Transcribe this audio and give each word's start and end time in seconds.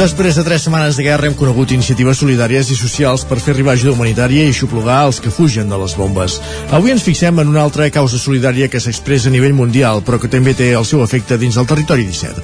Després 0.00 0.32
de 0.32 0.42
tres 0.46 0.62
setmanes 0.64 0.96
de 0.96 1.04
guerra 1.04 1.28
hem 1.28 1.34
conegut 1.36 1.74
iniciatives 1.74 2.22
solidàries 2.22 2.70
i 2.72 2.76
socials 2.78 3.20
per 3.28 3.36
fer 3.36 3.52
arribar 3.52 3.74
ajuda 3.76 3.92
humanitària 3.92 4.46
i 4.48 4.54
xuplugar 4.56 5.02
els 5.04 5.18
que 5.20 5.28
fugen 5.28 5.68
de 5.68 5.76
les 5.76 5.92
bombes. 5.92 6.38
Avui 6.72 6.94
ens 6.94 7.02
fixem 7.04 7.36
en 7.42 7.50
una 7.52 7.60
altra 7.60 7.90
causa 7.92 8.16
solidària 8.16 8.70
que 8.72 8.80
s'expressa 8.80 9.28
a 9.28 9.34
nivell 9.34 9.52
mundial, 9.52 10.00
però 10.00 10.16
que 10.16 10.30
també 10.32 10.54
té 10.56 10.70
el 10.72 10.86
seu 10.88 11.02
efecte 11.04 11.36
dins 11.36 11.58
del 11.60 11.68
territori 11.68 12.06
17. 12.08 12.40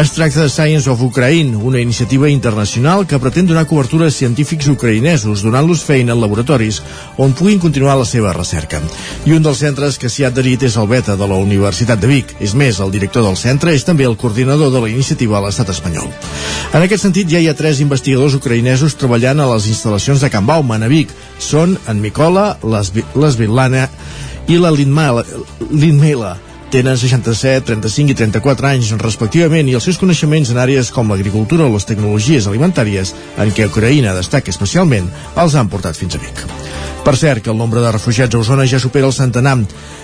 Es 0.00 0.14
tracta 0.16 0.46
de 0.46 0.48
Science 0.48 0.88
of 0.88 1.02
Ukraine, 1.04 1.58
una 1.60 1.82
iniciativa 1.82 2.30
internacional 2.32 3.04
que 3.04 3.20
pretén 3.20 3.52
donar 3.52 3.66
cobertura 3.68 4.08
a 4.08 4.16
científics 4.22 4.72
ucraïnesos, 4.72 5.44
donant-los 5.44 5.84
feina 5.84 6.16
en 6.16 6.24
laboratoris 6.24 6.80
on 7.18 7.36
puguin 7.36 7.60
continuar 7.60 7.98
la 8.00 8.08
seva 8.08 8.32
recerca. 8.32 8.80
I 9.28 9.36
un 9.36 9.44
dels 9.44 9.60
centres 9.60 10.00
que 10.00 10.08
s'hi 10.08 10.24
ha 10.24 10.32
adherit 10.32 10.64
és 10.64 10.80
el 10.80 10.88
Beta 10.88 11.18
de 11.20 11.28
la 11.28 11.36
Universitat 11.36 12.00
de 12.00 12.08
Vic. 12.08 12.32
És 12.40 12.56
més, 12.56 12.80
el 12.80 12.96
director 12.96 13.28
del 13.28 13.36
centre 13.36 13.76
és 13.76 13.84
també 13.84 14.08
el 14.08 14.16
coordinador 14.16 14.72
de 14.72 14.80
la 14.80 14.88
iniciativa 14.88 15.36
a 15.36 15.44
l'estat 15.44 15.68
espanyol. 15.76 16.08
En 16.72 16.80
aquest 16.80 16.93
aquest 16.94 17.08
sentit, 17.08 17.26
ja 17.26 17.40
hi 17.42 17.48
ha 17.50 17.56
tres 17.58 17.80
investigadors 17.82 18.36
ucraïnesos 18.38 18.94
treballant 18.94 19.40
a 19.42 19.48
les 19.50 19.64
instal·lacions 19.66 20.22
de 20.22 20.28
Can 20.30 20.46
Bauman 20.46 20.84
a 20.86 20.90
Vic. 20.92 21.10
Són 21.42 21.74
en 21.90 21.98
Micola, 21.98 22.52
l'Esvitlana 22.62 23.88
i 24.46 24.60
la 24.62 24.70
Lindmela. 24.70 26.36
Tenen 26.74 26.96
67, 26.98 27.68
35 27.68 28.10
i 28.10 28.14
34 28.18 28.66
anys, 28.66 28.88
respectivament, 28.98 29.68
i 29.70 29.76
els 29.78 29.84
seus 29.86 30.00
coneixements 30.00 30.50
en 30.50 30.58
àrees 30.58 30.88
com 30.90 31.12
l'agricultura 31.12 31.68
o 31.68 31.70
les 31.70 31.86
tecnologies 31.86 32.48
alimentàries, 32.50 33.12
en 33.38 33.52
què 33.54 33.68
Ucraïna 33.70 34.16
destaca 34.16 34.50
especialment, 34.50 35.06
els 35.38 35.54
han 35.54 35.70
portat 35.70 35.94
fins 35.94 36.18
a 36.18 36.22
Vic. 36.24 36.42
Per 37.06 37.14
cert, 37.14 37.44
que 37.44 37.54
el 37.54 37.62
nombre 37.62 37.78
de 37.78 37.94
refugiats 37.94 38.34
a 38.34 38.42
Osona 38.42 38.66
ja 38.66 38.82
supera 38.82 39.06
el 39.06 39.14
centenar, 39.14 39.54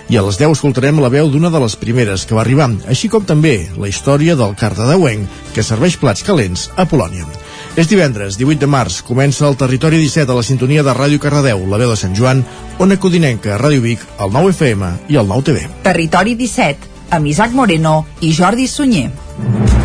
i 0.07 0.15
a 0.15 0.23
les 0.23 0.39
10 0.39 0.55
escoltarem 0.61 1.03
la 1.03 1.11
veu 1.11 1.27
d'una 1.35 1.51
de 1.51 1.67
les 1.67 1.75
primeres 1.75 2.23
que 2.23 2.39
va 2.39 2.45
arribar, 2.47 2.71
així 2.87 3.11
com 3.11 3.27
també 3.27 3.65
la 3.75 3.91
història 3.91 4.39
del 4.39 4.55
cardedeuenc 4.55 5.43
que 5.57 5.67
serveix 5.67 5.99
plats 5.99 6.23
calents 6.23 6.69
a 6.79 6.87
Polònia. 6.87 7.27
És 7.79 7.87
divendres, 7.87 8.35
18 8.35 8.59
de 8.65 8.67
març, 8.67 8.99
comença 9.07 9.47
el 9.47 9.57
Territori 9.57 10.01
17 10.03 10.33
a 10.33 10.39
la 10.41 10.43
sintonia 10.43 10.83
de 10.83 10.95
Ràdio 10.97 11.23
Cardedeu, 11.23 11.63
la 11.71 11.79
veu 11.79 11.93
de 11.93 11.99
Sant 12.01 12.17
Joan, 12.19 12.43
Ona 12.83 12.99
Codinenca, 12.99 13.59
Ràdio 13.63 13.85
Vic, 13.85 14.03
el 14.19 14.35
9 14.35 14.51
FM 14.57 14.91
i 15.09 15.21
el 15.23 15.31
9 15.31 15.47
TV. 15.51 15.67
Territori 15.87 16.35
17, 16.35 16.91
amb 17.15 17.31
Isaac 17.31 17.55
Moreno 17.55 18.01
i 18.21 18.35
Jordi 18.35 18.67
Sunyer. 18.67 19.80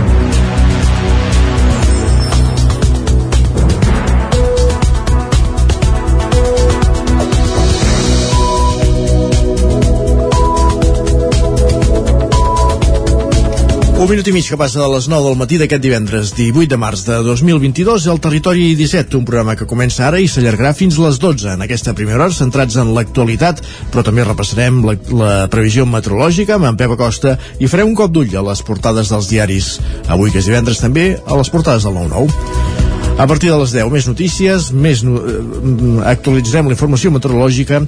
Un 13.96 14.10
minut 14.12 14.28
i 14.28 14.34
mig 14.36 14.44
que 14.44 14.58
passa 14.60 14.82
de 14.82 14.88
les 14.92 15.06
9 15.08 15.24
del 15.24 15.38
matí 15.40 15.56
d'aquest 15.56 15.80
divendres 15.82 16.34
18 16.36 16.68
de 16.68 16.78
març 16.78 17.06
de 17.08 17.16
2022 17.24 18.10
al 18.12 18.20
Territori 18.20 18.66
17, 18.76 19.16
un 19.16 19.24
programa 19.24 19.56
que 19.56 19.68
comença 19.70 20.04
ara 20.10 20.20
i 20.20 20.28
s'allargarà 20.28 20.74
fins 20.76 20.98
les 21.00 21.16
12 21.24 21.54
en 21.54 21.64
aquesta 21.64 21.94
primera 21.96 22.26
hora 22.26 22.36
centrats 22.36 22.76
en 22.82 22.92
l'actualitat, 22.98 23.64
però 23.94 24.04
també 24.04 24.28
repassarem 24.28 24.84
la, 24.84 24.98
la 25.16 25.32
previsió 25.48 25.88
meteorològica 25.88 26.58
amb 26.60 26.68
en 26.74 26.82
Pep 26.82 26.98
Acosta 26.98 27.38
i 27.56 27.72
farem 27.72 27.94
un 27.94 27.96
cop 27.96 28.12
d'ull 28.12 28.36
a 28.36 28.44
les 28.50 28.66
portades 28.68 29.16
dels 29.16 29.32
diaris. 29.32 29.72
Avui 30.12 30.36
que 30.36 30.44
és 30.44 30.52
divendres 30.52 30.84
també 30.84 31.14
a 31.16 31.40
les 31.40 31.54
portades 31.56 31.88
del 31.88 31.96
9-9. 31.96 32.76
A 33.16 33.26
partir 33.32 33.48
de 33.48 33.58
les 33.64 33.72
10, 33.72 33.88
més 33.96 34.12
notícies, 34.12 34.74
més 34.76 35.08
no, 35.08 35.24
eh, 35.24 35.42
actualitzarem 36.12 36.68
la 36.68 36.76
informació 36.76 37.16
meteorològica 37.16 37.86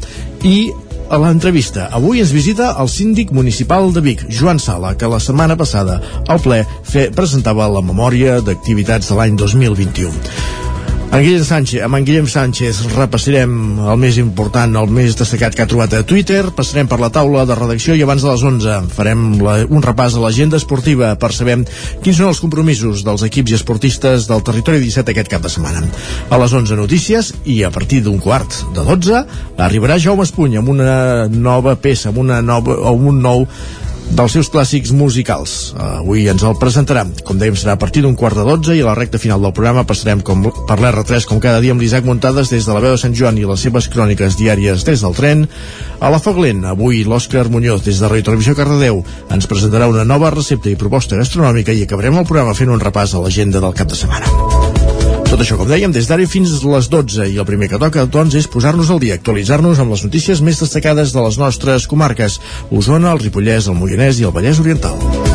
i 0.47 0.69
a 1.09 1.19
l'entrevista. 1.21 1.87
Avui 1.93 2.21
ens 2.23 2.33
visita 2.35 2.73
el 2.81 2.91
síndic 2.91 3.31
municipal 3.35 3.91
de 3.95 4.03
Vic, 4.03 4.25
Joan 4.29 4.59
Sala, 4.59 4.95
que 4.99 5.09
la 5.09 5.21
setmana 5.23 5.57
passada 5.59 5.99
al 6.27 6.41
ple 6.43 6.63
fe, 6.83 7.09
presentava 7.15 7.69
la 7.71 7.83
memòria 7.83 8.39
d'activitats 8.41 9.11
de 9.11 9.19
l'any 9.19 9.37
2021. 9.39 10.66
En 11.07 11.21
Guillem 11.23 11.43
Sánchez, 11.47 11.79
amb 11.85 11.95
en 11.95 12.03
Guillem 12.03 12.25
Sánchez 12.27 12.81
repassarem 12.91 13.51
el 13.79 13.99
més 14.01 14.17
important, 14.19 14.73
el 14.75 14.89
més 14.91 15.15
destacat 15.15 15.55
que 15.55 15.63
ha 15.63 15.69
trobat 15.69 15.93
a 15.95 16.01
Twitter, 16.05 16.41
passarem 16.55 16.89
per 16.91 16.99
la 16.99 17.09
taula 17.15 17.45
de 17.47 17.55
redacció 17.55 17.95
i 17.95 18.03
abans 18.03 18.25
de 18.25 18.33
les 18.33 18.43
11 18.49 18.91
farem 18.91 19.23
la, 19.39 19.55
un 19.71 19.85
repàs 19.85 20.17
a 20.17 20.25
l'agenda 20.25 20.59
esportiva 20.59 21.13
per 21.15 21.31
saber 21.31 21.61
quins 22.03 22.19
són 22.19 22.33
els 22.33 22.43
compromisos 22.43 23.05
dels 23.07 23.23
equips 23.23 23.55
i 23.55 23.57
esportistes 23.57 24.27
del 24.27 24.43
territori 24.43 24.83
17 24.83 25.15
aquest 25.15 25.31
cap 25.31 25.47
de 25.47 25.53
setmana. 25.53 25.85
A 26.27 26.41
les 26.43 26.59
11 26.59 26.75
notícies 26.75 27.31
i 27.47 27.61
a 27.63 27.71
partir 27.71 28.03
d'un 28.03 28.19
quart 28.19 28.61
de 28.75 28.83
12 28.91 29.23
arribarà 29.63 29.97
Jaume 30.03 30.27
Espuny 30.27 30.59
amb 30.59 30.75
una 30.75 31.25
nova 31.31 31.79
peça, 31.79 32.11
amb, 32.11 32.19
una 32.27 32.43
nova, 32.43 32.75
o 32.83 32.97
un 32.99 33.23
nou 33.23 33.47
dels 34.11 34.33
seus 34.33 34.49
clàssics 34.51 34.91
musicals. 34.95 35.73
Avui 35.77 36.27
ens 36.31 36.43
el 36.47 36.55
presentarà. 36.59 37.03
Com 37.27 37.39
dèiem, 37.39 37.57
serà 37.59 37.75
a 37.75 37.81
partir 37.81 38.03
d'un 38.05 38.15
quart 38.15 38.37
de 38.37 38.45
dotze 38.47 38.75
i 38.77 38.81
a 38.83 38.87
la 38.89 38.95
recta 38.97 39.19
final 39.21 39.41
del 39.43 39.53
programa 39.55 39.85
passarem 39.87 40.21
com, 40.25 40.45
per 40.69 40.77
l'R3 40.79 41.27
com 41.29 41.41
cada 41.43 41.61
dia 41.63 41.75
amb 41.75 41.83
l'Isaac 41.83 42.07
Muntades 42.07 42.51
des 42.53 42.67
de 42.67 42.75
la 42.75 42.83
veu 42.83 42.95
de 42.95 43.01
Sant 43.01 43.15
Joan 43.17 43.37
i 43.37 43.45
les 43.47 43.65
seves 43.67 43.89
cròniques 43.93 44.37
diàries 44.39 44.85
des 44.87 45.03
del 45.03 45.17
tren. 45.17 45.47
A 45.99 46.11
la 46.13 46.21
Foc 46.23 46.39
Lent, 46.43 46.63
avui 46.65 47.03
l'Òscar 47.03 47.47
Muñoz 47.53 47.83
des 47.85 47.99
de 47.99 48.07
Ràdio 48.09 48.29
Televisió 48.31 48.55
Cardedeu 48.57 49.03
ens 49.33 49.49
presentarà 49.49 49.89
una 49.91 50.05
nova 50.07 50.31
recepta 50.33 50.71
i 50.71 50.79
proposta 50.79 51.19
gastronòmica 51.19 51.75
i 51.75 51.83
acabarem 51.83 52.17
el 52.17 52.29
programa 52.29 52.57
fent 52.57 52.73
un 52.73 52.83
repàs 52.83 53.15
a 53.15 53.23
l'agenda 53.23 53.63
del 53.63 53.75
cap 53.77 53.91
de 53.91 53.99
setmana. 53.99 54.96
Tot 55.27 55.41
això, 55.43 55.57
com 55.59 55.67
dèiem, 55.67 55.91
des 55.91 56.07
d'ara 56.07 56.23
fins 56.31 56.53
a 56.55 56.71
les 56.71 56.87
12 56.87 57.27
i 57.33 57.35
el 57.35 57.47
primer 57.49 57.67
que 57.67 57.79
toca, 57.81 58.05
doncs, 58.07 58.37
és 58.39 58.47
posar-nos 58.47 58.89
al 58.93 59.03
dia, 59.03 59.19
actualitzar-nos 59.19 59.83
amb 59.83 59.91
les 59.91 60.05
notícies 60.07 60.41
més 60.41 60.63
destacades 60.63 61.11
de 61.11 61.27
les 61.27 61.37
nostres 61.41 61.91
comarques, 61.91 62.39
Osona, 62.71 63.11
el 63.11 63.25
Ripollès, 63.25 63.67
el 63.67 63.75
Moianès 63.75 64.23
i 64.23 64.29
el 64.29 64.35
Vallès 64.37 64.63
Oriental. 64.63 65.26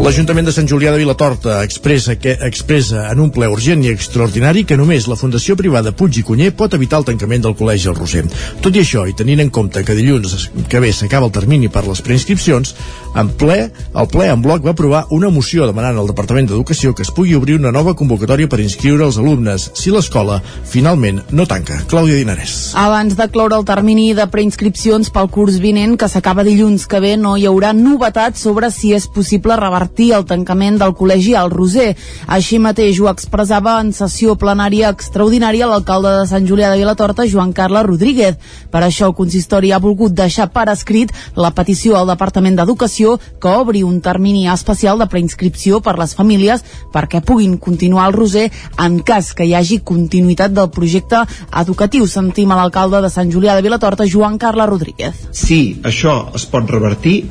L'Ajuntament 0.00 0.46
de 0.48 0.52
Sant 0.56 0.64
Julià 0.64 0.94
de 0.94 0.98
Vilatorta 1.02 1.58
expressa, 1.60 2.14
que, 2.16 2.32
expressa 2.46 3.02
en 3.12 3.18
un 3.20 3.28
ple 3.34 3.44
urgent 3.52 3.82
i 3.84 3.90
extraordinari 3.92 4.62
que 4.64 4.78
només 4.80 5.04
la 5.10 5.16
Fundació 5.20 5.58
Privada 5.60 5.92
Puig 5.92 6.16
i 6.16 6.22
Cunyer 6.24 6.54
pot 6.56 6.72
evitar 6.72 7.02
el 7.02 7.04
tancament 7.10 7.44
del 7.44 7.52
Col·legi 7.58 7.90
El 7.90 7.98
Roser. 7.98 8.22
Tot 8.64 8.72
i 8.72 8.80
això, 8.80 9.04
i 9.04 9.12
tenint 9.12 9.42
en 9.44 9.50
compte 9.52 9.82
que 9.84 9.96
dilluns 9.98 10.48
que 10.72 10.80
ve 10.80 10.94
s'acaba 10.96 11.28
el 11.28 11.34
termini 11.36 11.68
per 11.68 11.82
les 11.84 12.00
preinscripcions, 12.00 12.72
en 13.20 13.28
ple, 13.36 13.58
el 13.68 14.08
ple 14.08 14.30
en 14.32 14.40
bloc 14.40 14.64
va 14.64 14.72
aprovar 14.72 15.02
una 15.12 15.28
moció 15.34 15.66
demanant 15.68 15.98
al 16.00 16.08
Departament 16.08 16.48
d'Educació 16.48 16.94
que 16.96 17.04
es 17.04 17.12
pugui 17.12 17.36
obrir 17.36 17.58
una 17.58 17.74
nova 17.74 17.92
convocatòria 17.98 18.48
per 18.48 18.62
inscriure 18.64 19.04
els 19.04 19.20
alumnes 19.20 19.68
si 19.76 19.92
l'escola 19.92 20.40
finalment 20.40 21.20
no 21.34 21.44
tanca. 21.50 21.76
Clàudia 21.90 22.16
Dinarès. 22.16 22.72
Abans 22.78 23.18
de 23.20 23.28
cloure 23.28 23.58
el 23.60 23.68
termini 23.68 24.14
de 24.16 24.30
preinscripcions 24.32 25.12
pel 25.12 25.28
curs 25.28 25.60
vinent, 25.60 25.98
que 26.00 26.08
s'acaba 26.08 26.46
dilluns 26.46 26.88
que 26.88 27.04
ve, 27.04 27.16
no 27.20 27.36
hi 27.36 27.44
haurà 27.50 27.74
novetats 27.76 28.48
sobre 28.48 28.72
si 28.72 28.94
és 28.96 29.10
possible 29.10 29.58
revertir 29.60 29.89
revertir 29.90 30.12
el 30.14 30.24
tancament 30.24 30.78
del 30.78 30.94
col·legi 30.94 31.34
al 31.34 31.50
Roser. 31.50 31.96
Així 32.26 32.58
mateix 32.58 33.00
ho 33.00 33.08
expressava 33.08 33.80
en 33.80 33.92
sessió 33.92 34.36
plenària 34.36 34.90
extraordinària 34.90 35.66
l'alcalde 35.66 36.10
de 36.20 36.26
Sant 36.26 36.46
Julià 36.46 36.70
de 36.70 36.78
Vilatorta, 36.78 37.26
Joan 37.26 37.52
Carles 37.52 37.86
Rodríguez. 37.86 38.36
Per 38.70 38.82
això 38.82 39.08
el 39.08 39.14
consistori 39.14 39.72
ha 39.72 39.78
volgut 39.78 40.12
deixar 40.12 40.50
per 40.52 40.68
escrit 40.70 41.12
la 41.36 41.50
petició 41.50 41.96
al 41.96 42.06
Departament 42.06 42.56
d'Educació 42.56 43.18
que 43.40 43.48
obri 43.48 43.82
un 43.82 44.00
termini 44.00 44.48
especial 44.48 44.98
de 44.98 45.06
preinscripció 45.06 45.80
per 45.80 45.98
les 45.98 46.14
famílies 46.14 46.64
perquè 46.92 47.20
puguin 47.20 47.58
continuar 47.58 48.06
al 48.06 48.14
Roser 48.14 48.50
en 48.78 49.00
cas 49.02 49.34
que 49.34 49.44
hi 49.44 49.54
hagi 49.54 49.80
continuïtat 49.82 50.52
del 50.52 50.70
projecte 50.70 51.24
educatiu. 51.56 52.06
Sentim 52.06 52.50
a 52.50 52.56
l'alcalde 52.56 53.02
de 53.02 53.10
Sant 53.10 53.30
Julià 53.30 53.56
de 53.56 53.62
Vilatorta, 53.62 54.06
Joan 54.06 54.38
Carles 54.38 54.68
Rodríguez. 54.68 55.28
Sí, 55.32 55.80
això 55.84 56.30
es 56.34 56.46
pot 56.46 56.68
revertir 56.70 57.24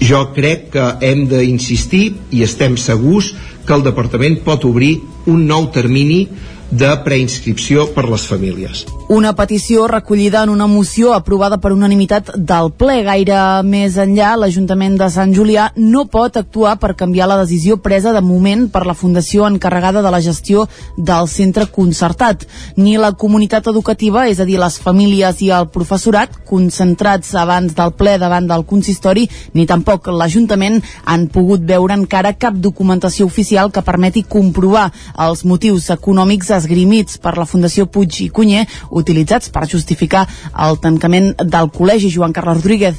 jo 0.00 0.20
crec 0.34 0.68
que 0.74 0.84
hem 1.06 1.26
d'insistir 1.30 2.04
i 2.30 2.44
estem 2.46 2.76
segurs 2.78 3.32
que 3.66 3.74
el 3.76 3.84
departament 3.86 4.38
pot 4.46 4.64
obrir 4.68 4.94
un 5.26 5.46
nou 5.50 5.68
termini 5.74 6.26
de 6.70 6.90
preinscripció 7.04 7.86
per 7.94 8.04
les 8.08 8.26
famílies. 8.28 8.84
Una 9.08 9.32
petició 9.32 9.86
recollida 9.88 10.42
en 10.44 10.50
una 10.52 10.66
moció 10.68 11.14
aprovada 11.14 11.56
per 11.56 11.72
unanimitat 11.72 12.34
del 12.36 12.68
ple. 12.76 12.98
Gaire 13.06 13.38
més 13.64 13.94
enllà, 13.96 14.34
l'Ajuntament 14.36 14.98
de 15.00 15.08
Sant 15.08 15.32
Julià 15.32 15.70
no 15.80 16.04
pot 16.12 16.36
actuar 16.36 16.74
per 16.76 16.92
canviar 16.94 17.30
la 17.30 17.38
decisió 17.40 17.78
presa 17.80 18.12
de 18.12 18.20
moment 18.20 18.66
per 18.68 18.84
la 18.84 18.92
Fundació 18.92 19.46
encarregada 19.48 20.02
de 20.04 20.12
la 20.12 20.20
gestió 20.20 20.66
del 20.98 21.28
centre 21.32 21.64
concertat. 21.72 22.44
Ni 22.76 22.98
la 23.00 23.14
comunitat 23.16 23.70
educativa, 23.72 24.26
és 24.28 24.40
a 24.40 24.44
dir, 24.44 24.58
les 24.60 24.76
famílies 24.76 25.40
i 25.40 25.48
el 25.56 25.70
professorat, 25.72 26.36
concentrats 26.44 27.32
abans 27.32 27.72
del 27.78 27.94
ple 27.96 28.18
davant 28.20 28.44
del 28.44 28.66
consistori, 28.68 29.24
ni 29.56 29.64
tampoc 29.64 30.12
l'Ajuntament 30.12 30.82
han 31.08 31.30
pogut 31.32 31.64
veure 31.64 31.96
encara 31.96 32.36
cap 32.36 32.60
documentació 32.60 33.24
oficial 33.24 33.72
que 33.72 33.86
permeti 33.88 34.26
comprovar 34.28 34.90
els 35.16 35.46
motius 35.48 35.88
econòmics 35.96 36.57
esgrimits 36.60 37.18
per 37.22 37.36
la 37.38 37.46
Fundació 37.48 37.86
Puig 37.86 38.20
i 38.24 38.28
Cunyer 38.34 38.66
utilitzats 38.90 39.52
per 39.54 39.68
justificar 39.70 40.26
el 40.66 40.80
tancament 40.82 41.32
del 41.38 41.70
col·legi 41.74 42.12
Joan 42.14 42.34
Carles 42.36 42.60
Rodríguez. 42.60 42.98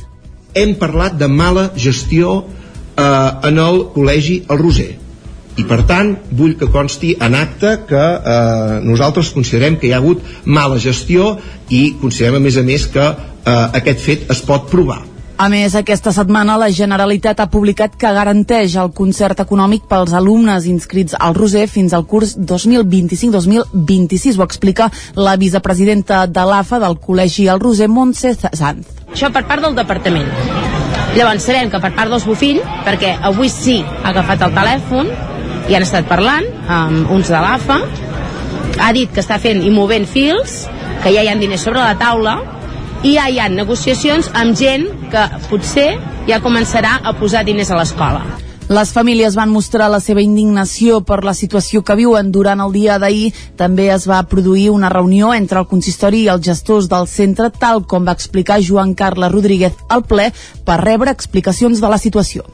Hem 0.57 0.75
parlat 0.81 1.17
de 1.19 1.27
mala 1.29 1.69
gestió 1.77 2.39
eh, 2.39 3.03
en 3.49 3.61
el 3.61 3.85
col·legi 3.93 4.41
El 4.49 4.61
Roser 4.63 4.91
i 5.59 5.65
per 5.67 5.81
tant 5.89 6.13
vull 6.39 6.55
que 6.59 6.69
consti 6.71 7.15
en 7.25 7.35
acte 7.35 7.73
que 7.89 7.99
eh, 7.99 8.79
nosaltres 8.85 9.33
considerem 9.35 9.77
que 9.79 9.89
hi 9.89 9.93
ha 9.93 9.99
hagut 9.99 10.23
mala 10.45 10.79
gestió 10.79 11.33
i 11.69 11.95
considerem 12.01 12.39
a 12.39 12.43
més 12.45 12.59
a 12.59 12.65
més 12.67 12.87
que 12.93 13.05
eh, 13.05 13.65
aquest 13.81 14.05
fet 14.05 14.29
es 14.35 14.43
pot 14.45 14.69
provar 14.71 15.01
a 15.39 15.47
més, 15.47 15.71
aquesta 15.71 16.11
setmana 16.11 16.57
la 16.59 16.67
Generalitat 16.75 17.39
ha 17.39 17.45
publicat 17.47 17.93
que 17.95 18.09
garanteix 18.11 18.73
el 18.81 18.89
concert 18.91 19.39
econòmic 19.39 19.85
pels 19.87 20.11
alumnes 20.17 20.65
inscrits 20.67 21.15
al 21.15 21.31
Roser 21.37 21.63
fins 21.71 21.95
al 21.95 22.03
curs 22.11 22.33
2025-2026. 22.35 24.35
Ho 24.35 24.43
explica 24.43 24.89
la 25.15 25.37
vicepresidenta 25.39 26.25
de 26.27 26.43
l'AFA 26.43 26.81
del 26.83 26.99
Col·legi 26.99 27.47
al 27.47 27.63
Roser, 27.63 27.87
Montse 27.87 28.33
Sanz. 28.35 28.91
Això 29.13 29.31
per 29.31 29.45
part 29.47 29.63
del 29.63 29.79
departament. 29.79 30.27
Llavors 31.15 31.47
sabem 31.47 31.71
que 31.71 31.79
per 31.79 31.95
part 31.95 32.11
dels 32.11 32.27
Bofill, 32.27 32.59
perquè 32.83 33.15
avui 33.31 33.47
sí 33.47 33.79
ha 33.79 34.11
agafat 34.11 34.43
el 34.43 34.51
telèfon 34.59 35.15
i 35.71 35.79
han 35.79 35.87
estat 35.87 36.11
parlant 36.11 36.51
amb 36.67 37.15
uns 37.15 37.31
de 37.31 37.39
l'AFA, 37.39 37.79
ha 38.83 38.91
dit 38.91 39.07
que 39.15 39.23
està 39.23 39.39
fent 39.39 39.63
i 39.63 39.71
movent 39.71 40.03
fils, 40.03 40.65
que 40.99 41.15
ja 41.15 41.23
hi 41.23 41.31
ha 41.31 41.39
diners 41.39 41.63
sobre 41.63 41.79
la 41.79 41.95
taula, 41.95 42.58
i 43.03 43.15
ja 43.15 43.29
hi 43.31 43.39
ha 43.39 43.47
negociacions 43.51 44.27
amb 44.35 44.57
gent 44.59 44.85
que 45.11 45.23
potser 45.47 45.89
ja 46.27 46.41
començarà 46.43 46.99
a 47.03 47.15
posar 47.15 47.45
diners 47.47 47.71
a 47.71 47.79
l'escola. 47.79 48.23
Les 48.69 48.91
famílies 48.93 49.33
van 49.33 49.49
mostrar 49.49 49.87
la 49.89 49.97
seva 49.97 50.21
indignació 50.21 50.99
per 51.01 51.23
la 51.25 51.33
situació 51.33 51.81
que 51.81 51.95
viuen. 51.97 52.27
Durant 52.29 52.59
el 52.61 52.75
dia 52.75 52.99
d'ahir 53.01 53.31
també 53.57 53.87
es 53.89 54.05
va 54.05 54.19
produir 54.29 54.67
una 54.69 54.91
reunió 54.93 55.31
entre 55.33 55.63
el 55.63 55.65
consistori 55.71 56.19
i 56.21 56.29
els 56.29 56.45
gestors 56.45 56.85
del 56.91 57.07
centre, 57.09 57.49
tal 57.49 57.81
com 57.89 58.05
va 58.05 58.13
explicar 58.13 58.59
Joan 58.61 58.93
Carles 58.93 59.33
Rodríguez 59.33 59.73
al 59.89 60.05
ple, 60.05 60.29
per 60.65 60.77
rebre 60.83 61.09
explicacions 61.09 61.81
de 61.81 61.89
la 61.89 61.97
situació. 61.97 62.45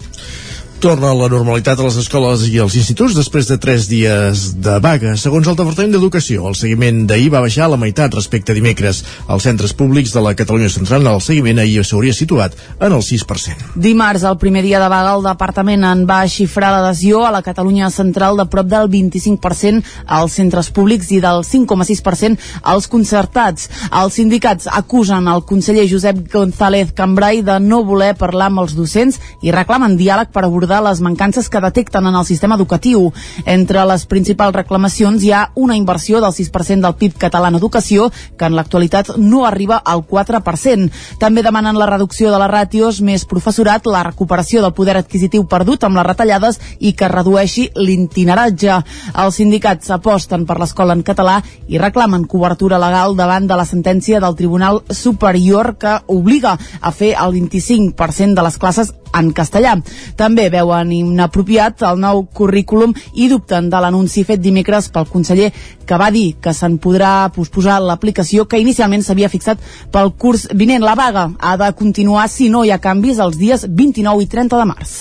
Torna 0.75 1.10
a 1.10 1.16
la 1.16 1.30
normalitat 1.31 1.80
a 1.80 1.86
les 1.86 1.95
escoles 1.98 2.42
i 2.51 2.57
als 2.60 2.75
instituts 2.75 3.16
després 3.16 3.48
de 3.48 3.56
tres 3.57 3.86
dies 3.88 4.42
de 4.62 4.74
vaga. 4.83 5.13
Segons 5.18 5.48
el 5.48 5.56
Departament 5.56 5.94
d'Educació, 5.95 6.50
el 6.50 6.57
seguiment 6.60 7.06
d'ahir 7.07 7.30
va 7.31 7.42
baixar 7.45 7.66
a 7.66 7.72
la 7.72 7.80
meitat 7.80 8.13
respecte 8.13 8.51
a 8.51 8.56
dimecres. 8.57 9.00
Als 9.31 9.48
centres 9.48 9.72
públics 9.74 10.12
de 10.13 10.22
la 10.22 10.33
Catalunya 10.36 10.69
Central 10.69 11.07
el 11.07 11.24
seguiment 11.24 11.62
ahir 11.63 11.86
s'hauria 11.88 12.13
situat 12.13 12.57
en 12.75 12.92
el 12.92 13.01
6%. 13.07 13.72
Dimarts, 13.80 14.25
el 14.27 14.38
primer 14.38 14.66
dia 14.68 14.81
de 14.83 14.89
vaga, 14.92 15.16
el 15.16 15.24
departament 15.24 15.86
en 15.88 16.04
va 16.10 16.19
xifrar 16.27 16.74
l'adhesió 16.75 17.24
a 17.24 17.31
la 17.33 17.42
Catalunya 17.45 17.89
Central 17.89 18.36
de 18.38 18.45
prop 18.51 18.68
del 18.68 18.92
25% 18.92 19.81
als 20.06 20.36
centres 20.38 20.69
públics 20.75 21.10
i 21.16 21.22
del 21.24 21.45
5,6% 21.48 22.62
als 22.62 22.89
concertats. 22.92 23.72
Els 23.89 24.19
sindicats 24.19 24.68
acusen 24.68 25.31
el 25.31 25.48
conseller 25.48 25.88
Josep 25.89 26.25
González 26.36 26.92
Cambrai 26.94 27.42
de 27.48 27.62
no 27.63 27.81
voler 27.88 28.13
parlar 28.19 28.51
amb 28.51 28.66
els 28.68 28.75
docents 28.75 29.22
i 29.42 29.56
reclamen 29.56 29.95
diàleg 29.98 30.36
per 30.36 30.44
abordar 30.44 30.64
abordar 30.65 30.83
les 30.83 31.01
mancances 31.01 31.47
que 31.50 31.62
detecten 31.62 32.07
en 32.07 32.15
el 32.15 32.25
sistema 32.25 32.56
educatiu. 32.56 33.12
Entre 33.45 33.83
les 33.85 34.06
principals 34.09 34.56
reclamacions 34.56 35.23
hi 35.23 35.31
ha 35.31 35.51
una 35.56 35.75
inversió 35.77 36.19
del 36.21 36.33
6% 36.33 36.81
del 36.81 36.95
PIB 36.97 37.19
català 37.21 37.51
en 37.51 37.59
educació, 37.59 38.09
que 38.38 38.45
en 38.50 38.56
l'actualitat 38.57 39.15
no 39.17 39.45
arriba 39.45 39.77
al 39.77 40.01
4%. 40.07 40.89
També 41.21 41.44
demanen 41.45 41.77
la 41.77 41.85
reducció 41.85 42.31
de 42.31 42.39
les 42.41 42.50
ràtios, 42.50 43.01
més 43.01 43.25
professorat, 43.29 43.85
la 43.85 44.03
recuperació 44.09 44.63
del 44.63 44.73
poder 44.73 44.97
adquisitiu 44.97 45.45
perdut 45.45 45.85
amb 45.85 46.00
les 46.00 46.07
retallades 46.07 46.59
i 46.79 46.95
que 46.97 47.12
redueixi 47.12 47.69
l'itineratge. 47.75 48.81
Els 49.13 49.38
sindicats 49.38 49.94
aposten 49.94 50.47
per 50.50 50.57
l'escola 50.59 50.97
en 50.97 51.06
català 51.06 51.41
i 51.67 51.77
reclamen 51.77 52.25
cobertura 52.25 52.81
legal 52.81 53.15
davant 53.15 53.45
de 53.45 53.56
la 53.56 53.69
sentència 53.69 54.19
del 54.19 54.35
Tribunal 54.35 54.81
Superior 54.89 55.75
que 55.77 56.00
obliga 56.07 56.57
a 56.81 56.91
fer 56.91 57.13
el 57.13 57.38
25% 57.38 58.33
de 58.33 58.50
les 58.50 58.57
classes 58.57 58.95
en 59.13 59.31
castellà. 59.35 59.75
També 60.17 60.47
veuen 60.53 60.91
inapropiat 60.91 61.83
el 61.89 61.99
nou 62.01 62.25
currículum 62.33 62.95
i 63.13 63.29
dubten 63.31 63.69
de 63.69 63.81
l'anunci 63.81 64.25
fet 64.27 64.41
dimecres 64.41 64.89
pel 64.93 65.09
conseller 65.11 65.51
que 65.85 65.99
va 66.01 66.09
dir 66.11 66.35
que 66.41 66.53
se'n 66.53 66.79
podrà 66.81 67.29
posposar 67.35 67.81
l'aplicació 67.83 68.47
que 68.49 68.61
inicialment 68.61 69.05
s'havia 69.05 69.29
fixat 69.29 69.61
pel 69.91 70.13
curs 70.17 70.47
vinent. 70.53 70.83
La 70.85 70.95
vaga 70.95 71.29
ha 71.39 71.55
de 71.57 71.71
continuar 71.77 72.27
si 72.29 72.49
no 72.49 72.65
hi 72.65 72.73
ha 72.73 72.81
canvis 72.81 73.19
els 73.19 73.37
dies 73.37 73.67
29 73.69 74.23
i 74.23 74.31
30 74.31 74.61
de 74.61 74.73
març. 74.73 74.97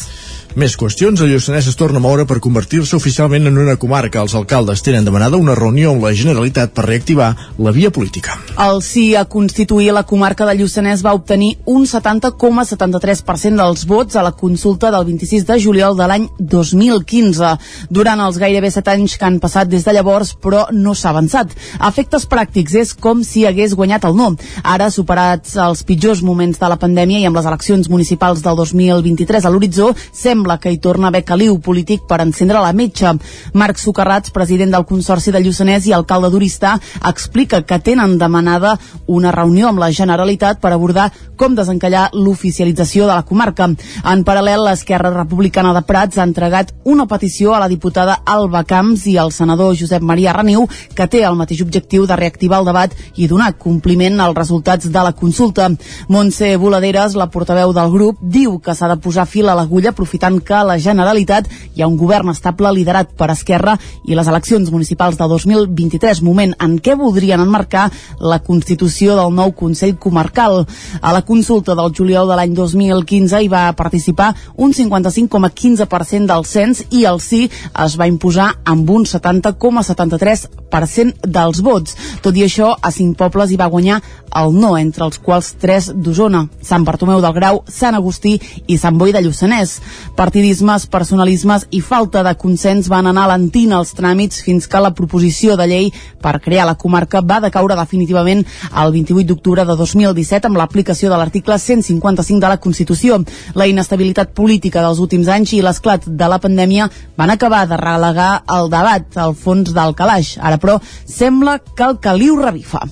Més 0.54 0.76
qüestions. 0.78 1.18
El 1.18 1.32
Lluçanès 1.32 1.66
es 1.66 1.74
torna 1.74 1.98
a 1.98 2.02
moure 2.02 2.28
per 2.30 2.36
convertir-se 2.38 2.94
oficialment 2.94 3.48
en 3.50 3.56
una 3.58 3.74
comarca. 3.74 4.20
Els 4.22 4.36
alcaldes 4.38 4.84
tenen 4.86 5.02
demanada 5.02 5.34
una 5.34 5.56
reunió 5.58 5.90
amb 5.90 6.04
la 6.06 6.12
Generalitat 6.14 6.70
per 6.70 6.84
reactivar 6.86 7.32
la 7.58 7.72
via 7.74 7.90
política. 7.90 8.36
El 8.62 8.78
sí 8.86 9.16
a 9.18 9.24
constituir 9.26 9.90
la 9.90 10.04
comarca 10.06 10.46
de 10.46 10.54
Lluçanès 10.54 11.02
va 11.02 11.16
obtenir 11.18 11.56
un 11.66 11.88
70,73% 11.90 13.58
dels 13.58 13.82
vots 13.90 14.14
a 14.14 14.22
la 14.22 14.30
consulta 14.30 14.92
del 14.94 15.08
26 15.08 15.42
de 15.48 15.56
juliol 15.64 15.96
de 15.98 16.06
l'any 16.06 16.28
2015. 16.38 17.50
Durant 17.90 18.22
els 18.22 18.38
gairebé 18.38 18.70
7 18.70 18.94
anys 18.94 19.18
que 19.18 19.26
han 19.26 19.40
passat 19.42 19.66
des 19.66 19.82
de 19.82 19.96
llavors, 19.98 20.36
però 20.38 20.68
no 20.70 20.94
s'ha 20.94 21.10
avançat. 21.10 21.50
Efectes 21.82 22.28
pràctics 22.30 22.78
és 22.78 22.94
com 22.94 23.26
si 23.26 23.42
hagués 23.42 23.74
guanyat 23.74 24.06
el 24.06 24.14
no. 24.14 24.30
Ara, 24.62 24.86
superats 24.94 25.58
els 25.66 25.82
pitjors 25.82 26.22
moments 26.22 26.62
de 26.62 26.70
la 26.70 26.78
pandèmia 26.78 27.18
i 27.18 27.26
amb 27.26 27.42
les 27.42 27.50
eleccions 27.50 27.90
municipals 27.90 28.46
del 28.46 28.62
2023 28.62 29.42
a 29.42 29.50
l'horitzó, 29.50 29.90
sembla 30.14 30.43
sembla 30.44 30.58
que 30.58 30.70
hi 30.70 30.78
torna 30.78 31.06
a 31.06 31.08
haver 31.08 31.24
caliu 31.24 31.56
polític 31.58 32.02
per 32.04 32.20
encendre 32.20 32.60
la 32.60 32.74
metxa. 32.76 33.14
Marc 33.54 33.78
Socarrats, 33.80 34.30
president 34.30 34.74
del 34.74 34.84
Consorci 34.84 35.32
de 35.32 35.40
Lluçanès 35.40 35.86
i 35.88 35.94
alcalde 35.96 36.28
d'Uristà, 36.28 36.74
explica 37.08 37.62
que 37.64 37.78
tenen 37.80 38.18
demanada 38.18 38.74
una 39.06 39.32
reunió 39.32 39.70
amb 39.70 39.80
la 39.80 39.88
Generalitat 39.90 40.60
per 40.60 40.74
abordar 40.74 41.10
com 41.36 41.54
desencallar 41.56 42.10
l'oficialització 42.12 43.06
de 43.08 43.14
la 43.14 43.24
comarca. 43.24 43.70
En 44.04 44.24
paral·lel, 44.24 44.66
l'Esquerra 44.66 45.14
Republicana 45.14 45.72
de 45.72 45.82
Prats 45.82 46.18
ha 46.18 46.26
entregat 46.28 46.74
una 46.84 47.06
petició 47.06 47.54
a 47.54 47.62
la 47.62 47.70
diputada 47.72 48.20
Alba 48.26 48.64
Camps 48.68 49.06
i 49.08 49.16
al 49.16 49.32
senador 49.32 49.72
Josep 49.80 50.02
Maria 50.02 50.36
Reniu, 50.36 50.68
que 50.94 51.08
té 51.08 51.24
el 51.24 51.40
mateix 51.40 51.64
objectiu 51.64 52.04
de 52.06 52.20
reactivar 52.20 52.60
el 52.60 52.68
debat 52.68 52.92
i 53.16 53.30
donar 53.32 53.54
compliment 53.56 54.20
als 54.20 54.36
resultats 54.36 54.92
de 54.92 55.08
la 55.08 55.14
consulta. 55.16 55.70
Montse 56.08 56.52
Voladeres, 56.60 57.16
la 57.16 57.30
portaveu 57.32 57.72
del 57.72 57.90
grup, 57.90 58.20
diu 58.20 58.58
que 58.60 58.76
s'ha 58.76 58.92
de 58.92 59.00
posar 59.00 59.24
fil 59.26 59.48
a 59.48 59.56
l'agulla 59.56 59.94
aprofitant 59.94 60.33
apuntant 60.34 60.44
que 60.44 60.64
la 60.64 60.78
Generalitat 60.78 61.48
hi 61.74 61.82
ha 61.82 61.88
un 61.88 61.96
govern 61.96 62.28
estable 62.30 62.72
liderat 62.72 63.08
per 63.16 63.30
Esquerra 63.30 63.78
i 64.06 64.14
les 64.14 64.26
eleccions 64.26 64.70
municipals 64.70 65.16
de 65.16 65.28
2023, 65.28 66.22
moment 66.22 66.54
en 66.60 66.78
què 66.78 66.96
voldrien 66.96 67.40
enmarcar 67.40 67.90
la 68.20 68.38
constitució 68.38 69.16
del 69.16 69.32
nou 69.34 69.52
Consell 69.52 69.96
Comarcal. 69.98 70.66
A 71.00 71.12
la 71.12 71.22
consulta 71.22 71.74
del 71.74 71.92
juliol 71.94 72.28
de 72.28 72.36
l'any 72.36 72.54
2015 72.54 73.42
hi 73.42 73.48
va 73.48 73.72
participar 73.72 74.34
un 74.56 74.72
55,15% 74.72 76.26
del 76.26 76.44
cens 76.44 76.84
i 76.90 77.04
el 77.04 77.20
sí 77.20 77.50
es 77.84 77.98
va 77.98 78.06
imposar 78.06 78.54
amb 78.64 78.90
un 78.90 79.04
70,73% 79.04 81.14
dels 81.26 81.60
vots. 81.62 81.96
Tot 82.22 82.36
i 82.36 82.42
això, 82.44 82.76
a 82.80 82.90
cinc 82.90 83.16
pobles 83.18 83.50
hi 83.50 83.56
va 83.56 83.70
guanyar 83.70 84.02
el 84.34 84.54
no, 84.54 84.76
entre 84.78 85.04
els 85.06 85.18
quals 85.22 85.54
tres 85.62 85.92
d'Osona, 85.94 86.48
Sant 86.62 86.84
Bartomeu 86.84 87.20
del 87.22 87.34
Grau, 87.36 87.62
Sant 87.70 87.94
Agustí 87.94 88.40
i 88.66 88.78
Sant 88.78 88.98
Boi 88.98 89.12
de 89.14 89.22
Lluçanès. 89.22 89.80
Partidismes, 90.24 90.86
personalismes 90.88 91.66
i 91.76 91.82
falta 91.84 92.22
de 92.24 92.30
consens 92.40 92.86
van 92.88 93.10
anar 93.10 93.26
lentint 93.28 93.74
els 93.76 93.90
tràmits 93.92 94.40
fins 94.46 94.64
que 94.72 94.80
la 94.80 94.94
proposició 94.96 95.52
de 95.60 95.66
llei 95.68 95.90
per 96.24 96.38
crear 96.40 96.64
la 96.64 96.78
comarca 96.80 97.20
va 97.20 97.42
decaure 97.44 97.76
definitivament 97.76 98.40
el 98.40 98.94
28 98.94 99.28
d'octubre 99.28 99.68
de 99.68 99.76
2017 99.82 100.48
amb 100.48 100.62
l'aplicació 100.62 101.12
de 101.12 101.20
l'article 101.20 101.60
155 101.60 102.40
de 102.40 102.54
la 102.54 102.56
Constitució. 102.56 103.20
La 103.52 103.68
inestabilitat 103.68 104.32
política 104.32 104.80
dels 104.80 105.04
últims 105.04 105.28
anys 105.28 105.52
i 105.58 105.60
l'esclat 105.60 106.08
de 106.08 106.32
la 106.32 106.40
pandèmia 106.40 106.88
van 107.20 107.36
acabar 107.36 107.66
de 107.68 107.84
relegar 107.84 108.32
el 108.56 108.72
debat 108.72 109.24
al 109.28 109.36
fons 109.36 109.76
del 109.76 109.92
calaix. 109.92 110.38
Ara, 110.40 110.56
però, 110.56 110.80
sembla 111.04 111.58
que 111.60 111.84
el 111.84 112.00
caliu 112.00 112.40
revifa. 112.40 112.86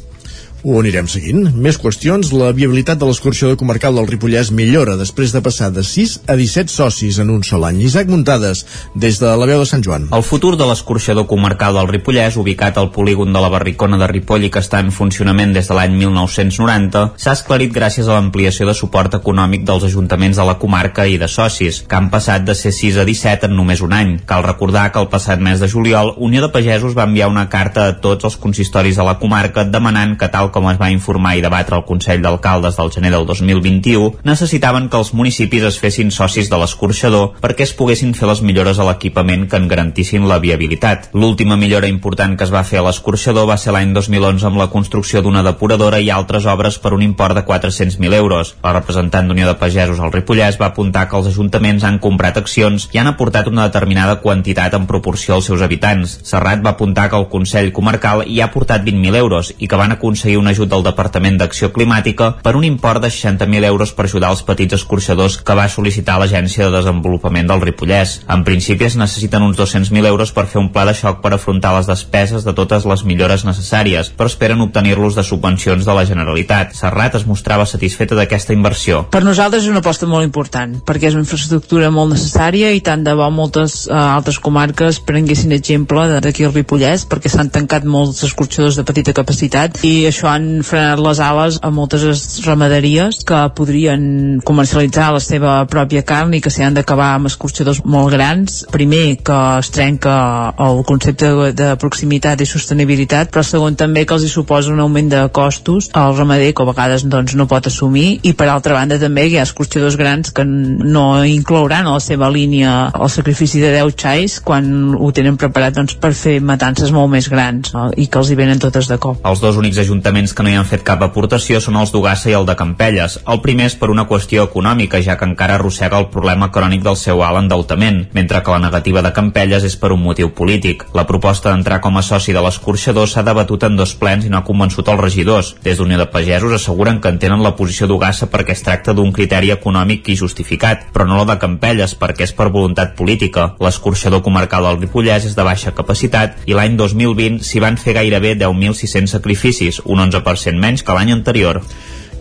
Ho 0.62 0.76
anirem 0.78 1.08
seguint. 1.10 1.48
Més 1.58 1.74
qüestions. 1.82 2.28
La 2.38 2.52
viabilitat 2.54 3.00
de 3.00 3.06
l'escorxador 3.08 3.56
comarcal 3.58 3.96
del 3.98 4.06
Ripollès 4.06 4.52
millora 4.54 4.94
després 4.94 5.32
de 5.34 5.40
passar 5.42 5.72
de 5.74 5.82
6 5.82 6.12
a 6.30 6.36
17 6.38 6.70
socis 6.70 7.16
en 7.18 7.32
un 7.34 7.40
sol 7.42 7.64
any. 7.66 7.80
Isaac 7.82 8.06
Muntades, 8.06 8.60
des 8.94 9.18
de 9.18 9.32
la 9.40 9.48
veu 9.50 9.58
de 9.58 9.66
Sant 9.66 9.82
Joan. 9.82 10.06
El 10.14 10.22
futur 10.22 10.52
de 10.60 10.68
l'escorxador 10.68 11.26
comarcal 11.26 11.74
del 11.74 11.90
Ripollès, 11.90 12.36
ubicat 12.38 12.78
al 12.78 12.92
polígon 12.94 13.34
de 13.34 13.42
la 13.42 13.50
Barricona 13.50 13.98
de 13.98 14.06
Ripoll 14.12 14.46
i 14.46 14.52
que 14.54 14.62
està 14.62 14.78
en 14.78 14.92
funcionament 14.94 15.50
des 15.56 15.66
de 15.66 15.74
l'any 15.74 15.96
1990, 15.98 17.02
s'ha 17.18 17.34
esclarit 17.34 17.74
gràcies 17.74 18.06
a 18.06 18.20
l'ampliació 18.20 18.70
de 18.70 18.76
suport 18.78 19.18
econòmic 19.18 19.66
dels 19.66 19.88
ajuntaments 19.90 20.38
de 20.38 20.46
la 20.46 20.60
comarca 20.62 21.08
i 21.10 21.18
de 21.18 21.26
socis, 21.26 21.82
que 21.82 21.98
han 21.98 22.12
passat 22.14 22.46
de 22.46 22.54
ser 22.54 22.70
6 22.78 23.02
a 23.02 23.08
17 23.08 23.50
en 23.50 23.58
només 23.58 23.82
un 23.82 23.98
any. 23.98 24.14
Cal 24.30 24.46
recordar 24.46 24.86
que 24.94 25.02
el 25.02 25.10
passat 25.10 25.42
mes 25.42 25.58
de 25.58 25.72
juliol, 25.74 26.14
Unió 26.22 26.46
de 26.46 26.52
Pagesos 26.54 26.94
va 26.94 27.10
enviar 27.10 27.32
una 27.34 27.48
carta 27.50 27.88
a 27.88 27.98
tots 27.98 28.30
els 28.30 28.38
consistoris 28.38 29.02
de 29.02 29.10
la 29.10 29.18
comarca 29.18 29.66
demanant 29.66 30.14
que 30.14 30.30
tal 30.30 30.51
com 30.52 30.68
es 30.70 30.78
va 30.80 30.90
informar 30.92 31.34
i 31.36 31.42
debatre 31.44 31.78
el 31.78 31.86
Consell 31.88 32.22
d'Alcaldes 32.22 32.76
del 32.78 32.92
gener 32.94 33.10
del 33.14 33.26
2021, 33.26 34.22
necessitaven 34.28 34.88
que 34.92 35.00
els 35.00 35.12
municipis 35.16 35.66
es 35.68 35.78
fessin 35.82 36.12
socis 36.14 36.50
de 36.52 36.60
l'escorxador 36.60 37.38
perquè 37.42 37.66
es 37.66 37.74
poguessin 37.78 38.14
fer 38.14 38.28
les 38.30 38.42
millores 38.44 38.78
a 38.78 38.86
l'equipament 38.86 39.48
que 39.48 39.58
en 39.58 39.68
garantissin 39.70 40.28
la 40.28 40.38
viabilitat. 40.42 41.08
L'última 41.14 41.56
millora 41.56 41.90
important 41.90 42.36
que 42.36 42.44
es 42.46 42.52
va 42.54 42.64
fer 42.68 42.82
a 42.82 42.86
l'escorxador 42.86 43.48
va 43.48 43.58
ser 43.58 43.74
l'any 43.74 43.94
2011 43.96 44.46
amb 44.48 44.60
la 44.60 44.68
construcció 44.72 45.22
d'una 45.22 45.42
depuradora 45.46 46.00
i 46.00 46.10
altres 46.10 46.46
obres 46.46 46.78
per 46.82 46.92
un 46.92 47.02
import 47.02 47.36
de 47.38 47.44
400.000 47.48 48.18
euros. 48.18 48.54
La 48.62 48.74
representant 48.76 49.28
d'Unió 49.28 49.48
de 49.48 49.56
Pagesos 49.60 50.00
al 50.00 50.12
Ripollès 50.12 50.60
va 50.60 50.70
apuntar 50.72 51.08
que 51.08 51.18
els 51.18 51.30
ajuntaments 51.32 51.84
han 51.88 51.98
comprat 52.02 52.38
accions 52.40 52.88
i 52.92 53.00
han 53.00 53.10
aportat 53.10 53.48
una 53.48 53.66
determinada 53.68 54.18
quantitat 54.20 54.74
en 54.78 54.86
proporció 54.90 55.36
als 55.36 55.48
seus 55.50 55.62
habitants. 55.64 56.18
Serrat 56.28 56.64
va 56.64 56.74
apuntar 56.76 57.08
que 57.10 57.18
el 57.18 57.28
Consell 57.32 57.72
Comarcal 57.72 58.24
hi 58.26 58.40
ha 58.40 58.50
aportat 58.50 58.84
20.000 58.84 59.16
euros 59.22 59.54
i 59.58 59.68
que 59.68 59.80
van 59.80 59.96
aconseguir 59.96 60.38
un 60.42 60.50
ajut 60.50 60.70
del 60.70 60.84
Departament 60.84 61.38
d'Acció 61.40 61.70
Climàtica 61.72 62.32
per 62.42 62.56
un 62.58 62.66
import 62.66 63.02
de 63.04 63.10
60.000 63.14 63.70
euros 63.70 63.94
per 63.96 64.08
ajudar 64.08 64.32
els 64.34 64.42
petits 64.46 64.76
escorxadors 64.80 65.38
que 65.38 65.56
va 65.58 65.68
sol·licitar 65.70 66.18
l'Agència 66.18 66.66
de 66.66 66.74
Desenvolupament 66.76 67.48
del 67.48 67.62
Ripollès. 67.62 68.18
En 68.28 68.44
principi 68.44 68.88
es 68.88 68.98
necessiten 68.98 69.46
uns 69.46 69.58
200.000 69.60 70.10
euros 70.10 70.34
per 70.34 70.48
fer 70.50 70.60
un 70.60 70.72
pla 70.74 70.84
de 70.88 70.96
xoc 70.98 71.22
per 71.22 71.34
afrontar 71.36 71.74
les 71.76 71.88
despeses 71.90 72.44
de 72.44 72.54
totes 72.58 72.86
les 72.88 73.04
millores 73.08 73.46
necessàries, 73.46 74.10
però 74.16 74.30
esperen 74.30 74.64
obtenir-los 74.66 75.16
de 75.18 75.24
subvencions 75.26 75.86
de 75.86 75.96
la 75.96 76.04
Generalitat. 76.08 76.74
Serrat 76.76 77.16
es 77.20 77.26
mostrava 77.28 77.66
satisfeta 77.68 78.18
d'aquesta 78.18 78.56
inversió. 78.56 79.04
Per 79.12 79.22
nosaltres 79.24 79.64
és 79.64 79.70
una 79.70 79.82
aposta 79.84 80.08
molt 80.10 80.26
important, 80.26 80.74
perquè 80.86 81.10
és 81.10 81.18
una 81.18 81.26
infraestructura 81.26 81.92
molt 81.94 82.16
necessària 82.16 82.72
i 82.74 82.82
tant 82.84 83.04
de 83.06 83.14
bo 83.18 83.28
moltes 83.32 83.84
uh, 83.86 83.94
altres 84.18 84.40
comarques 84.42 84.98
prenguessin 85.06 85.54
exemple 85.54 86.08
d'aquí 86.24 86.46
al 86.46 86.54
Ripollès, 86.56 87.06
perquè 87.08 87.30
s'han 87.30 87.52
tancat 87.54 87.86
molts 87.86 88.24
escorxadors 88.26 88.78
de 88.80 88.86
petita 88.88 89.14
capacitat 89.16 89.82
i 89.86 89.94
això 90.08 90.31
han 90.32 90.48
frenat 90.66 91.00
les 91.02 91.20
ales 91.22 91.58
a 91.62 91.70
moltes 91.74 92.04
ramaderies 92.46 93.22
que 93.28 93.40
podrien 93.56 94.40
comercialitzar 94.44 95.10
la 95.14 95.22
seva 95.22 95.54
pròpia 95.70 96.04
carn 96.06 96.34
i 96.34 96.42
que 96.42 96.52
s'han 96.52 96.76
d'acabar 96.78 97.12
amb 97.16 97.30
escorxadors 97.30 97.82
molt 97.84 98.12
grans. 98.14 98.62
Primer, 98.72 99.18
que 99.24 99.38
es 99.60 99.70
trenca 99.74 100.14
el 100.62 100.82
concepte 100.88 101.30
de, 101.52 101.70
proximitat 101.82 102.40
i 102.42 102.48
sostenibilitat, 102.48 103.30
però 103.32 103.44
segon 103.46 103.76
també 103.78 104.04
que 104.06 104.16
els 104.16 104.26
hi 104.26 104.30
suposa 104.32 104.72
un 104.72 104.80
augment 104.82 105.10
de 105.12 105.22
costos 105.34 105.90
al 105.98 106.16
ramader 106.16 106.52
que 106.54 106.62
a 106.62 106.68
vegades 106.68 107.06
doncs, 107.08 107.34
no 107.38 107.48
pot 107.50 107.66
assumir 107.68 108.20
i 108.22 108.34
per 108.38 108.48
altra 108.52 108.76
banda 108.76 108.98
també 109.00 109.26
hi 109.28 109.38
ha 109.38 109.46
escorxadors 109.46 109.96
grans 110.00 110.32
que 110.34 110.44
no 110.46 111.06
inclouran 111.26 111.86
a 111.86 111.96
la 111.96 112.02
seva 112.02 112.30
línia 112.32 112.92
el 112.94 113.10
sacrifici 113.10 113.60
de 113.62 113.72
10 113.74 113.96
xais 113.98 114.38
quan 114.44 114.94
ho 114.94 115.10
tenen 115.14 115.38
preparat 115.40 115.76
doncs, 115.78 115.96
per 115.98 116.12
fer 116.16 116.38
matances 116.40 116.92
molt 116.94 117.10
més 117.12 117.28
grans 117.32 117.72
no? 117.74 117.88
i 117.96 118.06
que 118.06 118.20
els 118.22 118.30
hi 118.30 118.38
venen 118.38 118.62
totes 118.62 118.88
de 118.90 118.98
cop. 119.02 119.18
Els 119.26 119.42
dos 119.42 119.58
únics 119.58 119.80
ajuntaments 119.82 120.21
que 120.30 120.44
no 120.46 120.50
hi 120.52 120.54
han 120.54 120.68
fet 120.70 120.84
cap 120.86 121.00
aportació 121.02 121.58
són 121.58 121.74
els 121.80 121.90
d'Ugassa 121.90 122.30
i 122.30 122.36
el 122.38 122.46
de 122.46 122.54
Campelles. 122.54 123.18
El 123.26 123.40
primer 123.42 123.66
és 123.66 123.74
per 123.80 123.88
una 123.90 124.04
qüestió 124.06 124.44
econòmica, 124.46 125.00
ja 125.02 125.16
que 125.18 125.26
encara 125.26 125.56
arrossega 125.58 125.98
el 125.98 126.06
problema 126.14 126.52
crònic 126.54 126.84
del 126.86 126.94
seu 127.00 127.24
alt 127.26 127.40
endeutament, 127.40 128.04
mentre 128.14 128.38
que 128.46 128.54
la 128.54 128.60
negativa 128.62 129.02
de 129.02 129.10
Campelles 129.16 129.66
és 129.66 129.74
per 129.74 129.90
un 129.90 130.04
motiu 130.04 130.30
polític. 130.38 130.84
La 130.94 131.06
proposta 131.10 131.50
d'entrar 131.50 131.80
com 131.82 131.98
a 131.98 132.04
soci 132.06 132.30
de 132.36 132.44
l'escorxador 132.46 133.10
s'ha 133.10 133.26
debatut 133.26 133.66
en 133.66 133.74
dos 133.80 133.96
plens 133.98 134.24
i 134.24 134.30
no 134.30 134.38
ha 134.38 134.46
convençut 134.46 134.86
els 134.94 135.02
regidors. 135.02 135.56
Des 135.66 135.82
d'Unió 135.82 135.98
de 135.98 136.06
Pagesos 136.14 136.54
asseguren 136.60 137.00
que 137.02 137.10
entenen 137.10 137.42
la 137.42 137.56
posició 137.58 137.90
d'Ugassa 137.90 138.30
perquè 138.30 138.54
es 138.54 138.62
tracta 138.62 138.94
d'un 138.94 139.10
criteri 139.10 139.50
econòmic 139.50 140.06
i 140.06 140.18
justificat, 140.22 140.86
però 140.94 141.08
no 141.10 141.18
la 141.18 141.26
de 141.32 141.38
Campelles 141.42 141.96
perquè 141.98 142.28
és 142.28 142.36
per 142.38 142.52
voluntat 142.54 142.94
política. 142.94 143.50
L'escorxador 143.58 144.22
comarcal 144.22 144.68
del 144.68 144.78
Ripollès 144.84 145.26
és 145.26 145.34
de 145.34 145.46
baixa 145.48 145.74
capacitat 145.74 146.46
i 146.46 146.54
l'any 146.54 146.76
2020 146.78 147.42
s'hi 147.42 147.62
van 147.64 147.80
fer 147.80 147.96
gairebé 147.98 148.36
10.600 148.38 149.16
sacrificis, 149.16 149.80
un 150.02 150.12
11% 150.12 150.58
menys 150.58 150.82
que 150.82 150.96
l'any 150.96 151.14
anterior. 151.14 151.62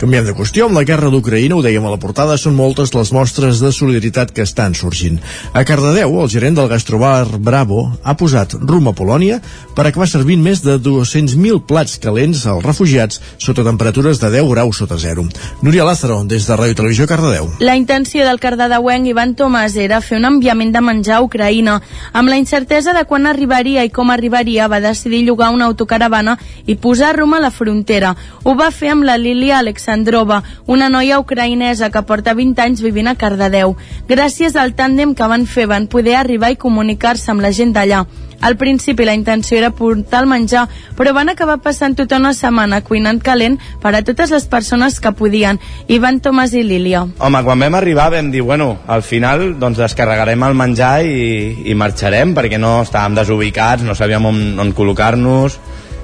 Canviem 0.01 0.25
de 0.25 0.34
qüestió, 0.34 0.65
amb 0.65 0.79
la 0.79 0.81
guerra 0.81 1.12
d'Ucraïna, 1.13 1.53
ho 1.53 1.62
dèiem 1.62 1.84
a 1.86 1.91
la 1.93 2.00
portada, 2.01 2.34
són 2.41 2.55
moltes 2.58 2.89
les 2.96 3.12
mostres 3.13 3.60
de 3.62 3.70
solidaritat 3.70 4.31
que 4.34 4.41
estan 4.41 4.74
sorgint. 4.74 5.20
A 5.53 5.62
Cardedeu, 5.62 6.15
el 6.24 6.31
gerent 6.34 6.55
del 6.58 6.72
gastrobar 6.72 7.27
Bravo 7.38 7.84
ha 8.01 8.15
posat 8.17 8.55
rum 8.58 8.89
a 8.89 8.96
Polònia 8.98 9.38
per 9.77 9.86
acabar 9.86 10.08
servint 10.10 10.41
més 10.41 10.63
de 10.65 10.79
200.000 10.81 11.62
plats 11.70 12.00
calents 12.01 12.48
als 12.50 12.65
refugiats 12.65 13.22
sota 13.38 13.62
temperatures 13.67 14.17
de 14.24 14.31
10 14.39 14.50
graus 14.50 14.79
sota 14.81 14.98
zero. 14.98 15.27
Núria 15.62 15.86
Lázaro, 15.86 16.24
des 16.25 16.50
de 16.50 16.58
Ràdio 16.58 16.79
Televisió 16.81 17.05
Cardedeu. 17.05 17.51
La 17.62 17.77
intenció 17.77 18.25
del 18.25 18.41
cardedeuenc 18.41 19.05
Ivan 19.05 19.36
Tomàs 19.38 19.77
era 19.77 20.01
fer 20.01 20.17
un 20.17 20.25
enviament 20.31 20.74
de 20.74 20.81
menjar 20.81 21.20
a 21.20 21.27
Ucraïna. 21.27 21.77
Amb 22.10 22.34
la 22.34 22.41
incertesa 22.41 22.98
de 22.98 23.05
quan 23.05 23.29
arribaria 23.29 23.86
i 23.86 23.93
com 23.93 24.10
arribaria, 24.10 24.65
va 24.65 24.81
decidir 24.81 25.22
llogar 25.29 25.53
una 25.53 25.70
autocaravana 25.70 26.39
i 26.65 26.74
posar 26.74 27.13
rum 27.20 27.38
a 27.38 27.46
la 27.46 27.53
frontera. 27.53 28.15
Ho 28.41 28.58
va 28.58 28.74
fer 28.74 28.96
amb 28.96 29.05
la 29.05 29.22
Lília 29.22 29.62
Alexandra 29.62 29.90
Alexandrova, 29.91 30.41
una 30.67 30.88
noia 30.89 31.19
ucraïnesa 31.19 31.89
que 31.91 32.01
porta 32.07 32.33
20 32.33 32.63
anys 32.63 32.81
vivint 32.81 33.10
a 33.12 33.17
Cardedeu. 33.19 33.75
Gràcies 34.07 34.55
al 34.55 34.71
tàndem 34.71 35.12
que 35.13 35.27
van 35.27 35.43
fer 35.45 35.67
van 35.67 35.88
poder 35.91 36.15
arribar 36.15 36.53
i 36.53 36.60
comunicar-se 36.60 37.31
amb 37.31 37.43
la 37.43 37.51
gent 37.51 37.74
d'allà. 37.75 38.05
Al 38.41 38.55
principi 38.57 39.05
la 39.05 39.13
intenció 39.13 39.57
era 39.57 39.69
portar 39.75 40.24
el 40.24 40.29
menjar, 40.31 40.63
però 40.98 41.12
van 41.13 41.29
acabar 41.29 41.60
passant 41.62 41.93
tota 42.00 42.17
una 42.17 42.31
setmana 42.33 42.81
cuinant 42.81 43.19
calent 43.21 43.60
per 43.83 43.93
a 43.93 44.01
totes 44.01 44.31
les 44.31 44.48
persones 44.48 45.00
que 45.00 45.12
podien, 45.12 45.60
Ivan 45.88 46.21
Tomàs 46.24 46.55
i 46.55 46.63
Lília. 46.63 47.03
Home, 47.19 47.43
quan 47.43 47.60
vam 47.60 47.77
arribar 47.77 48.10
vam 48.15 48.31
dir, 48.31 48.41
bueno, 48.41 48.77
al 48.88 49.03
final 49.03 49.60
doncs 49.60 49.83
descarregarem 49.83 50.48
el 50.48 50.57
menjar 50.57 50.95
i, 51.03 51.67
i 51.67 51.75
marxarem 51.75 52.33
perquè 52.33 52.57
no 52.57 52.79
estàvem 52.88 53.19
desubicats, 53.19 53.83
no 53.83 53.93
sabíem 53.93 54.25
on, 54.31 54.41
on 54.63 54.74
col·locar-nos, 54.74 55.60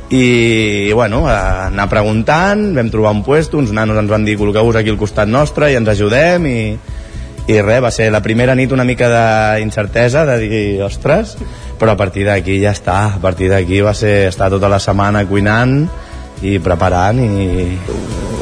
i 0.09 0.91
bueno, 0.93 1.25
anar 1.27 1.89
preguntant 1.91 2.69
vam 2.75 2.91
trobar 2.91 3.11
un 3.11 3.23
puesto, 3.25 3.59
uns 3.59 3.73
nanos 3.75 3.97
ens 3.99 4.11
van 4.11 4.23
dir 4.23 4.37
col·loqueu-vos 4.39 4.79
aquí 4.79 4.93
al 4.93 4.99
costat 4.99 5.27
nostre 5.27 5.71
i 5.71 5.75
ens 5.75 5.89
ajudem 5.91 6.47
i, 6.47 6.59
i 7.47 7.59
res, 7.59 7.81
va 7.83 7.91
ser 7.91 8.07
la 8.11 8.23
primera 8.23 8.55
nit 8.55 8.71
una 8.71 8.87
mica 8.87 9.09
d'incertesa 9.11 10.23
de 10.29 10.37
dir, 10.43 10.65
ostres 10.85 11.35
però 11.77 11.93
a 11.93 11.99
partir 11.99 12.25
d'aquí 12.25 12.57
ja 12.63 12.71
està 12.73 12.99
a 13.17 13.21
partir 13.21 13.51
d'aquí 13.51 13.81
va 13.83 13.93
ser 13.93 14.29
estar 14.31 14.49
tota 14.53 14.71
la 14.71 14.79
setmana 14.79 15.25
cuinant 15.27 15.87
y 16.41 16.59
preparant 16.59 17.19
y... 17.19 17.77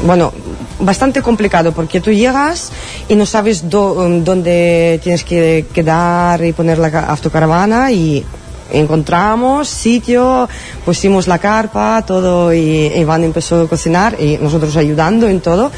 Bueno, 0.04 0.32
bastante 0.78 1.22
complicado 1.22 1.72
porque 1.72 2.00
tú 2.00 2.12
llegas 2.12 2.70
y 3.08 3.16
no 3.16 3.26
sabes 3.26 3.68
dónde 3.68 5.00
tienes 5.02 5.24
que 5.24 5.66
quedar 5.72 6.44
y 6.44 6.52
poner 6.52 6.78
la 6.78 6.88
autocaravana 6.88 7.90
y 7.92 8.24
encontramos 8.70 9.68
sitio, 9.68 10.48
pusimos 10.84 11.26
la 11.28 11.38
carpa, 11.38 12.02
todo 12.06 12.52
y 12.52 12.86
Iván 12.94 13.24
empezó 13.24 13.60
a 13.60 13.68
cocinar 13.68 14.16
y 14.20 14.38
nosotros 14.38 14.76
ayudando 14.76 15.28
en 15.28 15.40
todo. 15.40 15.70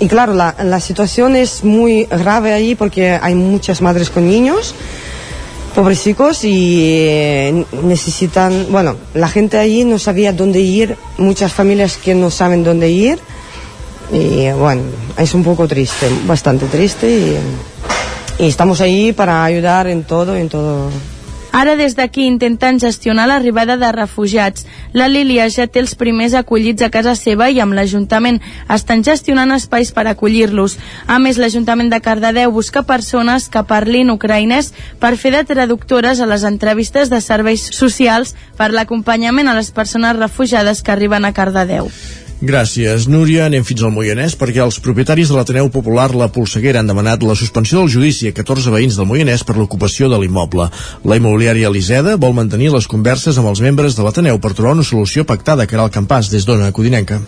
Y 0.00 0.08
claro, 0.08 0.34
la, 0.34 0.54
la 0.62 0.80
situación 0.80 1.36
es 1.36 1.64
muy 1.64 2.04
grave 2.04 2.52
ahí 2.52 2.74
porque 2.74 3.18
hay 3.20 3.34
muchas 3.34 3.80
madres 3.80 4.10
con 4.10 4.26
niños, 4.26 4.74
pobrecitos 5.74 6.44
y 6.44 6.80
eh, 6.82 7.64
necesitan, 7.82 8.66
bueno, 8.70 8.96
la 9.14 9.28
gente 9.28 9.58
ahí 9.58 9.84
no 9.84 9.98
sabía 9.98 10.32
dónde 10.32 10.60
ir, 10.60 10.96
muchas 11.18 11.52
familias 11.52 11.96
que 11.96 12.14
no 12.14 12.30
saben 12.30 12.64
dónde 12.64 12.90
ir 12.90 13.18
y 14.12 14.50
bueno, 14.52 14.82
es 15.18 15.34
un 15.34 15.42
poco 15.42 15.66
triste, 15.66 16.08
bastante 16.26 16.66
triste 16.66 17.10
y, 17.10 17.36
y 18.44 18.48
estamos 18.48 18.80
ahí 18.80 19.12
para 19.12 19.44
ayudar 19.44 19.86
en 19.86 20.04
todo, 20.04 20.36
en 20.36 20.48
todo 20.48 20.90
Ara 21.54 21.76
des 21.78 21.92
d'aquí 21.94 22.24
intenten 22.26 22.80
gestionar 22.82 23.28
l'arribada 23.30 23.76
de 23.78 23.90
refugiats. 23.94 24.64
La 24.92 25.06
Lília 25.06 25.44
ja 25.54 25.68
té 25.70 25.78
els 25.78 25.92
primers 25.94 26.34
acollits 26.34 26.82
a 26.82 26.88
casa 26.90 27.12
seva 27.14 27.46
i 27.46 27.60
amb 27.62 27.76
l'Ajuntament 27.78 28.40
estan 28.74 29.04
gestionant 29.06 29.54
espais 29.54 29.92
per 29.94 30.08
acollir-los. 30.10 30.74
A 31.06 31.20
més, 31.22 31.38
l'Ajuntament 31.38 31.94
de 31.94 32.02
Cardedeu 32.02 32.50
busca 32.50 32.82
persones 32.82 33.46
que 33.46 33.62
parlin 33.70 34.10
ucraïnès 34.10 34.72
per 34.98 35.14
fer 35.14 35.30
de 35.36 35.44
traductores 35.46 36.18
a 36.18 36.26
les 36.26 36.42
entrevistes 36.42 37.06
de 37.14 37.22
serveis 37.22 37.70
socials 37.70 38.34
per 38.58 38.72
l'acompanyament 38.74 39.46
a 39.46 39.54
les 39.54 39.70
persones 39.70 40.18
refugiades 40.18 40.82
que 40.82 40.90
arriben 40.90 41.22
a 41.22 41.32
Cardedeu. 41.38 41.86
Gràcies, 42.44 43.06
Núria. 43.08 43.46
Anem 43.48 43.64
fins 43.64 43.80
al 43.86 43.92
Moianès 43.94 44.34
perquè 44.36 44.60
els 44.60 44.76
propietaris 44.84 45.30
de 45.30 45.36
l'Ateneu 45.38 45.70
Popular 45.72 46.10
La 46.12 46.26
Polseguera 46.32 46.82
han 46.82 46.90
demanat 46.90 47.22
la 47.24 47.36
suspensió 47.40 47.78
del 47.80 47.88
judici 47.94 48.28
a 48.28 48.34
14 48.36 48.74
veïns 48.74 48.98
del 48.98 49.08
Moianès 49.08 49.46
per 49.48 49.56
l'ocupació 49.56 50.10
de 50.12 50.18
l'immoble. 50.20 50.66
La 51.08 51.16
immobiliària 51.16 51.70
Eliseda 51.72 52.18
vol 52.20 52.36
mantenir 52.36 52.68
les 52.74 52.90
converses 52.90 53.38
amb 53.40 53.48
els 53.48 53.64
membres 53.64 53.96
de 53.96 54.04
l'Ateneu 54.04 54.42
per 54.44 54.52
trobar 54.52 54.76
una 54.76 54.84
solució 54.84 55.24
pactada 55.24 55.64
que 55.64 55.78
era 55.78 55.88
el 55.88 55.96
campàs 55.96 56.28
des 56.34 56.44
d'Ona 56.44 56.68
Codinenca. 56.76 57.22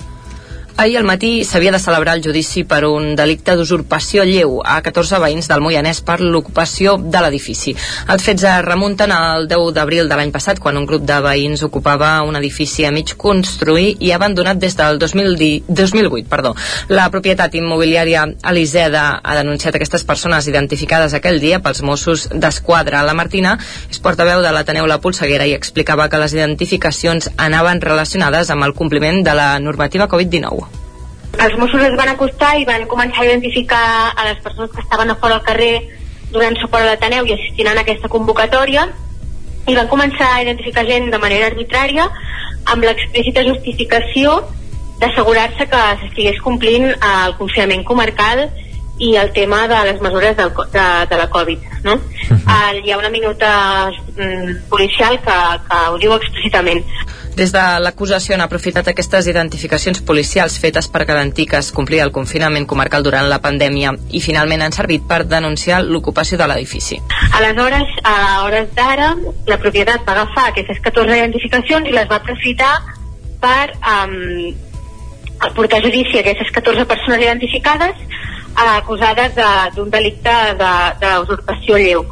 Ahir 0.78 0.98
al 0.98 1.04
matí 1.08 1.42
s'havia 1.48 1.72
de 1.72 1.78
celebrar 1.80 2.18
el 2.18 2.22
judici 2.22 2.62
per 2.68 2.82
un 2.84 3.14
delicte 3.16 3.54
d'usurpació 3.56 4.26
lleu 4.28 4.58
a 4.60 4.74
14 4.84 5.16
veïns 5.22 5.46
del 5.48 5.62
Moianès 5.64 6.02
per 6.04 6.18
l'ocupació 6.20 6.98
de 7.00 7.22
l'edifici. 7.24 7.72
Els 8.12 8.24
fets 8.26 8.44
es 8.44 8.64
remunten 8.66 9.14
al 9.16 9.48
10 9.48 9.72
d'abril 9.72 10.04
de 10.10 10.18
l'any 10.20 10.34
passat, 10.34 10.60
quan 10.60 10.76
un 10.76 10.84
grup 10.84 11.06
de 11.08 11.16
veïns 11.24 11.64
ocupava 11.64 12.10
un 12.28 12.36
edifici 12.36 12.84
a 12.84 12.90
mig 12.92 13.14
construir 13.16 13.94
i 14.04 14.12
abandonat 14.12 14.60
des 14.60 14.76
del 14.76 15.00
2010, 15.00 15.64
2008. 15.66 16.28
Perdó. 16.28 16.52
La 16.92 17.08
propietat 17.08 17.56
immobiliària 17.56 18.26
Eliseda 18.52 19.06
ha 19.24 19.38
denunciat 19.40 19.80
aquestes 19.80 20.04
persones 20.04 20.44
identificades 20.52 21.16
aquell 21.16 21.40
dia 21.40 21.62
pels 21.64 21.80
Mossos 21.80 22.28
d'Esquadra. 22.34 23.00
La 23.00 23.16
Martina 23.16 23.56
és 23.88 23.96
portaveu 24.04 24.44
de 24.44 24.52
l'Ateneu 24.52 24.84
La 24.84 25.00
Polseguera 25.00 25.48
i 25.48 25.56
explicava 25.56 26.10
que 26.12 26.20
les 26.20 26.36
identificacions 26.36 27.32
anaven 27.38 27.80
relacionades 27.80 28.52
amb 28.52 28.68
el 28.68 28.76
compliment 28.76 29.24
de 29.24 29.40
la 29.40 29.54
normativa 29.58 30.04
Covid-19. 30.04 30.65
Els 31.44 31.56
Mossos 31.60 31.82
es 31.84 31.96
van 31.98 32.08
acostar 32.08 32.54
i 32.58 32.64
van 32.64 32.86
començar 32.88 33.22
a 33.22 33.28
identificar 33.28 34.12
a 34.16 34.24
les 34.28 34.38
persones 34.44 34.70
que 34.72 34.80
estaven 34.80 35.10
a 35.10 35.16
fora 35.20 35.36
al 35.36 35.44
carrer 35.44 35.74
donant 36.32 36.56
suport 36.60 36.82
a 36.82 36.92
l'Ateneu 36.92 37.26
i 37.28 37.34
assistint 37.34 37.68
a 37.68 37.74
aquesta 37.82 38.08
convocatòria 38.08 38.86
i 39.66 39.74
van 39.74 39.88
començar 39.90 40.28
a 40.32 40.42
identificar 40.42 40.86
gent 40.88 41.10
de 41.12 41.18
manera 41.18 41.50
arbitrària 41.50 42.06
amb 42.72 42.86
l'explícita 42.86 43.44
justificació 43.46 44.38
d'assegurar-se 45.00 45.66
que 45.68 45.82
s'estigués 46.02 46.38
complint 46.44 46.88
el 46.94 47.36
confinament 47.40 47.84
comarcal 47.84 48.46
i 48.98 49.14
el 49.20 49.32
tema 49.36 49.66
de 49.68 49.82
les 49.90 50.00
mesures 50.00 50.36
del, 50.38 50.52
de, 50.72 50.86
de 51.10 51.16
la 51.20 51.28
Covid. 51.28 51.58
No? 51.84 51.94
Uh 51.94 52.00
-huh. 52.30 52.80
uh, 52.80 52.86
hi 52.86 52.92
ha 52.92 52.98
una 52.98 53.10
minuta 53.10 53.90
mm, 54.16 54.68
policial 54.70 55.20
que, 55.20 55.36
que 55.68 55.76
ho 55.90 55.98
diu 55.98 56.14
explícitament. 56.14 56.82
Des 57.36 57.50
de 57.52 57.62
l'acusació 57.84 58.32
han 58.32 58.40
aprofitat 58.40 58.86
aquestes 58.88 59.26
identificacions 59.28 59.98
policials 60.08 60.54
fetes 60.56 60.86
per 60.88 61.02
garantir 61.04 61.44
que 61.50 61.58
es 61.58 61.68
complia 61.78 62.06
el 62.06 62.12
confinament 62.14 62.64
comarcal 62.64 63.04
durant 63.04 63.28
la 63.28 63.42
pandèmia 63.44 63.92
i 64.16 64.22
finalment 64.24 64.64
han 64.64 64.72
servit 64.72 65.04
per 65.10 65.26
denunciar 65.28 65.82
l'ocupació 65.84 66.38
de 66.40 66.46
l'edifici. 66.48 66.96
Aleshores, 67.36 67.92
a 68.08 68.16
hores 68.46 68.72
d'ara, 68.78 69.10
la 69.52 69.60
propietat 69.60 70.08
va 70.08 70.16
agafar 70.16 70.46
aquestes 70.48 70.80
14 70.88 71.18
identificacions 71.20 71.90
i 71.90 71.92
les 71.98 72.08
va 72.08 72.22
aprofitar 72.22 72.72
per 73.44 73.76
um, 73.84 74.56
portar 75.52 75.82
a 75.82 75.84
judici 75.84 76.22
aquestes 76.22 76.48
14 76.56 76.88
persones 76.88 77.20
identificades 77.20 78.00
acusades 78.56 79.36
d'un 79.76 79.90
de, 79.90 79.98
delicte 79.98 80.32
d'usurpació 81.04 81.76
lleu. 81.76 82.06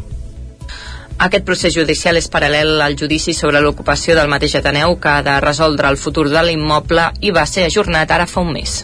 Aquest 1.19 1.45
procés 1.47 1.75
judicial 1.75 2.19
és 2.19 2.27
paral·lel 2.31 2.81
al 2.83 2.97
judici 2.99 3.33
sobre 3.39 3.61
l'ocupació 3.63 4.17
del 4.19 4.29
mateix 4.33 4.57
Ateneu 4.59 4.97
que 4.99 5.13
ha 5.13 5.23
de 5.23 5.39
resoldre 5.45 5.89
el 5.89 5.97
futur 5.97 6.27
de 6.29 6.43
l'immoble 6.43 7.07
i 7.23 7.31
va 7.31 7.47
ser 7.47 7.69
ajornat 7.69 8.11
ara 8.11 8.27
fa 8.27 8.43
un 8.43 8.53
mes. 8.53 8.83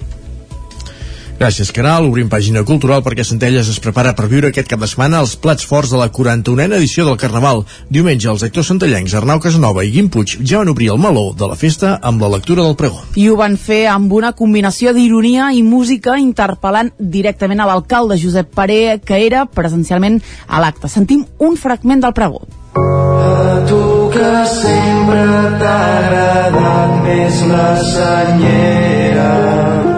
Gràcies, 1.41 1.71
Caral. 1.73 2.05
Obrim 2.05 2.29
pàgina 2.29 2.61
cultural 2.69 3.01
perquè 3.01 3.25
Centelles 3.25 3.69
es 3.73 3.79
prepara 3.81 4.11
per 4.13 4.27
viure 4.29 4.51
aquest 4.51 4.69
cap 4.69 4.83
de 4.83 4.89
setmana 4.91 5.23
els 5.25 5.39
plats 5.41 5.65
forts 5.65 5.95
de 5.95 5.97
la 5.97 6.11
41a 6.13 6.77
edició 6.77 7.07
del 7.07 7.17
Carnaval. 7.17 7.63
Diumenge, 7.89 8.29
els 8.29 8.45
actors 8.45 8.69
centellencs 8.69 9.15
Arnau 9.17 9.41
Casanova 9.41 9.81
i 9.87 9.89
Guim 9.95 10.11
Puig 10.13 10.35
ja 10.45 10.61
van 10.61 10.69
obrir 10.69 10.91
el 10.93 11.01
meló 11.01 11.31
de 11.33 11.49
la 11.49 11.57
festa 11.57 11.95
amb 12.05 12.21
la 12.21 12.29
lectura 12.35 12.67
del 12.67 12.77
pregó. 12.77 13.01
I 13.17 13.31
ho 13.31 13.39
van 13.41 13.57
fer 13.57 13.87
amb 13.89 14.13
una 14.13 14.35
combinació 14.37 14.93
d'ironia 14.93 15.49
i 15.57 15.65
música 15.65 16.19
interpel·lant 16.21 16.93
directament 17.01 17.65
a 17.65 17.71
l'alcalde 17.73 18.21
Josep 18.21 18.53
Paré, 18.53 19.01
que 19.01 19.25
era 19.25 19.47
presencialment 19.49 20.21
a 20.47 20.61
l'acte. 20.61 20.93
Sentim 20.93 21.25
un 21.41 21.57
fragment 21.57 22.05
del 22.05 22.13
pregó. 22.13 22.45
A 22.77 23.65
tu 23.65 23.81
que 24.13 24.33
sempre 24.61 25.25
t'ha 25.57 25.77
agradat 26.05 26.99
més 27.09 27.47
la 27.49 27.71
senyera 27.81 29.90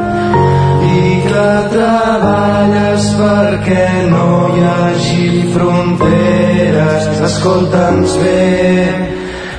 que 1.32 1.48
treballes 1.72 3.06
perquè 3.16 3.86
no 4.12 4.28
hi 4.52 4.64
hagi 4.68 5.28
fronteres. 5.54 7.08
Escolta'ns 7.30 8.16
bé, 8.20 8.48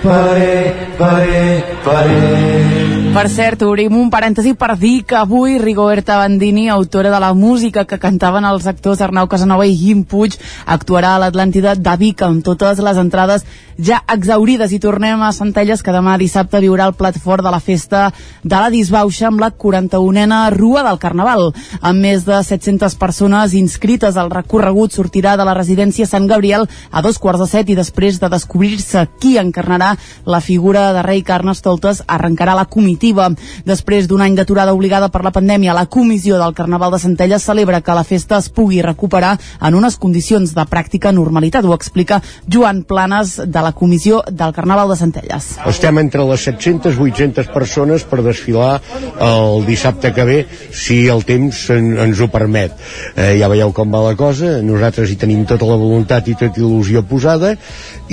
paré, 0.06 0.58
paré, 1.02 1.46
paré. 1.88 2.93
Per 3.14 3.28
cert, 3.30 3.62
obrim 3.62 3.94
un 3.94 4.08
parèntesi 4.10 4.56
per 4.58 4.72
dir 4.82 5.04
que 5.06 5.14
avui 5.20 5.60
Rigoberta 5.62 6.16
Bandini, 6.18 6.64
autora 6.74 7.12
de 7.14 7.20
la 7.22 7.30
música 7.38 7.84
que 7.86 8.00
cantaven 8.02 8.48
els 8.50 8.66
actors 8.66 9.04
Arnau 9.06 9.28
Casanova 9.30 9.68
i 9.70 9.76
Guim 9.78 10.02
Puig, 10.10 10.40
actuarà 10.66 11.12
a 11.14 11.20
l'Atlàntida 11.22 11.76
de 11.78 11.94
Vic 12.02 12.24
amb 12.26 12.42
totes 12.42 12.82
les 12.82 12.98
entrades 12.98 13.46
ja 13.78 14.00
exaurides. 14.10 14.74
I 14.74 14.80
tornem 14.82 15.22
a 15.22 15.30
Centelles 15.32 15.84
que 15.86 15.94
demà 15.94 16.16
dissabte 16.18 16.62
viurà 16.64 16.88
el 16.90 16.96
plat 16.98 17.20
fort 17.22 17.46
de 17.46 17.52
la 17.54 17.60
festa 17.62 18.08
de 18.42 18.56
la 18.56 18.72
Disbauxa 18.74 19.28
amb 19.30 19.46
la 19.46 19.52
41a 19.54 20.42
Rua 20.58 20.82
del 20.90 20.98
Carnaval. 20.98 21.52
Amb 21.82 22.02
més 22.02 22.26
de 22.26 22.42
700 22.42 22.98
persones 22.98 23.54
inscrites 23.54 24.18
al 24.18 24.34
recorregut 24.34 24.98
sortirà 24.98 25.38
de 25.38 25.46
la 25.46 25.54
residència 25.54 26.10
Sant 26.10 26.26
Gabriel 26.26 26.66
a 26.90 27.06
dos 27.06 27.22
quarts 27.22 27.46
de 27.46 27.50
set 27.54 27.70
i 27.70 27.78
després 27.78 28.18
de 28.18 28.34
descobrir-se 28.34 29.06
qui 29.22 29.38
encarnarà 29.38 29.94
la 30.26 30.42
figura 30.42 30.90
de 30.98 31.06
rei 31.06 31.22
Carnestoltes 31.22 32.02
arrencarà 32.08 32.58
la 32.58 32.66
comitiva 32.66 33.03
definitiva. 33.04 33.30
Després 33.66 34.08
d'un 34.08 34.22
any 34.22 34.36
d'aturada 34.36 34.74
obligada 34.74 35.10
per 35.10 35.24
la 35.24 35.32
pandèmia, 35.32 35.74
la 35.74 35.86
Comissió 35.86 36.38
del 36.40 36.54
Carnaval 36.54 36.92
de 36.94 37.00
Centelles 37.00 37.44
celebra 37.44 37.82
que 37.82 37.94
la 37.94 38.04
festa 38.04 38.38
es 38.38 38.50
pugui 38.50 38.82
recuperar 38.82 39.38
en 39.62 39.76
unes 39.76 39.98
condicions 39.98 40.54
de 40.54 40.66
pràctica 40.66 41.12
normalitat. 41.12 41.66
Ho 41.66 41.74
explica 41.74 42.22
Joan 42.48 42.84
Planes 42.84 43.38
de 43.46 43.62
la 43.62 43.74
Comissió 43.74 44.24
del 44.30 44.54
Carnaval 44.54 44.90
de 44.90 44.98
Centelles. 44.98 45.58
Estem 45.68 46.00
entre 46.00 46.24
les 46.24 46.48
700-800 46.48 47.52
persones 47.54 48.04
per 48.04 48.24
desfilar 48.24 48.82
el 49.20 49.66
dissabte 49.66 50.14
que 50.14 50.24
ve, 50.24 50.40
si 50.72 51.08
el 51.08 51.24
temps 51.26 51.70
en, 51.74 51.98
ens 52.00 52.20
ho 52.20 52.30
permet. 52.32 52.74
Eh, 53.16 53.36
ja 53.40 53.50
veieu 53.52 53.74
com 53.74 53.92
va 53.92 54.04
la 54.08 54.16
cosa, 54.16 54.60
nosaltres 54.64 55.12
hi 55.12 55.20
tenim 55.20 55.46
tota 55.50 55.68
la 55.68 55.80
voluntat 55.80 56.28
i 56.28 56.38
tota 56.40 56.62
il·lusió 56.62 57.04
posada 57.08 57.56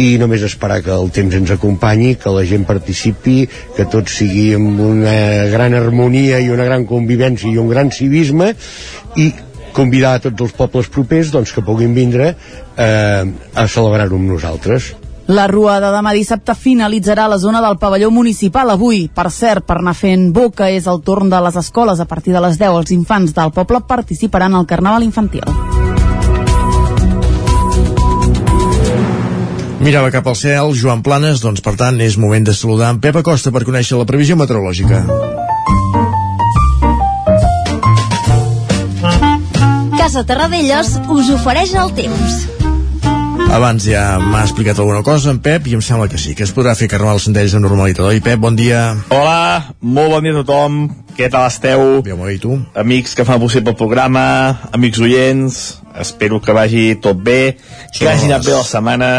i 0.00 0.16
només 0.18 0.42
esperar 0.46 0.80
que 0.84 0.94
el 0.94 1.10
temps 1.14 1.34
ens 1.36 1.50
acompanyi, 1.54 2.14
que 2.20 2.32
la 2.32 2.44
gent 2.48 2.64
participi, 2.68 3.44
que 3.76 3.86
tot 3.90 4.10
sigui 4.10 4.50
amb 4.56 4.79
una 4.80 5.46
gran 5.52 5.76
harmonia 5.76 6.40
i 6.40 6.50
una 6.50 6.66
gran 6.68 6.86
convivència 6.88 7.50
i 7.50 7.60
un 7.60 7.68
gran 7.70 7.92
civisme 7.94 8.54
i 9.16 9.30
convidar 9.72 10.16
a 10.16 10.24
tots 10.24 10.48
els 10.48 10.56
pobles 10.56 10.90
propers 10.90 11.30
doncs, 11.30 11.52
que 11.54 11.64
puguin 11.64 11.94
vindre 11.94 12.32
eh, 12.32 13.22
a 13.54 13.68
celebrar-ho 13.68 14.18
amb 14.18 14.34
nosaltres. 14.34 14.90
La 15.30 15.46
rua 15.46 15.76
de 15.78 15.92
demà 15.94 16.10
dissabte 16.16 16.56
finalitzarà 16.58 17.28
a 17.28 17.30
la 17.30 17.38
zona 17.38 17.60
del 17.62 17.78
pavelló 17.78 18.10
municipal 18.10 18.72
avui. 18.74 19.04
Per 19.14 19.28
cert, 19.30 19.62
per 19.62 19.78
anar 19.78 19.94
fent 19.94 20.32
boca 20.34 20.66
és 20.74 20.90
el 20.90 21.04
torn 21.06 21.30
de 21.30 21.38
les 21.46 21.60
escoles. 21.62 22.02
A 22.02 22.10
partir 22.10 22.34
de 22.34 22.42
les 22.42 22.58
10 22.58 22.80
els 22.82 22.94
infants 22.98 23.36
del 23.36 23.54
poble 23.54 23.84
participaran 23.86 24.58
al 24.58 24.66
Carnaval 24.66 25.06
Infantil. 25.06 25.69
Mirava 29.80 30.10
cap 30.12 30.26
al 30.28 30.36
cel, 30.36 30.74
Joan 30.76 31.00
Planes, 31.00 31.40
doncs 31.40 31.62
per 31.64 31.72
tant 31.80 31.96
és 32.04 32.18
moment 32.20 32.44
de 32.44 32.52
saludar 32.52 32.90
en 32.92 32.98
Pep 33.00 33.16
Acosta 33.16 33.48
per 33.48 33.62
conèixer 33.64 33.96
la 33.96 34.04
previsió 34.04 34.36
meteorològica. 34.36 35.00
Casa 39.96 40.24
Terradellos 40.28 40.98
us 41.08 41.30
ofereix 41.32 41.72
el 41.80 41.94
temps. 41.96 42.36
Abans 43.50 43.88
ja 43.88 44.04
m'ha 44.20 44.44
explicat 44.44 44.78
alguna 44.78 45.00
cosa 45.02 45.32
en 45.32 45.40
Pep 45.40 45.64
i 45.66 45.78
em 45.78 45.80
sembla 45.82 46.10
que 46.12 46.20
sí, 46.20 46.36
que 46.36 46.44
es 46.44 46.52
podrà 46.52 46.76
fer 46.76 46.86
carnaval 46.92 47.16
als 47.16 47.24
Centells 47.30 47.56
amb 47.56 47.64
normalitat. 47.64 48.04
Oi, 48.12 48.20
Pep, 48.20 48.38
bon 48.38 48.60
dia. 48.60 48.84
Hola, 49.16 49.72
molt 49.80 50.12
bon 50.12 50.28
dia 50.28 50.36
a 50.36 50.42
tothom. 50.44 50.80
Què 51.16 51.32
tal 51.32 51.48
esteu? 51.48 52.02
Bé, 52.04 52.14
i 52.34 52.38
tu? 52.42 52.60
Amics 52.76 53.16
que 53.16 53.24
fan 53.24 53.40
possible 53.40 53.72
el 53.72 53.80
programa, 53.80 54.26
amics 54.76 55.00
oients, 55.00 55.60
espero 55.96 56.38
que 56.44 56.52
vagi 56.52 56.90
tot 57.00 57.16
bé, 57.16 57.56
que 57.96 58.12
hagi 58.12 58.28
anat 58.28 58.44
bé 58.44 58.54
la 58.54 58.66
setmana, 58.68 59.10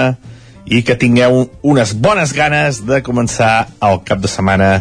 i 0.65 0.83
que 0.85 0.95
tingueu 0.95 1.45
unes 1.61 1.93
bones 1.97 2.33
ganes 2.37 2.81
de 2.85 3.01
començar 3.05 3.67
el 3.81 4.01
cap 4.07 4.21
de 4.21 4.29
setmana 4.31 4.71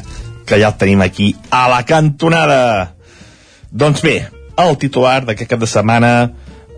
que 0.46 0.58
ja 0.60 0.70
el 0.72 0.78
tenim 0.78 1.02
aquí 1.02 1.34
a 1.50 1.68
la 1.72 1.82
cantonada. 1.86 2.94
Doncs 3.70 4.02
bé, 4.02 4.16
el 4.58 4.76
titular 4.78 5.20
d'aquest 5.24 5.50
cap 5.50 5.60
de 5.62 5.68
setmana, 5.70 6.12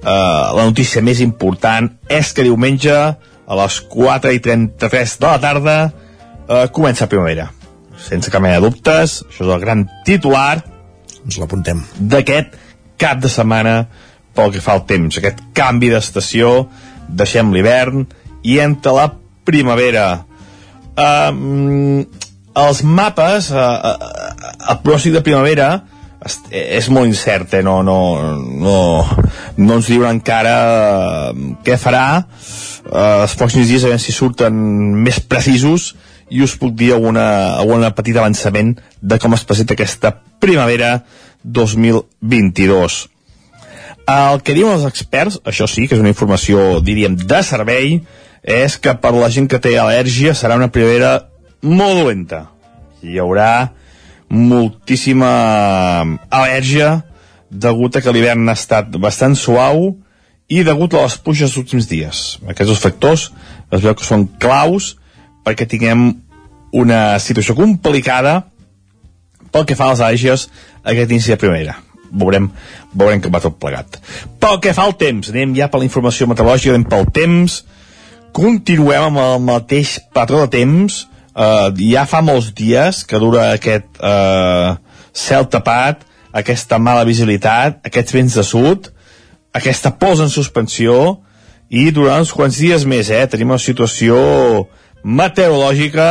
eh, 0.03 0.07
la 0.07 0.65
notícia 0.65 1.03
més 1.03 1.21
important 1.21 1.91
és 2.09 2.33
que 2.33 2.47
diumenge 2.47 2.93
a 2.93 3.59
les 3.63 3.81
4 3.93 4.33
i 4.33 4.41
33 4.41 5.19
de 5.19 5.27
la 5.27 5.41
tarda 5.41 5.79
eh, 5.89 6.69
comença 6.73 7.09
primavera. 7.09 7.51
Sense 8.03 8.31
cap 8.31 8.43
mena 8.43 8.59
de 8.61 8.69
dubtes, 8.69 9.23
això 9.29 9.47
és 9.47 9.55
el 9.55 9.61
gran 9.63 9.87
titular 10.07 10.63
ens 11.25 11.39
l'apuntem 11.39 11.83
d'aquest 11.99 12.57
cap 13.01 13.21
de 13.23 13.31
setmana 13.31 13.87
pel 14.37 14.53
que 14.55 14.63
fa 14.65 14.77
al 14.77 14.87
temps, 14.89 15.19
aquest 15.19 15.43
canvi 15.57 15.91
d'estació, 15.93 16.67
deixem 17.09 17.53
l'hivern, 17.53 18.07
i 18.43 18.59
entra 18.63 18.95
la 18.97 19.09
primavera. 19.47 20.25
Um, 20.93 22.03
els 22.59 22.83
mapes, 22.85 23.49
uh, 23.55 23.57
uh, 23.59 24.53
el 24.71 24.81
pròxim 24.85 25.15
de 25.17 25.25
primavera 25.25 25.73
és 26.53 26.87
molt 26.93 27.09
incert, 27.09 27.57
eh? 27.59 27.63
no, 27.67 27.81
no, 27.83 27.97
no, 28.63 28.77
no 29.57 29.79
ens 29.79 29.89
diuen 29.91 30.21
encara 30.21 30.55
uh, 31.33 31.33
què 31.67 31.75
farà 31.81 32.05
uh, 32.21 33.25
els 33.25 33.35
pròxims 33.41 33.67
dies 33.67 33.83
a 33.83 33.91
veure 33.91 34.03
si 34.03 34.15
surten 34.15 34.55
més 35.03 35.19
precisos 35.19 35.93
i 36.33 36.45
us 36.45 36.55
puc 36.61 36.77
dir 36.79 36.93
alguna, 36.95 37.57
alguna 37.59 37.91
petit 37.97 38.17
avançament 38.17 38.77
de 39.01 39.19
com 39.21 39.35
es 39.35 39.43
presenta 39.49 39.75
aquesta 39.75 40.15
primavera 40.41 41.01
2022. 41.43 43.03
El 44.13 44.41
que 44.43 44.55
diuen 44.57 44.79
els 44.79 44.87
experts, 44.89 45.39
això 45.47 45.69
sí, 45.71 45.87
que 45.87 45.97
és 45.97 46.03
una 46.03 46.11
informació, 46.11 46.81
diríem, 46.85 47.17
de 47.19 47.43
servei, 47.47 48.01
és 48.43 48.77
que 48.83 48.95
per 48.99 49.13
la 49.15 49.31
gent 49.31 49.47
que 49.49 49.61
té 49.63 49.77
al·lèrgia 49.79 50.35
serà 50.35 50.57
una 50.59 50.71
primavera 50.75 51.29
molt 51.63 52.01
dolenta. 52.01 52.49
Hi 53.03 53.19
haurà 53.23 53.71
moltíssima 54.33 55.31
al·lèrgia 56.31 57.03
degut 57.51 57.97
a 57.97 58.03
que 58.03 58.15
l'hivern 58.15 58.49
ha 58.49 58.57
estat 58.57 58.91
bastant 58.99 59.37
suau 59.39 59.93
i 60.49 60.65
degut 60.67 60.95
a 60.95 61.05
les 61.05 61.19
pluges 61.19 61.53
dels 61.53 61.61
últims 61.61 61.89
dies. 61.89 62.25
Aquests 62.49 62.73
dos 62.73 62.83
factors 62.83 63.29
es 63.71 63.85
veu 63.85 63.95
que 63.95 64.07
són 64.07 64.27
claus 64.43 64.97
perquè 65.47 65.69
tinguem 65.69 66.11
una 66.73 67.19
situació 67.21 67.55
complicada 67.55 68.43
pel 69.53 69.67
que 69.69 69.77
fa 69.77 69.91
a 69.91 69.95
les 69.95 70.03
al·lèrgies 70.03 70.49
aquest 70.83 71.11
inici 71.13 71.35
de 71.35 71.39
primavera 71.39 71.79
veurem, 72.13 72.51
veurem 72.93 73.23
com 73.25 73.33
va 73.33 73.41
tot 73.43 73.57
plegat. 73.61 73.99
Pel 74.41 74.59
que 74.63 74.75
fa 74.77 74.87
al 74.87 74.97
temps, 75.01 75.31
anem 75.33 75.55
ja 75.57 75.69
per 75.73 75.81
la 75.81 75.89
informació 75.89 76.29
meteorològica, 76.29 76.75
anem 76.75 76.85
pel 76.89 77.09
temps, 77.15 77.63
continuem 78.35 79.11
amb 79.11 79.21
el 79.23 79.43
mateix 79.45 79.99
patró 80.15 80.45
de 80.45 80.53
temps, 80.57 81.03
uh, 81.35 81.69
ja 81.77 82.07
fa 82.09 82.23
molts 82.25 82.53
dies 82.57 83.03
que 83.09 83.21
dura 83.23 83.51
aquest 83.57 84.01
uh, 84.01 84.77
cel 85.13 85.49
tapat, 85.53 86.07
aquesta 86.33 86.79
mala 86.81 87.05
visibilitat, 87.05 87.83
aquests 87.85 88.17
vents 88.17 88.39
de 88.41 88.45
sud, 88.47 88.89
aquesta 89.53 89.93
pols 90.01 90.23
en 90.25 90.33
suspensió, 90.33 91.21
i 91.73 91.89
durant 91.93 92.21
uns 92.25 92.33
quants 92.37 92.59
dies 92.61 92.85
més, 92.89 93.09
eh, 93.09 93.25
tenim 93.33 93.53
una 93.55 93.61
situació 93.61 94.17
meteorològica 95.03 96.09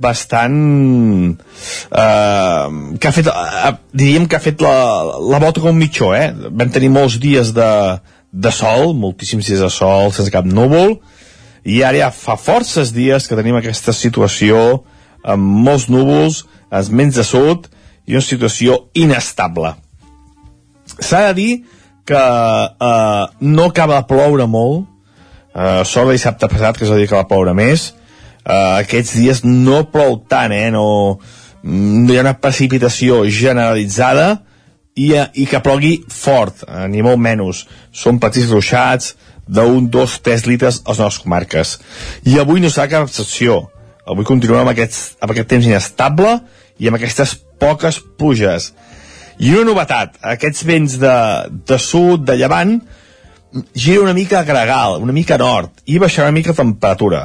bastant 0.00 1.34
eh, 1.34 2.66
que 2.98 3.08
ha 3.08 3.14
fet 3.14 3.30
eh, 3.30 3.72
diríem 3.94 4.26
que 4.30 4.38
ha 4.38 4.42
fet 4.42 4.62
la, 4.62 4.74
la 5.22 5.40
volta 5.42 5.62
com 5.62 5.74
un 5.74 5.78
mitjó 5.78 6.12
eh? 6.16 6.28
vam 6.34 6.70
tenir 6.74 6.90
molts 6.94 7.18
dies 7.22 7.52
de, 7.54 7.70
de 8.30 8.54
sol, 8.54 8.94
moltíssims 8.98 9.50
dies 9.50 9.62
de 9.62 9.70
sol 9.70 10.10
sense 10.14 10.34
cap 10.34 10.46
núvol 10.46 10.98
i 11.64 11.82
ara 11.82 12.04
ja 12.04 12.10
fa 12.14 12.36
forces 12.40 12.92
dies 12.96 13.28
que 13.28 13.38
tenim 13.38 13.56
aquesta 13.58 13.94
situació 13.96 14.84
amb 15.24 15.64
molts 15.66 15.88
núvols 15.92 16.44
els 16.74 16.90
menys 16.90 17.16
de 17.20 17.24
sud 17.24 17.68
i 18.06 18.16
una 18.18 18.24
situació 18.24 18.84
inestable 18.94 19.74
s'ha 20.98 21.26
de 21.28 21.34
dir 21.40 21.52
que 22.04 22.20
eh, 22.20 23.24
no 23.40 23.68
acaba 23.70 24.00
de 24.00 24.08
ploure 24.08 24.46
molt 24.46 24.84
eh, 25.56 25.84
sort 25.88 26.10
de 26.10 26.18
dissabte 26.18 26.50
passat 26.52 26.76
que 26.76 26.84
és 26.84 26.92
el 26.92 27.00
dia 27.00 27.12
que 27.12 27.20
va 27.20 27.28
ploure 27.28 27.56
més 27.56 27.92
uh, 28.44 28.80
aquests 28.80 29.16
dies 29.18 29.42
no 29.44 29.84
plou 29.92 30.18
tant, 30.28 30.52
eh? 30.52 30.70
No, 30.74 31.18
no 31.64 32.12
hi 32.12 32.18
ha 32.18 32.24
una 32.26 32.36
precipitació 32.40 33.22
generalitzada 33.24 34.28
i, 34.94 35.10
uh, 35.16 35.28
i 35.34 35.46
que 35.50 35.62
plogui 35.64 35.96
fort, 36.12 36.64
uh, 36.68 36.84
ni 36.90 37.04
molt 37.04 37.20
menys. 37.22 37.64
Són 37.94 38.20
petits 38.22 38.52
ruixats 38.52 39.14
d'un, 39.46 39.88
dos, 39.90 40.18
tres 40.24 40.46
litres 40.48 40.80
a 40.84 40.92
les 40.92 41.02
nostres 41.02 41.22
comarques. 41.24 41.76
I 42.24 42.38
avui 42.40 42.62
no 42.62 42.70
serà 42.72 42.88
cap 42.90 43.08
excepció. 43.08 43.64
Avui 44.06 44.26
continuem 44.28 44.64
amb, 44.64 44.72
aquests, 44.74 45.14
amb 45.20 45.32
aquest 45.32 45.50
temps 45.52 45.68
inestable 45.68 46.38
i 46.80 46.90
amb 46.90 46.98
aquestes 46.98 47.36
poques 47.60 48.00
pluges. 48.18 48.72
I 49.38 49.54
una 49.54 49.70
novetat, 49.70 50.18
aquests 50.34 50.66
vents 50.66 50.98
de, 51.02 51.14
de 51.66 51.78
sud, 51.82 52.26
de 52.28 52.36
llevant, 52.38 52.76
gira 53.74 54.02
una 54.02 54.14
mica 54.14 54.40
a 54.40 54.46
gregal, 54.46 55.00
una 55.02 55.14
mica 55.14 55.38
a 55.38 55.42
nord, 55.42 55.82
i 55.86 55.98
baixarà 56.02 56.28
una 56.28 56.38
mica 56.38 56.54
la 56.54 56.62
temperatura 56.62 57.24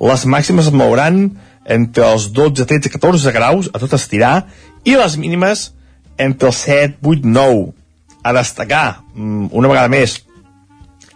les 0.00 0.24
màximes 0.26 0.68
es 0.68 0.74
mouran 0.74 1.30
entre 1.64 2.04
els 2.12 2.28
12, 2.34 2.66
13, 2.68 2.90
14 2.92 3.32
graus 3.32 3.70
a 3.72 3.80
tot 3.80 3.94
estirar 3.96 4.44
i 4.84 4.96
les 4.98 5.16
mínimes 5.16 5.70
entre 6.20 6.50
els 6.50 6.60
7, 6.66 6.98
8, 7.02 7.24
9 7.24 7.72
a 8.24 8.32
destacar, 8.32 9.02
mm, 9.14 9.48
una 9.52 9.68
vegada 9.68 9.88
més 9.88 10.20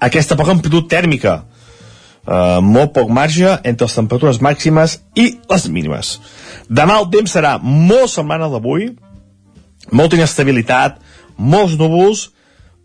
aquesta 0.01 0.37
poca 0.39 0.55
amplitud 0.55 0.89
tèrmica 0.91 1.35
uh, 1.43 2.59
molt 2.63 2.95
poc 2.97 3.11
marge 3.11 3.59
entre 3.65 3.89
les 3.89 3.99
temperatures 4.01 4.41
màximes 4.45 4.99
i 5.17 5.31
les 5.51 5.69
mínimes 5.73 6.17
demà 6.69 6.99
el 7.03 7.11
temps 7.15 7.37
serà 7.39 7.57
molt 7.63 8.13
semblant 8.13 8.47
al 8.47 8.57
d'avui 8.57 8.91
molta 9.93 10.19
inestabilitat 10.19 11.01
molts 11.39 11.79
núvols 11.81 12.29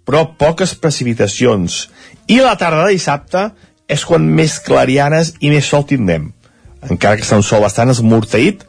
però 0.07 0.25
poques 0.39 0.75
precipitacions 0.75 1.85
i 2.27 2.39
la 2.43 2.55
tarda 2.59 2.85
de 2.87 2.97
dissabte 2.97 3.47
és 3.87 4.03
quan 4.07 4.25
més 4.37 4.59
clarianes 4.63 5.33
i 5.43 5.51
més 5.51 5.67
sol 5.67 5.85
tindrem. 5.87 6.31
Encara 6.89 7.17
que 7.17 7.25
està 7.25 7.39
un 7.39 7.45
sol 7.45 7.63
bastant 7.63 7.91
esmorteït, 7.91 8.63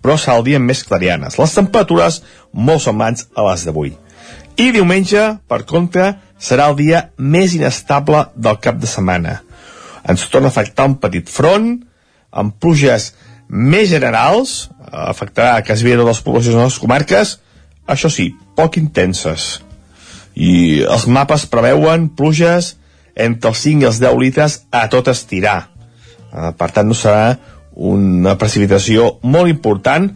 però 0.00 0.16
serà 0.16 0.38
el 0.38 0.46
dia 0.46 0.60
més 0.60 0.82
clarianes. 0.86 1.36
Les 1.40 1.56
temperatures 1.56 2.20
molt 2.52 2.84
semblants 2.84 3.26
a 3.36 3.44
les 3.50 3.66
d'avui. 3.66 3.94
I 4.60 4.70
diumenge, 4.76 5.22
per 5.48 5.62
contra, 5.68 6.14
serà 6.40 6.70
el 6.70 6.78
dia 6.78 7.04
més 7.18 7.54
inestable 7.54 8.24
del 8.34 8.58
cap 8.64 8.80
de 8.80 8.88
setmana. 8.88 9.40
Ens 10.08 10.26
torna 10.32 10.48
a 10.48 10.54
afectar 10.54 10.88
un 10.88 10.96
petit 11.02 11.28
front, 11.28 11.74
amb 12.30 12.56
pluges 12.62 13.12
més 13.50 13.90
generals, 13.90 14.70
afectarà 14.90 15.60
quasi 15.66 15.86
bé 15.86 15.96
les 15.98 16.22
poblacions 16.24 16.56
de 16.56 16.64
les 16.64 16.78
comarques, 16.80 17.36
això 17.90 18.10
sí, 18.12 18.30
poc 18.56 18.78
intenses. 18.80 19.60
I 20.34 20.82
els 20.86 21.06
mapes 21.10 21.46
preveuen 21.50 22.08
pluges 22.16 22.76
entre 23.18 23.50
els 23.50 23.62
5 23.66 23.82
i 23.82 23.88
els 23.88 23.98
10 24.00 24.20
litres 24.22 24.60
a 24.70 24.86
tot 24.92 25.10
estirar. 25.10 25.64
Uh, 26.30 26.52
per 26.56 26.70
tant, 26.70 26.86
no 26.86 26.94
serà 26.94 27.34
una 27.74 28.36
precipitació 28.38 29.16
molt 29.22 29.50
important, 29.50 30.06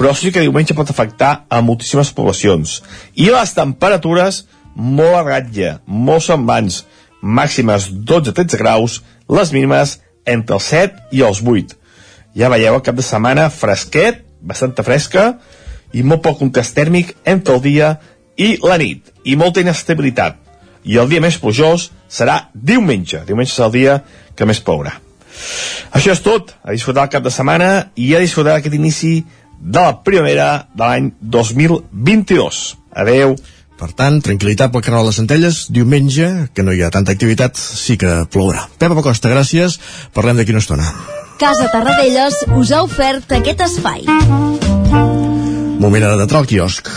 però 0.00 0.12
sí 0.16 0.32
que 0.32 0.42
diumenge 0.42 0.74
pot 0.74 0.90
afectar 0.90 1.44
a 1.48 1.60
moltíssimes 1.62 2.10
poblacions. 2.16 2.80
I 3.14 3.30
les 3.30 3.54
temperatures 3.54 4.44
molt 4.80 5.18
a 5.18 5.22
ratlla, 5.26 5.76
molt 5.86 6.24
semblants, 6.26 6.84
màximes 7.20 7.90
12-13 7.92 8.60
graus, 8.60 9.00
les 9.28 9.52
mínimes 9.52 9.98
entre 10.24 10.56
els 10.56 10.68
7 10.72 11.16
i 11.16 11.24
els 11.26 11.42
8. 11.44 11.76
Ja 12.40 12.50
veieu, 12.52 12.74
el 12.74 12.84
cap 12.86 12.96
de 12.96 13.04
setmana 13.04 13.48
fresquet, 13.52 14.24
bastanta 14.40 14.86
fresca, 14.86 15.34
i 15.92 16.04
molt 16.06 16.22
poc 16.24 16.38
contrast 16.40 16.76
tèrmic 16.76 17.16
entre 17.28 17.58
el 17.58 17.64
dia 17.64 17.96
i 18.38 18.54
la 18.62 18.78
nit, 18.80 19.10
i 19.26 19.36
molta 19.36 19.60
inestabilitat 19.60 20.38
i 20.84 20.96
el 21.00 21.10
dia 21.10 21.20
més 21.20 21.38
plujós 21.40 21.90
serà 22.10 22.48
diumenge. 22.54 23.24
Diumenge 23.26 23.52
és 23.52 23.62
el 23.64 23.72
dia 23.74 24.00
que 24.36 24.48
més 24.48 24.60
plourà. 24.64 24.96
Això 25.96 26.14
és 26.14 26.22
tot. 26.24 26.54
A 26.64 26.72
disfrutar 26.74 27.06
el 27.06 27.12
cap 27.12 27.24
de 27.24 27.32
setmana 27.32 27.70
i 27.96 28.12
a 28.14 28.22
disfrutar 28.22 28.58
aquest 28.58 28.76
inici 28.76 29.20
de 29.60 29.80
la 29.80 29.98
primavera 30.04 30.66
de 30.74 30.84
l'any 30.84 31.10
2022. 31.20 32.60
Adeu. 32.96 33.36
Per 33.80 33.88
tant, 33.96 34.18
tranquil·litat 34.20 34.72
pel 34.74 34.84
canal 34.84 35.06
de 35.06 35.08
les 35.08 35.18
Centelles, 35.22 35.62
diumenge, 35.72 36.28
que 36.52 36.64
no 36.66 36.74
hi 36.76 36.82
ha 36.84 36.90
tanta 36.92 37.14
activitat, 37.16 37.56
sí 37.56 37.96
que 38.00 38.26
plourà. 38.28 38.66
Pepa 38.76 39.00
Costa, 39.06 39.32
gràcies. 39.32 39.78
Parlem 40.12 40.36
d'aquí 40.36 40.52
una 40.52 40.60
estona. 40.60 40.90
Casa 41.40 41.70
Tarradellas 41.72 42.42
us 42.60 42.74
ha 42.76 42.82
ofert 42.84 43.32
aquest 43.40 43.64
espai. 43.70 44.04
Moment 45.80 46.04
ara 46.04 46.20
d'entrar 46.20 46.44
al 46.44 46.50
quiosc 46.50 46.92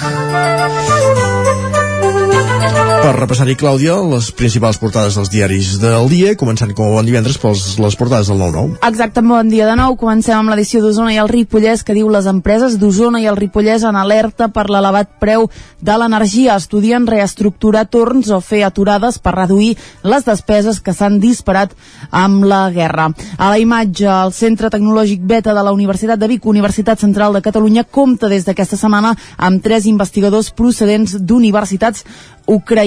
per 3.03 3.17
repassar-hi, 3.17 3.57
Clàudia, 3.59 3.97
les 4.07 4.29
principals 4.31 4.77
portades 4.79 5.17
dels 5.17 5.27
diaris 5.27 5.73
del 5.81 6.05
dia, 6.07 6.29
començant 6.39 6.69
com 6.71 6.87
a 6.87 6.93
bon 6.93 7.03
divendres 7.03 7.35
pels 7.41 7.73
les 7.75 7.97
portades 7.99 8.29
del 8.31 8.37
9-9. 8.39 8.77
Exacte, 8.87 9.19
bon 9.27 9.49
dia 9.51 9.65
de 9.67 9.73
nou. 9.75 9.97
Comencem 9.99 10.37
amb 10.37 10.53
l'edició 10.53 10.79
d'Osona 10.79 11.11
i 11.11 11.17
el 11.19 11.27
Ripollès, 11.27 11.83
que 11.83 11.95
diu 11.97 12.07
les 12.07 12.29
empreses 12.31 12.77
d'Osona 12.79 13.19
i 13.19 13.27
el 13.27 13.35
Ripollès 13.35 13.83
en 13.83 13.97
alerta 13.99 14.47
per 14.55 14.69
l'elevat 14.71 15.17
preu 15.19 15.49
de 15.83 15.97
l'energia. 15.99 16.55
Estudien 16.55 17.03
reestructurar 17.09 17.89
torns 17.91 18.29
o 18.31 18.39
fer 18.39 18.61
aturades 18.63 19.19
per 19.19 19.35
reduir 19.35 19.73
les 20.07 20.23
despeses 20.23 20.79
que 20.79 20.95
s'han 20.95 21.19
disparat 21.19 21.75
amb 22.07 22.47
la 22.47 22.69
guerra. 22.71 23.09
A 23.35 23.51
la 23.51 23.59
imatge, 23.59 24.07
el 24.07 24.31
Centre 24.31 24.71
Tecnològic 24.71 25.27
Beta 25.27 25.51
de 25.51 25.65
la 25.65 25.75
Universitat 25.75 26.23
de 26.23 26.31
Vic, 26.31 26.47
Universitat 26.47 27.03
Central 27.03 27.35
de 27.35 27.43
Catalunya, 27.43 27.83
compta 27.83 28.31
des 28.31 28.47
d'aquesta 28.47 28.79
setmana 28.79 29.11
amb 29.35 29.59
tres 29.59 29.91
investigadors 29.91 30.53
procedents 30.55 31.17
d'universitats 31.19 32.07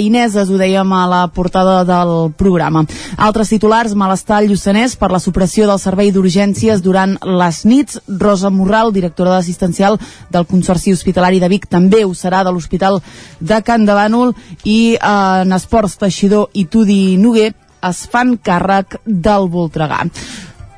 ucraïneses, 0.06 0.50
ho 0.50 0.56
dèiem 0.58 0.92
a 0.92 1.06
la 1.06 1.26
portada 1.28 1.82
del 1.84 2.30
programa. 2.38 2.84
Altres 3.18 3.50
titulars, 3.50 3.94
malestar 3.94 4.38
al 4.38 4.48
Lluçanès 4.48 4.96
per 4.96 5.10
la 5.10 5.18
supressió 5.18 5.66
del 5.66 5.80
servei 5.82 6.12
d'urgències 6.12 6.82
durant 6.82 7.16
les 7.22 7.64
nits. 7.64 8.00
Rosa 8.06 8.50
Morral, 8.50 8.92
directora 8.92 9.34
d'assistencial 9.34 9.98
del 10.30 10.46
Consorci 10.46 10.92
Hospitalari 10.92 11.40
de 11.40 11.48
Vic, 11.48 11.66
també 11.66 12.04
ho 12.04 12.14
serà 12.14 12.44
de 12.44 12.52
l'Hospital 12.52 13.00
de 13.40 13.62
Can 13.62 13.84
de 13.86 13.94
Bànol 13.94 14.34
i 14.64 14.94
eh, 14.94 15.42
en 15.42 15.52
esports 15.52 15.98
Teixidor 15.98 16.50
i 16.54 16.66
Tudi 16.66 17.16
Noguer 17.18 17.52
es 17.82 18.06
fan 18.10 18.36
càrrec 18.38 19.00
del 19.04 19.50
Voltregà. 19.50 20.04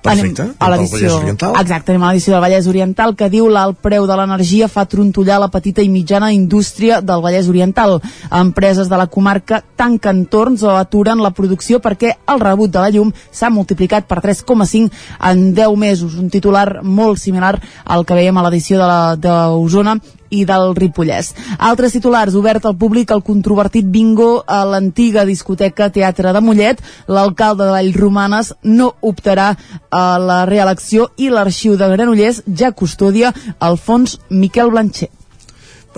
Perfecte. 0.08 0.42
Anem 0.42 0.56
a 0.58 0.68
l'edició... 0.72 0.98
Vallès 0.98 1.16
Oriental. 1.20 1.54
Exacte, 1.60 1.92
anem 1.92 2.02
a 2.02 2.10
l'edició 2.12 2.32
del 2.34 2.42
Vallès 2.44 2.66
Oriental 2.70 3.14
que 3.16 3.28
diu 3.32 3.48
l'alt 3.52 3.78
preu 3.84 4.06
de 4.08 4.16
l'energia 4.18 4.68
fa 4.68 4.84
trontollar 4.88 5.38
la 5.42 5.48
petita 5.52 5.82
i 5.84 5.88
mitjana 5.92 6.32
indústria 6.32 7.00
del 7.00 7.22
Vallès 7.24 7.48
Oriental. 7.48 8.00
Empreses 8.32 8.88
de 8.88 8.96
la 8.96 9.06
comarca 9.06 9.62
tanquen 9.76 10.24
torns 10.26 10.62
o 10.62 10.74
aturen 10.76 11.22
la 11.22 11.30
producció 11.30 11.80
perquè 11.84 12.16
el 12.28 12.40
rebut 12.40 12.70
de 12.74 12.80
la 12.82 12.90
llum 12.90 13.12
s'ha 13.30 13.50
multiplicat 13.50 14.06
per 14.08 14.20
3,5 14.24 14.90
en 15.30 15.54
10 15.54 15.76
mesos. 15.76 16.14
Un 16.18 16.30
titular 16.30 16.82
molt 16.82 17.18
similar 17.18 17.56
al 17.84 18.04
que 18.04 18.14
veiem 18.14 18.36
a 18.36 18.42
l'edició 18.48 18.78
de 18.78 18.86
la- 18.86 19.16
d'Osona 19.16 19.98
i 20.30 20.44
del 20.48 20.74
Ripollès. 20.78 21.32
Altres 21.58 21.96
titulars, 21.96 22.36
obert 22.38 22.66
al 22.66 22.76
públic 22.78 23.12
el 23.14 23.24
controvertit 23.26 23.86
bingo 23.90 24.44
a 24.46 24.62
l'antiga 24.68 25.26
discoteca 25.28 25.90
Teatre 25.94 26.32
de 26.32 26.42
Mollet, 26.44 26.82
l'alcalde 27.08 27.64
de 27.64 27.74
Vallromanes 27.76 28.54
no 28.62 28.92
optarà 29.00 29.52
a 29.90 30.06
la 30.22 30.44
reelecció 30.48 31.10
i 31.16 31.30
l'arxiu 31.32 31.76
de 31.76 31.92
Granollers 31.94 32.42
ja 32.46 32.72
custodia 32.72 33.32
el 33.60 33.78
fons 33.78 34.18
Miquel 34.30 34.70
Blancher. 34.70 35.17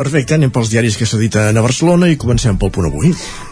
Perfecte, 0.00 0.32
anem 0.38 0.48
pels 0.48 0.70
diaris 0.72 0.94
que 0.96 1.04
s'editen 1.04 1.58
a 1.60 1.60
Barcelona 1.60 2.06
i 2.08 2.16
comencem 2.16 2.56
pel 2.56 2.70
punt 2.72 2.86
avui. 2.88 3.10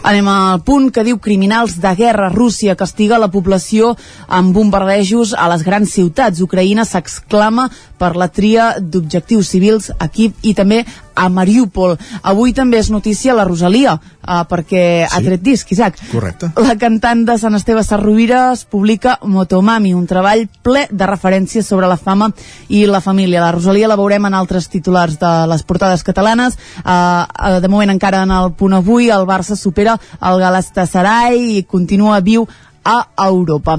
Anem 0.09 0.29
al 0.31 0.63
punt 0.65 0.87
que 0.89 1.03
diu 1.05 1.19
criminals 1.21 1.75
de 1.83 1.91
guerra. 1.99 2.31
Rússia 2.33 2.73
castiga 2.79 3.19
la 3.21 3.29
població 3.29 3.91
amb 4.25 4.55
bombardejos 4.57 5.35
a 5.37 5.45
les 5.51 5.61
grans 5.67 5.93
ciutats. 5.93 6.41
Ucraïna 6.41 6.87
s'exclama 6.89 7.67
per 8.01 8.15
la 8.17 8.31
tria 8.33 8.71
d'objectius 8.81 9.51
civils 9.53 9.91
aquí 9.99 10.31
i 10.41 10.55
també 10.57 10.81
a 11.19 11.27
Mariupol. 11.29 11.97
Avui 12.23 12.53
també 12.55 12.79
és 12.79 12.89
notícia 12.93 13.35
la 13.35 13.45
Rosalia, 13.47 13.97
eh, 13.99 14.39
perquè 14.49 14.83
sí. 15.03 15.09
ha 15.11 15.21
tret 15.25 15.43
disc, 15.43 15.71
Isaac. 15.75 15.99
Correcte. 16.13 16.51
La 16.63 16.77
cantant 16.79 17.25
de 17.27 17.35
Sant 17.41 17.57
Esteve 17.59 17.83
Sarrovira 17.83 18.53
es 18.53 18.63
publica 18.65 19.17
Motomami, 19.23 19.93
un 19.93 20.07
treball 20.07 20.47
ple 20.63 20.87
de 20.89 21.09
referències 21.09 21.67
sobre 21.67 21.89
la 21.91 21.99
fama 21.99 22.31
i 22.69 22.85
la 22.87 23.03
família. 23.03 23.43
La 23.43 23.51
Rosalia 23.55 23.89
la 23.91 23.99
veurem 23.99 24.29
en 24.29 24.37
altres 24.39 24.69
titulars 24.71 25.19
de 25.19 25.33
les 25.51 25.63
portades 25.67 26.03
catalanes. 26.07 26.57
Uh, 26.85 27.25
uh, 27.27 27.59
de 27.59 27.67
moment 27.71 27.91
encara 27.91 28.23
en 28.23 28.31
el 28.31 28.53
punt 28.57 28.77
avui 28.77 29.09
el 29.11 29.27
Barça 29.27 29.57
supera 29.59 29.97
el 30.21 30.39
Galatasaray 30.39 31.59
i 31.59 31.63
continua 31.67 32.21
viu 32.23 32.47
a 32.97 33.27
Europa. 33.27 33.77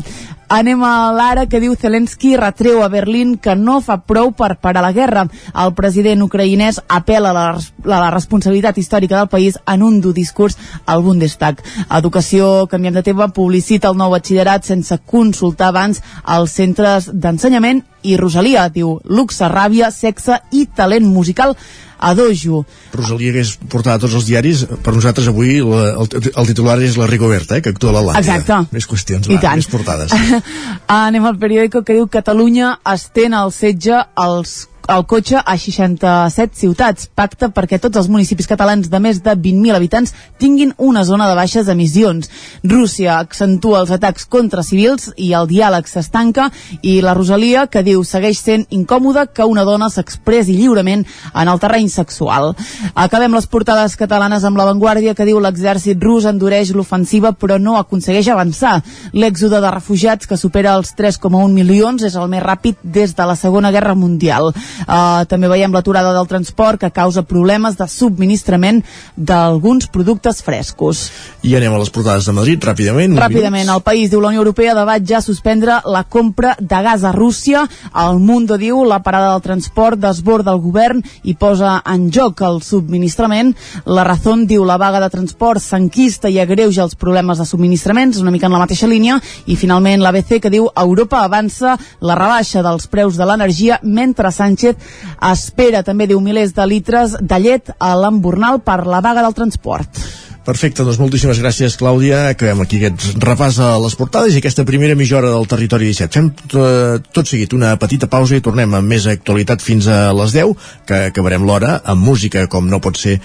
Anem 0.50 0.80
a 0.82 1.12
l'ara 1.14 1.44
que 1.46 1.60
diu 1.62 1.76
Zelensky 1.78 2.32
retreu 2.36 2.80
a 2.82 2.88
Berlín 2.90 3.36
que 3.38 3.52
no 3.54 3.76
fa 3.86 4.00
prou 4.02 4.32
per 4.34 4.56
parar 4.58 4.82
la 4.82 4.90
guerra. 4.90 5.22
El 5.54 5.70
president 5.78 6.24
ucraïnès 6.26 6.80
apela 6.90 7.30
a 7.30 7.36
la, 7.36 7.44
res- 7.54 7.68
a 7.86 8.00
la 8.02 8.08
responsabilitat 8.10 8.80
històrica 8.82 9.20
del 9.20 9.28
país 9.30 9.60
en 9.70 9.84
un 9.86 10.00
dur 10.02 10.10
discurs 10.16 10.58
al 10.90 11.04
Bundestag. 11.06 11.62
Educació, 12.00 12.66
canviem 12.66 12.98
de 12.98 13.04
tema, 13.06 13.28
publicita 13.30 13.92
el 13.92 14.00
nou 14.00 14.10
batxillerat 14.10 14.66
sense 14.66 14.98
consultar 15.06 15.68
abans 15.70 16.02
els 16.26 16.50
centres 16.58 17.06
d'ensenyament 17.14 17.84
i 18.02 18.16
Rosalia 18.18 18.66
diu 18.74 18.96
luxe, 19.04 19.46
ràbia, 19.46 19.92
sexe 19.94 20.40
i 20.50 20.66
talent 20.66 21.06
musical 21.06 21.54
a 22.00 22.14
dojo. 22.16 22.64
Rosalia 22.96 23.34
hagués 23.34 23.54
portat 23.70 23.98
a 23.98 24.02
tots 24.02 24.16
els 24.18 24.26
diaris, 24.28 24.64
per 24.84 24.94
nosaltres 24.96 25.28
avui 25.30 25.60
la, 25.60 25.84
el, 26.00 26.08
el 26.32 26.50
titular 26.50 26.78
és 26.82 26.96
la 27.00 27.08
Rigoberta, 27.10 27.58
eh, 27.58 27.64
que 27.64 27.74
actua 27.74 27.92
a 27.92 27.98
l'Atlàntida. 27.98 28.40
Exacte. 28.40 28.74
Més 28.76 28.88
qüestions, 28.88 29.28
I 29.28 29.36
va, 29.36 29.44
tant. 29.44 29.60
més 29.60 29.70
portades. 29.70 30.16
Anem 31.00 31.28
al 31.28 31.38
periòdico 31.40 31.84
que 31.84 31.98
diu 31.98 32.08
Catalunya 32.10 32.78
estén 32.94 33.36
el 33.36 33.52
setge 33.54 34.00
als 34.16 34.64
el 34.90 35.04
cotxe 35.06 35.38
a 35.38 35.54
67 35.56 36.58
ciutats. 36.58 37.06
Pacte 37.14 37.50
perquè 37.54 37.78
tots 37.78 37.98
els 38.00 38.08
municipis 38.10 38.48
catalans 38.50 38.88
de 38.90 38.98
més 39.02 39.20
de 39.22 39.34
20.000 39.36 39.76
habitants 39.76 40.12
tinguin 40.42 40.72
una 40.78 41.04
zona 41.06 41.28
de 41.30 41.36
baixes 41.38 41.68
emissions. 41.70 42.30
Rússia 42.64 43.20
accentua 43.20 43.84
els 43.84 43.92
atacs 43.94 44.26
contra 44.26 44.64
civils 44.66 45.12
i 45.16 45.30
el 45.36 45.46
diàleg 45.50 45.86
s'estanca 45.86 46.48
i 46.82 46.98
la 47.04 47.14
Rosalia 47.14 47.68
que 47.70 47.84
diu 47.86 48.02
segueix 48.04 48.40
sent 48.42 48.66
incòmode 48.74 49.28
que 49.34 49.46
una 49.46 49.64
dona 49.68 49.90
s'expressi 49.90 50.56
lliurement 50.58 51.06
en 51.34 51.52
el 51.52 51.62
terreny 51.62 51.88
sexual. 51.92 52.54
Acabem 52.94 53.38
les 53.38 53.46
portades 53.46 53.94
catalanes 54.00 54.44
amb 54.44 54.58
l'avantguàrdia 54.58 55.14
que 55.14 55.28
diu 55.28 55.38
l'exèrcit 55.38 56.02
rus 56.02 56.26
endureix 56.26 56.74
l'ofensiva 56.74 57.32
però 57.32 57.60
no 57.62 57.76
aconsegueix 57.78 58.32
avançar. 58.32 58.80
L'èxode 59.14 59.62
de 59.62 59.70
refugiats 59.70 60.26
que 60.26 60.40
supera 60.40 60.74
els 60.74 60.96
3,1 60.98 61.54
milions 61.54 62.02
és 62.02 62.18
el 62.18 62.28
més 62.32 62.42
ràpid 62.42 62.82
des 62.82 63.14
de 63.14 63.26
la 63.26 63.38
Segona 63.38 63.70
Guerra 63.70 63.94
Mundial. 63.94 64.50
Uh, 64.86 65.24
també 65.28 65.48
veiem 65.50 65.72
l'aturada 65.74 66.12
del 66.14 66.28
transport 66.30 66.80
que 66.80 66.90
causa 66.94 67.24
problemes 67.26 67.76
de 67.76 67.86
subministrament 67.90 68.82
d'alguns 69.16 69.88
productes 69.92 70.40
frescos. 70.44 71.08
I 71.44 71.56
anem 71.58 71.74
a 71.74 71.80
les 71.82 71.90
portades 71.92 72.26
de 72.28 72.34
Madrid, 72.36 72.62
ràpidament. 72.64 73.16
Ràpidament, 73.20 73.70
el 73.72 73.82
país 73.84 74.10
diu 74.12 74.22
la 74.22 74.30
Unió 74.32 74.44
Europea 74.44 74.74
debat 74.78 75.04
ja 75.06 75.20
suspendre 75.24 75.80
la 75.84 76.04
compra 76.04 76.54
de 76.58 76.82
gas 76.84 77.04
a 77.04 77.12
Rússia. 77.12 77.66
El 78.06 78.20
Mundo 78.20 78.58
diu 78.60 78.84
la 78.84 79.00
parada 79.04 79.32
del 79.34 79.44
transport 79.44 80.00
desborda 80.00 80.54
el 80.54 80.62
govern 80.64 81.02
i 81.24 81.34
posa 81.34 81.80
en 81.84 82.08
joc 82.12 82.40
el 82.46 82.62
subministrament. 82.64 83.54
La 83.86 84.04
Razón 84.04 84.46
diu 84.46 84.64
la 84.64 84.78
vaga 84.80 85.00
de 85.00 85.10
transport 85.12 85.62
s'enquista 85.62 86.30
i 86.30 86.40
agreuja 86.40 86.84
els 86.86 86.96
problemes 86.96 87.38
de 87.38 87.48
subministraments, 87.48 88.20
una 88.20 88.32
mica 88.32 88.48
en 88.48 88.56
la 88.56 88.62
mateixa 88.64 88.88
línia. 88.88 89.20
I 89.46 89.56
finalment 89.56 90.02
l'ABC 90.02 90.38
que 90.40 90.52
diu 90.52 90.70
Europa 90.76 91.24
avança 91.24 91.76
la 92.00 92.16
rebaixa 92.18 92.62
dels 92.64 92.86
preus 92.90 93.16
de 93.20 93.26
l'energia 93.26 93.80
mentre 93.82 94.32
Sánchez 94.32 94.59
espera 94.68 95.84
també 95.86 96.08
diu 96.10 96.20
milers 96.24 96.54
de 96.56 96.66
litres 96.66 97.16
de 97.20 97.38
llet 97.42 97.72
a 97.78 97.94
l'embornal 97.98 98.60
per 98.64 98.82
la 98.86 99.02
vaga 99.04 99.24
del 99.26 99.36
transport. 99.36 100.02
Perfecte, 100.40 100.82
doncs 100.82 100.98
moltíssimes 100.98 101.38
gràcies, 101.38 101.76
Clàudia. 101.78 102.30
Acabem 102.32 102.62
aquí 102.64 102.80
aquest 102.80 103.20
repàs 103.22 103.58
a 103.60 103.74
les 103.82 103.94
portades 103.94 104.34
i 104.34 104.40
aquesta 104.40 104.64
primera 104.66 104.96
mitja 104.96 105.18
hora 105.18 105.30
del 105.34 105.46
Territori 105.50 105.90
17. 105.92 106.16
Fem 106.16 106.30
eh, 106.32 106.96
tot 107.12 107.28
seguit 107.28 107.52
una 107.54 107.74
petita 107.80 108.08
pausa 108.10 108.38
i 108.38 108.44
tornem 108.44 108.74
amb 108.74 108.88
més 108.88 109.06
actualitat 109.10 109.62
fins 109.62 109.86
a 109.86 110.00
les 110.16 110.34
10, 110.34 110.70
que 110.88 111.02
acabarem 111.12 111.44
l'hora 111.44 111.76
amb 111.84 112.02
música, 112.08 112.46
com 112.48 112.70
no 112.72 112.80
pot 112.80 112.98
ser 112.98 113.18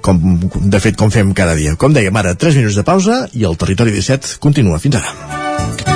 com, 0.00 0.22
de 0.56 0.80
fet, 0.80 0.96
com 0.96 1.12
fem 1.12 1.34
cada 1.36 1.54
dia. 1.58 1.76
Com 1.76 1.92
dèiem 1.92 2.16
ara, 2.16 2.34
3 2.34 2.62
minuts 2.62 2.78
de 2.78 2.86
pausa 2.88 3.26
i 3.34 3.44
el 3.44 3.60
Territori 3.60 3.92
17 3.92 4.38
continua. 4.40 4.80
Fins 4.80 5.02
ara. 5.02 5.95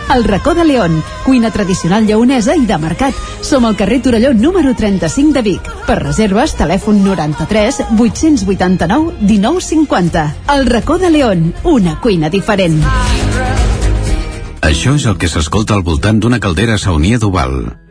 El 0.13 0.25
racó 0.25 0.53
de 0.53 0.65
León, 0.65 1.01
cuina 1.23 1.51
tradicional 1.51 2.05
lleonesa 2.05 2.55
i 2.57 2.65
de 2.67 2.77
mercat. 2.77 3.15
Som 3.41 3.63
al 3.65 3.77
carrer 3.79 4.01
Torelló 4.03 4.33
número 4.33 4.73
35 4.75 5.31
de 5.37 5.41
Vic. 5.41 5.69
Per 5.87 5.95
reserves, 6.01 6.55
telèfon 6.59 6.99
93 7.05 7.79
889 7.97 9.13
1950. 9.21 10.25
El 10.55 10.65
racó 10.67 10.97
de 10.97 11.11
León, 11.11 11.53
una 11.63 11.95
cuina 12.01 12.29
diferent. 12.29 12.81
Això 14.61 14.97
és 14.99 15.07
el 15.07 15.17
que 15.17 15.31
s'escolta 15.31 15.79
al 15.79 15.87
voltant 15.87 16.19
d'una 16.19 16.41
caldera 16.43 16.77
saunia 16.77 17.17
d'Oval. 17.17 17.90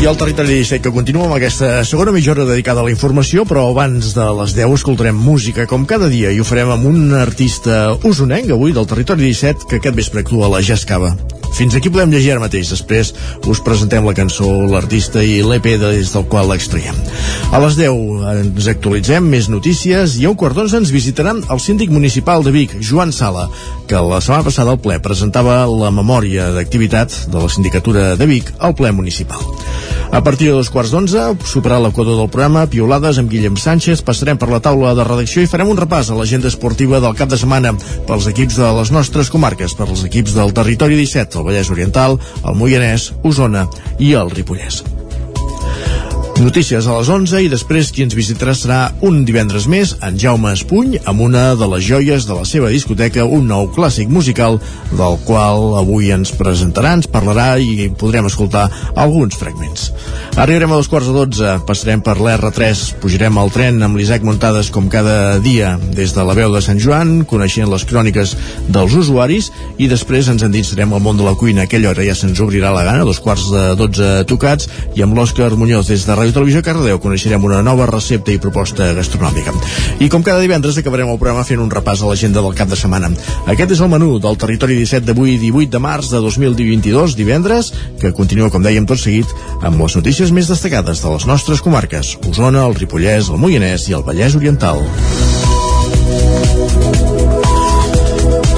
I 0.00 0.06
el 0.08 0.16
territori 0.16 0.54
17 0.56 0.80
que 0.80 0.90
continua 0.94 1.26
amb 1.26 1.34
aquesta 1.36 1.82
segona 1.84 2.14
mitja 2.14 2.30
hora 2.32 2.46
dedicada 2.48 2.80
a 2.80 2.86
la 2.86 2.92
informació, 2.92 3.42
però 3.44 3.66
abans 3.68 4.14
de 4.16 4.24
les 4.38 4.54
10 4.56 4.78
escoltarem 4.78 5.18
música 5.20 5.66
com 5.68 5.84
cada 5.84 6.08
dia 6.08 6.30
i 6.32 6.40
ho 6.40 6.46
farem 6.48 6.72
amb 6.72 6.88
un 6.88 7.12
artista 7.18 7.82
usonenc 8.08 8.48
avui 8.48 8.72
del 8.72 8.88
territori 8.88 9.28
17 9.28 9.68
que 9.68 9.76
aquest 9.76 10.00
vespre 10.00 10.24
actua 10.24 10.48
a 10.48 10.54
la 10.54 10.62
Jascava. 10.64 11.12
Fins 11.52 11.74
aquí 11.76 11.90
podem 11.92 12.14
llegir 12.14 12.30
ara 12.32 12.40
mateix. 12.40 12.70
Després 12.72 13.10
us 13.44 13.60
presentem 13.60 14.06
la 14.06 14.14
cançó, 14.16 14.48
l'artista 14.70 15.20
i 15.20 15.42
l'EP 15.44 15.66
des 15.82 16.14
del 16.14 16.24
qual 16.32 16.48
l'extraiem. 16.48 16.96
A 17.52 17.60
les 17.60 17.76
10 17.76 18.24
ens 18.30 18.70
actualitzem 18.72 19.26
més 19.28 19.50
notícies 19.52 20.16
i 20.16 20.24
a 20.24 20.32
un 20.32 20.38
quart 20.40 20.56
d'onze 20.56 20.80
ens 20.80 20.94
visitaran 20.94 21.42
el 21.50 21.60
síndic 21.60 21.92
municipal 21.92 22.46
de 22.46 22.54
Vic, 22.54 22.78
Joan 22.80 23.12
Sala, 23.12 23.50
que 23.90 23.98
la 23.98 24.20
setmana 24.22 24.46
passada 24.46 24.70
al 24.70 24.78
ple 24.78 25.00
presentava 25.02 25.64
la 25.66 25.88
memòria 25.90 26.52
d'activitat 26.54 27.14
de 27.32 27.40
la 27.42 27.48
sindicatura 27.50 28.04
de 28.14 28.28
Vic 28.30 28.52
al 28.62 28.76
ple 28.78 28.92
municipal. 28.94 29.42
A 30.14 30.20
partir 30.22 30.46
de 30.46 30.54
dos 30.54 30.70
quarts 30.70 30.92
d'onze, 30.94 31.24
superar 31.46 31.80
l'equador 31.82 32.20
del 32.20 32.30
programa, 32.30 32.68
piolades 32.70 33.18
amb 33.18 33.30
Guillem 33.30 33.58
Sánchez, 33.58 34.04
passarem 34.06 34.38
per 34.38 34.50
la 34.52 34.62
taula 34.62 34.94
de 34.94 35.06
redacció 35.06 35.42
i 35.42 35.50
farem 35.50 35.74
un 35.74 35.82
repàs 35.82 36.12
a 36.12 36.20
l'agenda 36.20 36.50
esportiva 36.50 37.02
del 37.02 37.18
cap 37.18 37.34
de 37.34 37.40
setmana 37.40 37.74
pels 38.06 38.30
equips 38.30 38.62
de 38.62 38.70
les 38.78 38.94
nostres 38.94 39.30
comarques, 39.34 39.74
per 39.74 39.88
als 39.88 40.06
equips 40.06 40.38
del 40.38 40.54
territori 40.54 40.98
17, 41.02 41.42
el 41.42 41.50
Vallès 41.50 41.74
Oriental, 41.74 42.18
el 42.46 42.58
Moianès, 42.62 43.10
Osona 43.26 43.66
i 43.98 44.14
el 44.14 44.30
Ripollès. 44.30 44.84
Notícies 46.40 46.86
a 46.88 46.94
les 46.96 47.08
11 47.12 47.42
i 47.44 47.48
després 47.52 47.90
qui 47.92 48.00
ens 48.06 48.14
visitarà 48.16 48.54
serà 48.56 48.78
un 49.04 49.18
divendres 49.28 49.66
més 49.68 49.90
en 50.00 50.16
Jaume 50.16 50.54
Espuny 50.56 50.96
amb 51.10 51.20
una 51.20 51.50
de 51.52 51.66
les 51.68 51.84
joies 51.84 52.24
de 52.24 52.32
la 52.32 52.46
seva 52.48 52.70
discoteca, 52.72 53.26
un 53.28 53.44
nou 53.50 53.66
clàssic 53.74 54.08
musical 54.08 54.56
del 54.88 55.18
qual 55.26 55.76
avui 55.76 56.08
ens 56.14 56.32
presentarà, 56.32 56.94
ens 56.96 57.10
parlarà 57.12 57.58
i 57.60 57.90
podrem 57.92 58.24
escoltar 58.30 58.70
alguns 58.96 59.36
fragments. 59.36 59.90
Arribarem 60.40 60.72
a 60.72 60.78
dos 60.80 60.88
quarts 60.88 61.10
de 61.10 61.16
12, 61.18 61.50
passarem 61.68 62.00
per 62.00 62.16
l'R3, 62.16 62.86
pujarem 63.04 63.36
al 63.36 63.52
tren 63.52 63.76
amb 63.84 64.00
l'Isaac 64.00 64.24
Muntades 64.24 64.72
com 64.72 64.88
cada 64.88 65.36
dia 65.44 65.74
des 65.92 66.16
de 66.16 66.24
la 66.24 66.38
veu 66.38 66.56
de 66.56 66.64
Sant 66.64 66.80
Joan, 66.80 67.26
coneixent 67.28 67.68
les 67.68 67.84
cròniques 67.84 68.32
dels 68.72 68.96
usuaris 68.96 69.50
i 69.76 69.90
després 69.92 70.32
ens 70.32 70.46
endinsarem 70.48 70.96
al 70.96 71.04
món 71.04 71.20
de 71.20 71.28
la 71.28 71.36
cuina. 71.36 71.66
A 71.66 71.68
aquella 71.68 71.92
hora 71.92 72.08
ja 72.08 72.16
se'ns 72.16 72.40
obrirà 72.40 72.72
la 72.72 72.86
gana, 72.88 73.04
dos 73.04 73.20
quarts 73.20 73.50
de 73.52 73.68
12 73.76 74.10
tocats 74.32 74.72
i 74.96 75.04
amb 75.04 75.20
l'Òscar 75.20 75.52
Muñoz 75.60 75.92
des 75.92 76.08
de 76.08 76.16
Ràdio 76.16 76.29
Televisió 76.34 76.62
Cardedeu 76.64 77.00
coneixerem 77.02 77.44
una 77.44 77.60
nova 77.66 77.86
recepta 77.90 78.32
i 78.32 78.40
proposta 78.42 78.90
gastronòmica. 78.96 79.54
I 80.00 80.08
com 80.12 80.24
cada 80.26 80.42
divendres 80.42 80.78
acabarem 80.80 81.10
el 81.10 81.18
programa 81.20 81.44
fent 81.48 81.62
un 81.62 81.70
repàs 81.72 82.02
a 82.02 82.10
l'agenda 82.10 82.42
del 82.44 82.56
cap 82.58 82.70
de 82.70 82.78
setmana. 82.78 83.12
Aquest 83.50 83.74
és 83.76 83.82
el 83.84 83.90
menú 83.92 84.18
del 84.22 84.38
Territori 84.40 84.78
17 84.78 85.06
d'avui, 85.08 85.36
18 85.42 85.74
de 85.74 85.82
març 85.82 86.12
de 86.14 86.22
2022, 86.24 87.16
divendres, 87.18 87.72
que 88.00 88.14
continua, 88.16 88.50
com 88.50 88.64
dèiem, 88.64 88.86
tot 88.86 89.00
seguit 89.02 89.28
amb 89.60 89.80
les 89.82 89.96
notícies 89.98 90.32
més 90.34 90.50
destacades 90.50 91.02
de 91.02 91.14
les 91.16 91.26
nostres 91.30 91.64
comarques, 91.64 92.16
Osona, 92.30 92.66
el 92.66 92.78
Ripollès, 92.78 93.30
el 93.30 93.40
Moianès 93.42 93.88
i 93.90 93.98
el 93.98 94.06
Vallès 94.06 94.38
Oriental. 94.38 94.84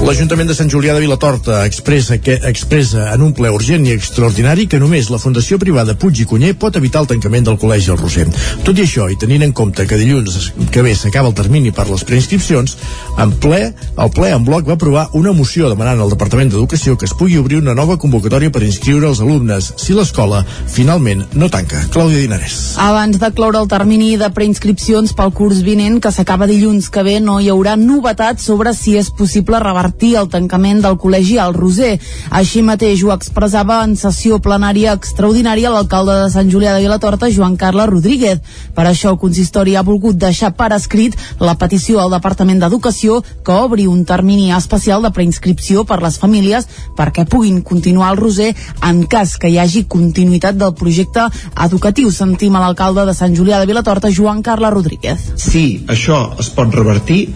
L'Ajuntament 0.02 0.48
de 0.50 0.54
Sant 0.58 0.66
Julià 0.66 0.96
de 0.96 1.00
Vilatorta 1.04 1.60
expressa, 1.62 2.16
que, 2.18 2.34
expressa 2.48 3.04
en 3.12 3.22
un 3.22 3.30
ple 3.38 3.52
urgent 3.54 3.84
i 3.86 3.92
extraordinari 3.94 4.64
que 4.66 4.80
només 4.82 5.12
la 5.14 5.20
Fundació 5.22 5.60
Privada 5.62 5.94
Puig 5.94 6.24
i 6.24 6.26
Cunyer 6.26 6.56
pot 6.58 6.74
evitar 6.74 7.04
el 7.04 7.06
tancament 7.12 7.46
del 7.46 7.58
Col·legi 7.62 7.92
El 7.94 8.00
Roser. 8.00 8.24
Tot 8.66 8.80
i 8.80 8.82
això, 8.82 9.06
i 9.06 9.14
tenint 9.16 9.44
en 9.46 9.52
compte 9.54 9.86
que 9.86 9.98
dilluns 10.00 10.48
que 10.74 10.82
ve 10.82 10.96
s'acaba 10.98 11.30
el 11.30 11.36
termini 11.38 11.70
per 11.76 11.84
les 11.86 12.02
preinscripcions, 12.08 12.74
en 13.22 13.34
ple, 13.44 13.60
el 13.70 14.10
ple 14.16 14.32
en 14.34 14.42
bloc 14.48 14.66
va 14.66 14.74
aprovar 14.74 15.04
una 15.20 15.36
moció 15.38 15.70
demanant 15.70 16.02
al 16.02 16.10
Departament 16.10 16.50
d'Educació 16.50 16.98
que 16.98 17.06
es 17.06 17.14
pugui 17.14 17.38
obrir 17.38 17.62
una 17.62 17.76
nova 17.78 17.94
convocatòria 17.94 18.50
per 18.50 18.64
inscriure 18.66 19.06
els 19.06 19.22
alumnes 19.22 19.70
si 19.84 19.94
l'escola 19.94 20.42
finalment 20.66 21.28
no 21.38 21.46
tanca. 21.46 21.84
Clàudia 21.94 22.24
Dinarès. 22.24 22.74
Abans 22.82 23.22
de 23.22 23.30
cloure 23.38 23.62
el 23.62 23.70
termini 23.70 24.16
de 24.18 24.32
preinscripcions 24.34 25.14
pel 25.14 25.30
curs 25.30 25.62
vinent, 25.62 26.02
que 26.02 26.10
s'acaba 26.10 26.50
dilluns 26.50 26.90
que 26.90 27.06
ve, 27.06 27.20
no 27.22 27.38
hi 27.38 27.54
haurà 27.54 27.78
novetats 27.78 28.50
sobre 28.50 28.74
si 28.74 28.98
és 28.98 29.14
possible 29.14 29.62
revertir 29.62 29.91
el 30.00 30.28
tancament 30.28 30.80
del 30.82 30.96
col·legi 30.98 31.38
al 31.38 31.54
Roser. 31.54 31.98
Així 32.30 32.62
mateix 32.62 33.02
ho 33.04 33.12
expressava 33.14 33.82
en 33.84 33.94
sessió 33.96 34.38
plenària 34.42 34.94
extraordinària 34.96 35.70
l'alcalde 35.70 36.16
de 36.22 36.30
Sant 36.32 36.50
Julià 36.50 36.74
de 36.74 36.82
Vilatorta, 36.82 37.30
Joan 37.30 37.56
Carles 37.56 37.90
Rodríguez. 37.90 38.40
Per 38.74 38.86
això 38.86 39.12
el 39.12 39.18
consistori 39.18 39.76
ha 39.76 39.84
volgut 39.86 40.16
deixar 40.16 40.52
per 40.56 40.72
escrit 40.74 41.16
la 41.40 41.54
petició 41.60 42.00
al 42.00 42.10
Departament 42.10 42.60
d'Educació 42.62 43.20
que 43.44 43.52
obri 43.52 43.86
un 43.86 44.04
termini 44.04 44.50
especial 44.52 45.02
de 45.02 45.12
preinscripció 45.12 45.84
per 45.84 46.00
les 46.02 46.18
famílies 46.18 46.68
perquè 46.96 47.26
puguin 47.28 47.62
continuar 47.62 48.10
al 48.10 48.20
Roser 48.20 48.52
en 48.82 49.04
cas 49.06 49.36
que 49.38 49.52
hi 49.52 49.58
hagi 49.58 49.84
continuïtat 49.84 50.58
del 50.58 50.74
projecte 50.74 51.28
educatiu. 51.64 52.10
Sentim 52.10 52.56
a 52.56 52.64
l'alcalde 52.64 53.06
de 53.06 53.14
Sant 53.14 53.36
Julià 53.36 53.60
de 53.60 53.70
Vilatorta, 53.70 54.10
Joan 54.10 54.42
Carles 54.42 54.74
Rodríguez. 54.74 55.32
Si 55.36 55.84
això 55.88 56.32
es 56.40 56.50
pot 56.50 56.74
revertir, 56.74 57.26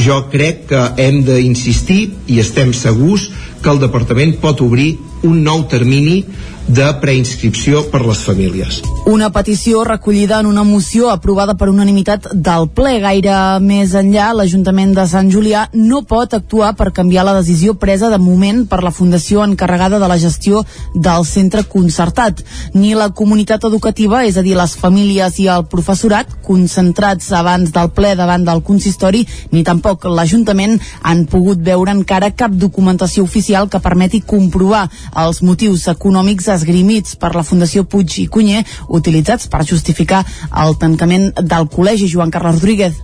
jo 0.00 0.18
crec 0.32 0.66
que 0.70 0.82
hem 1.02 1.22
d'insistir 1.26 2.02
i 2.32 2.40
estem 2.42 2.72
segurs 2.76 3.28
que 3.62 3.70
el 3.70 3.80
departament 3.80 4.36
pot 4.42 4.60
obrir 4.60 4.96
un 5.22 5.42
nou 5.46 5.62
termini 5.70 6.24
de 6.66 6.86
preinscripció 7.02 7.82
per 7.90 8.00
les 8.06 8.20
famílies. 8.22 8.80
Una 9.10 9.32
petició 9.34 9.82
recollida 9.84 10.38
en 10.40 10.46
una 10.46 10.62
moció 10.62 11.08
aprovada 11.10 11.56
per 11.58 11.68
unanimitat 11.72 12.28
del 12.32 12.68
ple. 12.70 12.94
Gaire 13.02 13.34
més 13.60 13.96
enllà, 13.98 14.28
l'Ajuntament 14.36 14.92
de 14.94 15.06
Sant 15.10 15.30
Julià 15.32 15.64
no 15.74 16.04
pot 16.06 16.36
actuar 16.38 16.72
per 16.78 16.92
canviar 16.94 17.24
la 17.26 17.34
decisió 17.40 17.74
presa 17.74 18.12
de 18.12 18.18
moment 18.22 18.62
per 18.70 18.82
la 18.84 18.92
Fundació 18.94 19.42
encarregada 19.42 19.98
de 19.98 20.08
la 20.08 20.18
gestió 20.22 20.62
del 20.94 21.26
centre 21.26 21.64
concertat. 21.64 22.44
Ni 22.74 22.94
la 22.94 23.10
comunitat 23.10 23.66
educativa, 23.66 24.22
és 24.24 24.38
a 24.38 24.46
dir, 24.46 24.54
les 24.56 24.76
famílies 24.78 25.40
i 25.42 25.48
el 25.50 25.66
professorat, 25.66 26.30
concentrats 26.46 27.32
abans 27.34 27.74
del 27.74 27.90
ple 27.90 28.14
davant 28.18 28.46
del 28.46 28.62
consistori, 28.62 29.26
ni 29.50 29.64
tampoc 29.66 30.06
l'Ajuntament 30.06 30.78
han 31.02 31.26
pogut 31.26 31.58
veure 31.58 31.90
encara 31.90 32.30
cap 32.38 32.54
documentació 32.54 33.26
oficial 33.26 33.51
que 33.70 33.80
permeti 33.82 34.22
comprovar 34.26 34.86
els 35.22 35.42
motius 35.44 35.86
econòmics 35.92 36.48
esgrimits 36.54 37.16
per 37.20 37.34
la 37.36 37.44
Fundació 37.46 37.84
Puig 37.84 38.18
i 38.22 38.28
Cunyer 38.32 38.64
utilitzats 38.88 39.48
per 39.52 39.64
justificar 39.68 40.22
el 40.64 40.76
tancament 40.80 41.30
del 41.40 41.68
col·legi 41.72 42.08
Joan 42.12 42.32
Carles 42.32 42.60
Rodríguez. 42.60 43.00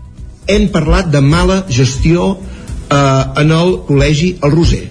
Hem 0.49 0.71
parlat 0.73 1.11
de 1.13 1.21
mala 1.21 1.65
gestió 1.69 2.31
eh, 2.35 3.43
en 3.43 3.53
el 3.53 3.75
col·legi 3.89 4.39
El 4.43 4.55
Roser 4.57 4.85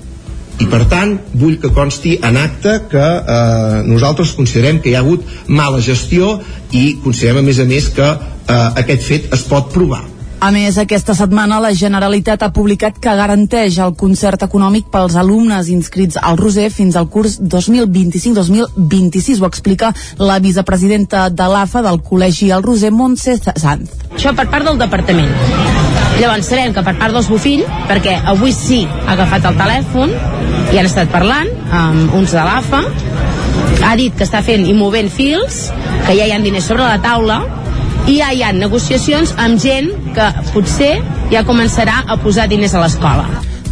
i 0.58 0.66
per 0.70 0.84
tant 0.90 1.16
vull 1.38 1.60
que 1.62 1.70
consti 1.74 2.16
en 2.26 2.38
acte 2.42 2.80
que 2.92 3.06
eh, 3.06 3.82
nosaltres 3.86 4.34
considerem 4.38 4.82
que 4.82 4.92
hi 4.92 4.96
ha 4.98 5.04
hagut 5.06 5.26
mala 5.48 5.82
gestió 5.86 6.38
i 6.74 6.98
considerem 7.04 7.44
a 7.44 7.48
més 7.50 7.62
a 7.62 7.68
més 7.70 7.90
que 7.94 8.08
eh, 8.08 8.70
aquest 8.84 9.10
fet 9.10 9.34
es 9.38 9.46
pot 9.50 9.74
provar 9.74 10.06
A 10.38 10.52
més, 10.54 10.76
aquesta 10.78 11.16
setmana 11.18 11.58
la 11.58 11.72
Generalitat 11.74 12.44
ha 12.46 12.52
publicat 12.54 13.00
que 13.02 13.14
garanteix 13.18 13.80
el 13.82 13.96
concert 13.98 14.44
econòmic 14.46 14.92
pels 14.94 15.16
alumnes 15.18 15.72
inscrits 15.74 16.20
al 16.22 16.38
Roser 16.38 16.68
fins 16.70 16.94
al 17.00 17.08
curs 17.10 17.40
2025-2026. 17.42 19.42
Ho 19.42 19.50
explica 19.50 19.90
la 20.22 20.38
vicepresidenta 20.38 21.32
de 21.34 21.50
l'AFA 21.50 21.82
del 21.88 21.98
Col·legi 22.06 22.52
al 22.54 22.62
Roser, 22.62 22.94
Montse 22.94 23.40
Sanz. 23.42 23.98
Això 24.14 24.36
per 24.38 24.46
part 24.54 24.70
del 24.70 24.78
departament. 24.78 25.34
Llavors 26.22 26.54
sabem 26.54 26.70
que 26.74 26.86
per 26.86 26.98
part 27.02 27.18
dels 27.18 27.34
Bofill, 27.34 27.66
perquè 27.90 28.20
avui 28.30 28.54
sí 28.54 28.84
ha 28.86 29.18
agafat 29.18 29.50
el 29.50 29.58
telèfon 29.58 30.14
i 30.70 30.78
han 30.78 30.86
estat 30.86 31.10
parlant 31.10 31.50
amb 31.74 32.14
uns 32.14 32.38
de 32.38 32.46
l'AFA, 32.46 32.86
ha 33.82 33.98
dit 33.98 34.14
que 34.14 34.30
està 34.30 34.46
fent 34.46 34.70
i 34.70 34.78
movent 34.78 35.10
fils, 35.10 35.72
que 36.06 36.14
ja 36.14 36.30
hi 36.30 36.34
ha 36.34 36.44
diners 36.46 36.70
sobre 36.70 36.86
la 36.86 37.02
taula 37.02 37.42
i 38.08 38.18
ja 38.22 38.32
hi 38.32 38.44
ha 38.44 38.54
negociacions 38.56 39.34
amb 39.44 39.60
gent 39.60 39.92
que 40.16 40.28
potser 40.54 40.94
ja 41.34 41.44
començarà 41.48 42.02
a 42.08 42.18
posar 42.24 42.48
diners 42.48 42.76
a 42.76 42.84
l'escola. 42.86 43.28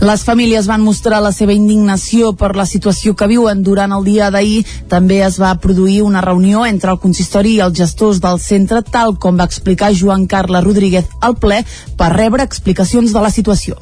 Les 0.06 0.22
famílies 0.22 0.68
van 0.70 0.84
mostrar 0.86 1.18
la 1.24 1.32
seva 1.34 1.53
indignació 1.56 2.36
per 2.38 2.51
la 2.53 2.68
situació 2.70 3.16
que 3.18 3.26
viuen 3.32 3.64
durant 3.66 3.89
el 3.95 4.03
dia 4.06 4.28
d'ahir. 4.30 4.60
També 4.91 5.18
es 5.26 5.39
va 5.41 5.56
produir 5.64 6.03
una 6.06 6.22
reunió 6.22 6.62
entre 6.68 6.93
el 6.93 6.99
consistori 7.01 7.56
i 7.56 7.64
els 7.66 7.74
gestors 7.80 8.22
del 8.22 8.38
centre, 8.43 8.84
tal 8.86 9.16
com 9.18 9.39
va 9.41 9.49
explicar 9.49 9.95
Joan 9.97 10.28
Carles 10.30 10.64
Rodríguez 10.68 11.10
al 11.26 11.39
ple, 11.41 11.64
per 11.97 12.12
rebre 12.14 12.45
explicacions 12.45 13.18
de 13.18 13.24
la 13.26 13.34
situació. 13.34 13.80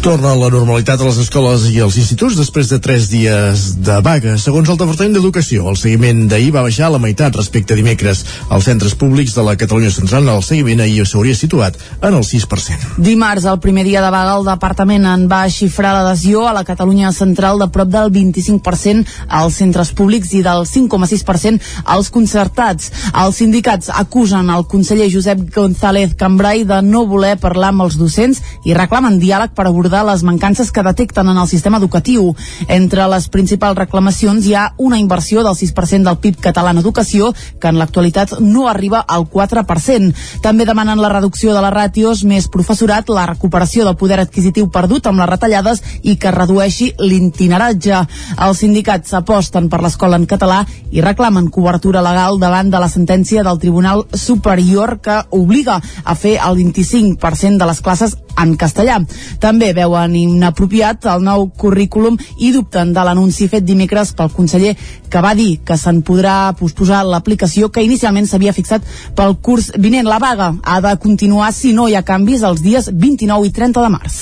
Torna 0.00 0.30
la 0.32 0.48
normalitat 0.48 1.00
a 1.02 1.04
les 1.04 1.18
escoles 1.20 1.66
i 1.68 1.74
als 1.84 1.98
instituts 2.00 2.36
després 2.38 2.70
de 2.70 2.78
tres 2.80 3.10
dies 3.12 3.64
de 3.84 3.96
vaga. 4.04 4.38
Segons 4.40 4.68
el 4.72 4.78
Departament 4.80 5.16
d'Educació, 5.16 5.66
el 5.68 5.76
seguiment 5.76 6.22
d'ahir 6.28 6.54
va 6.54 6.64
baixar 6.64 6.86
a 6.88 6.94
la 6.94 7.00
meitat 7.02 7.36
respecte 7.36 7.76
a 7.76 7.80
dimecres. 7.80 8.22
Als 8.48 8.64
centres 8.68 8.96
públics 8.96 9.36
de 9.36 9.44
la 9.44 9.58
Catalunya 9.60 9.92
Central 9.92 10.28
el 10.32 10.44
seguiment 10.44 10.80
ahir 10.84 11.04
s'hauria 11.04 11.36
situat 11.36 11.76
en 12.00 12.16
el 12.16 12.24
6%. 12.24 12.96
Dimarts, 12.96 13.44
el 13.44 13.60
primer 13.60 13.84
dia 13.88 14.00
de 14.00 14.12
vaga, 14.12 14.38
el 14.38 14.48
departament 14.48 15.04
en 15.04 15.28
va 15.30 15.46
xifrar 15.48 15.92
l'adhesió 15.94 16.46
a 16.48 16.52
la 16.56 16.64
Catalunya 16.66 17.12
Central 17.14 17.60
de 17.60 17.68
prop 17.70 17.88
del 17.90 18.10
25% 18.10 19.06
als 19.28 19.58
centres 19.60 19.92
públics 19.94 20.32
i 20.34 20.42
del 20.42 20.64
5,6% 20.66 21.60
als 21.84 22.10
concertats. 22.10 22.90
Els 23.14 23.38
sindicats 23.38 23.90
acusen 23.94 24.50
el 24.50 24.66
conseller 24.66 25.10
Josep 25.12 25.44
González 25.54 26.16
Cambrai 26.18 26.64
de 26.64 26.80
no 26.82 27.04
voler 27.06 27.36
parlar 27.38 27.70
amb 27.70 27.86
els 27.86 27.98
docents 28.00 28.40
i 28.66 28.74
reclamen 28.74 29.20
diàleg 29.22 29.54
per 29.54 29.68
abordar 29.68 30.02
les 30.08 30.24
mancances 30.26 30.72
que 30.74 30.84
detecten 30.86 31.30
en 31.30 31.38
el 31.38 31.48
sistema 31.48 31.78
educatiu. 31.78 32.34
Entre 32.68 33.06
les 33.14 33.28
principals 33.28 33.78
reclamacions 33.78 34.46
hi 34.46 34.56
ha 34.58 34.66
una 34.78 34.98
inversió 34.98 35.44
del 35.46 35.54
6% 35.54 36.08
del 36.08 36.18
PIB 36.18 36.40
català 36.50 36.74
en 36.74 36.82
educació, 36.82 37.32
que 37.60 37.70
en 37.70 37.78
l'actualitat 37.78 38.38
no 38.40 38.66
arriba 38.68 39.04
al 39.06 39.28
4%. 39.30 40.14
També 40.42 40.66
demanen 40.66 41.00
la 41.00 41.12
reducció 41.12 41.54
de 41.54 41.62
les 41.62 41.74
ràtios, 41.74 42.24
més 42.24 42.48
professorat, 42.50 43.08
la 43.08 43.28
recuperació 43.30 43.86
del 43.86 43.98
poder 44.00 44.20
adquisitiu 44.24 44.70
perdut 44.72 45.06
amb 45.06 45.19
les 45.20 45.30
retallades 45.30 45.82
i 46.02 46.16
que 46.20 46.32
redueixi 46.34 46.90
l'itineratge. 46.98 48.02
Els 48.46 48.62
sindicats 48.64 49.14
aposten 49.18 49.68
per 49.70 49.82
l'escola 49.84 50.18
en 50.20 50.26
català 50.30 50.62
i 50.90 51.04
reclamen 51.04 51.50
cobertura 51.54 52.02
legal 52.04 52.40
davant 52.40 52.70
de 52.72 52.80
la 52.82 52.90
sentència 52.90 53.44
del 53.46 53.60
Tribunal 53.62 54.06
Superior 54.12 54.98
que 55.04 55.20
obliga 55.36 55.80
a 56.04 56.14
fer 56.14 56.38
el 56.40 56.58
25% 56.58 57.60
de 57.60 57.70
les 57.70 57.80
classes 57.84 58.16
en 58.42 58.56
castellà. 58.60 58.98
També 59.40 59.72
veuen 59.76 60.14
inapropiat 60.16 61.06
el 61.12 61.24
nou 61.24 61.48
currículum 61.56 62.18
i 62.38 62.52
dubten 62.54 62.94
de 62.96 63.04
l'anunci 63.06 63.48
fet 63.48 63.66
dimecres 63.66 64.14
pel 64.16 64.32
conseller 64.34 64.76
que 65.10 65.22
va 65.24 65.34
dir 65.34 65.60
que 65.66 65.76
se'n 65.76 66.02
podrà 66.06 66.52
posposar 66.58 67.02
l'aplicació 67.06 67.70
que 67.74 67.82
inicialment 67.84 68.28
s'havia 68.30 68.54
fixat 68.54 68.86
pel 69.18 69.36
curs 69.42 69.72
vinent. 69.76 70.08
La 70.10 70.20
vaga 70.22 70.52
ha 70.62 70.80
de 70.80 70.94
continuar 71.02 71.52
si 71.52 71.74
no 71.74 71.88
hi 71.88 71.96
ha 71.98 72.06
canvis 72.06 72.44
els 72.46 72.62
dies 72.62 72.90
29 72.92 73.48
i 73.48 73.54
30 73.54 73.84
de 73.84 73.92
març. 73.92 74.20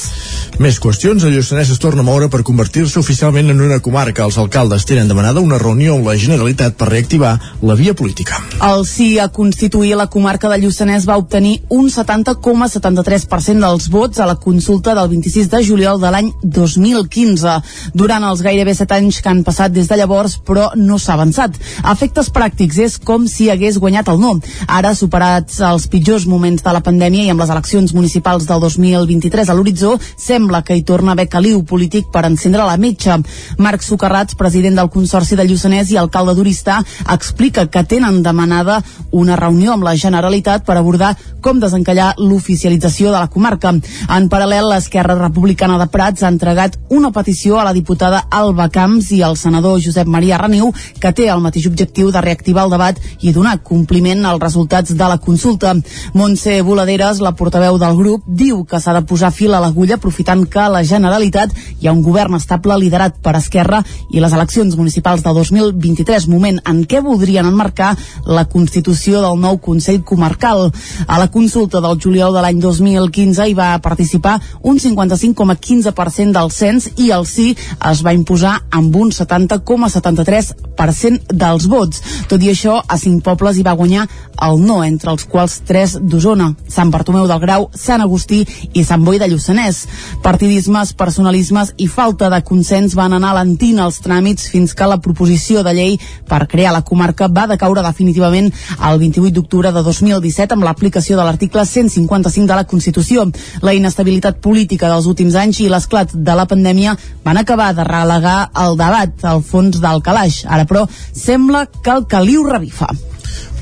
Més 0.59 0.81
qüestions, 0.83 1.23
el 1.23 1.37
Lluçanès 1.37 1.69
es 1.71 1.79
torna 1.79 2.03
a 2.03 2.07
moure 2.07 2.27
per 2.33 2.41
convertir-se 2.43 2.99
oficialment 2.99 3.53
en 3.53 3.61
una 3.63 3.79
comarca. 3.85 4.25
Els 4.25 4.39
alcaldes 4.43 4.87
tenen 4.89 5.07
demanada 5.07 5.45
una 5.45 5.59
reunió 5.61 5.95
amb 5.95 6.09
la 6.09 6.17
Generalitat 6.19 6.75
per 6.81 6.89
reactivar 6.89 7.37
la 7.63 7.77
via 7.79 7.95
política. 7.95 8.41
El 8.65 8.83
sí 8.89 9.21
a 9.23 9.29
constituir 9.29 9.95
la 9.95 10.09
comarca 10.11 10.49
de 10.51 10.59
Lluçanès 10.65 11.07
va 11.07 11.19
obtenir 11.21 11.61
un 11.69 11.93
70,73% 11.93 13.63
dels 13.63 13.87
vots 13.93 14.08
a 14.17 14.27
la 14.27 14.37
consulta 14.41 14.95
del 14.97 15.11
26 15.11 15.51
de 15.53 15.61
juliol 15.67 16.01
de 16.01 16.09
l'any 16.11 16.31
2015. 16.43 17.59
Durant 17.93 18.25
els 18.25 18.41
gairebé 18.41 18.73
7 18.75 18.97
anys 18.97 19.19
que 19.21 19.29
han 19.29 19.43
passat 19.45 19.75
des 19.75 19.91
de 19.91 19.99
llavors, 20.01 20.39
però 20.41 20.71
no 20.77 20.97
s'ha 20.97 21.13
avançat. 21.19 21.59
Efectes 21.93 22.31
pràctics 22.33 22.79
és 22.81 22.97
com 22.99 23.27
si 23.29 23.51
hagués 23.53 23.77
guanyat 23.79 24.09
el 24.09 24.21
no. 24.23 24.39
Ara, 24.67 24.95
superats 24.97 25.61
els 25.61 25.85
pitjors 25.93 26.25
moments 26.25 26.65
de 26.65 26.73
la 26.73 26.81
pandèmia 26.81 27.27
i 27.27 27.33
amb 27.35 27.45
les 27.45 27.53
eleccions 27.53 27.93
municipals 27.93 28.49
del 28.49 28.65
2023 28.65 29.53
a 29.53 29.57
l'horitzó, 29.59 29.99
sembla 30.17 30.63
que 30.65 30.79
hi 30.79 30.87
torna 30.89 31.13
a 31.13 31.19
haver 31.19 31.29
caliu 31.29 31.61
polític 31.69 32.09
per 32.15 32.25
encendre 32.25 32.65
la 32.65 32.79
metxa. 32.81 33.19
Marc 33.59 33.85
Socarrats, 33.85 34.39
president 34.41 34.81
del 34.81 34.91
Consorci 34.95 35.37
de 35.37 35.45
Lluçanès 35.45 35.93
i 35.93 36.01
alcalde 36.01 36.33
d'Oristà, 36.39 36.81
explica 37.13 37.67
que 37.69 37.85
tenen 37.85 38.23
demanada 38.23 38.81
una 39.13 39.37
reunió 39.37 39.75
amb 39.75 39.85
la 39.85 39.97
Generalitat 39.97 40.65
per 40.65 40.79
abordar 40.79 41.15
com 41.41 41.61
desencallar 41.61 42.15
l'oficialització 42.19 43.13
de 43.13 43.19
la 43.19 43.29
comarca. 43.33 43.75
En 44.09 44.29
paral·lel, 44.33 44.69
l'Esquerra 44.71 45.17
Republicana 45.19 45.79
de 45.81 45.87
Prats 45.93 46.23
ha 46.23 46.31
entregat 46.33 46.79
una 46.95 47.11
petició 47.13 47.59
a 47.59 47.65
la 47.67 47.75
diputada 47.77 48.25
Alba 48.31 48.69
Camps 48.73 49.11
i 49.13 49.23
al 49.23 49.37
senador 49.37 49.81
Josep 49.85 50.09
Maria 50.09 50.39
Reniu, 50.41 50.73
que 51.01 51.13
té 51.13 51.29
el 51.29 51.43
mateix 51.45 51.67
objectiu 51.69 52.13
de 52.15 52.23
reactivar 52.25 52.65
el 52.67 52.75
debat 52.75 52.99
i 53.21 53.33
donar 53.33 53.59
compliment 53.65 54.25
als 54.27 54.43
resultats 54.43 54.95
de 54.97 55.09
la 55.11 55.19
consulta. 55.19 55.75
Montse 56.15 56.61
Voladeres, 56.63 57.23
la 57.25 57.35
portaveu 57.37 57.79
del 57.79 57.97
grup, 57.99 58.25
diu 58.27 58.65
que 58.65 58.81
s'ha 58.81 58.95
de 58.97 59.05
posar 59.09 59.33
fil 59.35 59.55
a 59.55 59.63
l'agulla 59.63 59.99
aprofitant 59.99 60.45
que 60.49 60.61
a 60.63 60.71
la 60.73 60.85
Generalitat 60.85 61.55
hi 61.81 61.89
ha 61.89 61.95
un 61.95 62.03
govern 62.03 62.39
estable 62.39 62.79
liderat 62.79 63.19
per 63.23 63.37
Esquerra 63.39 63.83
i 64.13 64.23
les 64.23 64.33
eleccions 64.33 64.77
municipals 64.77 65.25
del 65.25 65.37
2023, 65.41 66.29
moment 66.33 66.61
en 66.65 66.85
què 66.89 67.03
voldrien 67.05 67.47
enmarcar 67.47 67.95
la 68.27 68.47
constitució 68.51 69.23
del 69.25 69.41
nou 69.41 69.59
Consell 69.63 70.03
Comarcal. 70.05 70.69
A 71.07 71.19
la 71.19 71.31
consulta 71.31 71.83
del 71.85 71.99
juliol 72.01 72.35
de 72.35 72.43
l'any 72.45 72.61
2015 72.63 73.49
hi 73.49 73.57
va 73.59 73.73
participar 73.85 74.39
un 74.63 74.79
55,15% 74.79 76.33
del 76.33 76.51
cens 76.55 76.89
i 76.97 77.11
el 77.15 77.27
sí 77.27 77.57
es 77.91 78.05
va 78.05 78.13
imposar 78.17 78.63
amb 78.71 78.97
un 78.97 79.11
70,73% 79.15 81.21
dels 81.33 81.67
vots. 81.69 82.03
Tot 82.29 82.43
i 82.43 82.51
això, 82.53 82.83
a 82.87 82.99
cinc 82.99 83.25
pobles 83.27 83.57
hi 83.59 83.63
va 83.67 83.77
guanyar 83.79 84.09
el 84.49 84.61
no, 84.63 84.85
entre 84.85 85.11
els 85.11 85.25
quals 85.29 85.61
tres 85.67 85.99
d'Osona, 85.99 86.55
Sant 86.71 86.91
Bartomeu 86.95 87.27
del 87.27 87.41
Grau, 87.43 87.71
Sant 87.75 88.01
Agustí 88.05 88.47
i 88.73 88.85
Sant 88.87 89.05
Boi 89.05 89.19
de 89.19 89.29
Lluçanès. 89.31 89.87
Partidismes, 90.23 90.93
personalismes 90.99 91.73
i 91.77 91.89
falta 91.91 92.31
de 92.31 92.43
consens 92.47 92.95
van 92.99 93.13
anar 93.17 93.35
lentint 93.39 93.79
els 93.83 94.01
tràmits 94.05 94.49
fins 94.53 94.75
que 94.75 94.87
la 94.87 95.01
proposició 95.03 95.63
de 95.67 95.73
llei 95.75 95.99
per 96.29 96.47
crear 96.51 96.73
la 96.75 96.85
comarca 96.87 97.29
va 97.29 97.47
decaure 97.51 97.83
definitivament 97.83 98.53
el 98.79 98.99
28 99.03 99.35
d'octubre 99.35 99.73
de 99.73 99.83
2017 99.83 100.55
amb 100.55 100.67
l'aplicació 100.67 101.17
de 101.19 101.25
l'article 101.27 101.65
155 101.67 102.47
de 102.47 102.59
la 102.59 102.67
Constitució. 102.69 103.27
La 103.69 103.75
inestabilitat 103.77 104.39
política 104.41 104.89
dels 104.89 105.05
últims 105.11 105.35
anys 105.37 105.59
i 105.61 105.67
l'esclat 105.69 106.15
de 106.15 106.35
la 106.39 106.47
pandèmia 106.49 106.95
van 107.27 107.37
acabar 107.37 107.67
de 107.77 107.85
relegar 107.85 108.37
el 108.63 108.79
debat 108.81 109.27
al 109.29 109.43
fons 109.45 109.77
del 109.83 110.01
calaix. 110.07 110.39
Ara, 110.49 110.65
però, 110.65 110.87
sembla 111.13 111.67
que 111.69 111.93
el 111.93 112.07
caliu 112.09 112.47
revifa. 112.49 112.89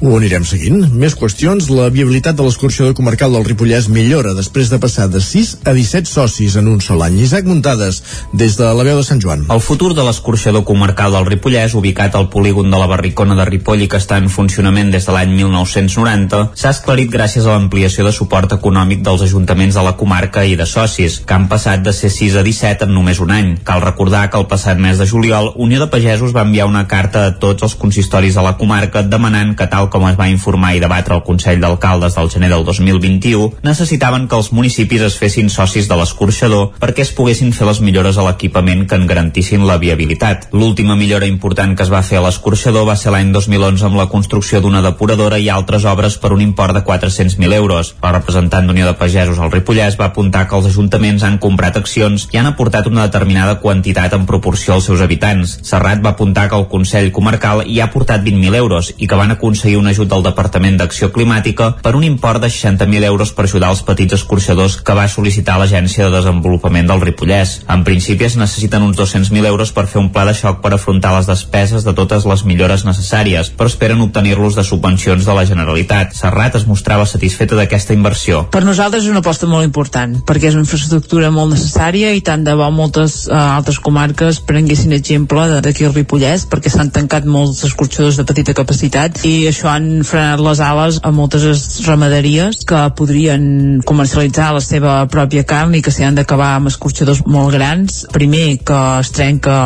Ho 0.05 0.12
anirem 0.12 0.44
seguint. 0.44 0.82
Més 0.92 1.14
qüestions. 1.16 1.70
La 1.72 1.86
viabilitat 1.88 2.36
de 2.36 2.44
l'escorxador 2.44 2.92
comarcal 2.99 3.32
del 3.32 3.47
Ripollès 3.47 3.86
millora 3.88 4.34
després 4.36 4.68
de 4.68 4.78
passar 4.80 5.07
de 5.09 5.22
6 5.24 5.53
a 5.64 5.72
17 5.72 6.11
socis 6.11 6.57
en 6.61 6.68
un 6.68 6.82
sol 6.84 7.01
any. 7.07 7.16
Isaac 7.24 7.47
Muntades, 7.49 8.03
des 8.36 8.59
de 8.59 8.68
la 8.76 8.84
veu 8.84 9.01
de 9.01 9.07
Sant 9.07 9.22
Joan. 9.24 9.47
El 9.49 9.62
futur 9.64 9.94
de 9.97 10.05
l'escorxador 10.05 10.66
comarcal 10.68 11.16
del 11.16 11.24
Ripollès, 11.30 11.72
ubicat 11.80 12.14
al 12.14 12.28
polígon 12.28 12.68
de 12.70 12.80
la 12.80 12.88
Barricona 12.90 13.38
de 13.38 13.47
Ripoll 13.49 13.86
i 13.86 13.88
que 13.88 13.97
està 13.97 14.18
en 14.20 14.28
funcionament 14.28 14.92
des 14.92 15.09
de 15.09 15.14
l'any 15.16 15.32
1990, 15.38 16.42
s'ha 16.53 16.74
esclarit 16.76 17.09
gràcies 17.12 17.49
a 17.49 17.57
l'ampliació 17.57 18.05
de 18.05 18.12
suport 18.12 18.53
econòmic 18.59 19.01
dels 19.07 19.24
ajuntaments 19.24 19.80
de 19.80 19.86
la 19.86 19.97
comarca 19.97 20.44
i 20.44 20.61
de 20.61 20.68
socis, 20.68 21.22
que 21.24 21.38
han 21.38 21.49
passat 21.49 21.80
de 21.80 21.97
ser 21.97 22.12
6 22.12 22.36
a 22.42 22.44
17 22.44 22.84
en 22.84 22.94
només 22.99 23.22
un 23.24 23.32
any. 23.32 23.55
Cal 23.64 23.80
recordar 23.80 24.26
que 24.28 24.36
el 24.36 24.49
passat 24.53 24.76
mes 24.76 25.01
de 25.01 25.09
juliol, 25.09 25.55
Unió 25.57 25.80
de 25.80 25.88
Pagesos 25.88 26.36
va 26.36 26.44
enviar 26.44 26.68
una 26.68 26.84
carta 26.84 27.24
a 27.24 27.34
tots 27.40 27.64
els 27.64 27.80
consistoris 27.80 28.36
de 28.36 28.44
la 28.44 28.59
comarca 28.61 29.01
demanant 29.03 29.57
que 29.57 29.70
tal 29.72 29.86
tal 29.87 29.91
com 29.93 30.07
es 30.09 30.16
va 30.18 30.28
informar 30.28 30.74
i 30.74 30.80
debatre 30.82 31.14
el 31.14 31.22
Consell 31.22 31.61
d'Alcaldes 31.62 32.16
del 32.16 32.30
gener 32.30 32.51
del 32.51 32.64
2021, 32.66 33.62
necessitaven 33.62 34.26
que 34.28 34.37
els 34.37 34.51
municipis 34.53 35.03
es 35.07 35.16
fessin 35.18 35.49
socis 35.53 35.87
de 35.89 35.97
l'escorxador 35.99 36.72
perquè 36.80 37.05
es 37.05 37.12
poguessin 37.14 37.53
fer 37.55 37.68
les 37.68 37.80
millores 37.80 38.18
a 38.18 38.24
l'equipament 38.26 38.87
que 38.89 38.97
en 38.99 39.07
garantissin 39.07 39.66
la 39.66 39.78
viabilitat. 39.78 40.49
L'última 40.53 40.97
millora 40.97 41.26
important 41.26 41.76
que 41.76 41.84
es 41.87 41.93
va 41.93 42.03
fer 42.03 42.18
a 42.18 42.24
l'escorxador 42.24 42.87
va 42.89 42.97
ser 42.97 43.12
l'any 43.14 43.30
2011 43.34 43.87
amb 43.87 43.99
la 44.01 44.09
construcció 44.11 44.61
d'una 44.61 44.82
depuradora 44.82 45.39
i 45.39 45.49
altres 45.53 45.87
obres 45.87 46.18
per 46.18 46.32
un 46.34 46.43
import 46.43 46.74
de 46.74 46.82
400.000 46.84 47.55
euros. 47.55 47.95
El 48.03 48.16
representant 48.16 48.66
d'Unió 48.66 48.89
de 48.91 48.97
Pagesos 48.99 49.39
al 49.39 49.53
Ripollès 49.55 49.99
va 50.01 50.11
apuntar 50.11 50.47
que 50.49 50.59
els 50.59 50.70
ajuntaments 50.72 51.22
han 51.22 51.39
comprat 51.39 51.78
accions 51.78 52.28
i 52.32 52.41
han 52.41 52.51
aportat 52.51 52.91
una 52.91 53.07
determinada 53.07 53.61
quantitat 53.62 54.18
en 54.18 54.26
proporció 54.26 54.74
als 54.74 54.91
seus 54.91 55.05
habitants. 55.05 55.59
Serrat 55.62 56.03
va 56.03 56.16
apuntar 56.16 56.49
que 56.51 56.59
el 56.59 56.68
Consell 56.72 57.12
Comarcal 57.12 57.62
hi 57.66 57.80
ha 57.80 57.91
aportat 57.91 58.24
20.000 58.26 58.62
euros 58.64 58.93
i 58.99 59.07
que 59.07 59.18
van 59.18 59.34
aconseguir 59.37 59.76
un 59.79 59.87
ajut 59.91 60.09
del 60.11 60.24
Departament 60.27 60.79
d'Acció 60.81 61.11
Climàtica 61.14 61.70
per 61.83 61.95
un 61.99 62.05
import 62.05 62.43
de 62.43 62.51
60.000 62.53 63.05
euros 63.09 63.33
per 63.37 63.47
ajudar 63.47 63.70
els 63.74 63.83
petits 63.87 64.16
escorxadors 64.18 64.79
que 64.81 64.97
va 64.97 65.07
sol·licitar 65.11 65.59
l'Agència 65.61 66.07
de 66.07 66.14
Desenvolupament 66.16 66.89
del 66.91 67.03
Ripollès. 67.05 67.61
En 67.72 67.85
principi 67.85 68.27
es 68.29 68.37
necessiten 68.41 68.85
uns 68.87 68.99
200.000 68.99 69.47
euros 69.47 69.72
per 69.77 69.87
fer 69.91 70.01
un 70.03 70.11
pla 70.14 70.27
de 70.29 70.35
xoc 70.37 70.62
per 70.64 70.72
afrontar 70.74 71.14
les 71.16 71.29
despeses 71.31 71.85
de 71.85 71.95
totes 71.97 72.27
les 72.27 72.45
millores 72.49 72.87
necessàries, 72.89 73.53
però 73.57 73.70
esperen 73.70 74.03
obtenir-los 74.05 74.57
de 74.59 74.64
subvencions 74.64 75.27
de 75.27 75.37
la 75.37 75.47
Generalitat. 75.49 76.14
Serrat 76.16 76.57
es 76.59 76.66
mostrava 76.66 77.07
satisfeta 77.07 77.59
d'aquesta 77.59 77.95
inversió. 77.97 78.47
Per 78.53 78.64
nosaltres 78.64 79.05
és 79.05 79.11
una 79.12 79.22
aposta 79.24 79.49
molt 79.51 79.66
important, 79.66 80.18
perquè 80.27 80.51
és 80.51 80.59
una 80.59 80.66
infraestructura 80.66 81.31
molt 81.35 81.55
necessària 81.55 82.12
i 82.16 82.22
tant 82.24 82.45
de 82.47 82.55
bo 82.57 82.68
moltes 82.74 83.24
uh, 83.29 83.57
altres 83.57 83.79
comarques 83.83 84.41
prenguessin 84.47 84.95
exemple 84.97 85.47
d'aquí 85.64 85.87
al 85.87 85.95
Ripollès, 85.95 86.47
perquè 86.51 86.72
s'han 86.72 86.93
tancat 86.95 87.27
molts 87.29 87.64
escorxadors 87.68 88.18
de 88.20 88.27
petita 88.29 88.55
capacitat 88.57 89.22
i 89.29 89.47
això 89.51 89.65
han 89.70 90.02
frenat 90.06 90.42
les 90.42 90.60
ales 90.64 91.00
a 91.02 91.12
moltes 91.14 91.44
ramaderies 91.86 92.64
que 92.68 92.82
podrien 92.98 93.82
comercialitzar 93.86 94.52
la 94.56 94.62
seva 94.64 94.96
pròpia 95.10 95.44
carn 95.48 95.74
i 95.76 95.82
que 95.84 95.92
s'hi 95.94 96.06
han 96.06 96.18
d'acabar 96.18 96.54
amb 96.56 96.70
escorxadors 96.70 97.24
molt 97.26 97.54
grans. 97.54 98.04
Primer, 98.12 98.58
que 98.66 98.80
es 99.00 99.12
trenca 99.16 99.56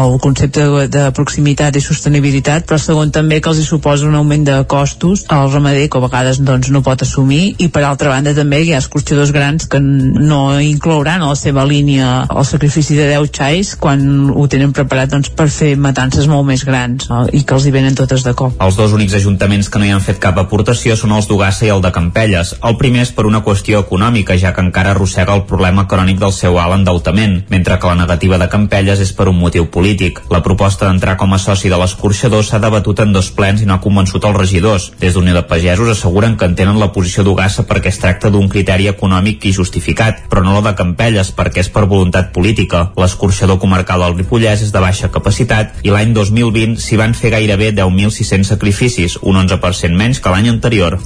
el 0.00 0.18
concepte 0.22 0.66
de, 0.90 1.06
proximitat 1.16 1.76
i 1.76 1.82
sostenibilitat, 1.84 2.66
però 2.68 2.78
segon 2.80 3.12
també 3.14 3.40
que 3.40 3.50
els 3.52 3.60
hi 3.60 3.66
suposa 3.66 4.08
un 4.08 4.16
augment 4.18 4.46
de 4.46 4.58
costos 4.70 5.24
al 5.28 5.50
ramader 5.52 5.88
que 5.90 5.98
a 5.98 6.04
vegades 6.04 6.40
doncs, 6.44 6.70
no 6.70 6.82
pot 6.86 7.02
assumir 7.04 7.56
i 7.58 7.68
per 7.72 7.84
altra 7.84 8.12
banda 8.12 8.34
també 8.36 8.62
hi 8.62 8.72
ha 8.74 8.80
escorxadors 8.82 9.32
grans 9.34 9.66
que 9.70 9.80
no 9.80 10.42
inclouran 10.60 11.22
a 11.22 11.32
la 11.32 11.38
seva 11.38 11.64
línia 11.68 12.24
el 12.30 12.46
sacrifici 12.48 12.96
de 12.98 13.08
10 13.10 13.32
xais 13.36 13.74
quan 13.80 14.30
ho 14.30 14.46
tenen 14.50 14.74
preparat 14.76 15.12
doncs, 15.12 15.32
per 15.34 15.48
fer 15.52 15.74
matances 15.76 16.28
molt 16.30 16.46
més 16.48 16.64
grans 16.66 17.10
no? 17.10 17.24
i 17.32 17.42
que 17.44 17.56
els 17.56 17.66
hi 17.66 17.74
venen 17.74 17.98
totes 17.98 18.24
de 18.26 18.34
cop. 18.36 18.56
Els 18.60 18.78
dos 18.78 18.94
únics 18.96 19.16
ajuntaments 19.18 19.49
que 19.50 19.80
no 19.82 19.86
hi 19.86 19.90
han 19.90 20.02
fet 20.04 20.20
cap 20.22 20.36
aportació 20.38 20.94
són 20.94 21.10
els 21.16 21.26
d'Ugassa 21.26 21.64
i 21.66 21.70
el 21.74 21.80
de 21.82 21.90
Campelles. 21.90 22.52
El 22.62 22.76
primer 22.78 23.00
és 23.02 23.10
per 23.10 23.24
una 23.26 23.40
qüestió 23.42 23.80
econòmica, 23.82 24.36
ja 24.38 24.52
que 24.54 24.62
encara 24.62 24.92
arrossega 24.94 25.34
el 25.34 25.42
problema 25.50 25.88
crònic 25.90 26.20
del 26.20 26.30
seu 26.32 26.58
alt 26.62 26.76
endeutament, 26.76 27.34
mentre 27.50 27.78
que 27.80 27.90
la 27.90 27.96
negativa 27.98 28.38
de 28.38 28.46
Campelles 28.48 29.02
és 29.02 29.10
per 29.12 29.26
un 29.26 29.40
motiu 29.40 29.66
polític. 29.74 30.20
La 30.30 30.42
proposta 30.46 30.86
d'entrar 30.86 31.16
com 31.18 31.34
a 31.34 31.38
soci 31.42 31.68
de 31.68 31.80
l'escorxador 31.80 32.44
s'ha 32.46 32.60
debatut 32.62 33.02
en 33.02 33.12
dos 33.12 33.32
plens 33.34 33.64
i 33.64 33.66
no 33.66 33.74
ha 33.74 33.82
convençut 33.82 34.28
els 34.28 34.38
regidors. 34.38 34.92
Des 35.00 35.18
d'Unió 35.18 35.34
de 35.34 35.42
Pagesos 35.50 35.90
asseguren 35.96 36.36
que 36.38 36.46
entenen 36.46 36.78
la 36.78 36.92
posició 36.94 37.26
d'Ugassa 37.26 37.66
perquè 37.66 37.90
es 37.90 37.98
tracta 37.98 38.30
d'un 38.30 38.46
criteri 38.48 38.86
econòmic 38.86 39.48
i 39.50 39.54
justificat, 39.56 40.28
però 40.30 40.44
no 40.46 40.54
la 40.54 40.62
de 40.70 40.76
Campelles 40.78 41.34
perquè 41.34 41.64
és 41.66 41.72
per 41.74 41.88
voluntat 41.90 42.30
política. 42.30 42.92
L'escorxador 42.94 43.58
comarcal 43.58 44.06
del 44.06 44.16
Ripollès 44.22 44.62
és 44.62 44.70
de 44.70 44.86
baixa 44.86 45.10
capacitat 45.10 45.82
i 45.82 45.90
l'any 45.90 46.14
2020 46.14 46.78
s'hi 46.78 47.02
van 47.02 47.18
fer 47.18 47.34
gairebé 47.34 47.74
10.600 47.74 48.54
sacrificis, 48.54 49.18
un 49.26 49.39
11% 49.40 49.96
menys 49.96 50.20
que 50.20 50.32
l'any 50.32 50.50
anterior. 50.52 50.98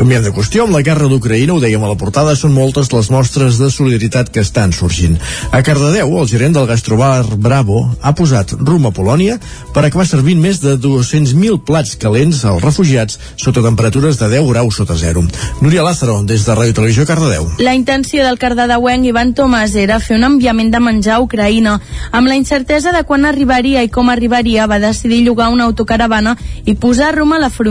Canviem 0.00 0.22
de 0.24 0.30
qüestió, 0.32 0.64
amb 0.64 0.72
la 0.72 0.80
guerra 0.80 1.10
d'Ucraïna, 1.10 1.52
ho 1.52 1.60
dèiem 1.60 1.82
a 1.84 1.90
la 1.90 1.96
portada, 2.00 2.32
són 2.38 2.54
moltes 2.56 2.88
les 2.94 3.10
mostres 3.12 3.58
de 3.60 3.68
solidaritat 3.68 4.30
que 4.32 4.40
estan 4.40 4.72
sorgint. 4.72 5.18
A 5.52 5.60
Cardedeu, 5.66 6.14
el 6.16 6.28
gerent 6.30 6.54
del 6.56 6.68
gastrobar 6.70 7.26
Bravo 7.36 7.82
ha 8.00 8.14
posat 8.16 8.54
rum 8.56 8.86
a 8.88 8.94
Polònia 8.96 9.36
per 9.74 9.84
acabar 9.84 10.06
servint 10.08 10.40
més 10.40 10.62
de 10.62 10.76
200.000 10.80 11.60
plats 11.68 11.98
calents 12.00 12.44
als 12.48 12.64
refugiats 12.64 13.18
sota 13.36 13.60
temperatures 13.66 14.16
de 14.20 14.30
10 14.32 14.48
graus 14.48 14.80
sota 14.80 14.96
zero. 14.96 15.26
Núria 15.60 15.84
Lázaro, 15.84 16.22
des 16.24 16.46
de 16.46 16.56
Ràdio 16.56 16.78
Televisió 16.80 17.04
Cardedeu. 17.04 17.50
La 17.58 17.74
intenció 17.76 18.24
del 18.24 18.40
cardedeuenc 18.40 19.04
Ivan 19.10 19.34
Tomàs 19.36 19.76
era 19.76 20.00
fer 20.00 20.16
un 20.16 20.24
enviament 20.30 20.72
de 20.72 20.80
menjar 20.80 21.18
a 21.18 21.24
Ucraïna. 21.26 21.76
Amb 22.10 22.30
la 22.30 22.38
incertesa 22.40 22.94
de 22.96 23.04
quan 23.04 23.28
arribaria 23.28 23.84
i 23.84 23.92
com 23.92 24.08
arribaria, 24.08 24.68
va 24.70 24.80
decidir 24.80 25.22
llogar 25.26 25.50
una 25.52 25.68
autocaravana 25.68 26.36
i 26.64 26.74
posar 26.74 27.14
rum 27.18 27.36
a 27.36 27.42
la 27.42 27.50
frontera. 27.50 27.69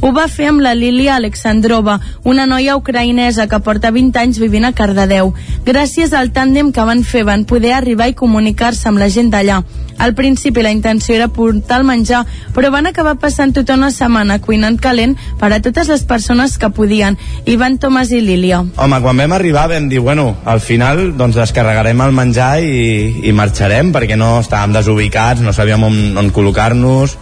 Ho 0.00 0.12
va 0.16 0.28
fer 0.28 0.48
amb 0.50 0.62
la 0.64 0.74
Lilia 0.74 1.16
Alexandrova, 1.16 1.98
una 2.24 2.46
noia 2.46 2.76
ucraïnesa 2.78 3.48
que 3.48 3.60
porta 3.60 3.90
20 3.94 4.18
anys 4.20 4.38
vivint 4.38 4.64
a 4.64 4.72
Cardedeu. 4.72 5.34
Gràcies 5.66 6.14
al 6.16 6.32
tàndem 6.32 6.72
que 6.72 6.84
van 6.88 7.04
fer 7.04 7.24
van 7.28 7.44
poder 7.44 7.74
arribar 7.76 8.08
i 8.08 8.16
comunicar-se 8.16 8.88
amb 8.88 8.98
la 8.98 9.10
gent 9.12 9.30
d'allà. 9.34 9.62
Al 9.98 10.14
principi 10.14 10.62
la 10.62 10.70
intenció 10.70 11.16
era 11.16 11.26
portar 11.28 11.80
el 11.80 11.86
menjar, 11.86 12.22
però 12.54 12.70
van 12.70 12.86
acabar 12.86 13.16
passant 13.18 13.52
tota 13.52 13.74
una 13.74 13.90
setmana 13.90 14.38
cuinant 14.38 14.78
calent 14.78 15.16
per 15.40 15.50
a 15.52 15.58
totes 15.60 15.90
les 15.90 16.04
persones 16.06 16.56
que 16.58 16.70
podien. 16.70 17.18
Ivan 17.46 17.80
Tomàs 17.82 18.14
i 18.14 18.22
Lília. 18.22 18.62
Home, 18.76 19.02
quan 19.02 19.18
vam 19.18 19.34
arribar 19.34 19.66
vam 19.72 19.88
dir, 19.90 19.98
bueno, 19.98 20.36
al 20.44 20.62
final 20.62 21.16
doncs 21.18 21.40
descarregarem 21.40 22.06
el 22.06 22.14
menjar 22.14 22.52
i, 22.62 23.26
i 23.26 23.34
marxarem 23.34 23.92
perquè 23.92 24.16
no 24.16 24.38
estàvem 24.44 24.78
desubicats, 24.78 25.42
no 25.42 25.52
sabíem 25.52 25.82
on, 25.90 26.00
on 26.22 26.32
col·locar-nos 26.34 27.18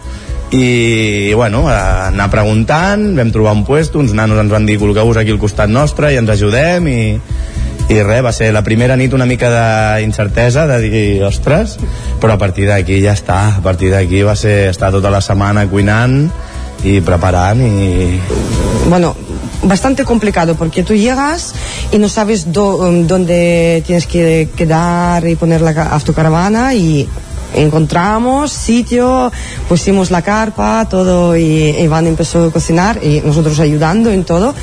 i 0.51 1.33
bueno, 1.35 1.65
anar 1.67 2.29
preguntant 2.31 3.09
vam 3.17 3.31
trobar 3.35 3.55
un 3.57 3.65
puesto, 3.67 3.99
uns 3.99 4.13
nanos 4.15 4.39
ens 4.39 4.51
van 4.51 4.65
dir 4.67 4.77
col·loqueu-vos 4.79 5.19
aquí 5.19 5.33
al 5.33 5.41
costat 5.41 5.69
nostre 5.69 6.13
i 6.13 6.19
ens 6.19 6.31
ajudem 6.31 6.87
i, 6.87 7.01
i 7.91 7.97
res, 7.99 8.23
va 8.23 8.31
ser 8.35 8.53
la 8.55 8.63
primera 8.63 8.95
nit 8.95 9.13
una 9.13 9.27
mica 9.27 9.51
d'incertesa, 9.51 10.67
de 10.67 10.79
dir, 10.83 11.07
ostres, 11.27 11.77
però 12.21 12.37
a 12.37 12.39
partir 12.39 12.67
d'aquí 12.69 13.01
ja 13.03 13.15
està, 13.17 13.57
a 13.57 13.63
partir 13.63 13.91
d'aquí 13.91 14.23
va 14.23 14.37
ser 14.39 14.69
estar 14.71 14.91
tota 14.95 15.11
la 15.11 15.21
setmana 15.21 15.67
cuinant 15.67 16.29
y 16.83 17.01
preparan 17.01 17.61
y... 17.61 18.19
Bueno, 18.89 19.15
bastante 19.63 20.05
complicado 20.05 20.55
porque 20.55 20.83
tú 20.83 20.93
llegas 20.93 21.53
y 21.91 21.97
no 21.97 22.07
sabes 22.07 22.51
dónde 22.53 23.83
tienes 23.85 24.07
que 24.07 24.47
quedar 24.55 25.27
y 25.27 25.35
poner 25.35 25.61
la 25.61 25.71
autocaravana 25.71 26.73
y 26.73 27.07
encontramos 27.53 28.51
sitio, 28.51 29.31
pusimos 29.67 30.11
la 30.11 30.21
carpa, 30.21 30.87
todo 30.89 31.35
y 31.37 31.69
Iván 31.79 32.07
empezó 32.07 32.45
a 32.45 32.51
cocinar 32.51 32.99
y 33.03 33.21
nosotros 33.21 33.59
ayudando 33.59 34.11
en 34.11 34.23
todo. 34.23 34.53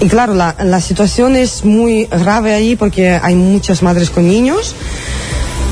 Y 0.00 0.06
claro, 0.06 0.34
la, 0.34 0.56
la 0.62 0.80
situación 0.80 1.36
es 1.36 1.64
muy 1.64 2.06
grave 2.06 2.54
ahí 2.54 2.76
porque 2.76 3.18
hay 3.22 3.34
muchas 3.34 3.82
madres 3.82 4.10
con 4.10 4.26
niños 4.26 4.74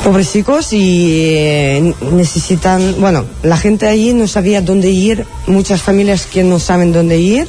pobrecicos 0.04 0.72
y 0.72 1.34
eh, 1.36 1.94
necesitan, 2.12 2.96
bueno, 3.00 3.24
la 3.42 3.56
gente 3.56 3.86
ahí 3.86 4.12
no 4.14 4.26
sabía 4.26 4.62
dónde 4.62 4.90
ir, 4.90 5.26
muchas 5.46 5.82
familias 5.82 6.26
que 6.26 6.42
no 6.42 6.58
saben 6.58 6.92
dónde 6.92 7.18
ir 7.18 7.48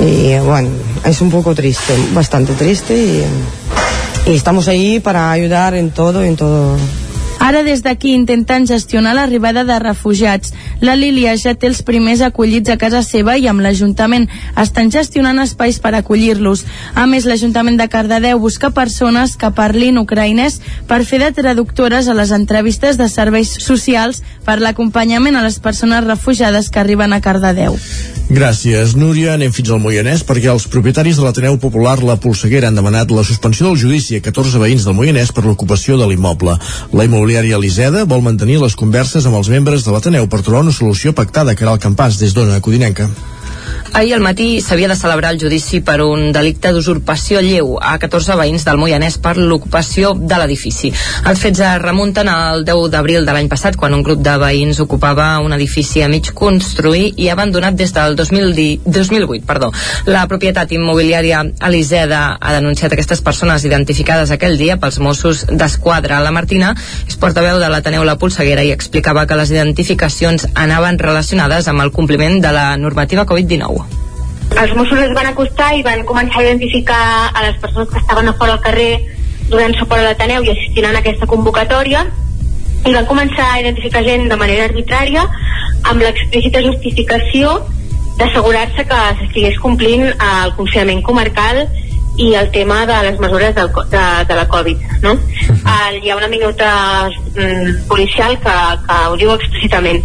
y 0.00 0.38
bueno, 0.38 0.68
es 1.04 1.20
un 1.20 1.30
poco 1.30 1.54
triste, 1.54 1.94
bastante 2.12 2.52
triste 2.54 2.96
y, 2.96 3.24
y 4.30 4.34
estamos 4.34 4.68
ahí 4.68 5.00
para 5.00 5.30
ayudar 5.30 5.74
en 5.74 5.90
todo, 5.90 6.22
en 6.22 6.36
todo. 6.36 6.76
Ara 7.48 7.62
des 7.64 7.80
d'aquí 7.80 8.10
intenten 8.12 8.66
gestionar 8.68 9.14
l'arribada 9.16 9.62
de 9.64 9.78
refugiats. 9.80 10.50
La 10.84 10.96
Lília 11.00 11.32
ja 11.40 11.54
té 11.56 11.70
els 11.70 11.80
primers 11.80 12.20
acollits 12.20 12.68
a 12.68 12.76
casa 12.76 13.00
seva 13.06 13.38
i 13.40 13.46
amb 13.48 13.64
l'Ajuntament 13.64 14.26
estan 14.60 14.92
gestionant 14.92 15.40
espais 15.40 15.78
per 15.80 15.94
acollir-los. 15.96 16.66
A 16.92 17.06
més, 17.08 17.24
l'Ajuntament 17.24 17.80
de 17.80 17.88
Cardedeu 17.88 18.42
busca 18.42 18.68
persones 18.76 19.38
que 19.40 19.48
parlin 19.56 19.96
ucraïnès 19.96 20.60
per 20.90 21.00
fer 21.08 21.22
de 21.24 21.32
traductores 21.40 22.12
a 22.12 22.18
les 22.20 22.34
entrevistes 22.36 23.00
de 23.00 23.08
serveis 23.08 23.54
socials 23.64 24.20
per 24.44 24.58
l'acompanyament 24.60 25.40
a 25.40 25.46
les 25.46 25.56
persones 25.56 26.04
refugiades 26.04 26.68
que 26.68 26.84
arriben 26.84 27.16
a 27.16 27.22
Cardedeu. 27.24 27.80
Gràcies, 28.28 28.92
Núria. 28.92 29.38
Anem 29.38 29.54
fins 29.56 29.72
al 29.72 29.80
Moianès 29.80 30.20
perquè 30.28 30.50
els 30.52 30.68
propietaris 30.68 31.16
de 31.16 31.24
l'Ateneu 31.24 31.56
Popular 31.62 31.96
La 32.04 32.18
Polseguera 32.20 32.68
han 32.68 32.76
demanat 32.76 33.08
la 33.08 33.24
suspensió 33.24 33.70
del 33.70 33.80
judici 33.80 34.18
a 34.18 34.24
14 34.24 34.60
veïns 34.60 34.84
del 34.84 34.98
Moianès 34.98 35.32
per 35.32 35.46
l'ocupació 35.46 35.96
de 35.96 36.04
l'immoble. 36.10 36.58
La 36.92 37.08
immobiliària 37.08 37.37
Eliseda 37.46 38.04
vol 38.04 38.22
mantenir 38.26 38.58
les 38.58 38.74
converses 38.74 39.26
amb 39.26 39.38
els 39.38 39.48
membres 39.52 39.84
de 39.86 39.92
l'Ateneu 39.94 40.26
per 40.26 40.42
trobar 40.42 40.64
una 40.66 40.74
solució 40.74 41.14
pactada 41.14 41.54
que 41.54 41.62
era 41.64 41.72
el 41.76 41.82
campàs 41.82 42.18
des 42.18 42.34
d'Ona 42.34 42.60
Codinenca. 42.60 43.06
Ahir 43.94 44.14
al 44.14 44.20
matí 44.20 44.60
s'havia 44.60 44.88
de 44.88 44.96
celebrar 44.96 45.32
el 45.32 45.40
judici 45.40 45.80
per 45.80 46.02
un 46.04 46.30
delicte 46.32 46.70
d'usurpació 46.72 47.40
lleu 47.42 47.78
a 47.80 47.96
14 47.98 48.36
veïns 48.38 48.64
del 48.66 48.78
Moianès 48.78 49.16
per 49.18 49.34
l'ocupació 49.38 50.12
de 50.14 50.36
l'edifici. 50.38 50.92
Els 51.26 51.40
fets 51.40 51.62
es 51.64 51.80
remunten 51.82 52.28
al 52.28 52.64
10 52.68 52.90
d'abril 52.92 53.26
de 53.26 53.34
l'any 53.34 53.48
passat, 53.48 53.76
quan 53.80 53.96
un 53.96 54.04
grup 54.06 54.20
de 54.22 54.36
veïns 54.38 54.78
ocupava 54.84 55.26
un 55.42 55.56
edifici 55.56 56.04
a 56.04 56.08
mig 56.12 56.30
construir 56.34 57.14
i 57.16 57.30
abandonat 57.32 57.74
des 57.74 57.94
del 57.96 58.14
2010, 58.16 58.86
2008. 58.86 59.46
Perdó. 59.48 59.72
La 60.06 60.26
propietat 60.28 60.72
immobiliària 60.76 61.42
Eliseda 61.66 62.22
ha 62.38 62.54
denunciat 62.54 62.92
aquestes 62.92 63.24
persones 63.24 63.64
identificades 63.64 64.30
aquell 64.30 64.58
dia 64.60 64.76
pels 64.76 65.00
Mossos 65.02 65.46
d'Esquadra. 65.50 66.20
La 66.20 66.34
Martina 66.34 66.74
és 67.08 67.16
portaveu 67.16 67.58
de 67.58 67.72
l'Ateneu 67.72 68.04
La 68.04 68.18
Polseguera 68.20 68.62
i 68.62 68.72
explicava 68.76 69.26
que 69.26 69.38
les 69.40 69.50
identificacions 69.50 70.46
anaven 70.54 71.00
relacionades 71.02 71.68
amb 71.68 71.82
el 71.82 71.92
compliment 71.92 72.38
de 72.44 72.52
la 72.52 72.70
normativa 72.76 73.26
Covid-19. 73.26 73.87
Els 74.58 74.72
Mossos 74.74 74.98
es 74.98 75.12
van 75.14 75.28
acostar 75.28 75.68
i 75.78 75.84
van 75.86 76.00
començar 76.02 76.40
a 76.40 76.44
identificar 76.48 77.30
a 77.30 77.42
les 77.44 77.58
persones 77.62 77.92
que 77.92 78.00
estaven 78.00 78.26
a 78.26 78.32
fora 78.40 78.56
al 78.56 78.62
carrer 78.64 78.90
donant 79.52 79.76
suport 79.78 80.02
a 80.02 80.06
l'Ateneu 80.08 80.42
i 80.42 80.50
assistint 80.50 80.88
a 80.88 80.90
aquesta 80.98 81.28
convocatòria. 81.30 82.00
I 82.82 82.94
van 82.96 83.06
començar 83.06 83.46
a 83.52 83.60
identificar 83.60 84.02
gent 84.02 84.26
de 84.26 84.38
manera 84.40 84.64
arbitrària 84.66 85.22
amb 85.92 86.02
l'explícita 86.02 86.64
justificació 86.64 87.52
d'assegurar-se 88.18 88.82
que 88.90 89.00
s'estigués 89.20 89.60
complint 89.62 90.08
el 90.10 90.54
confinament 90.58 91.04
comarcal 91.06 91.62
i 92.18 92.34
el 92.34 92.50
tema 92.50 92.84
de 92.86 92.96
les 93.06 93.20
mesures 93.20 93.54
del, 93.54 93.70
de, 93.90 94.04
de 94.28 94.34
la 94.34 94.46
Covid. 94.48 94.76
No? 95.02 95.14
Uh, 95.14 95.94
hi 96.02 96.10
ha 96.10 96.16
una 96.16 96.28
minuta 96.28 97.08
mm, 97.08 97.86
policial 97.88 98.36
que, 98.42 98.56
que 98.86 98.98
ho 99.08 99.16
diu 99.16 99.32
explícitament. 99.36 100.02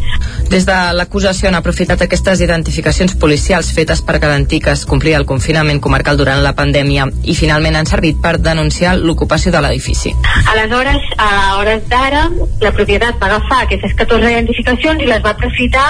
Des 0.54 0.68
de 0.70 0.76
l'acusació 0.94 1.50
han 1.50 1.58
aprofitat 1.58 2.04
aquestes 2.06 2.44
identificacions 2.46 3.16
policials 3.18 3.72
fetes 3.74 4.04
per 4.06 4.20
garantir 4.22 4.62
que 4.62 4.76
es 4.78 4.86
complia 4.86 5.18
el 5.18 5.26
confinament 5.26 5.82
comarcal 5.82 6.20
durant 6.20 6.44
la 6.46 6.54
pandèmia 6.54 7.08
i 7.24 7.34
finalment 7.34 7.80
han 7.80 7.90
servit 7.90 8.22
per 8.22 8.36
denunciar 8.38 8.94
l'ocupació 9.00 9.52
de 9.52 9.64
l'edifici. 9.66 10.14
Aleshores, 10.54 11.10
a 11.18 11.58
hores 11.58 11.88
d'ara, 11.90 12.28
la 12.62 12.74
propietat 12.78 13.18
va 13.18 13.32
agafar 13.32 13.64
aquestes 13.64 13.98
14 13.98 14.30
identificacions 14.30 15.02
i 15.02 15.10
les 15.10 15.26
va 15.26 15.34
aprofitar 15.34 15.88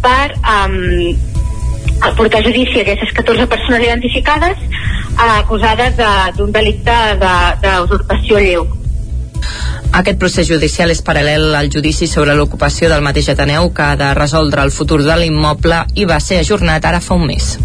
per 0.00 0.32
um, 0.40 1.12
portar 2.16 2.40
a 2.40 2.44
judici 2.44 2.78
a 2.80 2.82
aquestes 2.82 3.12
14 3.12 3.46
persones 3.46 3.82
identificades 3.84 4.58
uh, 4.58 5.38
acusades 5.38 5.96
de- 5.96 6.32
d'un 6.36 6.52
de, 6.52 6.58
delicte 6.58 6.92
de- 7.20 7.56
d'usurpació 7.64 8.38
lleu. 8.38 8.66
Aquest 9.92 10.18
procés 10.18 10.46
judicial 10.46 10.90
és 10.92 11.00
paral·lel 11.02 11.54
al 11.58 11.70
judici 11.72 12.06
sobre 12.06 12.34
l'ocupació 12.38 12.88
del 12.88 13.02
mateix 13.02 13.28
Ateneu 13.32 13.72
que 13.74 13.82
ha 13.82 13.96
de 13.96 14.12
resoldre 14.14 14.62
el 14.62 14.70
futur 14.70 15.02
de 15.02 15.16
l'immoble 15.16 15.84
i 15.94 16.04
va 16.06 16.20
ser 16.20 16.38
ajornat 16.44 16.84
ara 16.84 17.00
fa 17.00 17.14
un 17.18 17.26
mes. 17.26 17.56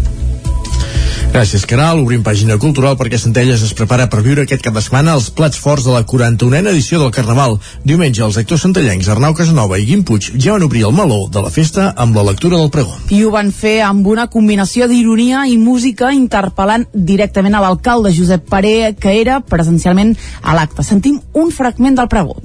Gràcies, 1.32 1.66
Caral. 1.68 2.00
Obrim 2.00 2.22
pàgina 2.24 2.56
cultural 2.56 2.94
perquè 2.96 3.18
Centelles 3.20 3.60
es 3.66 3.74
prepara 3.76 4.06
per 4.08 4.22
viure 4.24 4.46
aquest 4.46 4.62
cap 4.64 4.76
de 4.76 4.80
setmana 4.80 5.16
els 5.18 5.28
plats 5.36 5.58
forts 5.60 5.84
de 5.84 5.92
la 5.92 6.02
41a 6.08 6.72
edició 6.72 7.00
del 7.02 7.12
Carnaval. 7.12 7.58
Diumenge, 7.84 8.22
els 8.24 8.38
actors 8.40 8.64
centellencs 8.64 9.10
Arnau 9.12 9.34
Casanova 9.36 9.76
i 9.78 9.84
Guim 9.88 10.04
Puig 10.06 10.30
ja 10.32 10.54
van 10.54 10.64
obrir 10.64 10.86
el 10.88 10.94
meló 10.96 11.26
de 11.28 11.42
la 11.44 11.52
festa 11.52 11.90
amb 11.96 12.16
la 12.16 12.24
lectura 12.30 12.56
del 12.56 12.70
pregó. 12.72 12.96
I 13.12 13.22
ho 13.24 13.32
van 13.34 13.52
fer 13.52 13.80
amb 13.84 14.06
una 14.08 14.28
combinació 14.32 14.88
d'ironia 14.88 15.44
i 15.50 15.58
música 15.60 16.14
interpel·lant 16.16 16.88
directament 16.94 17.54
a 17.54 17.62
l'alcalde 17.66 18.14
Josep 18.16 18.48
Paré, 18.48 18.94
que 18.98 19.18
era 19.20 19.40
presencialment 19.40 20.16
a 20.42 20.56
l'acte. 20.56 20.86
Sentim 20.86 21.20
un 21.34 21.52
fragment 21.52 22.00
del 22.00 22.08
pregó. 22.08 22.40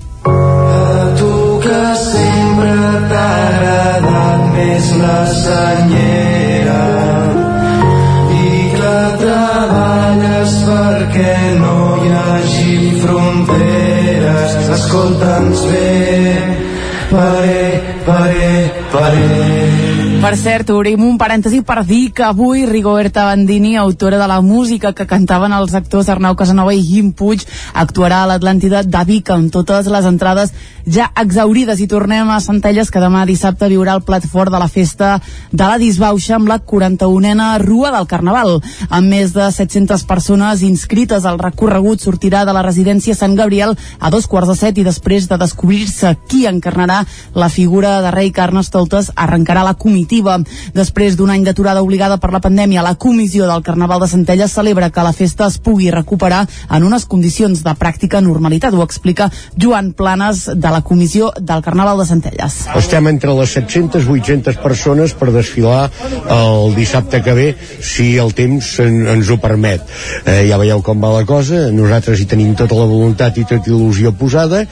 tu 1.17 1.59
que 1.63 1.81
sempre 1.95 2.75
t'ha 3.09 3.27
agradat 3.47 4.53
més 4.55 4.91
la 5.01 5.19
senyera 5.27 7.30
treballes 9.21 10.55
perquè 10.67 11.35
no 11.61 11.75
hi 12.01 12.13
hagi 12.19 12.77
fronteres. 13.01 14.55
Escolta'ns 14.77 15.65
bé. 15.71 15.91
Paré, 17.11 17.67
paré, 18.07 18.53
paré 18.93 20.10
Per 20.21 20.35
cert, 20.37 20.69
obrim 20.69 21.01
un 21.01 21.15
parèntesi 21.17 21.63
per 21.65 21.79
dir 21.81 22.11
que 22.13 22.21
avui 22.27 22.67
Rigoberta 22.69 23.23
Bandini, 23.25 23.71
autora 23.75 24.19
de 24.21 24.27
la 24.29 24.37
música 24.45 24.91
que 24.93 25.07
cantaven 25.09 25.55
els 25.57 25.73
actors 25.73 26.11
Arnau 26.13 26.35
Casanova 26.37 26.75
i 26.77 26.83
Guim 26.85 27.09
Puig, 27.17 27.41
actuarà 27.73 28.19
a 28.21 28.27
l'Atlàntida 28.29 28.83
de 28.85 29.01
Vic 29.09 29.31
amb 29.33 29.49
totes 29.49 29.89
les 29.89 30.05
entrades 30.05 30.53
ja 30.85 31.07
exaurides 31.17 31.81
i 31.81 31.87
tornem 31.89 32.29
a 32.29 32.39
Centelles 32.41 32.89
que 32.93 33.01
demà 33.01 33.23
dissabte 33.25 33.69
viurà 33.69 33.95
el 33.97 34.03
plat 34.05 34.25
fort 34.29 34.53
de 34.53 34.61
la 34.61 34.69
festa 34.69 35.15
de 35.51 35.65
la 35.65 35.79
disbauxa 35.81 36.35
amb 36.37 36.49
la 36.49 36.59
41a 36.61 37.49
Rua 37.61 37.91
del 37.97 38.05
Carnaval. 38.09 38.59
Amb 38.89 39.09
més 39.09 39.33
de 39.33 39.49
700 39.49 40.05
persones 40.05 40.61
inscrites 40.61 41.25
al 41.25 41.41
recorregut 41.41 42.01
sortirà 42.01 42.45
de 42.45 42.53
la 42.53 42.65
residència 42.65 43.17
Sant 43.17 43.33
Gabriel 43.35 43.73
a 43.99 44.13
dos 44.13 44.29
quarts 44.29 44.53
de 44.53 44.57
set 44.61 44.77
i 44.77 44.85
després 44.85 45.25
de 45.29 45.41
descobrir-se 45.41 46.13
qui 46.29 46.45
encarnarà 46.45 47.01
la 47.33 47.49
figura 47.49 47.97
de 48.05 48.13
rei 48.13 48.29
Carnestoltes 48.29 49.11
arrencarà 49.15 49.65
la 49.65 49.73
comitiva. 49.73 50.10
Després 50.75 51.15
d'un 51.15 51.31
any 51.31 51.45
d'aturada 51.45 51.81
obligada 51.83 52.17
per 52.19 52.31
la 52.33 52.41
pandèmia, 52.43 52.83
la 52.83 52.95
comissió 52.99 53.47
del 53.47 53.63
Carnaval 53.63 54.01
de 54.03 54.09
Centelles 54.11 54.51
celebra 54.51 54.89
que 54.91 55.05
la 55.05 55.13
festa 55.15 55.47
es 55.47 55.57
pugui 55.57 55.91
recuperar 55.91 56.41
en 56.69 56.83
unes 56.83 57.05
condicions 57.05 57.63
de 57.63 57.73
pràctica 57.79 58.19
normalitat. 58.21 58.75
Ho 58.75 58.83
explica 58.83 59.29
Joan 59.55 59.93
Planes 59.93 60.49
de 60.51 60.73
la 60.73 60.81
comissió 60.81 61.31
del 61.39 61.63
Carnaval 61.63 62.01
de 62.01 62.07
Centelles. 62.09 62.57
Estem 62.75 63.07
entre 63.07 63.31
les 63.37 63.55
700-800 63.55 64.59
persones 64.61 65.15
per 65.15 65.31
desfilar 65.31 65.89
el 66.27 66.75
dissabte 66.75 67.21
que 67.23 67.35
ve, 67.37 67.47
si 67.79 68.17
el 68.19 68.35
temps 68.35 68.73
en, 68.83 69.05
ens 69.15 69.31
ho 69.31 69.39
permet. 69.41 69.85
Eh, 70.25 70.43
ja 70.49 70.59
veieu 70.59 70.83
com 70.83 70.99
va 71.01 71.13
la 71.15 71.25
cosa, 71.29 71.69
nosaltres 71.71 72.19
hi 72.19 72.27
tenim 72.29 72.53
tota 72.59 72.75
la 72.79 72.89
voluntat 72.89 73.37
i 73.39 73.45
tota 73.47 73.71
il·lusió 73.71 74.11
posada, 74.17 74.65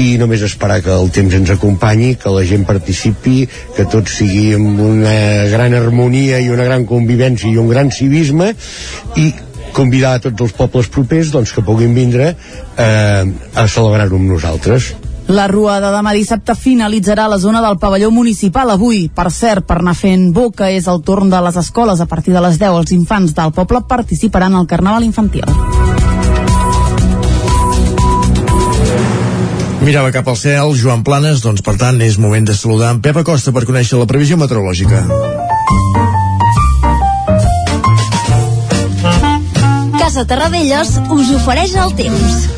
i 0.00 0.16
només 0.20 0.44
esperar 0.46 0.80
que 0.84 0.94
el 0.94 1.12
temps 1.14 1.34
ens 1.34 1.52
acompanyi, 1.54 2.14
que 2.20 2.32
la 2.32 2.44
gent 2.48 2.64
participi, 2.68 3.42
que 3.76 3.86
tot 3.90 4.08
sigui 4.12 4.52
amb 4.56 4.77
una 4.80 5.48
gran 5.50 5.74
harmonia 5.74 6.40
i 6.40 6.48
una 6.52 6.66
gran 6.68 6.86
convivència 6.86 7.50
i 7.50 7.58
un 7.58 7.68
gran 7.68 7.90
civisme, 7.94 8.54
i 9.16 9.32
convidar 9.72 10.16
a 10.16 10.22
tots 10.22 10.48
els 10.48 10.54
pobles 10.56 10.88
propers 10.92 11.32
doncs, 11.34 11.52
que 11.54 11.64
puguin 11.64 11.94
vindre 11.94 12.32
eh, 12.32 13.24
a 13.54 13.68
celebrar-ho 13.68 14.18
amb 14.18 14.34
nosaltres. 14.34 14.94
La 15.28 15.44
rua 15.46 15.76
de 15.84 15.90
demà 15.92 16.14
dissabte 16.16 16.54
finalitzarà 16.56 17.26
a 17.28 17.34
la 17.34 17.38
zona 17.38 17.60
del 17.60 17.76
pavelló 17.78 18.08
municipal 18.10 18.72
avui. 18.72 19.10
Per 19.12 19.28
cert, 19.28 19.66
per 19.68 19.76
anar 19.82 19.92
fent 19.92 20.30
boca 20.32 20.70
és 20.72 20.88
el 20.88 21.02
torn 21.04 21.28
de 21.28 21.42
les 21.44 21.60
escoles. 21.60 22.00
A 22.00 22.08
partir 22.08 22.32
de 22.32 22.40
les 22.40 22.56
10 22.56 22.80
els 22.80 22.96
infants 22.96 23.36
del 23.36 23.52
poble 23.52 23.84
participaran 23.84 24.56
al 24.56 24.66
Carnaval 24.66 25.04
Infantil. 25.04 25.44
Mirava 29.78 30.10
cap 30.10 30.26
al 30.28 30.36
cel, 30.36 30.72
Joan 30.74 31.04
Planes, 31.06 31.40
doncs 31.44 31.62
per 31.64 31.76
tant 31.78 32.00
és 32.02 32.18
moment 32.18 32.44
de 32.44 32.54
saludar 32.56 32.90
en 32.94 33.02
Pep 33.02 33.20
Acosta 33.20 33.52
per 33.54 33.62
conèixer 33.68 33.98
la 34.00 34.08
previsió 34.10 34.36
meteorològica. 34.40 35.04
Casa 39.98 40.24
Terradellos 40.26 40.96
us 41.14 41.30
ofereix 41.36 41.76
el 41.78 41.94
temps. 41.98 42.48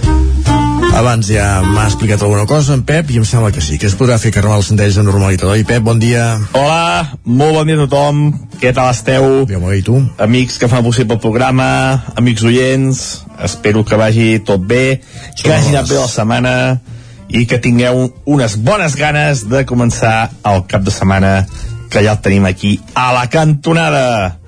Abans 0.97 1.29
ja 1.31 1.61
m'ha 1.63 1.85
explicat 1.87 2.23
alguna 2.25 2.47
cosa 2.49 2.75
en 2.75 2.83
Pep 2.89 3.13
i 3.13 3.21
em 3.21 3.27
sembla 3.29 3.53
que 3.55 3.63
sí, 3.63 3.77
que 3.79 3.87
es 3.89 3.95
podrà 3.99 4.17
fer 4.21 4.33
Carnaval 4.35 4.65
Centells 4.67 4.97
amb 5.01 5.11
normalitat. 5.11 5.49
Oi, 5.53 5.65
Pep, 5.69 5.85
bon 5.87 6.01
dia. 6.03 6.25
Hola, 6.57 7.19
molt 7.25 7.59
bon 7.59 7.69
dia 7.69 7.79
a 7.79 7.85
tothom. 7.85 8.23
Què 8.61 8.73
tal 8.77 8.91
esteu? 8.95 9.45
Bé, 9.49 9.61
molt 9.61 9.75
bé, 9.75 9.81
i 9.81 9.85
tu? 9.87 10.01
Amics 10.25 10.57
que 10.61 10.69
fan 10.73 10.85
possible 10.85 11.19
el 11.19 11.23
programa, 11.23 11.69
amics 12.17 12.49
oients, 12.49 13.05
espero 13.45 13.85
que 13.85 14.01
vagi 14.01 14.31
tot 14.41 14.65
bé, 14.65 15.03
que 15.41 15.53
hagi 15.53 15.77
anat 15.77 15.93
bé 15.93 16.01
la 16.01 16.09
setmana 16.11 16.55
i 17.31 17.47
que 17.47 17.61
tingueu 17.63 18.09
unes 18.27 18.57
bones 18.59 18.97
ganes 18.99 19.45
de 19.51 19.65
començar 19.69 20.31
el 20.51 20.65
cap 20.71 20.83
de 20.87 20.95
setmana 20.95 21.47
que 21.91 22.03
ja 22.05 22.17
el 22.17 22.23
tenim 22.25 22.47
aquí 22.47 22.79
a 22.95 23.11
la 23.15 23.27
cantonada. 23.31 24.39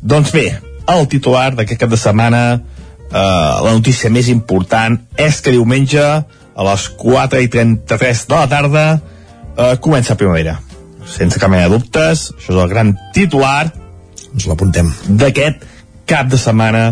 Doncs 0.00 0.32
bé, 0.32 0.46
el 0.92 1.08
titular 1.12 1.50
d'aquest 1.56 1.80
cap 1.80 1.92
de 1.92 2.00
setmana, 2.00 2.42
eh, 3.10 3.52
la 3.66 3.72
notícia 3.72 4.10
més 4.10 4.28
important 4.32 4.98
és 5.16 5.40
que 5.40 5.54
diumenge 5.56 6.04
a 6.04 6.68
les 6.70 6.88
4 7.00 7.42
i 7.44 7.48
33 7.52 8.26
de 8.28 8.36
la 8.36 8.46
tarda 8.48 8.86
eh, 8.96 9.74
comença 9.80 10.14
la 10.14 10.20
primavera. 10.20 10.60
Sense 11.06 11.38
cap 11.38 11.50
mena 11.52 11.68
de 11.68 11.76
dubtes, 11.78 12.30
això 12.34 12.52
és 12.52 12.62
el 12.62 12.70
gran 12.72 12.96
titular 13.14 13.72
ens 14.36 14.46
l'apuntem 14.48 14.90
d'aquest 15.20 15.64
cap 16.08 16.28
de 16.30 16.38
setmana 16.40 16.90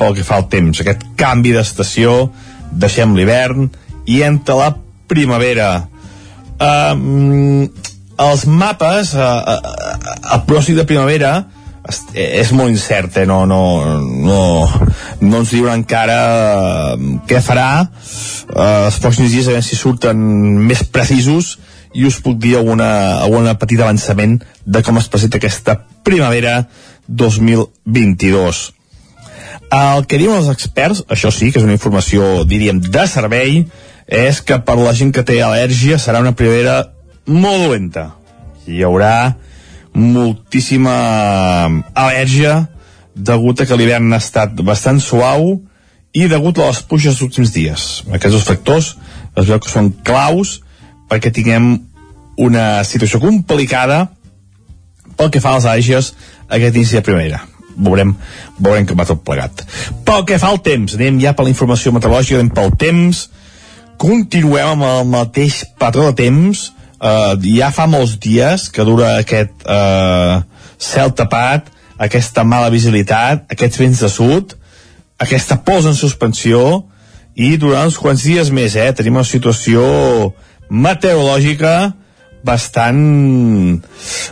pel 0.00 0.16
que 0.16 0.24
fa 0.26 0.40
al 0.40 0.48
temps, 0.52 0.80
aquest 0.80 1.04
canvi 1.20 1.52
d'estació 1.54 2.30
deixem 2.70 3.14
l'hivern 3.16 3.68
i 4.06 4.22
entra 4.26 4.56
la 4.58 4.70
primavera 5.10 5.70
um, 6.60 7.64
els 8.20 8.44
mapes 8.46 9.14
uh, 9.16 9.24
uh, 9.24 10.34
el 10.34 10.44
pròxim 10.48 10.76
de 10.78 10.84
primavera 10.88 11.32
est- 11.88 12.12
és 12.14 12.52
molt 12.52 12.70
incert 12.72 13.16
eh? 13.22 13.26
no, 13.26 13.42
no, 13.48 13.60
no, 14.28 14.40
no 15.20 15.40
ens 15.40 15.52
diuen 15.54 15.80
encara 15.80 16.18
uh, 16.94 17.10
què 17.28 17.40
farà 17.44 17.70
uh, 17.84 18.86
els 18.86 19.00
pròxims 19.02 19.32
dies 19.32 19.48
a 19.48 19.54
veure 19.56 19.64
si 19.66 19.78
surten 19.78 20.20
més 20.68 20.84
precisos 20.92 21.56
i 21.96 22.04
us 22.06 22.20
puc 22.22 22.36
dir 22.38 22.54
alguna, 22.60 22.90
alguna 23.24 23.56
petita 23.58 23.82
avançament 23.82 24.36
de 24.64 24.82
com 24.86 25.00
es 25.00 25.08
presenta 25.10 25.40
aquesta 25.40 25.74
primavera 26.06 26.68
2022. 27.08 28.60
El 29.74 30.06
que 30.06 30.18
diuen 30.20 30.38
els 30.38 30.50
experts, 30.52 31.00
això 31.10 31.32
sí, 31.34 31.50
que 31.50 31.58
és 31.58 31.66
una 31.66 31.74
informació, 31.74 32.44
diríem, 32.46 32.78
de 32.94 33.04
servei, 33.10 33.64
és 34.10 34.40
que 34.42 34.58
per 34.66 34.76
la 34.76 34.92
gent 34.96 35.12
que 35.14 35.22
té 35.22 35.38
al·lèrgia 35.40 35.98
serà 36.02 36.20
una 36.20 36.34
primavera 36.34 36.90
molt 37.30 37.62
dolenta. 37.62 38.10
Hi 38.66 38.82
haurà 38.84 39.36
moltíssima 39.94 40.94
al·lèrgia 41.94 42.56
degut 43.14 43.60
a 43.60 43.66
que 43.66 43.78
l'hivern 43.78 44.12
ha 44.12 44.20
estat 44.22 44.58
bastant 44.66 45.00
suau 45.02 45.60
i 46.12 46.26
degut 46.26 46.58
a 46.58 46.70
les 46.70 46.82
pluges 46.82 47.14
dels 47.14 47.22
últims 47.28 47.54
dies. 47.54 47.86
Aquests 48.10 48.46
factors 48.46 48.96
es 49.38 49.46
veu 49.46 49.60
que 49.62 49.70
són 49.70 49.92
claus 50.06 50.58
perquè 51.10 51.30
tinguem 51.34 51.76
una 52.40 52.82
situació 52.86 53.20
complicada 53.22 54.08
pel 55.18 55.30
que 55.30 55.42
fa 55.42 55.54
als 55.54 55.68
àgies 55.68 56.14
aquest 56.48 56.76
inici 56.76 56.98
de 56.98 57.04
primavera. 57.06 57.42
Veurem, 57.80 58.14
veurem 58.58 58.86
com 58.88 58.98
va 58.98 59.06
tot 59.08 59.22
plegat. 59.24 59.62
Pel 60.06 60.24
que 60.26 60.38
fa 60.40 60.50
al 60.50 60.58
temps, 60.64 60.96
anem 60.98 61.20
ja 61.22 61.34
per 61.36 61.46
la 61.46 61.52
informació 61.52 61.92
meteorològica, 61.94 62.40
anem 62.40 62.50
pel 62.56 62.74
temps, 62.80 63.28
continuem 64.00 64.80
amb 64.80 64.86
el 64.88 65.10
mateix 65.12 65.62
patró 65.80 66.08
de 66.08 66.16
temps, 66.22 66.70
uh, 66.98 67.34
ja 67.44 67.68
fa 67.74 67.86
molts 67.90 68.16
dies 68.22 68.68
que 68.72 68.86
dura 68.88 69.18
aquest 69.20 69.66
uh, 69.68 70.40
cel 70.80 71.12
tapat, 71.16 71.68
aquesta 72.00 72.46
mala 72.48 72.72
visibilitat, 72.72 73.44
aquests 73.52 73.80
vents 73.82 74.00
de 74.00 74.08
sud, 74.08 74.56
aquesta 75.20 75.58
posa 75.60 75.92
en 75.92 75.98
suspensió 75.98 76.60
i 77.36 77.54
durant 77.60 77.90
uns 77.90 77.98
quants 78.00 78.24
dies 78.24 78.50
més, 78.54 78.76
eh, 78.76 78.88
tenim 78.96 79.18
una 79.20 79.28
situació 79.28 79.82
meteorològica 80.70 81.92
bastant 82.46 83.00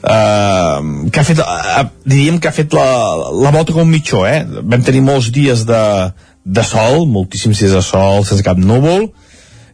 eh, 0.01 0.77
que 1.13 1.21
ha 1.21 1.27
fet 1.29 1.43
eh, 1.45 1.85
diríem 2.09 2.39
que 2.41 2.49
ha 2.49 2.57
fet 2.57 2.73
la, 2.73 2.89
la 3.37 3.53
volta 3.53 3.77
com 3.77 3.89
mitjó 3.91 4.25
eh? 4.25 4.41
vam 4.49 4.85
tenir 4.87 5.05
molts 5.05 5.29
dies 5.35 5.67
de, 5.69 5.85
de 6.45 6.65
sol, 6.65 7.05
moltíssims 7.05 7.61
dies 7.61 7.77
de 7.77 7.85
sol 7.85 8.25
sense 8.25 8.47
cap 8.47 8.57
núvol 8.57 9.11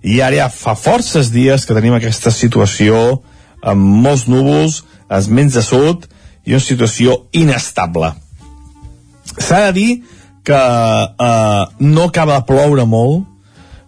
i 0.05 0.21
ara 0.21 0.37
ja 0.37 0.49
fa 0.53 0.75
forces 0.77 1.31
dies 1.33 1.65
que 1.65 1.77
tenim 1.77 1.97
aquesta 1.97 2.33
situació 2.35 3.23
amb 3.65 4.05
molts 4.05 4.27
núvols, 4.29 4.83
els 5.09 5.31
ments 5.33 5.57
de 5.57 5.63
sud 5.65 6.05
i 6.45 6.53
una 6.53 6.61
situació 6.61 7.23
inestable. 7.33 8.13
S'ha 9.39 9.63
de 9.69 9.73
dir 9.79 9.91
que 10.45 10.61
eh, 10.61 11.65
no 11.81 12.05
acaba 12.05 12.37
de 12.37 12.47
ploure 12.47 12.85
molt. 12.85 13.25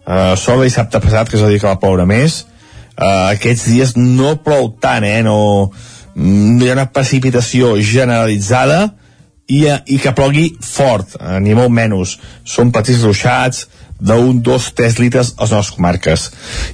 Eh, 0.07 0.33
sort 0.41 0.63
de 0.63 0.71
dissabte 0.71 1.01
passat 1.03 1.29
que 1.29 1.37
és 1.37 1.45
a 1.45 1.51
dir 1.51 1.61
que 1.61 1.69
va 1.69 1.77
ploure 1.79 2.07
més. 2.09 2.41
Eh, 2.97 3.25
aquests 3.37 3.67
dies 3.69 3.93
no 3.99 4.39
plou 4.41 4.71
tant 4.81 5.05
eh, 5.05 5.21
no, 5.21 5.37
no 6.17 6.65
hi 6.65 6.71
ha 6.71 6.79
una 6.79 6.89
precipitació 6.89 7.75
generalitzada 7.77 8.87
i, 9.45 9.67
eh, 9.67 9.77
i 9.85 10.01
que 10.01 10.15
plogui 10.17 10.49
fort, 10.65 11.13
eh, 11.21 11.37
ni 11.45 11.53
molt 11.53 11.69
menys. 11.69 12.17
Són 12.41 12.73
petits 12.73 13.05
ruixats 13.05 13.67
d'un, 13.99 14.41
dos, 14.43 14.71
tres 14.77 14.99
litres 15.01 15.33
a 15.35 15.45
les 15.45 15.55
nostres 15.55 15.75
comarques 15.75 16.29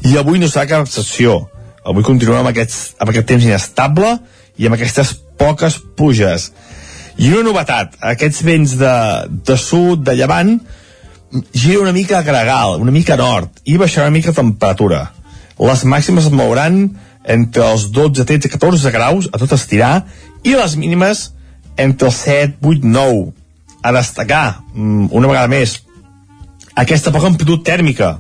i 0.10 0.18
avui 0.20 0.42
no 0.42 0.50
serà 0.52 0.68
cap 0.70 0.88
excepció 0.88 1.44
avui 1.84 2.06
continuem 2.06 2.44
amb, 2.44 2.52
aquests, 2.54 2.96
amb 3.00 3.12
aquest 3.12 3.30
temps 3.32 3.48
inestable 3.48 4.18
i 4.60 4.68
amb 4.68 4.78
aquestes 4.78 5.16
poques 5.40 5.80
puges 5.98 6.52
i 7.18 7.30
una 7.30 7.44
novetat, 7.46 7.94
aquests 8.02 8.42
vents 8.46 8.74
de, 8.80 8.94
de 9.46 9.58
sud, 9.60 10.02
de 10.06 10.16
llevant, 10.18 10.56
gira 11.54 11.82
una 11.84 11.94
mica 11.94 12.20
a 12.20 12.26
gregal, 12.26 12.80
una 12.82 12.94
mica 12.94 13.14
a 13.14 13.20
nord, 13.22 13.62
i 13.70 13.78
baixarà 13.78 14.08
una 14.08 14.16
mica 14.16 14.34
la 14.34 14.40
temperatura. 14.40 15.04
Les 15.62 15.84
màximes 15.86 16.26
es 16.30 16.34
mouran 16.34 16.88
entre 17.30 17.68
els 17.70 17.88
12, 17.94 18.26
13, 18.26 18.50
14 18.56 18.92
graus 18.96 19.30
a 19.32 19.40
tot 19.42 19.54
estirar, 19.54 20.08
i 20.44 20.58
les 20.58 20.76
mínimes 20.76 21.30
entre 21.78 22.10
els 22.10 22.20
7, 22.26 22.58
8, 22.66 22.90
9. 22.98 23.32
A 23.84 23.94
destacar, 23.94 24.64
mm, 24.74 25.12
una 25.12 25.30
vegada 25.30 25.52
més, 25.52 25.83
aquesta 26.76 27.12
poca 27.14 27.30
amplitud 27.32 27.66
tèrmica, 27.66 28.18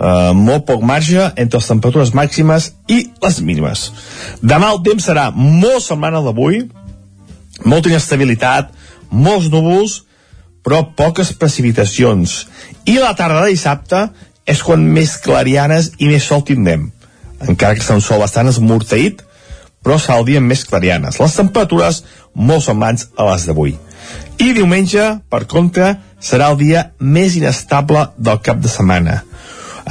Uh, 0.00 0.30
molt 0.32 0.62
poc 0.64 0.80
marge 0.80 1.20
entre 1.36 1.58
les 1.58 1.66
temperatures 1.68 2.14
màximes 2.16 2.70
i 2.88 3.02
les 3.20 3.40
mínimes. 3.44 3.82
Demà 4.40 4.70
el 4.72 4.78
temps 4.86 5.04
serà 5.04 5.26
molt 5.36 5.84
semblant 5.84 6.16
al 6.16 6.24
d'avui, 6.24 6.62
molta 7.68 7.90
inestabilitat, 7.92 8.70
molts 9.12 9.50
núvols, 9.52 9.98
però 10.64 10.82
poques 10.96 11.34
precipitacions. 11.36 12.46
I 12.88 12.96
la 12.96 13.12
tarda 13.18 13.42
de 13.44 13.52
dissabte 13.52 14.06
és 14.48 14.62
quan 14.64 14.88
més 14.88 15.18
clarianes 15.20 15.92
i 15.98 16.08
més 16.08 16.24
sol 16.24 16.46
tindrem. 16.48 16.88
Encara 17.44 17.76
que 17.76 17.84
està 17.84 17.96
un 17.96 18.04
sol 18.04 18.24
bastant 18.24 18.48
esmorteït, 18.48 19.20
però 19.84 19.98
serà 20.00 20.16
el 20.20 20.26
dia 20.28 20.40
més 20.40 20.64
clarianes. 20.68 21.20
Les 21.20 21.36
temperatures 21.36 22.02
molt 22.32 22.64
semblants 22.64 23.10
a 23.16 23.28
les 23.30 23.46
d'avui. 23.48 23.76
I 24.40 24.54
diumenge, 24.56 25.02
per 25.28 25.44
contra, 25.44 25.90
serà 26.16 26.48
el 26.52 26.56
dia 26.60 26.86
més 27.00 27.36
inestable 27.36 28.06
del 28.16 28.40
cap 28.44 28.60
de 28.64 28.70
setmana. 28.72 29.18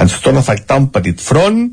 Ens 0.00 0.16
torna 0.24 0.42
a 0.42 0.46
afectar 0.46 0.80
un 0.80 0.88
petit 0.90 1.22
front, 1.22 1.68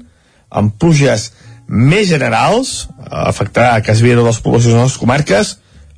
amb 0.49 0.75
pluges 0.77 1.31
més 1.67 2.05
generals, 2.11 2.87
afectarà 3.01 3.81
quasi 3.83 4.05
bé 4.05 4.13
les 4.15 4.41
poblacions 4.43 4.77
de 4.77 4.83
les 4.85 4.97
comarques, 5.01 5.55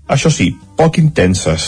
això 0.08 0.32
sí, 0.32 0.54
poc 0.80 1.02
intenses. 1.02 1.68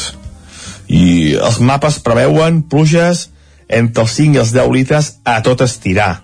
I 0.87 1.35
els 1.35 1.59
mapes 1.59 1.99
preveuen 2.03 2.63
pluges 2.71 3.27
entre 3.67 4.05
els 4.05 4.15
5 4.15 4.35
i 4.35 4.41
els 4.41 4.55
10 4.55 4.71
litres 4.73 5.11
a 5.27 5.41
tot 5.43 5.61
estirar. 5.67 6.23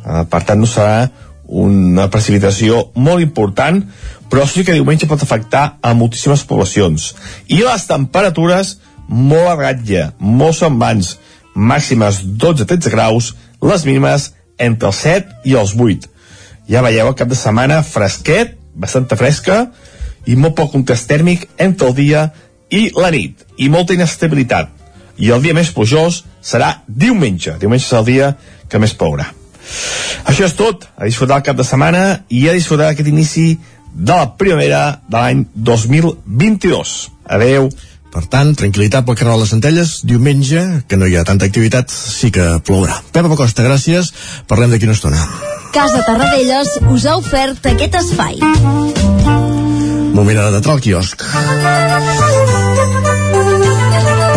Uh, 0.00 0.22
per 0.30 0.40
tant, 0.46 0.62
no 0.62 0.70
serà 0.70 1.10
una 1.50 2.06
precipitació 2.10 2.84
molt 2.94 3.22
important, 3.22 3.82
però 4.30 4.46
sí 4.46 4.62
que 4.64 4.76
diumenge 4.76 5.08
pot 5.10 5.22
afectar 5.22 5.80
a 5.82 5.92
moltíssimes 5.98 6.44
poblacions. 6.46 7.10
I 7.50 7.64
les 7.66 7.86
temperatures 7.90 8.76
molt 9.10 9.50
a 9.50 9.56
ratlla, 9.58 10.12
molt 10.18 10.56
semblants, 10.60 11.16
màximes 11.54 12.22
12-13 12.22 12.92
graus, 12.94 13.32
les 13.60 13.84
mínimes 13.84 14.30
entre 14.60 14.92
els 14.92 15.02
7 15.02 15.50
i 15.50 15.56
els 15.58 15.74
8. 15.74 16.06
Ja 16.70 16.84
veieu 16.86 17.10
el 17.10 17.16
cap 17.18 17.28
de 17.28 17.38
setmana 17.38 17.80
fresquet, 17.82 18.54
bastanta 18.78 19.18
fresca, 19.18 19.64
i 20.30 20.36
molt 20.38 20.54
poc 20.54 20.70
contrast 20.76 21.08
tèrmic 21.10 21.48
entre 21.58 21.90
el 21.90 21.96
dia 21.98 22.28
i 22.70 22.86
la 22.94 23.10
nit, 23.10 23.42
i 23.58 23.68
molta 23.72 23.96
inestabilitat. 23.96 24.70
I 25.18 25.34
el 25.34 25.42
dia 25.42 25.56
més 25.56 25.72
plujós 25.74 26.22
serà 26.40 26.76
diumenge. 26.86 27.58
Diumenge 27.60 27.84
és 27.84 27.98
el 27.98 28.06
dia 28.06 28.32
que 28.70 28.78
més 28.78 28.94
plourà. 28.94 29.39
Això 30.30 30.46
és 30.46 30.56
tot. 30.58 30.86
A 30.96 31.08
disfrutar 31.08 31.40
el 31.40 31.46
cap 31.46 31.58
de 31.58 31.66
setmana 31.66 32.24
i 32.28 32.46
a 32.48 32.56
disfrutar 32.56 32.90
aquest 32.92 33.08
inici 33.08 33.58
de 33.94 34.12
la 34.12 34.32
primavera 34.38 35.00
de 35.08 35.16
l'any 35.16 35.46
2022. 35.54 36.96
Adeu. 37.30 37.70
Per 38.10 38.24
tant, 38.26 38.50
tranquil·litat 38.58 39.06
pel 39.06 39.14
carrer 39.18 39.36
de 39.36 39.42
les 39.44 39.52
Centelles, 39.54 39.90
diumenge, 40.02 40.62
que 40.90 40.98
no 40.98 41.06
hi 41.06 41.14
ha 41.14 41.22
tanta 41.26 41.46
activitat, 41.46 41.92
sí 41.94 42.32
que 42.34 42.46
plourà. 42.66 42.96
Pepa 43.14 43.36
Costa, 43.38 43.62
gràcies. 43.62 44.10
Parlem 44.50 44.74
d'aquí 44.74 44.88
una 44.88 44.98
estona. 44.98 45.22
Casa 45.70 46.02
Tarradellas 46.02 46.80
us 46.90 47.06
ha 47.06 47.14
ofert 47.20 47.70
aquest 47.70 47.94
espai. 48.02 48.42
Moment 50.10 50.38
ara 50.42 50.50
d'entrar 50.50 50.74
al 50.74 50.82
quiosc. 50.82 51.22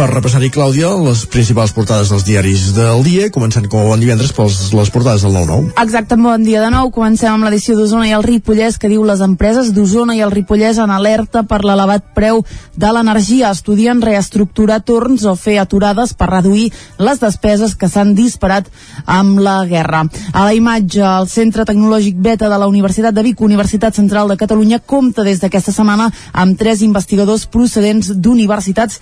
Per 0.04 0.10
repassar-hi, 0.12 0.50
Clàudia, 0.52 0.90
les 1.00 1.22
principals 1.32 1.72
portades 1.72 2.10
dels 2.12 2.26
diaris 2.28 2.74
del 2.76 3.06
dia, 3.06 3.30
començant 3.32 3.70
com 3.72 3.80
a 3.80 3.86
bon 3.88 4.02
divendres 4.04 4.34
pels 4.36 4.58
les 4.76 4.90
portades 4.92 5.24
del 5.24 5.32
9-9. 5.32 5.70
Exacte, 5.80 6.18
bon 6.20 6.44
dia 6.44 6.60
de 6.60 6.72
nou. 6.74 6.90
Comencem 6.92 7.32
amb 7.32 7.48
l'edició 7.48 7.78
d'Osona 7.78 8.10
i 8.10 8.12
el 8.12 8.26
Ripollès, 8.26 8.76
que 8.76 8.92
diu 8.92 9.06
les 9.08 9.24
empreses 9.24 9.70
d'Osona 9.72 10.18
i 10.18 10.20
el 10.26 10.34
Ripollès 10.36 10.82
en 10.84 10.92
alerta 10.92 11.46
per 11.48 11.62
l'elevat 11.64 12.10
preu 12.18 12.44
de 12.76 12.92
l'energia. 12.92 13.54
Estudien 13.56 14.04
reestructurar 14.04 14.82
torns 14.84 15.24
o 15.24 15.38
fer 15.40 15.56
aturades 15.62 16.12
per 16.20 16.28
reduir 16.34 16.68
les 17.00 17.24
despeses 17.24 17.78
que 17.80 17.88
s'han 17.88 18.12
disparat 18.18 18.68
amb 19.06 19.40
la 19.40 19.62
guerra. 19.72 20.04
A 20.34 20.44
la 20.44 20.52
imatge, 20.52 21.00
el 21.00 21.32
Centre 21.32 21.64
Tecnològic 21.64 22.20
Beta 22.20 22.52
de 22.52 22.60
la 22.60 22.68
Universitat 22.68 23.16
de 23.16 23.24
Vic, 23.24 23.40
Universitat 23.40 23.96
Central 23.96 24.28
de 24.28 24.42
Catalunya, 24.44 24.84
compta 24.84 25.24
des 25.24 25.40
d'aquesta 25.40 25.72
setmana 25.72 26.12
amb 26.34 26.60
tres 26.60 26.84
investigadors 26.84 27.48
procedents 27.48 28.12
d'universitats 28.20 29.00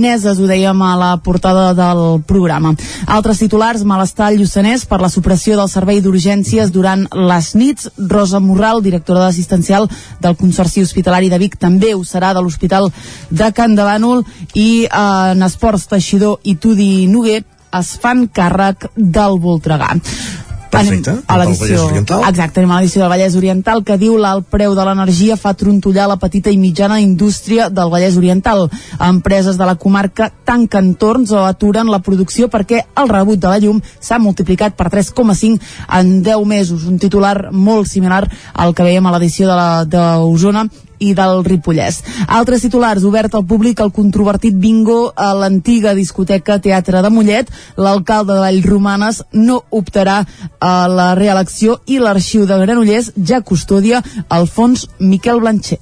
ucraïneses, 0.00 0.38
ho 0.40 0.46
dèiem 0.48 0.82
a 0.82 0.96
la 0.96 1.16
portada 1.20 1.74
del 1.74 2.22
programa. 2.26 2.72
Altres 3.06 3.38
titulars, 3.38 3.84
malestar 3.84 4.30
al 4.30 4.38
Lluçanès 4.38 4.86
per 4.88 5.00
la 5.00 5.10
supressió 5.10 5.56
del 5.56 5.68
servei 5.68 6.00
d'urgències 6.00 6.72
durant 6.72 7.06
les 7.12 7.54
nits. 7.54 7.90
Rosa 7.98 8.40
Morral, 8.40 8.80
directora 8.82 9.26
d'assistencial 9.26 9.88
del 10.20 10.36
Consorci 10.36 10.82
Hospitalari 10.82 11.28
de 11.28 11.38
Vic, 11.38 11.58
també 11.58 11.94
ho 11.94 12.04
serà 12.04 12.32
de 12.32 12.40
l'Hospital 12.40 12.90
de 13.30 13.52
Can 13.52 13.76
de 13.76 13.84
Bànol 13.84 14.24
i 14.54 14.86
eh, 14.86 15.32
en 15.34 15.42
esports 15.42 15.86
Teixidor 15.86 16.40
i 16.44 16.56
Tudi 16.56 17.06
Noguer 17.06 17.42
es 17.76 17.96
fan 18.00 18.28
càrrec 18.28 18.88
del 18.96 19.38
Voltregà. 19.38 19.94
Perfecte, 20.70 21.10
Anem 21.10 21.24
a 21.26 21.36
l'edició. 21.66 21.86
Exacte, 22.28 22.60
anem 22.60 22.70
a 22.70 22.76
l'edició 22.80 23.00
del 23.02 23.10
Vallès 23.10 23.36
Oriental 23.36 23.82
que 23.84 23.96
diu 23.98 24.16
l'alt 24.16 24.46
preu 24.50 24.74
de 24.74 24.84
l'energia 24.86 25.36
fa 25.36 25.52
trontollar 25.54 26.06
la 26.08 26.16
petita 26.16 26.50
i 26.50 26.56
mitjana 26.56 27.00
indústria 27.00 27.68
del 27.68 27.90
Vallès 27.90 28.16
Oriental. 28.16 28.68
Empreses 29.00 29.56
de 29.58 29.66
la 29.66 29.74
comarca 29.74 30.30
tanquen 30.44 30.94
torns 30.94 31.32
o 31.32 31.44
aturen 31.44 31.90
la 31.90 31.98
producció 31.98 32.48
perquè 32.48 32.84
el 32.96 33.08
rebut 33.08 33.38
de 33.40 33.48
la 33.48 33.58
llum 33.58 33.80
s'ha 34.00 34.18
multiplicat 34.18 34.76
per 34.76 34.88
3,5 34.90 35.58
en 35.98 36.22
10 36.22 36.46
mesos. 36.46 36.84
Un 36.84 36.98
titular 36.98 37.50
molt 37.52 37.86
similar 37.88 38.28
al 38.54 38.74
que 38.74 38.82
veiem 38.82 39.06
a 39.06 39.12
l'edició 39.18 39.48
de 39.48 39.54
la- 39.56 39.84
d'Osona 39.84 40.68
i 41.00 41.12
del 41.18 41.42
Ripollès. 41.46 42.02
Altres 42.28 42.64
titulars, 42.66 43.04
obert 43.08 43.34
al 43.34 43.46
públic 43.48 43.80
el 43.80 43.92
controvertit 43.96 44.56
bingo 44.60 45.00
a 45.16 45.32
l'antiga 45.34 45.96
discoteca 45.98 46.60
Teatre 46.62 47.02
de 47.02 47.10
Mollet. 47.10 47.50
L'alcalde 47.80 48.36
de 48.36 48.44
Vallromanes 48.44 49.22
no 49.32 49.62
optarà 49.70 50.20
a 50.60 50.74
la 50.88 51.12
reelecció 51.18 51.80
i 51.86 51.98
l'arxiu 51.98 52.46
de 52.46 52.60
Granollers 52.64 53.14
ja 53.16 53.40
custodia 53.40 54.04
el 54.28 54.46
fons 54.46 54.86
Miquel 54.98 55.40
Blancher. 55.40 55.80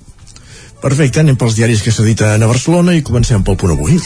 Perfecte, 0.79 1.19
anem 1.19 1.35
pels 1.35 1.57
diaris 1.59 1.81
que 1.83 1.91
s'editen 1.91 2.39
a 2.39 2.47
Barcelona 2.47 2.93
i 2.95 3.01
comencem 3.03 3.43
pel 3.43 3.57
punt 3.59 3.73
avui. 3.75 3.97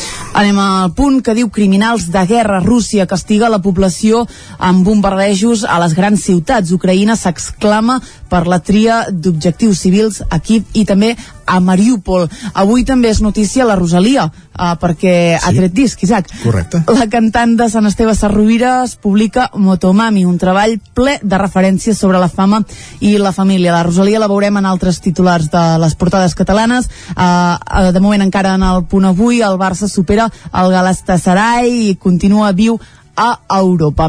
Anem 0.41 0.57
al 0.63 0.95
punt 0.97 1.19
que 1.25 1.35
diu 1.37 1.51
criminals 1.53 2.07
de 2.15 2.23
guerra. 2.31 2.63
Rússia 2.65 3.05
castiga 3.11 3.51
la 3.53 3.61
població 3.61 4.23
amb 4.57 4.81
bombardejos 4.87 5.67
a 5.69 5.77
les 5.83 5.93
grans 5.99 6.25
ciutats. 6.25 6.73
Ucraïna 6.73 7.19
s'exclama 7.21 7.99
per 8.33 8.47
la 8.49 8.62
tria 8.64 9.05
d'objectius 9.12 9.85
civils 9.85 10.22
aquí 10.33 10.62
i 10.72 10.87
també 10.89 11.12
a 11.45 11.59
Mariupol. 11.61 12.28
Avui 12.55 12.85
també 12.89 13.11
és 13.12 13.20
notícia 13.20 13.66
la 13.68 13.76
Rosalia, 13.76 14.24
eh, 14.33 14.70
perquè 14.80 15.14
sí. 15.37 15.43
ha 15.43 15.53
tret 15.53 15.74
disc, 15.76 16.03
Isaac. 16.07 16.30
Correcte. 16.41 16.80
La 16.97 17.09
cantant 17.12 17.57
de 17.59 17.68
Sant 17.68 17.89
Esteve 17.91 18.14
Sarrovira 18.16 18.78
es 18.87 18.95
publica 18.97 19.51
Motomami, 19.53 20.24
un 20.24 20.39
treball 20.41 20.78
ple 20.97 21.18
de 21.20 21.43
referències 21.43 21.99
sobre 21.99 22.22
la 22.22 22.30
fama 22.33 22.62
i 23.01 23.18
la 23.20 23.35
família. 23.37 23.74
La 23.74 23.85
Rosalia 23.85 24.22
la 24.22 24.30
veurem 24.33 24.62
en 24.62 24.70
altres 24.70 25.03
titulars 25.05 25.51
de 25.53 25.66
les 25.83 25.99
portades 25.99 26.37
catalanes. 26.39 26.89
Uh, 27.12 27.59
uh, 27.59 27.93
de 27.93 28.01
moment 28.01 28.24
encara 28.24 28.57
en 28.57 28.64
el 28.64 28.87
punt 28.89 29.11
avui 29.11 29.43
el 29.45 29.61
Barça 29.61 29.91
supera 29.91 30.30
el 30.53 30.72
Galatasaray 30.72 31.70
i 31.91 31.95
continua 32.01 32.55
viu 32.57 32.80
a 33.16 33.39
Europa. 33.59 34.09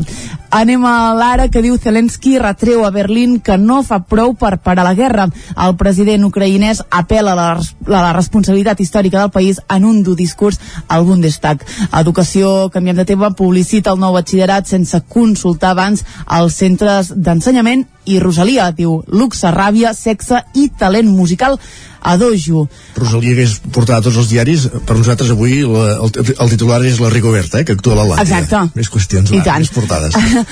Anem 0.53 0.83
a 0.85 1.15
l'ara 1.17 1.47
que 1.49 1.63
diu 1.65 1.79
Zelensky 1.81 2.35
retreu 2.37 2.83
a 2.85 2.91
Berlín 2.93 3.39
que 3.41 3.55
no 3.57 3.79
fa 3.81 4.03
prou 4.05 4.35
per 4.37 4.59
parar 4.61 4.83
la 4.85 4.93
guerra. 4.93 5.25
El 5.57 5.73
president 5.79 6.27
ucraïnès 6.27 6.83
apela 6.93 7.33
a 7.33 7.39
la, 7.39 7.47
a 7.57 7.95
la 7.95 8.11
responsabilitat 8.13 8.83
històrica 8.83 9.17
del 9.23 9.31
país 9.33 9.57
en 9.73 9.87
un 9.89 10.03
dur 10.05 10.13
discurs 10.19 10.59
al 10.87 11.07
Bundestag. 11.07 11.65
Educació, 11.89 12.69
canviem 12.69 13.01
de 13.01 13.07
tema, 13.09 13.31
publicita 13.33 13.95
el 13.95 14.03
nou 14.03 14.13
batxillerat 14.13 14.69
sense 14.69 15.01
consultar 15.09 15.73
abans 15.73 16.05
els 16.29 16.61
centres 16.61 17.09
d'ensenyament 17.17 17.87
i 18.05 18.19
Rosalia 18.19 18.69
diu 18.75 18.99
luxe, 19.07 19.49
ràbia, 19.49 19.93
sexe 19.95 20.43
i 20.59 20.69
talent 20.79 21.09
musical 21.09 21.57
a 22.03 22.17
dojo. 22.19 22.65
Rosalia 22.97 23.31
hagués 23.31 23.55
portat 23.71 24.01
a 24.01 24.03
tots 24.03 24.17
els 24.19 24.27
diaris, 24.27 24.65
per 24.83 24.97
nosaltres 24.97 25.31
avui 25.31 25.61
la, 25.63 25.85
el, 26.03 26.11
el 26.35 26.51
titular 26.51 26.81
és 26.83 26.99
la 26.99 27.11
Rigoberta, 27.13 27.61
eh, 27.61 27.67
que 27.67 27.77
actua 27.77 27.95
a 27.95 28.01
l'Atlàntida. 28.01 28.41
Exacte. 28.43 28.79
Més 28.79 28.91
qüestions, 28.91 29.31
I 29.31 29.39
va, 29.39 29.45
tant. 29.47 29.63
més 29.63 29.71
portades. 29.71 30.17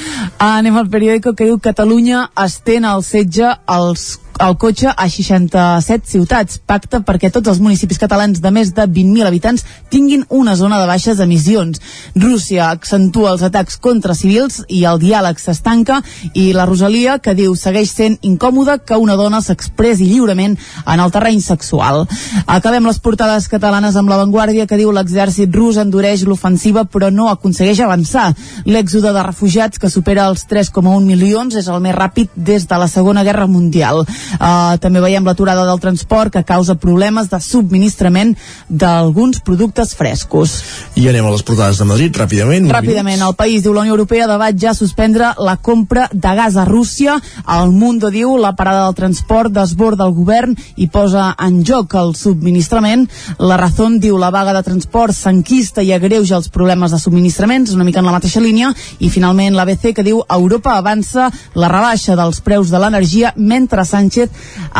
Anem 0.41 0.77
al 0.77 0.89
periòdico 0.91 1.35
que 1.35 1.47
diu 1.49 1.59
Catalunya 1.59 2.25
estén 2.45 2.87
el 2.89 3.03
setge 3.05 3.53
als 3.65 4.19
el 4.41 4.57
cotxe 4.57 4.89
a 4.89 5.07
67 5.09 6.09
ciutats. 6.09 6.57
Pacte 6.65 7.01
perquè 7.05 7.29
tots 7.33 7.51
els 7.51 7.59
municipis 7.61 7.99
catalans 8.01 8.41
de 8.41 8.51
més 8.51 8.71
de 8.73 8.87
20.000 8.87 9.27
habitants 9.27 9.65
tinguin 9.93 10.25
una 10.29 10.55
zona 10.57 10.79
de 10.81 10.87
baixes 10.89 11.19
emissions. 11.21 11.81
Rússia 12.15 12.71
accentua 12.71 13.35
els 13.35 13.43
atacs 13.45 13.77
contra 13.77 14.15
civils 14.17 14.63
i 14.67 14.83
el 14.89 14.99
diàleg 15.01 15.39
s'estanca 15.39 15.99
i 16.33 16.51
la 16.57 16.65
Rosalia 16.65 17.19
que 17.21 17.35
diu 17.37 17.53
segueix 17.55 17.93
sent 17.93 18.17
incòmode 18.25 18.79
que 18.85 18.97
una 18.97 19.17
dona 19.19 19.43
s'expressi 19.45 20.09
lliurement 20.09 20.57
en 20.85 21.03
el 21.05 21.13
terreny 21.13 21.41
sexual. 21.45 22.07
Acabem 22.47 22.89
les 22.89 22.99
portades 22.99 23.47
catalanes 23.51 23.95
amb 23.99 24.09
l'avantguàrdia 24.09 24.65
que 24.67 24.79
diu 24.79 24.91
l'exèrcit 24.95 25.53
rus 25.53 25.77
endureix 25.81 26.25
l'ofensiva 26.25 26.85
però 26.89 27.11
no 27.13 27.29
aconsegueix 27.29 27.83
avançar. 27.85 28.31
L'èxode 28.65 29.13
de 29.13 29.27
refugiats 29.27 29.77
que 29.77 29.89
supera 29.89 30.25
els 30.31 30.47
3,1 30.49 31.05
milions 31.05 31.55
és 31.55 31.69
el 31.69 31.81
més 31.83 31.95
ràpid 31.95 32.33
des 32.35 32.65
de 32.67 32.81
la 32.81 32.89
Segona 32.89 33.23
Guerra 33.27 33.45
Mundial. 33.47 34.05
Uh, 34.39 34.77
també 34.81 35.01
veiem 35.03 35.25
l'aturada 35.27 35.65
del 35.67 35.79
transport 35.83 36.31
que 36.33 36.43
causa 36.47 36.77
problemes 36.79 37.29
de 37.31 37.39
subministrament 37.43 38.35
d'alguns 38.69 39.41
productes 39.43 39.93
frescos. 39.97 40.53
I 40.95 41.07
anem 41.11 41.27
a 41.27 41.33
les 41.33 41.43
portades 41.43 41.79
de 41.81 41.87
Madrid, 41.89 42.15
ràpidament. 42.15 42.69
Ràpidament, 42.71 43.23
el 43.25 43.35
país 43.35 43.65
diu 43.65 43.73
la 43.75 43.83
Unió 43.85 43.95
Europea 43.97 44.29
debat 44.29 44.55
ja 44.57 44.73
suspendre 44.77 45.33
la 45.41 45.57
compra 45.57 46.07
de 46.13 46.35
gas 46.37 46.55
a 46.55 46.65
Rússia. 46.65 47.17
El 47.59 47.71
Mundo 47.75 48.11
diu 48.13 48.37
la 48.37 48.53
parada 48.55 48.85
del 48.85 48.95
transport 48.95 49.51
desborda 49.55 50.07
el 50.07 50.15
govern 50.15 50.55
i 50.77 50.87
posa 50.87 51.31
en 51.39 51.61
joc 51.67 51.95
el 51.99 52.15
subministrament. 52.15 53.07
La 53.39 53.57
Razón 53.59 53.99
diu 53.99 54.17
la 54.21 54.31
vaga 54.31 54.53
de 54.55 54.63
transport 54.63 55.15
s'enquista 55.15 55.83
i 55.83 55.91
agreuja 55.93 56.37
els 56.37 56.49
problemes 56.49 56.91
de 56.91 56.99
subministraments, 56.99 57.73
una 57.75 57.87
mica 57.87 57.99
en 57.99 58.07
la 58.07 58.15
mateixa 58.15 58.43
línia. 58.43 58.71
I 58.99 59.09
finalment 59.09 59.55
l'ABC 59.57 59.91
que 59.95 60.05
diu 60.05 60.23
Europa 60.29 60.77
avança 60.77 61.29
la 61.55 61.71
rebaixa 61.71 62.15
dels 62.15 62.41
preus 62.41 62.71
de 62.71 62.79
l'energia 62.79 63.33
mentre 63.35 63.85
Sánchez 63.85 64.20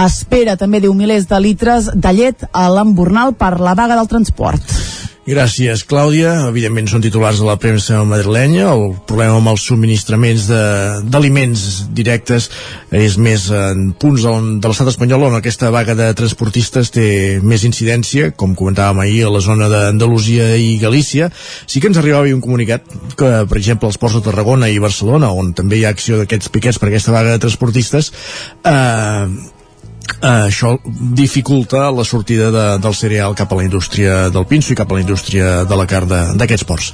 espera 0.05 0.57
també 0.59 0.81
diu 0.83 0.93
milers 0.97 1.27
de 1.29 1.39
litres 1.43 1.91
de 1.93 2.15
llet 2.17 2.47
a 2.51 2.67
l'embornal 2.73 3.33
per 3.33 3.57
la 3.59 3.75
vaga 3.77 3.99
del 3.99 4.11
transport. 4.11 4.90
Gràcies, 5.21 5.83
Clàudia. 5.85 6.31
Evidentment 6.49 6.87
són 6.89 7.03
titulars 7.03 7.37
de 7.37 7.45
la 7.45 7.53
premsa 7.61 7.99
madrilenya. 8.09 8.71
El 8.73 8.95
problema 9.05 9.35
amb 9.37 9.51
els 9.51 9.61
subministraments 9.69 10.47
d'aliments 11.13 11.65
directes 11.93 12.47
és 12.89 13.19
més 13.21 13.45
en 13.53 13.91
punts 14.01 14.25
on, 14.25 14.49
de 14.57 14.71
l'estat 14.71 14.89
espanyol 14.89 15.27
on 15.27 15.37
aquesta 15.37 15.69
vaga 15.69 15.93
de 15.99 16.09
transportistes 16.17 16.89
té 16.97 17.05
més 17.45 17.67
incidència, 17.69 18.31
com 18.33 18.57
comentàvem 18.57 19.03
ahir 19.05 19.27
a 19.27 19.35
la 19.35 19.43
zona 19.45 19.69
d'Andalusia 19.69 20.55
i 20.57 20.73
Galícia. 20.81 21.29
Sí 21.69 21.77
que 21.77 21.93
ens 21.93 22.01
arribava 22.01 22.33
un 22.33 22.41
comunicat 22.41 22.89
que, 23.13 23.31
per 23.45 23.61
exemple, 23.61 23.93
els 23.93 24.01
ports 24.01 24.17
de 24.17 24.25
Tarragona 24.25 24.73
i 24.73 24.81
Barcelona, 24.81 25.29
on 25.29 25.53
també 25.53 25.77
hi 25.77 25.85
ha 25.85 25.93
acció 25.93 26.17
d'aquests 26.17 26.49
piquets 26.49 26.81
per 26.81 26.89
aquesta 26.89 27.13
vaga 27.13 27.37
de 27.37 27.45
transportistes, 27.45 28.09
eh, 28.65 29.60
Uh, 30.21 30.45
això 30.45 30.75
dificulta 31.17 31.87
la 31.89 32.03
sortida 32.05 32.51
de, 32.53 32.65
del 32.81 32.93
cereal 32.93 33.33
cap 33.37 33.51
a 33.53 33.57
la 33.57 33.65
indústria 33.65 34.29
del 34.29 34.45
pinso 34.45 34.73
i 34.73 34.77
cap 34.77 34.91
a 34.91 34.99
la 34.99 35.01
indústria 35.01 35.63
de 35.65 35.77
la 35.79 35.87
carn 35.89 36.13
d'aquests 36.37 36.67
ports. 36.69 36.91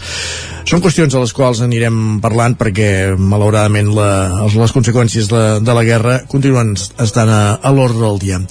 Són 0.67 0.83
qüestions 0.83 1.15
a 1.15 1.23
les 1.23 1.35
quals 1.35 1.59
anirem 1.63 2.21
parlant 2.23 2.55
perquè 2.59 2.89
malauradament 3.19 3.91
la, 3.95 4.09
les 4.47 4.75
conseqüències 4.75 5.27
de, 5.31 5.45
de 5.59 5.75
la 5.75 5.83
guerra 5.87 6.21
continuen 6.31 6.75
estant 7.03 7.31
a, 7.31 7.41
a 7.59 7.75
l'ordre 7.75 8.05
del 8.05 8.21
dia. 8.23 8.41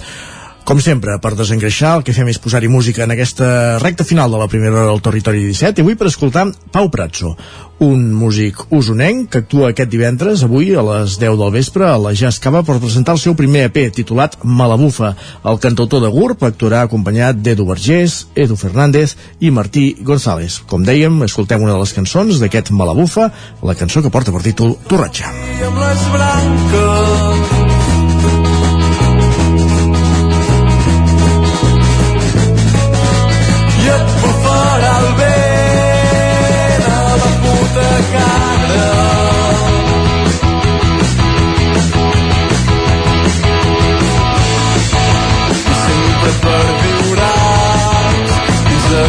Com 0.66 0.80
sempre, 0.82 1.14
per 1.22 1.36
desengreixar, 1.38 1.92
el 1.94 2.02
que 2.02 2.10
fem 2.10 2.26
és 2.26 2.40
posar-hi 2.42 2.66
música 2.66 3.04
en 3.04 3.12
aquesta 3.14 3.78
recta 3.78 4.02
final 4.02 4.32
de 4.34 4.40
la 4.40 4.48
primera 4.50 4.74
hora 4.74 4.88
del 4.88 5.02
Territori 5.04 5.44
17 5.46 5.78
i 5.78 5.84
avui 5.84 5.94
per 5.94 6.08
escoltar 6.10 6.42
Pau 6.74 6.88
Pratso, 6.90 7.36
un 7.86 8.00
músic 8.10 8.64
usonenc 8.74 9.28
que 9.30 9.44
actua 9.44 9.68
aquest 9.70 9.92
divendres, 9.92 10.42
avui 10.42 10.72
a 10.74 10.82
les 10.82 11.20
10 11.22 11.36
del 11.38 11.52
vespre, 11.54 11.86
a 11.86 12.00
la 12.02 12.10
Jazz 12.18 12.42
Cava 12.42 12.64
per 12.66 12.80
presentar 12.82 13.14
el 13.14 13.22
seu 13.22 13.36
primer 13.38 13.68
EP 13.68 13.78
titulat 13.94 14.34
Malabufa. 14.42 15.12
El 15.46 15.60
cantautor 15.62 16.02
de 16.02 16.10
GURB 16.10 16.42
actuarà 16.48 16.82
acompanyat 16.82 17.38
d'Edu 17.38 17.68
Vergés, 17.70 18.24
Edu 18.34 18.58
Fernández 18.58 19.14
i 19.38 19.52
Martí 19.54 19.92
González. 20.02 20.64
Com 20.66 20.82
dèiem, 20.82 21.22
escoltem 21.28 21.62
una 21.62 21.76
de 21.76 21.84
les 21.84 21.94
cançons 21.94 22.42
d'aquest 22.42 22.74
Malabufa, 22.74 23.30
la 23.62 23.78
cançó 23.78 24.02
que 24.02 24.10
porta 24.10 24.34
per 24.34 24.42
títol 24.42 24.74
Torratge. 24.90 25.30
amb 25.62 25.78
les 25.78 26.10
branques 26.16 27.55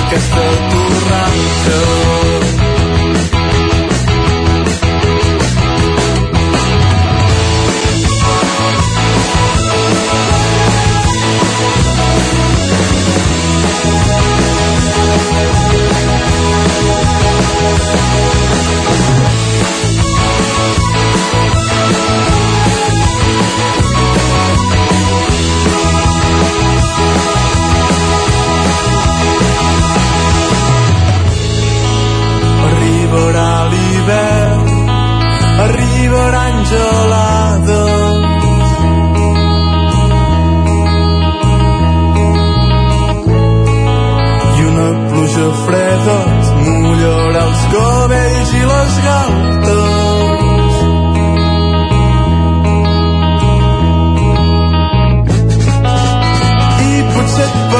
dins 0.09 0.29
d'aquesta 0.29 0.76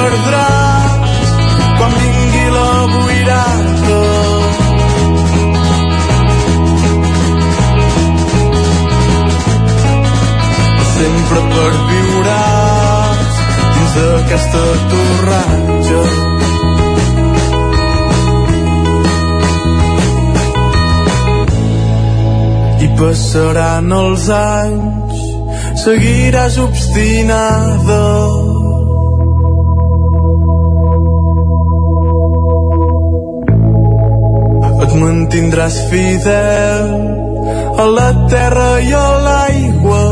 perdràs 0.07 1.31
quan 1.77 1.93
vingui 2.01 2.45
la 2.55 2.69
boirada. 2.93 4.01
Sempre 10.97 11.41
perviuràs 11.55 13.33
dins 13.73 13.97
d'aquesta 13.97 14.63
torratxa. 14.93 16.03
I 22.85 22.87
passaran 22.99 23.97
els 24.01 24.29
anys 24.41 25.25
seguiràs 25.83 26.61
obstinada 26.67 28.05
mantindràs 35.01 35.75
fidel 35.89 36.87
a 37.83 37.85
la 37.97 38.09
terra 38.31 38.69
i 38.81 38.91
a 38.93 39.07
l'aigua. 39.25 40.03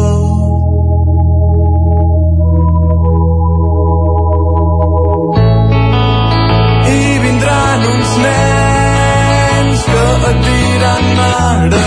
I 6.96 7.02
vindran 7.24 7.86
uns 7.94 8.12
nens 8.26 9.86
que 9.92 10.06
et 10.32 10.42
diran 10.48 11.06
mare 11.20 11.84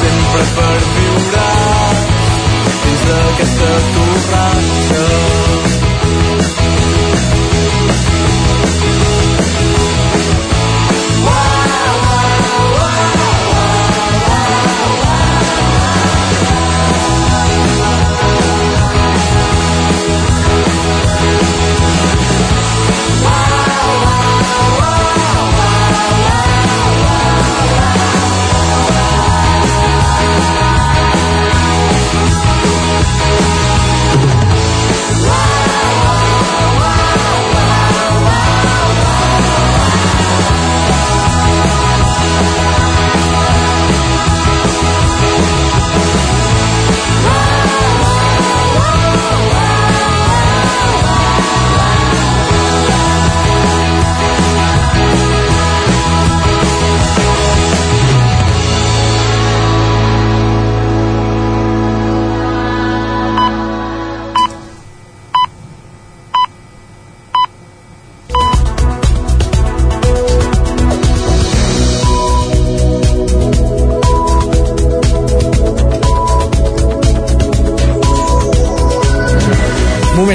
sempre 0.00 0.44
perviuràs 0.58 2.06
dins 2.84 3.02
d'aquesta 3.08 3.72
torratxa 3.94 5.19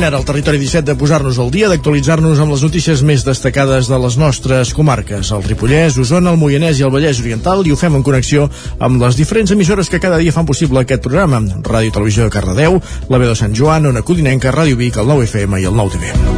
ara 0.05 0.17
al 0.17 0.25
territori 0.25 0.59
17 0.61 0.85
de 0.85 0.95
posar-nos 0.99 1.39
al 1.41 1.49
dia, 1.49 1.69
d'actualitzar-nos 1.71 2.39
amb 2.41 2.53
les 2.53 2.61
notícies 2.65 3.01
més 3.01 3.23
destacades 3.25 3.89
de 3.89 3.97
les 4.03 4.17
nostres 4.21 4.73
comarques, 4.77 5.31
el 5.33 5.43
Ripollès, 5.45 5.97
Osona, 5.97 6.33
el 6.35 6.37
Moianès 6.41 6.79
i 6.79 6.85
el 6.85 6.93
Vallès 6.93 7.23
Oriental, 7.23 7.65
i 7.65 7.73
ho 7.73 7.79
fem 7.79 7.97
en 7.97 8.05
connexió 8.05 8.45
amb 8.77 9.01
les 9.01 9.17
diferents 9.17 9.55
emissores 9.55 9.89
que 9.89 10.01
cada 10.03 10.21
dia 10.21 10.35
fan 10.35 10.45
possible 10.45 10.83
aquest 10.83 11.01
programa. 11.05 11.41
Ràdio 11.65 11.97
Televisió 11.97 12.27
de 12.27 12.35
Cardedeu, 12.37 12.81
la 13.09 13.21
veu 13.21 13.33
de 13.33 13.39
Sant 13.39 13.57
Joan, 13.57 13.89
Ona 13.89 14.05
Codinenca, 14.05 14.53
Ràdio 14.53 14.77
Vic, 14.77 15.01
el 15.01 15.09
9FM 15.09 15.63
i 15.63 15.69
el 15.71 15.79
9TV. 15.79 16.34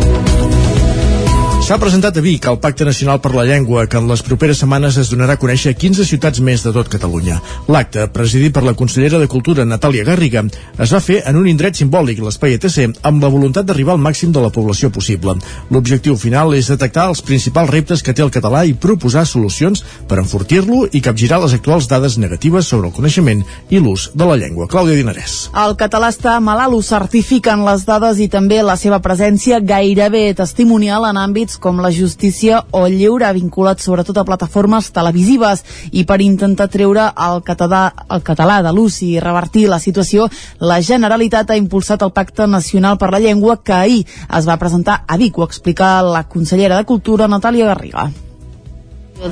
S'ha 1.68 1.76
presentat 1.76 2.15
a 2.15 2.22
Vic 2.24 2.45
el 2.47 2.61
Pacte 2.63 2.86
Nacional 2.88 3.18
per 3.20 3.34
la 3.36 3.43
Llengua, 3.43 3.82
que 3.91 3.99
en 3.99 4.05
les 4.07 4.22
properes 4.24 4.61
setmanes 4.61 4.95
es 5.01 5.09
donarà 5.11 5.34
a 5.36 5.39
conèixer 5.41 5.74
a 5.74 5.76
15 5.76 6.05
ciutats 6.07 6.39
més 6.39 6.61
de 6.63 6.72
tot 6.72 6.88
Catalunya. 6.88 7.41
L'acte, 7.68 8.05
presidit 8.15 8.53
per 8.55 8.61
la 8.63 8.72
consellera 8.72 9.20
de 9.20 9.28
Cultura, 9.28 9.65
Natàlia 9.68 10.05
Garriga, 10.07 10.45
es 10.80 10.93
va 10.95 11.01
fer 11.03 11.18
en 11.28 11.36
un 11.36 11.49
indret 11.51 11.76
simbòlic, 11.76 12.22
l'espai 12.24 12.55
ETC, 12.55 13.01
amb 13.03 13.20
la 13.20 13.32
voluntat 13.34 13.68
d'arribar 13.68 13.97
al 13.97 14.05
màxim 14.05 14.32
de 14.32 14.39
la 14.45 14.51
població 14.55 14.88
possible. 14.95 15.34
L'objectiu 15.68 16.15
final 16.15 16.55
és 16.55 16.70
detectar 16.72 17.09
els 17.11 17.20
principals 17.20 17.74
reptes 17.76 17.99
que 17.99 18.15
té 18.15 18.24
el 18.24 18.32
català 18.32 18.63
i 18.63 18.72
proposar 18.72 19.26
solucions 19.28 19.84
per 20.07 20.22
enfortir-lo 20.24 20.86
i 20.93 21.03
capgirar 21.03 21.41
les 21.43 21.57
actuals 21.59 21.91
dades 21.91 22.15
negatives 22.15 22.72
sobre 22.72 22.88
el 22.88 22.95
coneixement 22.95 23.43
i 23.68 23.84
l'ús 23.84 24.07
de 24.15 24.30
la 24.32 24.39
llengua. 24.39 24.70
Clàudia 24.72 24.95
Dinarès. 24.95 25.36
El 25.51 25.76
català 25.76 26.15
està 26.15 26.39
malalt, 26.39 26.80
ho 26.80 26.82
certifiquen 26.93 27.68
les 27.68 27.84
dades 27.84 28.24
i 28.24 28.32
també 28.32 28.63
la 28.63 28.80
seva 28.80 29.03
presència 29.03 29.59
gairebé 29.59 30.30
testimonial 30.32 31.11
en 31.11 31.24
àmbits 31.28 31.57
com 31.62 31.82
la 31.82 31.91
justícia 31.91 32.62
o 32.72 32.86
el 32.88 32.97
lleure, 32.99 33.32
vinculat 33.36 33.82
sobretot 33.84 34.18
a 34.18 34.26
plataformes 34.28 34.91
televisives. 34.95 35.64
I 35.91 36.05
per 36.10 36.20
intentar 36.26 36.70
treure 36.74 37.10
el 37.28 37.41
català, 37.47 37.84
el 38.14 38.24
català 38.26 38.62
de 38.66 38.76
l'ús 38.76 39.01
i 39.05 39.18
revertir 39.24 39.68
la 39.72 39.82
situació, 39.84 40.30
la 40.60 40.82
Generalitat 40.82 41.51
ha 41.51 41.60
impulsat 41.60 42.05
el 42.05 42.14
Pacte 42.14 42.47
Nacional 42.47 42.97
per 42.97 43.12
la 43.12 43.24
Llengua 43.24 43.62
que 43.64 43.74
ahir 43.74 44.05
es 44.05 44.47
va 44.47 44.62
presentar 44.62 45.03
a 45.08 45.18
Vic, 45.18 45.38
ho 45.38 45.45
explica 45.47 45.97
la 46.01 46.28
consellera 46.28 46.78
de 46.78 46.86
Cultura, 46.86 47.28
Natàlia 47.28 47.74
Garriga 47.74 48.10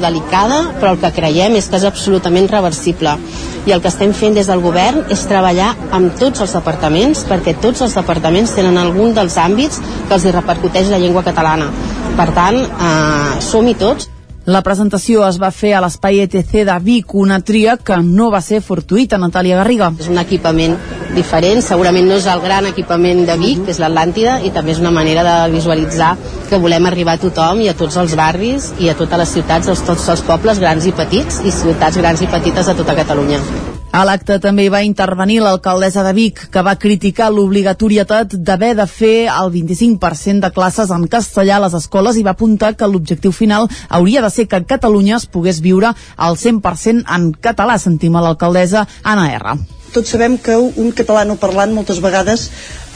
delicada, 0.02 0.62
però 0.80 0.94
el 0.94 1.02
que 1.02 1.12
creiem 1.16 1.56
és 1.60 1.68
que 1.70 1.78
és 1.78 1.86
absolutament 1.88 2.48
reversible. 2.52 3.16
I 3.66 3.74
el 3.74 3.82
que 3.82 3.90
estem 3.92 4.14
fent 4.14 4.38
des 4.38 4.50
del 4.50 4.64
govern 4.64 5.06
és 5.14 5.26
treballar 5.30 5.74
amb 5.96 6.18
tots 6.20 6.42
els 6.46 6.56
departaments, 6.58 7.26
perquè 7.30 7.56
tots 7.62 7.86
els 7.86 7.96
departaments 7.98 8.56
tenen 8.58 8.78
algun 8.82 9.14
dels 9.18 9.38
àmbits 9.42 9.82
que 10.08 10.18
els 10.18 10.26
hi 10.26 10.34
repercuteix 10.36 10.90
la 10.90 11.02
llengua 11.02 11.26
catalana. 11.26 11.70
Per 12.18 12.30
tant, 12.34 12.62
eh, 12.66 13.42
som-hi 13.42 13.78
tots. 13.80 14.15
La 14.46 14.60
presentació 14.62 15.24
es 15.26 15.40
va 15.42 15.48
fer 15.50 15.72
a 15.74 15.80
l'espai 15.82 16.20
ETC 16.22 16.52
de 16.68 16.74
Vic, 16.86 17.16
una 17.18 17.40
tria 17.42 17.74
que 17.82 17.96
no 18.06 18.28
va 18.30 18.44
ser 18.46 18.60
fortuïta, 18.62 19.18
Natàlia 19.18 19.58
Garriga. 19.58 19.88
És 19.98 20.06
un 20.12 20.22
equipament 20.22 20.76
diferent, 21.16 21.64
segurament 21.66 22.06
no 22.06 22.20
és 22.20 22.28
el 22.30 22.44
gran 22.44 22.68
equipament 22.70 23.24
de 23.26 23.40
Vic, 23.42 23.64
que 23.66 23.74
és 23.74 23.80
l'Atlàntida, 23.82 24.36
i 24.46 24.52
també 24.54 24.76
és 24.76 24.82
una 24.84 24.94
manera 24.94 25.24
de 25.26 25.56
visualitzar 25.56 26.12
que 26.52 26.60
volem 26.62 26.86
arribar 26.86 27.16
a 27.18 27.24
tothom 27.24 27.64
i 27.66 27.72
a 27.72 27.74
tots 27.80 27.98
els 27.98 28.14
barris 28.20 28.70
i 28.78 28.92
a 28.92 28.94
totes 29.00 29.24
les 29.24 29.34
ciutats, 29.40 29.72
a 29.74 29.80
tots 29.90 30.06
els 30.14 30.22
pobles 30.30 30.62
grans 30.62 30.86
i 30.86 30.94
petits 30.94 31.42
i 31.42 31.56
ciutats 31.64 31.98
grans 31.98 32.22
i 32.22 32.30
petites 32.30 32.70
de 32.70 32.78
tota 32.84 32.98
Catalunya. 33.02 33.42
A 33.96 34.02
l'acte 34.04 34.36
també 34.44 34.66
va 34.68 34.82
intervenir 34.84 35.38
l'alcaldessa 35.40 36.02
de 36.04 36.12
Vic, 36.18 36.40
que 36.52 36.64
va 36.68 36.74
criticar 36.76 37.30
l'obligatorietat 37.32 38.34
d'haver 38.48 38.74
de 38.76 38.86
fer 38.92 39.30
el 39.32 39.54
25% 39.54 40.44
de 40.44 40.50
classes 40.52 40.92
en 40.92 41.06
castellà 41.14 41.56
a 41.56 41.64
les 41.64 41.78
escoles 41.80 42.20
i 42.20 42.26
va 42.28 42.34
apuntar 42.36 42.74
que 42.76 42.90
l'objectiu 42.92 43.32
final 43.32 43.70
hauria 43.88 44.26
de 44.26 44.34
ser 44.36 44.50
que 44.52 44.60
Catalunya 44.68 45.16
es 45.16 45.30
pogués 45.32 45.62
viure 45.64 45.94
al 46.18 46.36
100% 46.36 47.08
en 47.08 47.32
català. 47.40 47.78
Sentim 47.80 48.20
a 48.20 48.26
l'alcaldessa 48.26 48.84
Anna 49.04 49.30
R. 49.38 49.56
tots 49.96 50.12
sabem 50.12 50.34
que 50.44 50.58
un 50.60 50.90
català 50.92 51.22
no 51.24 51.38
parlant 51.40 51.72
moltes 51.72 52.02
vegades 52.04 52.50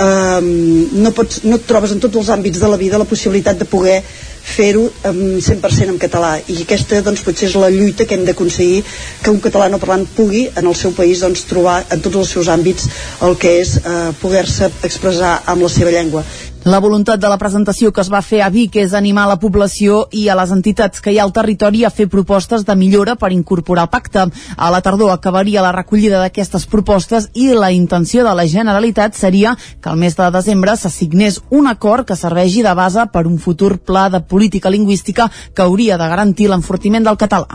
eh, 0.03 0.41
no, 0.43 1.13
pots, 1.15 1.45
no 1.45 1.55
et 1.55 1.63
trobes 1.69 1.93
en 1.95 2.01
tots 2.03 2.19
els 2.19 2.31
àmbits 2.35 2.59
de 2.59 2.67
la 2.67 2.79
vida 2.81 2.99
la 2.99 3.07
possibilitat 3.07 3.61
de 3.61 3.67
poder 3.71 4.01
fer-ho 4.43 4.85
um, 5.09 5.21
100% 5.39 5.93
en 5.93 5.99
català. 6.01 6.35
I 6.47 6.61
aquesta 6.63 7.01
doncs, 7.05 7.23
potser 7.25 7.49
és 7.49 7.57
la 7.59 7.71
lluita 7.73 8.05
que 8.05 8.17
hem 8.17 8.25
d'aconseguir 8.27 8.83
que 9.23 9.33
un 9.33 9.41
català 9.43 9.69
no 9.71 9.81
parlant 9.81 10.07
pugui 10.15 10.47
en 10.49 10.67
el 10.67 10.75
seu 10.75 10.93
país 10.97 11.23
doncs, 11.25 11.45
trobar 11.49 11.81
en 11.89 12.03
tots 12.05 12.21
els 12.23 12.35
seus 12.37 12.51
àmbits 12.51 12.89
el 13.25 13.37
que 13.39 13.57
és 13.61 13.77
eh, 13.79 13.97
poder-se 14.21 14.71
expressar 14.87 15.39
amb 15.45 15.65
la 15.65 15.71
seva 15.73 15.93
llengua 15.95 16.25
La 16.65 16.79
voluntat 16.83 17.21
de 17.23 17.29
la 17.31 17.37
presentació 17.39 17.93
que 17.95 18.01
es 18.03 18.09
va 18.11 18.19
fer 18.19 18.41
a 18.43 18.49
Vic 18.51 18.73
és 18.81 18.91
animar 18.97 19.29
la 19.29 19.37
població 19.39 20.01
i 20.11 20.25
a 20.27 20.35
les 20.35 20.51
entitats 20.51 20.99
que 20.99 21.13
hi 21.13 21.17
ha 21.17 21.23
al 21.23 21.31
territori 21.31 21.85
a 21.87 21.89
fer 21.89 22.09
propostes 22.11 22.65
de 22.67 22.75
millora 22.75 23.15
per 23.15 23.31
incorporar 23.31 23.85
el 23.87 23.91
pacte. 23.93 24.25
A 24.57 24.69
la 24.69 24.81
tardor 24.83 25.13
acabaria 25.13 25.63
la 25.63 25.71
recollida 25.71 26.19
d'aquestes 26.19 26.67
propostes 26.67 27.29
i 27.33 27.47
la 27.55 27.71
intenció 27.71 28.27
de 28.27 28.35
la 28.35 28.45
Generalitat 28.45 29.15
seria 29.15 29.55
que 29.55 29.89
al 29.89 29.97
mes 30.03 30.19
de 30.19 30.29
desembre 30.35 30.75
s'assignés 30.75 31.39
un 31.49 31.71
acord 31.71 32.05
que 32.05 32.19
serveixi 32.19 32.61
de 32.61 32.75
base 32.75 33.07
per 33.07 33.25
un 33.25 33.39
futur 33.39 33.77
pla 33.79 34.09
de 34.09 34.19
política 34.19 34.69
lingüística 34.69 35.31
que 35.55 35.63
hauria 35.63 35.97
de 35.97 36.11
garantir 36.11 36.51
l'enfortiment 36.51 37.07
del 37.07 37.17
català. 37.17 37.47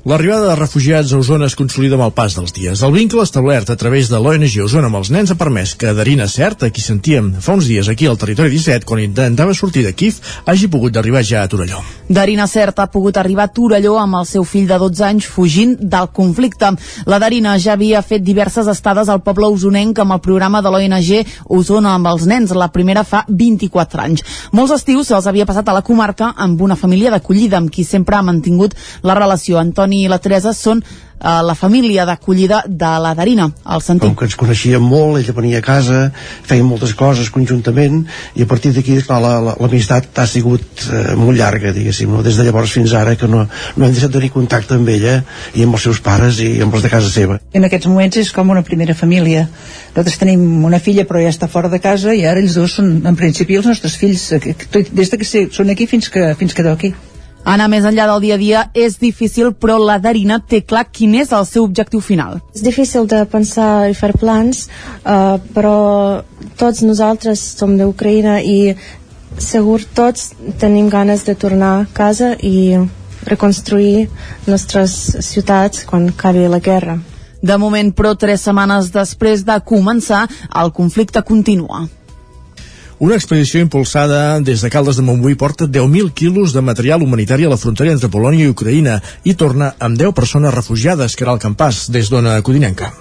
L'arribada 0.00 0.46
de 0.48 0.54
refugiats 0.56 1.10
a 1.12 1.18
Osona 1.20 1.44
es 1.50 1.52
consolida 1.52 1.98
amb 1.98 2.06
el 2.06 2.12
pas 2.16 2.32
dels 2.32 2.54
dies. 2.56 2.80
El 2.80 2.94
vincle 2.94 3.20
establert 3.20 3.68
a 3.68 3.74
través 3.76 4.08
de 4.08 4.16
l'ONG 4.16 4.54
Osona 4.64 4.88
amb 4.88 4.96
els 4.96 5.10
nens 5.12 5.28
ha 5.28 5.34
permès 5.36 5.74
que 5.76 5.92
Darina 5.92 6.24
Cert, 6.24 6.62
a 6.64 6.70
qui 6.72 6.80
sentíem 6.80 7.34
fa 7.44 7.52
uns 7.58 7.68
dies 7.68 7.88
aquí 7.92 8.08
al 8.08 8.16
territori 8.16 8.48
17, 8.54 8.88
quan 8.88 9.02
intentava 9.04 9.52
sortir 9.52 9.82
de 9.84 9.92
Kif, 9.92 10.22
hagi 10.48 10.70
pogut 10.72 10.96
arribar 10.96 11.20
ja 11.20 11.42
a 11.44 11.50
Torelló. 11.52 11.82
Darina 12.08 12.46
Cert 12.48 12.80
ha 12.80 12.86
pogut 12.88 13.18
arribar 13.20 13.50
a 13.50 13.52
Torelló 13.52 13.98
amb 14.00 14.22
el 14.22 14.24
seu 14.30 14.46
fill 14.48 14.70
de 14.70 14.78
12 14.80 15.04
anys 15.04 15.28
fugint 15.28 15.76
del 15.76 16.08
conflicte. 16.16 16.72
La 17.04 17.20
Darina 17.20 17.58
ja 17.60 17.76
havia 17.76 18.00
fet 18.00 18.24
diverses 18.24 18.72
estades 18.72 19.12
al 19.12 19.20
poble 19.20 19.52
usonenc 19.52 20.00
amb 20.00 20.16
el 20.16 20.24
programa 20.24 20.64
de 20.64 20.72
l'ONG 20.72 21.12
Osona 21.44 21.92
amb 21.98 22.08
els 22.08 22.24
nens, 22.24 22.56
la 22.56 22.70
primera 22.72 23.04
fa 23.04 23.26
24 23.28 24.06
anys. 24.06 24.24
Molts 24.56 24.78
estius 24.80 25.12
se'ls 25.12 25.28
havia 25.28 25.44
passat 25.44 25.68
a 25.68 25.76
la 25.76 25.84
comarca 25.84 26.32
amb 26.40 26.64
una 26.64 26.80
família 26.80 27.12
d'acollida 27.12 27.60
amb 27.60 27.68
qui 27.68 27.84
sempre 27.84 28.16
ha 28.16 28.24
mantingut 28.24 28.72
la 29.04 29.20
relació. 29.20 29.60
Antoni 29.60 29.89
i 29.92 30.08
la 30.08 30.18
Teresa 30.22 30.52
són 30.56 30.82
eh, 31.20 31.42
la 31.42 31.54
família 31.54 32.06
d'acollida 32.08 32.62
de 32.66 32.92
la 33.04 33.14
Darina, 33.14 33.50
al 33.64 33.82
sentit. 33.82 34.08
Com 34.08 34.16
que 34.16 34.26
ens 34.28 34.36
coneixíem 34.40 34.82
molt, 34.82 35.20
ella 35.20 35.34
venia 35.36 35.60
a 35.60 35.64
casa, 35.64 36.00
fèiem 36.48 36.66
moltes 36.66 36.94
coses 36.98 37.30
conjuntament, 37.34 38.02
i 38.34 38.44
a 38.44 38.48
partir 38.50 38.72
d'aquí, 38.76 38.96
clar, 39.06 39.20
l'amistat 39.20 40.08
la, 40.08 40.14
la, 40.16 40.24
ha 40.24 40.30
sigut 40.30 40.86
eh, 40.88 41.14
molt 41.18 41.38
llarga, 41.38 41.74
diguéssim, 41.76 42.10
no? 42.10 42.24
des 42.26 42.38
de 42.40 42.46
llavors 42.46 42.72
fins 42.76 42.94
ara, 42.96 43.16
que 43.20 43.28
no, 43.28 43.44
no 43.76 43.86
hem 43.86 43.94
deixat 43.94 44.12
de 44.12 44.18
tenir 44.18 44.32
contacte 44.34 44.78
amb 44.78 44.88
ella 44.88 45.20
i 45.54 45.66
amb 45.66 45.76
els 45.78 45.86
seus 45.88 46.00
pares 46.04 46.40
i 46.44 46.52
amb 46.64 46.74
els 46.74 46.86
de 46.86 46.92
casa 46.92 47.12
seva. 47.12 47.40
En 47.52 47.66
aquests 47.68 47.90
moments 47.90 48.20
és 48.20 48.32
com 48.34 48.50
una 48.50 48.64
primera 48.66 48.96
família. 48.96 49.46
Nosaltres 49.90 50.20
tenim 50.20 50.64
una 50.64 50.80
filla 50.82 51.06
però 51.08 51.22
ja 51.22 51.32
està 51.32 51.50
fora 51.50 51.70
de 51.72 51.80
casa 51.82 52.14
i 52.14 52.24
ara 52.26 52.40
ells 52.40 52.56
dos 52.58 52.78
són, 52.78 53.00
en 53.06 53.18
principi, 53.18 53.58
els 53.58 53.68
nostres 53.68 53.96
fills, 54.00 54.30
eh, 54.36 54.56
des 54.72 55.10
de 55.10 55.20
que 55.20 55.30
són 55.50 55.72
aquí 55.72 55.86
fins 55.90 56.08
que, 56.12 56.32
fins 56.38 56.54
que 56.54 56.68
aquí. 56.70 56.94
Anar 57.48 57.70
més 57.72 57.86
enllà 57.88 58.04
del 58.10 58.20
dia 58.20 58.34
a 58.36 58.40
dia 58.40 58.62
és 58.76 58.98
difícil, 59.00 59.54
però 59.56 59.78
la 59.80 59.98
Darina 59.98 60.40
té 60.40 60.60
clar 60.60 60.84
quin 60.92 61.14
és 61.22 61.32
el 61.32 61.46
seu 61.48 61.64
objectiu 61.64 62.02
final. 62.04 62.40
És 62.54 62.62
difícil 62.62 63.08
de 63.08 63.24
pensar 63.24 63.88
i 63.88 63.96
fer 63.96 64.12
plans, 64.20 64.66
uh, 65.04 65.40
però 65.54 66.22
tots 66.60 66.82
nosaltres 66.84 67.40
som 67.56 67.76
d'Ucraïna 67.78 68.40
i 68.44 68.74
segur 69.40 69.80
tots 69.94 70.32
tenim 70.60 70.90
ganes 70.92 71.24
de 71.24 71.34
tornar 71.34 71.72
a 71.80 71.86
casa 71.94 72.34
i 72.42 72.76
reconstruir 73.24 74.08
nostres 74.46 74.96
ciutats 75.24 75.86
quan 75.88 76.08
acabi 76.08 76.48
la 76.48 76.60
guerra. 76.60 76.98
De 77.40 77.56
moment, 77.56 77.88
però, 77.96 78.12
tres 78.20 78.42
setmanes 78.44 78.90
després 78.92 79.46
de 79.48 79.56
començar, 79.64 80.26
el 80.60 80.72
conflicte 80.76 81.22
continua. 81.24 81.86
Una 83.00 83.16
expedició 83.16 83.62
impulsada 83.64 84.40
des 84.44 84.60
de 84.60 84.68
Caldes 84.68 84.98
de 84.98 85.02
Montbui 85.06 85.32
porta 85.40 85.64
10.000 85.64 86.10
quilos 86.12 86.52
de 86.52 86.60
material 86.60 87.00
humanitari 87.00 87.46
a 87.48 87.52
la 87.52 87.56
frontera 87.56 87.94
entre 87.96 88.10
Polònia 88.12 88.44
i 88.44 88.52
Ucraïna 88.52 88.98
i 89.24 89.32
torna 89.42 89.70
amb 89.78 89.96
10 89.96 90.12
persones 90.18 90.52
refugiades, 90.52 91.16
que 91.16 91.24
era 91.24 91.32
el 91.32 91.40
campàs, 91.40 91.86
des 91.96 92.12
d'Ona 92.12 92.36
Codinenca. 92.44 92.92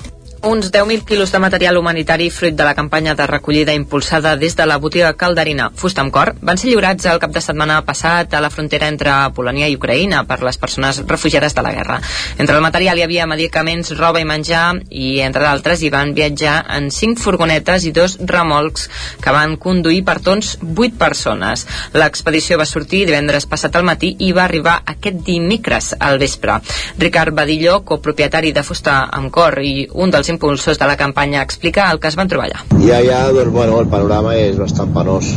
Uns 0.42 0.72
10.000 0.72 1.04
quilos 1.04 1.34
de 1.34 1.40
material 1.40 1.76
humanitari 1.76 2.30
fruit 2.30 2.56
de 2.56 2.64
la 2.64 2.74
campanya 2.74 3.14
de 3.14 3.28
recollida 3.28 3.74
impulsada 3.74 4.38
des 4.38 4.56
de 4.56 4.66
la 4.66 4.78
botiga 4.78 5.12
calderina 5.14 5.70
Fusta 5.76 6.00
amb 6.00 6.14
Cor 6.16 6.32
van 6.40 6.56
ser 6.58 6.70
lliurats 6.70 7.10
el 7.12 7.20
cap 7.20 7.34
de 7.36 7.42
setmana 7.44 7.82
passat 7.84 8.34
a 8.34 8.40
la 8.40 8.50
frontera 8.50 8.88
entre 8.88 9.12
Polònia 9.36 9.68
i 9.68 9.76
Ucraïna 9.76 10.22
per 10.30 10.38
les 10.48 10.58
persones 10.58 11.02
refugiades 11.04 11.56
de 11.56 11.62
la 11.66 11.74
guerra. 11.76 11.98
Entre 12.38 12.56
el 12.56 12.64
material 12.64 12.98
hi 12.98 13.04
havia 13.04 13.26
medicaments, 13.28 13.92
roba 13.98 14.22
i 14.22 14.28
menjar 14.30 14.80
i, 14.90 15.20
entre 15.26 15.44
d'altres, 15.44 15.84
hi 15.84 15.90
van 15.92 16.14
viatjar 16.16 16.56
en 16.78 16.88
5 16.88 17.20
furgonetes 17.20 17.84
i 17.84 17.92
dos 17.92 18.16
remolcs 18.24 18.88
que 19.20 19.36
van 19.36 19.58
conduir 19.58 20.06
per 20.08 20.22
tons 20.24 20.54
8 20.64 20.96
persones. 20.96 21.66
L'expedició 22.00 22.56
va 22.64 22.70
sortir 22.70 23.04
divendres 23.10 23.44
passat 23.44 23.76
al 23.76 23.84
matí 23.84 24.14
i 24.24 24.32
va 24.32 24.46
arribar 24.48 24.78
aquest 24.86 25.20
dimecres 25.28 25.92
al 26.00 26.18
vespre. 26.18 26.62
Ricard 26.98 27.36
Badillo, 27.36 27.82
copropietari 27.84 28.56
de 28.56 28.64
Fusta 28.64 29.02
amb 29.12 29.36
Cor 29.36 29.60
i 29.60 29.84
un 29.92 30.16
dels 30.16 30.29
impulsors 30.34 30.80
de 30.80 30.88
la 30.90 30.98
campanya 30.98 31.42
explica 31.46 31.90
el 31.92 32.00
que 32.00 32.10
es 32.12 32.18
van 32.20 32.30
trobar 32.32 32.50
allà. 32.50 32.64
I 32.80 32.94
allà, 32.96 33.22
doncs, 33.36 33.54
bueno, 33.54 33.80
el 33.82 33.90
panorama 33.92 34.36
és 34.38 34.58
bastant 34.62 34.94
penós. 34.96 35.36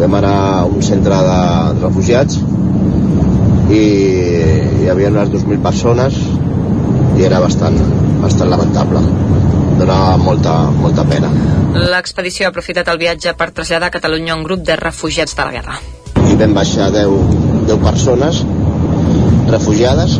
Vam 0.00 0.18
anar 0.18 0.34
a 0.58 0.64
un 0.66 0.82
centre 0.82 1.20
de 1.28 1.38
refugiats 1.82 2.40
i 3.70 3.84
hi 4.82 4.90
havia 4.90 5.12
unes 5.14 5.30
2.000 5.32 5.62
persones 5.64 6.18
i 7.14 7.24
era 7.24 7.38
bastant, 7.40 7.78
bastant 8.24 8.50
lamentable 8.50 9.04
donava 9.78 10.16
molta, 10.16 10.54
molta 10.70 11.04
pena. 11.08 11.30
L'expedició 11.74 12.46
ha 12.46 12.52
aprofitat 12.52 12.88
el 12.92 13.00
viatge 13.00 13.34
per 13.38 13.50
traslladar 13.56 13.90
a 13.90 13.94
Catalunya 13.94 14.36
un 14.38 14.44
grup 14.46 14.62
de 14.66 14.76
refugiats 14.80 15.34
de 15.36 15.46
la 15.46 15.54
guerra. 15.56 15.78
I 16.24 16.38
vam 16.40 16.54
baixar 16.56 16.90
10, 16.94 17.66
10 17.68 17.82
persones 17.82 18.42
refugiades 19.50 20.18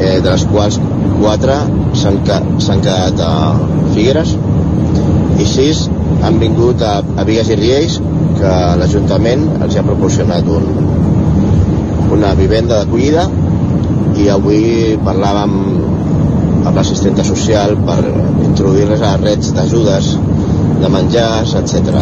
eh, 0.00 0.18
de 0.20 0.28
les 0.28 0.44
quals 0.52 0.78
quatre 1.20 1.56
s'han 1.96 2.20
quedat 2.24 3.22
a 3.24 3.32
Figueres 3.94 4.34
i 5.40 5.46
sis 5.48 5.86
han 6.24 6.38
vingut 6.40 6.82
a, 6.82 6.98
a 7.16 7.24
Vigues 7.28 7.50
i 7.52 7.58
Riells 7.60 7.98
que 8.36 8.52
l'Ajuntament 8.80 9.46
els 9.64 9.76
ha 9.76 9.84
proporcionat 9.86 10.48
un, 10.52 10.68
una 12.16 12.32
vivenda 12.38 12.80
d'acollida 12.80 13.26
i 14.16 14.28
avui 14.32 14.62
parlàvem 15.04 15.56
amb 16.66 16.74
l'assistenta 16.76 17.24
social 17.26 17.76
per 17.88 18.00
introduir-les 18.48 19.04
a 19.04 19.16
reds 19.22 19.52
d'ajudes 19.56 20.14
de 20.80 20.90
menjars, 20.92 21.54
etc. 21.58 21.94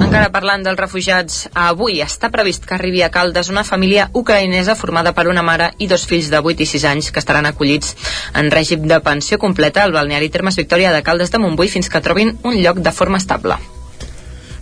Encara 0.00 0.30
parlant 0.34 0.62
dels 0.66 0.78
refugiats, 0.78 1.42
avui 1.54 2.00
està 2.04 2.30
previst 2.34 2.66
que 2.68 2.76
arribi 2.76 3.02
a 3.02 3.10
Caldes 3.14 3.50
una 3.52 3.64
família 3.64 4.08
ucraïnesa 4.14 4.76
formada 4.78 5.14
per 5.16 5.26
una 5.32 5.44
mare 5.46 5.72
i 5.78 5.90
dos 5.90 6.06
fills 6.06 6.30
de 6.30 6.40
8 6.40 6.66
i 6.66 6.70
6 6.74 6.86
anys 6.92 7.10
que 7.10 7.22
estaran 7.22 7.48
acollits 7.50 7.96
en 8.34 8.52
règim 8.54 8.86
de 8.90 9.00
pensió 9.04 9.38
completa 9.38 9.84
al 9.84 9.96
balneari 9.96 10.30
Termes 10.30 10.58
Victòria 10.60 10.94
de 10.94 11.02
Caldes 11.02 11.34
de 11.34 11.42
Montbui 11.42 11.68
fins 11.68 11.90
que 11.90 12.04
trobin 12.04 12.36
un 12.42 12.62
lloc 12.62 12.80
de 12.84 12.94
forma 12.94 13.18
estable. 13.18 13.58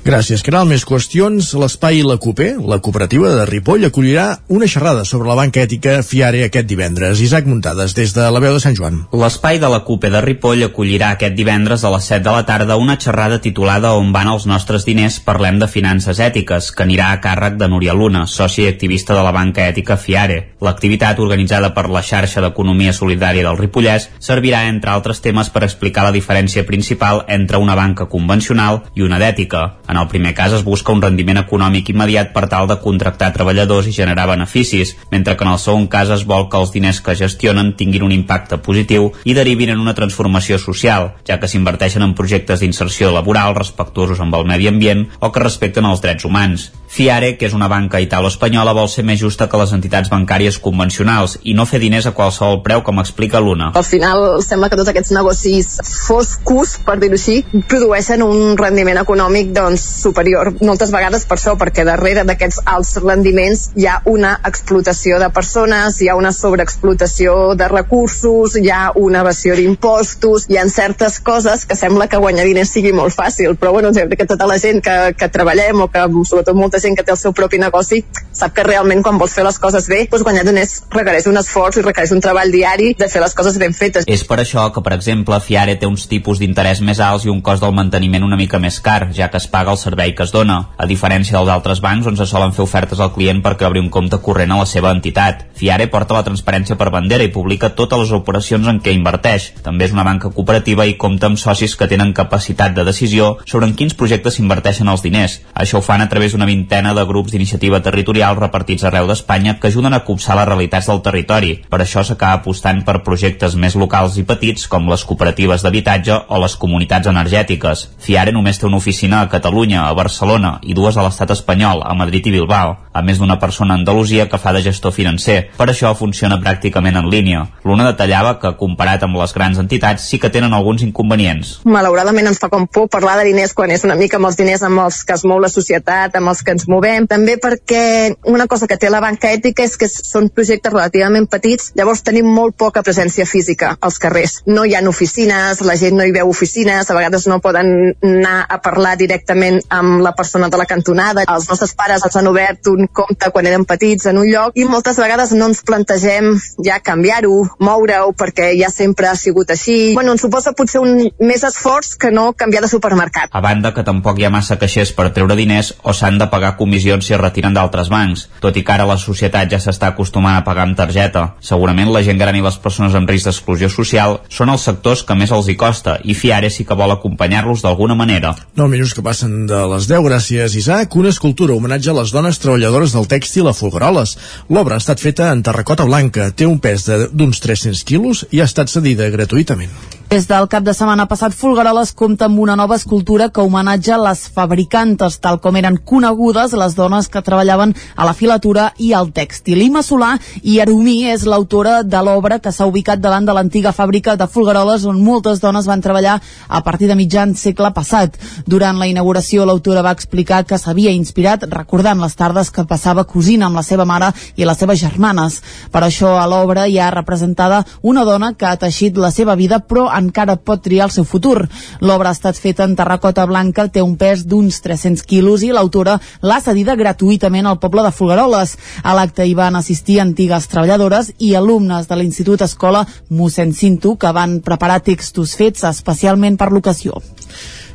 Gràcies, 0.08 0.40
Caral. 0.40 0.64
Més 0.64 0.86
qüestions. 0.88 1.50
L'espai 1.60 1.98
La 2.00 2.14
Cupé, 2.16 2.54
la 2.56 2.78
cooperativa 2.80 3.28
de 3.28 3.42
Ripoll, 3.44 3.82
acollirà 3.84 4.38
una 4.48 4.64
xerrada 4.64 5.02
sobre 5.04 5.28
la 5.28 5.34
banca 5.36 5.60
ètica 5.60 5.98
Fiare 6.00 6.46
aquest 6.46 6.64
divendres. 6.64 7.20
Isaac 7.20 7.44
Muntades, 7.44 7.92
des 7.92 8.14
de 8.16 8.24
la 8.32 8.40
veu 8.40 8.54
de 8.56 8.62
Sant 8.62 8.72
Joan. 8.78 9.02
L'espai 9.12 9.60
de 9.60 9.68
la 9.68 9.82
Cupé 9.84 10.08
de 10.08 10.22
Ripoll 10.24 10.64
acollirà 10.64 11.10
aquest 11.12 11.36
divendres 11.36 11.84
a 11.84 11.90
les 11.92 12.08
7 12.08 12.24
de 12.24 12.32
la 12.32 12.46
tarda 12.48 12.78
una 12.80 12.96
xerrada 12.96 13.36
titulada 13.44 13.90
On 13.98 14.08
van 14.14 14.30
els 14.32 14.46
nostres 14.48 14.86
diners, 14.88 15.18
parlem 15.26 15.58
de 15.60 15.68
finances 15.68 16.22
ètiques, 16.24 16.70
que 16.72 16.86
anirà 16.86 17.10
a 17.12 17.20
càrrec 17.20 17.60
de 17.60 17.68
Núria 17.68 17.92
Luna, 17.92 18.24
soci 18.24 18.64
i 18.64 18.70
activista 18.72 19.12
de 19.12 19.26
la 19.28 19.34
banca 19.36 19.68
ètica 19.68 19.98
Fiare. 20.00 20.54
L'activitat, 20.64 21.20
organitzada 21.20 21.74
per 21.76 21.84
la 21.92 22.00
xarxa 22.00 22.40
d'economia 22.46 22.96
solidària 22.96 23.44
del 23.44 23.60
Ripollès, 23.60 24.08
servirà, 24.18 24.64
entre 24.72 24.88
altres 24.96 25.20
temes, 25.20 25.52
per 25.52 25.66
explicar 25.68 26.08
la 26.08 26.16
diferència 26.16 26.64
principal 26.64 27.26
entre 27.28 27.60
una 27.60 27.76
banca 27.76 28.08
convencional 28.08 28.86
i 28.96 29.04
una 29.04 29.20
d'ètica. 29.20 29.66
En 29.84 29.97
el 30.00 30.08
primer 30.08 30.34
cas 30.34 30.54
es 30.56 30.64
busca 30.64 30.92
un 30.92 31.02
rendiment 31.02 31.40
econòmic 31.40 31.90
immediat 31.92 32.32
per 32.34 32.46
tal 32.50 32.68
de 32.70 32.78
contractar 32.82 33.32
treballadors 33.34 33.88
i 33.88 33.94
generar 33.96 34.28
beneficis, 34.30 34.94
mentre 35.12 35.36
que 35.36 35.46
en 35.46 35.52
el 35.52 35.60
segon 35.62 35.88
cas 35.92 36.12
es 36.14 36.24
vol 36.28 36.48
que 36.48 36.60
els 36.60 36.72
diners 36.74 37.00
que 37.04 37.16
gestionen 37.18 37.74
tinguin 37.78 38.06
un 38.06 38.14
impacte 38.14 38.60
positiu 38.64 39.10
i 39.24 39.36
derivin 39.36 39.74
en 39.74 39.82
una 39.84 39.96
transformació 39.98 40.58
social, 40.62 41.12
ja 41.28 41.38
que 41.40 41.50
s'inverteixen 41.50 42.04
en 42.04 42.14
projectes 42.18 42.60
d'inserció 42.60 43.12
laboral 43.14 43.56
respectuosos 43.58 44.20
amb 44.20 44.34
el 44.38 44.46
medi 44.48 44.68
ambient 44.70 45.06
o 45.20 45.32
que 45.32 45.44
respecten 45.44 45.88
els 45.88 46.04
drets 46.04 46.24
humans. 46.24 46.70
Fiare, 46.88 47.34
que 47.36 47.46
és 47.46 47.54
una 47.54 47.68
banca 47.68 48.00
italo-espanyola, 48.00 48.72
vol 48.72 48.88
ser 48.88 49.04
més 49.04 49.20
justa 49.20 49.46
que 49.48 49.60
les 49.60 49.72
entitats 49.76 50.08
bancàries 50.08 50.56
convencionals 50.64 51.36
i 51.44 51.52
no 51.54 51.66
fer 51.68 51.82
diners 51.82 52.08
a 52.08 52.14
qualsevol 52.16 52.62
preu, 52.64 52.80
com 52.82 52.98
explica 53.02 53.42
l'Una. 53.44 53.70
Al 53.76 53.84
final 53.84 54.40
sembla 54.42 54.70
que 54.72 54.78
tots 54.80 54.88
aquests 54.90 55.12
negocis 55.12 55.68
foscos, 55.84 56.78
per 56.86 56.96
dir-ho 57.02 57.18
així, 57.18 57.42
produeixen 57.68 58.24
un 58.24 58.56
rendiment 58.58 59.02
econòmic 59.02 59.52
doncs, 59.56 59.84
superior. 60.02 60.54
Moltes 60.64 60.92
vegades 60.94 61.26
per 61.28 61.36
això, 61.36 61.54
perquè 61.60 61.84
darrere 61.86 62.24
d'aquests 62.28 62.62
alts 62.64 62.94
rendiments 63.04 63.68
hi 63.76 63.86
ha 63.86 63.98
una 64.08 64.32
explotació 64.48 65.20
de 65.20 65.28
persones, 65.34 66.00
hi 66.00 66.08
ha 66.08 66.16
una 66.16 66.32
sobreexplotació 66.32 67.54
de 67.58 67.68
recursos, 67.68 68.56
hi 68.56 68.72
ha 68.72 68.92
una 68.96 69.22
evasió 69.26 69.54
d'impostos, 69.58 70.48
hi 70.48 70.56
ha 70.56 70.64
certes 70.72 71.20
coses 71.20 71.66
que 71.68 71.76
sembla 71.76 72.08
que 72.08 72.20
guanyar 72.22 72.48
diners 72.48 72.72
sigui 72.72 72.94
molt 72.96 73.12
fàcil, 73.14 73.58
però 73.60 73.76
bueno, 73.76 73.92
que 73.92 74.26
tota 74.26 74.46
la 74.48 74.58
gent 74.58 74.80
que, 74.82 74.96
que 75.18 75.28
treballem 75.28 75.84
o 75.84 75.88
que 75.92 76.06
sobretot 76.24 76.56
molta 76.56 76.80
gent 76.80 76.87
gent 76.88 76.98
que 76.98 77.06
té 77.06 77.14
el 77.14 77.20
seu 77.20 77.36
propi 77.36 77.60
negoci 77.60 78.02
sap 78.38 78.54
que 78.54 78.64
realment 78.66 79.02
quan 79.02 79.18
vols 79.18 79.34
fer 79.34 79.44
les 79.46 79.58
coses 79.58 79.88
bé 79.90 80.04
doncs 80.10 80.24
guanyar 80.26 80.44
diners 80.46 80.74
requereix 80.94 81.26
un 81.30 81.40
esforç 81.40 81.80
i 81.80 81.84
requereix 81.84 82.12
un 82.14 82.22
treball 82.22 82.52
diari 82.54 82.92
de 82.98 83.08
fer 83.10 83.22
les 83.22 83.34
coses 83.34 83.58
ben 83.58 83.74
fetes. 83.74 84.06
És 84.06 84.22
per 84.28 84.38
això 84.42 84.68
que, 84.74 84.82
per 84.84 84.94
exemple, 84.94 85.38
Fiare 85.42 85.74
té 85.80 85.88
uns 85.90 86.06
tipus 86.10 86.38
d'interès 86.38 86.80
més 86.84 87.00
alts 87.02 87.26
i 87.26 87.32
un 87.32 87.40
cost 87.44 87.64
del 87.64 87.74
manteniment 87.74 88.26
una 88.26 88.38
mica 88.38 88.60
més 88.62 88.78
car, 88.84 89.10
ja 89.14 89.30
que 89.32 89.40
es 89.40 89.48
paga 89.50 89.74
el 89.74 89.80
servei 89.80 90.14
que 90.14 90.24
es 90.26 90.32
dona, 90.34 90.58
a 90.78 90.86
diferència 90.86 91.36
dels 91.36 91.50
altres 91.50 91.82
bancs 91.84 92.06
on 92.10 92.18
se 92.18 92.26
solen 92.30 92.54
fer 92.54 92.64
ofertes 92.64 93.02
al 93.02 93.12
client 93.14 93.42
perquè 93.42 93.66
obri 93.66 93.82
un 93.82 93.90
compte 93.90 94.20
corrent 94.22 94.54
a 94.54 94.60
la 94.62 94.68
seva 94.70 94.92
entitat. 94.94 95.46
Fiare 95.58 95.88
porta 95.90 96.14
la 96.14 96.24
transparència 96.26 96.78
per 96.78 96.92
bandera 96.94 97.26
i 97.26 97.32
publica 97.34 97.72
totes 97.74 98.04
les 98.04 98.14
operacions 98.14 98.70
en 98.70 98.78
què 98.84 98.94
inverteix. 98.94 99.50
També 99.66 99.88
és 99.88 99.96
una 99.96 100.06
banca 100.06 100.30
cooperativa 100.30 100.86
i 100.86 100.96
compta 101.00 101.26
amb 101.26 101.40
socis 101.40 101.74
que 101.76 101.90
tenen 101.90 102.14
capacitat 102.14 102.76
de 102.76 102.86
decisió 102.86 103.36
sobre 103.44 103.66
en 103.66 103.74
quins 103.74 103.98
projectes 103.98 104.38
s'inverteixen 104.38 104.88
els 104.88 105.02
diners. 105.02 105.40
Això 105.54 105.82
ho 105.82 105.84
fan 105.84 106.04
a 106.04 106.08
través 106.08 106.32
d'una 106.34 106.46
vintena 106.68 106.92
de 106.92 107.04
grups 107.08 107.32
d'iniciativa 107.32 107.80
territorial 107.80 108.36
repartits 108.36 108.84
arreu 108.84 109.06
d'Espanya 109.08 109.54
que 109.58 109.68
ajuden 109.68 109.94
a 109.96 110.02
copsar 110.04 110.36
les 110.36 110.48
realitats 110.48 110.86
del 110.86 111.00
territori. 111.00 111.54
Per 111.64 111.80
això 111.80 112.02
s'acaba 112.04 112.42
apostant 112.42 112.82
per 112.84 113.00
projectes 113.06 113.54
més 113.56 113.74
locals 113.74 114.18
i 114.20 114.24
petits 114.28 114.66
com 114.68 114.84
les 114.90 115.04
cooperatives 115.08 115.64
d'habitatge 115.64 116.12
o 116.28 116.40
les 116.42 116.56
comunitats 116.60 117.08
energètiques. 117.08 117.86
Fiare 117.98 118.34
només 118.36 118.60
té 118.60 118.66
una 118.66 118.76
oficina 118.76 119.22
a 119.22 119.30
Catalunya, 119.32 119.86
a 119.88 119.94
Barcelona 119.96 120.58
i 120.62 120.76
dues 120.76 120.98
a 120.98 121.06
l'estat 121.06 121.32
espanyol, 121.32 121.80
a 121.80 121.94
Madrid 121.96 122.28
i 122.28 122.34
Bilbao, 122.36 122.76
a 122.92 123.02
més 123.02 123.16
d'una 123.16 123.38
persona 123.40 123.72
a 123.72 123.80
Andalusia 123.80 124.28
que 124.28 124.36
fa 124.36 124.52
de 124.52 124.60
gestor 124.60 124.92
financer. 124.92 125.38
Per 125.56 125.70
això 125.70 125.94
funciona 125.96 126.36
pràcticament 126.42 127.00
en 127.00 127.08
línia. 127.08 127.46
L'una 127.64 127.88
detallava 127.88 128.36
que, 128.42 128.52
comparat 128.60 129.06
amb 129.06 129.16
les 129.16 129.32
grans 129.32 129.56
entitats, 129.56 130.04
sí 130.04 130.20
que 130.20 130.28
tenen 130.28 130.52
alguns 130.52 130.84
inconvenients. 130.84 131.62
Malauradament 131.64 132.28
ens 132.28 132.42
fa 132.42 132.52
com 132.52 132.68
por 132.68 132.90
parlar 132.92 133.16
de 133.22 133.28
diners 133.30 133.56
quan 133.56 133.72
és 133.72 133.88
una 133.88 133.96
mica 133.96 134.20
amb 134.20 134.28
els 134.28 134.36
diners 134.36 134.66
amb 134.66 134.84
els 134.84 135.00
que 135.06 135.16
es 135.16 135.24
mou 135.24 135.40
la 135.40 135.48
societat, 135.48 136.12
amb 136.18 136.34
els 136.34 136.42
que 136.44 136.57
ens 136.58 136.66
movem. 136.70 137.06
També 137.08 137.38
perquè 137.40 138.14
una 138.26 138.48
cosa 138.50 138.66
que 138.66 138.76
té 138.76 138.90
la 138.90 139.00
banca 139.04 139.30
ètica 139.32 139.64
és 139.64 139.76
que 139.78 139.88
són 139.88 140.28
projectes 140.34 140.72
relativament 140.74 141.28
petits, 141.30 141.72
llavors 141.78 142.02
tenim 142.06 142.26
molt 142.26 142.56
poca 142.58 142.82
presència 142.82 143.26
física 143.28 143.76
als 143.80 143.98
carrers. 144.02 144.42
No 144.46 144.66
hi 144.66 144.74
ha 144.74 144.82
oficines, 144.88 145.60
la 145.66 145.76
gent 145.76 145.98
no 145.98 146.06
hi 146.06 146.14
veu 146.14 146.30
oficines, 146.30 146.88
a 146.88 146.96
vegades 146.96 147.26
no 147.28 147.40
poden 147.44 147.94
anar 148.02 148.46
a 148.48 148.58
parlar 148.64 148.96
directament 148.98 149.60
amb 149.68 150.00
la 150.02 150.14
persona 150.16 150.48
de 150.48 150.58
la 150.58 150.66
cantonada. 150.66 151.24
Els 151.28 151.48
nostres 151.50 151.74
pares 151.78 152.04
els 152.04 152.16
han 152.16 152.30
obert 152.30 152.70
un 152.72 152.88
compte 152.88 153.30
quan 153.34 153.46
eren 153.46 153.66
petits 153.68 154.08
en 154.10 154.18
un 154.18 154.28
lloc 154.30 154.56
i 154.58 154.64
moltes 154.64 154.98
vegades 154.98 155.34
no 155.36 155.50
ens 155.52 155.62
plantegem 155.66 156.32
ja 156.64 156.80
canviar-ho, 156.84 157.44
moure-ho 157.62 158.14
perquè 158.16 158.50
ja 158.58 158.72
sempre 158.72 159.10
ha 159.10 159.16
sigut 159.18 159.52
així. 159.54 159.94
Bueno, 159.94 160.16
ens 160.16 160.24
suposa 160.24 160.54
potser 160.56 160.80
un 160.82 161.04
més 161.20 161.44
esforç 161.44 161.94
que 162.00 162.10
no 162.14 162.32
canviar 162.32 162.64
de 162.64 162.72
supermercat. 162.72 163.30
A 163.32 163.44
banda 163.44 163.74
que 163.76 163.84
tampoc 163.86 164.18
hi 164.18 164.26
ha 164.26 164.32
massa 164.32 164.58
caixers 164.58 164.94
per 164.96 165.10
treure 165.14 165.36
diners 165.38 165.74
o 165.82 165.94
s'han 165.94 166.18
de 166.18 166.30
pagar 166.32 166.47
comissions 166.56 167.06
si 167.06 167.14
es 167.14 167.20
retiren 167.20 167.54
d'altres 167.54 167.90
bancs, 167.92 168.26
tot 168.40 168.56
i 168.56 168.62
que 168.64 168.72
ara 168.74 168.86
la 168.88 168.98
societat 168.98 169.50
ja 169.52 169.60
s'està 169.60 169.90
acostumant 169.92 170.36
a 170.38 170.44
pagar 170.46 170.64
amb 170.66 170.76
targeta. 170.78 171.34
Segurament 171.44 171.92
la 171.92 172.02
gent 172.06 172.18
gran 172.20 172.36
i 172.38 172.44
les 172.44 172.58
persones 172.62 172.94
amb 172.94 173.10
risc 173.10 173.28
d'exclusió 173.28 173.68
social 173.72 174.18
són 174.32 174.52
els 174.54 174.64
sectors 174.68 175.04
que 175.04 175.16
més 175.18 175.32
els 175.34 175.48
hi 175.48 175.56
costa 175.60 175.98
i 176.04 176.16
Fiare 176.18 176.50
sí 176.50 176.64
que 176.64 176.78
vol 176.78 176.94
acompanyar-los 176.94 177.62
d'alguna 177.66 177.98
manera. 177.98 178.34
9 178.56 178.70
minuts 178.72 178.94
que 178.94 179.04
passen 179.04 179.46
de 179.50 179.60
les 179.74 179.90
10, 179.90 180.04
gràcies 180.06 180.56
Isaac. 180.58 180.96
Una 180.96 181.12
escultura 181.14 181.54
homenatge 181.54 181.92
a 181.92 181.98
les 182.00 182.14
dones 182.14 182.40
treballadores 182.42 182.96
del 182.96 183.08
tèxtil 183.10 183.48
a 183.48 183.56
Folgueroles. 183.56 184.16
L'obra 184.48 184.78
ha 184.78 184.84
estat 184.84 185.02
feta 185.02 185.32
en 185.32 185.42
terracota 185.42 185.86
blanca, 185.88 186.30
té 186.30 186.46
un 186.46 186.60
pes 186.62 186.88
d'uns 186.88 187.40
300 187.44 187.84
quilos 187.88 188.26
i 188.30 188.40
ha 188.40 188.50
estat 188.50 188.70
cedida 188.72 189.10
gratuïtament. 189.12 189.97
Des 190.08 190.24
del 190.24 190.46
cap 190.48 190.64
de 190.64 190.72
setmana 190.72 191.04
passat, 191.04 191.34
Folgueroles 191.36 191.90
compta 191.92 192.24
amb 192.24 192.38
una 192.40 192.54
nova 192.56 192.78
escultura 192.78 193.26
que 193.28 193.42
homenatja 193.44 193.98
les 194.00 194.22
fabricantes, 194.32 195.18
tal 195.20 195.36
com 195.44 195.56
eren 195.60 195.74
conegudes 195.84 196.54
les 196.56 196.76
dones 196.78 197.10
que 197.12 197.20
treballaven 197.20 197.74
a 197.94 198.06
la 198.08 198.14
filatura 198.16 198.70
i 198.80 198.94
al 198.96 199.10
tèxtil. 199.12 199.60
Ima 199.66 199.82
Solà 199.84 200.14
i 200.40 200.54
Arumí 200.64 201.10
és 201.12 201.26
l'autora 201.28 201.82
de 201.84 202.00
l'obra 202.00 202.38
que 202.40 202.52
s'ha 202.56 202.64
ubicat 202.70 203.02
davant 203.04 203.28
de 203.28 203.34
l'antiga 203.36 203.74
fàbrica 203.76 204.14
de 204.16 204.30
Folgueroles 204.32 204.86
on 204.88 205.02
moltes 205.04 205.42
dones 205.42 205.68
van 205.68 205.84
treballar 205.84 206.16
a 206.48 206.62
partir 206.64 206.88
de 206.88 206.96
mitjan 206.96 207.36
segle 207.36 207.68
passat. 207.76 208.16
Durant 208.46 208.80
la 208.80 208.88
inauguració, 208.88 209.44
l'autora 209.44 209.84
va 209.84 209.92
explicar 209.92 210.40
que 210.48 210.56
s'havia 210.56 210.96
inspirat 210.96 211.44
recordant 211.52 212.00
les 212.00 212.16
tardes 212.16 212.48
que 212.48 212.64
passava 212.64 213.04
cosint 213.04 213.44
amb 213.44 213.60
la 213.60 213.66
seva 213.66 213.84
mare 213.84 214.14
i 214.36 214.48
les 214.48 214.56
seves 214.56 214.80
germanes. 214.80 215.42
Per 215.68 215.84
això 215.84 216.16
a 216.16 216.24
l'obra 216.24 216.64
hi 216.64 216.80
ha 216.80 216.88
representada 216.96 217.60
una 217.82 218.08
dona 218.08 218.32
que 218.32 218.48
ha 218.48 218.56
teixit 218.56 218.96
la 218.96 219.12
seva 219.12 219.36
vida 219.36 219.60
però 219.60 219.97
encara 219.98 220.36
pot 220.36 220.62
triar 220.64 220.88
el 220.88 220.94
seu 220.94 221.04
futur. 221.04 221.44
L'obra 221.80 222.12
ha 222.12 222.16
estat 222.16 222.38
feta 222.38 222.64
en 222.64 222.76
terracota 222.78 223.26
blanca, 223.26 223.68
té 223.68 223.82
un 223.84 223.96
pes 224.00 224.24
d'uns 224.28 224.60
300 224.64 225.04
quilos 225.08 225.44
i 225.46 225.52
l'autora 225.52 225.98
l'ha 226.22 226.40
cedida 226.44 226.76
gratuïtament 226.78 227.46
al 227.46 227.60
poble 227.62 227.84
de 227.86 227.92
Folgueroles. 227.94 228.56
A 228.82 228.94
l'acte 228.96 229.26
hi 229.26 229.36
van 229.38 229.58
assistir 229.58 230.00
antigues 230.00 230.48
treballadores 230.48 231.12
i 231.18 231.34
alumnes 231.34 231.88
de 231.88 231.98
l'Institut 231.98 232.42
Escola 232.46 232.86
mossèn 233.10 233.52
Cinto 233.52 233.96
que 233.96 234.12
van 234.14 234.40
preparar 234.44 234.80
textos 234.86 235.36
fets 235.38 235.64
especialment 235.68 236.38
per 236.38 236.52
l'ocasió. 236.52 237.02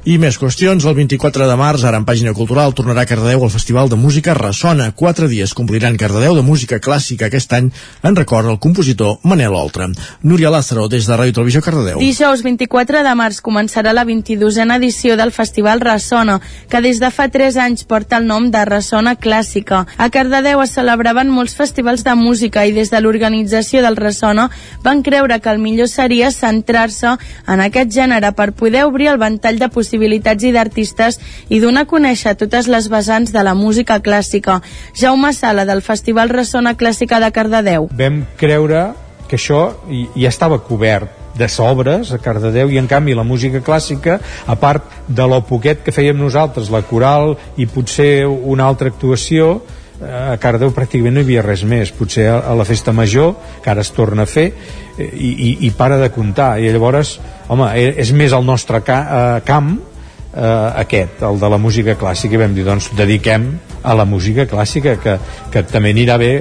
I 0.04 0.18
més 0.20 0.36
qüestions, 0.36 0.84
el 0.84 0.96
24 0.98 1.46
de 1.48 1.54
març, 1.56 1.86
ara 1.88 1.96
en 1.96 2.04
pàgina 2.04 2.34
cultural, 2.36 2.74
tornarà 2.76 3.06
a 3.06 3.08
Cardedeu 3.08 3.46
al 3.46 3.52
Festival 3.54 3.88
de 3.88 3.96
Música 3.96 4.34
Ressona. 4.36 4.90
Quatre 4.92 5.30
dies 5.32 5.54
compliran 5.56 5.96
Cardedeu 5.96 6.36
de 6.36 6.42
música 6.44 6.82
clàssica 6.84 7.30
aquest 7.30 7.54
any 7.56 7.70
en 8.04 8.18
record 8.18 8.50
al 8.52 8.58
compositor 8.60 9.22
Manel 9.24 9.56
Oltra. 9.56 9.88
Núria 10.28 10.52
Lázaro, 10.52 10.90
des 10.92 11.08
de 11.08 11.16
Ràdio 11.16 11.38
Televisió 11.38 11.62
Cardedeu. 11.64 12.02
Dijous 12.04 12.44
24 12.44 13.00
de 13.06 13.14
març 13.16 13.40
començarà 13.46 13.94
la 13.96 14.04
22a 14.04 14.76
edició 14.76 15.16
del 15.16 15.32
Festival 15.32 15.80
Ressona, 15.80 16.36
que 16.68 16.84
des 16.84 17.00
de 17.00 17.08
fa 17.08 17.30
3 17.32 17.62
anys 17.64 17.88
porta 17.88 18.20
el 18.20 18.28
nom 18.28 18.52
de 18.52 18.66
Ressona 18.68 19.16
Clàssica. 19.16 19.86
A 19.96 20.10
Cardedeu 20.12 20.66
es 20.66 20.76
celebraven 20.76 21.32
molts 21.32 21.56
festivals 21.56 22.04
de 22.04 22.18
música 22.20 22.66
i 22.68 22.76
des 22.76 22.92
de 22.92 23.00
l'organització 23.00 23.80
del 23.80 23.96
Ressona 23.96 24.50
van 24.84 25.00
creure 25.00 25.40
que 25.40 25.56
el 25.56 25.64
millor 25.64 25.88
seria 25.88 26.36
centrar-se 26.36 27.16
en 27.48 27.66
aquest 27.70 27.96
gènere 27.96 28.36
per 28.36 28.52
poder 28.52 28.84
obrir 28.84 29.08
el 29.16 29.24
ventall 29.24 29.64
de 29.64 29.72
possibilitats 29.72 29.93
possibilitats 29.94 30.44
i 30.44 30.52
d'artistes 30.52 31.20
i 31.54 31.60
donar 31.62 31.86
a 31.86 31.90
conèixer 31.90 32.34
totes 32.40 32.68
les 32.68 32.90
vessants 32.90 33.32
de 33.32 33.44
la 33.46 33.54
música 33.54 34.00
clàssica. 34.02 34.62
Jaume 34.98 35.34
Sala, 35.34 35.66
del 35.66 35.84
Festival 35.86 36.30
Ressona 36.30 36.74
Clàssica 36.74 37.20
de 37.22 37.30
Cardedeu. 37.32 37.90
Vam 37.94 38.24
creure 38.38 38.94
que 39.30 39.38
això 39.38 39.76
ja 40.16 40.30
estava 40.30 40.58
cobert 40.66 41.38
de 41.38 41.48
sobres 41.50 42.12
a 42.12 42.18
Cardedeu 42.22 42.72
i 42.74 42.78
en 42.78 42.88
canvi 42.90 43.14
la 43.14 43.24
música 43.26 43.62
clàssica 43.62 44.20
a 44.48 44.56
part 44.56 44.90
de 45.08 45.28
lo 45.30 45.42
poquet 45.46 45.84
que 45.86 45.94
fèiem 45.94 46.18
nosaltres 46.18 46.70
la 46.74 46.84
coral 46.86 47.36
i 47.58 47.66
potser 47.66 48.26
una 48.26 48.66
altra 48.66 48.90
actuació 48.90 49.62
a 50.04 50.38
Cardeu 50.42 50.74
pràcticament 50.74 51.16
no 51.16 51.22
hi 51.22 51.26
havia 51.26 51.46
res 51.46 51.64
més 51.66 51.94
potser 51.96 52.28
a 52.34 52.54
la 52.58 52.66
festa 52.66 52.94
major 52.94 53.34
que 53.64 53.72
ara 53.72 53.82
es 53.82 53.90
torna 53.96 54.28
a 54.28 54.30
fer 54.30 54.52
i, 55.00 55.30
i, 55.32 55.50
i 55.66 55.72
para 55.74 55.98
de 55.98 56.12
comptar 56.14 56.60
i 56.62 56.70
llavors, 56.70 57.18
home, 57.48 57.70
e, 57.76 57.94
és 58.04 58.14
més 58.16 58.34
el 58.36 58.46
nostre 58.46 58.82
ca, 58.86 59.00
eh, 59.04 59.42
camp 59.48 59.76
eh, 59.76 60.82
aquest, 60.84 61.22
el 61.24 61.40
de 61.40 61.50
la 61.50 61.60
música 61.62 61.98
clàssica. 62.00 62.36
I 62.36 62.42
vam 62.44 62.56
dir, 62.56 62.66
doncs 62.68 62.92
dediquem 62.98 63.48
a 63.84 63.96
la 63.98 64.06
música 64.06 64.48
clàssica 64.50 64.98
que, 65.02 65.18
que 65.52 65.64
també 65.70 65.94
anirà 65.94 66.18
bé 66.22 66.34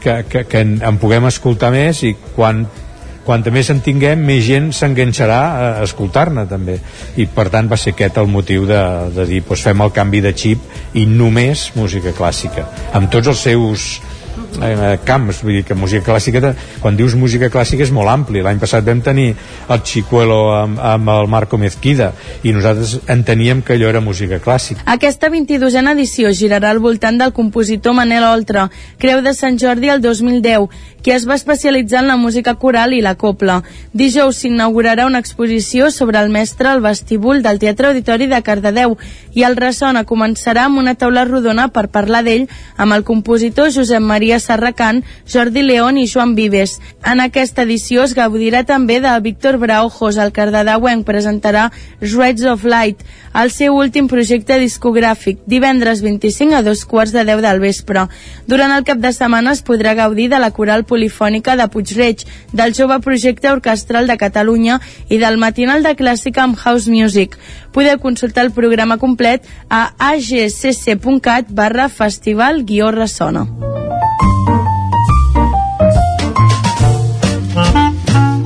que, 0.00 0.22
que, 0.28 0.44
que 0.48 0.62
en, 0.64 0.78
en 0.82 1.00
puguem 1.00 1.28
escoltar 1.28 1.70
més 1.74 2.02
i 2.08 2.14
quan 2.34 2.64
quanta 3.24 3.52
més 3.52 3.68
en 3.70 3.82
tinguem, 3.84 4.22
més 4.26 4.42
gent 4.46 4.70
s'enganxarà 4.74 5.40
a 5.40 5.66
escoltar-ne 5.84 6.46
també. 6.50 6.78
I 7.20 7.28
per 7.30 7.48
tant 7.52 7.68
va 7.70 7.78
ser 7.78 7.92
aquest 7.94 8.18
el 8.18 8.30
motiu 8.32 8.64
de, 8.66 8.80
de 9.14 9.26
dir 9.28 9.42
doncs 9.46 9.66
fem 9.68 9.84
el 9.84 9.92
canvi 9.94 10.22
de 10.24 10.32
xip 10.34 10.96
i 10.98 11.04
només 11.06 11.68
música 11.76 12.14
clàssica 12.16 12.66
amb 12.96 13.12
tots 13.12 13.30
els 13.30 13.44
seus 13.46 13.90
eh, 14.58 14.98
camps, 15.04 15.42
vull 15.44 15.60
dir 15.60 15.64
que 15.64 15.76
música 15.78 16.12
clàssica 16.12 16.54
quan 16.80 16.96
dius 16.96 17.14
música 17.14 17.50
clàssica 17.52 17.84
és 17.86 17.92
molt 17.94 18.10
ampli. 18.10 18.42
L'any 18.42 18.60
passat 18.62 18.84
vam 18.86 19.02
tenir 19.04 19.32
el 19.68 19.82
Chicuelo 19.86 20.40
amb, 20.56 20.78
amb 20.78 21.12
el 21.14 21.28
Marco 21.30 21.58
Mezquida 21.58 22.12
i 22.42 22.54
nosaltres 22.56 22.98
enteníem 23.10 23.62
que 23.62 23.76
allò 23.76 23.90
era 23.90 24.00
música 24.00 24.40
clàssica. 24.42 24.86
Aquesta 24.86 25.30
22a 25.30 25.84
edició 25.92 26.32
girarà 26.36 26.70
al 26.70 26.80
voltant 26.82 27.18
del 27.20 27.34
compositor 27.36 27.94
Manel 27.96 28.24
Oltra 28.24 28.68
Creu 28.98 29.22
de 29.22 29.34
Sant 29.34 29.58
Jordi 29.60 29.90
el 29.92 30.00
2010 30.00 30.68
que 31.02 31.14
es 31.14 31.26
va 31.28 31.34
especialitzar 31.34 32.02
en 32.02 32.08
la 32.08 32.16
música 32.16 32.54
coral 32.54 32.92
i 32.92 33.00
la 33.00 33.14
copla. 33.14 33.62
Dijous 33.92 34.42
s'inaugurarà 34.42 35.06
una 35.06 35.20
exposició 35.22 35.90
sobre 35.90 36.20
el 36.20 36.28
mestre 36.28 36.68
al 36.68 36.82
vestíbul 36.84 37.42
del 37.42 37.58
Teatre 37.58 37.88
Auditori 37.88 38.28
de 38.28 38.42
Cardedeu 38.44 38.96
i 39.34 39.44
el 39.48 39.56
Ressona 39.56 40.04
començarà 40.04 40.66
amb 40.68 40.80
una 40.82 40.94
taula 40.94 41.24
rodona 41.24 41.68
per 41.72 41.88
parlar 41.88 42.22
d'ell 42.26 42.48
amb 42.76 42.96
el 42.96 43.04
compositor 43.04 43.72
Josep 43.72 44.02
Maria 44.04 44.39
Serracant, 44.40 45.04
Jordi 45.30 45.62
León 45.62 45.98
i 45.98 46.08
Joan 46.10 46.34
Vives. 46.34 46.78
En 47.06 47.20
aquesta 47.20 47.62
edició 47.62 48.04
es 48.04 48.16
gaudirà 48.16 48.64
també 48.66 48.98
de 49.00 49.12
Víctor 49.20 49.58
Braojos, 49.62 50.18
el 50.18 50.32
cardedauenc 50.32 51.06
presentarà 51.06 51.70
Shreds 52.00 52.44
of 52.50 52.64
Light, 52.64 53.04
el 53.34 53.52
seu 53.54 53.76
últim 53.78 54.08
projecte 54.10 54.58
discogràfic, 54.58 55.44
divendres 55.46 56.02
25 56.02 56.56
a 56.58 56.62
dos 56.66 56.84
quarts 56.84 57.12
de 57.14 57.24
10 57.24 57.42
del 57.44 57.60
vespre. 57.62 58.06
Durant 58.50 58.74
el 58.74 58.84
cap 58.88 58.98
de 58.98 59.12
setmana 59.14 59.54
es 59.54 59.62
podrà 59.64 59.94
gaudir 59.94 60.28
de 60.32 60.40
la 60.42 60.50
coral 60.50 60.84
polifònica 60.84 61.56
de 61.56 61.68
Puigreig, 61.70 62.24
del 62.52 62.74
jove 62.74 62.98
projecte 63.04 63.52
orquestral 63.52 64.10
de 64.10 64.18
Catalunya 64.18 64.80
i 65.08 65.20
del 65.22 65.38
matinal 65.38 65.86
de 65.86 65.94
clàssica 65.98 66.42
amb 66.44 66.58
House 66.58 66.90
Music. 66.90 67.38
Podeu 67.72 68.00
consultar 68.02 68.48
el 68.48 68.54
programa 68.56 68.98
complet 68.98 69.46
a 69.68 69.92
agcc.cat 70.10 71.54
barra 71.54 71.88
festival 71.88 72.64
guió 72.64 72.90
ressona. 72.90 73.46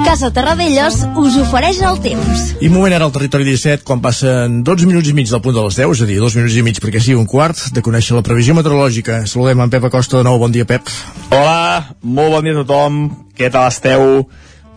Casa 0.05 0.31
Terradellos 0.33 1.03
us 1.21 1.35
ofereix 1.43 1.81
el 1.85 1.99
temps. 2.01 2.43
I 2.65 2.71
moment 2.73 2.95
ara 2.97 3.05
al 3.09 3.13
territori 3.13 3.45
17, 3.49 3.85
quan 3.85 4.01
passen 4.05 4.63
12 4.65 4.87
minuts 4.89 5.11
i 5.11 5.15
mig 5.17 5.29
del 5.29 5.43
punt 5.45 5.57
de 5.57 5.65
les 5.65 5.77
10, 5.77 5.93
és 5.93 6.03
a 6.05 6.09
dir, 6.09 6.17
2 6.23 6.37
minuts 6.39 6.57
i 6.57 6.63
mig 6.65 6.81
perquè 6.81 7.03
sí, 7.03 7.17
un 7.19 7.27
quart, 7.29 7.59
de 7.75 7.83
conèixer 7.85 8.17
la 8.17 8.23
previsió 8.25 8.55
meteorològica. 8.57 9.25
Saludem 9.29 9.61
en 9.65 9.73
Pep 9.75 9.85
Acosta 9.91 10.21
de 10.21 10.25
nou. 10.25 10.39
Bon 10.41 10.55
dia, 10.55 10.65
Pep. 10.69 10.89
Hola, 11.35 11.97
molt 12.01 12.37
bon 12.37 12.47
dia 12.47 12.57
a 12.57 12.63
tothom. 12.63 13.03
Què 13.37 13.51
tal 13.53 13.69
esteu? 13.69 14.25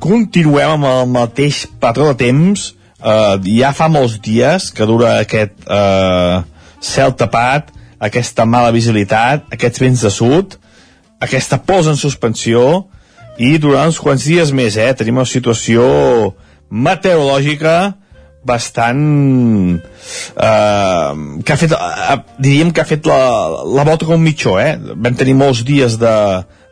Continuem 0.03 0.75
amb 0.75 0.89
el 0.91 1.07
mateix 1.13 1.63
patró 1.79 2.09
de 2.11 2.19
temps. 2.25 2.73
Uh, 2.97 3.37
ja 3.45 3.71
fa 3.77 3.87
molts 3.93 4.17
dies 4.25 4.71
que 4.73 4.89
dura 4.89 5.19
aquest 5.21 5.55
uh, 5.69 6.41
cel 6.83 7.13
tapat, 7.15 7.69
aquesta 8.01 8.45
mala 8.49 8.73
visibilitat, 8.75 9.45
aquests 9.53 9.83
vents 9.85 10.03
de 10.03 10.11
sud, 10.11 10.57
aquesta 11.21 11.61
posa 11.61 11.93
en 11.93 11.99
suspensió, 12.01 12.87
i 13.37 13.57
durant 13.61 13.91
uns 13.91 14.01
quants 14.01 14.25
dies 14.25 14.51
més, 14.55 14.77
eh, 14.77 14.91
tenim 14.97 15.19
una 15.21 15.29
situació 15.29 15.85
meteorològica 16.69 17.77
bastant 18.47 19.01
eh, 19.77 21.11
que 21.43 21.53
ha 21.53 21.59
fet 21.59 21.73
eh, 21.75 22.17
diríem 22.39 22.71
que 22.71 22.83
ha 22.83 22.87
fet 22.87 23.07
la, 23.09 23.19
la 23.77 23.85
volta 23.87 24.07
com 24.07 24.17
un 24.17 24.23
mitjó 24.25 24.57
eh? 24.61 24.75
vam 24.77 25.17
tenir 25.19 25.35
molts 25.37 25.63
dies 25.67 25.97
de, 26.01 26.15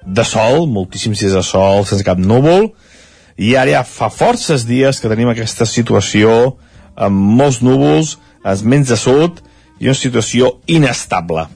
de 0.05 0.25
sol, 0.27 0.65
moltíssims 0.71 1.23
dies 1.23 1.35
de 1.35 1.43
sol 1.45 1.85
sense 1.87 2.05
cap 2.07 2.21
núvol 2.21 2.71
i 3.35 3.55
ara 3.59 3.79
ja 3.79 3.83
fa 3.87 4.09
forces 4.13 4.63
dies 4.67 5.01
que 5.01 5.11
tenim 5.11 5.31
aquesta 5.31 5.67
situació 5.67 6.55
amb 6.95 7.35
molts 7.41 7.59
núvols, 7.65 8.15
els 8.47 8.63
ments 8.63 8.93
de 8.93 8.99
sud 8.99 9.41
i 9.81 9.89
una 9.89 9.99
situació 9.99 10.55
inestable 10.71 11.49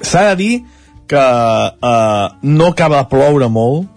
s'ha 0.00 0.30
de 0.30 0.38
dir 0.40 0.54
que 1.10 1.24
eh, 1.24 2.26
no 2.42 2.70
acaba 2.72 3.02
de 3.02 3.10
ploure 3.12 3.48
molt 3.52 3.88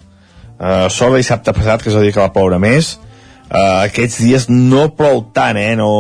eh, 0.59 0.87
sort 0.89 1.15
de 1.15 1.23
dissabte 1.23 1.55
passat 1.55 1.83
que 1.83 1.91
és 1.91 1.97
el 1.97 2.07
dia 2.07 2.15
que 2.15 2.23
va 2.23 2.33
ploure 2.35 2.59
més 2.61 2.95
eh, 2.95 3.87
aquests 3.87 4.21
dies 4.23 4.49
no 4.51 4.89
plou 4.97 5.25
tant 5.35 5.59
eh, 5.59 5.75
no, 5.79 5.91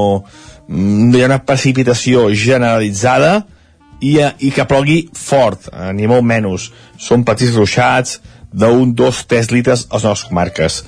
no 0.67 1.17
hi 1.17 1.23
ha 1.23 1.31
una 1.31 1.43
precipitació 1.47 2.27
generalitzada 2.35 3.45
i, 3.99 4.17
eh, 4.19 4.31
i 4.39 4.51
que 4.53 4.65
plogui 4.69 4.99
fort 5.15 5.69
eh, 5.71 5.91
ni 5.97 6.07
molt 6.09 6.25
menys. 6.27 6.69
Són 7.01 7.25
petits 7.27 7.55
ruixats 7.57 8.19
d'un, 8.51 8.93
dos, 8.95 9.23
tres 9.29 9.51
litres 9.51 9.87
a 9.89 9.97
les 9.97 10.07
nostres 10.07 10.27
comarques. 10.29 10.81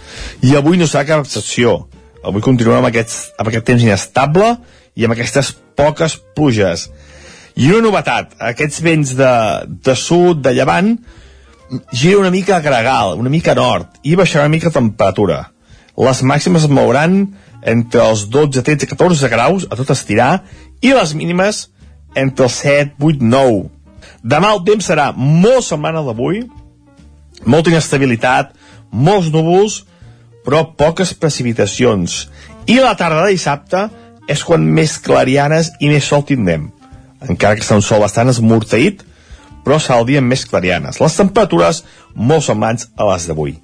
I 0.45 0.55
avui 0.57 0.79
no 0.79 0.87
serà 0.89 1.05
cap 1.07 1.25
excepció. 1.25 1.81
Avui 2.25 2.43
continuem 2.43 2.81
amb, 2.81 2.89
aquests, 2.89 3.31
amb 3.39 3.51
aquest 3.51 3.67
temps 3.69 3.85
inestable 3.85 4.55
i 4.99 5.05
amb 5.07 5.15
aquestes 5.15 5.53
poques 5.79 6.17
pluges 6.35 6.89
i 7.59 7.67
una 7.73 7.83
novetat, 7.83 8.37
aquests 8.39 8.79
vents 8.79 9.09
de, 9.19 9.31
de 9.83 9.95
sud, 9.99 10.39
de 10.45 10.53
llevant, 10.55 10.93
gira 11.91 12.21
una 12.21 12.31
mica 12.31 12.55
a 12.55 12.63
gregal, 12.63 13.17
una 13.19 13.31
mica 13.33 13.51
a 13.51 13.57
nord, 13.57 13.97
i 14.07 14.15
baixarà 14.15 14.45
una 14.45 14.53
mica 14.53 14.69
la 14.69 14.77
temperatura. 14.77 15.39
Les 15.99 16.21
màximes 16.23 16.63
es 16.63 16.71
mouran 16.71 17.17
entre 17.67 18.05
els 18.05 18.23
12, 18.31 18.63
13, 18.63 18.87
14 18.93 19.31
graus 19.33 19.67
a 19.67 19.75
tot 19.75 19.91
estirar, 19.91 20.45
i 20.79 20.93
les 20.95 21.11
mínimes 21.19 21.65
entre 22.15 22.47
els 22.47 22.61
7, 22.63 22.95
8, 22.95 23.27
9. 23.27 23.67
Demà 24.23 24.53
el 24.55 24.63
temps 24.71 24.87
serà 24.93 25.09
molt 25.19 25.67
semblant 25.67 25.99
al 25.99 26.07
d'avui, 26.07 26.45
molta 27.43 27.75
inestabilitat, 27.75 28.55
molts 28.89 29.33
núvols, 29.35 29.81
però 30.47 30.63
poques 30.79 31.11
precipitacions. 31.11 32.21
I 32.71 32.79
la 32.79 32.95
tarda 32.95 33.27
de 33.27 33.35
dissabte 33.35 33.89
és 34.31 34.47
quan 34.47 34.63
més 34.63 34.95
clarianes 35.03 35.75
i 35.83 35.91
més 35.91 36.07
sol 36.07 36.23
tindrem 36.23 36.69
encara 37.27 37.57
que 37.57 37.65
està 37.65 37.75
un 37.75 37.83
sol 37.85 38.01
bastant 38.03 38.31
esmorteït, 38.31 39.03
però 39.65 39.79
serà 39.81 39.99
el 39.99 40.07
dia 40.07 40.21
amb 40.21 40.31
més 40.31 40.45
clarianes. 40.47 40.99
Les 41.01 41.17
temperatures 41.19 41.83
molt 42.15 42.45
semblants 42.45 42.89
a 42.95 43.09
les 43.11 43.27
d'avui. 43.27 43.57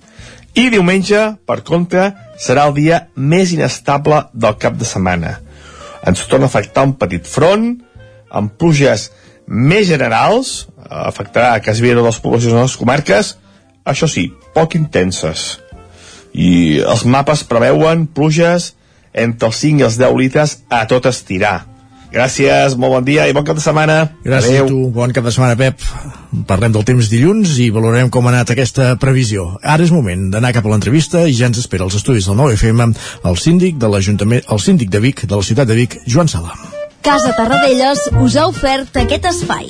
I 0.56 0.70
diumenge, 0.72 1.22
per 1.48 1.62
contra, 1.68 2.10
serà 2.40 2.68
el 2.70 2.76
dia 2.76 3.02
més 3.16 3.52
inestable 3.56 4.26
del 4.34 4.56
cap 4.60 4.78
de 4.80 4.88
setmana. 4.88 5.38
Ens 6.08 6.24
torna 6.30 6.48
a 6.48 6.52
afectar 6.52 6.86
un 6.88 6.96
petit 7.00 7.28
front, 7.28 7.74
amb 8.30 8.56
pluges 8.60 9.10
més 9.48 9.88
generals, 9.88 10.68
afectarà 10.86 11.60
quasi 11.64 11.84
bé 11.84 11.94
les 11.96 12.22
poblacions 12.22 12.56
de 12.56 12.64
les 12.64 12.78
comarques, 12.80 13.36
això 13.86 14.10
sí, 14.10 14.30
poc 14.56 14.76
intenses. 14.80 15.60
I 16.34 16.82
els 16.84 17.06
mapes 17.08 17.46
preveuen 17.48 18.08
pluges 18.08 18.74
entre 19.14 19.48
els 19.50 19.62
5 19.64 19.80
i 19.80 19.88
els 19.88 20.00
10 20.02 20.20
litres 20.20 20.58
a 20.70 20.84
tot 20.92 21.08
estirar 21.08 21.75
Gràcies, 22.14 22.76
molt 22.80 22.94
bon 22.94 23.08
dia 23.08 23.26
i 23.28 23.34
bon 23.36 23.46
cap 23.48 23.58
de 23.58 23.64
setmana. 23.64 23.98
Gràcies 24.26 24.62
Adeu. 24.62 24.66
a 24.66 24.70
tu, 24.70 24.90
bon 24.96 25.12
cap 25.16 25.26
de 25.26 25.34
setmana, 25.36 25.58
Pep. 25.60 25.82
Parlem 26.48 26.76
del 26.76 26.86
temps 26.88 27.10
dilluns 27.12 27.58
i 27.64 27.70
valorarem 27.74 28.10
com 28.14 28.28
ha 28.28 28.34
anat 28.34 28.54
aquesta 28.54 28.94
previsió. 29.02 29.48
Ara 29.64 29.84
és 29.84 29.94
moment 29.96 30.30
d'anar 30.32 30.54
cap 30.56 30.66
a 30.66 30.74
l'entrevista 30.74 31.26
i 31.28 31.36
ja 31.36 31.50
ens 31.52 31.60
espera 31.62 31.84
als 31.84 31.98
estudis 32.00 32.30
del 32.30 32.40
9FM 32.40 32.96
el 33.26 33.38
síndic 33.38 33.78
de 33.82 33.92
l'Ajuntament, 33.92 34.46
el 34.50 34.60
síndic 34.60 34.90
de 34.94 35.04
Vic, 35.04 35.26
de 35.26 35.36
la 35.36 35.44
ciutat 35.44 35.68
de 35.68 35.76
Vic, 35.76 36.00
Joan 36.08 36.32
Sala. 36.32 36.56
Casa 37.06 37.36
Tarradellas 37.38 38.08
us 38.22 38.36
ha 38.36 38.48
ofert 38.50 38.98
aquest 38.98 39.30
espai. 39.30 39.70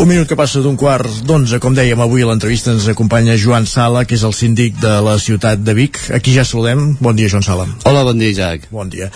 Un 0.00 0.08
minut 0.08 0.24
que 0.24 0.32
passa 0.32 0.62
d'un 0.64 0.78
quart 0.80 1.18
d'onze, 1.28 1.58
com 1.60 1.74
dèiem 1.76 2.00
avui 2.00 2.22
a 2.24 2.28
l'entrevista 2.30 2.72
ens 2.72 2.86
acompanya 2.88 3.36
Joan 3.36 3.66
Sala, 3.68 4.06
que 4.08 4.16
és 4.16 4.24
el 4.24 4.32
síndic 4.32 4.80
de 4.80 4.94
la 5.04 5.18
ciutat 5.20 5.60
de 5.60 5.76
Vic. 5.76 6.00
Aquí 6.16 6.32
ja 6.32 6.46
saludem. 6.48 6.94
Bon 7.04 7.12
dia, 7.12 7.28
Joan 7.28 7.44
Sala. 7.44 7.68
Hola, 7.84 8.06
bon 8.08 8.16
dia, 8.16 8.32
Isaac. 8.32 8.70
Bon 8.72 8.88
dia. 8.88 9.12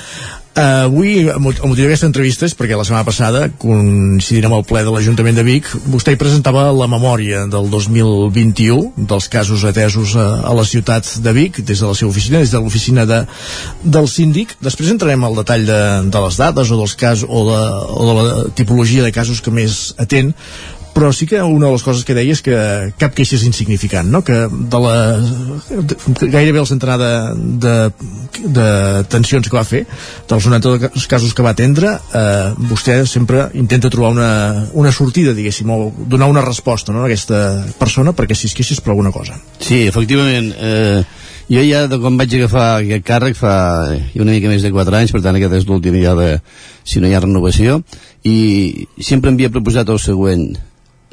Uh, 0.54 0.86
avui, 0.86 1.16
el 1.26 1.40
motiu 1.42 1.82
d'aquesta 1.82 2.06
entrevista 2.06 2.46
és 2.46 2.52
perquè 2.54 2.76
la 2.78 2.84
setmana 2.86 3.02
passada, 3.02 3.48
coincidint 3.58 4.44
amb 4.46 4.60
el 4.60 4.66
ple 4.68 4.84
de 4.86 4.92
l'Ajuntament 4.94 5.34
de 5.34 5.42
Vic, 5.42 5.66
vostè 5.90 6.14
hi 6.14 6.18
presentava 6.20 6.68
la 6.70 6.86
memòria 6.86 7.40
del 7.50 7.66
2021 7.72 9.06
dels 9.10 9.26
casos 9.32 9.64
atesos 9.66 10.14
a, 10.14 10.28
a 10.46 10.52
la 10.54 10.62
ciutat 10.62 11.10
de 11.24 11.32
Vic, 11.34 11.58
des 11.66 11.82
de 11.82 11.90
la 11.90 11.98
seva 11.98 12.12
oficina, 12.14 12.38
des 12.38 12.54
de 12.54 12.62
l'oficina 12.62 13.02
de, 13.02 13.24
del 13.82 14.06
síndic. 14.06 14.54
Després 14.62 14.94
entrarem 14.94 15.26
al 15.26 15.34
detall 15.42 15.66
de, 15.66 15.80
de 16.14 16.24
les 16.28 16.38
dades 16.38 16.70
o 16.70 16.78
dels 16.84 16.94
casos 17.02 17.26
o 17.26 17.44
de, 17.50 17.60
o 17.90 18.06
de 18.06 18.16
la 18.20 18.48
tipologia 18.54 19.02
de 19.02 19.10
casos 19.10 19.42
que 19.42 19.50
més 19.50 19.88
atén, 19.98 20.30
però 20.94 21.10
sí 21.12 21.26
que 21.26 21.42
una 21.42 21.66
de 21.66 21.72
les 21.72 21.82
coses 21.82 22.04
que 22.06 22.14
deia 22.14 22.32
és 22.32 22.40
que 22.44 22.54
cap 23.00 23.14
queixa 23.16 23.34
és 23.36 23.44
insignificant, 23.48 24.06
no? 24.10 24.22
que 24.24 24.46
de 24.46 24.80
la, 24.80 24.94
de, 25.74 25.96
gairebé 26.30 26.62
el 26.62 26.68
centenar 26.70 26.96
de, 27.00 27.10
de, 27.64 27.74
de 28.54 28.68
tensions 29.10 29.50
que 29.50 29.58
va 29.58 29.66
fer, 29.66 29.82
dels 30.30 30.46
92 30.46 31.08
casos 31.10 31.34
que 31.34 31.44
va 31.44 31.52
atendre, 31.56 31.96
eh, 32.14 32.54
vostè 32.70 33.00
sempre 33.10 33.48
intenta 33.58 33.90
trobar 33.90 34.12
una, 34.14 34.30
una 34.72 34.94
sortida, 34.94 35.34
diguéssim, 35.34 35.70
o 35.74 35.90
donar 36.06 36.30
una 36.30 36.44
resposta 36.46 36.94
no, 36.94 37.02
a 37.02 37.10
aquesta 37.10 37.42
persona 37.80 38.14
perquè 38.14 38.38
si 38.38 38.46
es 38.48 38.54
queixés 38.54 38.80
per 38.80 38.94
alguna 38.94 39.12
cosa. 39.12 39.36
Sí, 39.58 39.82
efectivament. 39.88 40.52
Eh, 40.54 41.02
jo 41.50 41.64
ja, 41.66 41.82
de 41.90 41.98
quan 42.00 42.14
vaig 42.16 42.36
agafar 42.38 42.68
aquest 42.78 43.04
càrrec, 43.04 43.34
fa 43.36 43.56
una 44.14 44.30
mica 44.30 44.52
més 44.52 44.62
de 44.64 44.70
4 44.72 45.00
anys, 45.00 45.12
per 45.12 45.24
tant 45.26 45.36
aquest 45.36 45.58
és 45.58 45.66
l'últim 45.68 45.98
ja 46.00 46.14
de, 46.16 46.30
si 46.86 47.02
no 47.02 47.10
hi 47.10 47.18
ha 47.18 47.24
renovació, 47.24 47.80
i 48.24 48.86
sempre 49.02 49.34
havia 49.34 49.52
proposat 49.52 49.90
el 49.92 50.00
següent 50.00 50.46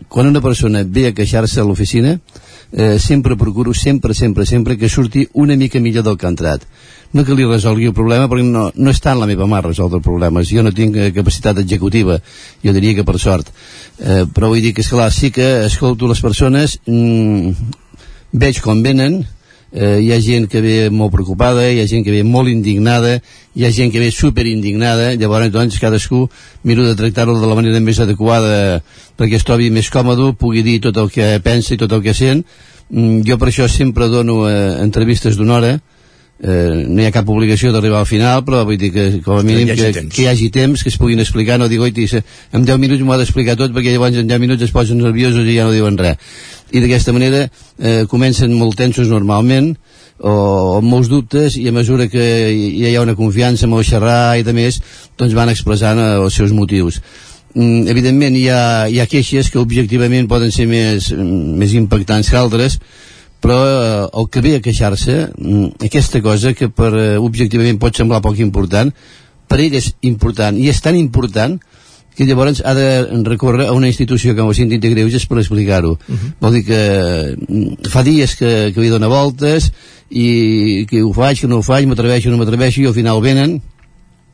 quan 0.07 0.27
una 0.27 0.41
persona 0.41 0.83
ve 0.85 1.07
a 1.07 1.13
queixar-se 1.13 1.59
a 1.59 1.65
l'oficina, 1.65 2.19
eh, 2.71 2.99
sempre 2.99 3.35
procuro, 3.35 3.73
sempre, 3.73 4.13
sempre, 4.13 4.45
sempre, 4.45 4.77
que 4.77 4.89
surti 4.89 5.27
una 5.33 5.55
mica 5.55 5.79
millor 5.79 6.03
del 6.03 6.17
que 6.17 6.25
ha 6.25 6.29
entrat. 6.29 6.63
No 7.11 7.25
que 7.27 7.35
li 7.35 7.45
resolgui 7.45 7.89
el 7.89 7.93
problema, 7.93 8.29
perquè 8.31 8.45
no, 8.47 8.69
no 8.75 8.91
està 8.91 9.11
en 9.11 9.19
la 9.19 9.27
meva 9.27 9.47
mà 9.47 9.59
resoldre 9.61 9.99
problemes. 10.03 10.49
Jo 10.49 10.63
no 10.63 10.71
tinc 10.71 10.95
eh, 10.95 11.11
capacitat 11.11 11.59
executiva, 11.59 12.21
jo 12.63 12.73
diria 12.73 12.95
que 12.95 13.07
per 13.07 13.19
sort. 13.19 13.51
Eh, 13.99 14.25
però 14.31 14.51
vull 14.53 14.63
dir 14.63 14.73
que, 14.73 14.85
esclar, 14.85 15.11
sí 15.11 15.31
que 15.35 15.65
escolto 15.65 16.07
les 16.07 16.23
persones, 16.23 16.79
mm, 16.87 17.51
veig 18.31 18.61
com 18.63 18.81
venen, 18.83 19.25
eh, 19.71 19.99
hi 20.03 20.11
ha 20.11 20.19
gent 20.21 20.47
que 20.51 20.61
ve 20.61 20.89
molt 20.89 21.13
preocupada, 21.13 21.63
hi 21.71 21.79
ha 21.81 21.87
gent 21.87 22.03
que 22.05 22.11
ve 22.11 22.23
molt 22.23 22.51
indignada, 22.51 23.19
hi 23.55 23.65
ha 23.65 23.71
gent 23.71 23.91
que 23.91 23.99
ve 23.99 24.11
super 24.11 24.45
indignada, 24.47 25.13
llavors 25.15 25.51
doncs 25.51 25.79
cadascú 25.79 26.27
miro 26.63 26.85
de 26.87 26.95
tractar-lo 26.95 27.39
de 27.39 27.47
la 27.47 27.55
manera 27.55 27.79
més 27.79 27.99
adequada 27.99 28.81
perquè 29.17 29.39
es 29.39 29.47
trobi 29.47 29.71
més 29.71 29.89
còmode, 29.89 30.33
pugui 30.35 30.63
dir 30.63 30.79
tot 30.81 30.97
el 30.97 31.09
que 31.11 31.37
pensa 31.43 31.75
i 31.75 31.79
tot 31.79 31.91
el 31.91 32.03
que 32.03 32.13
sent. 32.17 32.43
Mm, 32.91 33.21
jo 33.27 33.37
per 33.39 33.47
això 33.51 33.67
sempre 33.71 34.09
dono 34.11 34.43
eh, 34.49 34.81
entrevistes 34.83 35.37
d'una 35.39 35.57
hora, 35.59 35.75
eh, 36.41 36.85
no 36.87 37.01
hi 37.01 37.05
ha 37.05 37.13
cap 37.13 37.29
obligació 37.29 37.71
d'arribar 37.73 38.01
al 38.01 38.09
final 38.09 38.41
però 38.45 38.63
vull 38.65 38.79
dir 38.81 38.91
que 38.93 39.05
com 39.25 39.37
a 39.37 39.45
mínim 39.45 39.69
que, 39.75 39.91
que, 39.93 40.05
que 40.09 40.23
hi 40.23 40.29
hagi 40.31 40.49
temps 40.53 40.83
que 40.83 40.89
es 40.89 40.97
puguin 40.97 41.21
explicar, 41.21 41.59
no 41.61 41.69
dic, 41.69 41.81
oi, 41.81 41.93
en 42.51 42.65
10 42.65 42.81
minuts 42.81 43.05
m'ho 43.05 43.13
ha 43.13 43.21
d'explicar 43.21 43.57
tot 43.59 43.75
perquè 43.75 43.93
llavors 43.93 44.17
en 44.17 44.29
10 44.29 44.41
minuts 44.41 44.65
es 44.65 44.73
posen 44.73 45.01
nerviosos 45.03 45.45
i 45.45 45.57
ja 45.59 45.67
no 45.67 45.75
diuen 45.75 45.99
res. 46.01 46.17
I 46.71 46.79
d'aquesta 46.79 47.13
manera 47.13 47.45
eh, 47.45 48.05
comencen 48.09 48.53
molt 48.55 48.77
tensos 48.79 49.09
normalment 49.11 49.73
o 50.21 50.77
amb 50.77 50.87
molts 50.87 51.09
dubtes 51.11 51.57
i 51.57 51.67
a 51.67 51.73
mesura 51.75 52.07
que 52.07 52.23
ja 52.23 52.89
hi 52.89 52.95
ha 52.95 53.03
una 53.03 53.17
confiança 53.17 53.67
amb 53.67 53.79
el 53.79 53.85
xerrar 53.85 54.37
i 54.39 54.45
de 54.47 54.53
més 54.53 54.79
doncs 55.19 55.35
van 55.37 55.51
expressant 55.51 55.99
eh, 55.99 56.15
els 56.21 56.37
seus 56.41 56.55
motius. 56.55 57.01
Mm, 57.53 57.89
evidentment 57.91 58.37
hi 58.39 58.47
ha, 58.49 58.63
hi 58.87 59.01
ha 59.01 59.09
queixes 59.11 59.51
que 59.51 59.59
objectivament 59.59 60.29
poden 60.31 60.53
ser 60.55 60.69
més, 60.71 61.11
més 61.11 61.73
impactants 61.75 62.31
que 62.31 62.39
altres 62.39 62.79
però 63.41 63.57
eh, 63.65 64.07
el 64.21 64.29
que 64.29 64.41
ve 64.45 64.55
a 64.55 64.61
queixar-se 64.63 65.17
mm, 65.33 65.83
aquesta 65.89 66.21
cosa 66.21 66.53
que 66.53 66.69
per 66.69 66.93
eh, 66.93 67.17
objectivament 67.17 67.81
pot 67.81 67.97
semblar 67.97 68.21
poc 68.21 68.39
important 68.39 68.93
per 69.49 69.59
ell 69.59 69.75
és 69.75 69.91
important 70.07 70.57
i 70.57 70.69
és 70.71 70.81
tan 70.81 70.95
important 70.95 71.57
que 72.15 72.27
llavors 72.27 72.61
ha 72.65 72.73
de 72.75 72.87
recórrer 73.25 73.67
a 73.67 73.73
una 73.73 73.87
institució 73.87 74.35
com 74.35 74.51
el 74.51 74.55
síndic 74.55 74.81
de 74.83 74.89
Greuges 74.91 75.25
per 75.25 75.39
explicar-ho. 75.39 75.93
Uh 75.95 76.15
-huh. 76.15 76.31
Vol 76.41 76.53
dir 76.53 76.65
que 76.65 76.81
mm, 77.47 77.89
fa 77.89 78.03
dies 78.03 78.35
que, 78.35 78.71
que 78.73 78.81
li 78.81 78.89
dona 78.89 79.07
voltes 79.07 79.71
i 80.09 80.85
que 80.89 81.01
ho 81.01 81.13
faig, 81.13 81.39
que 81.39 81.47
no 81.47 81.57
ho 81.57 81.61
faig, 81.63 81.87
m'atreveixo, 81.87 82.29
no 82.29 82.37
m'atreveixo 82.37 82.81
i 82.81 82.85
al 82.85 82.93
final 82.93 83.21
venen 83.21 83.61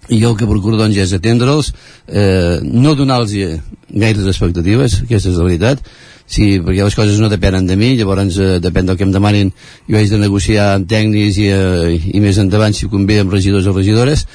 i 0.09 0.19
jo 0.21 0.31
el 0.31 0.37
que 0.39 0.47
procuro 0.47 0.77
doncs 0.79 0.97
és 1.03 1.13
atendre'ls 1.15 1.71
eh, 2.07 2.59
no 2.63 2.95
donar-los 2.95 3.33
gaires 3.33 4.27
expectatives, 4.27 5.01
aquesta 5.03 5.31
és 5.31 5.39
la 5.39 5.47
veritat. 5.47 5.81
Sí, 6.27 6.57
perquè 6.59 6.83
les 6.83 6.95
coses 6.95 7.19
no 7.23 7.29
depenen 7.31 7.67
de 7.67 7.77
mi, 7.79 7.93
llavors 7.95 8.35
eh, 8.43 8.57
depèn 8.59 8.89
del 8.89 8.97
que 8.99 9.05
em 9.07 9.13
demanin, 9.15 9.53
jo 9.87 9.95
haig 9.95 10.11
de 10.11 10.19
negociar 10.19 10.73
amb 10.75 10.87
tècnics 10.91 11.39
i, 11.39 11.49
eh, 11.55 11.95
i 11.95 12.23
més 12.23 12.39
endavant 12.43 12.75
si 12.75 12.89
convé 12.91 13.21
amb 13.23 13.31
regidors 13.31 13.67
o 13.67 13.75
regidores. 13.75 14.25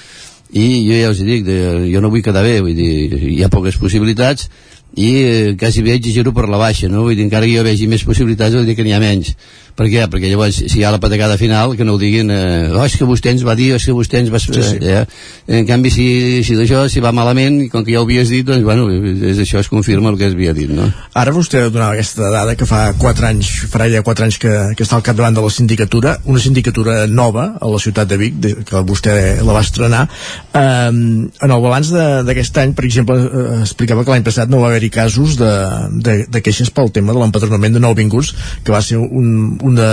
I 0.52 0.66
jo 0.84 0.96
ja 0.96 1.10
us 1.12 1.20
dic, 1.24 1.44
de, 1.44 1.58
jo 1.92 2.00
no 2.00 2.10
vull 2.12 2.24
quedar 2.24 2.44
bé, 2.44 2.58
vull 2.64 2.76
dir, 2.76 2.92
hi 3.32 3.40
ha 3.44 3.52
poques 3.52 3.76
possibilitats 3.80 4.48
i 4.96 5.10
eh, 5.24 5.56
quasi 5.56 5.80
bé 5.84 5.94
exagero 5.96 6.32
per 6.36 6.48
la 6.48 6.60
baixa, 6.60 6.88
no? 6.88 7.04
vull 7.06 7.16
dir, 7.16 7.24
encara 7.24 7.48
que 7.48 7.56
jo 7.56 7.64
vegi 7.64 7.88
més 7.88 8.04
possibilitats, 8.04 8.56
vull 8.56 8.68
dir 8.68 8.76
que 8.76 8.84
n'hi 8.84 8.92
ha 8.92 9.00
menys 9.00 9.32
per 9.76 9.88
què? 9.88 10.04
Perquè 10.12 10.30
llavors, 10.30 10.58
si 10.68 10.80
hi 10.80 10.84
ha 10.84 10.92
la 10.92 11.00
patacada 11.02 11.38
final, 11.40 11.76
que 11.76 11.84
no 11.86 11.96
ho 11.96 12.00
diguin, 12.00 12.30
eh, 12.30 12.70
oh, 12.72 12.84
és 12.84 12.96
que 12.98 13.08
vostè 13.08 13.32
ens 13.32 13.44
va 13.46 13.54
dir, 13.58 13.72
és 13.76 13.86
que 13.88 13.94
vostè 13.96 14.20
ens 14.20 14.32
va... 14.32 14.40
Sí, 14.42 14.52
sí. 14.54 14.78
Eh, 14.80 15.04
en 15.58 15.66
canvi, 15.68 15.90
si, 15.94 16.06
si 16.46 16.56
d'això, 16.58 16.84
si 16.92 17.02
va 17.04 17.12
malament, 17.16 17.60
i 17.64 17.68
com 17.72 17.84
que 17.86 17.94
ja 17.94 18.02
ho 18.02 18.06
havies 18.06 18.32
dit, 18.32 18.46
doncs, 18.46 18.64
bueno, 18.66 18.88
és, 18.90 19.40
això 19.42 19.62
es 19.62 19.70
confirma 19.72 20.12
el 20.12 20.18
que 20.20 20.28
es 20.28 20.36
havia 20.36 20.54
dit, 20.56 20.70
no? 20.72 20.88
Ara 21.18 21.34
vostè 21.34 21.64
donava 21.68 21.96
aquesta 21.96 22.30
dada 22.32 22.56
que 22.58 22.68
fa 22.68 22.82
4 23.00 23.28
anys, 23.30 23.52
farà 23.72 23.88
ja 23.92 24.04
4 24.04 24.28
anys 24.28 24.38
que, 24.42 24.52
que 24.76 24.86
està 24.86 24.98
al 24.98 25.06
capdavant 25.06 25.36
de 25.38 25.44
la 25.44 25.52
sindicatura, 25.52 26.16
una 26.28 26.42
sindicatura 26.42 27.06
nova 27.06 27.48
a 27.60 27.72
la 27.72 27.80
ciutat 27.82 28.10
de 28.10 28.20
Vic, 28.20 28.38
que 28.68 28.84
vostè 28.88 29.16
la 29.42 29.56
va 29.56 29.64
estrenar. 29.64 30.04
Eh, 30.52 30.90
en 30.92 31.50
el 31.56 31.64
balanç 31.64 31.92
d'aquest 32.26 32.62
any, 32.62 32.76
per 32.76 32.86
exemple, 32.88 33.18
eh, 33.24 33.60
explicava 33.62 34.04
que 34.04 34.14
l'any 34.14 34.26
passat 34.26 34.52
no 34.52 34.62
va 34.62 34.70
haver-hi 34.70 34.92
casos 34.92 35.36
de, 35.40 35.52
de, 36.04 36.16
de 36.28 36.44
queixes 36.44 36.70
pel 36.74 36.92
tema 36.94 37.16
de 37.16 37.22
l'empadronament 37.22 37.76
de 37.76 37.82
nouvinguts, 37.82 38.34
que 38.64 38.74
va 38.74 38.82
ser 38.84 39.00
un, 39.00 39.58
una, 39.62 39.88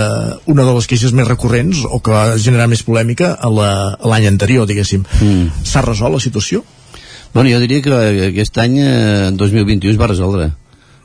una 0.50 0.66
de 0.66 0.74
les 0.76 0.88
queixes 0.90 1.14
més 1.16 1.28
recurrents 1.28 1.84
o 1.86 2.00
que 2.04 2.12
va 2.12 2.38
generar 2.38 2.68
més 2.70 2.82
polèmica 2.86 3.32
a 3.38 3.50
l'any 3.50 4.26
anterior, 4.28 4.68
diguéssim. 4.68 5.06
Mm. 5.20 5.64
S'ha 5.66 5.84
resolt 5.86 6.16
la 6.16 6.22
situació? 6.22 6.64
Bueno, 7.32 7.50
jo 7.52 7.60
diria 7.62 7.82
que 7.82 8.00
aquest 8.30 8.58
any, 8.58 8.80
eh, 8.82 9.30
2021, 9.38 9.94
es 9.94 10.00
va 10.00 10.10
resoldre, 10.10 10.50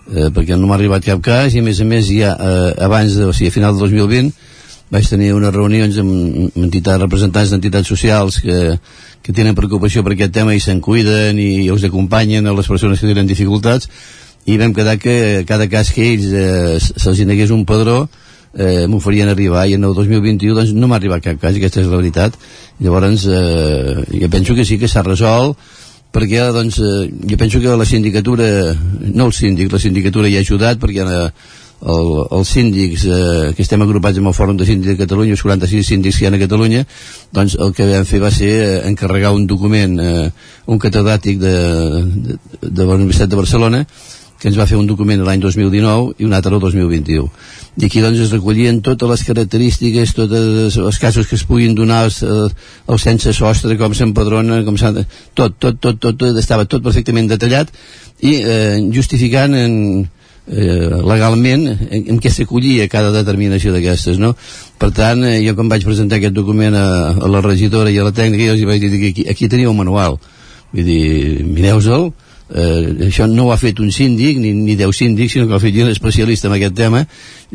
eh, 0.10 0.30
perquè 0.34 0.58
no 0.58 0.68
m'ha 0.68 0.78
arribat 0.80 1.06
cap 1.06 1.22
cas 1.22 1.54
i 1.54 1.62
a 1.62 1.66
més 1.66 1.80
a 1.82 1.86
més 1.86 2.10
ja 2.10 2.34
eh, 2.34 2.74
abans, 2.86 3.14
de, 3.14 3.30
o 3.30 3.34
sigui, 3.34 3.54
a 3.54 3.56
final 3.56 3.78
del 3.78 3.90
2020 3.90 4.34
vaig 4.94 5.08
tenir 5.10 5.32
unes 5.34 5.54
reunions 5.54 5.98
amb, 6.02 6.12
amb 6.14 6.66
entitats, 6.68 7.02
representants 7.02 7.54
d'entitats 7.54 7.90
socials 7.90 8.38
que, 8.44 8.76
que 9.26 9.34
tenen 9.34 9.58
preocupació 9.58 10.04
per 10.06 10.14
aquest 10.14 10.36
tema 10.36 10.54
i 10.54 10.62
se'n 10.62 10.82
cuiden 10.82 11.40
i 11.42 11.68
els 11.74 11.86
acompanyen 11.88 12.46
a 12.46 12.54
les 12.54 12.70
persones 12.70 13.02
que 13.02 13.10
tenen 13.10 13.30
dificultats 13.30 13.90
i 14.46 14.60
vam 14.62 14.76
quedar 14.78 15.00
que 15.02 15.44
cada 15.50 15.66
cas 15.70 15.90
que 15.94 16.06
ells 16.14 16.30
eh, 16.30 16.78
se'ls 16.78 17.26
negués 17.26 17.54
un 17.54 17.66
padró 17.66 18.06
eh, 18.56 18.86
m'ho 18.88 19.00
farien 19.04 19.30
arribar 19.30 19.66
i 19.68 19.76
en 19.76 19.84
el 19.84 19.96
2021 19.96 20.56
doncs, 20.56 20.74
no 20.76 20.88
m'ha 20.88 21.00
arribat 21.00 21.24
cap 21.24 21.42
cas, 21.42 21.56
aquesta 21.56 21.82
és 21.84 21.90
la 21.92 22.00
veritat. 22.00 22.38
Llavors 22.80 23.28
eh, 23.28 24.06
jo 24.22 24.30
penso 24.32 24.56
que 24.56 24.66
sí 24.66 24.80
que 24.80 24.92
s'ha 24.92 25.04
resolt 25.06 25.60
perquè 26.16 26.48
doncs, 26.56 26.80
eh, 26.80 27.12
jo 27.30 27.38
penso 27.38 27.60
que 27.60 27.76
la 27.76 27.86
sindicatura 27.86 28.48
no 29.12 29.28
el 29.28 29.34
síndic, 29.36 29.72
la 29.72 29.84
sindicatura 29.84 30.32
hi 30.32 30.40
ha 30.40 30.46
ajudat 30.46 30.80
perquè 30.80 31.04
eh, 31.04 31.30
el, 31.84 32.12
els 32.32 32.50
síndics 32.50 33.06
eh, 33.06 33.54
que 33.56 33.64
estem 33.66 33.84
agrupats 33.84 34.18
amb 34.22 34.32
el 34.32 34.36
Fòrum 34.38 34.58
de 34.58 34.68
Síndics 34.68 34.96
de 34.96 35.04
Catalunya, 35.04 35.36
els 35.36 35.44
46 35.44 35.88
síndics 35.92 36.18
que 36.18 36.26
hi 36.26 36.30
ha 36.30 36.34
a 36.34 36.42
Catalunya, 36.42 36.86
doncs 37.36 37.58
el 37.60 37.74
que 37.76 37.88
vam 37.90 38.08
fer 38.08 38.22
va 38.24 38.32
ser 38.34 38.52
eh, 38.56 38.82
encarregar 38.90 39.34
un 39.36 39.46
document, 39.48 40.00
eh, 40.00 40.30
un 40.72 40.80
catedràtic 40.80 41.42
de, 41.42 41.56
de, 42.30 42.38
de 42.64 42.88
la 42.88 42.96
Universitat 42.96 43.30
de 43.30 43.42
Barcelona, 43.42 43.84
que 44.46 44.52
ens 44.52 44.60
va 44.62 44.68
fer 44.70 44.78
un 44.78 44.86
document 44.86 45.24
l'any 45.26 45.42
2019 45.42 46.20
i 46.22 46.26
un 46.28 46.34
altre 46.38 46.54
el 46.54 46.62
2021 46.62 47.24
i 47.82 47.88
aquí 47.88 48.02
doncs 48.04 48.20
es 48.22 48.34
recollien 48.36 48.78
totes 48.86 49.10
les 49.10 49.24
característiques 49.26 50.12
tots 50.14 50.76
els 50.78 51.00
casos 51.02 51.26
que 51.26 51.34
es 51.40 51.46
puguin 51.50 51.74
donar 51.74 52.04
els, 52.06 52.20
els 52.22 53.06
sense 53.08 53.34
sostre 53.34 53.74
com 53.80 53.96
s'empadrona 53.98 54.60
com 54.68 54.78
tot, 54.78 55.56
tot, 55.58 55.80
tot, 55.82 55.98
tot, 55.98 56.14
tot 56.14 56.38
estava 56.38 56.68
tot 56.70 56.86
perfectament 56.86 57.32
detallat 57.32 57.74
i 58.22 58.36
eh, 58.38 58.78
justificant 58.94 59.58
en, 59.58 59.74
eh, 60.46 60.94
legalment 60.94 61.66
en, 61.74 62.06
en 62.14 62.22
què 62.22 62.30
s'acollia 62.30 62.86
cada 62.92 63.10
determinació 63.16 63.74
d'aquestes 63.74 64.22
no? 64.22 64.36
per 64.78 64.92
tant 64.94 65.26
eh, 65.26 65.40
jo 65.48 65.56
quan 65.58 65.74
vaig 65.74 65.88
presentar 65.90 66.22
aquest 66.22 66.38
document 66.38 66.78
a, 66.78 66.86
a 67.18 67.32
la 67.34 67.42
regidora 67.42 67.90
i 67.90 67.98
a 67.98 68.06
la 68.06 68.14
tècnica 68.14 68.52
jo 68.52 68.60
els 68.60 68.70
vaig 68.70 68.86
dir 68.86 69.02
que 69.02 69.12
aquí, 69.16 69.26
aquí 69.34 69.50
teniu 69.50 69.74
un 69.74 69.82
manual 69.82 70.20
vull 70.70 70.86
dir, 70.86 71.42
mireu-se'l 71.50 72.12
eh, 72.50 73.08
això 73.08 73.28
no 73.28 73.48
ho 73.48 73.52
ha 73.54 73.58
fet 73.58 73.80
un 73.82 73.92
síndic 73.92 74.38
ni, 74.42 74.54
ni 74.54 74.76
deu 74.78 74.94
síndics 74.94 75.34
sinó 75.34 75.48
que 75.48 75.56
ho 75.56 75.58
ha 75.58 75.64
fet 75.64 75.78
un 75.82 75.90
especialista 75.90 76.48
en 76.48 76.58
aquest 76.58 76.76
tema. 76.78 77.06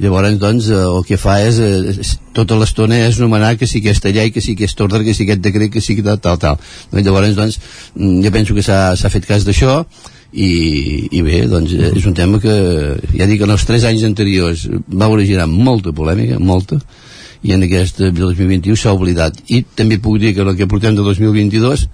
Llavors 0.00 0.38
doncs 0.40 0.70
eh, 0.70 0.78
el 0.80 1.04
que 1.06 1.18
fa 1.20 1.40
és, 1.44 1.60
eh, 1.60 2.14
tota 2.36 2.58
l'estona 2.58 2.98
és 3.06 3.20
nomenar 3.22 3.56
que 3.58 3.68
si 3.70 3.80
aquesta 3.80 4.12
llei, 4.14 4.32
que 4.34 4.42
si 4.42 4.56
aquest 4.58 4.80
ordre, 4.80 5.04
que 5.04 5.14
si 5.14 5.26
aquest 5.26 5.44
decret 5.44 5.72
que 5.72 5.82
si 5.84 6.00
tal, 6.02 6.18
tal, 6.18 6.38
tal. 6.38 6.58
Llavors 6.92 7.36
doncs 7.38 7.60
mm, 7.94 8.22
jo 8.24 8.34
penso 8.34 8.56
que 8.56 8.66
s'ha 8.66 9.12
fet 9.12 9.28
cas 9.28 9.46
d'això 9.46 9.84
i, 10.32 10.50
i 11.10 11.22
bé, 11.26 11.44
doncs 11.50 11.74
és 11.90 12.06
un 12.06 12.14
tema 12.14 12.38
que 12.42 12.56
ja 13.14 13.26
dic 13.26 13.40
que 13.40 13.48
en 13.48 13.54
els 13.56 13.66
3 13.66 13.86
anys 13.90 14.06
anteriors 14.06 14.68
va 14.86 15.10
originar 15.10 15.48
molta 15.50 15.94
polèmica, 15.94 16.38
molta 16.38 16.78
i 17.42 17.54
en 17.56 17.64
aquest 17.64 18.02
2021 18.12 18.76
s'ha 18.76 18.92
oblidat. 18.92 19.38
I 19.48 19.62
també 19.76 19.98
puc 19.98 20.18
dir 20.20 20.34
que 20.36 20.44
el 20.44 20.56
que 20.58 20.68
portem 20.68 20.96
de 20.96 21.02
2022 21.02 21.86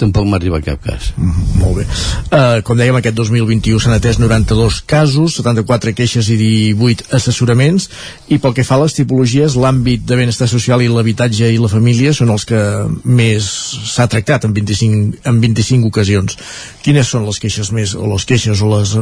tampoc 0.00 0.26
m'ha 0.28 0.38
arribat 0.40 0.64
cap 0.66 0.80
cas. 0.84 1.10
Mm, 1.16 1.44
molt 1.60 1.80
bé. 1.80 1.86
Uh, 2.30 2.60
com 2.66 2.78
dèiem, 2.78 2.96
aquest 2.98 3.16
2021 3.18 3.80
s'han 3.82 3.96
atès 3.96 4.20
92 4.22 4.80
casos, 4.90 5.36
74 5.38 5.94
queixes 5.96 6.30
i 6.32 6.38
18 6.40 7.10
assessoraments, 7.16 7.88
i 8.28 8.40
pel 8.42 8.56
que 8.56 8.66
fa 8.66 8.78
a 8.78 8.84
les 8.84 8.96
tipologies, 8.96 9.56
l'àmbit 9.60 10.04
de 10.08 10.18
benestar 10.20 10.48
social 10.50 10.82
i 10.82 10.90
l'habitatge 10.90 11.52
i 11.52 11.60
la 11.60 11.70
família 11.72 12.14
són 12.16 12.32
els 12.34 12.46
que 12.48 12.60
més 13.04 13.48
s'ha 13.94 14.08
tractat 14.10 14.48
en 14.48 14.56
25, 14.56 15.24
en 15.30 15.40
25 15.44 15.90
ocasions. 15.92 16.38
Quines 16.84 17.08
són 17.08 17.26
les 17.28 17.40
queixes 17.42 17.72
més, 17.76 17.94
o 17.94 18.06
les 18.10 18.28
queixes 18.28 18.62
o 18.64 18.70
les, 18.74 18.96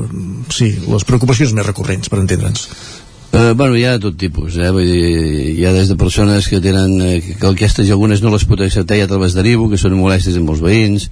sí, 0.54 0.72
les 0.88 1.06
preocupacions 1.08 1.54
més 1.56 1.66
recurrents, 1.68 2.10
per 2.10 2.22
entendre'ns? 2.22 2.68
Uh, 3.30 3.52
bueno, 3.54 3.76
hi 3.76 3.84
ha 3.84 3.92
de 3.92 4.00
tot 4.00 4.16
tipus, 4.16 4.56
eh? 4.56 4.70
Vull 4.72 4.88
dir, 4.88 5.08
hi 5.58 5.64
ha 5.68 5.72
des 5.74 5.90
de 5.90 5.96
persones 6.00 6.46
que 6.48 6.62
tenen 6.64 6.94
eh, 7.04 7.18
que 7.20 7.50
aquestes 7.50 7.90
algunes 7.92 8.22
no 8.24 8.32
les 8.32 8.46
pot 8.48 8.62
acceptar 8.64 8.96
i 8.96 9.02
altres 9.04 9.20
les 9.20 9.36
derivo, 9.36 9.66
que 9.68 9.76
són 9.76 9.98
molestes 10.00 10.38
amb 10.40 10.48
els 10.54 10.62
veïns, 10.64 11.04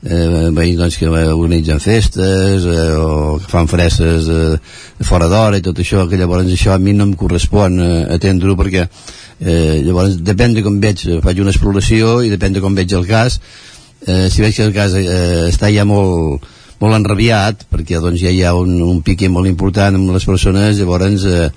eh, 0.00 0.48
veïns 0.56 0.80
doncs, 0.80 0.96
que 0.96 1.12
organitzen 1.12 1.82
festes 1.84 2.64
eh, 2.64 2.88
o 2.96 3.36
que 3.42 3.52
fan 3.52 3.68
freses 3.68 4.32
eh, 4.32 4.56
fora 5.04 5.28
d'hora 5.28 5.60
i 5.60 5.64
tot 5.64 5.84
això, 5.84 6.06
que 6.08 6.16
llavors 6.16 6.48
això 6.48 6.72
a 6.72 6.80
mi 6.80 6.96
no 6.96 7.04
em 7.04 7.16
correspon 7.20 7.80
eh, 7.84 8.04
atendre-ho 8.16 8.56
perquè 8.56 8.86
eh, 8.88 9.80
llavors 9.84 10.16
depèn 10.24 10.56
de 10.56 10.64
com 10.64 10.80
veig, 10.80 11.04
faig 11.24 11.44
una 11.44 11.52
exploració 11.52 12.22
i 12.24 12.32
depèn 12.32 12.56
de 12.56 12.64
com 12.64 12.74
veig 12.80 12.96
el 12.96 13.04
cas, 13.06 13.42
eh, 14.06 14.28
si 14.32 14.40
veig 14.40 14.56
que 14.56 14.70
el 14.70 14.76
cas 14.76 14.96
eh, 14.96 15.50
està 15.52 15.68
ja 15.74 15.84
molt 15.84 16.48
molt 16.78 16.94
enrabiat 16.94 17.64
perquè 17.72 17.98
doncs 18.02 18.20
ja 18.22 18.30
hi 18.30 18.42
ha 18.46 18.54
un, 18.54 18.76
un 18.82 19.00
pique 19.02 19.28
molt 19.32 19.50
important 19.50 19.98
amb 19.98 20.12
les 20.14 20.26
persones 20.28 20.78
llavors 20.78 21.24
eh, 21.26 21.48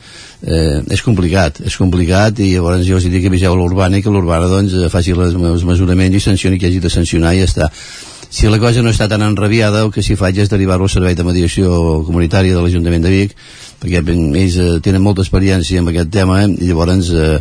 eh, 0.41 0.77
és 0.89 1.03
complicat 1.05 1.61
és 1.65 1.77
complicat 1.77 2.41
i 2.41 2.53
llavors 2.55 2.85
jo 2.87 2.97
els 2.97 3.09
dic 3.09 3.25
que 3.25 3.33
viseu 3.33 3.57
l'urbana 3.57 3.99
i 3.99 4.05
que 4.05 4.13
l'urbana 4.13 4.49
doncs 4.49 4.73
eh, 4.73 4.89
faci 4.89 5.13
les, 5.17 5.35
els 5.35 5.67
mesuraments 5.67 6.17
i 6.17 6.23
sancioni 6.23 6.57
que 6.57 6.71
hagi 6.71 6.81
de 6.81 6.89
sancionar 6.89 7.35
i 7.35 7.43
ja 7.43 7.49
està. 7.49 7.69
Si 8.31 8.47
la 8.47 8.61
cosa 8.63 8.79
no 8.81 8.93
està 8.93 9.09
tan 9.11 9.21
enrabiada 9.25 9.81
el 9.83 9.89
que 9.91 10.01
s'hi 10.01 10.15
faig 10.15 10.37
és 10.39 10.49
derivar-ho 10.49 10.87
al 10.87 10.91
servei 10.93 11.17
de 11.19 11.25
mediació 11.27 11.99
comunitària 12.07 12.55
de 12.55 12.61
l'Ajuntament 12.63 13.03
de 13.03 13.11
Vic 13.11 13.35
perquè 13.81 14.01
ells 14.01 14.57
eh, 14.57 14.79
tenen 14.81 15.03
molta 15.03 15.25
experiència 15.25 15.81
en 15.81 15.91
aquest 15.91 16.09
tema 16.13 16.41
i 16.47 16.69
llavors 16.69 17.11
eh, 17.11 17.39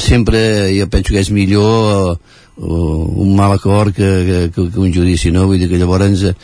sempre 0.00 0.40
jo 0.72 0.88
penso 0.88 1.12
que 1.12 1.20
és 1.20 1.30
millor 1.34 2.14
eh, 2.14 2.39
un 2.60 3.34
mal 3.36 3.52
acord 3.52 3.94
que, 3.94 4.50
que, 4.52 4.70
que, 4.70 4.80
un 4.80 4.92
judici 4.92 5.30
no? 5.32 5.46
vull 5.48 5.60
dir 5.62 5.68
que 5.70 5.78
llavors 5.80 6.26
eh, 6.28 6.34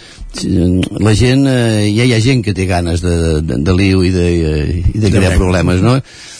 la 1.04 1.12
gent 1.14 1.44
eh, 1.50 1.92
ja 1.92 2.06
hi 2.08 2.14
ha 2.16 2.22
gent 2.24 2.42
que 2.44 2.54
té 2.56 2.64
ganes 2.66 3.04
de, 3.04 3.42
de, 3.42 3.58
de 3.60 3.76
liu 3.76 4.04
i 4.06 4.14
de, 4.14 4.30
i 4.94 5.02
de 5.02 5.12
crear 5.12 5.34
problemes 5.36 5.84
no? 5.84 5.98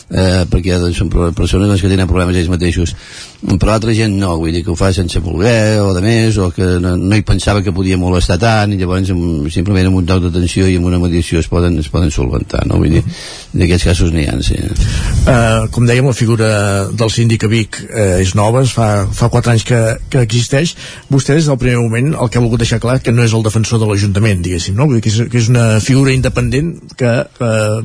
eh, 0.09 0.45
perquè 0.49 0.79
doncs, 0.81 0.97
són 0.97 1.11
persones 1.11 1.69
doncs, 1.69 1.83
que 1.83 1.91
tenen 1.91 2.09
problemes 2.09 2.39
ells 2.39 2.49
mateixos 2.49 2.95
però 3.37 3.75
altra 3.75 3.93
gent 3.93 4.15
no, 4.17 4.31
vull 4.41 4.55
dir 4.55 4.63
que 4.65 4.71
ho 4.73 4.75
fa 4.77 4.89
sense 4.95 5.19
voler 5.21 5.77
o 5.83 5.91
de 5.93 6.01
més, 6.01 6.37
o 6.41 6.49
que 6.53 6.65
no, 6.81 6.95
no 6.97 7.17
hi 7.17 7.21
pensava 7.25 7.61
que 7.61 7.73
podia 7.75 7.97
molestar 8.01 8.39
tant, 8.41 8.73
i 8.73 8.79
llavors 8.79 9.11
simplement 9.53 9.89
amb 9.91 9.99
un 9.99 10.07
toc 10.09 10.23
d'atenció 10.23 10.65
i 10.65 10.77
amb 10.79 10.89
una 10.89 10.97
mediació 11.01 11.37
es 11.43 11.49
poden, 11.51 11.77
es 11.77 11.89
poden 11.93 12.09
solventar, 12.13 12.63
no? 12.65 12.79
Vull 12.81 12.97
dir, 12.97 13.03
en 13.53 13.65
aquests 13.67 13.85
casos 13.91 14.13
n'hi 14.15 14.25
ha, 14.25 14.33
sí. 14.41 14.57
Uh, 14.57 15.67
com 15.73 15.85
dèiem, 15.85 16.07
la 16.09 16.17
figura 16.17 16.49
del 16.89 17.13
síndic 17.13 17.45
a 17.45 17.51
Vic 17.51 17.77
uh, 17.83 18.17
és 18.23 18.33
nova, 18.39 18.63
fa, 18.73 18.89
fa 19.13 19.29
4 19.33 19.53
anys 19.53 19.67
que, 19.69 19.81
que 20.09 20.25
existeix. 20.25 20.73
Vostè, 21.13 21.37
des 21.37 21.51
del 21.51 21.61
primer 21.61 21.77
moment, 21.83 22.15
el 22.17 22.33
que 22.33 22.41
ha 22.41 22.43
volgut 22.43 22.65
deixar 22.65 22.81
clar 22.81 22.97
que 23.05 23.13
no 23.13 23.25
és 23.27 23.37
el 23.37 23.45
defensor 23.45 23.83
de 23.83 23.91
l'Ajuntament, 23.91 24.41
diguéssim, 24.41 24.73
no? 24.77 24.89
Vull 24.89 24.97
dir 24.97 25.05
que 25.05 25.13
és, 25.13 25.21
que 25.29 25.41
és 25.43 25.51
una 25.53 25.67
figura 25.83 26.15
independent 26.15 26.73
que 26.97 27.13
uh, 27.21 27.77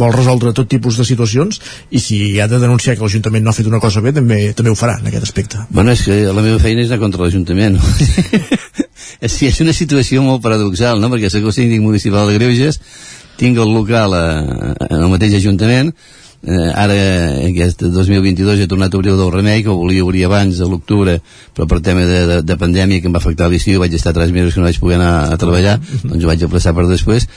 vol 0.00 0.16
resoldre 0.16 0.56
tot 0.56 0.72
tipus 0.72 0.96
de 0.96 1.04
situacions 1.04 1.60
i 1.92 2.00
si 2.00 2.24
ha 2.40 2.48
de 2.48 2.62
denunciar 2.62 2.96
que 2.96 3.04
l'Ajuntament 3.04 3.44
no 3.44 3.52
ha 3.52 3.58
fet 3.60 3.68
una 3.68 3.82
cosa 3.84 4.00
bé, 4.00 4.16
també, 4.16 4.40
també 4.56 4.72
ho 4.72 4.78
farà 4.78 4.93
en 5.00 5.10
aquest 5.10 5.28
aspecte. 5.28 5.60
Bueno, 5.70 5.92
és 5.92 6.04
que 6.06 6.18
la 6.26 6.42
meva 6.44 6.60
feina 6.62 6.84
és 6.84 6.90
anar 6.90 7.02
contra 7.02 7.24
l'Ajuntament. 7.24 7.78
és, 9.26 9.38
és 9.50 9.62
una 9.64 9.74
situació 9.76 10.24
molt 10.24 10.42
paradoxal, 10.44 11.00
no? 11.02 11.10
Perquè 11.12 11.32
soc 11.32 11.48
el 11.48 11.56
síndic 11.56 11.82
municipal 11.84 12.28
de 12.30 12.38
Greuges, 12.38 12.80
tinc 13.40 13.58
el 13.58 13.72
local 13.74 14.14
a, 14.14 14.26
en 14.88 15.00
el 15.00 15.10
mateix 15.12 15.38
Ajuntament, 15.40 15.94
eh, 16.46 16.70
ara 16.76 16.96
aquest 17.48 17.82
2022 17.88 18.60
he 18.60 18.68
tornat 18.68 18.92
a 18.92 18.98
obrir 18.98 19.12
el 19.14 19.20
del 19.20 19.32
remei 19.32 19.62
que 19.64 19.72
ho 19.72 19.76
volia 19.78 20.04
obrir 20.04 20.26
abans 20.26 20.58
de 20.60 20.68
l'octubre 20.68 21.18
però 21.56 21.66
per 21.66 21.80
tema 21.80 22.04
de, 22.04 22.20
de, 22.28 22.38
de 22.44 22.56
pandèmia 22.60 23.00
que 23.00 23.08
em 23.08 23.14
va 23.16 23.22
afectar 23.22 23.48
l'estiu 23.48 23.80
vaig 23.80 23.94
estar 23.96 24.12
3 24.12 24.32
mesos 24.36 24.54
que 24.54 24.60
no 24.60 24.68
vaig 24.68 24.80
poder 24.80 24.98
anar 25.00 25.32
a 25.32 25.38
treballar 25.40 25.78
doncs 26.02 26.22
ho 26.22 26.28
vaig 26.28 26.44
aplaçar 26.44 26.74
per 26.76 26.86
després 26.90 27.28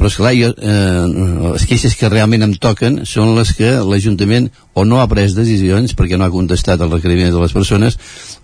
però 0.00 0.08
esclar, 0.08 0.30
jo, 0.32 0.48
eh, 0.56 1.50
les 1.52 1.66
queixes 1.68 1.92
que 1.92 2.08
realment 2.08 2.46
em 2.46 2.54
toquen 2.56 3.02
són 3.04 3.34
les 3.36 3.50
que 3.52 3.68
l'Ajuntament 3.84 4.46
o 4.72 4.86
no 4.88 4.96
ha 5.02 5.04
pres 5.10 5.34
decisions 5.36 5.92
perquè 5.98 6.16
no 6.16 6.24
ha 6.24 6.32
contestat 6.32 6.80
els 6.80 6.94
requeriments 6.94 7.34
de 7.36 7.42
les 7.42 7.52
persones 7.52 7.98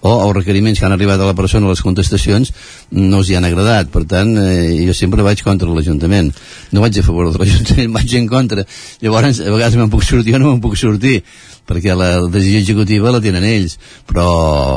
o 0.04 0.12
els 0.12 0.34
requeriments 0.36 0.76
que 0.76 0.84
han 0.84 0.92
arribat 0.92 1.22
a 1.24 1.30
la 1.30 1.36
persona 1.38 1.70
les 1.70 1.80
contestacions 1.80 2.52
no 2.92 3.22
els 3.22 3.30
hi 3.30 3.38
han 3.38 3.48
agradat. 3.48 3.88
Per 3.88 4.04
tant 4.04 4.34
eh, 4.36 4.84
jo 4.84 4.92
sempre 4.92 5.24
vaig 5.24 5.40
contra 5.46 5.72
l'Ajuntament. 5.72 6.28
No 6.76 6.84
vaig 6.84 7.00
a 7.00 7.06
favor 7.06 7.32
de 7.32 7.40
l'Ajuntament 7.40 7.94
vaig 8.02 8.16
en 8.20 8.28
contra. 8.28 8.68
Llavors 9.00 9.40
a 9.40 9.48
vegades 9.48 9.80
me'n 9.80 9.92
puc 9.96 10.04
sortir 10.04 10.36
o 10.36 10.42
no 10.42 10.52
me'n 10.52 10.60
puc 10.60 10.76
sortir 10.76 11.22
perquè 11.66 11.94
la 11.98 12.10
decisió 12.30 12.60
executiva 12.62 13.12
la 13.14 13.20
tenen 13.22 13.44
ells 13.46 13.76
però, 14.08 14.26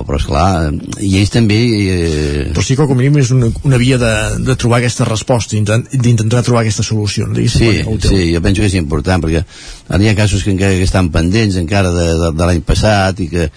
però 0.08 0.20
esclar 0.20 0.46
i 1.06 1.16
ells 1.20 1.34
també 1.34 1.60
eh... 1.80 2.46
però 2.54 2.66
sí 2.66 2.78
que 2.78 2.88
com 2.90 2.98
a 2.98 3.02
mínim 3.02 3.20
és 3.22 3.34
una, 3.36 3.52
una 3.68 3.82
via 3.82 4.00
de, 4.02 4.14
de 4.46 4.56
trobar 4.60 4.82
aquesta 4.82 5.08
resposta 5.10 5.58
d'intentar 5.58 6.44
trobar 6.46 6.64
aquesta 6.66 6.86
solució 6.86 7.30
sí, 7.36 7.50
sí, 7.50 8.24
jo 8.34 8.42
penso 8.46 8.64
que 8.64 8.72
és 8.72 8.80
important 8.82 9.26
perquè 9.26 9.44
ara 9.90 10.02
hi 10.04 10.10
ha 10.10 10.18
casos 10.18 10.44
que 10.44 10.54
encara 10.56 10.78
que 10.78 10.88
estan 10.88 11.14
pendents 11.14 11.60
encara 11.62 11.94
de, 11.94 12.10
de, 12.24 12.34
de 12.34 12.50
l'any 12.50 12.66
passat 12.66 13.22
i 13.26 13.30
que 13.30 13.50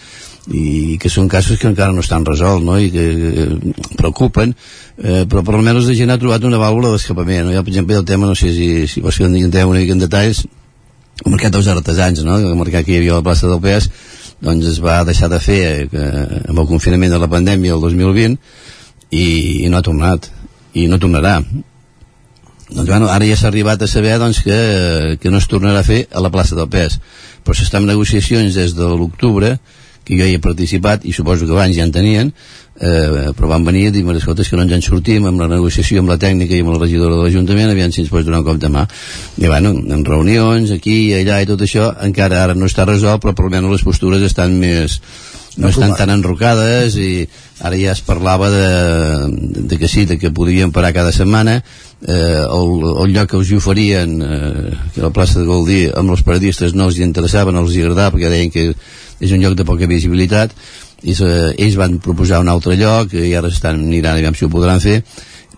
i 0.50 0.98
que 0.98 1.10
són 1.12 1.28
casos 1.30 1.58
que 1.60 1.68
encara 1.70 1.94
no 1.94 2.02
estan 2.02 2.24
resolts 2.26 2.64
no? 2.66 2.78
i 2.80 2.90
que, 2.90 3.04
que 3.14 3.74
preocupen 3.98 4.54
eh, 4.98 5.22
però 5.30 5.44
per 5.46 5.54
almenys 5.54 5.86
la 5.86 5.94
gent 5.94 6.10
ha 6.10 6.18
trobat 6.18 6.42
una 6.48 6.58
vàlvula 6.58 6.90
d'escapament 6.90 7.46
no? 7.46 7.54
jo 7.54 7.62
per 7.62 7.70
exemple 7.70 8.00
el 8.00 8.08
tema 8.08 8.26
no 8.26 8.34
sé 8.34 8.50
si, 8.56 8.88
si 8.90 9.04
vols 9.04 9.20
que 9.20 9.30
entrem 9.30 9.70
una 9.70 9.78
mica 9.78 9.94
en 9.94 10.02
detalls 10.02 10.42
el 11.24 11.30
mercat 11.30 11.54
dels 11.54 11.68
artesans, 11.70 12.24
no? 12.26 12.38
el 12.38 12.58
mercat 12.58 12.86
que 12.86 12.94
hi 12.94 13.00
havia 13.00 13.16
a 13.16 13.20
la 13.20 13.26
plaça 13.26 13.50
del 13.50 13.60
PES, 13.62 13.88
doncs 14.42 14.66
es 14.72 14.80
va 14.82 15.02
deixar 15.06 15.28
de 15.30 15.38
fer 15.42 15.60
eh, 15.86 16.14
amb 16.48 16.58
el 16.58 16.68
confinament 16.70 17.12
de 17.14 17.20
la 17.22 17.30
pandèmia 17.30 17.76
el 17.76 17.84
2020 17.84 18.38
i, 19.14 19.26
i 19.66 19.68
no 19.70 19.78
ha 19.78 19.86
tornat. 19.86 20.30
I 20.74 20.88
no 20.88 20.98
tornarà. 20.98 21.36
Doncs 22.72 22.88
bueno, 22.88 23.10
ara 23.12 23.28
ja 23.28 23.36
s'ha 23.36 23.50
arribat 23.52 23.84
a 23.84 23.90
saber 23.90 24.16
doncs, 24.18 24.40
que, 24.42 25.18
que 25.20 25.30
no 25.30 25.38
es 25.38 25.46
tornarà 25.50 25.82
a 25.82 25.86
fer 25.86 26.06
a 26.10 26.22
la 26.24 26.32
plaça 26.32 26.56
del 26.58 26.70
PES. 26.72 26.98
Però 27.44 27.54
s'està 27.54 27.78
en 27.78 27.86
negociacions 27.90 28.56
des 28.56 28.74
de 28.78 28.88
l'octubre 28.88 29.58
que 30.02 30.18
jo 30.18 30.26
hi 30.26 30.38
he 30.38 30.42
participat 30.42 31.04
i 31.06 31.12
suposo 31.14 31.46
que 31.46 31.54
abans 31.54 31.76
ja 31.76 31.86
en 31.86 31.94
tenien 31.94 32.32
eh, 32.80 33.32
però 33.36 33.48
van 33.48 33.64
venir 33.64 33.88
a 33.88 33.90
dir 33.92 34.04
escolta, 34.16 34.44
que 34.44 34.56
no 34.56 34.62
ens 34.62 34.72
en 34.72 34.82
sortim 34.82 35.26
amb 35.26 35.40
la 35.40 35.48
negociació 35.48 36.00
amb 36.00 36.08
la 36.08 36.18
tècnica 36.18 36.54
i 36.56 36.60
amb 36.60 36.72
la 36.72 36.80
regidora 36.80 37.16
de 37.16 37.26
l'Ajuntament 37.26 37.70
aviam 37.70 37.92
si 37.92 38.02
ens 38.02 38.10
pots 38.10 38.24
donar 38.24 38.40
un 38.40 38.46
cop 38.46 38.58
de 38.58 38.68
mà. 38.68 38.86
I 39.38 39.46
bueno, 39.46 39.70
en 39.70 40.04
reunions 40.04 40.70
aquí 40.70 41.10
i 41.10 41.14
allà 41.20 41.42
i 41.42 41.46
tot 41.46 41.60
això 41.60 41.92
encara 42.00 42.42
ara 42.44 42.54
no 42.54 42.66
està 42.66 42.86
resolt 42.88 43.22
però 43.22 43.34
per 43.34 43.46
almenys 43.46 43.76
les 43.76 43.86
postures 43.86 44.22
estan 44.22 44.58
més 44.58 45.00
no 45.56 45.68
estan 45.68 45.92
tan 45.96 46.08
enrocades 46.08 46.96
i 46.96 47.26
ara 47.60 47.76
ja 47.76 47.92
es 47.92 48.00
parlava 48.00 48.48
de, 48.50 48.68
de 49.68 49.78
que 49.78 49.88
sí, 49.88 50.06
de 50.08 50.18
que 50.18 50.32
podríem 50.32 50.72
parar 50.72 50.94
cada 50.96 51.12
setmana. 51.12 51.62
Eh, 52.02 52.42
el, 52.42 52.70
el 53.04 53.12
lloc 53.14 53.28
que 53.30 53.38
us 53.38 53.50
hi 53.52 53.58
oferien 53.60 54.16
eh, 54.24 54.72
que 54.94 55.02
la 55.04 55.12
plaça 55.14 55.38
de 55.38 55.46
Goldí 55.46 55.84
amb 55.94 56.10
els 56.10 56.24
paradistes 56.26 56.74
no 56.74 56.88
els 56.88 56.98
hi 56.98 57.04
interessava, 57.04 57.52
no 57.52 57.62
els 57.62 57.76
hi 57.76 57.84
agradava 57.84 58.16
perquè 58.16 58.32
deien 58.32 58.50
que 58.50 58.72
és 59.22 59.30
un 59.30 59.44
lloc 59.44 59.54
de 59.54 59.68
poca 59.68 59.86
visibilitat 59.86 60.56
i 61.02 61.14
eh, 61.14 61.52
ells 61.58 61.76
van 61.80 61.98
proposar 61.98 62.40
un 62.42 62.50
altre 62.52 62.76
lloc 62.78 63.14
i 63.18 63.34
ara 63.34 63.50
estan 63.52 63.82
mirant 63.88 64.16
aviam 64.16 64.34
si 64.34 64.46
ho 64.46 64.50
podran 64.52 64.80
fer 64.80 65.02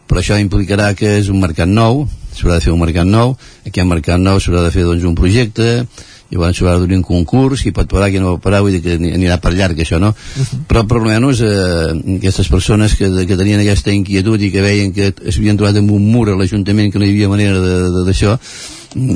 però 0.08 0.20
això 0.20 0.38
implicarà 0.40 0.92
que 0.96 1.18
és 1.20 1.30
un 1.32 1.40
mercat 1.40 1.68
nou 1.68 2.04
s'haurà 2.34 2.58
de 2.58 2.64
fer 2.64 2.72
un 2.72 2.80
mercat 2.80 3.06
nou 3.06 3.36
aquí 3.66 3.80
al 3.80 3.88
mercat 3.90 4.20
nou 4.20 4.40
s'haurà 4.40 4.64
de 4.66 4.74
fer 4.74 4.84
doncs, 4.88 5.04
un 5.04 5.16
projecte 5.18 5.86
llavors 6.30 6.56
s'haurà 6.56 6.78
d'obrir 6.78 6.96
un 6.98 7.04
concurs 7.06 7.62
qui 7.62 7.72
pot 7.72 7.88
parar, 7.88 8.10
qui 8.10 8.18
no 8.18 8.34
pot 8.34 8.42
parar, 8.42 8.62
vull 8.64 8.74
dir 8.74 8.82
que 8.82 8.96
anirà 8.96 9.36
per 9.42 9.52
llarg 9.54 9.78
això, 9.78 10.00
no? 10.00 10.10
Uh 10.10 10.42
-huh. 10.42 10.60
però 10.68 10.86
per 10.86 10.98
almenys 10.98 11.40
eh, 11.40 12.16
aquestes 12.16 12.48
persones 12.48 12.94
que, 12.94 13.26
que 13.26 13.36
tenien 13.36 13.60
aquesta 13.60 13.92
inquietud 13.92 14.40
i 14.40 14.50
que 14.50 14.62
veien 14.62 14.92
que 14.92 15.12
s'havien 15.30 15.56
trobat 15.56 15.76
amb 15.76 15.90
un 15.90 16.10
mur 16.10 16.28
a 16.28 16.36
l'Ajuntament 16.36 16.92
que 16.92 16.98
no 16.98 17.04
hi 17.04 17.10
havia 17.10 17.28
manera 17.28 17.58
d'això 18.06 18.38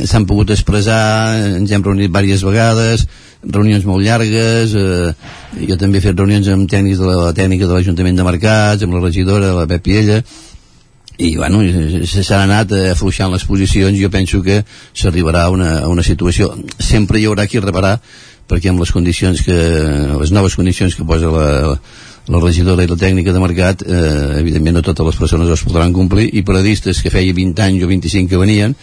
s'han 0.04 0.26
pogut 0.26 0.50
expressar 0.50 1.56
ens 1.58 1.70
hem 1.70 1.82
reunit 1.82 2.10
diverses 2.10 2.42
vegades 2.42 3.06
reunions 3.42 3.86
molt 3.86 4.04
llargues 4.04 4.74
eh, 4.74 5.12
jo 5.68 5.78
també 5.78 5.98
he 5.98 6.06
fet 6.08 6.18
reunions 6.18 6.48
amb 6.50 6.68
tècnics 6.70 6.98
de 6.98 7.08
la, 7.08 7.32
tècnica 7.36 7.66
de 7.66 7.76
l'Ajuntament 7.76 8.18
de 8.18 8.26
Mercats 8.26 8.84
amb 8.84 8.96
la 8.96 9.02
regidora, 9.04 9.54
la 9.54 9.66
Pep 9.70 9.84
Piella 9.86 10.22
i 11.18 11.34
bueno, 11.36 11.60
s'han 12.06 12.44
anat 12.44 12.72
afluixant 12.92 13.32
les 13.32 13.44
posicions 13.44 13.98
jo 13.98 14.10
penso 14.10 14.38
que 14.42 14.60
s'arribarà 14.94 15.48
a, 15.48 15.50
una, 15.50 15.70
a 15.82 15.88
una 15.90 16.04
situació. 16.06 16.52
Sempre 16.78 17.18
hi 17.18 17.26
haurà 17.26 17.48
qui 17.50 17.58
reparar 17.58 17.96
perquè 18.48 18.70
amb 18.70 18.78
les 18.80 18.92
condicions 18.94 19.42
que 19.42 19.56
les 20.14 20.30
noves 20.32 20.54
condicions 20.54 20.94
que 20.94 21.04
posa 21.04 21.32
la, 21.34 21.48
la 22.32 22.40
regidora 22.44 22.84
i 22.84 22.88
la 22.88 22.96
tècnica 23.00 23.34
de 23.34 23.42
mercat 23.42 23.82
eh, 23.84 24.38
evidentment 24.40 24.78
no 24.78 24.84
totes 24.86 25.10
les 25.10 25.20
persones 25.20 25.50
els 25.52 25.64
podran 25.66 25.92
complir 25.96 26.28
i 26.38 26.44
paradistes 26.46 27.02
que 27.04 27.12
feia 27.12 27.34
20 27.36 27.66
anys 27.66 27.84
o 27.84 27.90
25 27.90 28.30
que 28.30 28.40
venien 28.40 28.76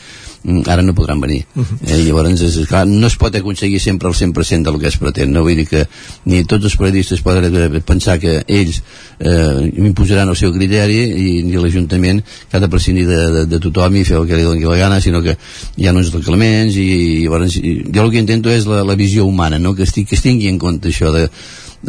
ara 0.65 0.81
no 0.81 0.93
podran 0.93 1.19
venir 1.22 1.45
uh 1.55 1.63
-huh. 1.63 1.89
eh, 1.89 2.03
llavors 2.03 2.41
és, 2.41 2.67
clar, 2.67 2.85
no 2.88 3.07
es 3.07 3.15
pot 3.15 3.35
aconseguir 3.35 3.80
sempre 3.80 4.07
el 4.07 4.13
100% 4.13 4.63
del 4.63 4.80
que 4.80 4.88
es 4.88 4.97
pretén 4.97 5.31
no 5.31 5.41
vull 5.41 5.55
dir 5.55 5.67
que 5.67 5.88
ni 6.26 6.43
tots 6.43 6.65
els 6.65 6.76
periodistes 6.77 7.22
poden 7.22 7.81
pensar 7.81 8.19
que 8.19 8.43
ells 8.47 8.84
eh, 9.19 9.72
imposaran 9.77 10.30
el 10.30 10.35
seu 10.35 10.53
criteri 10.53 10.99
i 11.01 11.43
ni 11.43 11.55
l'Ajuntament 11.57 12.23
que 12.49 12.57
ha 12.57 12.59
de 12.59 12.69
prescindir 12.69 13.07
de, 13.07 13.31
de, 13.31 13.45
de 13.45 13.59
tothom 13.59 13.95
i 13.95 14.03
fer 14.03 14.17
el 14.17 14.27
que 14.27 14.38
li 14.38 14.43
doni 14.43 14.63
la 14.63 14.77
gana 14.77 15.01
sinó 15.01 15.22
que 15.22 15.38
hi 15.77 15.88
ha 15.88 15.93
uns 15.93 16.13
reglaments 16.13 16.76
i, 16.76 16.85
i 16.85 17.23
llavors 17.23 17.55
jo 17.55 18.03
el 18.03 18.11
que 18.11 18.19
intento 18.19 18.49
és 18.49 18.65
la, 18.65 18.84
la 18.84 18.95
visió 18.95 19.26
humana 19.26 19.59
no? 19.59 19.73
que, 19.73 19.84
estic, 19.84 20.09
que 20.09 20.15
es 20.15 20.22
tingui 20.22 20.47
en 20.47 20.59
compte 20.59 20.89
això 20.89 21.11
de, 21.11 21.30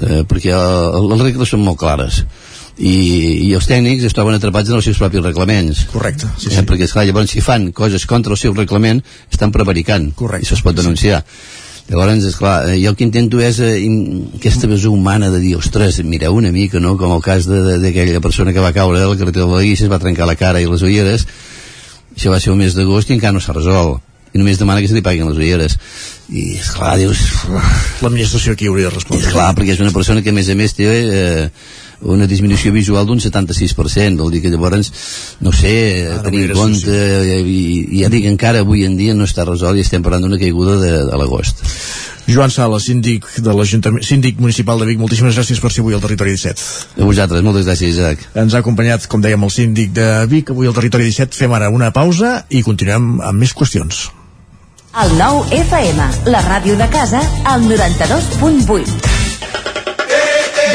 eh, 0.00 0.22
perquè 0.28 0.52
el, 0.52 1.08
les 1.10 1.20
regles 1.20 1.48
són 1.48 1.60
molt 1.60 1.78
clares 1.78 2.24
i, 2.76 2.96
i 3.48 3.52
els 3.56 3.66
tècnics 3.68 4.04
es 4.04 4.14
troben 4.16 4.36
atrapats 4.36 4.68
en 4.68 4.76
els 4.78 4.84
seus 4.84 4.98
propis 5.00 5.22
reglaments 5.24 5.86
correcte 5.88 6.28
sí, 6.36 6.50
sí. 6.50 6.58
Eh, 6.58 6.64
perquè 6.68 6.84
esclar, 6.84 7.06
llavors 7.08 7.32
si 7.32 7.40
fan 7.44 7.70
coses 7.76 8.04
contra 8.08 8.34
el 8.36 8.40
seu 8.40 8.52
reglament 8.56 9.00
estan 9.32 9.52
prevaricant 9.52 10.10
correcte. 10.16 10.44
i 10.44 10.58
es 10.58 10.64
pot 10.64 10.76
denunciar 10.76 11.22
sí. 11.24 11.88
llavors 11.88 12.26
esclar, 12.28 12.58
eh, 12.68 12.76
jo 12.82 12.92
el 12.92 12.98
que 12.98 13.06
intento 13.08 13.40
és 13.40 13.62
eh, 13.64 13.78
aquesta 14.36 14.68
visió 14.68 14.92
humana 14.92 15.30
de 15.32 15.40
dir 15.40 15.54
ostres, 15.56 16.02
mireu 16.04 16.36
una 16.36 16.52
mica, 16.52 16.80
no? 16.82 16.98
com 17.00 17.14
el 17.16 17.24
cas 17.24 17.48
d'aquella 17.48 18.20
persona 18.20 18.52
que 18.52 18.64
va 18.64 18.74
caure 18.76 19.00
la 19.00 19.16
carretera 19.16 19.46
de 19.46 19.56
la 19.56 19.64
Guissa 19.64 19.88
es 19.88 19.92
va 19.92 20.02
trencar 20.02 20.28
la 20.28 20.36
cara 20.36 20.60
i 20.60 20.68
les 20.68 20.84
ulleres 20.84 21.24
això 22.16 22.32
va 22.32 22.40
ser 22.40 22.52
el 22.52 22.60
mes 22.60 22.76
d'agost 22.76 23.08
i 23.08 23.16
encara 23.16 23.32
no 23.32 23.40
s'ha 23.40 23.56
resolt 23.56 24.04
i 24.34 24.38
només 24.38 24.60
demana 24.60 24.82
que 24.84 24.90
se 24.90 24.96
li 24.96 25.04
paguin 25.04 25.30
les 25.30 25.40
ulleres 25.40 25.78
i 26.28 26.58
esclar, 26.58 26.98
dius 27.00 27.24
l'administració 28.04 28.52
aquí 28.52 28.68
hauria 28.68 28.90
de 28.90 28.98
respondre 28.98 29.32
clar, 29.32 29.54
perquè 29.56 29.78
és 29.78 29.80
una 29.80 29.96
persona 29.96 30.20
que 30.20 30.34
a 30.34 30.36
més 30.36 30.52
a 30.52 30.56
més 30.58 30.76
té 30.76 30.92
eh, 30.92 31.50
una 32.02 32.26
disminució 32.26 32.72
visual 32.72 33.06
d'un 33.06 33.20
76%, 33.22 34.16
vol 34.20 34.32
dir 34.34 34.42
que 34.42 34.50
llavors, 34.52 34.92
no 35.40 35.52
sé, 35.52 36.08
Ah, 36.12 36.22
tenir 36.22 36.50
en 36.50 36.56
compte, 36.56 36.98
i, 37.40 37.86
i 37.98 38.02
ja 38.02 38.10
dic, 38.12 38.26
encara 38.28 38.60
avui 38.60 38.84
en 38.84 38.96
dia 38.96 39.14
no 39.14 39.24
està 39.24 39.46
resolt 39.46 39.78
i 39.78 39.84
estem 39.86 40.02
parlant 40.02 40.26
d'una 40.26 40.38
caiguda 40.38 40.76
de, 40.82 40.92
de 41.08 41.16
l'agost. 41.16 41.64
Joan 42.26 42.50
Sala, 42.50 42.80
síndic 42.82 43.24
de 43.38 43.52
l'Ajuntament, 43.54 44.02
síndic 44.02 44.40
municipal 44.42 44.80
de 44.82 44.88
Vic, 44.88 44.98
moltíssimes 44.98 45.36
gràcies 45.38 45.60
per 45.62 45.70
ser 45.70 45.84
avui 45.84 45.94
al 45.94 46.02
Territori 46.02 46.34
17. 46.34 46.64
A 46.98 47.06
vosaltres, 47.06 47.44
moltes 47.46 47.68
gràcies, 47.68 47.94
Isaac. 47.94 48.24
Ens 48.34 48.54
ha 48.54 48.62
acompanyat, 48.64 49.06
com 49.06 49.22
dèiem, 49.22 49.46
el 49.46 49.54
síndic 49.54 49.92
de 49.94 50.08
Vic, 50.26 50.50
avui 50.50 50.66
al 50.66 50.74
Territori 50.74 51.06
17. 51.06 51.38
Fem 51.38 51.54
ara 51.54 51.70
una 51.70 51.92
pausa 51.94 52.40
i 52.50 52.64
continuem 52.66 53.20
amb 53.22 53.44
més 53.44 53.54
qüestions. 53.54 54.08
El 54.96 55.14
nou 55.20 55.44
FM, 55.52 56.10
la 56.32 56.42
ràdio 56.48 56.74
de 56.80 56.88
casa, 56.90 57.22
al 57.44 57.62
92.8. 57.68 59.35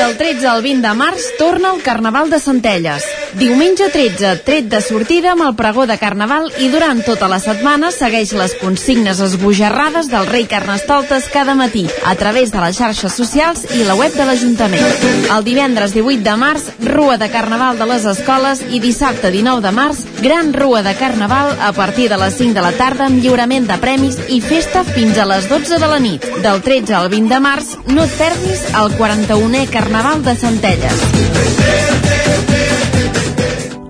Del 0.02 0.18
13 0.18 0.48
al 0.50 0.64
20 0.66 0.88
de 0.88 0.94
març 0.98 1.28
torna 1.38 1.76
el 1.76 1.84
Carnaval 1.86 2.32
de 2.34 2.40
Centelles. 2.42 3.06
Diumenge 3.32 3.88
13, 3.88 4.42
tret 4.44 4.66
de 4.68 4.82
sortida 4.84 5.30
amb 5.32 5.46
el 5.46 5.54
pregó 5.56 5.86
de 5.88 5.96
Carnaval 5.96 6.50
i 6.60 6.68
durant 6.68 7.00
tota 7.06 7.30
la 7.32 7.38
setmana 7.40 7.88
segueix 7.96 8.34
les 8.36 8.58
consignes 8.60 9.22
esbojarrades 9.24 10.10
del 10.12 10.28
rei 10.28 10.44
Carnestoltes 10.52 11.30
cada 11.32 11.56
matí 11.56 11.86
a 12.04 12.16
través 12.20 12.52
de 12.52 12.60
les 12.60 12.76
xarxes 12.76 13.16
socials 13.16 13.64
i 13.78 13.86
la 13.88 13.96
web 13.96 14.12
de 14.18 14.26
l'Ajuntament. 14.28 14.84
El 15.32 15.46
divendres 15.48 15.96
18 15.96 16.26
de 16.28 16.36
març, 16.44 16.68
Rua 16.84 17.16
de 17.22 17.30
Carnaval 17.32 17.80
de 17.80 17.88
les 17.94 18.08
escoles 18.12 18.66
i 18.68 18.82
dissabte 18.84 19.32
19 19.32 19.64
de 19.64 19.72
març, 19.80 20.04
Gran 20.20 20.52
Rua 20.54 20.84
de 20.84 20.96
Carnaval 21.00 21.56
a 21.56 21.72
partir 21.72 22.10
de 22.12 22.20
les 22.20 22.36
5 22.36 22.58
de 22.58 22.66
la 22.68 22.74
tarda 22.76 23.08
amb 23.08 23.24
lliurament 23.24 23.70
de 23.70 23.80
premis 23.80 24.20
i 24.28 24.42
festa 24.44 24.84
fins 24.84 25.16
a 25.18 25.30
les 25.32 25.48
12 25.48 25.80
de 25.80 25.88
la 25.88 26.02
nit. 26.04 26.28
Del 26.44 26.60
13 26.68 27.00
al 27.00 27.08
20 27.08 27.32
de 27.32 27.40
març, 27.40 27.78
no 27.88 28.04
et 28.04 28.20
perdis 28.20 28.68
el 28.76 28.92
41è 29.00 29.70
Carnaval 29.72 30.28
de 30.28 30.36
Centelles. 30.36 32.21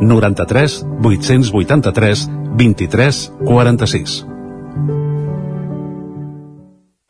93 0.00 0.84
883 1.52 2.28
23 2.56 3.32
46. 3.44 4.26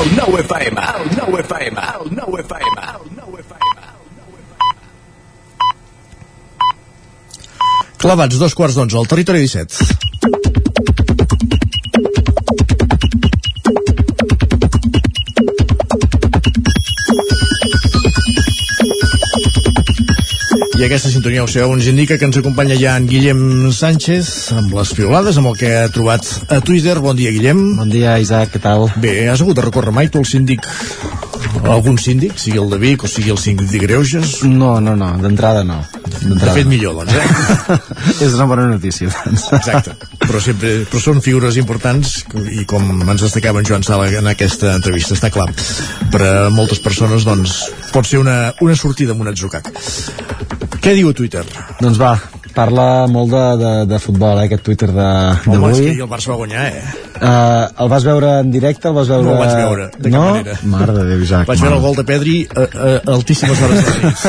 El 0.00 0.16
9 0.16 0.40
FM, 0.40 0.80
el 0.80 1.10
9 1.16 1.40
FM, 1.40 1.80
el 1.80 2.16
9 2.16 2.40
FM, 2.40 2.80
el 2.80 3.16
9 3.16 3.40
FM. 3.40 3.70
Clavats, 8.00 8.38
dos 8.40 8.54
quarts 8.56 8.78
d'onze, 8.78 8.96
al 8.96 9.10
territori 9.10 9.44
17. 9.44 10.49
I 20.80 20.84
aquesta 20.86 21.10
sintonia, 21.12 21.42
ho 21.44 21.48
sabeu, 21.50 21.74
ens 21.76 21.90
indica 21.90 22.16
que 22.16 22.24
ens 22.24 22.38
acompanya 22.40 22.72
ja 22.80 22.94
en 22.96 23.04
Guillem 23.04 23.68
Sánchez 23.76 24.30
amb 24.56 24.72
les 24.72 24.94
piolades, 24.96 25.36
amb 25.36 25.50
el 25.50 25.58
que 25.60 25.74
ha 25.76 25.90
trobat 25.92 26.24
a 26.48 26.62
Twitter. 26.64 26.94
Bon 27.04 27.18
dia, 27.18 27.34
Guillem. 27.34 27.60
Bon 27.76 27.92
dia, 27.92 28.14
Isaac, 28.16 28.54
què 28.54 28.62
tal? 28.64 28.86
Bé, 28.96 29.28
has 29.28 29.44
hagut 29.44 29.58
de 29.60 29.66
recórrer 29.66 29.92
mai 29.92 30.08
tu 30.08 30.24
el 30.24 30.30
síndic 30.30 30.64
algun 31.68 31.98
síndic, 32.00 32.38
sigui 32.40 32.58
el 32.62 32.70
de 32.70 32.78
Vic 32.80 33.04
o 33.04 33.08
sigui 33.10 33.32
el 33.34 33.38
síndic 33.38 33.68
de 33.68 33.80
Greuges? 33.82 34.38
No, 34.48 34.78
no, 34.80 34.94
no, 34.96 35.10
d'entrada 35.20 35.64
no. 35.68 35.82
De 36.20 36.54
fet, 36.54 36.64
millor, 36.68 36.96
doncs, 36.96 37.12
eh? 37.12 37.76
És 38.24 38.36
una 38.38 38.46
bona 38.48 38.66
notícia, 38.70 39.10
doncs. 39.12 39.46
Exacte. 39.58 39.96
Però, 40.22 40.40
sempre, 40.42 40.72
però 40.90 41.02
són 41.02 41.20
figures 41.24 41.58
importants 41.60 42.20
i 42.56 42.64
com 42.70 42.88
ens 43.04 43.26
destacava 43.26 43.60
en 43.60 43.68
Joan 43.68 43.84
Sala 43.86 44.08
en 44.20 44.32
aquesta 44.32 44.74
entrevista, 44.78 45.18
està 45.18 45.32
clar. 45.34 45.50
Per 46.12 46.22
a 46.24 46.32
moltes 46.54 46.80
persones, 46.80 47.28
doncs, 47.28 47.60
pot 47.92 48.08
ser 48.08 48.22
una, 48.24 48.54
una 48.64 48.78
sortida 48.78 49.16
amb 49.16 49.26
un 49.26 49.32
atzucac. 49.34 49.72
Què 50.80 50.94
diu 50.96 51.10
Twitter? 51.12 51.42
Doncs 51.80 51.98
va, 52.00 52.14
parla 52.56 53.04
molt 53.12 53.28
de, 53.34 53.40
de, 53.60 53.72
de 53.90 53.98
futbol, 54.00 54.38
eh, 54.40 54.44
aquest 54.48 54.62
Twitter 54.64 54.88
de- 54.94 55.08
Home, 55.50 55.68
és 55.70 55.76
d'avui. 55.80 55.96
que 55.98 56.04
el 56.06 56.08
Barça 56.08 56.30
va 56.32 56.36
guanyar, 56.40 56.62
eh? 56.70 56.80
Uh, 57.20 57.64
el 57.84 57.88
vas 57.92 58.04
veure 58.08 58.30
en 58.40 58.48
directe? 58.54 58.88
El 58.88 58.94
vas 58.96 59.08
veure... 59.12 59.24
No 59.28 59.32
el 59.34 59.38
vaig 59.42 59.52
veure, 59.60 59.84
de 59.98 60.08
cap 60.08 60.16
no? 60.16 60.22
manera. 60.30 60.54
Mare 60.72 60.92
de 60.96 61.04
Déu, 61.10 61.20
Isaac. 61.26 61.44
Vaig 61.52 61.60
veure 61.66 61.76
el 61.76 61.84
gol 61.84 61.96
de 62.00 62.04
Pedri 62.08 62.36
a, 62.48 62.50
a, 62.64 62.66
a 62.96 63.12
altíssimes 63.18 63.58
hores 63.60 63.80
de 63.84 63.92
nit. 64.06 64.18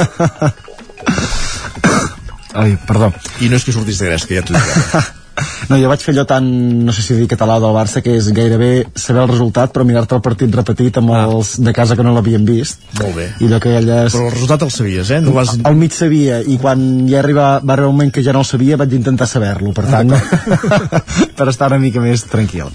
Ai, 2.61 2.71
perdó. 2.87 3.07
I 3.39 3.47
no 3.47 3.55
és 3.55 3.63
que 3.63 3.71
sortís 3.71 3.95
de 4.03 4.11
gresca, 4.11 4.35
ja 4.35 4.43
t'ho. 4.43 4.59
No, 5.69 5.77
jo 5.79 5.87
vaig 5.87 6.01
fer 6.03 6.11
allò 6.11 6.25
tan, 6.27 6.47
no 6.85 6.91
sé 6.91 7.03
si 7.05 7.15
dir 7.15 7.27
català 7.31 7.55
del 7.63 7.71
Barça, 7.75 8.01
que 8.03 8.17
és 8.17 8.27
gairebé 8.35 8.71
saber 8.99 9.21
el 9.23 9.29
resultat, 9.31 9.71
però 9.71 9.85
mirar-te 9.87 10.17
el 10.17 10.23
partit 10.25 10.51
repetit 10.57 10.97
amb 10.99 11.13
els 11.15 11.53
de 11.63 11.71
casa 11.75 11.95
que 11.95 12.03
no 12.03 12.11
l'havien 12.15 12.43
vist. 12.47 12.81
Molt 12.99 13.15
bé. 13.15 13.27
I 13.39 13.47
allò 13.47 13.61
que 13.63 13.71
elles... 13.79 14.11
Però 14.11 14.25
el 14.27 14.33
resultat 14.33 14.65
el 14.65 14.73
sabies, 14.75 15.11
eh? 15.15 15.21
No 15.23 15.35
vas... 15.37 15.53
Al 15.67 15.77
mig 15.79 15.95
sabia, 15.95 16.41
i 16.43 16.57
quan 16.61 16.83
ja 17.07 17.21
arriba, 17.21 17.45
va 17.63 17.77
arribar 17.77 17.91
un 17.91 17.95
moment 17.95 18.11
que 18.11 18.23
ja 18.25 18.35
no 18.35 18.43
el 18.43 18.49
sabia, 18.49 18.79
vaig 18.81 18.97
intentar 18.97 19.29
saber-lo, 19.31 19.71
per 19.77 19.85
tant, 19.87 20.11
per 21.37 21.47
estar 21.47 21.71
una 21.71 21.79
mica 21.79 22.03
més 22.03 22.25
tranquil. 22.27 22.67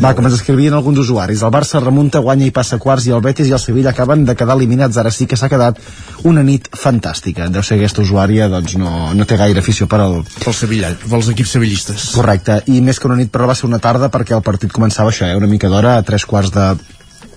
Va, 0.00 0.14
com 0.16 0.30
ens 0.30 0.38
escrivien 0.38 0.76
alguns 0.78 1.02
usuaris, 1.04 1.44
el 1.44 1.52
Barça 1.52 1.82
remunta, 1.84 2.24
guanya 2.24 2.48
i 2.48 2.54
passa 2.54 2.80
quarts, 2.80 3.10
i 3.10 3.14
el 3.14 3.24
Betis 3.24 3.50
i 3.50 3.56
el 3.56 3.62
Sevilla 3.62 3.92
acaben 3.92 4.24
de 4.24 4.36
quedar 4.38 4.56
eliminats. 4.56 4.96
Ara 4.96 5.12
sí 5.12 5.28
que 5.28 5.36
s'ha 5.36 5.50
quedat 5.52 5.82
una 6.28 6.46
nit 6.46 6.70
fantàstica. 6.72 7.50
Deu 7.52 7.66
ser 7.66 7.76
aquesta 7.76 8.02
usuària, 8.06 8.48
doncs 8.48 8.78
no, 8.80 9.12
no 9.14 9.28
té 9.28 9.36
gaire 9.40 9.60
afició 9.60 9.90
per 9.90 10.00
al... 10.06 10.20
Pels, 10.38 10.64
Sevilla, 10.64 10.94
pels 11.04 11.32
equips 11.34 11.56
sevillistes. 11.58 11.97
Correcte, 12.14 12.60
i 12.70 12.80
més 12.84 13.00
que 13.00 13.08
una 13.10 13.18
nit, 13.18 13.30
però 13.32 13.48
va 13.50 13.56
ser 13.58 13.66
una 13.68 13.80
tarda 13.82 14.10
perquè 14.12 14.36
el 14.36 14.44
partit 14.46 14.72
començava 14.74 15.12
això, 15.12 15.26
eh, 15.26 15.36
una 15.38 15.50
mica 15.50 15.70
d'hora, 15.72 15.96
a 15.98 16.06
tres 16.06 16.26
quarts 16.28 16.54
de 16.54 16.70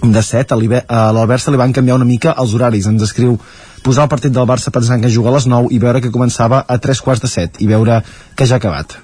de 0.01 0.21
7, 0.23 0.55
a 0.89 1.11
l'Albert 1.13 1.43
se 1.43 1.51
li 1.53 1.59
van 1.61 1.73
canviar 1.73 1.95
una 1.99 2.07
mica 2.09 2.33
els 2.41 2.55
horaris, 2.57 2.88
ens 2.89 3.03
escriu 3.05 3.38
posar 3.85 4.07
el 4.07 4.09
partit 4.09 4.33
del 4.33 4.47
Barça 4.49 4.73
pensant 4.73 5.01
que 5.01 5.11
juga 5.13 5.29
a 5.29 5.35
les 5.35 5.45
9 5.45 5.69
i 5.73 5.79
veure 5.81 6.01
que 6.01 6.09
començava 6.13 6.63
a 6.67 6.77
3 6.81 7.01
quarts 7.05 7.21
de 7.21 7.29
7 7.29 7.61
i 7.61 7.69
veure 7.69 8.01
que 8.35 8.47
ja 8.49 8.57
ha 8.57 8.61
acabat. 8.61 8.97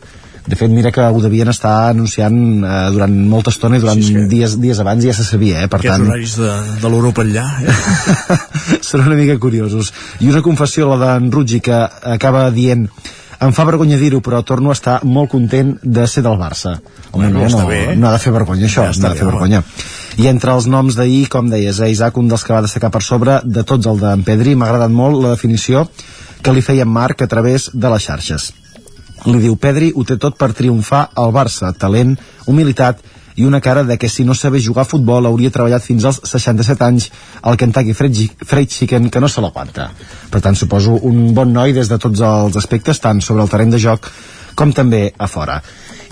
De 0.48 0.56
fet, 0.56 0.72
mira 0.72 0.94
que 0.96 1.04
ho 1.04 1.20
devien 1.22 1.50
estar 1.52 1.90
anunciant 1.90 2.38
eh, 2.64 2.76
durant 2.96 3.16
molta 3.30 3.52
estona 3.52 3.78
i 3.78 3.84
durant 3.84 4.00
sí, 4.00 4.14
que... 4.16 4.24
dies, 4.32 4.56
dies 4.64 4.80
abans 4.80 5.04
ja 5.04 5.14
se 5.14 5.26
sabia, 5.28 5.66
eh? 5.66 5.68
per 5.68 5.82
Aquests 5.82 5.98
tant... 5.98 6.08
horaris 6.08 6.36
de, 6.40 6.54
de 6.82 6.92
l'Europa 6.94 7.26
enllà. 7.28 7.46
Eh? 7.62 8.78
són 8.90 9.04
una 9.10 9.18
mica 9.20 9.36
curiosos. 9.44 9.92
I 10.24 10.32
una 10.32 10.42
confessió, 10.46 10.88
la 10.88 10.98
d'en 11.04 11.28
Ruggi, 11.36 11.60
que 11.68 11.82
acaba 12.16 12.48
dient 12.56 12.88
em 13.40 13.52
fa 13.54 13.64
vergonya 13.66 13.98
dir-ho, 13.98 14.20
però 14.22 14.44
torno 14.44 14.70
a 14.70 14.74
estar 14.74 15.04
molt 15.06 15.30
content 15.30 15.76
de 15.84 16.08
ser 16.08 16.24
del 16.26 16.38
Barça. 16.40 16.80
Home, 17.12 17.30
Bueno, 17.32 17.44
no, 17.50 17.62
no, 17.62 17.68
bé. 17.68 17.96
no 17.96 18.08
ha 18.10 18.14
de 18.14 18.20
fer 18.20 18.34
vergonya, 18.34 18.66
això, 18.66 18.84
Ja 18.92 19.00
no 19.02 19.08
ha 19.08 19.14
de 19.14 19.16
fer 19.16 19.26
bé, 19.26 19.32
home. 19.32 19.32
vergonya. 19.32 19.64
I 20.18 20.28
entre 20.28 20.52
els 20.54 20.66
noms 20.66 20.96
d'ahir, 20.96 21.28
com 21.30 21.50
deies, 21.50 21.80
eh, 21.80 21.90
Isaac, 21.92 22.18
un 22.18 22.28
dels 22.28 22.44
que 22.44 22.54
va 22.54 22.62
destacar 22.62 22.90
per 22.92 23.04
sobre 23.04 23.42
de 23.44 23.64
tots 23.64 23.86
el 23.86 24.00
d'en 24.00 24.24
Pedri, 24.24 24.56
m'ha 24.56 24.66
agradat 24.66 24.90
molt 24.90 25.22
la 25.22 25.30
definició 25.36 25.88
que 26.42 26.54
li 26.54 26.62
feia 26.62 26.84
en 26.84 26.90
Marc 26.90 27.22
a 27.22 27.28
través 27.28 27.70
de 27.74 27.90
les 27.90 28.04
xarxes. 28.04 28.54
Li 29.26 29.40
diu, 29.40 29.56
Pedri 29.58 29.92
ho 29.96 30.04
té 30.04 30.18
tot 30.18 30.38
per 30.38 30.54
triomfar 30.54 31.10
al 31.16 31.32
Barça, 31.32 31.74
talent, 31.78 32.18
humilitat 32.46 33.00
i 33.38 33.46
una 33.46 33.62
cara 33.62 33.84
de 33.86 33.98
que 34.02 34.10
si 34.10 34.24
no 34.26 34.34
sabés 34.36 34.66
jugar 34.66 34.84
a 34.86 34.90
futbol 34.90 35.26
hauria 35.30 35.52
treballat 35.54 35.84
fins 35.86 36.06
als 36.10 36.20
67 36.26 36.84
anys 36.86 37.10
al 37.42 37.58
Kentucky 37.58 37.94
Fried, 37.94 38.14
Chi- 38.18 38.32
Fried 38.46 38.70
Chicken 38.74 39.10
que 39.14 39.20
no 39.22 39.30
se 39.30 39.42
l'aguanta. 39.42 39.92
Per 40.32 40.42
tant, 40.42 40.56
suposo 40.58 40.98
un 41.06 41.34
bon 41.38 41.54
noi 41.54 41.74
des 41.74 41.88
de 41.90 41.98
tots 42.02 42.20
els 42.26 42.58
aspectes, 42.58 43.00
tant 43.00 43.22
sobre 43.22 43.44
el 43.46 43.50
terreny 43.50 43.72
de 43.76 43.80
joc 43.80 44.10
com 44.58 44.72
també 44.74 45.12
a 45.18 45.28
fora. 45.30 45.62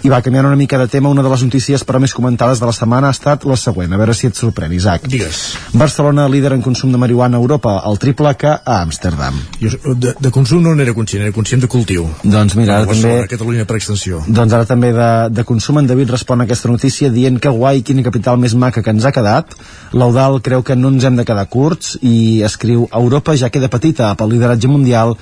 I 0.05 0.09
va, 0.11 0.19
canviant 0.21 0.45
una 0.45 0.57
mica 0.59 0.77
de 0.77 0.85
tema, 0.85 1.09
una 1.09 1.23
de 1.25 1.29
les 1.31 1.41
notícies 1.41 1.81
però 1.81 1.97
més 1.97 2.13
comentades 2.13 2.59
de 2.61 2.67
la 2.69 2.73
setmana 2.77 3.09
ha 3.09 3.15
estat 3.15 3.45
la 3.49 3.55
següent, 3.57 3.89
a 3.89 3.97
veure 3.97 4.13
si 4.13 4.27
et 4.29 4.37
sorprèn, 4.37 4.73
Isaac. 4.77 5.07
Digues. 5.09 5.39
Barcelona 5.73 6.27
líder 6.29 6.51
en 6.53 6.61
consum 6.61 6.91
de 6.93 6.99
marihuana 7.01 7.39
a 7.39 7.41
Europa, 7.41 7.73
el 7.89 7.97
triple 7.97 8.35
que 8.37 8.51
a 8.53 8.75
Amsterdam. 8.83 9.39
Jo 9.57 9.95
de, 9.95 10.13
de 10.21 10.31
consum 10.35 10.61
no 10.61 10.75
n'era 10.77 10.93
conscient, 10.93 11.23
era 11.25 11.33
conscient 11.33 11.63
de 11.65 11.69
cultiu. 11.71 12.05
Doncs 12.21 12.53
mira, 12.59 12.75
ara 12.77 12.85
A 12.85 12.93
també... 12.93 13.15
Catalunya 13.31 13.65
per 13.65 13.79
extensió. 13.79 14.21
Doncs 14.27 14.53
ara 14.53 14.67
també 14.69 14.91
de, 14.93 15.09
de 15.33 15.45
consum 15.49 15.81
en 15.81 15.89
David 15.89 16.13
respon 16.13 16.43
a 16.43 16.45
aquesta 16.45 16.69
notícia 16.69 17.09
dient 17.09 17.39
que 17.41 17.55
guai, 17.55 17.81
quina 17.81 18.05
capital 18.05 18.37
més 18.41 18.53
maca 18.53 18.85
que 18.85 18.93
ens 18.93 19.09
ha 19.09 19.13
quedat. 19.15 19.57
L'Eudal 19.97 20.37
creu 20.45 20.61
que 20.61 20.77
no 20.77 20.93
ens 20.93 21.09
hem 21.09 21.17
de 21.17 21.25
quedar 21.25 21.47
curts 21.49 21.95
i 22.05 22.43
escriu 22.45 22.85
Europa 22.93 23.33
ja 23.33 23.49
queda 23.49 23.73
petita 23.73 24.13
pel 24.19 24.35
lideratge 24.35 24.69
mundial 24.69 25.17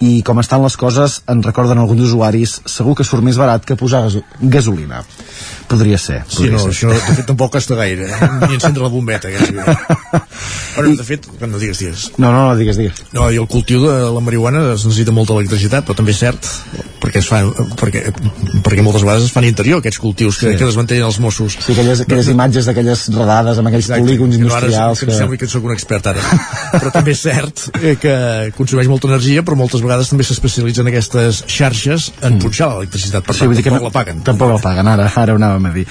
i 0.00 0.22
com 0.26 0.40
estan 0.42 0.62
les 0.64 0.76
coses 0.76 1.20
en 1.30 1.42
recorden 1.44 1.80
alguns 1.80 2.08
usuaris 2.08 2.60
segur 2.68 2.96
que 2.96 3.06
surt 3.06 3.24
més 3.24 3.38
barat 3.40 3.64
que 3.64 3.78
posar 3.78 4.04
gaso 4.06 4.22
gasolina 4.40 5.02
podria 5.68 5.98
ser, 5.98 6.22
Sí, 6.28 6.36
podria 6.36 6.52
no, 6.52 6.58
ser. 6.64 6.70
això 6.72 6.90
de 6.94 7.14
fet 7.16 7.26
tampoc 7.26 7.52
costa 7.56 7.74
gaire, 7.78 8.06
eh? 8.08 8.28
ni 8.48 8.54
encendre 8.58 8.82
la 8.82 8.88
bombeta, 8.92 9.30
gairebé. 9.30 9.64
Bueno, 10.76 10.94
de 10.96 11.04
fet, 11.04 11.26
no 11.40 11.58
digues, 11.58 11.78
digues. 11.78 12.12
no, 12.18 12.30
no, 12.32 12.48
no, 12.48 12.56
digues, 12.56 12.76
digues 12.76 13.02
No, 13.16 13.30
i 13.32 13.36
el 13.40 13.46
cultiu 13.48 13.80
de 13.86 13.94
la 14.12 14.20
marihuana 14.20 14.60
es 14.74 14.84
necessita 14.84 15.12
molta 15.16 15.32
electricitat, 15.36 15.86
però 15.86 15.96
també 15.96 16.12
és 16.12 16.20
cert, 16.20 16.46
perquè 17.00 17.20
es 17.22 17.28
fa, 17.30 17.40
perquè, 17.80 18.02
perquè 18.64 18.84
moltes 18.84 19.02
vegades 19.06 19.24
es 19.28 19.32
fan 19.34 19.46
interior 19.48 19.80
aquests 19.80 19.98
cultius 20.02 20.38
que, 20.40 20.52
Sí. 20.52 20.58
que 20.60 20.68
desmantellen 20.68 21.06
els 21.06 21.18
Mossos. 21.20 21.56
sí, 21.58 21.72
aquelles, 21.72 22.00
aquelles 22.04 22.28
imatges 22.28 22.66
d'aquelles 22.68 23.06
redades 23.14 23.58
amb 23.58 23.68
aquells 23.68 23.86
Exacte, 23.88 24.02
polígons 24.04 24.36
que 24.36 24.42
no, 24.42 24.54
ara 24.54 24.66
industrials 24.66 25.00
que... 25.00 25.06
em 25.10 25.18
sembla 25.18 25.36
que 25.40 25.48
sóc 25.48 25.64
un 25.64 25.72
expert 25.72 26.06
ara 26.12 26.20
però 26.80 26.92
també 26.92 27.12
és 27.16 27.22
cert 27.24 27.64
eh, 27.80 27.96
que 28.00 28.14
consumeix 28.56 28.88
molta 28.90 29.08
energia 29.08 29.42
però 29.46 29.56
moltes 29.58 29.80
vegades 29.84 30.10
també 30.12 30.24
s'especialitzen 30.28 30.86
aquestes 30.92 31.42
xarxes 31.48 32.10
en 32.26 32.38
punxar 32.42 32.70
l'electricitat 32.74 33.24
per 33.24 33.34
Mm. 33.36 33.38
Sí, 33.38 33.44
tant 33.46 33.62
que 33.64 33.70
tampoc 33.70 33.82
no- 33.82 33.88
la 33.88 33.92
paguen 33.92 34.22
Tampoc 34.26 34.50
la 34.54 34.58
paguen, 34.62 34.88
ara, 34.88 35.10
ara 35.16 35.34
ho 35.34 35.38
anàvem 35.56 35.70
a 35.70 35.74
dir. 35.74 35.86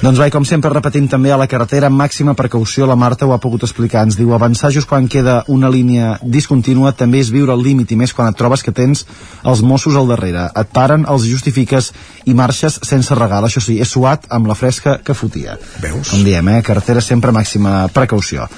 Doncs 0.00 0.18
vai, 0.18 0.30
com 0.32 0.44
sempre, 0.44 0.72
repetim 0.72 1.06
també 1.08 1.32
a 1.32 1.38
la 1.40 1.46
carretera 1.50 1.90
màxima 1.90 2.34
precaució, 2.34 2.86
la 2.88 2.96
Marta 2.96 3.26
ho 3.26 3.34
ha 3.34 3.40
pogut 3.40 3.64
explicar, 3.66 4.04
ens 4.06 4.16
diu 4.16 4.32
avançar 4.34 4.72
just 4.72 4.88
quan 4.88 5.08
queda 5.08 5.44
una 5.48 5.70
línia 5.70 6.16
discontínua 6.22 6.92
també 6.92 7.20
és 7.20 7.30
viure 7.30 7.52
al 7.52 7.62
límit 7.62 7.92
i 7.92 7.98
més 8.00 8.14
quan 8.16 8.30
et 8.30 8.38
trobes 8.38 8.64
que 8.64 8.72
tens 8.72 9.04
els 9.44 9.62
Mossos 9.62 9.96
al 9.96 10.08
darrere. 10.08 10.48
Et 10.56 10.72
paren, 10.72 11.06
els 11.08 11.26
justifiques 11.28 11.92
i 12.24 12.34
marxes 12.34 12.80
sense 12.86 13.14
regal. 13.14 13.44
Això 13.44 13.62
sí, 13.62 13.78
és 13.80 13.90
suat 13.90 14.26
amb 14.30 14.48
la 14.50 14.56
fresca 14.56 14.98
que 15.04 15.14
fotia. 15.14 15.58
Veus? 15.82 16.10
Com 16.14 16.24
diem, 16.24 16.48
eh? 16.56 16.60
Carretera 16.66 17.04
sempre 17.04 17.32
màxima 17.32 17.86
precaució. 17.94 18.48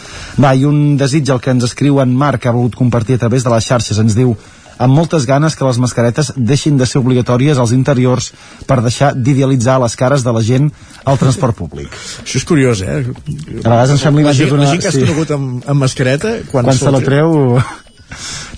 Va, 0.40 0.54
i 0.54 0.66
un 0.68 0.96
desig 0.96 1.28
el 1.32 1.40
que 1.42 1.52
ens 1.52 1.66
escriu 1.66 2.00
en 2.02 2.14
Marc, 2.16 2.42
que 2.42 2.50
ha 2.50 2.56
volgut 2.56 2.78
compartir 2.78 3.18
a 3.18 3.24
través 3.24 3.44
de 3.44 3.52
les 3.52 3.66
xarxes, 3.66 3.98
ens 3.98 4.16
diu 4.18 4.36
amb 4.78 4.94
moltes 4.94 5.26
ganes 5.26 5.54
que 5.56 5.64
les 5.64 5.78
mascaretes 5.78 6.32
deixin 6.36 6.76
de 6.78 6.86
ser 6.86 7.00
obligatòries 7.00 7.58
als 7.58 7.72
interiors 7.72 8.32
per 8.66 8.80
deixar 8.82 9.12
d'idealitzar 9.14 9.78
les 9.82 9.96
cares 9.96 10.24
de 10.24 10.32
la 10.32 10.42
gent 10.42 10.70
al 11.04 11.18
transport 11.18 11.56
públic. 11.56 11.88
això 12.24 12.36
és 12.36 12.44
curiós, 12.44 12.80
eh? 12.82 13.04
A 13.64 13.68
vegades 13.68 13.90
em 13.90 13.98
sembla 13.98 14.22
la 14.22 14.28
imatge 14.28 14.38
gent, 14.44 14.50
d'una- 14.50 14.64
la 14.64 14.70
gent 14.70 14.82
que 14.82 14.88
has 14.88 14.94
sí. 14.94 15.00
conegut 15.00 15.30
amb, 15.30 15.62
amb 15.68 15.80
mascareta 15.80 16.38
quan, 16.50 16.64
Quan 16.64 16.76
se 16.78 16.90
la 16.90 17.00
treu 17.00 17.58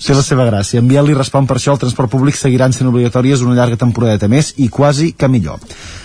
té 0.05 0.13
la 0.13 0.21
seva 0.21 0.45
gràcia. 0.45 0.79
En 0.79 0.87
Biel 0.87 1.07
li 1.07 1.13
respon 1.15 1.47
per 1.47 1.55
això 1.57 1.71
el 1.73 1.79
transport 1.79 2.11
públic 2.11 2.35
seguiran 2.35 2.73
sent 2.75 2.89
obligatòries 2.89 3.41
una 3.41 3.55
llarga 3.55 3.77
temporadeta 3.79 4.27
més 4.27 4.53
i 4.57 4.67
quasi 4.69 5.13
que 5.13 5.27
millor. 5.31 5.59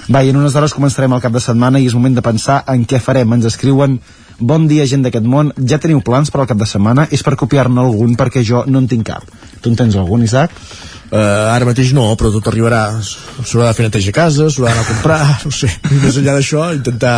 Va, 0.08 0.22
i 0.24 0.30
en 0.30 0.36
unes 0.36 0.54
hores 0.54 0.72
començarem 0.72 1.12
el 1.12 1.20
cap 1.20 1.32
de 1.32 1.40
setmana 1.42 1.80
i 1.80 1.86
és 1.90 1.94
moment 1.94 2.14
de 2.14 2.22
pensar 2.22 2.62
en 2.70 2.86
què 2.86 3.00
farem. 3.02 3.32
Ens 3.34 3.44
escriuen 3.50 3.98
Bon 4.40 4.64
dia, 4.64 4.86
gent 4.88 5.02
d'aquest 5.04 5.26
món. 5.28 5.50
Ja 5.68 5.76
teniu 5.76 6.00
plans 6.00 6.32
per 6.32 6.40
al 6.40 6.48
cap 6.48 6.56
de 6.56 6.66
setmana? 6.68 7.04
És 7.12 7.20
per 7.24 7.36
copiar-ne 7.36 7.82
algun 7.82 8.14
perquè 8.16 8.40
jo 8.46 8.62
no 8.66 8.80
en 8.80 8.88
tinc 8.88 9.04
cap. 9.10 9.26
Tu 9.60 9.68
en 9.68 9.76
tens 9.76 9.98
algun, 10.00 10.24
Isaac? 10.24 10.54
Uh, 11.10 11.18
ara 11.52 11.66
mateix 11.66 11.90
no, 11.92 12.06
però 12.16 12.30
tot 12.30 12.46
arribarà 12.48 12.84
s'haurà 13.02 13.66
de 13.66 13.74
fer 13.76 13.88
neteja 13.88 14.12
a 14.12 14.16
casa, 14.16 14.46
s'haurà 14.46 14.70
d'anar 14.70 14.84
a 14.84 14.88
comprar 14.92 15.16
no 15.48 15.50
sé, 15.50 15.66
i 15.90 15.96
més 15.98 16.20
enllà 16.20 16.36
d'això 16.36 16.68
intentar 16.76 17.16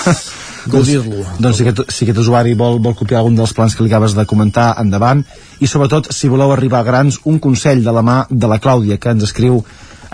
gaudir-lo 0.74 1.22
Doncs 1.40 1.56
si 1.56 1.64
aquest, 1.64 1.80
si 1.96 2.04
aquest 2.04 2.20
usuari 2.20 2.52
vol, 2.60 2.76
vol 2.84 2.98
copiar 2.98 3.22
algun 3.22 3.38
dels 3.40 3.56
plans 3.56 3.72
que 3.72 3.86
li 3.86 3.88
acabes 3.88 4.12
de 4.18 4.26
comentar, 4.28 4.74
endavant. 4.82 5.24
I 5.64 5.70
sobretot, 5.70 6.12
si 6.12 6.28
voleu 6.28 6.52
arribar 6.52 6.84
a 6.84 6.88
grans, 6.90 7.22
un 7.24 7.40
consell 7.40 7.80
de 7.86 7.96
la 7.96 8.04
mà 8.04 8.18
de 8.28 8.52
la 8.52 8.60
Clàudia, 8.60 9.00
que 9.00 9.16
ens 9.16 9.24
escriu 9.30 9.62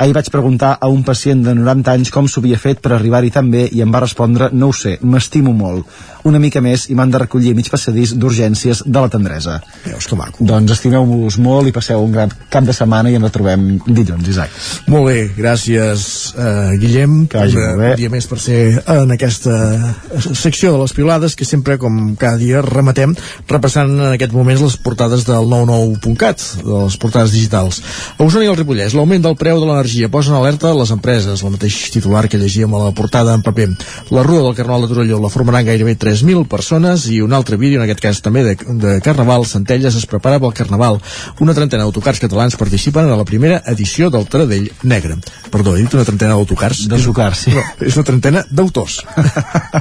Ahir 0.03 0.17
vaig 0.17 0.33
preguntar 0.35 0.73
a 0.83 0.89
un 0.91 1.05
pacient 1.07 1.45
de 1.47 1.53
90 1.55 1.93
anys 1.93 2.11
com 2.11 2.27
s'ho 2.27 2.41
havia 2.43 2.59
fet 2.59 2.81
per 2.83 2.97
arribar-hi 2.97 3.29
tan 3.31 3.53
bé 3.53 3.69
i 3.71 3.85
em 3.85 3.93
va 3.95 4.01
respondre, 4.03 4.49
no 4.51 4.73
ho 4.73 4.75
sé, 4.75 4.97
m'estimo 5.07 5.53
molt. 5.55 5.87
Una 6.27 6.41
mica 6.43 6.59
més 6.63 6.89
i 6.91 6.97
m'han 6.99 7.11
de 7.11 7.21
recollir 7.23 7.53
mig 7.55 7.69
passadís 7.71 8.17
d'urgències 8.19 8.81
de 8.83 9.03
la 9.03 9.11
tendresa. 9.11 9.61
Veus 9.85 10.09
que 10.11 10.19
maco. 10.19 10.43
Doncs 10.47 10.75
estimeu-vos 10.75 11.37
molt 11.43 11.71
i 11.71 11.75
passeu 11.75 12.03
un 12.03 12.17
gran 12.17 12.33
cap 12.51 12.67
de 12.67 12.75
setmana 12.75 13.13
i 13.13 13.19
ens 13.19 13.29
retrobem 13.29 13.69
dilluns, 13.87 14.27
Isaac. 14.33 14.57
Molt 14.91 15.07
bé, 15.07 15.17
gràcies 15.37 16.09
uh, 16.35 16.75
Guillem 16.83 17.29
Que 17.31 17.39
vagi 17.45 17.61
molt 17.61 17.79
bé. 17.85 17.93
un 17.93 18.03
dia 18.03 18.11
més 18.17 18.27
per 18.31 18.41
ser 18.43 18.59
en 18.97 19.15
aquesta 19.15 19.55
secció 20.35 20.75
de 20.75 20.83
les 20.83 20.97
pilades 20.99 21.39
que 21.39 21.47
sempre 21.47 21.79
com 21.79 22.17
cada 22.19 22.43
dia 22.43 22.65
rematem 22.67 23.15
repassant 23.51 23.95
en 24.01 24.17
aquests 24.17 24.35
moments 24.35 24.67
les 24.67 24.79
portades 24.83 25.27
del 25.31 25.47
99.cat 25.47 26.49
de 26.59 26.83
les 26.89 26.99
portades 26.99 27.39
digitals 27.39 27.83
a 28.19 28.23
Osona 28.27 28.49
i 28.49 28.51
el 28.51 28.59
Ripollès, 28.59 28.99
l'augment 28.99 29.23
del 29.23 29.39
preu 29.39 29.63
de 29.63 29.71
l'energia 29.71 29.92
posa 30.13 30.33
en 30.33 30.39
alerta 30.39 30.73
les 30.75 30.91
empreses, 30.95 31.43
el 31.43 31.53
mateix 31.55 31.77
titular 31.93 32.27
que 32.29 32.39
llegíem 32.41 32.73
a 32.75 32.81
la 32.87 32.93
portada 32.97 33.35
en 33.35 33.43
paper. 33.43 33.69
La 34.11 34.23
Rua 34.23 34.43
del 34.47 34.57
Carnaval 34.57 34.87
de 34.87 34.95
Torelló 34.95 35.21
la 35.23 35.31
formaran 35.33 35.67
gairebé 35.67 35.97
3.000 35.99 36.47
persones 36.49 37.07
i 37.11 37.21
un 37.23 37.33
altre 37.33 37.57
vídeo, 37.57 37.81
en 37.81 37.87
aquest 37.87 38.03
cas 38.03 38.23
també 38.25 38.45
de, 38.47 38.57
de 38.57 38.99
Carnaval 39.05 39.47
Centelles 39.47 39.97
es 39.99 40.07
prepara 40.07 40.41
pel 40.43 40.55
Carnaval. 40.57 41.01
Una 41.41 41.55
trentena 41.57 41.85
d'autocars 41.85 42.23
catalans 42.23 42.57
participen 42.61 43.11
a 43.11 43.19
la 43.19 43.27
primera 43.29 43.63
edició 43.73 44.11
del 44.11 44.27
Taradell 44.27 44.71
Negre. 44.83 45.19
Perdó, 45.53 45.77
he 45.77 45.85
dit 45.85 45.95
una 45.95 46.07
trentena 46.09 46.37
d'autocars? 46.37 46.87
D'autocars, 46.91 47.47
sí. 47.47 47.55
no, 47.57 47.65
és 47.87 47.99
una 47.99 48.09
trentena 48.09 48.45
d'autors. 48.51 49.01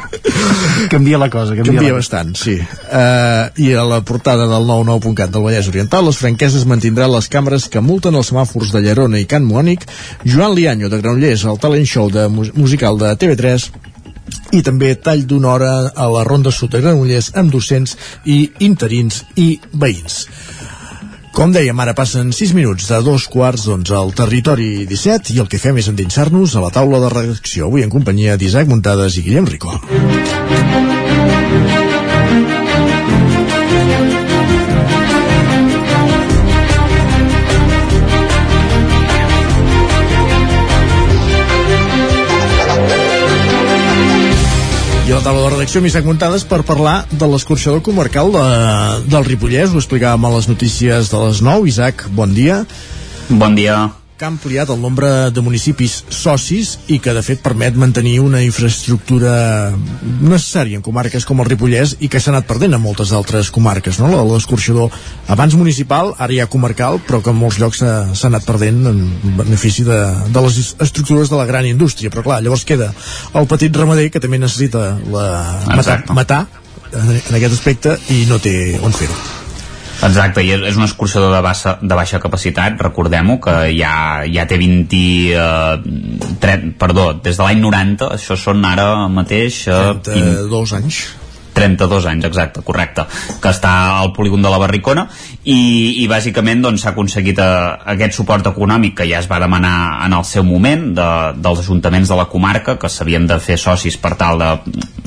Canvia 0.92 1.20
la 1.22 1.30
cosa, 1.30 1.56
canvia, 1.56 1.72
canvia 1.74 1.94
la 1.94 2.00
bastant, 2.00 2.34
sí. 2.38 2.56
Uh, 2.58 3.52
i 3.62 3.72
a 3.78 3.84
la 3.88 4.02
portada 4.08 4.48
del 4.50 4.66
99.cat 4.68 5.32
del 5.34 5.46
Vallès 5.46 5.70
Oriental 5.72 6.08
les 6.08 6.20
franqueses 6.20 6.66
mantindran 6.70 7.12
les 7.14 7.30
càmeres 7.32 7.68
que 7.72 7.84
multen 7.84 8.18
els 8.18 8.32
semàfors 8.32 8.74
de 8.74 8.82
Llerona 8.84 9.22
i 9.22 9.28
Can 9.30 9.46
Moànic 9.48 9.86
Joan 10.24 10.56
Lianyo 10.56 10.90
de 10.90 11.02
Granollers 11.02 11.46
al 11.46 11.60
talent 11.62 11.88
show 11.88 12.10
de 12.12 12.28
mus 12.30 12.54
musical 12.56 13.00
de 13.02 13.14
TV3 13.16 13.70
i 14.58 14.62
també 14.66 14.94
tall 14.96 15.24
d'una 15.28 15.54
hora 15.54 15.72
a 15.96 16.10
la 16.12 16.26
Ronda 16.28 16.52
Sud 16.52 16.74
de 16.76 16.82
Granollers 16.84 17.32
amb 17.40 17.52
docents 17.54 17.98
i 18.26 18.44
interins 18.60 19.24
i 19.36 19.56
veïns 19.74 20.26
com 21.32 21.54
dèiem, 21.56 21.80
ara 21.80 21.94
passen 21.96 22.34
6 22.36 22.52
minuts 22.58 22.90
de 22.92 22.98
dos 23.06 23.24
quarts 23.32 23.64
d'onze 23.70 23.96
al 23.96 24.12
territori 24.18 24.84
17 24.90 25.32
i 25.32 25.40
el 25.40 25.48
que 25.48 25.62
fem 25.64 25.80
és 25.80 25.88
endinsar-nos 25.88 26.58
a 26.60 26.66
la 26.66 26.74
taula 26.76 27.00
de 27.00 27.14
redacció 27.16 27.72
avui 27.72 27.88
en 27.88 27.94
companyia 27.94 28.36
d'Isaac 28.36 28.68
Muntades 28.68 29.16
i 29.16 29.28
Guillem 29.30 29.48
Rico. 29.48 29.80
La 45.22 45.28
taula 45.30 45.42
de 45.46 45.50
redacció 45.54 45.78
amb 45.82 45.86
Isaac 45.86 46.08
Muntades 46.08 46.44
per 46.50 46.64
parlar 46.66 47.04
de 47.12 47.28
l'escorxador 47.30 47.84
comarcal 47.86 48.34
de, 48.34 48.42
del 49.12 49.28
Ripollès. 49.28 49.70
Ho 49.70 49.78
explicàvem 49.84 50.26
a 50.26 50.34
les 50.34 50.50
notícies 50.50 51.14
de 51.14 51.24
les 51.28 51.46
9. 51.46 51.70
Isaac, 51.70 52.08
bon 52.18 52.34
dia. 52.34 52.64
Bon 53.30 53.54
dia. 53.54 53.84
Que 54.22 54.28
ha 54.28 54.30
ampliat 54.30 54.70
el 54.70 54.78
nombre 54.78 55.08
de 55.34 55.42
municipis 55.42 55.96
socis 56.14 56.76
i 56.94 57.00
que 57.02 57.14
de 57.18 57.24
fet 57.26 57.40
permet 57.42 57.74
mantenir 57.74 58.20
una 58.22 58.44
infraestructura 58.46 59.34
necessària 60.22 60.78
en 60.78 60.84
comarques 60.86 61.26
com 61.26 61.42
el 61.42 61.50
Ripollès 61.50 61.96
i 62.06 62.10
que 62.12 62.22
s'ha 62.22 62.30
anat 62.30 62.46
perdent 62.46 62.78
en 62.78 62.84
moltes 62.84 63.16
altres 63.18 63.50
comarques, 63.50 63.98
no? 63.98 64.12
L'escorxador 64.30 64.94
abans 65.34 65.58
municipal, 65.58 66.14
ara 66.22 66.38
ja 66.38 66.46
comarcal, 66.46 67.02
però 67.08 67.24
que 67.26 67.34
en 67.34 67.42
molts 67.42 67.58
llocs 67.58 67.82
s'ha 67.82 68.30
anat 68.30 68.46
perdent 68.46 68.94
en 68.94 69.02
benefici 69.42 69.90
de, 69.90 70.00
de 70.30 70.46
les 70.46 70.62
estructures 70.78 71.34
de 71.34 71.42
la 71.42 71.50
gran 71.50 71.66
indústria. 71.66 72.14
Però 72.14 72.22
clar, 72.30 72.44
llavors 72.46 72.68
queda 72.70 72.94
el 73.34 73.50
petit 73.50 73.74
ramader 73.74 74.12
que 74.14 74.22
també 74.22 74.38
necessita 74.38 75.00
la, 75.10 75.28
matar, 75.74 76.04
matar 76.14 76.44
en, 76.94 77.16
aquest 77.18 77.56
aspecte 77.58 77.98
i 78.14 78.28
no 78.30 78.38
té 78.38 78.76
on 78.86 78.94
fer-ho. 78.94 79.41
Exacte, 80.02 80.42
i 80.42 80.54
és 80.56 80.78
un 80.80 80.86
escorxador 80.88 81.34
de 81.36 81.42
baixa, 81.46 81.76
de 81.82 81.98
baixa 81.98 82.20
capacitat, 82.24 82.80
recordem-ho, 82.82 83.38
que 83.44 83.56
ja, 83.78 83.96
ja 84.26 84.48
té 84.50 84.58
20... 84.62 85.02
Eh, 85.38 86.30
30, 86.42 86.76
perdó, 86.82 87.12
des 87.22 87.38
de 87.38 87.46
l'any 87.46 87.62
90, 87.62 88.14
això 88.18 88.38
són 88.40 88.66
ara 88.66 88.88
mateix... 89.14 89.66
Eh, 89.70 89.82
32 90.10 90.78
anys 90.80 91.04
32 91.54 92.08
anys, 92.12 92.26
exacte, 92.30 92.64
correcte, 92.66 93.06
que 93.42 93.52
està 93.52 93.74
al 94.00 94.14
polígon 94.16 94.42
de 94.44 94.52
la 94.52 94.60
Barricona 94.62 95.08
i, 95.44 96.04
i 96.04 96.08
bàsicament 96.12 96.64
doncs, 96.64 96.84
s'ha 96.84 96.92
doncs, 96.92 96.96
aconseguit 96.96 97.42
a, 97.42 97.50
eh, 97.52 97.94
aquest 97.96 98.18
suport 98.20 98.48
econòmic 98.52 98.98
que 99.02 99.10
ja 99.10 99.20
es 99.20 99.30
va 99.32 99.42
demanar 99.44 99.76
en 100.06 100.16
el 100.18 100.26
seu 100.28 100.46
moment 100.48 100.92
de, 100.98 101.10
dels 101.42 101.64
ajuntaments 101.64 102.12
de 102.12 102.20
la 102.20 102.28
comarca 102.32 102.78
que 102.80 102.90
s'havien 102.90 103.28
de 103.28 103.40
fer 103.44 103.58
socis 103.62 103.98
per 104.02 104.16
tal 104.20 104.42
de, 104.42 104.52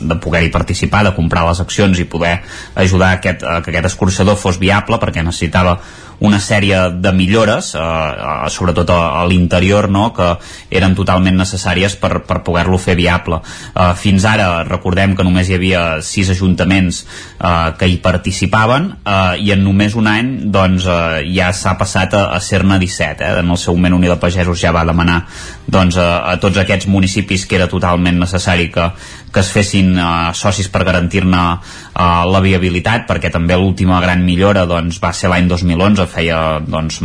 de 0.04 0.18
poder-hi 0.20 0.50
participar, 0.54 1.04
de 1.06 1.14
comprar 1.16 1.46
les 1.48 1.60
accions 1.64 1.98
i 1.98 2.08
poder 2.08 2.38
ajudar 2.74 3.14
a, 3.14 3.20
aquest, 3.20 3.44
a 3.44 3.60
que 3.62 3.72
aquest 3.72 3.92
escorxador 3.92 4.38
fos 4.40 4.60
viable 4.60 5.00
perquè 5.02 5.24
necessitava 5.24 5.78
una 6.20 6.38
sèrie 6.40 6.78
de 7.00 7.12
millores, 7.12 7.74
eh, 7.74 7.80
eh, 7.80 8.50
sobretot 8.50 8.90
a, 8.90 9.00
a 9.20 9.24
l'interior, 9.26 9.88
no?, 9.90 10.10
que 10.14 10.30
eren 10.70 10.94
totalment 10.94 11.36
necessàries 11.38 11.96
per, 12.00 12.22
per 12.26 12.40
poder-lo 12.46 12.78
fer 12.78 12.96
viable. 12.98 13.40
Eh, 13.74 13.90
fins 13.98 14.26
ara, 14.28 14.64
recordem 14.68 15.16
que 15.16 15.26
només 15.26 15.50
hi 15.50 15.58
havia 15.58 15.84
sis 16.02 16.30
ajuntaments 16.34 17.00
eh, 17.04 17.72
que 17.78 17.88
hi 17.88 17.98
participaven 18.04 18.90
eh, 19.00 19.40
i 19.46 19.52
en 19.54 19.64
només 19.64 19.96
un 19.98 20.10
any 20.10 20.32
doncs, 20.54 20.86
eh, 20.86 21.24
ja 21.34 21.52
s'ha 21.56 21.76
passat 21.80 22.18
a, 22.18 22.26
a 22.36 22.40
ser-ne 22.44 22.78
17. 22.82 23.24
Eh? 23.24 23.40
En 23.40 23.50
el 23.54 23.60
seu 23.60 23.78
moment 23.78 23.96
Unió 24.02 24.12
de 24.12 24.20
Pagesos 24.20 24.60
ja 24.60 24.74
va 24.74 24.84
demanar 24.84 25.22
doncs, 25.66 25.98
a, 25.98 26.08
a 26.34 26.38
tots 26.42 26.60
aquests 26.60 26.90
municipis 26.90 27.46
que 27.48 27.58
era 27.58 27.70
totalment 27.70 28.20
necessari 28.20 28.70
que, 28.74 28.90
que 29.34 29.42
es 29.42 29.50
fessin 29.50 29.96
uh, 29.98 30.30
socis 30.36 30.68
per 30.70 30.84
garantir-ne 30.86 31.42
uh, 31.42 32.22
la 32.30 32.40
viabilitat, 32.44 33.08
perquè 33.08 33.32
també 33.34 33.56
l'última 33.58 33.98
gran 34.02 34.22
millora 34.24 34.62
doncs, 34.70 35.00
va 35.02 35.10
ser 35.16 35.32
l'any 35.32 35.48
2011, 35.50 36.06
feia 36.12 36.38
doncs, 36.62 37.00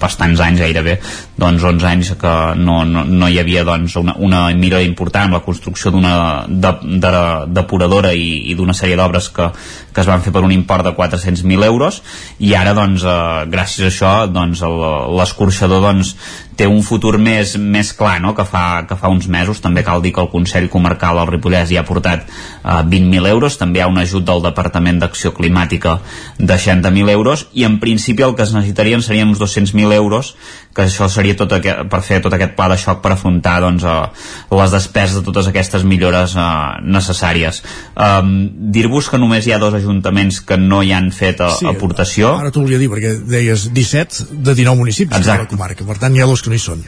bastants 0.00 0.40
anys 0.46 0.62
gairebé, 0.62 0.98
doncs 1.42 1.66
11 1.72 1.88
anys 1.90 2.12
que 2.20 2.34
no, 2.62 2.82
no, 2.86 3.02
no 3.08 3.28
hi 3.28 3.40
havia 3.42 3.66
doncs, 3.66 3.96
una, 3.98 4.14
una 4.22 4.44
millora 4.54 4.86
important, 4.86 5.34
la 5.34 5.42
construcció 5.42 5.90
d'una 5.90 6.14
de, 6.46 6.72
de, 7.02 7.12
depuradora 7.50 8.14
i, 8.14 8.28
i 8.52 8.56
d'una 8.58 8.76
sèrie 8.78 8.98
d'obres 9.00 9.32
que, 9.34 9.50
que 9.92 10.04
es 10.04 10.08
van 10.08 10.22
fer 10.22 10.32
per 10.34 10.44
un 10.46 10.54
import 10.54 10.86
de 10.86 10.94
400.000 10.96 11.66
euros. 11.66 12.02
I 12.38 12.54
ara 12.58 12.76
doncs, 12.78 13.02
uh, 13.02 13.42
gràcies 13.50 13.88
a 13.88 13.90
això 13.90 14.14
doncs, 14.30 14.62
l'escorxador 15.18 15.82
doncs, 15.82 16.14
té 16.56 16.66
un 16.68 16.82
futur 16.84 17.16
més, 17.18 17.54
més 17.56 17.92
clar 17.96 18.18
no? 18.22 18.34
que, 18.36 18.44
fa, 18.48 18.84
que 18.88 18.96
fa 18.98 19.10
uns 19.12 19.28
mesos. 19.30 19.60
També 19.64 19.84
cal 19.86 20.02
dir 20.04 20.12
que 20.14 20.22
el 20.24 20.30
Consell 20.32 20.68
Comarcal 20.72 21.20
del 21.20 21.30
Ripollès 21.30 21.72
hi 21.72 21.78
ha 21.80 21.86
portat 21.88 22.26
eh, 22.26 22.82
20.000 22.92 23.30
euros. 23.32 23.58
També 23.60 23.80
hi 23.80 23.84
ha 23.86 23.90
un 23.90 24.00
ajut 24.02 24.26
del 24.28 24.44
Departament 24.44 25.00
d'Acció 25.02 25.32
Climàtica 25.36 25.98
de 26.38 26.54
60.000 26.54 27.14
euros. 27.14 27.46
I 27.52 27.66
en 27.68 27.78
principi 27.82 28.26
el 28.26 28.36
que 28.36 28.46
es 28.46 28.54
necessitarien 28.54 29.02
serien 29.02 29.32
uns 29.32 29.40
200.000 29.42 29.96
euros 29.96 30.34
que 30.74 30.86
això 30.86 31.08
seria 31.12 31.36
tot 31.36 31.52
aquest, 31.58 31.84
per 31.92 32.00
fer 32.04 32.20
tot 32.24 32.32
aquest 32.36 32.54
pla 32.56 32.68
de 32.72 32.78
xoc 32.80 33.02
per 33.04 33.12
afrontar 33.14 33.58
doncs, 33.64 33.84
eh, 33.84 34.24
les 34.56 34.74
despeses 34.74 35.18
de 35.18 35.24
totes 35.26 35.50
aquestes 35.50 35.84
millores 35.88 36.36
eh, 36.36 36.46
necessàries 36.82 37.62
um, 37.92 38.32
dir-vos 38.72 39.10
que 39.12 39.20
només 39.20 39.46
hi 39.46 39.54
ha 39.54 39.60
dos 39.62 39.76
ajuntaments 39.78 40.40
que 40.48 40.58
no 40.60 40.82
hi 40.82 40.94
han 40.96 41.12
fet 41.12 41.44
a, 41.44 41.52
sí, 41.58 41.68
aportació 41.68 42.34
ara 42.38 42.54
t'ho 42.54 42.64
volia 42.64 42.80
dir 42.80 42.90
perquè 42.92 43.14
deies 43.20 43.68
17 43.72 44.32
de 44.32 44.56
19 44.56 44.80
municipis 44.80 45.20
Exacte. 45.20 45.44
de 45.44 45.48
la 45.48 45.54
comarca 45.56 45.88
per 45.88 46.00
tant 46.00 46.16
hi 46.16 46.24
ha 46.24 46.28
dos 46.30 46.44
que 46.44 46.52
no 46.52 46.58
hi 46.58 46.64
són 46.66 46.84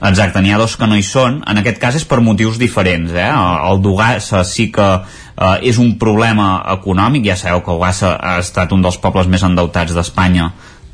Exacte, 0.00 0.40
n'hi 0.40 0.52
ha 0.54 0.58
dos 0.58 0.78
que 0.80 0.86
no 0.88 0.96
hi 0.96 1.02
són. 1.04 1.42
En 1.50 1.60
aquest 1.60 1.76
cas 1.80 1.96
és 1.98 2.06
per 2.08 2.22
motius 2.24 2.56
diferents. 2.56 3.12
Eh? 3.12 3.26
El 3.68 3.82
d'Ugassa 3.84 4.40
sí 4.48 4.70
que 4.72 4.86
eh, 4.96 5.68
és 5.68 5.76
un 5.82 5.98
problema 6.00 6.54
econòmic. 6.72 7.26
Ja 7.28 7.36
sabeu 7.36 7.60
que 7.66 7.76
Ugassa 7.76 8.14
ha 8.16 8.38
estat 8.40 8.72
un 8.72 8.80
dels 8.86 8.96
pobles 9.02 9.28
més 9.28 9.44
endeutats 9.44 9.92
d'Espanya 9.92 10.48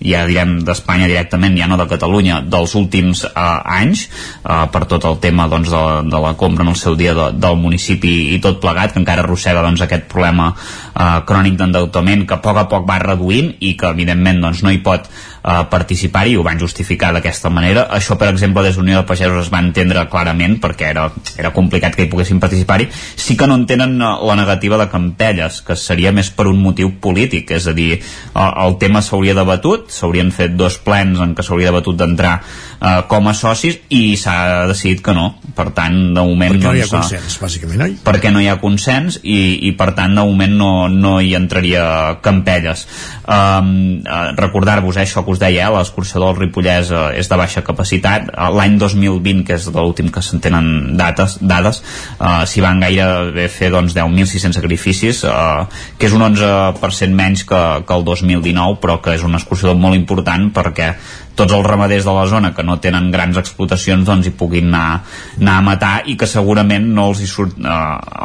ja 0.06 0.24
direm 0.28 0.58
d'Espanya 0.64 1.08
directament, 1.10 1.56
ja 1.58 1.68
no 1.70 1.78
de 1.80 1.88
Catalunya, 1.90 2.40
dels 2.46 2.74
últims 2.78 3.24
eh, 3.26 3.78
anys, 3.78 4.06
eh, 4.42 4.64
per 4.72 4.84
tot 4.90 5.04
el 5.08 5.18
tema 5.22 5.48
doncs, 5.50 5.70
de, 5.72 5.84
de 6.10 6.22
la 6.22 6.34
compra 6.38 6.64
en 6.66 6.72
el 6.72 6.78
seu 6.78 6.96
dia 6.98 7.14
de, 7.16 7.30
del 7.36 7.58
municipi 7.60 8.14
i 8.36 8.40
tot 8.42 8.60
plegat, 8.62 8.94
que 8.94 9.02
encara 9.02 9.26
arrossega 9.26 9.64
doncs, 9.66 9.82
aquest 9.84 10.06
problema 10.12 10.52
eh, 10.52 11.20
crònic 11.28 11.58
d'endeutament 11.60 12.26
que 12.26 12.38
a 12.38 12.42
poc 12.44 12.62
a 12.62 12.68
poc 12.70 12.86
va 12.88 13.00
reduint 13.02 13.54
i 13.60 13.74
que 13.78 13.90
evidentment 13.90 14.44
doncs, 14.46 14.62
no 14.62 14.74
hi 14.74 14.82
pot 14.84 15.10
eh, 15.46 15.64
participar-hi 15.70 16.34
i 16.34 16.36
ho 16.36 16.44
van 16.46 16.58
justificar 16.58 17.12
d'aquesta 17.14 17.50
manera. 17.50 17.86
Això, 17.94 18.18
per 18.18 18.28
exemple, 18.32 18.64
des 18.66 18.76
d'Unió 18.76 19.00
de 19.00 19.06
Pagesos 19.08 19.46
es 19.46 19.52
va 19.52 19.62
entendre 19.62 20.06
clarament 20.10 20.58
perquè 20.62 20.90
era, 20.90 21.06
era 21.38 21.52
complicat 21.54 21.94
que 21.96 22.06
hi 22.06 22.10
poguessin 22.10 22.40
participar-hi. 22.42 22.88
Sí 22.90 23.36
que 23.38 23.46
no 23.46 23.58
entenen 23.60 23.96
eh, 24.00 24.12
la 24.26 24.36
negativa 24.38 24.80
de 24.80 24.88
Campelles, 24.92 25.62
que 25.66 25.78
seria 25.78 26.12
més 26.12 26.30
per 26.34 26.48
un 26.50 26.60
motiu 26.62 26.96
polític, 27.00 27.52
és 27.56 27.68
a 27.70 27.76
dir, 27.76 28.00
el, 28.34 28.52
el 28.66 28.78
tema 28.82 29.02
s'hauria 29.04 29.36
debatut, 29.38 29.90
s'haurien 29.94 30.32
fet 30.34 30.56
dos 30.58 30.80
plens 30.82 31.20
en 31.22 31.36
què 31.36 31.46
s'hauria 31.46 31.70
debatut 31.70 31.98
d'entrar 32.00 32.40
eh, 32.40 33.02
com 33.08 33.30
a 33.30 33.34
socis 33.36 33.78
i 33.94 34.16
s'ha 34.18 34.66
decidit 34.72 35.02
que 35.04 35.14
no. 35.16 35.28
Per 35.56 35.70
tant, 35.76 35.94
de 36.12 36.20
moment... 36.20 36.52
Perquè 36.52 36.66
no 36.66 36.74
hi 36.74 36.82
ha 36.82 36.88
doncs, 36.90 37.12
consens, 37.12 37.38
bàsicament, 37.40 37.84
oi? 37.86 37.96
Perquè 38.04 38.32
no 38.34 38.42
hi 38.42 38.50
ha 38.50 38.58
consens 38.60 39.20
i, 39.22 39.38
i 39.68 39.72
per 39.78 39.92
tant, 39.96 40.16
de 40.16 40.24
moment 40.26 40.56
no, 40.58 40.70
no 40.92 41.16
hi 41.22 41.32
entraria 41.38 41.86
Campelles. 42.24 42.86
Um, 43.26 44.02
Recordar-vos 44.36 44.98
eh, 44.98 45.04
això 45.06 45.22
que 45.24 45.35
us 45.36 45.42
deia, 45.42 45.68
eh, 45.68 45.72
l'escorxador 45.74 46.32
del 46.32 46.46
Ripollès 46.46 46.90
uh, 46.90 47.10
és 47.16 47.28
de 47.28 47.38
baixa 47.38 47.62
capacitat. 47.66 48.30
Uh, 48.32 48.48
L'any 48.56 48.78
2020, 48.80 49.44
que 49.46 49.56
és 49.58 49.68
l'últim 49.74 50.08
que 50.12 50.22
se'n 50.24 50.42
tenen 50.42 50.96
dates, 50.98 51.36
dades, 51.40 51.82
uh, 52.16 52.42
s'hi 52.48 52.64
van 52.64 52.80
gairebé 52.82 53.48
fer 53.52 53.70
doncs, 53.74 53.94
10.600 53.96 54.56
sacrificis, 54.56 55.22
uh, 55.28 55.66
que 56.00 56.08
és 56.08 56.16
un 56.16 56.24
11% 56.24 57.16
menys 57.16 57.44
que, 57.48 57.62
que 57.86 58.00
el 58.00 58.08
2019, 58.08 58.80
però 58.82 58.98
que 59.04 59.16
és 59.16 59.24
un 59.26 59.36
escorxador 59.38 59.78
molt 59.78 59.98
important 59.98 60.50
perquè 60.56 60.94
tots 61.36 61.52
els 61.52 61.66
ramaders 61.66 62.06
de 62.06 62.14
la 62.16 62.26
zona 62.30 62.52
que 62.56 62.64
no 62.66 62.78
tenen 62.82 63.10
grans 63.14 63.36
explotacions 63.40 64.06
doncs 64.08 64.28
hi 64.28 64.34
puguin 64.36 64.70
anar, 64.72 65.02
anar 65.40 65.58
a 65.58 65.66
matar 65.66 65.96
i 66.08 66.16
que 66.16 66.28
segurament 66.30 66.88
no 66.96 67.10
els 67.12 67.20
hi 67.20 67.28
surt 67.30 67.58
eh, 67.60 67.76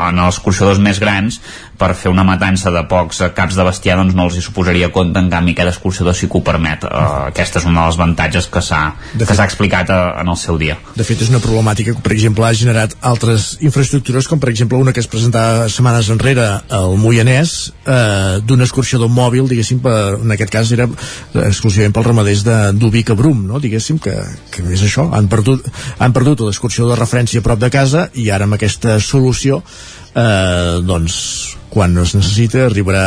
en 0.08 0.24
els 0.26 0.40
corxadors 0.44 0.82
més 0.84 1.02
grans 1.04 1.42
per 1.82 1.96
fer 1.98 2.12
una 2.14 2.26
matança 2.28 2.72
de 2.74 2.84
pocs 2.90 3.24
caps 3.36 3.58
de 3.58 3.66
bestiar 3.66 3.98
doncs 3.98 4.14
no 4.18 4.28
els 4.28 4.38
hi 4.38 4.44
suposaria 4.46 4.92
compte. 4.94 5.18
En 5.22 5.32
canvi 5.34 5.56
cada 5.58 5.74
escorxador 5.74 6.16
sí 6.18 6.30
que 6.30 6.38
ho 6.38 6.44
permet. 6.46 6.86
Uh, 6.86 7.32
aquesta 7.32 7.60
és 7.62 7.66
una 7.66 7.82
de 7.82 7.88
les 7.90 7.98
avantatges 7.98 8.48
que 8.54 8.62
s'ha 8.62 8.84
explicat 9.48 9.90
a, 9.90 9.98
eh, 9.98 10.22
en 10.22 10.30
el 10.30 10.38
seu 10.38 10.60
dia. 10.62 10.78
De 10.98 11.06
fet 11.08 11.24
és 11.26 11.32
una 11.34 11.42
problemàtica 11.42 11.96
que 11.96 12.04
per 12.06 12.14
exemple 12.14 12.46
ha 12.46 12.54
generat 12.58 12.94
altres 13.02 13.56
infraestructures 13.66 14.30
com 14.30 14.42
per 14.42 14.52
exemple 14.54 14.78
una 14.78 14.94
que 14.94 15.02
es 15.02 15.10
presentava 15.10 15.70
setmanes 15.74 16.12
enrere 16.14 16.46
al 16.70 16.98
Moianès 17.02 17.56
eh, 17.82 18.38
d'un 18.46 18.62
escorxador 18.68 19.10
mòbil 19.10 19.50
diguéssim 19.50 19.82
per, 19.82 19.98
en 20.22 20.36
aquest 20.38 20.54
cas 20.54 20.74
era 20.78 20.88
exclusivament 21.48 21.96
pels 21.98 22.12
ramaders 22.12 22.46
d'Ubic 22.78 23.01
a 23.10 23.16
Brum 23.18 23.48
no? 23.48 23.60
diguéssim 23.64 23.98
que, 24.02 24.14
que 24.54 24.66
és 24.70 24.84
això 24.86 25.08
han 25.16 25.30
perdut, 25.32 25.66
han 25.98 26.14
perdut 26.14 26.46
l'escorxador 26.46 26.94
de 26.94 27.00
referència 27.00 27.42
a 27.42 27.46
prop 27.46 27.60
de 27.62 27.72
casa 27.74 28.10
i 28.14 28.30
ara 28.30 28.46
amb 28.46 28.60
aquesta 28.60 29.00
solució 29.02 29.62
eh, 30.14 30.78
doncs 30.86 31.18
quan 31.72 31.96
es 32.04 32.12
necessita 32.18 32.66
arribarà, 32.68 33.06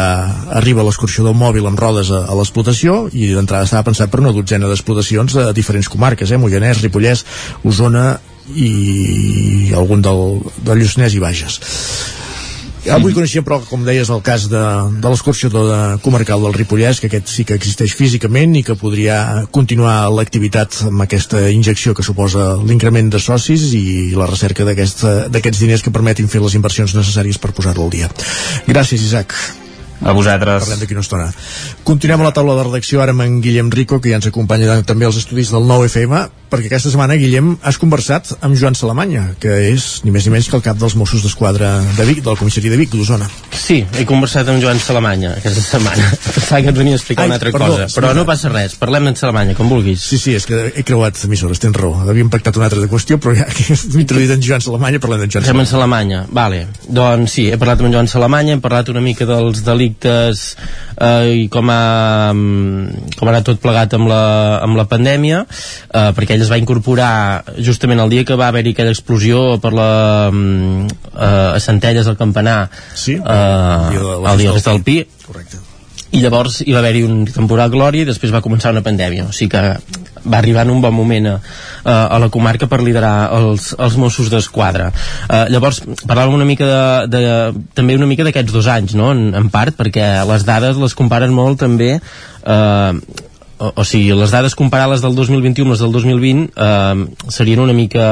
arriba 0.57 0.85
l'escorxador 0.87 1.37
mòbil 1.37 1.69
amb 1.69 1.81
rodes 1.81 2.11
a, 2.11 2.25
a 2.25 2.37
l'explotació 2.39 3.05
i 3.13 3.29
d'entrada 3.35 3.69
estava 3.69 3.85
pensat 3.91 4.11
per 4.11 4.23
una 4.25 4.33
dotzena 4.33 4.71
d'explotacions 4.71 5.37
de 5.37 5.51
diferents 5.57 5.91
comarques, 5.93 6.33
eh? 6.33 6.41
Moianès, 6.41 6.81
Ripollès, 6.81 7.27
Osona 7.69 8.15
i 8.57 9.73
algun 9.77 10.03
del, 10.05 10.41
del 10.65 10.81
Lluçanès 10.81 11.17
i 11.17 11.21
Bages 11.21 11.61
Avui 12.93 13.15
coneixíem, 13.17 13.45
però, 13.47 13.61
com 13.65 13.85
deies, 13.87 14.11
el 14.13 14.21
cas 14.25 14.45
de, 14.53 14.63
de 15.01 15.13
l'escorxador 15.13 15.67
de 15.71 15.79
comarcal 16.05 16.45
del 16.45 16.57
Ripollès, 16.57 17.01
que 17.01 17.09
aquest 17.09 17.33
sí 17.33 17.47
que 17.49 17.57
existeix 17.57 17.95
físicament 17.97 18.53
i 18.59 18.65
que 18.67 18.77
podria 18.77 19.47
continuar 19.55 19.97
l'activitat 20.13 20.83
amb 20.91 21.07
aquesta 21.07 21.47
injecció 21.55 21.97
que 21.97 22.05
suposa 22.05 22.53
l'increment 22.61 23.09
de 23.15 23.23
socis 23.23 23.71
i 23.79 24.13
la 24.13 24.29
recerca 24.29 24.69
d'aquests 24.69 25.61
diners 25.65 25.85
que 25.85 25.95
permetin 25.95 26.29
fer 26.29 26.45
les 26.45 26.61
inversions 26.61 26.97
necessàries 27.01 27.41
per 27.41 27.57
posar-lo 27.57 27.89
al 27.89 27.95
dia. 27.95 28.13
Gràcies, 28.69 29.01
Isaac. 29.01 29.64
A 30.05 30.13
vosaltres. 30.13 30.67
Parlem 30.67 30.83
d'aquí 30.83 30.93
una 30.93 31.03
estona. 31.05 31.31
Continuem 31.89 32.21
a 32.21 32.27
la 32.29 32.35
taula 32.37 32.59
de 32.59 32.67
redacció 32.67 33.01
ara 33.01 33.15
amb 33.17 33.25
en 33.25 33.39
Guillem 33.45 33.71
Rico, 33.73 34.01
que 34.05 34.13
ja 34.13 34.21
ens 34.21 34.29
acompanya 34.29 34.77
també 34.85 35.09
als 35.09 35.17
estudis 35.23 35.53
del 35.55 35.65
9FM, 35.65 36.27
perquè 36.53 36.69
aquesta 36.69 36.93
setmana, 36.93 37.17
Guillem, 37.17 37.55
has 37.65 37.81
conversat 37.81 38.35
amb 38.45 38.59
Joan 38.61 38.77
Salamanya, 38.77 39.31
que 39.41 39.57
és 39.73 40.03
ni 40.05 40.13
més 40.13 40.29
ni 40.29 40.37
menys 40.37 40.51
que 40.53 40.61
el 40.61 40.67
cap 40.67 40.77
dels 40.81 40.99
Mossos 41.01 41.25
d'Esquadra 41.25 41.79
de 41.97 42.09
Vic, 42.11 42.21
de 42.21 42.31
la 42.31 42.37
comissaria 42.37 42.75
de 42.75 42.81
Vic, 42.85 42.93
d'Osona. 42.93 43.31
Sí, 43.55 43.81
he 43.97 44.05
conversat 44.09 44.49
amb 44.53 44.63
Joan 44.63 44.81
Salamanya 44.83 45.37
aquesta 45.39 45.63
setmana. 45.65 46.11
Pensava 46.37 46.63
que 46.63 46.73
et 46.75 46.79
venia 46.79 46.99
a 46.99 47.01
explicar 47.01 47.25
Ai, 47.25 47.33
una 47.33 47.39
altra 47.41 47.55
perdó, 47.55 47.71
cosa, 47.75 47.89
però 47.95 48.13
no 48.17 48.27
passa 48.29 48.53
res. 48.53 48.77
Parlem 48.81 49.13
en 49.13 49.19
Salamanya, 49.21 49.57
com 49.59 49.71
vulguis. 49.71 50.03
Sí, 50.05 50.19
sí, 50.21 50.37
és 50.39 50.47
que 50.49 50.67
he 50.75 50.87
creuat 50.87 51.19
emissores, 51.29 51.63
tens 51.63 51.77
raó. 51.77 51.95
Havíem 52.05 52.33
pactat 52.33 52.59
una 52.61 52.69
altra 52.69 52.85
qüestió, 52.91 53.21
però 53.23 53.37
ja 53.39 53.49
que 53.55 53.79
m'he 53.95 54.05
introduït 54.05 54.35
en 54.35 54.45
Joan 54.45 54.65
Salamanya, 54.65 55.03
parlem 55.03 55.25
d'en 55.25 55.37
Joan 55.37 55.47
Estem 55.47 55.65
en 55.65 55.71
Salamanya. 55.71 55.85
Salamanya, 55.85 56.27
vale. 56.31 56.67
Doncs 56.89 57.35
sí, 57.37 57.45
he 57.51 57.59
parlat 57.61 57.83
amb 57.83 57.93
Joan 57.93 58.09
Salamanya, 58.09 58.55
hem 58.57 58.63
parlat 58.65 58.89
una 58.93 59.03
mica 59.05 59.27
dels 59.29 59.63
delictes 59.67 60.43
eh, 60.97 61.45
i 61.45 61.49
com 61.53 61.71
ha, 61.71 62.33
mm, 62.33 63.15
com 63.19 63.29
ha 63.29 63.35
anat 63.35 63.47
tot 63.49 63.61
plegat 63.63 63.95
amb 63.99 64.09
la, 64.11 64.23
amb 64.65 64.79
la 64.79 64.87
pandèmia, 64.91 65.45
eh, 65.45 66.11
perquè 66.17 66.37
ell 66.37 66.45
es 66.45 66.53
va 66.53 66.61
incorporar 66.61 67.45
justament 67.59 68.01
el 68.01 68.13
dia 68.13 68.25
que 68.25 68.39
va 68.39 68.49
haver-hi 68.49 68.75
aquella 68.75 68.95
explosió 68.95 69.59
per 69.63 69.75
la, 69.77 69.91
mm, 70.33 70.87
eh, 71.15 71.57
a 71.57 71.61
Centelles 71.61 72.09
al 72.11 72.19
Campanar, 72.21 72.71
sí, 72.95 73.19
eh, 73.19 73.44
el 73.45 74.43
dia 74.43 74.53
del 74.57 74.83
Pi, 74.87 74.99
Correcte. 75.27 75.61
i 76.15 76.23
llavors 76.23 76.61
hi 76.65 76.73
va 76.73 76.81
haver-hi 76.83 77.05
un 77.07 77.25
temporal 77.27 77.73
glòria 77.73 78.05
i 78.05 78.09
després 78.09 78.33
va 78.35 78.43
començar 78.45 78.73
una 78.75 78.85
pandèmia 78.87 79.29
o 79.29 79.33
sigui 79.35 79.53
que 79.55 79.63
va 80.25 80.39
arribar 80.39 80.65
en 80.65 80.73
un 80.73 80.81
bon 80.81 80.95
moment 80.95 81.27
a, 81.29 81.35
a, 81.85 82.19
la 82.23 82.31
comarca 82.33 82.69
per 82.71 82.81
liderar 82.83 83.31
els, 83.37 83.73
els 83.77 83.99
Mossos 84.01 84.31
d'Esquadra 84.33 84.91
uh, 84.95 85.45
llavors 85.53 85.83
parlàvem 86.07 86.39
una 86.39 86.49
mica 86.49 86.69
de, 86.71 86.81
de, 87.13 87.67
també 87.77 87.99
una 87.99 88.09
mica 88.11 88.25
d'aquests 88.27 88.55
dos 88.55 88.71
anys 88.73 88.97
no? 88.97 89.13
en, 89.13 89.35
en 89.37 89.51
part 89.53 89.77
perquè 89.77 90.07
les 90.31 90.47
dades 90.49 90.81
les 90.81 90.97
comparen 90.97 91.35
molt 91.35 91.61
també 91.61 91.97
eh, 91.99 92.93
o, 93.59 93.73
o 93.75 93.85
sigui, 93.85 94.13
les 94.17 94.33
dades 94.35 94.55
comparades 94.59 95.03
del 95.05 95.15
2021 95.15 95.65
amb 95.65 95.75
les 95.75 95.83
del 95.83 95.93
2020 95.93 96.51
eh, 96.57 97.31
serien 97.31 97.63
una 97.63 97.75
mica 97.77 98.07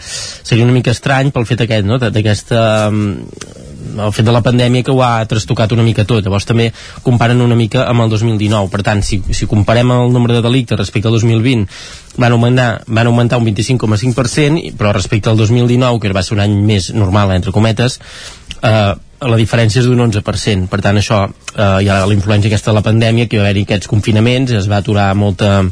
seria 0.00 0.64
una 0.64 0.74
mica 0.74 0.94
estrany 0.94 1.32
pel 1.34 1.46
fet 1.48 1.64
aquest, 1.66 1.86
no? 1.86 1.98
d'aquesta 2.02 2.62
el 3.98 4.12
fet 4.14 4.26
de 4.26 4.34
la 4.34 4.42
pandèmia 4.44 4.84
que 4.84 4.92
ho 4.94 5.00
ha 5.02 5.24
trastocat 5.26 5.72
una 5.74 5.84
mica 5.86 6.04
tot, 6.06 6.22
llavors 6.22 6.46
també 6.46 6.68
comparen 7.02 7.40
una 7.42 7.56
mica 7.58 7.86
amb 7.88 8.04
el 8.04 8.12
2019, 8.12 8.70
per 8.70 8.82
tant 8.86 9.02
si, 9.06 9.20
si 9.34 9.48
comparem 9.50 9.90
el 9.94 10.12
nombre 10.14 10.36
de 10.36 10.42
delictes 10.44 10.78
respecte 10.78 11.08
al 11.10 11.16
2020 11.18 11.66
van 12.18 12.34
augmentar, 12.34 12.68
van 12.86 13.10
augmentar 13.10 13.40
un 13.40 13.48
25,5% 13.48 14.76
però 14.78 14.92
respecte 14.94 15.30
al 15.30 15.38
2019 15.38 16.00
que 16.02 16.14
va 16.14 16.22
ser 16.26 16.36
un 16.38 16.44
any 16.46 16.56
més 16.62 16.92
normal 16.94 17.34
entre 17.34 17.54
cometes 17.54 18.00
eh, 18.62 18.94
la 19.20 19.36
diferència 19.40 19.82
és 19.82 19.88
d'un 19.88 20.04
11%, 20.04 20.68
per 20.70 20.80
tant 20.84 21.00
això 21.00 21.24
eh, 21.26 21.82
hi 21.82 21.90
ha 21.90 22.04
la 22.06 22.14
influència 22.14 22.52
aquesta 22.52 22.70
de 22.70 22.78
la 22.78 22.86
pandèmia 22.86 23.26
que 23.26 23.38
hi 23.38 23.42
va 23.42 23.50
haver 23.50 23.64
aquests 23.66 23.90
confinaments, 23.90 24.54
es 24.54 24.70
va 24.70 24.78
aturar 24.82 25.10
molta 25.18 25.62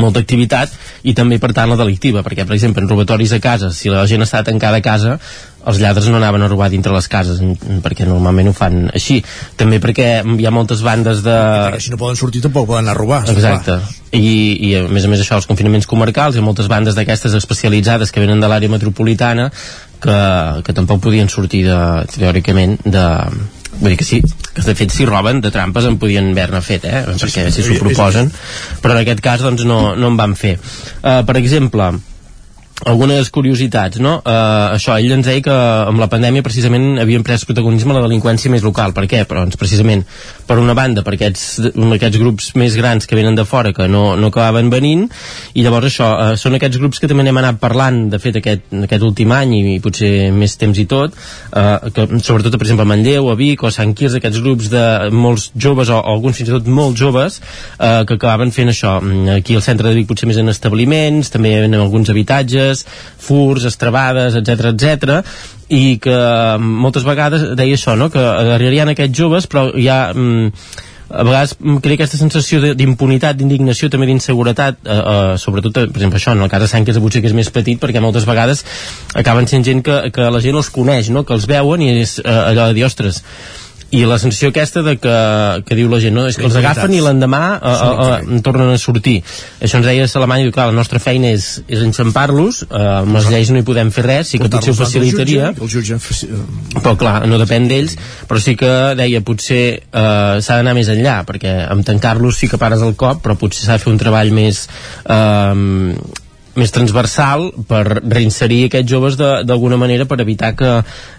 molta 0.00 0.18
activitat 0.18 0.72
i 1.06 1.14
també 1.14 1.38
per 1.38 1.52
tant 1.54 1.70
la 1.70 1.78
delictiva 1.78 2.24
perquè 2.26 2.46
per 2.46 2.56
exemple 2.56 2.82
en 2.82 2.88
robatoris 2.90 3.34
a 3.36 3.40
casa 3.42 3.70
si 3.70 3.92
la 3.92 4.06
gent 4.10 4.24
està 4.24 4.42
tancada 4.42 4.80
a 4.80 4.84
casa 4.84 5.18
els 5.64 5.78
lladres 5.80 6.08
no 6.10 6.18
anaven 6.18 6.42
a 6.44 6.48
robar 6.50 6.68
dintre 6.72 6.92
les 6.92 7.06
cases 7.08 7.38
perquè 7.84 8.06
normalment 8.08 8.50
ho 8.50 8.54
fan 8.56 8.88
així 8.92 9.20
també 9.60 9.78
perquè 9.80 10.08
hi 10.20 10.46
ha 10.46 10.52
moltes 10.54 10.82
bandes 10.84 11.22
de... 11.24 11.36
Perquè 11.70 11.84
si 11.86 11.94
no 11.94 12.00
poden 12.00 12.18
sortir 12.20 12.42
tampoc 12.44 12.66
poden 12.68 12.84
anar 12.84 12.96
a 12.96 12.98
robar. 12.98 13.22
Exacte. 13.32 13.78
I, 14.12 14.20
I 14.68 14.74
a 14.78 14.82
més 14.92 15.06
a 15.06 15.10
més 15.10 15.22
això, 15.22 15.38
els 15.40 15.48
confinaments 15.48 15.88
comarcals, 15.88 16.36
hi 16.36 16.42
ha 16.42 16.44
moltes 16.44 16.68
bandes 16.70 16.98
d'aquestes 16.98 17.32
especialitzades 17.38 18.12
que 18.12 18.22
venen 18.22 18.44
de 18.44 18.50
l'àrea 18.50 18.70
metropolitana 18.70 19.48
que, 20.04 20.20
que 20.66 20.76
tampoc 20.76 21.02
podien 21.08 21.30
sortir 21.32 21.64
de, 21.66 21.80
teòricament 22.14 22.78
de, 22.84 23.04
vull 23.80 23.92
dir 23.92 23.98
que 24.00 24.06
sí, 24.06 24.20
que 24.54 24.64
de 24.64 24.74
fet 24.78 24.94
si 24.94 25.06
roben 25.08 25.40
de 25.44 25.52
trampes 25.54 25.86
en 25.88 25.98
podien 26.02 26.32
haver-ne 26.32 26.62
fet 26.64 26.86
eh? 26.90 27.04
perquè 27.10 27.48
si 27.54 27.64
s'ho 27.66 27.78
proposen. 27.80 28.30
però 28.82 28.96
en 28.96 29.02
aquest 29.02 29.22
cas 29.24 29.44
doncs 29.44 29.64
no, 29.68 29.94
no 29.96 30.12
en 30.12 30.18
van 30.20 30.36
fer. 30.38 30.58
Uh, 31.02 31.22
per 31.26 31.38
exemple 31.40 31.92
algunes 32.82 33.30
curiositats, 33.30 34.00
no? 34.02 34.16
Uh, 34.26 34.74
això, 34.74 34.96
ell 34.98 35.12
ens 35.14 35.28
deia 35.28 35.42
que 35.44 35.54
amb 35.54 36.00
la 36.02 36.08
pandèmia 36.10 36.42
precisament 36.42 36.98
havien 36.98 37.22
pres 37.22 37.44
protagonisme 37.46 37.94
la 37.94 38.02
delinqüència 38.02 38.50
més 38.50 38.64
local. 38.66 38.92
Per 38.96 39.06
què? 39.10 39.22
Però, 39.30 39.44
doncs, 39.44 39.58
precisament, 39.60 40.02
per 40.48 40.58
una 40.58 40.74
banda, 40.74 41.04
per 41.06 41.14
aquests, 41.14 41.70
aquests 41.70 42.18
grups 42.18 42.50
més 42.58 42.74
grans 42.76 43.06
que 43.06 43.16
venen 43.16 43.38
de 43.38 43.46
fora 43.46 43.72
que 43.72 43.86
no, 43.88 44.16
no 44.18 44.32
acabaven 44.32 44.72
venint, 44.74 45.06
i 45.54 45.62
llavors 45.62 45.86
això, 45.92 46.08
uh, 46.10 46.40
són 46.40 46.58
aquests 46.58 46.80
grups 46.82 46.98
que 46.98 47.10
també 47.10 47.26
n'hem 47.26 47.38
anat 47.44 47.60
parlant, 47.62 48.08
de 48.10 48.18
fet, 48.22 48.40
aquest, 48.42 48.66
aquest 48.88 49.06
últim 49.06 49.32
any, 49.36 49.54
i, 49.60 49.62
i 49.76 49.82
potser 49.84 50.32
més 50.34 50.58
temps 50.58 50.82
i 50.82 50.86
tot, 50.90 51.14
uh, 51.54 51.78
que, 51.94 52.08
sobretot, 52.26 52.58
per 52.58 52.66
exemple, 52.66 52.88
a 52.88 52.90
Manlleu, 52.90 53.30
a 53.30 53.38
Vic 53.38 53.62
o 53.62 53.70
a 53.70 53.74
Sant 53.74 53.94
Quirze, 53.94 54.18
aquests 54.18 54.42
grups 54.42 54.72
de 54.74 54.84
molts 55.14 55.52
joves, 55.54 55.94
o, 55.94 56.02
o 56.02 56.18
alguns 56.18 56.42
fins 56.42 56.50
i 56.50 56.56
tot 56.58 56.66
molt 56.66 56.98
joves, 56.98 57.38
uh, 57.78 58.02
que 58.02 58.18
acabaven 58.18 58.50
fent 58.54 58.74
això. 58.74 58.98
Mm, 58.98 59.38
Aquí 59.38 59.54
al 59.54 59.62
centre 59.62 59.88
de 59.88 59.96
Vic 60.00 60.10
potser 60.10 60.26
més 60.26 60.42
en 60.42 60.50
establiments, 60.50 61.30
també 61.30 61.54
en 61.64 61.78
alguns 61.78 62.10
habitatges, 62.10 62.63
furs, 63.24 63.66
estrabades, 63.68 64.38
etc 64.40 64.72
etc 64.72 65.20
i 65.68 65.98
que 66.02 66.16
mm, 66.16 66.80
moltes 66.84 67.06
vegades 67.06 67.46
deia 67.58 67.78
això, 67.78 67.94
no? 67.96 68.10
que 68.12 68.20
agarrarien 68.20 68.92
aquests 68.92 69.16
joves 69.16 69.48
però 69.50 69.68
hi 69.76 69.88
ha 69.88 70.00
mm, 70.12 70.50
a 71.14 71.22
vegades 71.22 71.54
crea 71.84 71.98
aquesta 71.98 72.18
sensació 72.18 72.60
d'impunitat, 72.74 73.36
d'indignació, 73.36 73.90
també 73.92 74.08
d'inseguretat, 74.08 74.80
eh, 74.82 74.94
eh, 74.96 75.34
sobretot, 75.38 75.76
per 75.76 76.00
exemple, 76.00 76.18
això, 76.18 76.32
en 76.32 76.42
el 76.42 76.50
cas 76.50 76.64
de 76.64 76.68
Sant 76.70 76.86
Quirze 76.86 77.02
potser 77.02 77.20
que 77.22 77.28
és 77.28 77.36
més 77.36 77.50
petit, 77.54 77.78
perquè 77.80 78.00
moltes 78.02 78.26
vegades 78.26 78.64
acaben 79.14 79.46
sent 79.50 79.66
gent 79.66 79.84
que, 79.84 79.98
que 80.14 80.30
la 80.32 80.40
gent 80.40 80.56
els 80.56 80.72
coneix, 80.74 81.12
no? 81.14 81.24
que 81.24 81.36
els 81.36 81.46
veuen 81.50 81.84
i 81.84 81.92
és 82.00 82.18
eh, 82.24 82.32
allò 82.32 82.70
de 82.70 82.78
dir, 82.78 82.86
ostres, 82.88 83.20
i 83.94 84.02
la 84.08 84.18
sensació 84.18 84.50
aquesta 84.50 84.82
de 84.86 84.96
que, 84.98 85.16
que 85.66 85.78
diu 85.78 85.90
la 85.92 86.00
gent, 86.02 86.14
no? 86.16 86.26
és 86.30 86.38
que 86.38 86.46
els 86.48 86.56
agafen 86.58 86.94
i 86.96 87.00
l'endemà 87.04 87.42
eh, 87.54 87.74
eh, 87.74 88.08
eh, 88.36 88.40
tornen 88.46 88.72
a 88.74 88.78
sortir. 88.80 89.16
Això 89.62 89.78
ens 89.80 89.88
deia 89.88 90.08
Salamanya, 90.10 90.48
diu, 90.48 90.54
clar, 90.54 90.68
la 90.72 90.76
nostra 90.76 91.00
feina 91.02 91.30
és, 91.34 91.48
és 91.68 91.84
enxampar-los, 91.86 92.64
eh, 92.66 92.82
amb 93.04 93.18
les 93.18 93.28
lleis 93.32 93.52
no 93.54 93.62
hi 93.62 93.66
podem 93.66 93.92
fer 93.94 94.06
res, 94.08 94.32
sí 94.32 94.40
que 94.42 94.50
potser 94.50 94.74
ho 94.74 94.78
facilitaria, 94.78 95.52
El 95.54 95.70
jutge, 95.70 96.00
però 96.80 96.96
clar, 97.00 97.16
no 97.30 97.38
depèn 97.40 97.68
d'ells. 97.70 97.96
Però 98.28 98.40
sí 98.42 98.56
que 98.58 98.72
deia 98.98 99.22
potser 99.24 99.62
eh, 99.78 100.34
s'ha 100.42 100.58
d'anar 100.58 100.74
més 100.76 100.90
enllà 100.92 101.20
perquè 101.28 101.54
amb 101.70 101.86
tancar-los 101.86 102.40
sí 102.40 102.50
que 102.50 102.60
pares 102.60 102.82
el 102.84 102.94
cop 102.98 103.22
però 103.24 103.38
potser 103.38 103.64
s'ha 103.64 103.78
de 103.78 103.84
fer 103.84 103.92
un 103.92 104.00
treball 104.00 104.32
més 104.34 104.64
eh, 105.04 106.14
més 106.56 106.72
transversal 106.74 107.50
per 107.68 107.82
reinserir 108.02 108.66
aquests 108.68 108.90
joves 108.90 109.16
de- 109.18 109.42
d'alguna 109.44 109.76
manera 109.80 110.06
per 110.06 110.20
evitar 110.22 110.54
que, 110.56 110.72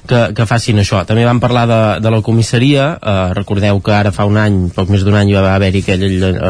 que, 0.08 0.22
que 0.36 0.46
facin 0.46 0.80
això. 0.80 1.04
També 1.06 1.26
vam 1.26 1.40
parlar 1.44 1.66
de, 1.68 1.82
de 2.04 2.12
la 2.14 2.22
comissaria, 2.22 2.98
eh, 3.02 3.34
recordeu 3.38 3.82
que 3.82 3.94
ara 3.94 4.14
fa 4.16 4.26
un 4.26 4.38
any, 4.38 4.70
poc 4.76 4.90
més 4.90 5.04
d'un 5.04 5.16
any, 5.16 5.34
hi 5.34 5.40
va 5.40 5.56
haver-hi 5.56 5.84
aquell, 5.84 6.06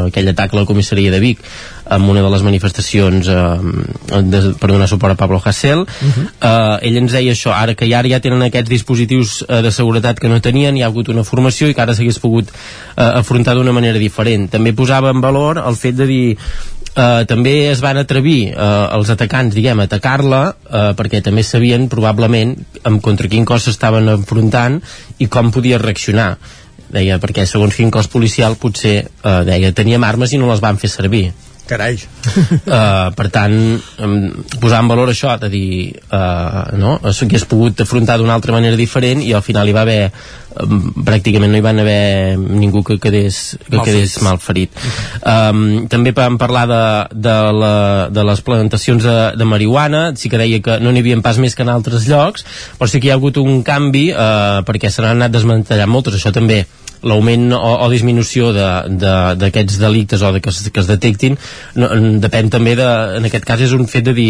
aquell 0.06 0.34
atac 0.34 0.54
a 0.54 0.62
la 0.62 0.66
comissaria 0.70 1.12
de 1.12 1.20
Vic 1.24 1.42
amb 1.86 2.10
una 2.10 2.22
de 2.26 2.30
les 2.34 2.42
manifestacions 2.42 3.28
eh, 3.30 4.22
de, 4.26 4.42
per 4.60 4.70
donar 4.72 4.88
suport 4.90 5.14
a 5.14 5.20
Pablo 5.20 5.42
Hasél. 5.44 5.86
Uh 5.86 5.88
-huh. 5.88 6.28
eh, 6.42 6.88
ell 6.88 6.98
ens 6.98 7.12
deia 7.12 7.32
això, 7.32 7.54
ara 7.54 7.76
que 7.76 7.88
ja, 7.90 8.00
ara 8.00 8.10
ja 8.10 8.20
tenen 8.20 8.42
aquests 8.42 8.70
dispositius 8.70 9.46
eh, 9.48 9.62
de 9.62 9.72
seguretat 9.72 10.20
que 10.20 10.30
no 10.30 10.42
tenien, 10.42 10.78
hi 10.78 10.84
ha 10.84 10.88
hagut 10.88 11.10
una 11.10 11.24
formació 11.24 11.68
i 11.68 11.74
que 11.74 11.82
ara 11.82 11.94
s'hagués 11.94 12.20
pogut 12.20 12.50
eh, 12.50 13.04
afrontar 13.04 13.56
d'una 13.56 13.72
manera 13.72 14.00
diferent. 14.00 14.50
També 14.50 14.74
posava 14.74 15.10
en 15.10 15.22
valor 15.22 15.58
el 15.58 15.76
fet 15.76 15.96
de 15.96 16.06
dir 16.06 16.38
Uh, 16.96 17.26
també 17.28 17.68
es 17.68 17.82
van 17.84 18.00
atrevir 18.00 18.54
uh, 18.54 18.88
els 18.96 19.10
atacants, 19.12 19.52
diguem, 19.52 19.82
a 19.84 19.88
atacar-la 19.90 20.44
uh, 20.48 20.92
perquè 20.96 21.20
també 21.24 21.44
sabien 21.44 21.90
probablement 21.92 22.54
amb 22.88 23.04
contra 23.04 23.28
quin 23.28 23.44
cos 23.44 23.68
s'estaven 23.68 24.08
enfrontant 24.14 24.80
i 25.20 25.28
com 25.28 25.52
podia 25.52 25.82
reaccionar. 25.82 26.38
Deia, 26.96 27.20
perquè 27.20 27.44
segons 27.50 27.76
quin 27.76 27.92
cos 27.92 28.08
policial 28.08 28.56
potser, 28.56 29.02
uh, 29.26 29.42
deia, 29.44 29.74
teníem 29.76 30.08
armes 30.08 30.32
i 30.32 30.40
no 30.40 30.48
les 30.48 30.64
van 30.64 30.80
fer 30.80 30.94
servir 30.94 31.26
Carai. 31.66 31.96
uh, 31.98 33.10
per 33.18 33.28
tant 33.34 33.56
um, 34.06 34.16
posar 34.62 34.84
en 34.84 34.90
valor 34.92 35.10
això 35.12 35.34
de 35.42 35.50
dir 35.50 35.70
uh, 36.14 36.76
no? 36.78 36.98
s'hagués 37.12 37.46
pogut 37.50 37.82
afrontar 37.82 38.20
d'una 38.22 38.36
altra 38.38 38.54
manera 38.56 38.78
diferent 38.78 39.24
i 39.26 39.34
al 39.34 39.42
final 39.46 39.68
hi 39.70 39.74
va 39.74 39.82
haver 39.86 40.12
um, 40.62 40.92
pràcticament 41.08 41.50
no 41.52 41.58
hi 41.58 41.66
van 41.66 41.82
haver 41.82 42.38
ningú 42.38 42.84
que 42.86 43.00
quedés, 43.02 43.58
que 43.66 43.78
Mal 43.80 43.86
quedés 43.90 44.16
mal 44.26 44.38
ferit 44.44 44.78
um, 45.26 45.88
també 45.92 46.14
vam 46.16 46.38
parlar 46.42 46.66
de, 46.70 46.84
de, 47.28 47.36
la, 47.64 47.74
de 48.14 48.28
les 48.30 48.46
plantacions 48.46 49.04
de, 49.04 49.18
de 49.42 49.46
marihuana 49.50 50.06
sí 50.16 50.30
que 50.30 50.38
deia 50.42 50.62
que 50.62 50.80
no 50.86 50.94
n'hi 50.94 51.02
havia 51.06 51.20
pas 51.26 51.42
més 51.42 51.58
que 51.58 51.66
en 51.66 51.74
altres 51.74 52.06
llocs 52.12 52.46
però 52.78 52.90
sí 52.92 53.02
que 53.02 53.10
hi 53.10 53.16
ha 53.16 53.20
hagut 53.20 53.42
un 53.42 53.64
canvi 53.68 54.12
uh, 54.14 54.62
perquè 54.70 54.94
se 54.94 55.02
n'han 55.02 55.18
anat 55.22 55.34
desmantellant 55.40 55.90
moltes 55.92 56.18
això 56.22 56.32
també 56.36 56.64
l'augment 57.06 57.52
o, 57.54 57.60
o 57.86 57.88
disminució 57.92 58.48
de- 58.56 58.96
de- 58.98 59.36
d'aquests 59.38 59.76
de, 59.78 59.82
delictes 59.84 60.24
o 60.26 60.32
de 60.34 60.40
que, 60.42 60.50
es, 60.50 60.64
que 60.74 60.80
es 60.82 60.88
detectin 60.90 61.36
no, 61.80 61.90
depèn 62.24 62.52
també 62.54 62.76
de, 62.80 62.92
en 63.20 63.28
aquest 63.32 63.48
cas 63.48 63.66
és 63.66 63.76
un 63.76 63.88
fet 63.90 64.08
de 64.08 64.16
dir 64.18 64.30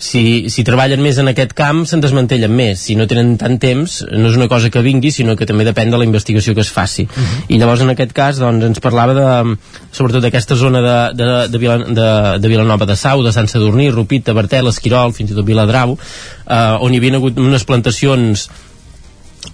si, 0.00 0.48
si 0.48 0.64
treballen 0.64 1.02
més 1.04 1.18
en 1.20 1.28
aquest 1.30 1.52
camp 1.56 1.82
se'n 1.86 2.00
desmantellen 2.00 2.52
més, 2.56 2.80
si 2.88 2.96
no 2.96 3.06
tenen 3.10 3.34
tant 3.38 3.58
temps 3.60 3.98
no 4.08 4.30
és 4.30 4.38
una 4.38 4.48
cosa 4.48 4.70
que 4.72 4.82
vingui, 4.82 5.12
sinó 5.12 5.36
que 5.36 5.46
també 5.46 5.66
depèn 5.68 5.92
de 5.92 6.00
la 6.00 6.06
investigació 6.08 6.54
que 6.56 6.64
es 6.64 6.72
faci. 6.72 7.04
I 7.52 7.60
llavors 7.60 7.84
en 7.84 7.92
aquest 7.92 8.14
cas 8.16 8.40
doncs, 8.40 8.64
ens 8.70 8.80
parlava 8.80 9.14
de, 9.16 9.58
sobretot 9.92 10.24
d'aquesta 10.24 10.56
zona 10.56 10.80
de, 10.86 10.96
de, 11.20 11.28
de, 11.52 11.60
Vila, 11.60 11.76
de, 11.84 12.08
de 12.40 12.52
Vilanova 12.52 12.88
de 12.88 12.96
Sau, 12.96 13.22
de 13.26 13.34
Sant 13.36 13.50
Sadurní, 13.52 13.90
Rupit, 13.92 14.24
Tabertel, 14.24 14.72
Esquirol, 14.72 15.12
fins 15.16 15.34
i 15.34 15.36
tot 15.36 15.46
Viladrau 15.46 15.94
eh, 15.98 16.80
on 16.80 16.96
hi 16.96 17.02
havia 17.02 17.20
hagut 17.20 17.38
unes 17.44 17.68
plantacions 17.68 18.48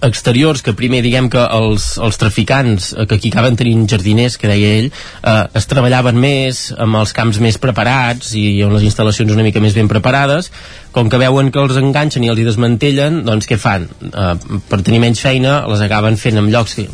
exteriors 0.02 0.62
que 0.62 0.74
primer 0.76 1.00
diguem 1.04 1.28
que 1.32 1.40
els, 1.40 1.94
els 2.02 2.18
traficants 2.20 2.90
eh, 2.92 3.06
que 3.08 3.18
aquí 3.18 3.30
acaben 3.32 3.56
tenint 3.58 3.86
jardiners 3.90 4.36
que 4.40 4.50
deia 4.50 4.72
ell 4.80 4.88
eh, 4.90 5.36
es 5.56 5.68
treballaven 5.70 6.18
més 6.20 6.66
amb 6.76 7.00
els 7.00 7.14
camps 7.16 7.40
més 7.42 7.58
preparats 7.62 8.34
i 8.36 8.46
amb 8.66 8.76
les 8.76 8.86
instal·lacions 8.88 9.32
una 9.32 9.46
mica 9.46 9.62
més 9.62 9.76
ben 9.78 9.88
preparades 9.90 10.50
com 10.92 11.10
que 11.12 11.20
veuen 11.22 11.52
que 11.52 11.62
els 11.62 11.80
enganxen 11.80 12.24
i 12.24 12.32
els 12.32 12.40
hi 12.40 12.48
desmantellen 12.48 13.22
doncs 13.26 13.48
què 13.48 13.60
fan? 13.60 13.88
Eh, 14.10 14.32
per 14.68 14.82
tenir 14.82 15.02
menys 15.02 15.22
feina 15.22 15.62
les 15.70 15.84
acaben 15.86 16.18
fent 16.20 16.42
en 16.42 16.50
llocs 16.52 16.76
que 16.78 16.88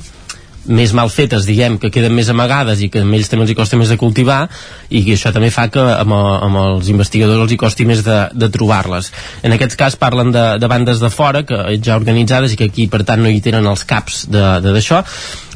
més 0.67 0.93
mal 0.95 1.11
fetes, 1.11 1.47
diguem, 1.49 1.79
que 1.83 1.91
queden 1.91 2.15
més 2.15 2.29
amagades 2.31 2.83
i 2.85 2.89
que 2.93 3.03
a 3.03 3.07
ells 3.07 3.31
també 3.31 3.47
els 3.47 3.53
hi 3.55 3.59
costa 3.59 3.79
més 3.81 3.91
de 3.91 3.99
cultivar 3.99 4.45
i 4.91 5.03
això 5.15 5.33
també 5.35 5.51
fa 5.51 5.67
que 5.73 5.83
amb, 5.83 6.15
amb 6.15 6.61
els 6.63 6.91
investigadors 6.93 7.43
els 7.43 7.55
hi 7.55 7.59
costi 7.59 7.87
més 7.89 8.05
de, 8.07 8.19
de 8.33 8.51
trobar-les. 8.53 9.11
En 9.43 9.55
aquest 9.57 9.77
cas 9.79 9.97
parlen 9.99 10.31
de, 10.35 10.45
de 10.63 10.71
bandes 10.71 11.03
de 11.03 11.11
fora, 11.11 11.43
que 11.47 11.79
ja 11.83 11.99
organitzades 11.99 12.55
i 12.55 12.61
que 12.61 12.71
aquí 12.71 12.87
per 12.87 13.03
tant 13.09 13.23
no 13.23 13.33
hi 13.33 13.43
tenen 13.43 13.67
els 13.67 13.83
caps 13.89 14.27
d'això, 14.31 15.03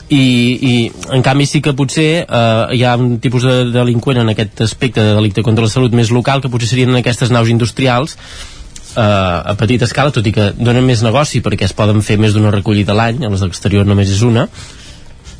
i, 0.08 0.18
i 0.18 0.74
en 1.14 1.22
canvi 1.26 1.46
sí 1.50 1.60
que 1.62 1.74
potser 1.74 2.10
eh, 2.22 2.74
hi 2.76 2.84
ha 2.86 2.94
un 2.98 3.16
tipus 3.22 3.42
de 3.42 3.56
delinqüent 3.74 4.20
en 4.22 4.30
aquest 4.30 4.62
aspecte 4.62 5.02
de 5.02 5.16
delicte 5.18 5.42
contra 5.42 5.66
la 5.66 5.70
salut 5.72 5.94
més 5.98 6.12
local 6.14 6.42
que 6.42 6.50
potser 6.50 6.70
serien 6.70 6.92
en 6.92 7.00
aquestes 7.00 7.32
naus 7.34 7.50
industrials 7.50 8.14
eh, 8.94 9.02
a 9.02 9.54
petita 9.58 9.88
escala, 9.88 10.14
tot 10.14 10.26
i 10.26 10.34
que 10.34 10.52
donen 10.58 10.86
més 10.86 11.02
negoci 11.02 11.42
perquè 11.42 11.66
es 11.66 11.74
poden 11.74 12.02
fer 12.06 12.20
més 12.22 12.38
d'una 12.38 12.54
recollida 12.54 12.94
l'any, 12.94 13.24
a 13.26 13.32
les 13.34 13.42
d'exterior 13.42 13.86
només 13.86 14.14
és 14.14 14.22
una 14.26 14.46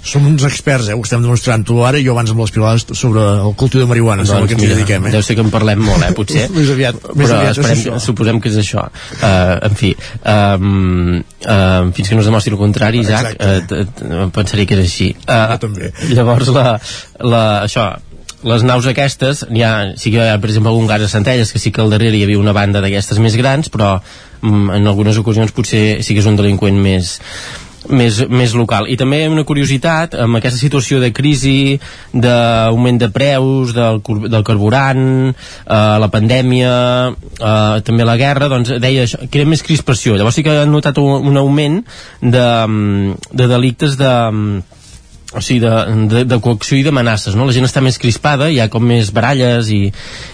som 0.09 0.27
uns 0.27 0.47
experts, 0.49 0.89
eh? 0.91 0.97
ho 0.97 1.03
estem 1.05 1.25
demostrant. 1.25 1.65
Tu 1.67 1.77
ara 1.85 2.01
i 2.01 2.07
jo 2.07 2.15
abans 2.15 2.33
amb 2.33 2.43
les 2.45 2.55
pilades 2.55 2.87
sobre 2.99 3.25
el 3.43 3.55
cultiu 3.59 3.83
de 3.83 3.89
marihuana 3.91 4.23
doncs, 4.25 4.33
sembla 4.33 4.51
que 4.51 4.57
ens 4.59 4.65
hi 4.67 4.71
dediquem, 4.73 5.09
eh? 5.09 5.15
deu 5.17 5.25
ser 5.27 5.37
que 5.39 5.45
en 5.45 5.53
parlem 5.53 5.83
molt, 5.83 6.07
eh, 6.07 6.13
potser. 6.17 6.47
Més 6.57 6.73
aviat, 6.73 6.99
més 7.13 7.27
però 7.27 7.41
aviat 7.41 7.59
esperem, 7.59 7.85
que, 7.85 8.01
suposem 8.07 8.41
que 8.43 8.53
és 8.53 8.59
això. 8.63 8.87
Uh, 9.21 9.57
en 9.67 9.77
fi 9.79 9.93
um, 9.97 11.19
uh, 11.21 11.93
fins 11.97 12.11
que 12.11 12.17
no 12.19 12.25
es 12.25 12.31
demostri 12.31 12.55
el 12.55 12.61
contrari 12.61 13.03
Isaac, 13.05 13.37
uh, 13.37 14.27
pensaré 14.35 14.67
que 14.69 14.79
és 14.79 14.87
així. 14.87 15.13
Uh, 15.27 15.57
llavors 16.15 16.53
la, 16.55 16.67
la, 17.27 17.45
això 17.67 17.91
les 18.47 18.63
naus 18.67 18.87
aquestes, 18.87 19.43
hi 19.51 19.63
ha, 19.65 19.73
sí 19.99 20.13
que 20.15 20.21
hi 20.21 20.31
ha, 20.31 20.39
per 20.41 20.51
exemple, 20.51 20.71
algun 20.71 20.89
gas 20.91 21.07
a 21.07 21.11
Centelles, 21.11 21.51
que 21.53 21.61
sí 21.63 21.73
que 21.75 21.83
al 21.83 21.91
darrere 21.91 22.19
hi 22.19 22.25
havia 22.27 22.39
una 22.39 22.55
banda 22.57 22.83
d'aquestes 22.85 23.19
més 23.23 23.37
grans, 23.41 23.71
però 23.73 23.97
mm, 23.97 24.77
en 24.77 24.87
algunes 24.87 25.19
ocasions 25.23 25.55
potser 25.57 26.03
sí 26.07 26.15
que 26.15 26.23
és 26.23 26.29
un 26.31 26.37
delinqüent 26.39 26.79
més, 26.79 27.17
més, 27.89 28.21
més 28.29 28.55
local. 28.59 28.89
I 28.91 28.97
també 29.01 29.23
una 29.31 29.45
curiositat, 29.49 30.17
amb 30.27 30.39
aquesta 30.39 30.61
situació 30.61 31.01
de 31.03 31.13
crisi, 31.17 31.79
d'augment 32.13 33.01
de 33.03 33.11
preus, 33.15 33.75
del, 33.77 34.01
del 34.27 34.47
carburant, 34.47 35.03
eh, 35.33 35.81
la 36.03 36.11
pandèmia, 36.13 36.73
eh, 37.37 37.81
també 37.87 38.07
la 38.09 38.19
guerra, 38.21 38.51
doncs 38.53 38.77
deia 38.83 39.07
això, 39.07 39.25
que 39.31 39.43
era 39.43 39.51
més 39.51 39.65
crispació. 39.67 40.17
Llavors 40.17 40.39
sí 40.39 40.47
que 40.47 40.55
han 40.63 40.73
notat 40.73 40.99
un, 41.03 41.31
un 41.31 41.43
augment 41.43 41.83
de, 42.23 42.49
de 43.33 43.51
delictes 43.53 43.99
de 44.01 44.15
o 45.35 45.41
sigui, 45.43 45.59
de, 45.61 45.71
de, 46.07 46.25
de 46.29 46.39
coacció 46.43 46.79
i 46.79 46.85
d'amenaces, 46.87 47.35
no? 47.35 47.49
La 47.49 47.55
gent 47.55 47.67
està 47.67 47.83
més 47.83 47.99
crispada, 47.99 48.47
hi 48.53 48.61
ha 48.63 48.69
com 48.71 48.85
més 48.87 49.11
baralles 49.15 49.71
i, 49.75 49.81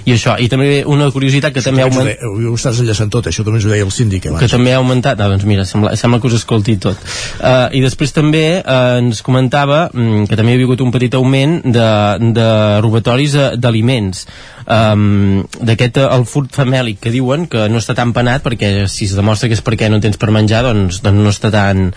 i 0.04 0.12
això. 0.12 0.36
I 0.36 0.50
també 0.52 0.82
una 0.84 1.08
curiositat 1.14 1.54
que 1.54 1.62
això 1.62 1.70
també 1.70 1.86
ha 1.86 1.88
augmentat... 1.88 2.24
Ho, 2.28 2.34
ho 2.50 2.58
estàs 2.58 2.82
enllaçant 2.84 3.12
tot, 3.12 3.30
això 3.30 3.44
també 3.46 3.62
ens 3.62 3.68
ho 3.68 3.72
deia 3.72 3.86
el 3.88 3.94
síndic 3.94 4.28
abans. 4.28 4.42
Que 4.44 4.52
també 4.52 4.74
ha 4.74 4.82
augmentat... 4.82 5.16
Ah, 5.16 5.30
doncs 5.32 5.48
mira, 5.48 5.64
sembla, 5.68 5.94
sembla 5.96 6.20
que 6.20 6.28
us 6.28 6.36
escolti 6.42 6.76
tot. 6.82 7.00
Uh, 7.40 7.70
I 7.72 7.80
després 7.84 8.12
també 8.12 8.44
uh, 8.60 8.98
ens 9.00 9.24
comentava 9.24 9.86
um, 9.96 10.26
que 10.28 10.36
també 10.36 10.52
hi 10.52 10.60
ha 10.60 10.66
hagut 10.68 10.84
un 10.84 10.92
petit 10.92 11.16
augment 11.16 11.62
de, 11.64 11.88
de 12.36 12.48
robatoris 12.84 13.38
uh, 13.40 13.48
d'aliments 13.56 14.26
um, 14.66 15.42
d'aquest 15.60 16.00
el 16.02 16.24
furt 16.28 16.52
famèlic 16.54 17.00
que 17.02 17.12
diuen 17.14 17.46
que 17.50 17.66
no 17.72 17.80
està 17.80 17.96
tan 17.98 18.12
penat 18.16 18.44
perquè 18.44 18.88
si 18.90 19.06
es 19.08 19.16
demostra 19.18 19.50
que 19.50 19.56
és 19.58 19.64
perquè 19.64 19.90
no 19.92 20.00
tens 20.02 20.18
per 20.20 20.32
menjar 20.34 20.62
doncs, 20.66 21.00
doncs 21.04 21.24
no 21.24 21.32
està 21.32 21.52
tan, 21.54 21.90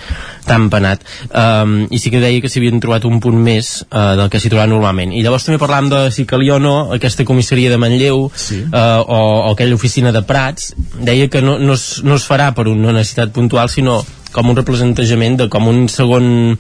tan 0.48 0.70
penat 0.74 1.06
um, 1.30 1.86
i 1.90 2.02
sí 2.02 2.14
que 2.14 2.24
deia 2.24 2.42
que 2.44 2.52
s'hi 2.52 2.62
havien 2.62 2.82
trobat 2.86 3.06
un 3.10 3.20
punt 3.24 3.38
més 3.42 3.82
uh, 3.90 4.16
del 4.22 4.32
que 4.32 4.40
s'hi 4.42 4.52
trobava 4.54 4.72
normalment 4.72 5.14
i 5.16 5.24
llavors 5.26 5.48
també 5.48 5.60
parlàvem 5.62 5.92
de 5.92 6.02
si 6.16 6.28
calia 6.30 6.56
o 6.56 6.62
no 6.64 6.76
aquesta 6.96 7.26
comissaria 7.28 7.74
de 7.74 7.80
Manlleu 7.82 8.28
sí. 8.32 8.62
uh, 8.70 9.02
o, 9.02 9.22
o 9.50 9.54
aquella 9.54 9.76
oficina 9.76 10.14
de 10.16 10.24
Prats 10.26 10.74
deia 11.02 11.30
que 11.32 11.42
no, 11.44 11.58
no, 11.60 11.76
es, 11.76 12.04
no 12.06 12.20
es 12.20 12.28
farà 12.30 12.52
per 12.56 12.70
una 12.72 12.94
necessitat 12.96 13.34
puntual 13.36 13.72
sinó 13.74 14.04
com 14.36 14.52
un 14.52 14.60
representament 14.60 15.42
de 15.42 15.50
com 15.52 15.68
un 15.72 15.88
segon 15.92 16.54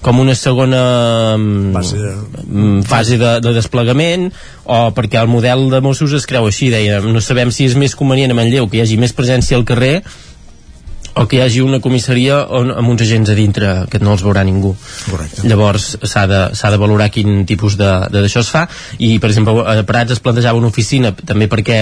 com 0.00 0.20
una 0.20 0.34
segona 0.34 1.36
mm, 1.36 1.72
fase 1.76 1.98
de, 2.00 2.12
mm, 2.46 2.82
fase 2.88 3.18
de, 3.20 3.34
de 3.44 3.52
desplegament 3.52 4.30
o 4.64 4.80
perquè 4.96 5.20
el 5.20 5.28
model 5.28 5.68
de 5.72 5.82
Mossos 5.84 6.14
es 6.16 6.26
creu 6.28 6.48
així, 6.48 6.70
deia, 6.72 7.02
no 7.04 7.20
sabem 7.20 7.52
si 7.52 7.68
és 7.68 7.76
més 7.76 7.96
convenient 7.98 8.32
a 8.32 8.38
Manlleu 8.38 8.68
que 8.70 8.80
hi 8.80 8.84
hagi 8.86 8.96
més 9.00 9.12
presència 9.16 9.58
al 9.60 9.66
carrer 9.68 10.00
o 11.14 11.26
que 11.26 11.38
hi 11.38 11.42
hagi 11.44 11.60
una 11.64 11.80
comissaria 11.82 12.40
on, 12.56 12.70
amb 12.74 12.92
uns 12.92 13.04
agents 13.06 13.32
a 13.32 13.36
dintre 13.38 13.72
que 13.90 14.00
no 14.02 14.14
els 14.16 14.24
veurà 14.26 14.44
ningú. 14.46 14.74
Correcte. 15.10 15.46
llavors 15.48 15.96
s'ha 16.02 16.26
de, 16.30 16.42
de 16.54 16.80
valorar 16.80 17.10
quin 17.10 17.44
tipus 17.46 17.76
d'això 17.78 18.44
es 18.44 18.50
fa. 18.52 18.66
I 18.98 19.18
per 19.18 19.30
exemple 19.32 19.64
a 19.66 19.80
Prats 19.86 20.16
es 20.16 20.22
plantejava 20.22 20.58
una 20.58 20.70
oficina 20.70 21.12
també 21.14 21.48
perquè 21.50 21.80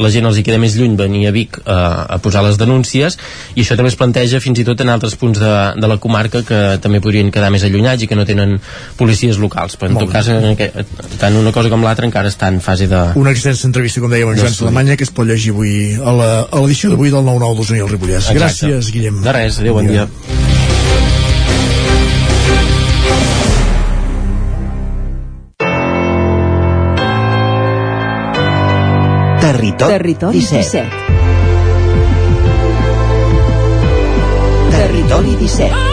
la 0.00 0.08
gent 0.12 0.24
els 0.24 0.38
hi 0.38 0.44
queda 0.46 0.60
més 0.60 0.74
lluny 0.78 0.94
venir 0.96 1.26
a 1.28 1.32
Vic 1.34 1.58
a, 1.66 1.76
a 2.14 2.18
posar 2.22 2.42
les 2.46 2.56
denúncies 2.60 3.18
i 3.54 3.60
això 3.60 3.76
també 3.76 3.90
es 3.92 3.96
planteja 4.00 4.40
fins 4.40 4.62
i 4.62 4.64
tot 4.64 4.80
en 4.80 4.92
altres 4.92 5.16
punts 5.20 5.40
de, 5.40 5.52
de 5.76 5.90
la 5.90 5.98
comarca 6.00 6.42
que 6.46 6.60
també 6.82 7.02
podrien 7.04 7.32
quedar 7.34 7.50
més 7.52 7.64
allunyats 7.68 8.04
i 8.04 8.08
que 8.08 8.16
no 8.16 8.24
tenen 8.28 8.56
policies 8.96 9.40
locals. 9.42 9.76
Però 9.76 9.90
en 9.90 9.98
Molt 9.98 10.08
tot 10.08 10.14
cas 10.14 10.30
en 10.32 10.48
aquest, 10.54 10.94
tant 11.20 11.36
una 11.36 11.52
cosa 11.52 11.72
com 11.72 11.84
l'altra 11.84 12.08
encara 12.08 12.32
està 12.32 12.48
en 12.52 12.60
fase 12.64 12.88
de... 12.90 13.02
Una 13.20 13.34
extensa 13.36 13.66
entrevista, 13.68 14.00
com 14.00 14.12
dèiem, 14.12 14.32
amb 14.32 14.40
Joan 14.40 14.56
Salamanya, 14.56 14.96
que 14.96 15.06
es 15.08 15.12
pot 15.12 15.28
llegir 15.28 15.52
avui 15.52 15.74
a 16.00 16.16
l'edició 16.16 16.92
d'avui 16.92 17.12
del 17.12 17.26
9-9 17.28 17.60
d'Osona 17.60 17.82
i 17.82 17.84
el 17.84 17.92
Ripollès. 17.92 18.30
Gràcies, 18.42 18.90
Guillem. 18.90 19.20
De 19.22 19.32
res, 19.36 19.58
adéu, 19.62 19.76
bon 19.78 19.86
dia. 19.86 20.08
Territori, 29.42 29.92
Territori 29.94 30.38
17. 30.42 30.58
17. 30.58 30.90
Territori 34.74 35.36
17. 35.46 35.91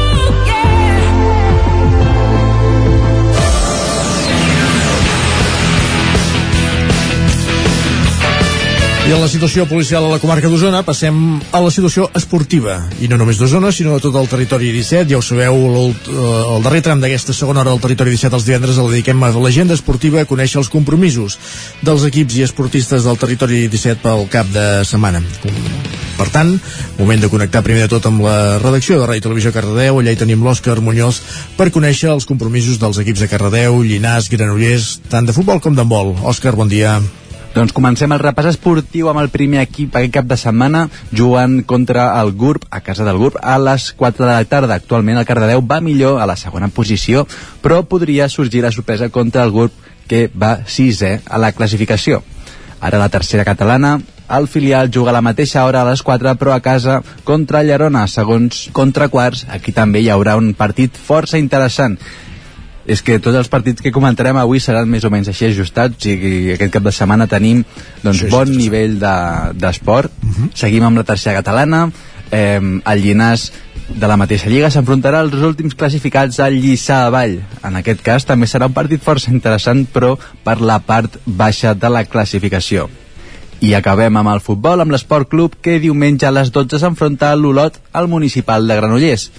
I 9.09 9.13
en 9.15 9.23
la 9.23 9.27
situació 9.31 9.63
policial 9.65 10.05
a 10.05 10.09
la 10.11 10.19
comarca 10.21 10.45
d'Osona 10.51 10.83
passem 10.85 11.15
a 11.41 11.59
la 11.63 11.71
situació 11.73 12.03
esportiva. 12.13 12.75
I 13.01 13.07
no 13.09 13.17
només 13.17 13.39
d'Osona, 13.39 13.71
sinó 13.73 13.95
de 13.95 14.03
tot 14.03 14.13
el 14.19 14.27
territori 14.29 14.67
17. 14.69 15.09
Ja 15.09 15.17
ho 15.17 15.23
sabeu, 15.25 15.55
el, 15.65 15.95
el 16.13 16.61
darrer 16.61 16.83
tram 16.85 16.99
d'aquesta 17.01 17.33
segona 17.33 17.63
hora 17.63 17.71
del 17.73 17.81
territori 17.81 18.13
17 18.13 18.37
els 18.37 18.45
divendres 18.45 18.77
el 18.77 18.91
dediquem 18.91 19.23
a 19.25 19.31
l'agenda 19.33 19.73
esportiva 19.73 20.21
a 20.21 20.27
conèixer 20.29 20.59
els 20.61 20.69
compromisos 20.69 21.39
dels 21.81 22.05
equips 22.05 22.37
i 22.37 22.45
esportistes 22.45 23.07
del 23.07 23.17
territori 23.17 23.63
17 23.65 23.97
pel 24.03 24.27
cap 24.29 24.51
de 24.53 24.65
setmana. 24.85 25.23
Per 26.19 26.27
tant, 26.29 26.51
moment 26.99 27.23
de 27.23 27.31
connectar 27.33 27.63
primer 27.65 27.87
de 27.87 27.93
tot 27.95 28.05
amb 28.11 28.21
la 28.27 28.59
redacció 28.61 28.99
de 28.99 29.07
Ràdio 29.09 29.25
Televisió 29.25 29.53
Cardedeu. 29.55 30.03
Allà 30.03 30.13
hi 30.13 30.19
tenim 30.21 30.45
l'Òscar 30.45 30.77
Muñoz 30.85 31.23
per 31.57 31.71
conèixer 31.73 32.11
els 32.13 32.29
compromisos 32.29 32.77
dels 32.77 33.01
equips 33.01 33.25
de 33.25 33.31
Cardedeu, 33.33 33.81
Llinars, 33.81 34.29
Granollers, 34.29 34.99
tant 35.09 35.25
de 35.25 35.33
futbol 35.33 35.63
com 35.65 35.73
d'handbol. 35.73 36.13
Òscar, 36.29 36.53
bon 36.53 36.69
dia. 36.69 36.99
Doncs 37.49 37.73
comencem 37.73 38.11
el 38.13 38.21
repàs 38.21 38.51
esportiu 38.51 39.07
amb 39.09 39.23
el 39.23 39.31
primer 39.33 39.63
equip 39.63 39.95
aquest 39.97 40.13
cap 40.13 40.27
de 40.29 40.35
setmana 40.37 40.83
jugant 41.09 41.63
contra 41.65 42.11
el 42.19 42.29
GURB, 42.37 42.67
a 42.69 42.81
casa 42.85 43.07
del 43.07 43.17
GURB, 43.17 43.39
a 43.41 43.55
les 43.57 43.89
4 43.97 44.27
de 44.27 44.29
la 44.29 44.45
tarda. 44.45 44.77
Actualment 44.77 45.17
el 45.17 45.25
Cardedeu 45.25 45.63
va 45.65 45.79
millor 45.81 46.21
a 46.21 46.27
la 46.29 46.37
segona 46.37 46.69
posició, 46.69 47.25
però 47.63 47.81
podria 47.89 48.29
sorgir 48.29 48.61
la 48.61 48.71
sorpresa 48.71 49.09
contra 49.09 49.43
el 49.43 49.55
GURB, 49.55 49.81
que 50.07 50.29
va 50.29 50.59
sisè 50.69 51.19
a 51.25 51.41
la 51.41 51.51
classificació. 51.57 52.21
Ara 52.79 53.01
la 53.01 53.09
tercera 53.09 53.43
catalana, 53.43 53.97
el 54.29 54.47
filial 54.47 54.93
juga 54.93 55.09
a 55.09 55.17
la 55.17 55.25
mateixa 55.25 55.65
hora 55.65 55.81
a 55.81 55.89
les 55.89 56.05
4, 56.05 56.37
però 56.37 56.53
a 56.53 56.61
casa 56.61 57.01
contra 57.25 57.63
Llerona, 57.65 58.05
segons 58.07 58.67
contra 58.77 59.09
quarts. 59.09 59.47
Aquí 59.49 59.73
també 59.73 60.05
hi 60.05 60.13
haurà 60.13 60.37
un 60.37 60.53
partit 60.53 60.93
força 60.93 61.41
interessant 61.41 61.97
és 62.85 63.01
que 63.05 63.19
tots 63.19 63.37
els 63.37 63.49
partits 63.51 63.81
que 63.81 63.91
comentarem 63.91 64.37
avui 64.37 64.59
seran 64.63 64.89
més 64.89 65.05
o 65.05 65.11
menys 65.13 65.29
així 65.29 65.49
ajustats, 65.49 65.97
o 65.97 66.07
sigui, 66.07 66.53
aquest 66.55 66.73
cap 66.73 66.83
de 66.83 66.93
setmana 66.95 67.27
tenim 67.27 67.63
doncs, 68.03 68.19
Sí, 68.19 68.25
sí, 68.25 68.31
bon 68.31 68.47
sí, 68.47 68.53
sí. 68.53 68.59
nivell 68.63 68.99
d'esport. 68.99 70.11
De, 70.11 70.27
uh 70.27 70.35
-huh. 70.35 70.49
Seguim 70.55 70.83
amb 70.83 70.97
la 70.97 71.03
tercera 71.03 71.35
catalana, 71.41 71.91
eh, 72.31 72.59
el 72.59 73.03
Llinàs 73.03 73.51
de 73.89 74.07
la 74.07 74.17
mateixa 74.17 74.49
lliga 74.49 74.69
s'enfrontarà 74.69 75.23
als 75.23 75.33
últims 75.33 75.75
classificats 75.75 76.39
al 76.39 76.53
Lliçà 76.53 77.03
de 77.05 77.09
Vall. 77.09 77.39
En 77.65 77.75
aquest 77.75 78.01
cas 78.05 78.25
també 78.25 78.45
serà 78.45 78.67
un 78.69 78.73
partit 78.73 79.01
força 79.01 79.31
interessant, 79.31 79.87
però 79.91 80.17
per 80.43 80.59
la 80.61 80.79
part 80.79 81.17
baixa 81.25 81.73
de 81.73 81.89
la 81.89 82.05
classificació. 82.05 82.89
I 83.61 83.73
acabem 83.73 84.15
amb 84.15 84.29
el 84.29 84.39
futbol, 84.39 84.79
amb 84.79 84.91
l'Esport 84.91 85.27
Club, 85.27 85.55
que 85.61 85.79
diumenge 85.79 86.27
a 86.27 86.31
les 86.31 86.51
12 86.51 86.79
s'enfronta 86.79 87.31
a 87.31 87.35
l'Olot 87.35 87.79
al 87.91 88.07
municipal 88.07 88.67
de 88.67 88.75
Granollers. 88.75 89.31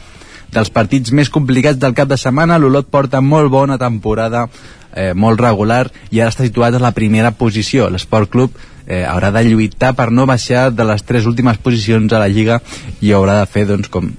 Dels 0.51 0.71
partits 0.75 1.13
més 1.15 1.31
complicats 1.31 1.79
del 1.79 1.95
cap 1.95 2.09
de 2.11 2.19
setmana, 2.19 2.59
l'Olot 2.59 2.89
porta 2.91 3.21
molt 3.23 3.51
bona 3.53 3.79
temporada, 3.79 4.49
eh, 4.95 5.13
molt 5.15 5.41
regular, 5.41 5.85
i 6.11 6.21
ara 6.21 6.33
està 6.33 6.47
situat 6.47 6.75
a 6.75 6.83
la 6.83 6.95
primera 6.97 7.31
posició. 7.31 7.87
L'Esport 7.91 8.31
Club 8.31 8.57
eh, 8.87 9.05
haurà 9.07 9.31
de 9.31 9.45
lluitar 9.47 9.93
per 9.95 10.11
no 10.11 10.27
baixar 10.27 10.71
de 10.75 10.87
les 10.89 11.05
tres 11.07 11.29
últimes 11.31 11.61
posicions 11.63 12.13
a 12.13 12.23
la 12.23 12.29
Lliga 12.29 12.59
i 13.01 13.15
haurà 13.15 13.39
de 13.39 13.47
fer, 13.47 13.67
doncs, 13.71 13.89
com 13.89 14.11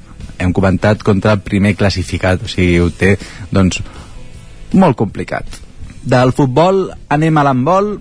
hem 0.41 0.53
comentat, 0.55 1.03
contra 1.03 1.35
el 1.35 1.43
primer 1.45 1.75
classificat, 1.75 2.45
o 2.45 2.49
sigui, 2.49 2.79
ho 2.79 2.89
té, 2.89 3.17
doncs, 3.51 3.81
molt 4.73 4.97
complicat. 4.97 5.59
Del 6.01 6.31
futbol 6.33 6.87
anem 7.13 7.37
a 7.37 7.43
l'handbol, 7.45 7.91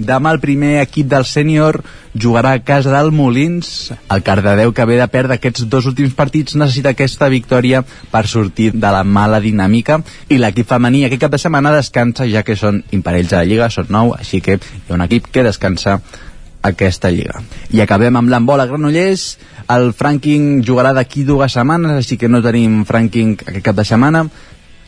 Demà 0.00 0.32
el 0.32 0.40
primer 0.40 0.78
equip 0.80 1.08
del 1.10 1.26
sènior 1.28 1.82
jugarà 2.16 2.54
a 2.56 2.62
casa 2.64 2.92
del 2.94 3.10
Molins. 3.12 3.92
El 4.08 4.22
Cardedeu, 4.24 4.72
que 4.72 4.86
ve 4.88 4.96
de 4.96 5.06
perdre 5.12 5.36
aquests 5.36 5.66
dos 5.68 5.86
últims 5.90 6.14
partits, 6.16 6.56
necessita 6.56 6.94
aquesta 6.94 7.28
victòria 7.28 7.82
per 7.84 8.24
sortir 8.26 8.70
de 8.72 8.94
la 8.94 9.04
mala 9.04 9.42
dinàmica. 9.44 10.00
I 10.32 10.40
l'equip 10.40 10.72
femení 10.72 11.04
aquest 11.04 11.26
cap 11.26 11.36
de 11.36 11.42
setmana 11.42 11.74
descansa, 11.76 12.28
ja 12.32 12.42
que 12.46 12.56
són 12.56 12.80
imparells 12.96 13.34
a 13.34 13.42
la 13.42 13.50
Lliga, 13.50 13.68
són 13.68 13.92
nou, 13.92 14.14
així 14.16 14.40
que 14.40 14.56
hi 14.56 14.88
ha 14.88 14.96
un 14.96 15.04
equip 15.04 15.28
que 15.30 15.44
descansa 15.44 16.00
aquesta 16.62 17.10
lliga. 17.12 17.42
I 17.72 17.80
acabem 17.84 18.16
amb 18.16 18.32
l'embol 18.32 18.60
a 18.60 18.68
Granollers. 18.68 19.34
El 19.70 19.92
Franking 19.96 20.64
jugarà 20.66 20.94
d'aquí 20.96 21.22
dues 21.28 21.52
setmanes, 21.54 21.92
així 22.00 22.16
que 22.16 22.28
no 22.28 22.42
tenim 22.42 22.82
Franking 22.88 23.36
aquest 23.46 23.64
cap 23.68 23.76
de 23.76 23.84
setmana 23.86 24.24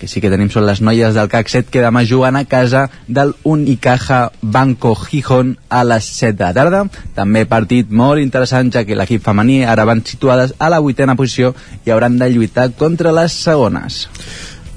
que 0.02 0.08
sí 0.10 0.18
que 0.18 0.32
tenim 0.32 0.48
són 0.50 0.64
les 0.66 0.80
noies 0.82 1.14
del 1.14 1.28
CAC 1.30 1.50
7 1.52 1.70
que 1.70 1.82
demà 1.84 2.00
juguen 2.02 2.34
a 2.34 2.42
casa 2.50 2.88
del 3.06 3.36
Unicaja 3.46 4.32
Banco 4.42 4.96
Gijón 4.98 5.52
a 5.70 5.84
les 5.86 6.08
7 6.16 6.34
de 6.40 6.48
la 6.48 6.56
tarda. 6.56 6.80
També 7.14 7.44
partit 7.46 7.92
molt 8.02 8.18
interessant 8.18 8.72
ja 8.74 8.82
que 8.82 8.98
l'equip 8.98 9.22
femení 9.22 9.60
ara 9.62 9.86
van 9.86 10.02
situades 10.02 10.56
a 10.58 10.72
la 10.74 10.82
vuitena 10.82 11.14
posició 11.14 11.52
i 11.86 11.94
hauran 11.94 12.18
de 12.18 12.32
lluitar 12.34 12.72
contra 12.82 13.14
les 13.14 13.38
segones. 13.46 14.08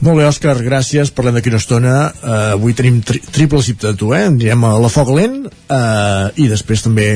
Molt 0.06 0.20
bé, 0.20 0.26
Òscar, 0.30 0.54
gràcies. 0.62 1.10
Parlem 1.18 1.34
d'aquí 1.34 1.50
una 1.50 1.58
estona. 1.58 1.92
Uh, 2.22 2.34
avui 2.54 2.76
tenim 2.78 3.00
tri 3.02 3.18
triple 3.26 3.58
zip 3.66 3.80
de 3.82 3.96
tu, 3.98 4.12
eh? 4.14 4.28
Anirem 4.30 4.66
a 4.68 4.76
la 4.78 4.90
Foc 4.94 5.10
Lent 5.10 5.48
uh, 5.50 6.28
i 6.38 6.46
després 6.46 6.84
també 6.86 7.08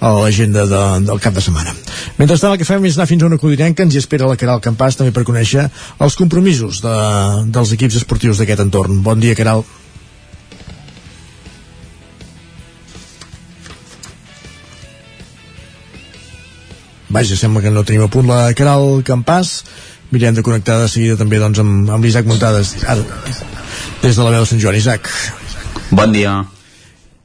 a 0.00 0.12
l'agenda 0.16 0.62
de, 0.70 0.80
del 1.04 1.20
cap 1.20 1.36
de 1.36 1.42
setmana. 1.44 1.74
Mentrestant, 2.16 2.54
el 2.54 2.62
que 2.62 2.64
fem 2.64 2.86
és 2.88 2.96
anar 2.96 3.04
fins 3.10 3.20
a 3.20 3.28
una 3.28 3.36
codinenca. 3.42 3.84
Ens 3.84 3.92
hi 3.92 4.00
espera 4.00 4.30
la 4.30 4.38
Caral 4.40 4.62
Campàs 4.64 4.96
també 4.96 5.12
per 5.12 5.26
conèixer 5.28 5.66
els 6.00 6.16
compromisos 6.16 6.80
de, 6.80 6.94
dels 7.52 7.74
equips 7.76 8.00
esportius 8.00 8.40
d'aquest 8.40 8.64
entorn. 8.64 9.02
Bon 9.04 9.20
dia, 9.20 9.36
Caral. 9.36 9.60
Vaja, 17.12 17.36
sembla 17.36 17.60
que 17.60 17.76
no 17.76 17.84
tenim 17.84 18.08
a 18.08 18.10
punt 18.12 18.32
la 18.32 18.40
Caral 18.56 19.02
Campàs 19.04 19.52
mirem 20.10 20.34
de 20.34 20.42
connectar 20.42 20.78
de 20.82 20.88
seguida 20.88 21.18
també 21.20 21.40
doncs, 21.42 21.60
amb, 21.62 21.88
amb 21.90 22.04
l'Isaac 22.04 22.28
Montades 22.28 22.74
ara, 22.86 23.04
des 24.02 24.16
de 24.16 24.24
la 24.24 24.32
veu 24.34 24.44
de 24.44 24.50
Sant 24.50 24.62
Joan. 24.62 24.78
Isaac. 24.78 25.10
Bon 25.90 26.12
dia. 26.12 26.34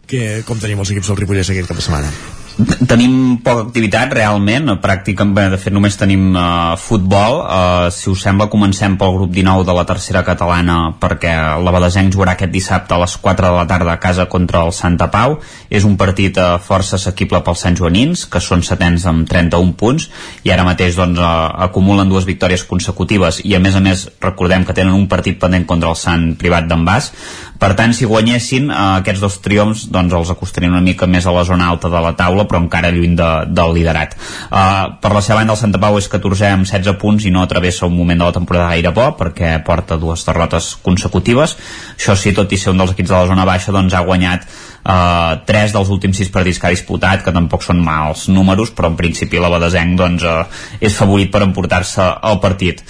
Que, 0.07 0.41
com 0.47 0.60
tenim 0.60 0.80
els 0.84 0.91
equips 0.91 1.11
del 1.11 1.22
Ripollès 1.22 1.51
aquest 1.51 1.72
cap 1.72 1.80
de 1.80 1.85
setmana? 1.85 2.11
Tenim 2.53 3.39
poca 3.41 3.63
activitat 3.65 4.11
realment, 4.13 4.75
pràcticament 4.81 5.55
de 5.55 5.57
fet 5.57 5.73
només 5.73 5.95
tenim 5.97 6.35
uh, 6.38 6.75
futbol. 6.77 7.39
Uh, 7.41 7.88
si 7.89 8.11
us 8.11 8.21
sembla 8.21 8.45
comencem 8.51 8.93
pel 8.99 9.15
grup 9.15 9.31
19 9.34 9.65
de 9.65 9.73
la 9.73 9.85
tercera 9.89 10.21
catalana 10.27 10.93
perquè 11.01 11.31
la 11.63 11.73
Badesenc 11.73 12.13
jugarà 12.13 12.35
aquest 12.38 12.53
dissabte 12.53 12.93
a 12.93 12.99
les 13.01 13.15
4 13.17 13.49
de 13.49 13.55
la 13.57 13.65
tarda 13.69 13.95
a 13.95 14.01
casa 14.01 14.27
contra 14.30 14.61
el 14.67 14.73
Santa 14.75 15.09
Pau. 15.09 15.39
És 15.73 15.88
un 15.88 15.95
partit 15.97 16.38
uh, 16.38 16.59
força 16.61 16.99
assequible 16.99 17.41
pels 17.41 17.63
Sant 17.65 17.80
Joanins 17.80 18.27
que 18.30 18.41
són 18.43 18.61
setens 18.61 19.07
amb 19.09 19.25
31 19.30 19.73
punts 19.80 20.05
i 20.45 20.53
ara 20.53 20.67
mateix 20.67 20.99
doncs, 20.99 21.17
uh, 21.17 21.49
acumulen 21.65 22.11
dues 22.11 22.30
victòries 22.30 22.67
consecutives. 22.69 23.41
I 23.41 23.57
a 23.57 23.63
més 23.63 23.80
a 23.80 23.81
més 23.81 24.05
recordem 24.21 24.67
que 24.67 24.77
tenen 24.77 24.93
un 24.93 25.09
partit 25.09 25.41
pendent 25.41 25.65
contra 25.65 25.89
el 25.89 25.97
Sant 25.97 26.35
Privat 26.38 26.69
d'en 26.69 26.85
Bas. 26.85 27.09
Per 27.57 27.73
tant 27.80 27.97
si 27.97 28.05
guanyessin 28.05 28.69
uh, 28.69 28.80
aquests 29.01 29.25
dos 29.25 29.41
triomfs 29.41 29.88
doncs 29.89 30.13
els 30.13 30.35
acostarien 30.35 30.77
una 30.77 30.85
mica 30.85 31.09
més 31.09 31.25
a 31.25 31.34
la 31.34 31.47
zona 31.49 31.71
alta 31.73 31.89
de 31.89 32.01
la 32.03 32.13
taula 32.19 32.43
però 32.49 32.61
encara 32.64 32.91
lluny 32.94 33.15
de, 33.20 33.30
del 33.49 33.74
liderat. 33.78 34.15
Uh, 34.49 34.95
per 35.02 35.14
la 35.15 35.24
seva 35.26 35.41
banda 35.41 35.56
el 35.56 35.61
Santa 35.61 35.82
Pau 35.82 35.98
és 35.99 36.10
14 36.11 36.49
amb 36.49 36.70
16 36.70 36.99
punts 37.02 37.26
i 37.28 37.34
no 37.34 37.45
travessa 37.49 37.88
un 37.90 37.98
moment 37.98 38.20
de 38.20 38.30
la 38.30 38.36
temporada 38.36 38.72
gaire 38.74 38.94
bo 38.95 39.10
perquè 39.20 39.56
porta 39.65 39.98
dues 40.02 40.26
derrotes 40.28 40.74
consecutives. 40.84 41.57
Això 41.98 42.18
sí, 42.20 42.36
tot 42.36 42.52
i 42.52 42.60
ser 42.60 42.74
un 42.74 42.84
dels 42.84 42.94
equips 42.95 43.14
de 43.14 43.18
la 43.18 43.32
zona 43.32 43.49
baixa 43.49 43.76
doncs 43.76 43.98
ha 43.98 44.06
guanyat 44.06 44.48
Uh, 44.84 45.40
tres 45.48 45.72
dels 45.72 45.88
últims 45.88 46.18
sis 46.20 46.28
partits 46.28 46.57
que 46.60 46.68
ha 46.68 46.74
disputat 46.74 47.22
que 47.24 47.32
tampoc 47.32 47.61
són 47.64 47.78
mals 47.80 48.26
números 48.28 48.74
però 48.76 48.90
en 48.91 48.98
principi 48.99 49.40
la 49.40 49.48
Badesenc 49.48 49.95
doncs, 49.95 50.26
uh, 50.28 50.41
és 50.84 50.98
favorit 50.99 51.32
per 51.32 51.40
emportar-se 51.45 52.03
el 52.28 52.41
partit 52.44 52.84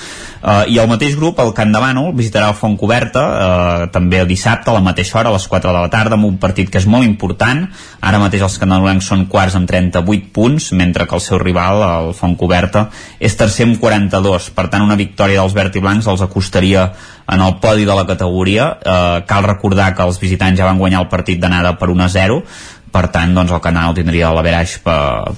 uh, 0.43 0.63
i 0.67 0.77
el 0.77 0.89
mateix 0.91 1.15
grup, 1.17 1.39
el 1.39 1.53
Camp 1.57 1.71
de 1.73 1.79
Bànol 1.81 2.11
visitarà 2.17 2.49
el 2.51 2.57
Font 2.59 2.75
Coberta 2.77 3.23
uh, 3.23 3.87
també 3.93 4.19
el 4.21 4.29
dissabte 4.29 4.69
a 4.69 4.75
la 4.75 4.83
mateixa 4.83 5.17
hora, 5.19 5.31
a 5.31 5.37
les 5.37 5.47
4 5.47 5.71
de 5.71 5.79
la 5.79 5.91
tarda 5.93 6.19
amb 6.19 6.27
un 6.27 6.37
partit 6.41 6.69
que 6.69 6.81
és 6.81 6.87
molt 6.89 7.07
important. 7.07 7.63
Ara 8.03 8.21
mateix 8.21 8.43
els 8.45 8.59
candanolencs 8.61 9.07
són 9.09 9.25
quarts 9.31 9.57
amb 9.59 9.69
38 9.69 10.29
punts 10.35 10.71
mentre 10.77 11.07
que 11.07 11.17
el 11.17 11.23
seu 11.23 11.41
rival, 11.41 11.81
el 11.87 12.13
Font 12.17 12.35
Coberta 12.39 12.89
és 13.19 13.39
tercer 13.39 13.67
amb 13.69 13.79
42 13.81 14.51
per 14.53 14.67
tant 14.69 14.85
una 14.85 14.99
victòria 14.99 15.41
dels 15.41 15.55
verd 15.55 15.79
i 15.79 15.83
blancs 15.83 16.11
els 16.11 16.21
acostaria 16.25 16.89
en 17.33 17.41
el 17.41 17.57
podi 17.63 17.87
de 17.87 17.95
la 17.95 18.05
categoria. 18.05 18.69
Eh, 18.83 19.23
cal 19.27 19.47
recordar 19.47 19.93
que 19.95 20.03
els 20.03 20.19
visitants 20.19 20.59
ja 20.59 20.67
van 20.67 20.81
guanyar 20.81 21.05
el 21.05 21.11
partit 21.11 21.39
d'anada 21.39 21.77
per 21.79 21.89
1 21.93 22.03
a 22.03 22.09
0 22.11 22.41
per 22.93 23.07
tant 23.13 23.33
doncs, 23.33 23.51
el 23.51 23.61
Canal 23.63 23.95
tindria 23.97 24.29
l'averaix 24.35 24.75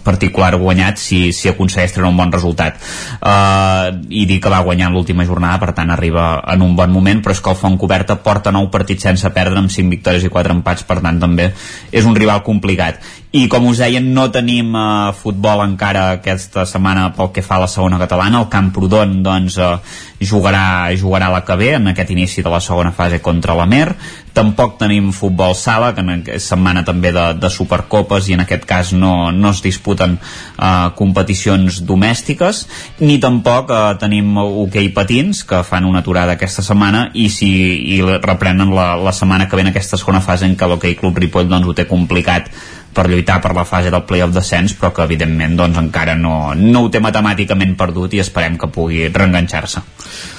particular 0.04 0.52
guanyat 0.60 1.00
si, 1.00 1.30
si 1.32 1.48
aconsegueix 1.52 1.94
treure 1.96 2.12
un 2.12 2.20
bon 2.20 2.34
resultat. 2.34 2.80
Uh, 3.24 4.04
i 4.12 4.26
dir 4.28 4.42
que 4.44 4.52
va 4.52 4.64
guanyar 4.66 4.92
l'última 4.92 5.26
jornada 5.28 5.62
per 5.62 5.72
tant 5.78 5.94
arriba 5.94 6.42
en 6.52 6.66
un 6.66 6.76
bon 6.76 6.92
moment 6.92 7.24
però 7.24 7.36
és 7.36 7.42
que 7.42 7.54
el 7.54 7.60
Font 7.60 7.78
Coberta 7.80 8.18
porta 8.24 8.52
9 8.52 8.72
partits 8.74 9.08
sense 9.08 9.32
perdre 9.36 9.62
amb 9.62 9.72
5 9.72 9.94
victòries 9.94 10.26
i 10.28 10.34
4 10.34 10.58
empats 10.58 10.84
per 10.88 11.00
tant 11.00 11.22
també 11.22 11.52
és 11.92 12.06
un 12.06 12.18
rival 12.18 12.44
complicat. 12.44 13.00
I 13.36 13.48
com 13.52 13.66
us 13.68 13.82
deien 13.84 14.06
no 14.16 14.28
tenim 14.32 14.76
uh, 14.76 15.14
futbol 15.16 15.64
encara 15.64 16.10
aquesta 16.20 16.68
setmana 16.68 17.10
pel 17.16 17.32
que 17.36 17.44
fa 17.44 17.58
a 17.58 17.66
la 17.66 17.72
segona 17.72 18.00
catalana. 18.00 18.44
El 18.44 18.52
Camprodon 18.52 19.22
doncs 19.24 19.58
uh, 19.60 19.80
jugarà, 20.20 20.92
jugarà 21.00 21.32
la 21.32 21.44
que 21.48 21.56
ve 21.60 21.74
en 21.80 21.92
aquest 21.92 22.12
inici 22.16 22.44
de 22.44 22.52
la 22.52 22.64
segona 22.64 22.92
fase 22.96 23.22
contra 23.24 23.56
la 23.56 23.68
Mer 23.68 23.90
tampoc 24.36 24.76
tenim 24.82 25.12
futbol 25.16 25.56
sala 25.56 25.94
que 25.96 26.04
en 26.04 26.24
setmana 26.44 26.84
també 26.86 27.14
de, 27.16 27.26
de 27.40 27.50
Supercopes 27.52 28.30
i 28.30 28.36
en 28.36 28.44
aquest 28.44 28.68
cas 28.68 28.92
no, 28.94 29.32
no 29.32 29.54
es 29.56 29.62
disputen 29.64 30.18
uh, 30.20 30.92
competicions 31.00 31.82
domèstiques 31.88 32.66
ni 33.02 33.18
tampoc 33.24 33.72
uh, 33.72 33.96
tenim 34.02 34.36
hoquei 34.44 34.92
patins 34.96 35.46
que 35.48 35.64
fan 35.68 35.88
una 35.88 36.04
aturada 36.04 36.36
aquesta 36.36 36.66
setmana 36.66 37.08
i 37.14 37.30
si 37.32 37.52
i 37.96 38.02
reprenen 38.04 38.76
la, 38.76 38.94
la 39.00 39.16
setmana 39.16 39.48
que 39.50 39.56
ve 39.56 39.66
en 39.66 39.72
aquesta 39.72 40.00
segona 40.02 40.24
fase 40.24 40.48
en 40.50 40.58
què 40.60 40.68
l'hoquei 40.70 40.98
Club 41.00 41.24
Ripoll 41.24 41.50
doncs, 41.50 41.68
ho 41.68 41.78
té 41.78 41.88
complicat 41.90 42.52
per 42.96 43.08
lluitar 43.12 43.42
per 43.44 43.54
la 43.58 43.66
fase 43.68 43.92
del 43.94 44.06
playoff 44.08 44.34
descens 44.36 44.76
però 44.80 44.92
que 44.96 45.04
evidentment 45.06 45.58
doncs, 45.60 45.80
encara 45.82 46.16
no, 46.20 46.54
no 46.56 46.86
ho 46.86 46.92
té 46.92 47.02
matemàticament 47.04 47.76
perdut 47.80 48.16
i 48.16 48.24
esperem 48.24 48.58
que 48.62 48.72
pugui 48.72 49.10
reenganxar-se 49.12 49.84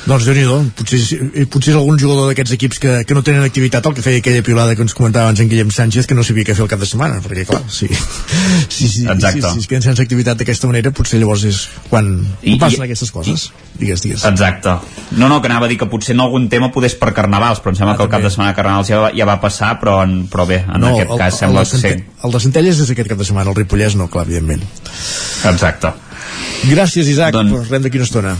doncs 0.07 0.27
déu 0.29 0.37
nhi 0.39 0.47
potser, 0.79 1.01
eh, 1.27 1.47
potser 1.51 1.75
és 1.75 1.79
algun 1.79 2.01
jugador 2.01 2.31
d'aquests 2.31 2.57
equips 2.57 2.83
que, 2.83 2.97
que 3.07 3.17
no 3.17 3.25
tenen 3.27 3.45
activitat 3.47 3.87
el 3.87 3.97
que 3.97 4.05
feia 4.07 4.23
aquella 4.23 4.45
piolada 4.47 4.77
que 4.79 4.85
ens 4.87 4.97
comentava 4.97 5.29
abans 5.29 5.43
en 5.43 5.51
Guillem 5.53 5.73
Sánchez 5.75 6.09
que 6.09 6.17
no 6.19 6.25
sabia 6.27 6.47
què 6.47 6.57
fer 6.57 6.65
el 6.65 6.73
cap 6.73 6.83
de 6.83 6.89
setmana 6.89 7.21
perquè 7.25 7.47
clar, 7.49 7.63
sí, 7.69 7.91
sí, 8.69 8.89
sí, 8.89 9.07
Exacte. 9.07 9.43
sí, 9.43 9.53
si 9.53 9.65
es 9.65 9.71
queden 9.71 9.87
sense 9.87 10.03
activitat 10.03 10.41
d'aquesta 10.41 10.71
manera 10.71 10.95
potser 10.97 11.21
llavors 11.21 11.45
és 11.49 11.65
quan 11.91 12.13
I, 12.43 12.57
passen 12.61 12.83
i, 12.83 12.87
aquestes 12.89 13.13
coses 13.15 13.49
i, 13.51 13.67
digues, 13.85 14.03
digues. 14.03 14.25
Exacte. 14.25 14.77
No, 15.17 15.29
no, 15.29 15.41
que 15.43 15.51
anava 15.51 15.67
a 15.67 15.71
dir 15.71 15.79
que 15.81 15.89
potser 15.91 16.15
en 16.17 16.23
algun 16.25 16.49
tema 16.53 16.71
podés 16.75 16.97
per 16.99 17.13
carnavals, 17.17 17.61
però 17.63 17.73
em 17.73 17.79
sembla 17.79 17.95
ah, 17.95 17.99
que 17.99 18.07
el 18.07 18.13
cap 18.13 18.25
de 18.25 18.33
setmana 18.33 18.53
de 18.53 18.59
carnavals 18.59 18.91
ja, 18.91 19.03
ja 19.17 19.29
va 19.29 19.39
passar, 19.43 19.75
però, 19.81 19.99
en, 20.07 20.27
però 20.33 20.47
bé, 20.49 20.63
en 20.65 20.83
no, 20.83 20.95
aquest 20.95 21.13
el, 21.13 21.21
cas 21.23 21.41
sembla 21.43 21.65
el 21.65 21.71
que 21.71 21.81
ser... 21.83 21.95
El 22.27 22.35
de 22.37 22.43
Centelles 22.47 22.81
és 22.83 22.91
aquest 22.93 23.11
cap 23.11 23.19
de 23.19 23.27
setmana, 23.27 23.51
el 23.51 23.59
Ripollès 23.59 23.97
no, 23.99 24.07
clar, 24.13 24.27
evidentment. 24.29 24.63
Exacte. 25.51 25.93
Gràcies, 26.71 27.09
Isaac. 27.11 27.35
Doncs... 27.35 27.67
Parlem 27.67 27.87
d'aquí 27.87 27.99
una 28.01 28.07
estona. 28.07 28.37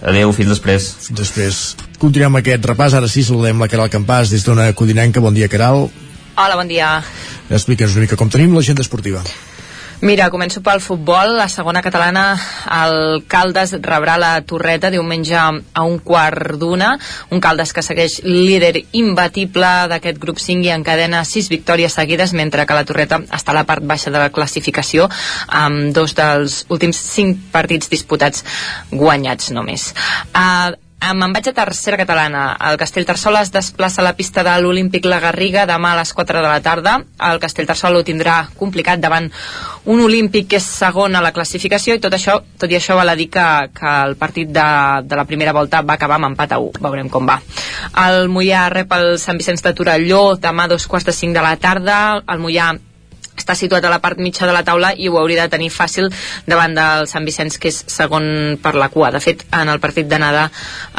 Adéu, 0.00 0.32
fins 0.32 0.48
després. 0.54 0.86
Fins 1.08 1.18
després. 1.18 1.58
Continuem 2.00 2.38
aquest 2.40 2.64
repàs. 2.70 2.96
Ara 2.96 3.10
sí, 3.10 3.24
saludem 3.26 3.60
la 3.60 3.68
Caral 3.68 3.90
Campàs 3.92 4.32
des 4.32 4.46
d'una 4.46 4.70
codinenca. 4.78 5.20
Bon 5.20 5.34
dia, 5.36 5.50
Caral. 5.52 5.88
Hola, 6.40 6.56
bon 6.56 6.70
dia. 6.70 6.94
Explica'ns 7.50 7.96
una 7.98 8.06
mica 8.06 8.16
com 8.16 8.30
tenim 8.32 8.54
l'agenda 8.56 8.86
esportiva. 8.86 9.20
Mira, 10.00 10.30
començo 10.32 10.62
pel 10.64 10.80
futbol. 10.80 11.34
La 11.36 11.50
segona 11.52 11.82
catalana, 11.84 12.32
el 12.72 13.20
Caldes 13.28 13.74
rebrà 13.84 14.14
la 14.16 14.30
Torreta 14.48 14.88
diumenge 14.88 15.36
a 15.36 15.84
un 15.84 15.98
quart 16.00 16.54
d'una. 16.56 16.94
Un 17.36 17.42
Caldes 17.44 17.74
que 17.76 17.84
segueix 17.84 18.22
líder 18.24 18.86
imbatible 18.96 19.68
d'aquest 19.92 20.16
grup 20.22 20.40
5 20.40 20.64
i 20.64 20.72
encadena 20.72 21.20
sis 21.28 21.52
victòries 21.52 21.98
seguides, 22.00 22.32
mentre 22.32 22.64
que 22.64 22.80
la 22.80 22.86
Torreta 22.88 23.20
està 23.28 23.52
a 23.52 23.60
la 23.60 23.66
part 23.68 23.84
baixa 23.84 24.08
de 24.08 24.22
la 24.22 24.32
classificació 24.32 25.10
amb 25.46 25.92
dos 25.92 26.16
dels 26.16 26.62
últims 26.72 26.96
cinc 26.96 27.50
partits 27.52 27.92
disputats 27.92 28.46
guanyats 28.88 29.52
només. 29.52 29.90
Uh, 30.32 30.72
Me'n 31.00 31.32
vaig 31.32 31.48
a 31.48 31.52
tercera 31.56 31.96
catalana. 31.96 32.42
El 32.68 32.76
Castellterçol 32.78 33.38
es 33.40 33.50
desplaça 33.50 34.02
a 34.02 34.04
la 34.04 34.12
pista 34.18 34.44
de 34.44 34.52
l'Olímpic 34.60 35.06
La 35.08 35.18
Garriga 35.18 35.64
demà 35.66 35.94
a 35.94 35.98
les 35.98 36.12
4 36.12 36.42
de 36.44 36.46
la 36.46 36.60
tarda. 36.60 36.98
El 37.30 37.40
Castellterçol 37.40 37.96
ho 37.96 38.02
tindrà 38.04 38.34
complicat 38.60 39.00
davant 39.00 39.30
un 39.90 40.02
Olímpic 40.04 40.50
que 40.52 40.60
és 40.60 40.68
segon 40.68 41.16
a 41.16 41.22
la 41.24 41.32
classificació 41.32 41.96
i 41.96 42.02
tot 42.04 42.14
això, 42.14 42.36
tot 42.60 42.70
i 42.70 42.76
això 42.78 42.98
val 43.00 43.10
a 43.10 43.16
dir 43.16 43.30
que, 43.32 43.46
que 43.74 43.94
el 44.10 44.14
partit 44.20 44.52
de, 44.52 44.66
de 45.08 45.18
la 45.18 45.24
primera 45.24 45.56
volta 45.56 45.80
va 45.80 45.96
acabar 45.96 46.20
amb 46.20 46.30
empat 46.30 46.52
a 46.52 46.60
1. 46.60 46.84
Veurem 46.84 47.08
com 47.08 47.26
va. 47.26 47.40
El 48.04 48.28
Mollà 48.28 48.68
rep 48.70 48.92
el 49.00 49.16
Sant 49.18 49.40
Vicenç 49.40 49.64
de 49.64 49.74
Torelló 49.74 50.36
demà 50.36 50.68
a 50.68 50.74
dos 50.76 50.86
quarts 50.86 51.08
de 51.08 51.16
cinc 51.16 51.34
de 51.34 51.48
la 51.48 51.56
tarda. 51.56 52.20
El 52.28 52.44
Mollà 52.44 52.74
està 53.40 53.56
situat 53.58 53.84
a 53.84 53.92
la 53.92 54.00
part 54.04 54.20
mitja 54.20 54.46
de 54.46 54.54
la 54.54 54.64
taula 54.66 54.92
i 54.96 55.08
ho 55.08 55.18
hauria 55.18 55.46
de 55.46 55.52
tenir 55.56 55.70
fàcil 55.72 56.10
davant 56.46 56.76
del 56.76 57.08
Sant 57.10 57.26
Vicenç 57.26 57.58
que 57.60 57.72
és 57.72 57.82
segon 57.90 58.58
per 58.62 58.74
la 58.78 58.90
cua. 58.92 59.10
De 59.10 59.20
fet 59.24 59.44
en 59.56 59.68
el 59.72 59.80
partit 59.82 60.08
d'anada 60.10 60.48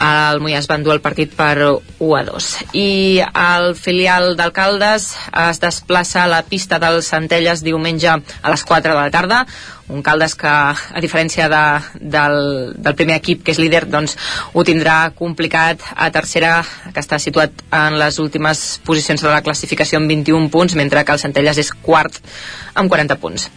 el 0.01 0.41
Mollà 0.41 0.59
es 0.61 0.69
va 0.69 0.79
endur 0.79 0.95
el 0.95 1.03
partit 1.03 1.33
per 1.37 1.55
1 1.61 2.15
a 2.17 2.23
2 2.27 2.49
i 2.77 3.21
el 3.21 3.75
filial 3.77 4.35
d'Alcaldes 4.39 5.11
es 5.47 5.61
desplaça 5.61 6.23
a 6.23 6.31
la 6.31 6.41
pista 6.47 6.79
del 6.81 7.01
Centelles 7.05 7.63
diumenge 7.63 8.09
a 8.09 8.49
les 8.49 8.65
4 8.65 8.91
de 8.91 8.97
la 8.97 9.11
tarda 9.13 9.45
un 9.91 10.01
Caldes 10.01 10.35
que, 10.39 10.47
a 10.47 11.03
diferència 11.03 11.49
de, 11.51 11.63
del, 11.99 12.39
del 12.77 12.97
primer 12.97 13.17
equip, 13.19 13.43
que 13.43 13.53
és 13.53 13.61
líder, 13.61 13.83
doncs 13.91 14.15
ho 14.53 14.65
tindrà 14.67 15.11
complicat 15.17 15.83
a 15.95 16.09
tercera, 16.15 16.61
que 16.91 17.03
està 17.03 17.19
situat 17.19 17.63
en 17.75 17.99
les 17.99 18.19
últimes 18.23 18.81
posicions 18.87 19.21
de 19.21 19.29
la 19.31 19.43
classificació 19.45 19.99
amb 19.99 20.11
21 20.11 20.49
punts, 20.53 20.77
mentre 20.79 21.03
que 21.05 21.15
el 21.15 21.21
Centelles 21.21 21.61
és 21.61 21.71
quart 21.83 22.21
amb 22.73 22.89
40 22.89 23.19
punts. 23.19 23.49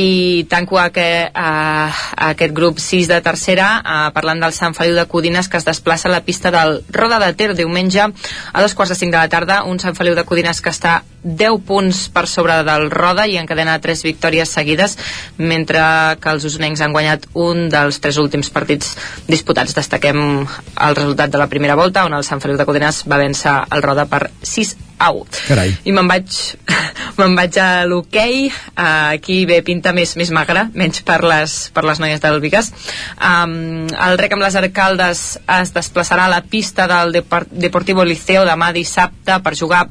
I 0.00 0.46
tanco 0.50 0.80
a, 0.80 0.88
que, 0.90 1.30
a, 1.30 1.50
a 1.86 2.30
aquest 2.32 2.54
grup 2.56 2.80
6 2.82 3.08
de 3.12 3.20
tercera, 3.22 3.68
a, 3.84 3.98
parlant 4.16 4.40
del 4.42 4.56
Sant 4.56 4.74
Feliu 4.74 4.96
de 4.98 5.06
Codines, 5.06 5.48
que 5.48 5.60
es 5.60 5.68
desplaça 5.68 6.08
a 6.08 6.14
la 6.16 6.24
pista 6.26 6.50
del 6.50 6.80
Roda 6.90 7.20
de 7.22 7.32
Ter 7.38 7.52
diumenge 7.54 8.02
a 8.02 8.62
dos 8.62 8.74
quarts 8.74 8.94
de 8.94 8.98
5 8.98 9.12
de 9.12 9.20
la 9.20 9.30
tarda, 9.30 9.62
un 9.62 9.78
Sant 9.78 9.94
Feliu 9.94 10.16
de 10.18 10.24
Codines 10.26 10.60
que 10.64 10.72
està 10.72 11.02
10 11.24 11.62
punts 11.64 12.08
per 12.12 12.26
sobre 12.28 12.58
del 12.66 12.90
Roda 12.92 13.24
i 13.26 13.38
encadena 13.40 13.78
3 13.80 14.02
victòries 14.04 14.50
seguides, 14.52 14.98
mentre 15.38 15.73
que 15.74 16.32
els 16.32 16.46
usonencs 16.48 16.82
han 16.84 16.94
guanyat 16.94 17.28
un 17.34 17.68
dels 17.72 18.00
tres 18.02 18.18
últims 18.22 18.50
partits 18.54 18.94
disputats. 19.28 19.74
Destaquem 19.76 20.18
el 20.44 20.96
resultat 20.96 21.32
de 21.32 21.40
la 21.40 21.48
primera 21.50 21.76
volta, 21.78 22.04
on 22.06 22.14
el 22.16 22.26
Sant 22.26 22.42
Feliu 22.42 22.58
de 22.60 22.66
Codines 22.68 23.04
va 23.10 23.20
vèncer 23.20 23.54
el 23.74 23.84
Roda 23.84 24.06
per 24.10 24.28
6 24.42 24.76
a 24.98 25.10
1. 25.10 25.26
Carai. 25.48 25.74
I 25.84 25.94
me'n 25.94 26.08
vaig, 26.08 26.38
me'n 27.18 27.34
vaig 27.38 27.58
a 27.60 27.68
l'hoquei, 27.88 28.46
uh, 28.48 29.14
aquí 29.16 29.42
ve 29.50 29.60
pinta 29.66 29.94
més, 29.96 30.14
més 30.20 30.30
magra, 30.34 30.68
menys 30.74 31.02
per 31.06 31.20
les, 31.26 31.56
per 31.74 31.84
les 31.86 32.00
noies 32.02 32.22
del 32.22 32.40
Vigas. 32.44 32.70
Um, 33.18 33.84
el 33.88 34.20
rec 34.20 34.36
amb 34.36 34.46
les 34.46 34.56
arcaldes 34.60 35.26
es 35.58 35.74
desplaçarà 35.74 36.28
a 36.28 36.34
la 36.36 36.44
pista 36.46 36.88
del 36.90 37.12
Depor 37.18 37.48
Deportivo 37.50 38.06
Liceo 38.06 38.44
demà 38.46 38.72
dissabte 38.74 39.40
per 39.42 39.54
jugar 39.58 39.86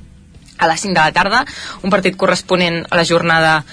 a 0.58 0.68
les 0.68 0.82
5 0.82 0.94
de 0.94 1.02
la 1.02 1.12
tarda, 1.12 1.44
un 1.84 1.92
partit 1.92 2.16
corresponent 2.16 2.84
a 2.90 3.00
la 3.00 3.06
jornada 3.06 3.64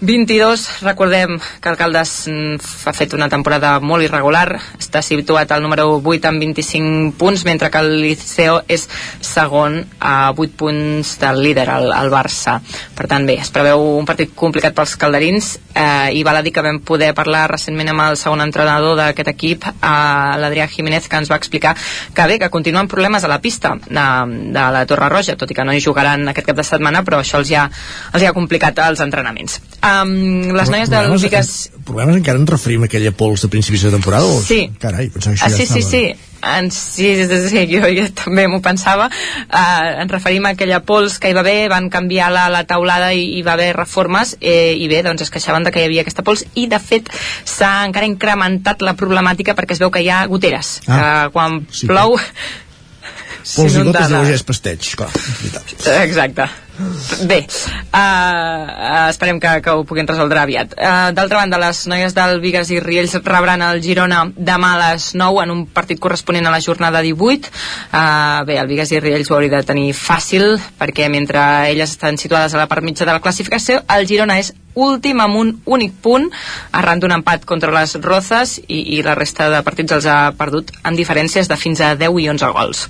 22, 0.00 0.82
recordem 0.82 1.38
que 1.60 1.68
Alcaldes 1.70 2.26
mm, 2.28 2.56
ha 2.84 2.92
fet 2.92 3.14
una 3.16 3.30
temporada 3.32 3.78
molt 3.80 4.04
irregular, 4.04 4.58
està 4.76 5.00
situat 5.00 5.54
al 5.54 5.62
número 5.64 5.86
8 5.96 6.28
amb 6.28 6.42
25 6.44 7.14
punts, 7.16 7.46
mentre 7.48 7.70
que 7.72 7.80
el 7.80 8.02
Liceo 8.02 8.58
és 8.68 8.84
segon 9.24 9.78
a 9.96 10.34
8 10.36 10.52
punts 10.60 11.14
del 11.22 11.40
líder, 11.40 11.64
el, 11.72 11.88
el 11.96 12.12
Barça. 12.12 12.58
Per 12.96 13.06
tant, 13.08 13.24
bé, 13.24 13.38
es 13.40 13.52
preveu 13.54 13.80
un 13.96 14.04
partit 14.04 14.34
complicat 14.36 14.76
pels 14.76 14.98
calderins 15.00 15.54
eh, 15.72 16.12
i 16.12 16.20
val 16.28 16.42
a 16.42 16.44
dir 16.44 16.52
que 16.52 16.64
vam 16.66 16.82
poder 16.84 17.14
parlar 17.16 17.46
recentment 17.54 17.94
amb 17.94 18.04
el 18.10 18.20
segon 18.20 18.44
entrenador 18.44 19.00
d'aquest 19.00 19.32
equip, 19.32 19.64
eh, 19.64 20.36
l'Adrià 20.42 20.68
Jiménez, 20.68 21.08
que 21.08 21.22
ens 21.22 21.32
va 21.32 21.40
explicar 21.40 21.72
que 22.12 22.28
bé, 22.28 22.38
que 22.42 22.52
continuen 22.52 22.92
problemes 22.92 23.24
a 23.24 23.32
la 23.32 23.40
pista 23.40 23.72
de, 23.80 24.06
de 24.52 24.68
la 24.76 24.84
Torre 24.84 25.08
Roja, 25.08 25.40
tot 25.40 25.50
i 25.50 25.56
que 25.56 25.64
no 25.64 25.72
hi 25.72 25.80
jugaran 25.80 26.28
aquest 26.28 26.52
cap 26.52 26.60
de 26.60 26.68
setmana, 26.68 27.00
però 27.00 27.24
això 27.24 27.40
els 27.40 27.56
ha, 27.56 27.64
els 28.12 28.28
ha 28.28 28.36
complicat 28.36 28.84
els 28.84 29.00
entrenaments. 29.00 29.60
Um, 29.86 30.52
les 30.56 30.70
noies 30.72 30.88
Problemes- 30.90 31.22
Vigas... 31.22 31.50
Problemes 31.86 32.16
encara 32.18 32.40
ens 32.40 32.50
referim 32.50 32.82
a 32.82 32.88
aquella 32.90 33.12
pols 33.14 33.44
de 33.44 33.48
principis 33.52 33.84
de 33.86 33.92
temporada? 33.94 34.26
O... 34.26 34.40
Sí. 34.42 34.64
Carai, 34.82 35.08
pensava 35.14 35.36
que 35.36 35.44
Ah, 35.44 35.50
això 35.50 35.56
sí, 35.56 35.66
ja 35.66 35.74
sí, 35.74 35.80
estava. 35.84 35.90
sí. 35.90 36.32
En, 36.46 36.68
sí, 36.70 37.06
sí, 37.26 37.38
sí, 37.48 37.62
jo, 37.70 37.80
jo 37.96 38.04
també 38.14 38.44
m'ho 38.50 38.58
pensava. 38.62 39.06
Uh, 39.46 40.02
ens 40.02 40.10
referim 40.12 40.44
a 40.46 40.52
aquella 40.54 40.82
pols 40.86 41.16
que 41.22 41.30
hi 41.30 41.34
va 41.36 41.40
haver, 41.42 41.68
van 41.72 41.88
canviar 41.90 42.28
la, 42.34 42.44
la 42.52 42.64
taulada 42.68 43.12
i 43.16 43.24
hi 43.38 43.42
va 43.46 43.54
haver 43.56 43.70
reformes 43.78 44.36
eh, 44.40 44.74
i 44.78 44.86
bé, 44.90 45.00
doncs 45.06 45.22
es 45.26 45.32
queixaven 45.34 45.64
de 45.66 45.72
que 45.74 45.80
hi 45.82 45.88
havia 45.88 46.04
aquesta 46.04 46.22
pols 46.26 46.44
i 46.54 46.66
de 46.70 46.78
fet 46.82 47.08
s'ha 47.44 47.72
encara 47.88 48.06
incrementat 48.06 48.82
la 48.86 48.94
problemàtica 48.98 49.54
perquè 49.58 49.74
es 49.78 49.82
veu 49.82 49.90
que 49.90 50.04
hi 50.04 50.10
ha 50.12 50.24
goteres. 50.30 50.80
Ah, 50.86 51.26
que 51.26 51.34
quan 51.38 51.62
sí, 51.70 51.86
plou... 51.90 52.18
Pols 53.54 53.76
i 53.78 53.82
gotes 53.86 54.10
de 54.10 54.22
és 54.34 54.46
pesteig, 54.46 54.92
clar. 54.98 55.10
Exacte. 56.02 56.48
Bé, 57.24 57.38
uh, 57.96 59.08
esperem 59.08 59.38
que, 59.40 59.52
que 59.64 59.72
ho 59.72 59.84
puguin 59.88 60.08
resoldre 60.08 60.42
aviat. 60.42 60.74
Uh, 60.76 61.12
D'altra 61.16 61.38
banda, 61.38 61.60
les 61.62 61.84
noies 61.88 62.12
del 62.16 62.40
Vigues 62.42 62.68
i 62.74 62.80
Riells 62.84 63.14
rebran 63.24 63.64
el 63.64 63.80
Girona 63.84 64.26
demà 64.36 64.74
a 64.74 64.80
les 64.82 65.08
9 65.16 65.46
en 65.46 65.54
un 65.54 65.62
partit 65.78 66.00
corresponent 66.02 66.44
a 66.44 66.52
la 66.52 66.60
jornada 66.60 67.00
18. 67.06 67.48
Uh, 67.48 68.44
bé, 68.48 68.58
el 68.60 68.68
Vigues 68.68 68.92
i 68.92 69.00
Riells 69.00 69.30
ho 69.30 69.38
hauria 69.38 69.56
de 69.56 69.64
tenir 69.70 69.88
fàcil 69.96 70.58
perquè 70.76 71.08
mentre 71.12 71.40
elles 71.70 71.96
estan 71.96 72.20
situades 72.20 72.52
a 72.52 72.60
la 72.60 72.68
part 72.68 72.84
mitja 72.84 73.08
de 73.08 73.14
la 73.14 73.24
classificació, 73.24 73.80
el 73.96 74.08
Girona 74.10 74.36
és 74.42 74.52
últim 74.76 75.22
amb 75.24 75.40
un 75.40 75.56
únic 75.64 75.96
punt 76.04 76.28
arran 76.76 77.00
d'un 77.00 77.16
empat 77.16 77.48
contra 77.48 77.72
les 77.72 77.96
Rozas 78.04 78.58
i, 78.66 78.98
i 78.98 79.02
la 79.06 79.16
resta 79.16 79.48
de 79.48 79.64
partits 79.64 79.96
els 79.96 80.10
ha 80.12 80.20
perdut 80.36 80.74
amb 80.82 81.00
diferències 81.00 81.48
de 81.48 81.56
fins 81.56 81.80
a 81.80 81.94
10 81.96 82.20
i 82.20 82.34
11 82.36 82.56
gols. 82.58 82.88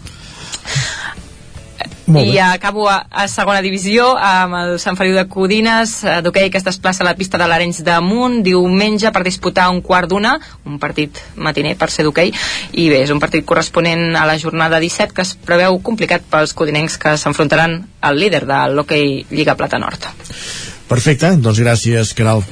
I 2.07 2.39
acabo 2.39 2.89
a, 2.89 3.01
a 3.11 3.27
segona 3.27 3.59
divisió 3.65 4.13
amb 4.15 4.55
el 4.55 4.77
Sant 4.79 4.95
Feliu 4.99 5.17
de 5.19 5.25
Codines. 5.27 5.97
Eh, 6.07 6.21
d'hoquei 6.23 6.53
que 6.55 6.61
es 6.61 6.67
desplaça 6.67 7.03
a 7.03 7.09
la 7.09 7.17
pista 7.19 7.39
de 7.41 7.49
l'Arenys 7.51 7.83
de 7.87 7.97
Munt 8.05 8.39
diumenge 8.47 9.11
per 9.11 9.25
disputar 9.27 9.67
un 9.75 9.83
quart 9.83 10.09
d'una 10.13 10.37
un 10.71 10.79
partit 10.79 11.19
matiner 11.35 11.75
per 11.77 11.91
ser 11.91 12.07
d'hoquei. 12.07 12.31
I 12.79 12.89
bé, 12.93 13.03
és 13.03 13.11
un 13.11 13.23
partit 13.23 13.45
corresponent 13.45 14.15
a 14.15 14.25
la 14.29 14.39
jornada 14.39 14.81
17 14.83 15.15
que 15.17 15.27
es 15.27 15.35
preveu 15.35 15.81
complicat 15.83 16.25
pels 16.31 16.55
codinencs 16.55 16.99
que 17.03 17.19
s'enfrontaran 17.19 17.81
al 18.01 18.19
líder 18.23 18.45
de 18.47 18.63
l'hoquei 18.71 19.25
Lliga 19.31 19.59
Plata 19.59 19.83
Nord. 19.83 20.11
Perfecte, 20.87 21.35
doncs 21.43 21.59
gràcies, 21.59 22.15
Caral. 22.15 22.47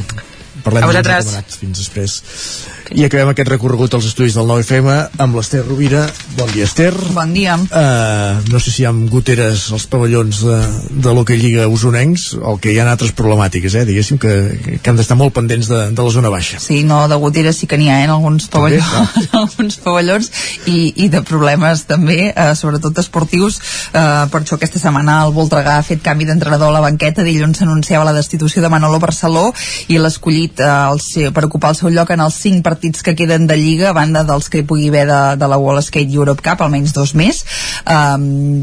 Parlem 0.64 0.88
de 0.88 1.02
recomanats. 1.02 1.58
Fins 1.60 1.80
després. 1.82 2.20
I 2.94 3.04
acabem 3.06 3.30
aquest 3.30 3.48
recorregut 3.48 3.94
als 3.96 4.06
estudis 4.10 4.36
del 4.36 4.48
9FM 4.48 5.20
amb 5.20 5.36
l'Ester 5.36 5.62
Rovira. 5.64 6.04
Bon 6.38 6.50
dia, 6.52 6.66
Ester. 6.68 6.92
Bon 7.16 7.32
dia. 7.32 7.56
Uh, 7.68 8.40
no 8.52 8.60
sé 8.60 8.72
si 8.72 8.82
hi 8.82 8.86
ha 8.88 8.92
goteres 9.12 9.66
als 9.76 9.86
pavellons 9.90 10.40
de, 10.44 10.58
de 11.04 11.14
l'Hockey 11.16 11.40
Lliga 11.40 11.68
usonencs 11.68 12.30
o 12.40 12.56
que 12.60 12.72
hi 12.72 12.78
ha 12.80 12.86
altres 12.88 13.12
problemàtiques, 13.16 13.76
eh, 13.76 13.84
diguéssim, 13.88 14.20
que, 14.20 14.78
que 14.80 14.92
han 14.92 15.00
d'estar 15.00 15.16
molt 15.20 15.34
pendents 15.36 15.68
de, 15.68 15.80
de 15.96 16.06
la 16.06 16.12
zona 16.12 16.32
baixa. 16.32 16.60
Sí, 16.62 16.82
no, 16.88 17.02
de 17.08 17.18
goteres 17.20 17.60
sí 17.60 17.68
que 17.68 17.80
n'hi 17.80 17.90
ha 17.92 18.00
eh, 18.02 18.08
en 18.08 18.14
alguns 18.16 18.48
També, 18.52 18.80
pavellons, 18.80 19.16
en 19.24 19.38
alguns 19.40 19.78
pavellons 19.84 20.30
i, 20.72 20.78
i 21.04 21.10
de 21.12 21.24
problemes 21.26 21.84
també, 21.88 22.30
eh, 22.30 22.48
sobretot 22.56 23.00
esportius. 23.04 23.60
Eh, 23.92 24.04
per 24.32 24.42
això 24.42 24.56
aquesta 24.56 24.80
setmana 24.80 25.20
el 25.26 25.34
Voltregà 25.36 25.78
ha 25.80 25.86
fet 25.86 26.04
canvi 26.04 26.28
d'entrenador 26.28 26.72
a 26.72 26.78
la 26.78 26.84
banqueta. 26.84 27.24
Dilluns 27.26 27.60
s'anunciava 27.60 28.08
la 28.08 28.16
destitució 28.16 28.64
de 28.64 28.72
Manolo 28.72 29.00
Barceló 29.02 29.48
i 29.88 30.00
l'escollit 30.00 30.53
eh, 30.60 30.68
el 30.92 31.00
seu- 31.00 31.32
per 31.34 31.44
ocupar 31.46 31.70
el 31.74 31.76
seu 31.76 31.90
lloc 31.90 32.10
en 32.10 32.20
els 32.20 32.34
cinc 32.34 32.62
partits 32.64 33.02
que 33.02 33.14
queden 33.14 33.46
de 33.46 33.56
Lliga, 33.56 33.90
a 33.90 33.96
banda 33.96 34.24
dels 34.24 34.48
que 34.48 34.58
hi 34.62 34.66
pugui 34.68 34.88
haver 34.88 35.06
de, 35.08 35.20
de 35.40 35.48
la 35.48 35.58
Wall 35.58 35.82
Skate 35.82 36.12
Europe 36.12 36.42
Cup, 36.44 36.62
almenys 36.62 36.92
dos 36.94 37.14
més. 37.14 37.44
Eh, 37.86 38.16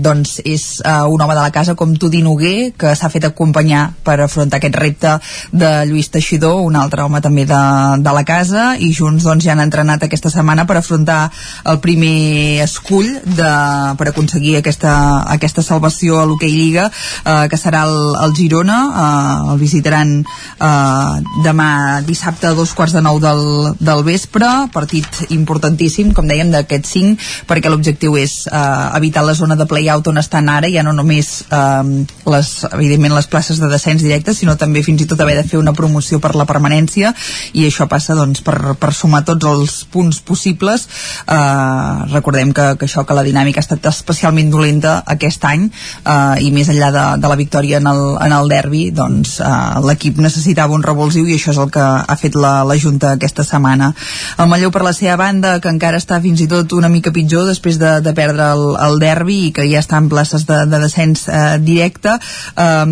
doncs 0.03 0.39
és 0.45 0.65
eh, 0.85 1.01
un 1.07 1.22
home 1.22 1.35
de 1.35 1.41
la 1.41 1.51
casa 1.51 1.76
com 1.76 1.95
Tudi 1.95 2.22
Noguer, 2.23 2.72
que 2.77 2.95
s'ha 2.95 3.09
fet 3.09 3.26
acompanyar 3.30 3.91
per 4.03 4.19
afrontar 4.22 4.59
aquest 4.61 4.76
repte 4.80 5.18
de 5.51 5.72
Lluís 5.89 6.11
Teixidor, 6.11 6.61
un 6.65 6.76
altre 6.76 7.03
home 7.03 7.22
també 7.22 7.45
de, 7.49 7.61
de 7.99 8.15
la 8.15 8.23
casa, 8.27 8.76
i 8.77 8.91
junts 8.93 9.23
doncs, 9.27 9.45
ja 9.45 9.53
han 9.55 9.63
entrenat 9.63 10.03
aquesta 10.03 10.30
setmana 10.34 10.65
per 10.69 10.77
afrontar 10.80 11.31
el 11.65 11.80
primer 11.84 12.61
escull 12.63 13.09
de, 13.26 13.51
per 13.97 14.09
aconseguir 14.11 14.57
aquesta, 14.59 14.93
aquesta 15.34 15.63
salvació 15.65 16.19
a 16.22 16.26
l'Hockey 16.30 16.51
Lliga, 16.51 16.89
eh, 17.26 17.47
que 17.51 17.57
serà 17.59 17.84
el, 17.89 17.97
el 18.26 18.35
Girona, 18.38 18.80
eh, 18.91 19.51
el 19.53 19.59
visitaran 19.61 20.18
eh, 20.22 21.22
demà 21.45 21.72
dissabte 22.05 22.47
a 22.47 22.55
dos 22.57 22.73
quarts 22.77 22.93
de 22.95 23.01
nou 23.03 23.19
del, 23.21 23.43
del 23.79 24.03
vespre, 24.07 24.47
partit 24.73 25.07
importantíssim, 25.33 26.11
com 26.15 26.27
dèiem, 26.27 26.51
d'aquests 26.53 26.93
cinc, 26.95 27.25
perquè 27.49 27.71
l'objectiu 27.71 28.17
és 28.19 28.45
eh, 28.51 28.97
evitar 28.97 29.23
la 29.25 29.35
zona 29.37 29.57
de 29.59 29.67
play-out 29.69 30.07
on 30.11 30.21
estan 30.21 30.49
ara, 30.51 30.69
ja 30.71 30.83
no 30.85 30.93
només 30.95 31.31
eh, 31.49 32.05
les, 32.33 32.51
evidentment 32.71 33.15
les 33.15 33.29
places 33.31 33.61
de 33.61 33.69
descens 33.71 34.03
directe, 34.03 34.35
sinó 34.37 34.57
també 34.59 34.83
fins 34.85 35.03
i 35.03 35.09
tot 35.09 35.21
haver 35.21 35.37
de 35.39 35.47
fer 35.47 35.59
una 35.61 35.75
promoció 35.77 36.19
per 36.23 36.33
la 36.39 36.47
permanència, 36.49 37.13
i 37.53 37.65
això 37.67 37.87
passa 37.91 38.17
doncs, 38.17 38.43
per, 38.45 38.75
per 38.79 38.93
sumar 38.95 39.23
tots 39.27 39.47
els 39.47 39.77
punts 39.91 40.21
possibles. 40.25 40.87
Eh, 41.25 42.11
recordem 42.11 42.53
que, 42.55 42.67
que 42.77 42.89
això, 42.89 43.05
que 43.07 43.17
la 43.17 43.25
dinàmica 43.27 43.61
ha 43.61 43.65
estat 43.65 43.89
especialment 43.91 44.51
dolenta 44.53 44.99
aquest 45.15 45.45
any, 45.49 45.67
eh, 46.05 46.45
i 46.45 46.51
més 46.53 46.69
enllà 46.71 46.91
de, 46.95 47.05
de 47.21 47.31
la 47.31 47.39
victòria 47.39 47.81
en 47.81 47.89
el, 47.91 48.03
en 48.21 48.35
el 48.37 48.51
derbi, 48.51 48.83
doncs 48.95 49.39
eh, 49.41 49.81
l'equip 49.87 50.21
necessitava 50.21 50.75
un 50.77 50.85
revulsiu 50.85 51.27
i 51.27 51.37
això 51.37 51.55
és 51.55 51.61
el 51.61 51.70
que 51.73 51.81
ha 51.81 52.18
fet 52.19 52.35
la, 52.35 52.61
la 52.68 52.77
Junta 52.80 53.14
aquesta 53.15 53.45
setmana. 53.48 53.91
El 54.38 54.49
Manlleu, 54.52 54.72
per 54.73 54.84
la 54.85 54.93
seva 54.95 55.18
banda, 55.19 55.57
que 55.64 55.72
encara 55.72 55.99
està 56.02 56.19
fins 56.23 56.41
i 56.43 56.49
tot 56.52 56.76
una 56.77 56.89
mica 56.91 57.14
pitjor 57.15 57.48
després 57.49 57.80
de, 57.81 57.98
de 58.03 58.14
perdre 58.18 58.52
el, 58.56 58.65
el 58.88 58.99
derbi 59.02 59.38
i 59.48 59.52
que 59.56 59.68
ja 59.72 59.81
està 59.81 59.99
en 60.02 60.10
places 60.11 60.45
de, 60.49 60.61
de 60.69 60.81
descens 60.84 61.27
eh, 61.27 61.57
directe, 61.64 62.18
eh, 62.18 62.85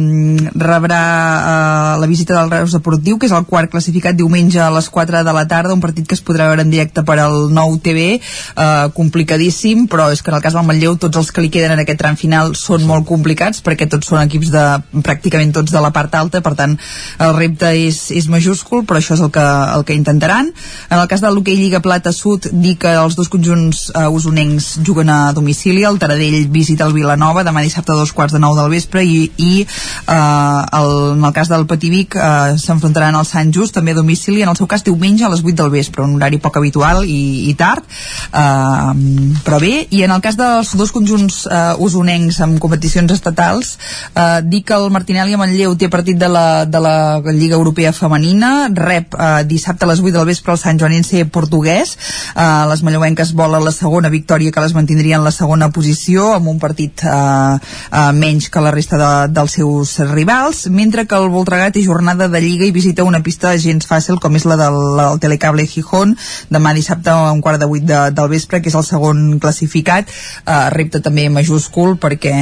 rebrà 0.55 1.03
eh, 1.03 1.99
la 2.01 2.09
visita 2.09 2.37
del 2.37 2.51
Reus 2.53 2.75
Deportiu, 2.75 3.19
que 3.19 3.29
és 3.29 3.35
el 3.35 3.47
quart 3.49 3.71
classificat 3.71 4.17
diumenge 4.17 4.61
a 4.63 4.71
les 4.73 4.89
4 4.89 5.23
de 5.25 5.35
la 5.35 5.45
tarda, 5.49 5.75
un 5.75 5.83
partit 5.83 6.07
que 6.07 6.17
es 6.17 6.23
podrà 6.25 6.49
veure 6.49 6.65
en 6.65 6.71
directe 6.73 7.03
per 7.05 7.19
al 7.21 7.49
nou 7.53 7.77
TV, 7.83 8.19
eh, 8.19 8.87
complicadíssim, 8.95 9.87
però 9.91 10.09
és 10.13 10.23
que 10.23 10.31
en 10.31 10.39
el 10.39 10.45
cas 10.45 10.55
del 10.57 10.67
Manlleu 10.67 10.97
tots 10.99 11.19
els 11.21 11.31
que 11.31 11.43
li 11.43 11.51
queden 11.53 11.75
en 11.75 11.83
aquest 11.83 11.99
tram 11.99 12.17
final 12.19 12.53
són 12.57 12.85
molt 12.87 13.07
complicats 13.09 13.63
perquè 13.65 13.89
tots 13.89 14.09
són 14.09 14.21
equips 14.23 14.51
de 14.53 14.65
pràcticament 15.05 15.53
tots 15.55 15.73
de 15.73 15.81
la 15.83 15.91
part 15.95 16.15
alta, 16.15 16.41
per 16.45 16.55
tant 16.59 16.77
el 17.19 17.35
repte 17.37 17.71
és, 17.75 18.01
és 18.15 18.29
majúscul, 18.59 18.85
però 18.85 18.99
això 18.99 19.15
és 19.15 19.21
el 19.21 19.31
que, 19.31 19.43
el 19.75 19.83
que 19.85 19.93
intentaran. 19.93 20.51
En 20.89 20.99
el 20.99 21.07
cas 21.07 21.21
de 21.21 21.29
l'hoquei 21.31 21.55
Lliga 21.55 21.79
Plata 21.81 22.11
Sud, 22.11 22.49
dir 22.51 22.77
que 22.77 22.91
els 22.93 23.15
dos 23.15 23.29
conjunts 23.29 23.91
eh, 23.93 24.07
usonencs 24.07 24.79
juguen 24.85 25.09
a 25.09 25.31
domicili, 25.33 25.83
el 25.83 25.99
Taradell 25.99 26.47
visita 26.49 26.85
el 26.85 26.93
Vilanova 26.93 27.43
demà 27.43 27.61
dissabte 27.63 27.93
a 27.93 27.99
dos 27.99 28.13
quarts 28.13 28.33
de 28.33 28.39
nou 28.39 28.55
del 28.55 28.69
vespre 28.69 29.03
i, 29.03 29.31
i 29.37 29.63
eh, 29.63 30.79
el, 30.79 30.91
en 31.15 31.25
el 31.25 31.33
cas 31.33 31.49
del 31.49 31.65
Pativic 31.67 32.15
eh, 32.15 32.57
s'enfrontaran 32.59 33.15
al 33.15 33.27
Sant 33.27 33.53
Just 33.53 33.75
també 33.75 33.93
a 33.93 33.99
domicili, 33.99 34.43
en 34.43 34.51
el 34.51 34.57
seu 34.57 34.67
cas 34.67 34.83
diumenge 34.83 35.25
a 35.25 35.31
les 35.31 35.43
8 35.43 35.55
del 35.55 35.73
vespre, 35.73 36.03
un 36.03 36.17
horari 36.17 36.39
poc 36.39 36.57
habitual 36.59 37.05
i, 37.05 37.49
i 37.49 37.55
tard. 37.59 37.85
Eh, 38.33 39.39
però 39.45 39.59
bé, 39.61 39.87
i 39.89 40.03
en 40.03 40.13
el 40.15 40.23
cas 40.23 40.37
dels 40.39 40.75
dos 40.77 40.93
conjunts 40.95 41.45
eh, 41.47 41.75
usonencs 41.79 42.41
amb 42.45 42.59
competicions 42.59 43.11
estatals 43.13 43.75
eh, 44.15 44.41
dir 44.45 44.63
que 44.65 44.75
el 44.75 44.89
Martinelli 44.93 45.35
a 45.35 45.41
Manlleu 45.41 45.75
té 45.79 45.89
partit 45.91 46.17
de 46.19 46.29
la, 46.29 46.65
de 46.65 46.81
la 46.83 46.95
Lliga 47.31 47.57
Europea 47.57 47.93
Femenina 47.95 48.48
rep 48.75 49.15
eh, 49.15 49.43
dissabte 49.49 49.85
a 49.85 49.89
les 49.91 50.01
8 50.03 50.13
del 50.17 50.27
vespre 50.29 50.53
el 50.53 50.59
Sant 50.61 50.79
Joanense 50.79 51.25
portuguès. 51.25 51.95
Eh, 52.35 52.65
les 52.69 52.83
manlleuenques 52.83 53.33
volen 53.37 53.65
la 53.65 53.73
segona 53.75 54.09
victòria 54.09 54.51
que 54.51 54.63
les 54.63 54.75
mantindrien 54.77 55.23
la 55.23 55.33
segona 55.35 55.69
posició 55.75 56.33
amb 56.35 56.49
un 56.51 56.59
partit 56.59 57.03
eh, 57.03 57.11
eh, 57.11 58.11
menys 58.13 58.49
que 58.49 58.63
la 58.63 58.73
resta 58.75 58.99
de, 58.99 59.11
dels 59.33 59.57
seus 59.59 59.97
rivals 60.11 60.65
mentre 60.73 61.05
que 61.07 61.17
el 61.17 61.29
Voltregà 61.33 61.69
té 61.73 61.83
jornada 61.85 62.27
de 62.29 62.41
Lliga 62.41 62.67
i 62.67 62.75
visita 62.75 63.05
una 63.07 63.21
pista 63.25 63.55
gens 63.57 63.87
fàcil 63.87 64.19
com 64.21 64.35
és 64.35 64.45
la 64.49 64.57
del, 64.59 64.79
del 64.99 65.19
Telecable 65.23 65.65
Gijón 65.69 66.15
demà 66.49 66.73
dissabte 66.77 67.11
a 67.13 67.31
un 67.31 67.41
quart 67.41 67.59
de 67.61 67.69
vuit 67.69 67.85
de, 67.85 67.99
del 68.15 68.31
vespre 68.31 68.61
que 68.61 68.69
és 68.71 68.77
el 68.77 68.85
segon 68.87 69.39
classificat. 69.39 70.09
Eh, 70.45 70.69
repte 70.75 71.01
també 71.05 71.27
majúscul 71.33 71.97
perquè 72.01 72.33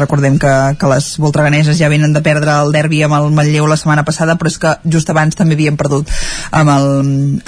recordem 0.00 0.38
que, 0.42 0.52
que 0.78 0.92
les 0.92 1.12
voltreganeses 1.22 1.78
ja 1.78 1.90
venen 1.92 2.12
de 2.12 2.22
perdre 2.24 2.54
el 2.62 2.72
derbi 2.74 3.02
amb 3.06 3.18
el 3.18 3.30
Manlleu 3.34 3.68
la 3.70 3.78
setmana 3.80 4.04
passada 4.06 4.36
però 4.38 4.50
és 4.50 4.58
que 4.62 4.74
just 4.84 5.10
abans 5.12 5.38
també 5.38 5.51
havien 5.56 5.78
perdut 5.80 6.10
amb 6.50 6.72
el, 6.74 6.88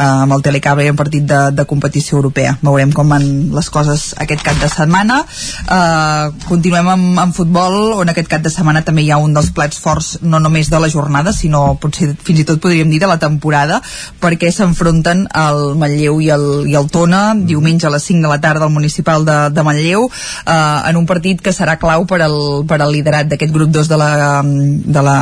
amb 0.00 0.36
el 0.36 0.44
Telecable 0.44 0.86
en 0.88 0.98
partit 0.98 1.26
de, 1.28 1.40
de 1.56 1.66
competició 1.68 2.18
europea. 2.20 2.56
Veurem 2.62 2.92
com 2.94 3.10
van 3.10 3.26
les 3.54 3.70
coses 3.70 4.12
aquest 4.20 4.44
cap 4.46 4.60
de 4.60 4.70
setmana. 4.72 5.22
Eh, 5.64 6.32
continuem 6.48 6.90
amb, 6.94 7.20
amb 7.26 7.36
futbol 7.36 7.94
on 8.00 8.12
aquest 8.12 8.30
cap 8.30 8.44
de 8.44 8.52
setmana 8.52 8.84
també 8.84 9.04
hi 9.04 9.12
ha 9.14 9.20
un 9.22 9.34
dels 9.34 9.50
plats 9.54 9.80
forts 9.80 10.18
no 10.22 10.40
només 10.42 10.70
de 10.70 10.80
la 10.80 10.90
jornada 10.92 11.32
sinó 11.34 11.74
potser 11.80 12.12
fins 12.24 12.42
i 12.42 12.46
tot 12.48 12.60
podríem 12.62 12.90
dir 12.90 13.00
de 13.02 13.08
la 13.10 13.18
temporada 13.20 13.80
perquè 14.22 14.50
s'enfronten 14.52 15.26
el 15.44 15.60
Manlleu 15.80 16.20
i 16.24 16.30
el, 16.34 16.46
i 16.70 16.76
el 16.78 16.88
Tona 16.92 17.22
diumenge 17.36 17.88
a 17.88 17.92
les 17.94 18.04
5 18.10 18.24
de 18.24 18.30
la 18.30 18.40
tarda 18.40 18.68
al 18.68 18.74
municipal 18.74 19.24
de, 19.24 19.36
de 19.50 19.62
Manlleu. 19.66 20.08
Eh, 20.08 20.90
en 20.90 20.96
un 21.00 21.06
partit 21.06 21.40
que 21.42 21.54
serà 21.56 21.76
clau 21.80 22.06
per 22.08 22.20
al, 22.24 22.38
per 22.68 22.80
al 22.80 22.92
liderat 22.94 23.30
d'aquest 23.30 23.52
grup 23.54 23.72
2 23.74 23.90
de 23.90 23.98
la, 24.00 24.42
de 24.44 25.04
la 25.08 25.18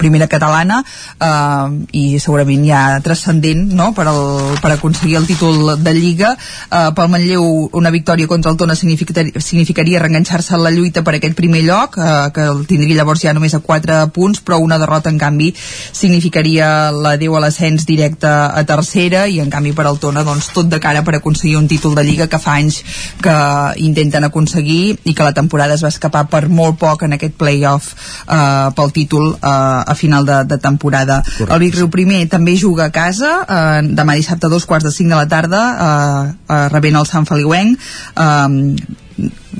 primera 0.00 0.28
catalana. 0.30 0.82
Eh, 1.20 1.66
i 1.92 2.03
segurament 2.22 2.64
ja 2.66 2.82
transcendent 3.04 3.72
no? 3.76 3.90
per, 3.96 4.06
al, 4.10 4.56
per 4.62 4.72
aconseguir 4.74 5.18
el 5.20 5.28
títol 5.28 5.74
de 5.82 5.94
Lliga 5.96 6.34
eh, 6.34 6.90
pel 6.96 7.10
Manlleu 7.12 7.46
una 7.80 7.92
victòria 7.94 8.28
contra 8.30 8.52
el 8.52 8.58
Tona 8.60 8.76
significaria, 8.78 9.40
significaria 9.40 10.02
reenganxar-se 10.02 10.54
en 10.56 10.64
la 10.64 10.72
lluita 10.74 11.04
per 11.04 11.16
aquest 11.18 11.36
primer 11.38 11.64
lloc 11.66 11.98
eh, 11.98 12.10
que 12.34 12.48
el 12.52 12.64
tindria 12.70 13.00
llavors 13.00 13.24
ja 13.24 13.34
només 13.36 13.54
a 13.54 13.62
4 13.64 14.00
punts 14.14 14.42
però 14.44 14.60
una 14.62 14.78
derrota 14.82 15.12
en 15.12 15.18
canvi 15.18 15.52
significaria 15.56 16.90
l'adeu 16.94 17.36
a 17.36 17.42
l'ascens 17.44 17.86
directe 17.88 18.28
a 18.28 18.64
tercera 18.68 19.26
i 19.28 19.40
en 19.42 19.50
canvi 19.52 19.74
per 19.76 19.88
al 19.88 20.00
Tona 20.02 20.24
doncs, 20.26 20.50
tot 20.54 20.70
de 20.70 20.80
cara 20.80 21.04
per 21.06 21.18
aconseguir 21.18 21.58
un 21.58 21.68
títol 21.68 21.94
de 21.94 22.04
Lliga 22.06 22.28
que 22.30 22.40
fa 22.42 22.58
anys 22.60 22.82
que 23.22 23.36
intenten 23.84 24.24
aconseguir 24.28 24.96
i 25.04 25.14
que 25.14 25.26
la 25.26 25.34
temporada 25.36 25.74
es 25.74 25.84
va 25.84 25.92
escapar 25.92 26.26
per 26.30 26.46
molt 26.48 26.78
poc 26.80 27.04
en 27.06 27.16
aquest 27.16 27.36
play-off 27.40 27.92
eh, 28.28 28.70
pel 28.76 28.92
títol 28.92 29.32
eh, 29.34 29.48
a 29.48 29.94
final 29.94 30.26
de, 30.26 30.42
de 30.44 30.58
temporada. 30.58 31.22
Correcte. 31.22 31.52
El 31.54 31.62
Vic 31.64 31.78
Riu 31.78 31.90
primer 31.94 32.24
també 32.32 32.56
juga 32.58 32.88
a 32.88 32.94
casa 32.94 33.36
eh, 33.44 33.80
demà 33.94 34.18
dissabte 34.18 34.50
a 34.50 34.52
dos 34.52 34.66
quarts 34.66 34.88
de 34.88 34.92
cinc 34.94 35.14
de 35.14 35.22
la 35.22 35.30
tarda 35.30 35.62
eh, 35.70 36.34
eh, 36.50 36.66
rebent 36.74 37.00
el 37.00 37.08
Sant 37.10 37.30
Feliuenc. 37.30 37.80
Eh, 38.18 39.00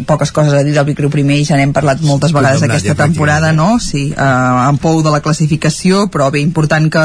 poques 0.07 0.33
coses 0.33 0.53
a 0.53 0.63
dir 0.67 0.75
del 0.75 0.87
Vic 0.89 0.99
Riu 0.99 1.11
primer 1.11 1.37
i 1.39 1.45
ja 1.47 1.57
n'hem 1.59 1.73
parlat 1.75 2.01
moltes 2.03 2.33
vegades 2.35 2.65
aquesta 2.67 2.91
ja 2.91 2.99
temporada 2.99 3.53
no? 3.55 3.79
sí, 3.79 4.09
eh, 4.11 4.67
en 4.69 4.79
pou 4.83 4.99
de 5.07 5.13
la 5.15 5.21
classificació 5.23 6.09
però 6.11 6.31
bé, 6.35 6.43
important 6.43 6.89
que, 6.91 7.05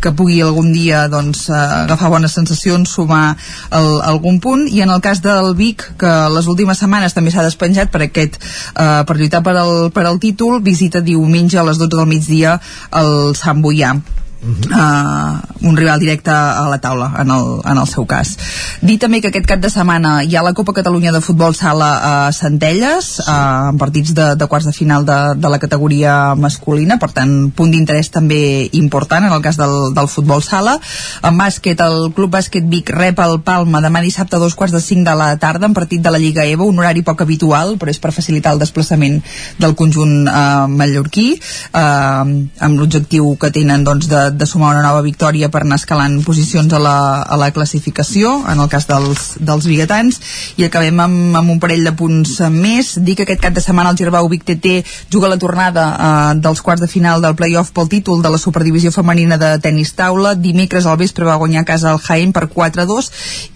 que 0.00 0.14
pugui 0.16 0.40
algun 0.40 0.72
dia 0.72 1.04
doncs, 1.12 1.44
eh, 1.50 1.58
agafar 1.82 2.10
bones 2.14 2.32
sensacions 2.32 2.96
sumar 2.96 3.36
el, 3.70 3.90
algun 4.08 4.40
punt. 4.40 4.64
I 4.72 4.82
en 4.86 4.94
el 4.94 5.02
cas 5.04 5.20
del 5.24 5.52
Vic 5.58 5.84
que 6.00 6.12
les 6.32 6.48
últimes 6.48 6.80
setmanes 6.80 7.16
també 7.16 7.34
s'ha 7.34 7.44
despenjat 7.44 7.92
per 7.92 8.06
aquest 8.06 8.40
eh, 8.40 9.02
per 9.04 9.18
lluitar 9.18 9.42
per 9.44 9.56
al, 9.60 9.92
per 9.92 10.06
al 10.08 10.20
títol 10.22 10.62
visita 10.64 11.04
diumenge 11.04 11.60
a 11.60 11.68
les 11.68 11.80
12 11.82 11.96
del 11.98 12.08
migdia 12.08 12.58
el 13.02 13.36
Sant 13.36 13.60
Boià 13.60 13.96
uh, 14.42 15.40
un 15.62 15.76
rival 15.76 16.00
directe 16.00 16.30
a 16.30 16.68
la 16.68 16.78
taula 16.80 17.12
en 17.18 17.30
el, 17.30 17.60
en 17.64 17.78
el 17.78 17.86
seu 17.86 18.06
cas. 18.06 18.34
Dir 18.82 18.98
també 18.98 19.20
que 19.22 19.30
aquest 19.30 19.46
cap 19.46 19.62
de 19.62 19.70
setmana 19.70 20.22
hi 20.24 20.36
ha 20.36 20.42
la 20.42 20.54
Copa 20.54 20.74
Catalunya 20.74 21.12
de 21.14 21.22
Futbol 21.22 21.54
Sala 21.54 21.90
a 22.02 22.32
Centelles 22.34 23.18
sí. 23.18 23.26
uh, 23.26 23.70
en 23.70 23.78
partits 23.78 24.14
de, 24.14 24.32
de 24.36 24.48
quarts 24.50 24.66
de 24.66 24.74
final 24.74 25.06
de, 25.06 25.18
de 25.38 25.52
la 25.52 25.60
categoria 25.62 26.34
masculina. 26.34 26.98
Per 26.98 27.12
tant 27.14 27.34
punt 27.54 27.70
d'interès 27.72 28.10
també 28.12 28.68
important 28.78 29.28
en 29.28 29.32
el 29.32 29.42
cas 29.44 29.60
del, 29.60 29.92
del 29.94 30.10
futbol 30.10 30.42
sala. 30.42 30.78
En 31.22 31.38
bàsquet 31.38 31.80
el 31.84 32.10
Club 32.16 32.34
Bàsquet 32.34 32.66
Vic 32.68 32.90
rep 32.94 33.22
el 33.22 33.38
Palma 33.46 33.82
demà 33.84 34.02
dissabte 34.02 34.36
a 34.36 34.42
dos 34.42 34.56
quarts 34.58 34.74
de 34.74 34.82
cinc 34.82 35.06
de 35.06 35.14
la 35.18 35.32
tarda 35.38 35.68
en 35.68 35.76
partit 35.76 36.02
de 36.02 36.10
la 36.10 36.20
Lliga 36.22 36.44
EVA 36.48 36.66
un 36.66 36.78
horari 36.80 37.04
poc 37.06 37.22
habitual 37.22 37.76
però 37.78 37.92
és 37.92 38.00
per 38.02 38.14
facilitar 38.14 38.54
el 38.56 38.62
desplaçament 38.62 39.20
del 39.62 39.76
conjunt 39.78 40.26
uh, 40.26 40.66
mallorquí. 40.70 41.28
Uh, 41.70 42.48
amb 42.62 42.78
l'objectiu 42.78 43.34
que 43.40 43.52
tenen 43.54 43.84
doncs, 43.86 44.08
de, 44.10 44.31
de 44.38 44.46
sumar 44.46 44.72
una 44.74 44.82
nova 44.84 45.02
victòria 45.04 45.50
per 45.52 45.62
anar 45.62 45.78
escalant 45.80 46.20
posicions 46.26 46.72
a 46.72 46.80
la, 46.82 46.96
a 47.22 47.38
la 47.40 47.50
classificació, 47.54 48.34
en 48.48 48.60
el 48.62 48.70
cas 48.72 48.88
dels, 48.90 49.36
dels 49.40 49.68
biguetans, 49.68 50.20
i 50.56 50.66
acabem 50.66 51.00
amb, 51.04 51.36
amb 51.38 51.54
un 51.54 51.60
parell 51.62 51.84
de 51.86 51.94
punts 51.96 52.38
més. 52.52 52.94
Dic 53.02 53.20
que 53.20 53.26
aquest 53.26 53.42
cap 53.44 53.56
de 53.56 53.64
setmana 53.64 53.92
el 53.92 54.00
Girbau 54.00 54.28
Vic 54.32 54.44
TT 54.48 54.82
juga 55.12 55.30
la 55.30 55.38
tornada 55.40 55.86
eh, 55.92 56.40
dels 56.42 56.62
quarts 56.62 56.82
de 56.82 56.90
final 56.90 57.22
del 57.22 57.36
playoff 57.38 57.72
pel 57.76 57.90
títol 57.92 58.22
de 58.22 58.32
la 58.32 58.40
Superdivisió 58.40 58.92
Femenina 58.94 59.38
de 59.38 59.54
tenis 59.62 59.94
taula. 59.98 60.34
Dimecres 60.34 60.86
al 60.86 60.98
vespre 61.00 61.28
va 61.28 61.38
guanyar 61.40 61.62
a 61.62 61.68
casa 61.68 61.92
el 61.92 62.00
Jaén 62.02 62.32
per 62.32 62.48
4-2 62.52 63.10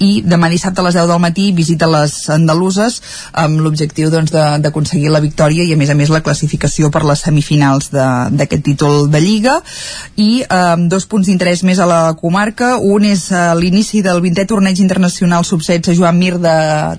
i 0.05 0.11
demà 0.27 0.51
dissabte 0.53 0.82
a 0.82 0.86
les 0.86 0.97
10 0.97 1.09
del 1.11 1.23
matí 1.23 1.51
visita 1.57 1.89
les 1.90 2.15
andaluses 2.32 3.01
amb 3.32 3.61
l'objectiu 3.65 4.11
doncs, 4.12 4.32
d'aconseguir 4.62 5.11
la 5.12 5.23
victòria 5.24 5.65
i 5.65 5.73
a 5.74 5.78
més 5.81 5.90
a 5.90 5.97
més 5.98 6.12
la 6.12 6.23
classificació 6.24 6.90
per 6.93 7.05
les 7.09 7.23
semifinals 7.27 7.90
d'aquest 7.93 8.65
títol 8.66 9.11
de 9.11 9.20
Lliga 9.23 9.59
i 10.16 10.43
eh, 10.43 10.65
amb 10.72 10.90
dos 10.90 11.06
punts 11.10 11.28
d'interès 11.28 11.62
més 11.66 11.78
a 11.78 11.86
la 11.88 12.01
comarca. 12.18 12.76
Un 12.82 13.06
és 13.09 13.26
uh, 13.32 13.52
l'inici 13.59 14.02
del 14.05 14.20
20è 14.24 14.47
torneig 14.51 14.80
internacional 14.82 15.47
sub-16 15.47 15.97
Joan 15.98 16.18
Mir 16.18 16.36
de 16.43 16.56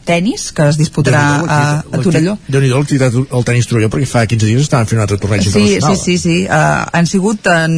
tennis, 0.07 0.49
que 0.55 0.67
es 0.71 0.79
disputarà 0.79 1.23
a, 1.43 1.59
a 1.81 2.01
Torelló. 2.03 2.37
Déu-n'hi-do 2.47 2.79
l'activitat 2.79 3.17
al 3.35 3.45
tennis 3.47 3.69
Torelló, 3.69 3.91
perquè 3.93 4.09
fa 4.09 4.25
15 4.29 4.49
dies 4.49 4.65
estaven 4.67 4.89
fent 4.89 4.99
un 4.99 5.05
altre 5.05 5.19
torneig 5.21 5.45
sí, 5.45 5.51
internacional. 5.51 5.97
Sí, 5.97 6.17
sí, 6.17 6.17
sí. 6.23 6.37
Uh, 6.45 6.85
han 6.97 7.09
sigut 7.09 7.49
en, 7.51 7.77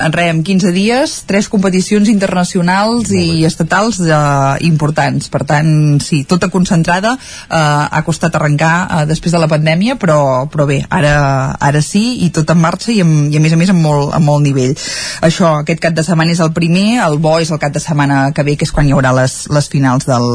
en 0.00 0.16
res, 0.16 0.32
en 0.34 0.42
15 0.46 0.72
dies, 0.76 1.16
tres 1.28 1.50
competicions 1.52 2.10
internacionals 2.12 3.12
i 3.14 3.44
estatals 3.48 4.00
uh, 4.06 4.56
importants. 4.66 5.30
Per 5.32 5.42
tant, 5.48 5.70
sí, 6.04 6.24
tota 6.28 6.50
concentrada. 6.52 7.16
Uh, 7.46 7.86
ha 7.90 8.02
costat 8.06 8.34
arrencar 8.38 8.74
uh, 8.84 9.04
després 9.08 9.34
de 9.34 9.42
la 9.42 9.50
pandèmia, 9.50 9.98
però, 10.00 10.46
però 10.52 10.66
bé, 10.68 10.82
ara, 10.90 11.16
ara 11.60 11.82
sí, 11.84 12.04
i 12.26 12.30
tot 12.34 12.50
en 12.52 12.60
marxa 12.62 12.92
i, 12.94 13.00
amb, 13.04 13.32
i 13.32 13.38
a 13.38 13.42
més 13.42 13.54
a 13.54 13.60
més 13.60 13.72
amb 13.72 13.82
molt, 13.84 14.12
amb 14.16 14.26
molt 14.28 14.44
nivell 14.46 14.74
això, 15.26 15.52
aquest 15.60 15.80
cap 15.82 15.94
de 15.96 16.04
setmana 16.06 16.32
és 16.32 16.40
el 16.44 16.52
primer, 16.56 17.00
el 17.04 17.18
bo 17.22 17.36
és 17.42 17.50
el 17.52 17.60
cap 17.62 17.74
de 17.74 17.82
setmana 17.82 18.30
que 18.34 18.44
ve, 18.46 18.56
que 18.56 18.66
és 18.66 18.72
quan 18.74 18.86
hi 18.88 18.94
haurà 18.94 19.12
les, 19.16 19.34
les 19.52 19.68
finals 19.72 20.06
del, 20.08 20.26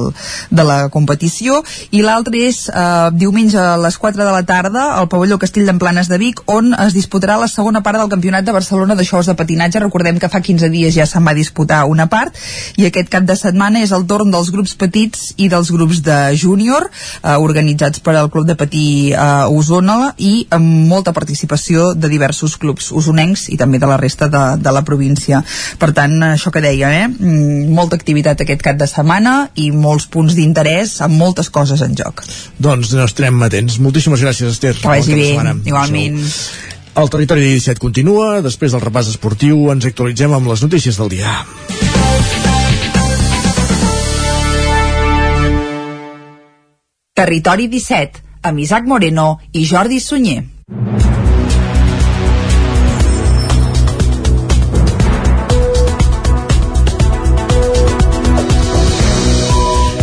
de 0.51 0.65
la 0.67 0.77
competició, 0.93 1.61
i 1.91 2.03
l'altre 2.05 2.43
és 2.47 2.63
eh, 2.69 3.09
diumenge 3.15 3.59
a 3.59 3.77
les 3.81 3.97
4 4.01 4.23
de 4.23 4.31
la 4.31 4.43
tarda 4.47 4.87
al 4.99 5.09
pavelló 5.11 5.39
Castell 5.41 5.69
d'Emplanes 5.69 6.09
de 6.11 6.19
Vic, 6.21 6.43
on 6.51 6.73
es 6.75 6.95
disputarà 6.97 7.37
la 7.39 7.49
segona 7.51 7.83
part 7.85 8.01
del 8.01 8.11
Campionat 8.11 8.47
de 8.47 8.55
Barcelona 8.55 8.95
de 8.95 9.05
xous 9.07 9.29
de 9.29 9.35
patinatge. 9.37 9.81
Recordem 9.83 10.19
que 10.19 10.29
fa 10.31 10.41
15 10.43 10.71
dies 10.73 10.95
ja 10.95 11.07
se'n 11.09 11.25
va 11.27 11.35
disputar 11.37 11.83
una 11.89 12.07
part, 12.11 12.35
i 12.77 12.87
aquest 12.87 13.11
cap 13.11 13.27
de 13.27 13.37
setmana 13.39 13.83
és 13.85 13.93
el 13.95 14.05
torn 14.09 14.31
dels 14.33 14.51
grups 14.53 14.75
petits 14.79 15.31
i 15.37 15.49
dels 15.51 15.71
grups 15.71 16.01
de 16.05 16.19
júnior, 16.37 16.89
eh, 17.23 17.37
organitzats 17.37 18.03
per 18.03 18.15
al 18.17 18.31
Club 18.33 18.47
de 18.49 18.57
Patí 18.59 18.87
eh, 19.13 19.45
Osona, 19.49 20.13
i 20.17 20.47
amb 20.51 20.87
molta 20.91 21.13
participació 21.13 21.91
de 21.95 22.09
diversos 22.11 22.57
clubs 22.61 22.91
usonencs 22.91 23.47
i 23.51 23.57
també 23.59 23.79
de 23.81 23.89
la 23.89 23.99
resta 24.01 24.27
de, 24.31 24.43
de 24.61 24.70
de 24.71 24.77
la 24.79 24.85
província. 24.87 25.43
Per 25.79 25.91
tant, 25.97 26.17
això 26.31 26.53
que 26.53 26.63
deia, 26.63 26.89
eh? 27.03 27.05
Mm, 27.11 27.69
molta 27.75 27.99
activitat 27.99 28.41
aquest 28.41 28.63
cap 28.65 28.79
de 28.79 28.87
setmana 28.89 29.51
i 29.59 29.69
molts 29.75 30.07
punts 30.11 30.35
d'interès 30.39 30.97
amb 31.05 31.19
moltes 31.19 31.51
coses 31.53 31.83
en 31.85 31.95
joc. 31.99 32.23
Doncs 32.57 32.95
no 32.95 33.05
estarem 33.05 33.43
atents. 33.47 33.79
Moltíssimes 33.83 34.23
gràcies, 34.23 34.55
Esther. 34.55 34.77
Que 34.79 34.87
vagi 34.87 35.17
bé, 35.17 35.31
igualment. 35.67 36.21
El 36.91 37.07
territori 37.07 37.45
de 37.45 37.53
17 37.55 37.79
continua, 37.79 38.41
després 38.43 38.73
del 38.75 38.83
repàs 38.83 39.07
esportiu 39.13 39.69
ens 39.71 39.87
actualitzem 39.87 40.33
amb 40.35 40.51
les 40.51 40.63
notícies 40.65 40.97
del 40.99 41.13
dia. 41.13 41.37
Territori 47.15 47.69
17, 47.71 48.23
amb 48.49 48.59
Isaac 48.59 48.87
Moreno 48.91 49.37
i 49.53 49.63
Jordi 49.69 50.01
Sunyer. 50.03 50.41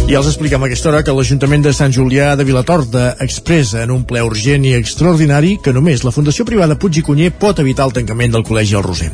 I 0.08 0.14
els 0.16 0.24
expliquem 0.24 0.62
a 0.62 0.68
aquesta 0.70 0.88
hora 0.88 1.02
que 1.04 1.12
l'Ajuntament 1.12 1.66
de 1.66 1.72
Sant 1.76 1.92
Julià 1.92 2.30
de 2.40 2.44
Vilatorta 2.48 3.10
expressa 3.20 3.82
en 3.84 3.90
un 3.92 4.06
ple 4.08 4.22
urgent 4.24 4.62
i 4.64 4.70
extraordinari 4.72 5.58
que 5.60 5.74
només 5.76 6.00
la 6.00 6.12
Fundació 6.16 6.46
Privada 6.48 6.78
Puig 6.80 6.96
i 6.96 7.02
Cunyer 7.04 7.28
pot 7.36 7.58
evitar 7.60 7.84
el 7.84 7.92
tancament 7.92 8.32
del 8.32 8.46
Col·legi 8.48 8.78
El 8.78 8.86
Roser. 8.86 9.10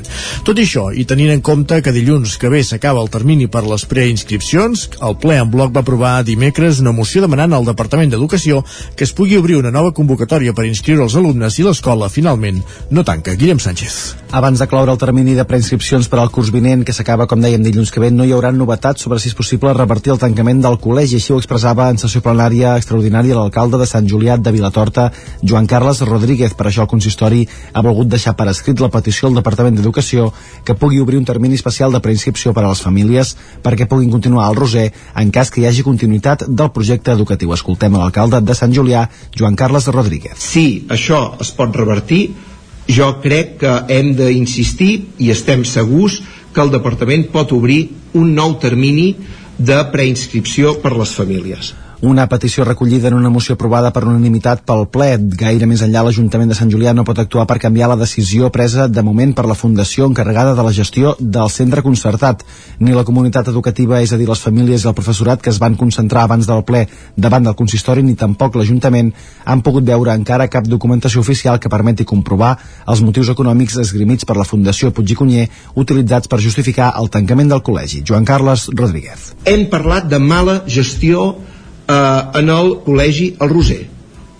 Tot 0.46 0.54
i 0.54 0.62
això, 0.62 0.84
i 0.94 1.02
tenint 1.02 1.32
en 1.34 1.42
compte 1.42 1.80
que 1.82 1.90
dilluns 1.90 2.36
que 2.38 2.46
ve 2.52 2.60
s'acaba 2.62 3.02
el 3.02 3.10
termini 3.10 3.48
per 3.50 3.64
les 3.66 3.82
preinscripcions, 3.90 4.84
el 5.02 5.16
ple 5.18 5.40
en 5.42 5.50
bloc 5.50 5.74
va 5.74 5.82
aprovar 5.82 6.12
dimecres 6.22 6.78
una 6.78 6.94
moció 6.94 7.24
demanant 7.26 7.58
al 7.58 7.66
Departament 7.66 8.14
d'Educació 8.14 8.62
que 8.94 9.02
es 9.02 9.14
pugui 9.18 9.34
obrir 9.42 9.58
una 9.58 9.74
nova 9.74 9.90
convocatòria 9.90 10.54
per 10.54 10.68
inscriure 10.70 11.02
els 11.08 11.18
alumnes 11.18 11.58
i 11.58 11.66
l'escola 11.66 12.06
finalment 12.06 12.62
no 12.94 13.02
tanca. 13.02 13.34
Guillem 13.34 13.58
Sánchez. 13.58 14.14
Abans 14.30 14.62
de 14.62 14.70
cloure 14.70 14.94
el 14.94 15.02
termini 15.02 15.34
de 15.34 15.42
preinscripcions 15.46 16.06
per 16.06 16.22
al 16.22 16.30
curs 16.30 16.54
vinent, 16.54 16.86
que 16.86 16.94
s'acaba, 16.94 17.26
com 17.26 17.42
dèiem, 17.42 17.66
dilluns 17.66 17.90
que 17.90 18.02
ve, 18.02 18.14
no 18.14 18.22
hi 18.26 18.32
haurà 18.34 18.54
novetats 18.54 19.02
sobre 19.02 19.18
si 19.18 19.30
és 19.30 19.38
possible 19.38 19.74
revertir 19.74 20.14
el 20.14 20.22
tancament 20.22 20.62
del 20.62 20.78
col·legi. 20.84 21.18
Així 21.18 21.32
ho 21.32 21.38
expressava 21.40 21.88
en 21.90 21.98
sessió 22.00 22.20
plenària 22.24 22.74
extraordinària 22.78 23.38
l'alcalde 23.38 23.80
de 23.80 23.88
Sant 23.88 24.06
Julià 24.10 24.36
de 24.36 24.52
Vilatorta, 24.54 25.08
Joan 25.42 25.68
Carles 25.70 26.02
Rodríguez. 26.04 26.54
Per 26.54 26.68
això 26.68 26.84
el 26.84 26.90
consistori 26.92 27.42
ha 27.72 27.82
volgut 27.86 28.12
deixar 28.12 28.36
per 28.36 28.48
escrit 28.52 28.80
la 28.84 28.92
petició 28.92 29.30
al 29.30 29.40
Departament 29.40 29.78
d'Educació 29.78 30.30
que 30.64 30.76
pugui 30.78 31.00
obrir 31.00 31.18
un 31.18 31.28
termini 31.28 31.58
especial 31.58 31.92
de 31.94 32.02
preinscripció 32.04 32.52
per 32.52 32.66
a 32.66 32.70
les 32.70 32.84
famílies 32.84 33.34
perquè 33.64 33.88
puguin 33.90 34.12
continuar 34.12 34.46
al 34.48 34.58
Roser 34.60 34.90
en 35.16 35.32
cas 35.34 35.50
que 35.50 35.62
hi 35.62 35.68
hagi 35.70 35.86
continuïtat 35.86 36.46
del 36.48 36.72
projecte 36.76 37.16
educatiu. 37.16 37.54
Escoltem 37.56 37.96
l'alcalde 37.96 38.42
de 38.44 38.54
Sant 38.54 38.74
Julià, 38.76 39.08
Joan 39.34 39.56
Carles 39.56 39.88
Rodríguez. 39.88 40.36
Si 40.38 40.84
això 40.92 41.38
es 41.40 41.52
pot 41.56 41.74
revertir, 41.76 42.28
jo 42.88 43.14
crec 43.24 43.58
que 43.62 43.74
hem 43.88 44.12
d'insistir 44.18 44.92
i 45.18 45.30
estem 45.32 45.64
segurs 45.64 46.20
que 46.54 46.62
el 46.62 46.70
departament 46.70 47.26
pot 47.32 47.52
obrir 47.56 47.88
un 48.14 48.34
nou 48.36 48.54
termini 48.62 49.14
de 49.58 49.78
preinscripció 49.92 50.78
per 50.82 50.94
les 50.96 51.14
famílies. 51.14 51.72
Una 52.04 52.26
petició 52.28 52.66
recollida 52.66 53.08
en 53.08 53.14
una 53.14 53.30
moció 53.30 53.54
aprovada 53.54 53.88
per 53.90 54.02
unanimitat 54.04 54.60
pel 54.68 54.82
ple. 54.92 55.06
Gaire 55.40 55.64
més 55.64 55.80
enllà, 55.86 56.02
l'Ajuntament 56.04 56.50
de 56.50 56.56
Sant 56.58 56.68
Julià 56.68 56.92
no 56.92 57.00
pot 57.08 57.16
actuar 57.22 57.46
per 57.48 57.56
canviar 57.62 57.86
la 57.88 57.96
decisió 57.96 58.50
presa 58.52 58.90
de 58.92 59.04
moment 59.06 59.30
per 59.32 59.46
la 59.48 59.56
Fundació 59.56 60.04
encarregada 60.10 60.52
de 60.52 60.66
la 60.66 60.72
gestió 60.76 61.14
del 61.18 61.48
centre 61.48 61.80
concertat. 61.80 62.42
Ni 62.84 62.92
la 62.92 63.06
comunitat 63.08 63.48
educativa, 63.48 64.02
és 64.04 64.12
a 64.12 64.18
dir, 64.20 64.26
les 64.28 64.42
famílies 64.44 64.84
i 64.84 64.90
el 64.90 64.96
professorat 64.98 65.40
que 65.40 65.48
es 65.48 65.60
van 65.62 65.78
concentrar 65.80 66.26
abans 66.28 66.44
del 66.50 66.60
ple 66.68 66.82
davant 67.16 67.48
del 67.48 67.56
consistori, 67.56 68.04
ni 68.04 68.18
tampoc 68.20 68.60
l'Ajuntament 68.60 69.08
han 69.46 69.64
pogut 69.64 69.88
veure 69.88 70.12
encara 70.12 70.50
cap 70.52 70.68
documentació 70.68 71.24
oficial 71.24 71.56
que 71.56 71.72
permeti 71.72 72.04
comprovar 72.04 72.52
els 72.84 73.00
motius 73.00 73.32
econòmics 73.32 73.80
esgrimits 73.80 74.28
per 74.28 74.36
la 74.36 74.44
Fundació 74.44 74.92
Puig 74.92 75.16
i 75.16 75.18
Cunyer 75.22 75.48
utilitzats 75.72 76.28
per 76.28 76.42
justificar 76.44 76.92
el 77.00 77.08
tancament 77.08 77.48
del 77.56 77.64
col·legi. 77.64 78.04
Joan 78.04 78.28
Carles 78.28 78.68
Rodríguez. 78.76 79.32
Hem 79.48 79.70
parlat 79.72 80.12
de 80.12 80.20
mala 80.20 80.60
gestió 80.68 81.30
eh, 81.88 82.40
en 82.40 82.54
el 82.54 82.72
col·legi 82.86 83.34
El 83.40 83.52
Roser 83.52 83.82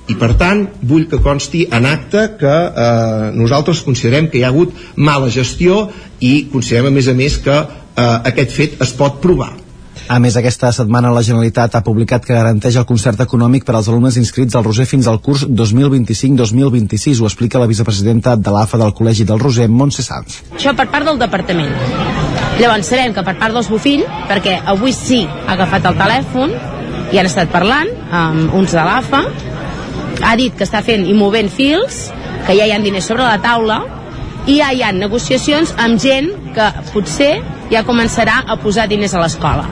i 0.04 0.14
per 0.20 0.34
tant 0.36 0.66
vull 0.84 1.06
que 1.08 1.22
consti 1.24 1.64
en 1.72 1.88
acte 1.88 2.26
que 2.40 2.54
eh, 2.54 3.32
nosaltres 3.36 3.80
considerem 3.86 4.28
que 4.28 4.40
hi 4.40 4.44
ha 4.44 4.52
hagut 4.52 4.74
mala 4.96 5.32
gestió 5.32 5.86
i 6.20 6.50
considerem 6.52 6.92
a 6.92 6.96
més 6.98 7.08
a 7.08 7.16
més 7.16 7.38
que 7.44 7.56
eh, 7.56 8.16
aquest 8.32 8.56
fet 8.56 8.82
es 8.84 8.92
pot 8.98 9.22
provar 9.24 9.54
A 10.04 10.18
més, 10.20 10.34
aquesta 10.36 10.68
setmana 10.74 11.12
la 11.14 11.22
Generalitat 11.24 11.78
ha 11.78 11.80
publicat 11.84 12.26
que 12.26 12.34
garanteix 12.36 12.76
el 12.76 12.84
concert 12.84 13.22
econòmic 13.24 13.64
per 13.64 13.76
als 13.78 13.88
alumnes 13.88 14.18
inscrits 14.20 14.56
al 14.58 14.64
Roser 14.66 14.84
fins 14.90 15.08
al 15.08 15.20
curs 15.24 15.46
2025-2026. 15.48 17.22
Ho 17.22 17.30
explica 17.30 17.62
la 17.62 17.68
vicepresidenta 17.70 18.34
de 18.36 18.52
l'AFA 18.52 18.82
del 18.82 18.92
Col·legi 18.98 19.24
del 19.24 19.40
Roser, 19.40 19.70
Montse 19.70 20.04
Sanz. 20.04 20.42
Això 20.58 20.76
per 20.76 20.90
part 20.92 21.08
del 21.08 21.22
departament. 21.22 21.72
Llavors 22.60 22.92
sabem 22.92 23.16
que 23.16 23.24
per 23.24 23.38
part 23.40 23.56
dels 23.56 23.70
Bofill, 23.72 24.04
perquè 24.28 24.58
avui 24.74 24.92
sí 24.92 25.24
ha 25.24 25.54
agafat 25.56 25.88
el 25.88 25.96
telèfon 26.02 26.52
i 27.12 27.18
han 27.20 27.28
estat 27.28 27.52
parlant 27.52 27.90
amb 28.10 28.55
uns 28.55 28.74
de 28.74 28.85
l'AFA, 28.85 29.22
ha 30.24 30.35
dit 30.40 30.55
que 30.56 30.64
està 30.66 30.82
fent 30.85 31.06
i 31.06 31.14
movent 31.16 31.51
fils, 31.52 32.09
que 32.47 32.56
ja 32.56 32.66
hi 32.68 32.74
ha 32.74 32.81
diners 32.82 33.09
sobre 33.10 33.26
la 33.26 33.40
taula, 33.43 33.82
i 34.47 34.59
ja 34.60 34.72
hi 34.72 34.85
ha 34.85 34.93
negociacions 34.93 35.74
amb 35.81 36.01
gent 36.01 36.31
que 36.56 36.68
potser 36.93 37.35
ja 37.72 37.85
començarà 37.89 38.43
a 38.47 38.60
posar 38.60 38.89
diners 38.90 39.16
a 39.16 39.24
l'escola. 39.24 39.66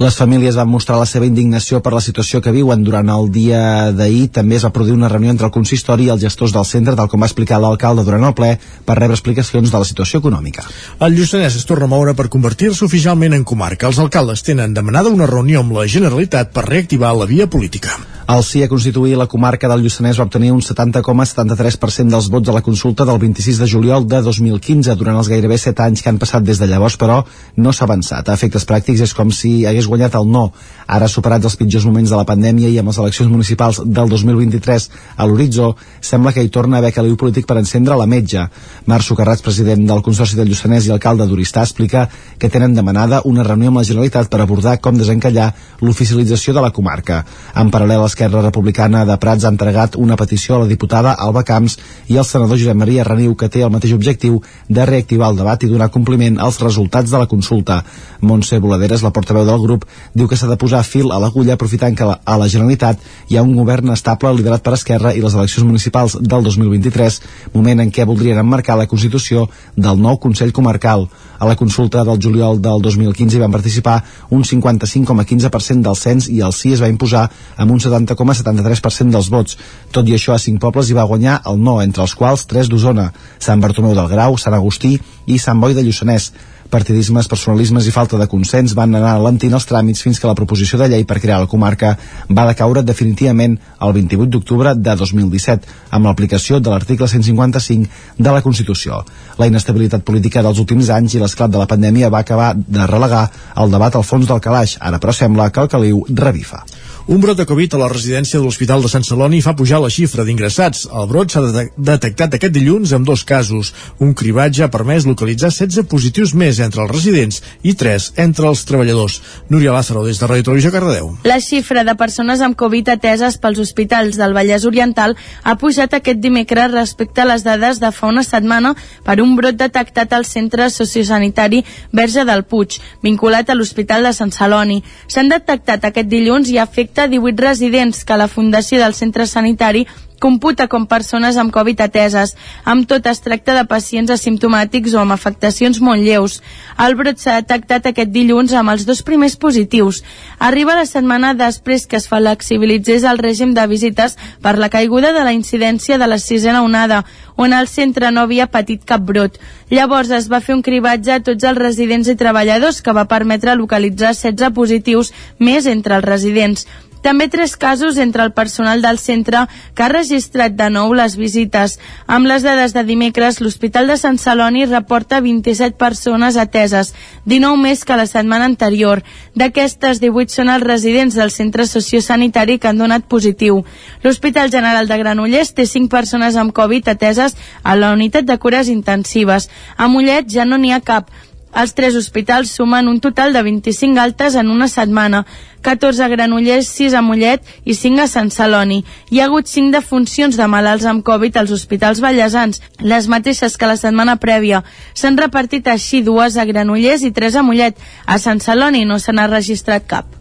Les 0.00 0.14
famílies 0.16 0.56
van 0.56 0.70
mostrar 0.72 0.96
la 0.96 1.04
seva 1.04 1.26
indignació 1.28 1.82
per 1.84 1.90
la 1.92 2.00
situació 2.00 2.38
que 2.40 2.54
viuen. 2.54 2.80
Durant 2.86 3.10
el 3.12 3.26
dia 3.34 3.58
d'ahir 3.92 4.30
també 4.32 4.56
es 4.56 4.62
va 4.64 4.70
produir 4.72 4.94
una 4.96 5.10
reunió 5.12 5.28
entre 5.34 5.44
el 5.44 5.52
consistori 5.52 6.06
i 6.06 6.12
els 6.14 6.22
gestors 6.24 6.54
del 6.54 6.64
centre, 6.64 6.94
tal 6.96 7.10
com 7.12 7.20
va 7.20 7.28
explicar 7.28 7.58
l'alcalde 7.60 8.06
durant 8.06 8.24
el 8.24 8.32
ple, 8.38 8.54
per 8.86 8.96
rebre 8.96 9.18
explicacions 9.18 9.68
de 9.68 9.82
la 9.82 9.88
situació 9.90 10.22
econòmica. 10.22 10.64
El 11.04 11.18
Lluçanès 11.18 11.58
es 11.60 11.68
torna 11.68 11.84
a 11.84 11.92
moure 11.92 12.14
per 12.16 12.30
convertir-se 12.32 12.86
oficialment 12.86 13.36
en 13.36 13.44
comarca. 13.44 13.90
Els 13.92 14.00
alcaldes 14.00 14.40
tenen 14.46 14.72
demanada 14.72 15.12
una 15.12 15.28
reunió 15.28 15.60
amb 15.60 15.76
la 15.76 15.84
Generalitat 15.84 16.56
per 16.56 16.64
reactivar 16.70 17.12
la 17.20 17.28
via 17.28 17.50
política. 17.52 17.98
El 18.30 18.44
sí 18.46 18.60
a 18.62 18.68
constituir 18.70 19.16
la 19.18 19.26
comarca 19.26 19.66
del 19.66 19.80
Lluçanès 19.82 20.18
va 20.20 20.24
obtenir 20.28 20.52
un 20.54 20.60
70,73% 20.62 22.14
dels 22.14 22.28
vots 22.30 22.48
a 22.48 22.54
la 22.54 22.62
consulta 22.62 23.02
del 23.08 23.18
26 23.18 23.58
de 23.58 23.66
juliol 23.66 24.06
de 24.06 24.20
2015. 24.22 24.94
Durant 25.00 25.18
els 25.18 25.30
gairebé 25.32 25.58
7 25.58 25.82
anys 25.82 26.04
que 26.04 26.12
han 26.12 26.20
passat 26.22 26.46
des 26.46 26.60
de 26.62 26.68
llavors, 26.70 26.94
però, 27.00 27.24
no 27.56 27.72
s'ha 27.74 27.88
avançat. 27.88 28.30
A 28.30 28.36
efectes 28.38 28.68
pràctics 28.70 29.02
és 29.02 29.14
com 29.18 29.34
si 29.34 29.66
hagués 29.66 29.89
guanyat 29.90 30.16
el 30.20 30.28
no. 30.30 30.50
Ara, 30.90 31.06
superats 31.06 31.46
els 31.46 31.54
pitjors 31.54 31.84
moments 31.86 32.10
de 32.10 32.18
la 32.18 32.26
pandèmia 32.26 32.68
i 32.70 32.78
amb 32.80 32.90
les 32.90 32.98
eleccions 32.98 33.30
municipals 33.30 33.78
del 33.84 34.08
2023 34.10 34.88
a 35.16 35.26
l'horitzó, 35.28 35.74
sembla 36.02 36.32
que 36.34 36.42
hi 36.42 36.50
torna 36.50 36.78
a 36.78 36.82
haver 36.82 36.90
caliu 36.96 37.14
polític 37.20 37.46
per 37.46 37.60
encendre 37.60 37.98
la 37.98 38.08
metja. 38.10 38.48
Marc 38.90 39.06
Socarrats, 39.06 39.44
president 39.46 39.84
del 39.86 40.02
Consorci 40.02 40.38
del 40.38 40.50
Lluçanès 40.50 40.88
i 40.88 40.94
alcalde 40.94 41.28
d'Oristà, 41.30 41.62
explica 41.62 42.08
que 42.38 42.50
tenen 42.50 42.74
demanada 42.74 43.20
una 43.24 43.44
reunió 43.46 43.70
amb 43.70 43.78
la 43.78 43.86
Generalitat 43.86 44.30
per 44.32 44.40
abordar 44.42 44.78
com 44.82 44.98
desencallar 44.98 45.52
l'oficialització 45.80 46.56
de 46.56 46.64
la 46.64 46.72
comarca. 46.74 47.20
En 47.54 47.70
paral·lel, 47.70 48.02
Esquerra 48.08 48.42
Republicana 48.42 49.04
de 49.06 49.18
Prats 49.22 49.46
ha 49.46 49.54
entregat 49.54 49.94
una 49.96 50.18
petició 50.18 50.56
a 50.56 50.62
la 50.64 50.70
diputada 50.70 51.14
Alba 51.14 51.44
Camps 51.46 51.78
i 52.08 52.18
al 52.18 52.26
senador 52.26 52.58
Josep 52.58 52.76
Maria 52.76 53.06
Reniu, 53.06 53.36
que 53.38 53.48
té 53.48 53.62
el 53.62 53.70
mateix 53.70 53.94
objectiu 53.94 54.40
de 54.68 54.86
reactivar 54.90 55.30
el 55.30 55.38
debat 55.38 55.62
i 55.62 55.70
donar 55.70 55.90
compliment 55.94 56.40
als 56.40 56.60
resultats 56.64 57.10
de 57.10 57.22
la 57.22 57.30
consulta. 57.30 57.82
Montse 58.20 58.58
Boladeres, 58.58 59.04
la 59.06 59.14
portaveu 59.14 59.46
del 59.46 59.62
grup, 59.62 59.79
diu 60.14 60.28
que 60.28 60.36
s'ha 60.36 60.48
de 60.50 60.58
posar 60.60 60.82
fil 60.86 61.12
a 61.12 61.18
l'agulla 61.22 61.54
aprofitant 61.54 61.96
que 61.96 62.06
a 62.06 62.36
la 62.38 62.48
Generalitat 62.48 63.00
hi 63.28 63.36
ha 63.36 63.44
un 63.46 63.54
govern 63.56 63.92
estable 63.94 64.32
liderat 64.36 64.62
per 64.62 64.74
Esquerra 64.76 65.14
i 65.14 65.22
les 65.24 65.34
eleccions 65.34 65.66
municipals 65.66 66.18
del 66.20 66.44
2023, 66.46 67.20
moment 67.54 67.80
en 67.80 67.90
què 67.90 68.06
voldrien 68.06 68.38
emmarcar 68.38 68.78
la 68.78 68.88
constitució 68.90 69.48
del 69.76 70.00
nou 70.00 70.18
Consell 70.18 70.52
Comarcal. 70.52 71.08
A 71.40 71.48
la 71.48 71.56
consulta 71.56 72.04
del 72.04 72.18
juliol 72.20 72.60
del 72.60 72.82
2015 72.84 73.36
hi 73.36 73.40
van 73.40 73.52
participar 73.54 73.96
un 74.28 74.44
55,15% 74.44 75.86
del 75.86 75.96
cens 75.96 76.28
i 76.28 76.42
el 76.44 76.52
sí 76.52 76.74
es 76.76 76.82
va 76.84 76.90
imposar 76.92 77.24
amb 77.56 77.72
un 77.72 77.80
70,73% 77.80 79.16
dels 79.16 79.30
vots. 79.32 79.56
Tot 79.90 80.08
i 80.08 80.16
això, 80.18 80.34
a 80.34 80.42
cinc 80.42 80.60
pobles 80.60 80.90
hi 80.90 80.98
va 80.98 81.08
guanyar 81.08 81.40
el 81.48 81.62
no, 81.64 81.80
entre 81.80 82.04
els 82.04 82.14
quals 82.14 82.44
tres 82.50 82.68
d'Osona, 82.68 83.08
Sant 83.38 83.64
Bartomeu 83.64 83.96
del 83.96 84.10
Grau, 84.12 84.36
Sant 84.36 84.56
Agustí 84.58 84.98
i 85.26 85.38
Sant 85.38 85.60
Boi 85.64 85.74
de 85.74 85.86
Lluçanès. 85.86 86.32
Partidismes, 86.70 87.26
personalismes 87.26 87.86
i 87.86 87.92
falta 87.94 88.18
de 88.18 88.28
consens 88.30 88.76
van 88.78 88.94
anar 88.94 89.16
alentint 89.16 89.54
els 89.56 89.66
tràmits 89.66 90.04
fins 90.04 90.20
que 90.20 90.28
la 90.30 90.36
proposició 90.38 90.78
de 90.78 90.86
llei 90.92 91.02
per 91.04 91.18
crear 91.18 91.40
la 91.42 91.48
comarca 91.50 91.96
va 92.30 92.46
decaure 92.46 92.84
definitivament 92.86 93.56
el 93.82 93.94
28 93.96 94.30
d'octubre 94.30 94.74
de 94.78 94.94
2017 95.00 95.66
amb 95.90 96.06
l'aplicació 96.06 96.60
de 96.60 96.70
l'article 96.70 97.08
155 97.10 98.22
de 98.22 98.36
la 98.36 98.42
Constitució. 98.46 99.02
La 99.38 99.48
inestabilitat 99.50 100.06
política 100.06 100.44
dels 100.46 100.62
últims 100.62 100.92
anys 100.94 101.16
i 101.16 101.22
l'esclat 101.22 101.50
de 101.50 101.58
la 101.58 101.66
pandèmia 101.66 102.12
va 102.14 102.22
acabar 102.22 102.52
de 102.54 102.86
relegar 102.86 103.26
el 103.56 103.74
debat 103.74 103.96
al 103.96 104.06
fons 104.06 104.30
del 104.30 104.40
calaix. 104.40 104.76
Ara, 104.80 105.02
però, 105.02 105.12
sembla 105.16 105.50
que 105.50 105.64
el 105.64 105.72
caliu 105.74 106.04
revifa. 106.08 106.62
Un 107.10 107.18
brot 107.18 107.34
de 107.34 107.42
Covid 107.42 107.72
a 107.74 107.78
la 107.80 107.88
residència 107.90 108.38
de 108.38 108.44
l'Hospital 108.46 108.84
de 108.84 108.88
Sant 108.88 109.02
Celoni 109.02 109.40
fa 109.42 109.56
pujar 109.58 109.80
la 109.82 109.88
xifra 109.90 110.22
d'ingressats. 110.22 110.84
El 110.94 111.08
brot 111.10 111.32
s'ha 111.34 111.40
de 111.42 111.62
detectat 111.74 112.36
aquest 112.36 112.52
dilluns 112.54 112.92
amb 112.94 113.08
dos 113.08 113.24
casos. 113.26 113.72
Un 113.98 114.12
cribatge 114.14 114.62
ha 114.62 114.68
permès 114.70 115.08
localitzar 115.08 115.50
16 115.50 115.88
positius 115.90 116.36
més 116.38 116.60
entre 116.62 116.84
els 116.84 116.92
residents 116.92 117.40
i 117.66 117.74
3 117.80 118.06
entre 118.22 118.46
els 118.46 118.62
treballadors. 118.68 119.16
Núria 119.50 119.72
Lázaro, 119.74 120.04
des 120.06 120.20
de 120.20 120.28
Ràdio 120.30 120.46
Televisió 120.46 120.70
Cardedeu. 120.70 121.08
La 121.26 121.40
xifra 121.42 121.82
de 121.82 121.96
persones 121.98 122.44
amb 122.46 122.54
Covid 122.54 122.92
ateses 122.94 123.40
pels 123.42 123.58
hospitals 123.58 124.14
del 124.14 124.38
Vallès 124.38 124.68
Oriental 124.70 125.16
ha 125.42 125.56
pujat 125.58 125.98
aquest 125.98 126.22
dimecres 126.22 126.70
respecte 126.70 127.24
a 127.24 127.26
les 127.32 127.42
dades 127.42 127.82
de 127.82 127.90
fa 127.90 128.06
una 128.06 128.22
setmana 128.22 128.76
per 129.02 129.18
un 129.18 129.34
brot 129.34 129.58
detectat 129.58 130.14
al 130.14 130.28
centre 130.30 130.70
sociosanitari 130.70 131.64
Verge 131.90 132.22
del 132.30 132.46
Puig, 132.46 132.78
vinculat 133.02 133.50
a 133.50 133.58
l'Hospital 133.58 134.06
de 134.06 134.14
Sant 134.14 134.30
Celoni. 134.30 134.78
S'han 135.10 135.34
detectat 135.34 135.90
aquest 135.90 136.06
dilluns 136.06 136.54
i 136.54 136.62
afecta 136.62 136.99
18 137.08 137.40
residents 137.40 138.04
que 138.04 138.16
la 138.16 138.28
Fundació 138.28 138.78
del 138.82 138.94
Centre 138.94 139.26
Sanitari 139.26 139.86
computa 140.20 140.68
com 140.68 140.84
persones 140.86 141.38
amb 141.40 141.50
Covid 141.50 141.80
ateses. 141.82 142.36
Amb 142.68 142.86
tot 142.86 143.08
es 143.10 143.22
tracta 143.24 143.56
de 143.56 143.64
pacients 143.66 144.12
asimptomàtics 144.12 144.94
o 144.94 145.00
amb 145.00 145.16
afectacions 145.16 145.80
molt 145.82 146.04
lleus. 146.04 146.38
El 146.78 146.94
brot 146.98 147.18
s'ha 147.18 147.40
detectat 147.40 147.88
aquest 147.90 148.12
dilluns 148.14 148.52
amb 148.54 148.70
els 148.70 148.84
dos 148.86 149.02
primers 149.02 149.34
positius. 149.40 150.04
Arriba 150.38 150.76
la 150.76 150.86
setmana 150.86 151.32
després 151.34 151.88
que 151.88 151.98
es 151.98 152.06
flexibilitzés 152.12 153.08
el 153.08 153.18
règim 153.18 153.56
de 153.56 153.66
visites 153.66 154.18
per 154.44 154.58
la 154.58 154.68
caiguda 154.68 155.14
de 155.16 155.24
la 155.24 155.32
incidència 155.32 155.98
de 155.98 156.06
la 156.06 156.20
sisena 156.20 156.62
onada, 156.62 157.04
on 157.36 157.56
el 157.56 157.66
centre 157.66 158.12
no 158.12 158.26
havia 158.26 158.50
patit 158.52 158.84
cap 158.84 159.00
brot. 159.00 159.40
Llavors 159.70 160.10
es 160.12 160.28
va 160.28 160.42
fer 160.44 160.54
un 160.54 160.62
cribatge 160.62 161.16
a 161.16 161.24
tots 161.24 161.48
els 161.48 161.58
residents 161.58 162.12
i 162.12 162.18
treballadors 162.20 162.82
que 162.84 162.92
va 162.92 163.08
permetre 163.08 163.56
localitzar 163.56 164.12
16 164.12 164.52
positius 164.52 165.14
més 165.38 165.66
entre 165.66 165.96
els 165.96 166.04
residents. 166.04 166.66
També 167.02 167.28
tres 167.28 167.56
casos 167.56 167.96
entre 167.96 168.22
el 168.22 168.32
personal 168.32 168.82
del 168.82 168.98
centre 168.98 169.46
que 169.74 169.84
ha 169.84 169.88
registrat 169.88 170.52
de 170.56 170.68
nou 170.70 170.92
les 170.94 171.16
visites. 171.16 171.78
Amb 172.06 172.28
les 172.28 172.44
dades 172.44 172.74
de 172.76 172.84
dimecres, 172.84 173.40
l'Hospital 173.40 173.88
de 173.88 173.96
Sant 173.96 174.18
Celoni 174.20 174.66
reporta 174.66 175.22
27 175.24 175.78
persones 175.80 176.36
ateses, 176.36 176.92
19 177.24 177.56
més 177.62 177.84
que 177.84 177.96
la 177.96 178.06
setmana 178.06 178.44
anterior. 178.50 179.02
D'aquestes, 179.34 180.02
18 180.04 180.36
són 180.36 180.52
els 180.52 180.66
residents 180.66 181.16
del 181.16 181.32
centre 181.32 181.66
sociosanitari 181.66 182.58
que 182.58 182.68
han 182.68 182.78
donat 182.78 183.08
positiu. 183.08 183.64
L'Hospital 184.04 184.52
General 184.52 184.86
de 184.88 185.00
Granollers 185.00 185.54
té 185.56 185.66
5 185.66 185.88
persones 185.88 186.36
amb 186.36 186.52
Covid 186.52 186.92
ateses 186.92 187.36
a 187.62 187.76
la 187.76 187.94
unitat 187.96 188.28
de 188.28 188.38
cures 188.38 188.68
intensives. 188.68 189.48
A 189.76 189.88
Mollet 189.88 190.28
ja 190.28 190.44
no 190.44 190.60
n'hi 190.60 190.72
ha 190.76 190.84
cap. 190.84 191.08
Els 191.54 191.74
tres 191.74 191.96
hospitals 191.98 192.52
sumen 192.54 192.88
un 192.88 193.00
total 193.02 193.32
de 193.34 193.42
25 193.42 193.98
altes 193.98 194.36
en 194.38 194.50
una 194.50 194.68
setmana, 194.68 195.24
14 195.62 196.04
a 196.04 196.08
Granollers, 196.08 196.68
6 196.68 196.94
a 196.94 197.02
Mollet 197.02 197.42
i 197.64 197.74
5 197.74 198.04
a 198.04 198.06
Sant 198.06 198.30
Celoni. 198.30 198.84
Hi 199.10 199.20
ha 199.20 199.26
hagut 199.26 199.50
5 199.50 199.74
defuncions 199.74 200.38
de 200.38 200.46
malalts 200.46 200.86
amb 200.86 201.04
Covid 201.04 201.36
als 201.36 201.50
hospitals 201.50 202.00
ballesans, 202.00 202.62
les 202.78 203.10
mateixes 203.10 203.58
que 203.58 203.66
la 203.66 203.76
setmana 203.80 204.16
prèvia. 204.22 204.62
S'han 204.94 205.18
repartit 205.18 205.66
així 205.68 206.04
dues 206.06 206.38
a 206.38 206.46
Granollers 206.46 207.02
i 207.02 207.12
tres 207.12 207.34
a 207.34 207.42
Mollet. 207.42 207.76
A 208.06 208.18
Sant 208.18 208.40
Celoni 208.40 208.86
no 208.86 209.02
se 209.02 209.12
n'ha 209.12 209.26
registrat 209.26 209.86
cap. 209.90 210.19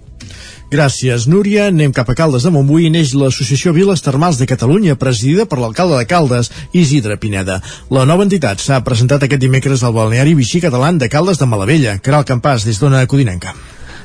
Gràcies, 0.69 1.25
Núria. 1.25 1.63
Anem 1.71 1.89
cap 1.89 2.11
a 2.11 2.13
Caldes 2.13 2.43
de 2.45 2.51
Montbui 2.53 2.91
neix 2.93 3.15
l'Associació 3.17 3.73
Viles 3.73 4.03
Termals 4.05 4.37
de 4.37 4.45
Catalunya, 4.51 4.99
presidida 5.01 5.47
per 5.49 5.57
l'alcalde 5.57 5.97
de 5.97 6.05
Caldes, 6.05 6.51
Isidre 6.77 7.17
Pineda. 7.17 7.57
La 7.89 8.05
nova 8.05 8.27
entitat 8.27 8.61
s'ha 8.61 8.77
presentat 8.85 9.25
aquest 9.25 9.41
dimecres 9.41 9.81
al 9.81 9.97
balneari 9.97 10.37
Vichy 10.37 10.61
Català 10.61 10.93
de 10.93 11.09
Caldes 11.09 11.41
de 11.41 11.49
Malavella. 11.49 11.97
Caral 11.97 12.29
Campàs, 12.29 12.69
des 12.69 12.77
d'Ona 12.77 13.07
Codinenca. 13.09 13.57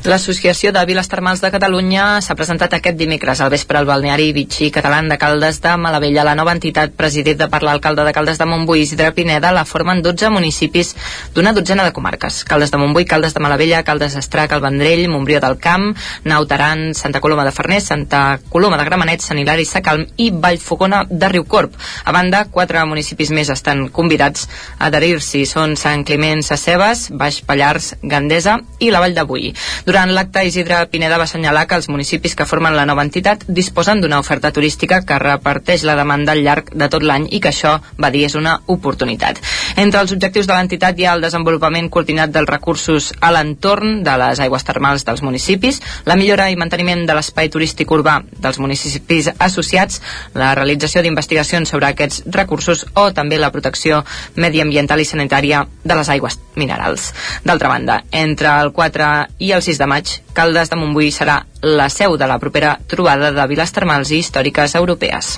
L'Associació 0.05 0.69
de 0.69 0.83
Viles 0.85 1.09
Termals 1.09 1.41
de 1.41 1.49
Catalunya 1.49 2.19
s'ha 2.21 2.35
presentat 2.37 2.75
aquest 2.77 2.99
dimecres 3.01 3.41
al 3.41 3.49
vespre 3.49 3.79
al 3.79 3.87
balneari 3.89 4.35
Vichy 4.37 4.67
Català 4.69 4.99
de 5.01 5.17
Caldes 5.17 5.63
de 5.65 5.71
Malavella. 5.81 6.27
La 6.29 6.35
nova 6.37 6.53
entitat, 6.53 6.93
presidida 6.93 7.47
per 7.49 7.63
l'alcalde 7.65 8.05
de 8.05 8.13
Caldes 8.13 8.37
de 8.37 8.45
Montbui, 8.45 8.83
Isidre 8.85 9.15
Pineda, 9.17 9.49
la 9.51 9.65
formen 9.65 10.03
12 10.05 10.29
municipis 10.29 10.93
d'una 11.33 11.55
dotzena 11.57 11.87
de 11.89 11.95
comarques. 11.97 12.43
Caldes 12.45 12.71
de 12.71 12.81
Montbui, 12.83 13.07
Caldes 13.09 13.33
de 13.33 13.41
Malavella, 13.41 13.81
Caldes 13.83 14.13
d'Estrac, 14.13 14.53
el 14.53 14.61
Vendrell, 14.61 15.09
Montbrió 15.09 15.41
del 15.41 15.57
Camp, 15.57 15.97
Nautaran, 16.25 16.93
Santa 16.93 17.25
Coloma 17.25 17.49
de 17.49 17.57
Farners, 17.57 17.89
Santa 17.89 18.41
Coloma 18.51 18.77
de 18.77 18.85
Gramenet, 18.85 19.25
Sant 19.25 19.41
Hilari 19.41 19.65
Sacalm 19.65 20.05
i 20.19 20.29
Vallfogona 20.29 21.07
de 21.09 21.33
Riucorp. 21.33 21.81
A 22.05 22.13
banda, 22.13 22.45
quatre 22.53 22.85
municipis 22.85 23.33
més 23.33 23.49
estan 23.49 23.87
convidats 23.89 24.51
a 24.77 24.93
adherir-s'hi. 24.93 25.47
Són 25.49 25.79
Sant 25.81 26.05
Climent, 26.05 26.45
Sacebes, 26.45 27.09
Baix 27.09 27.41
Pallars, 27.41 27.95
Gandesa 28.03 28.61
i 28.85 28.93
la 28.93 29.01
Vall 29.01 29.17
de 29.17 29.25
Bui. 29.25 29.55
Durant 29.95 30.11
l'acte, 30.11 30.43
Isidre 30.43 30.81
Pineda 30.91 31.21
va 31.21 31.29
assenyalar 31.29 31.69
que 31.71 31.77
els 31.79 31.87
municipis 31.87 32.33
que 32.35 32.45
formen 32.51 32.75
la 32.75 32.83
nova 32.91 33.05
entitat 33.07 33.45
disposen 33.47 34.01
d'una 34.03 34.19
oferta 34.19 34.51
turística 34.51 34.97
que 35.07 35.19
reparteix 35.23 35.85
la 35.87 35.95
demanda 35.95 36.33
al 36.35 36.41
llarg 36.43 36.73
de 36.75 36.89
tot 36.91 37.05
l'any 37.07 37.29
i 37.31 37.39
que 37.39 37.53
això, 37.53 37.77
va 38.03 38.11
dir, 38.11 38.25
és 38.27 38.35
una 38.35 38.57
oportunitat. 38.75 39.39
Entre 39.79 40.01
els 40.03 40.11
objectius 40.17 40.49
de 40.51 40.57
l'entitat 40.57 40.99
hi 40.99 41.07
ha 41.07 41.13
el 41.15 41.23
desenvolupament 41.23 41.87
coordinat 41.95 42.33
dels 42.35 42.51
recursos 42.51 43.13
a 43.21 43.31
l'entorn 43.37 44.03
de 44.03 44.17
les 44.25 44.43
aigües 44.43 44.67
termals 44.67 45.07
dels 45.07 45.23
municipis, 45.23 45.79
la 46.11 46.19
millora 46.19 46.49
i 46.51 46.59
manteniment 46.59 47.07
de 47.07 47.15
l'espai 47.15 47.53
turístic 47.55 47.95
urbà 47.95 48.17
dels 48.35 48.59
municipis 48.59 49.31
associats, 49.39 50.03
la 50.35 50.57
realització 50.59 51.07
d'investigacions 51.07 51.71
sobre 51.71 51.93
aquests 51.93 52.25
recursos 52.35 52.83
o 52.99 53.13
també 53.15 53.39
la 53.39 53.53
protecció 53.55 54.03
mediambiental 54.35 54.99
i 54.99 55.07
sanitària 55.07 55.63
de 55.85 56.01
les 56.03 56.11
aigües 56.11 56.41
minerals. 56.59 57.13
D'altra 57.47 57.71
banda, 57.71 58.03
entre 58.11 58.59
el 58.59 58.75
4 58.75 59.15
i 59.39 59.55
el 59.55 59.63
6 59.63 59.79
de 59.79 59.84
de 59.85 59.91
maig, 59.91 60.19
Caldes 60.33 60.73
de 60.73 60.81
Montbui 60.81 61.13
serà 61.13 61.43
la 61.63 61.91
seu 61.93 62.17
de 62.21 62.29
la 62.31 62.41
propera 62.43 62.79
trobada 62.89 63.33
de 63.37 63.49
viles 63.51 63.73
termals 63.77 64.11
i 64.11 64.23
històriques 64.25 64.75
europees. 64.81 65.37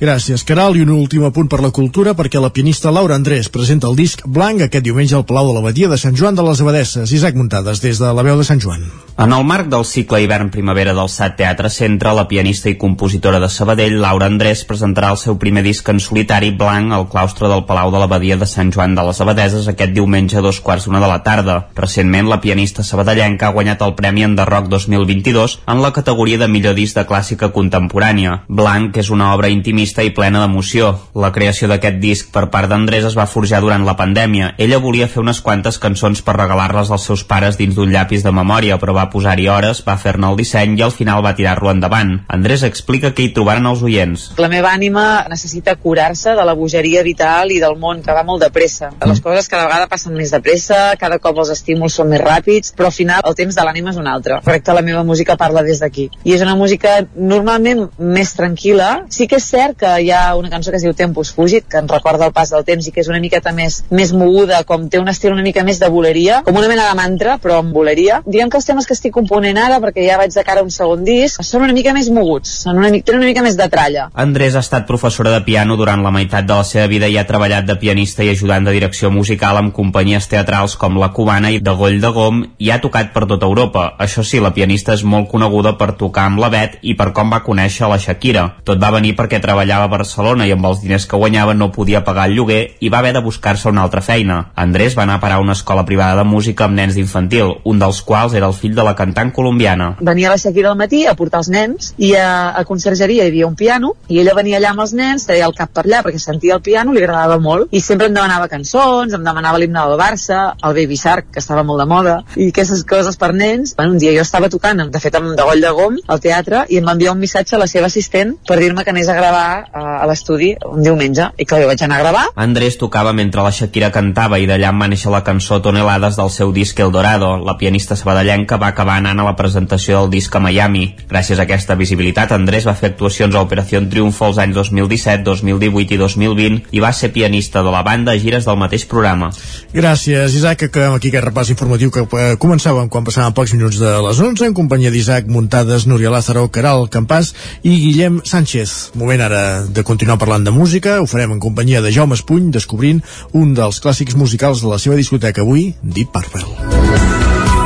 Gràcies, 0.00 0.46
Caral. 0.48 0.78
I 0.78 0.80
un 0.86 0.94
últim 0.94 1.26
apunt 1.28 1.50
per 1.52 1.58
la 1.60 1.68
cultura, 1.76 2.14
perquè 2.16 2.40
la 2.40 2.48
pianista 2.56 2.88
Laura 2.88 3.18
Andrés 3.20 3.50
presenta 3.52 3.84
el 3.90 3.98
disc 3.98 4.22
Blanc 4.24 4.62
aquest 4.64 4.86
diumenge 4.86 5.12
al 5.18 5.26
Palau 5.28 5.50
de 5.50 5.58
l'Abadia 5.58 5.90
de 5.92 5.98
Sant 6.00 6.16
Joan 6.16 6.38
de 6.38 6.46
les 6.46 6.62
Abadesses. 6.64 7.12
Isaac 7.12 7.36
Muntades, 7.36 7.82
des 7.84 8.00
de 8.00 8.08
la 8.16 8.24
veu 8.24 8.40
de 8.40 8.46
Sant 8.48 8.64
Joan. 8.64 8.86
En 9.20 9.34
el 9.36 9.44
marc 9.44 9.66
del 9.68 9.84
cicle 9.84 10.22
hivern-primavera 10.24 10.94
del 10.96 11.10
SAT 11.12 11.34
Teatre 11.36 11.68
Centre, 11.68 12.14
la 12.16 12.24
pianista 12.30 12.70
i 12.70 12.78
compositora 12.80 13.36
de 13.42 13.50
Sabadell, 13.52 13.98
Laura 14.00 14.30
Andrés, 14.32 14.62
presentarà 14.64 15.10
el 15.12 15.20
seu 15.20 15.36
primer 15.36 15.60
disc 15.66 15.84
en 15.92 16.00
solitari 16.00 16.48
blanc 16.56 16.94
al 16.96 17.04
claustre 17.12 17.50
del 17.52 17.66
Palau 17.68 17.92
de 17.92 18.00
l'Abadia 18.00 18.40
de 18.40 18.48
Sant 18.48 18.72
Joan 18.72 18.96
de 18.96 19.04
les 19.04 19.20
Abadeses 19.20 19.68
aquest 19.68 19.92
diumenge 19.92 20.40
a 20.40 20.44
dos 20.46 20.62
quarts 20.64 20.88
d'una 20.88 21.04
de 21.04 21.12
la 21.12 21.20
tarda. 21.26 21.58
Recentment, 21.76 22.32
la 22.32 22.40
pianista 22.40 22.80
sabadellenca 22.80 23.50
ha 23.50 23.52
guanyat 23.58 23.84
el 23.84 23.92
Premi 24.00 24.24
en 24.24 24.38
The 24.40 24.48
Rock 24.48 24.72
2022 24.72 25.58
en 25.68 25.84
la 25.84 25.92
categoria 25.92 26.40
de 26.40 26.48
millor 26.48 26.78
disc 26.80 26.96
de 26.96 27.04
clàssica 27.04 27.52
contemporània. 27.52 28.46
Blanc 28.48 28.96
és 29.04 29.12
una 29.12 29.34
obra 29.34 29.52
intimista 29.52 29.89
i 29.98 30.12
plena 30.14 30.44
d'emoció. 30.44 30.92
La 31.18 31.32
creació 31.34 31.66
d'aquest 31.66 31.98
disc 31.98 32.30
per 32.30 32.46
part 32.54 32.70
d'Andrés 32.70 33.08
es 33.08 33.16
va 33.18 33.26
forjar 33.26 33.58
durant 33.64 33.82
la 33.84 33.96
pandèmia. 33.98 34.52
Ella 34.58 34.78
volia 34.78 35.08
fer 35.10 35.20
unes 35.24 35.40
quantes 35.42 35.80
cançons 35.82 36.22
per 36.22 36.36
regalar-les 36.38 36.92
als 36.94 37.08
seus 37.10 37.24
pares 37.26 37.58
dins 37.58 37.74
d'un 37.74 37.90
llapis 37.90 38.22
de 38.22 38.30
memòria, 38.30 38.78
però 38.78 38.94
va 38.94 39.08
posar-hi 39.10 39.48
hores, 39.50 39.82
va 39.86 39.98
fer-ne 39.98 40.30
el 40.30 40.38
disseny 40.38 40.78
i 40.78 40.84
al 40.86 40.94
final 40.94 41.24
va 41.26 41.34
tirar-lo 41.34 41.72
endavant. 41.74 42.14
Andrés 42.28 42.62
explica 42.62 43.10
que 43.10 43.26
hi 43.26 43.32
trobaren 43.34 43.66
els 43.66 43.82
oients. 43.82 44.28
La 44.38 44.48
meva 44.52 44.70
ànima 44.70 45.26
necessita 45.28 45.74
curar-se 45.74 46.36
de 46.38 46.46
la 46.46 46.54
bogeria 46.54 47.02
vital 47.02 47.50
i 47.50 47.58
del 47.58 47.76
món 47.80 48.04
que 48.06 48.14
va 48.14 48.22
molt 48.26 48.44
de 48.44 48.52
pressa. 48.54 48.92
Les 49.10 49.20
coses 49.24 49.50
cada 49.50 49.66
vegada 49.66 49.90
passen 49.90 50.14
més 50.14 50.30
de 50.30 50.40
pressa, 50.44 50.94
cada 51.00 51.18
cop 51.18 51.42
els 51.42 51.52
estímuls 51.56 51.98
són 51.98 52.10
més 52.12 52.22
ràpids, 52.22 52.74
però 52.76 52.90
al 52.90 52.96
final 52.96 53.24
el 53.26 53.36
temps 53.38 53.56
de 53.56 53.66
l'ànima 53.66 53.94
és 53.94 53.98
un 54.00 54.08
altre. 54.10 54.40
Crec 54.46 54.64
que 54.66 54.76
la 54.76 54.84
meva 54.86 55.02
música 55.04 55.36
parla 55.40 55.64
des 55.66 55.80
d'aquí. 55.82 56.08
I 56.24 56.36
és 56.36 56.44
una 56.44 56.56
música 56.56 57.00
normalment 57.16 57.86
més 57.98 58.34
tranquil·la. 58.38 58.90
Sí 59.10 59.26
que 59.30 59.40
és 59.40 59.48
cert 59.50 59.79
que 59.80 59.90
hi 60.04 60.10
ha 60.12 60.34
una 60.36 60.50
cançó 60.52 60.72
que 60.72 60.78
es 60.78 60.84
diu 60.84 60.94
Tempus 60.96 61.32
Fugit, 61.34 61.66
que 61.70 61.80
ens 61.80 61.90
recorda 61.90 62.28
el 62.28 62.34
pas 62.36 62.52
del 62.52 62.64
temps 62.68 62.86
i 62.86 62.92
que 62.94 63.02
és 63.02 63.08
una 63.10 63.20
miqueta 63.22 63.52
més, 63.56 63.80
més 63.90 64.12
moguda, 64.12 64.62
com 64.68 64.86
té 64.92 65.00
un 65.00 65.08
estil 65.08 65.32
una 65.34 65.44
mica 65.46 65.64
més 65.66 65.80
de 65.80 65.88
boleria, 65.92 66.42
com 66.46 66.58
una 66.60 66.68
mena 66.68 66.88
de 66.88 66.96
mantra, 66.98 67.38
però 67.42 67.60
amb 67.60 67.72
boleria. 67.74 68.20
Diguem 68.26 68.50
que 68.52 68.58
els 68.60 68.68
temes 68.68 68.86
que 68.86 68.96
estic 68.96 69.14
component 69.14 69.58
ara, 69.58 69.80
perquè 69.82 70.04
ja 70.06 70.18
vaig 70.20 70.34
de 70.34 70.44
cara 70.46 70.62
a 70.62 70.66
un 70.66 70.72
segon 70.74 71.04
disc, 71.06 71.42
són 71.46 71.64
una 71.66 71.76
mica 71.76 71.94
més 71.96 72.10
moguts, 72.12 72.52
són 72.64 72.80
una, 72.82 72.90
mica, 72.92 73.08
tenen 73.08 73.24
una 73.24 73.30
mica 73.30 73.44
més 73.46 73.56
de 73.58 73.68
tralla. 73.72 74.08
Andrés 74.24 74.56
ha 74.56 74.64
estat 74.64 74.86
professora 74.88 75.32
de 75.34 75.42
piano 75.46 75.78
durant 75.80 76.04
la 76.04 76.12
meitat 76.14 76.48
de 76.48 76.60
la 76.60 76.66
seva 76.66 76.86
vida 76.90 77.08
i 77.08 77.16
ha 77.18 77.26
treballat 77.28 77.68
de 77.68 77.78
pianista 77.80 78.26
i 78.26 78.32
ajudant 78.34 78.66
de 78.66 78.76
direcció 78.76 79.10
musical 79.14 79.60
amb 79.60 79.74
companyies 79.76 80.28
teatrals 80.30 80.76
com 80.80 80.98
La 81.00 81.12
Cubana 81.16 81.52
i 81.54 81.62
de 81.62 81.76
Goll 81.76 82.00
de 82.02 82.12
Gom 82.14 82.42
i 82.58 82.70
ha 82.70 82.80
tocat 82.82 83.14
per 83.14 83.26
tota 83.30 83.48
Europa. 83.48 83.86
Això 83.98 84.24
sí, 84.26 84.42
la 84.42 84.52
pianista 84.56 84.94
és 84.96 85.04
molt 85.04 85.30
coneguda 85.30 85.76
per 85.80 85.92
tocar 86.00 86.26
amb 86.28 86.42
la 86.42 86.50
Bet 86.52 86.78
i 86.82 86.96
per 86.98 87.10
com 87.16 87.32
va 87.32 87.42
conèixer 87.46 87.88
la 87.88 87.98
Shakira. 88.00 88.46
Tot 88.66 88.80
va 88.82 88.92
venir 88.94 89.14
perquè 89.18 89.40
treballava 89.40 89.69
treballava 89.70 89.84
a 89.84 89.98
Barcelona 89.98 90.46
i 90.48 90.52
amb 90.52 90.66
els 90.66 90.80
diners 90.82 91.06
que 91.06 91.18
guanyava 91.18 91.54
no 91.54 91.70
podia 91.70 92.02
pagar 92.02 92.26
el 92.28 92.34
lloguer 92.34 92.60
i 92.82 92.88
va 92.90 92.98
haver 92.98 93.12
de 93.14 93.22
buscar-se 93.22 93.68
una 93.68 93.82
altra 93.82 94.00
feina. 94.02 94.50
Andrés 94.56 94.96
va 94.98 95.04
anar 95.04 95.18
a 95.18 95.20
parar 95.22 95.36
a 95.38 95.44
una 95.44 95.52
escola 95.52 95.84
privada 95.86 96.16
de 96.18 96.24
música 96.26 96.64
amb 96.64 96.74
nens 96.74 96.96
d'infantil, 96.96 97.52
un 97.64 97.78
dels 97.78 98.00
quals 98.02 98.34
era 98.34 98.48
el 98.50 98.54
fill 98.54 98.74
de 98.74 98.82
la 98.82 98.96
cantant 98.98 99.30
colombiana. 99.32 99.92
Venia 100.00 100.30
a 100.30 100.34
les 100.34 100.42
7 100.48 100.62
del 100.62 100.76
matí 100.76 101.04
a 101.06 101.14
portar 101.14 101.42
els 101.44 101.50
nens 101.54 101.92
i 101.98 102.14
a, 102.18 102.50
a 102.50 102.64
consergeria 102.66 103.24
hi 103.24 103.30
havia 103.30 103.46
un 103.46 103.54
piano 103.54 103.92
i 104.08 104.18
ella 104.22 104.34
venia 104.34 104.58
allà 104.58 104.72
amb 104.74 104.82
els 104.86 104.94
nens, 104.96 105.26
treia 105.28 105.46
el 105.46 105.54
cap 105.54 105.70
per 105.74 105.86
allà 105.86 106.02
perquè 106.02 106.18
sentia 106.18 106.56
el 106.58 106.64
piano, 106.66 106.92
li 106.92 107.04
agradava 107.04 107.38
molt 107.38 107.70
i 107.70 107.80
sempre 107.84 108.10
em 108.10 108.16
demanava 108.16 108.50
cançons, 108.50 109.14
em 109.14 109.22
demanava 109.22 109.62
l'himne 109.62 109.86
del 109.86 109.98
Barça, 110.00 110.40
el 110.66 110.74
Baby 110.80 110.98
Shark, 110.98 111.30
que 111.30 111.42
estava 111.44 111.62
molt 111.62 111.84
de 111.84 111.86
moda 111.86 112.16
i 112.34 112.50
aquestes 112.50 112.82
coses 112.88 113.20
per 113.20 113.30
nens. 113.34 113.76
Bueno, 113.78 113.94
un 113.94 114.02
dia 114.02 114.16
jo 114.16 114.26
estava 114.26 114.50
tocant, 114.50 114.82
de 114.90 115.02
fet 115.02 115.14
amb 115.14 115.36
de 115.36 115.46
Goll 115.46 115.62
de 115.62 115.74
Gom, 115.78 116.02
al 116.08 116.22
teatre 116.24 116.64
i 116.68 116.80
em 116.80 116.86
va 116.86 116.96
enviar 116.98 117.14
un 117.14 117.22
missatge 117.22 117.54
a 117.56 117.62
la 117.62 117.70
seva 117.70 117.86
assistent 117.86 118.34
per 118.48 118.58
dir-me 118.58 118.82
que 118.84 118.94
anés 118.94 119.08
a 119.08 119.14
gravar 119.14 119.49
a, 119.72 119.84
a 120.02 120.08
l'estudi 120.08 120.52
un 120.70 120.82
diumenge 120.84 121.30
i 121.36 121.46
que 121.48 121.60
jo 121.62 121.68
vaig 121.70 121.82
anar 121.84 122.00
a 122.00 122.04
gravar. 122.04 122.24
Andrés 122.40 122.78
tocava 122.80 123.12
mentre 123.16 123.44
la 123.44 123.52
Shakira 123.54 123.90
cantava 123.94 124.38
i 124.40 124.48
d'allà 124.48 124.70
en 124.72 124.80
va 124.80 124.88
néixer 124.90 125.12
la 125.12 125.22
cançó 125.26 125.60
Tonelades 125.62 126.18
del 126.20 126.30
seu 126.30 126.52
disc 126.56 126.78
El 126.80 126.92
Dorado. 126.94 127.36
La 127.44 127.56
pianista 127.60 127.96
sabadellenca 127.98 128.58
va 128.60 128.70
acabar 128.74 128.98
anant 129.00 129.20
a 129.20 129.26
la 129.26 129.36
presentació 129.36 130.00
del 130.00 130.10
disc 130.16 130.34
a 130.36 130.42
Miami. 130.42 130.86
Gràcies 131.10 131.38
a 131.38 131.46
aquesta 131.48 131.76
visibilitat, 131.78 132.32
Andrés 132.32 132.66
va 132.68 132.76
fer 132.78 132.92
actuacions 132.92 133.34
a 133.34 133.44
Operació 133.44 133.80
Triunfo 133.90 134.28
els 134.30 134.38
anys 134.42 134.56
2017, 134.56 135.24
2018 135.26 135.96
i 135.96 136.00
2020 136.00 136.76
i 136.76 136.82
va 136.82 136.92
ser 136.96 137.12
pianista 137.14 137.64
de 137.66 137.72
la 137.74 137.82
banda 137.86 138.12
a 138.12 138.20
gires 138.20 138.46
del 138.46 138.58
mateix 138.60 138.86
programa. 138.90 139.30
Gràcies, 139.74 140.36
Isaac. 140.36 140.66
Acabem 140.70 140.96
aquí 140.96 141.10
aquest 141.10 141.26
repàs 141.26 141.50
informatiu 141.52 141.92
que 141.94 142.04
eh, 142.04 142.34
començàvem 142.40 142.90
quan 142.92 143.06
passaven 143.06 143.34
pocs 143.36 143.54
minuts 143.56 143.80
de 143.80 143.92
les 144.06 144.20
11 144.20 144.50
en 144.50 144.56
companyia 144.56 144.92
d'Isaac 144.92 145.30
Muntades, 145.30 145.86
Núria 145.90 146.12
Lázaro, 146.12 146.46
Caral 146.52 146.88
Campàs 146.92 147.32
i 147.62 147.74
Guillem 147.86 148.20
Sánchez. 148.24 148.92
Moment 149.00 149.24
ara 149.26 149.39
de 149.68 149.84
continuar 149.86 150.18
parlant 150.20 150.44
de 150.46 150.54
música. 150.54 150.98
Ho 151.00 151.08
farem 151.10 151.36
en 151.36 151.42
companyia 151.42 151.82
de 151.84 151.92
Jaume 151.94 152.18
Espuny, 152.18 152.50
descobrint 152.54 153.02
un 153.32 153.54
dels 153.54 153.80
clàssics 153.84 154.18
musicals 154.18 154.64
de 154.64 154.72
la 154.72 154.80
seva 154.82 154.98
discoteca 155.00 155.44
avui, 155.46 155.72
Deep 155.82 156.12
Purple. 156.14 157.59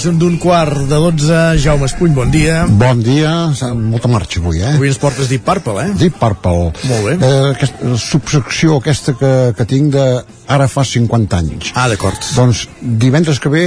Passen 0.00 0.16
d'un 0.16 0.38
quart 0.40 0.86
de 0.88 0.96
12. 0.96 1.58
Jaume 1.60 1.84
Espuny, 1.84 2.14
bon 2.16 2.30
dia. 2.32 2.62
Bon 2.64 3.02
dia, 3.04 3.50
molta 3.76 4.08
marxa 4.08 4.40
avui, 4.40 4.62
eh? 4.62 4.70
Avui 4.78 4.88
ens 4.88 4.96
portes 4.96 5.28
Deep 5.28 5.42
Purple, 5.44 5.74
eh? 5.82 5.90
Deep 6.00 6.16
Purple. 6.16 6.70
Molt 6.88 7.04
bé. 7.04 7.16
Eh, 7.20 7.50
aquesta 7.50 7.98
subsecció 8.00 8.78
aquesta 8.80 9.12
que, 9.20 9.32
que 9.58 9.66
tinc 9.68 9.92
de 9.92 10.06
ara 10.48 10.70
fa 10.72 10.86
50 10.88 11.36
anys. 11.42 11.74
Ah, 11.76 11.84
d'acord. 11.92 12.16
Doncs 12.32 12.62
divendres 12.80 13.42
que 13.44 13.52
ve 13.52 13.64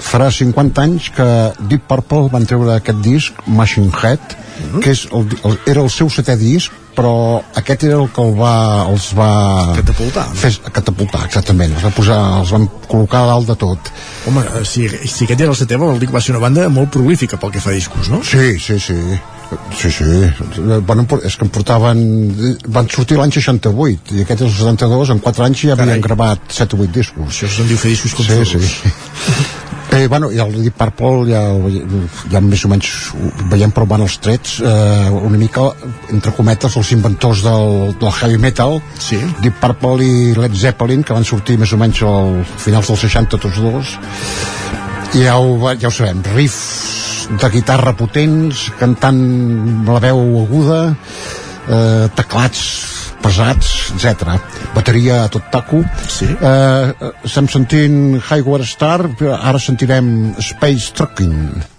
farà 0.00 0.30
50 0.32 0.80
anys 0.86 1.10
que 1.12 1.28
Deep 1.68 1.84
Purple 1.92 2.30
van 2.32 2.48
treure 2.48 2.78
aquest 2.78 3.04
disc, 3.04 3.44
Machine 3.44 3.92
Head, 4.00 4.40
Mhm. 4.54 4.70
-huh. 4.70 4.80
que 4.82 4.90
és 4.90 5.08
el, 5.12 5.26
el, 5.44 5.58
era 5.66 5.82
el 5.82 5.90
seu 5.90 6.06
setè 6.08 6.36
disc, 6.38 6.70
però 6.94 7.42
aquest 7.58 7.82
era 7.82 7.96
el 8.00 8.08
que 8.14 8.22
el 8.22 8.34
va, 8.38 8.86
els 8.88 9.12
va... 9.18 9.74
Catapultar. 9.76 10.26
Fer, 10.34 10.52
catapultar, 10.72 11.24
exactament. 11.26 11.74
Els 11.74 11.84
va 11.84 11.90
posar, 11.90 12.38
els 12.38 12.52
van 12.54 12.68
col·locar 12.88 13.24
a 13.24 13.26
dalt 13.32 13.48
de 13.50 13.56
tot. 13.56 13.90
Home, 14.26 14.40
eh, 14.40 14.64
si, 14.64 14.88
si 14.88 15.26
aquest 15.26 15.40
era 15.40 15.52
el 15.52 15.58
setè, 15.58 15.78
vol 15.80 15.98
dir 16.00 16.08
que 16.08 16.16
va 16.16 16.22
ser 16.24 16.34
una 16.34 16.42
banda 16.46 16.68
molt 16.72 16.92
prolífica 16.94 17.38
pel 17.40 17.52
que 17.54 17.62
fa 17.64 17.72
a 17.72 17.76
discos, 17.76 18.08
no? 18.12 18.22
Sí, 18.24 18.58
sí, 18.58 18.78
sí. 18.80 18.98
Sí, 19.76 19.90
sí. 19.92 20.04
Bueno, 20.86 21.04
és 21.22 21.36
que 21.36 21.44
em 21.44 21.50
portaven... 21.52 22.00
Van 22.74 22.88
sortir 22.90 23.18
l'any 23.20 23.34
68 23.36 24.16
i 24.16 24.24
aquest 24.24 24.46
és 24.46 24.48
el 24.48 24.56
72, 24.56 25.12
en 25.14 25.20
4 25.26 25.46
anys 25.46 25.66
ja 25.68 25.76
havien 25.76 26.02
gravat 26.02 26.48
7 26.48 26.78
o 26.78 26.86
8 26.86 26.96
discos. 26.96 27.28
Això 27.28 27.52
se'n 27.52 27.68
diu 27.70 27.78
fer 27.78 27.92
discos 27.92 28.16
com 28.16 28.32
Sí, 28.32 28.64
sí. 28.64 29.52
Eh, 29.94 30.08
bueno, 30.08 30.32
i 30.32 30.40
el 30.42 30.50
Deep 30.56 30.74
Purple 30.74 31.28
ja, 31.28 31.40
ja 32.32 32.40
més 32.42 32.64
o 32.66 32.70
menys 32.72 32.88
ho 33.14 33.28
veiem 33.52 33.70
provant 33.74 34.02
els 34.02 34.16
trets 34.18 34.56
eh, 34.58 35.10
una 35.14 35.38
mica, 35.38 35.68
entre 36.14 36.32
cometes 36.36 36.76
els 36.80 36.92
inventors 36.96 37.42
del, 37.44 37.92
del 38.00 38.14
heavy 38.14 38.38
metal 38.40 38.80
sí. 38.98 39.18
Deep 39.42 39.60
Purple 39.62 40.06
i 40.06 40.32
Led 40.38 40.56
Zeppelin 40.58 41.04
que 41.04 41.16
van 41.16 41.26
sortir 41.26 41.58
més 41.60 41.74
o 41.74 41.80
menys 41.80 42.02
al 42.06 42.40
finals 42.62 42.90
dels 42.92 43.06
60 43.08 43.42
tots 43.46 43.60
dos 43.64 43.94
i 45.14 45.26
ja 45.26 45.36
ho, 45.38 45.58
ja 45.78 45.90
ho 45.90 45.94
sabem 45.94 46.24
riffs 46.34 47.28
de 47.40 47.50
guitarra 47.52 47.94
potents 47.96 48.68
cantant 48.80 49.22
la 49.88 50.00
veu 50.02 50.24
aguda 50.42 50.80
eh, 50.90 52.08
teclats 52.16 52.64
pesats, 53.24 53.68
etc. 53.94 54.34
Bateria 54.74 55.22
a 55.24 55.30
tot 55.32 55.46
taco. 55.52 55.80
Sí. 56.12 56.28
Eh, 56.28 57.12
estem 57.24 57.48
sentint 57.48 58.18
Highward 58.20 58.68
Star, 58.68 58.98
ara 59.40 59.60
sentirem 59.62 60.34
Space 60.44 60.92
Trucking. 60.92 61.73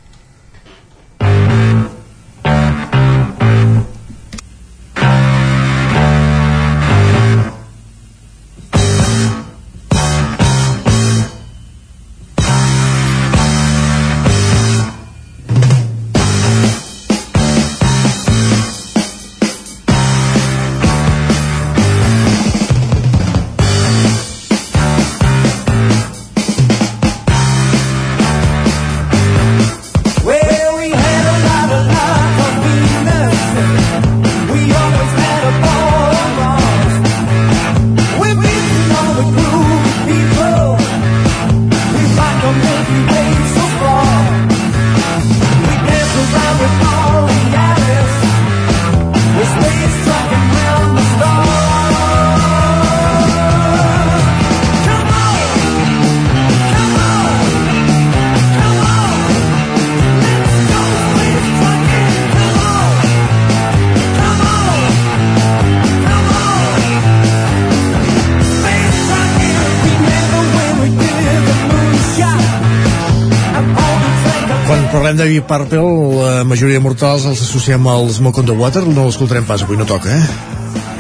Deep 75.45 75.69
Purple, 75.69 76.17
la 76.17 76.43
majoria 76.47 76.79
mortals 76.81 77.25
els 77.29 77.41
associem 77.43 77.85
al 77.87 78.07
Smoke 78.09 78.41
on 78.41 78.47
the 78.49 78.53
Water, 78.57 78.81
no 78.89 79.03
l'escoltarem 79.05 79.45
pas, 79.45 79.61
avui 79.61 79.77
no 79.77 79.85
toca, 79.85 80.09
eh? 80.09 80.23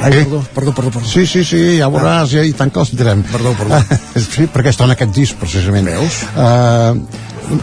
Ai, 0.05 0.11
perdó, 0.11 0.41
perdó, 0.53 0.73
perdó, 0.77 0.91
perdó. 0.93 1.07
Sí, 1.09 1.25
sí, 1.25 1.41
sí, 1.43 1.61
ja 1.79 1.87
veuràs, 1.89 2.29
ja, 2.29 2.43
i 2.45 2.53
tant 2.53 2.69
que 2.69 2.77
els 2.83 2.91
direm. 2.93 3.23
Perdó, 3.31 3.55
perdó. 3.57 3.79
sí, 4.35 4.45
perquè 4.53 4.69
està 4.69 4.85
en 4.85 4.93
aquest 4.93 5.15
disc, 5.17 5.39
precisament. 5.41 5.89
Veus? 5.89 6.19
Uh, 6.37 7.57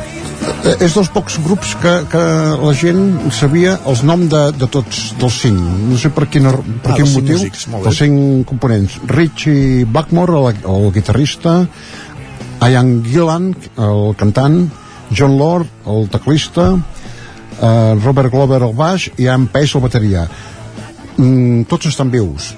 és 0.82 0.98
dels 0.98 1.12
pocs 1.14 1.38
grups 1.46 1.76
que, 1.84 1.94
que 2.10 2.24
la 2.64 2.74
gent 2.74 3.30
sabia 3.30 3.76
els 3.86 4.02
noms 4.02 4.26
de, 4.32 4.42
de 4.58 4.66
tots 4.66 5.04
dels 5.22 5.38
cinc 5.44 5.62
no 5.86 6.00
sé 6.02 6.10
per, 6.10 6.26
quina, 6.26 6.50
per 6.82 6.96
Ah, 6.96 6.98
quin 6.98 7.06
motiu 7.14 7.38
músics, 7.38 7.68
cinc 7.94 8.42
components 8.50 8.98
Richie 9.06 9.86
Blackmore, 9.86 10.34
el, 10.50 10.64
el 10.66 10.90
guitarrista 10.98 11.60
Ian 12.58 12.96
Gillan 13.06 13.52
el 13.78 14.16
cantant 14.18 14.64
John 15.14 15.36
Lord, 15.38 15.68
el 15.92 16.08
teclista 16.12 16.72
eh, 16.74 17.94
Robert 18.02 18.32
Glover 18.32 18.62
al 18.62 18.74
baix 18.76 19.08
i 19.16 19.26
Ian 19.26 19.48
Pace 19.52 19.76
la 19.76 19.84
bateria 19.86 20.26
mm, 21.16 21.64
tots 21.70 21.90
estan 21.92 22.12
vius 22.12 22.52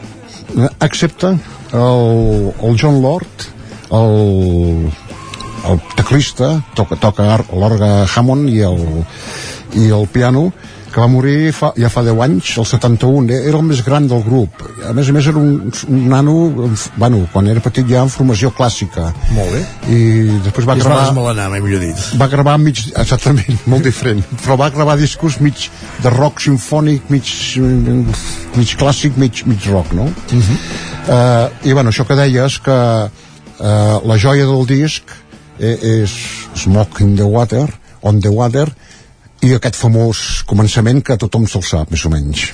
excepte 0.80 1.34
el, 1.74 2.52
el 2.62 2.78
John 2.80 3.00
Lord 3.02 3.48
el, 3.94 4.92
el 5.70 5.82
teclista 5.96 6.54
toca, 6.74 6.98
toca 7.00 7.40
l'orgue 7.50 7.90
Hammond 8.14 8.50
i 8.52 8.62
el, 8.66 8.80
i 9.80 9.90
el 9.90 10.06
piano 10.12 10.50
que 10.94 11.02
va 11.02 11.10
morir 11.10 11.50
fa, 11.50 11.72
ja 11.74 11.90
fa 11.90 12.04
10 12.06 12.20
anys, 12.22 12.52
el 12.62 12.66
71, 12.70 13.26
eh, 13.34 13.40
era 13.50 13.58
el 13.58 13.66
més 13.66 13.80
gran 13.82 14.06
del 14.06 14.22
grup. 14.22 14.62
A 14.84 14.92
més 14.96 15.08
a 15.08 15.14
més 15.16 15.26
era 15.30 15.40
un, 15.40 15.70
un 15.88 16.04
nano, 16.10 16.34
bueno, 17.00 17.22
quan 17.32 17.48
era 17.48 17.62
petit 17.64 17.88
ja 17.88 18.02
en 18.04 18.12
formació 18.12 18.50
clàssica. 18.54 19.08
Molt 19.36 19.54
bé. 19.54 19.62
I 19.88 19.98
després 20.44 20.68
va 20.68 20.76
I 20.76 20.82
es 20.82 20.88
va 20.88 20.98
gravar... 20.98 21.48
mai 21.52 21.62
millor 21.64 21.82
dit. 21.84 22.04
Va 22.20 22.28
gravar 22.32 22.56
mig... 22.60 22.84
Exactament, 22.92 23.60
molt 23.70 23.88
diferent. 23.88 24.22
Però 24.44 24.58
va 24.60 24.70
gravar 24.74 24.96
discos 25.00 25.40
mig 25.44 25.68
de 26.04 26.12
rock 26.14 26.44
sinfònic, 26.44 27.08
mig, 27.12 27.32
mig 28.58 28.76
clàssic, 28.80 29.18
mig, 29.20 29.44
mig 29.48 29.68
rock, 29.72 29.92
no? 29.96 30.04
Uh 30.04 30.40
-huh. 30.40 30.58
uh, 31.08 31.68
I 31.68 31.72
bueno, 31.72 31.90
això 31.90 32.06
que 32.06 32.16
deies, 32.16 32.58
que 32.58 32.78
uh, 33.08 34.00
la 34.04 34.18
joia 34.18 34.44
del 34.44 34.66
disc 34.66 35.02
eh, 35.58 36.02
és 36.02 36.12
Smoke 36.54 37.02
in 37.04 37.16
the 37.16 37.22
Water, 37.22 37.66
On 38.02 38.20
the 38.20 38.28
Water, 38.28 38.68
i 39.44 39.54
aquest 39.54 39.76
famós 39.76 40.44
començament 40.48 41.02
que 41.04 41.16
tothom 41.20 41.46
se'l 41.46 41.62
sap, 41.62 41.90
més 41.90 42.04
o 42.04 42.12
menys. 42.12 42.48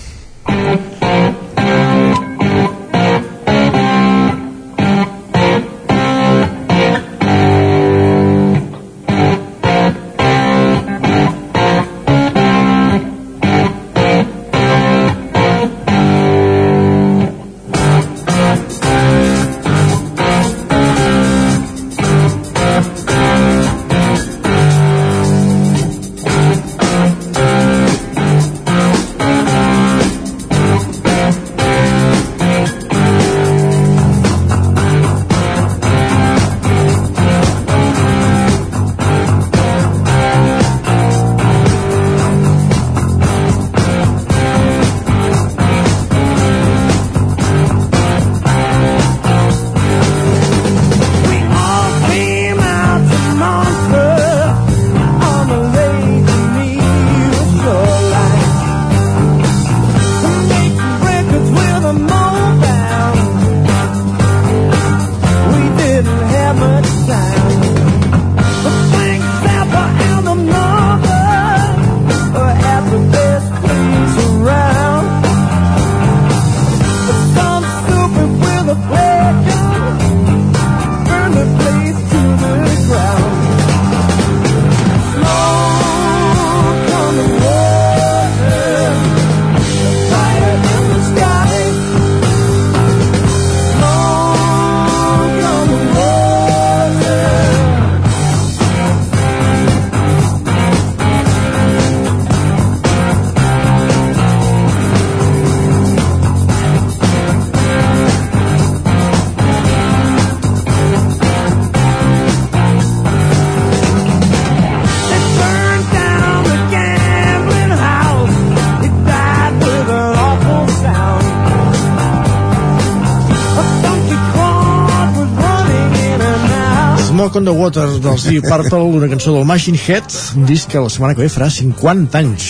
Dels 128.20 128.34
Deep 128.34 128.48
Purple, 128.52 128.82
una 128.98 129.08
cançó 129.08 129.32
del 129.32 129.46
Machine 129.48 129.78
Head, 129.80 130.04
un 130.36 130.44
disc 130.44 130.68
que 130.68 130.80
la 130.82 130.90
setmana 130.92 131.14
que 131.16 131.22
ve 131.24 131.30
farà 131.32 131.48
50 131.50 132.18
anys. 132.20 132.48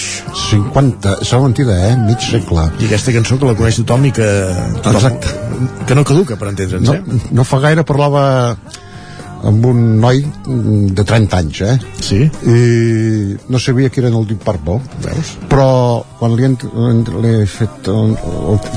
50, 0.48 1.12
és 1.22 1.30
la 1.30 1.40
mentida, 1.44 1.76
eh? 1.90 1.94
Mig 2.08 2.24
segle. 2.26 2.66
I 2.82 2.88
aquesta 2.88 3.14
cançó 3.14 3.38
que 3.38 3.46
la 3.46 3.54
coneix 3.58 3.78
tothom 3.78 4.08
i 4.08 4.12
que... 4.16 4.26
Exacte. 4.82 5.30
Que 5.86 5.94
no 5.94 6.02
caduca, 6.08 6.38
per 6.40 6.50
entendre'ns, 6.50 6.88
No, 6.90 6.98
eh? 6.98 7.24
no 7.30 7.46
fa 7.46 7.60
gaire 7.62 7.84
parlava 7.86 8.24
amb 9.46 9.64
un 9.64 9.78
noi 10.02 10.18
de 10.92 11.04
30 11.06 11.38
anys, 11.38 11.60
eh? 11.64 11.76
Sí? 12.04 12.18
I 12.26 13.36
no 13.48 13.60
sabia 13.62 13.88
que 13.88 14.02
eren 14.02 14.16
el 14.18 14.26
Deep 14.28 14.42
Purple. 14.44 14.80
Veus? 15.06 15.30
Però 15.52 15.68
quan 16.18 16.34
li 16.36 16.50
li 16.50 17.34
he 17.38 17.46
fet... 17.48 17.88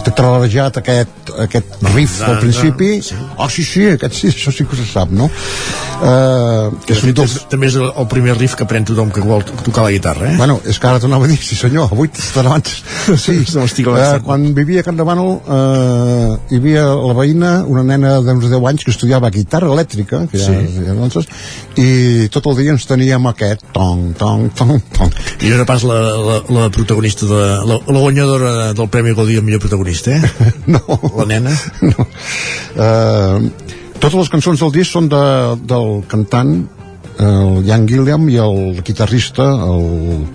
T'he 0.04 0.14
trarejat 0.14 0.80
aquest, 0.84 1.34
aquest 1.48 1.76
riff 1.92 2.20
Da, 2.22 2.36
al 2.36 2.40
principi... 2.46 2.94
da, 3.02 3.10
sí. 3.10 3.18
Oh, 3.38 3.50
sí, 3.50 3.66
sí, 3.68 3.88
aquest 3.98 4.22
sí, 4.22 4.32
això 4.32 4.54
sí 4.56 4.70
que 4.70 4.80
se 4.80 4.88
sap, 4.88 5.12
no? 5.12 5.32
Uh, 6.04 6.72
Que 6.88 6.96
fet, 6.98 7.20
és, 7.24 7.34
també 7.52 7.68
és 7.70 7.76
el, 7.80 7.92
primer 8.12 8.34
riff 8.36 8.56
que 8.60 8.66
pren 8.68 8.84
tothom 8.88 9.12
que 9.14 9.22
vol 9.24 9.44
tocar 9.46 9.86
la 9.86 9.92
guitarra, 9.94 10.32
eh? 10.34 10.38
Bueno, 10.40 10.58
és 10.68 10.80
que 10.82 10.88
ara 10.90 11.00
t'anava 11.00 11.28
a 11.28 11.30
dir, 11.32 11.38
sí 11.40 11.56
senyor, 11.56 11.92
avui 11.94 12.10
t'estan 12.12 12.50
abans. 12.50 12.80
Sí, 13.24 13.36
No 13.54 13.64
estic 13.68 13.88
uh, 13.88 13.94
avançant. 13.94 14.24
quan 14.26 14.46
vivia 14.58 14.82
a 14.82 14.88
Can 14.88 14.98
Demano 15.00 15.26
uh, 15.44 16.38
hi 16.50 16.58
havia 16.60 16.86
la 16.90 17.14
veïna, 17.18 17.52
una 17.70 17.84
nena 17.88 18.16
d'uns 18.24 18.48
10 18.50 18.68
anys 18.72 18.84
que 18.88 18.92
estudiava 18.96 19.30
guitarra 19.34 19.70
elèctrica, 19.72 20.24
que 20.32 20.40
ja, 20.42 20.50
Sí. 20.50 20.84
ja 20.88 20.96
doncs, 20.98 21.28
i 21.80 22.28
tot 22.34 22.48
el 22.52 22.58
dia 22.60 22.74
ens 22.76 22.88
teníem 22.90 23.28
aquest 23.32 23.64
tong, 23.76 24.12
tong, 24.20 24.50
tong, 24.58 24.80
tong. 24.98 25.14
I 25.44 25.52
no 25.52 25.60
era 25.62 25.68
pas 25.70 25.84
la, 25.88 26.00
la, 26.30 26.38
la 26.58 26.70
protagonista 26.74 27.28
de, 27.30 27.42
la, 27.70 27.80
la 27.80 28.00
guanyadora 28.00 28.74
del 28.74 28.90
Premi 28.90 29.14
Gaudí 29.16 29.40
millor 29.42 29.62
protagonista, 29.64 30.12
eh? 30.18 30.32
No. 30.74 30.82
La 31.18 31.26
nena. 31.30 31.54
No. 31.82 32.08
Uh, 32.74 33.52
totes 34.04 34.20
les 34.20 34.32
cançons 34.34 34.60
del 34.60 34.72
disc 34.76 34.92
són 34.92 35.06
de, 35.12 35.26
del 35.64 36.02
cantant 36.12 36.58
el 37.24 37.62
Ian 37.64 37.86
Gilliam 37.88 38.26
i 38.28 38.36
el 38.42 38.82
guitarrista 38.84 39.46
el, 39.64 40.26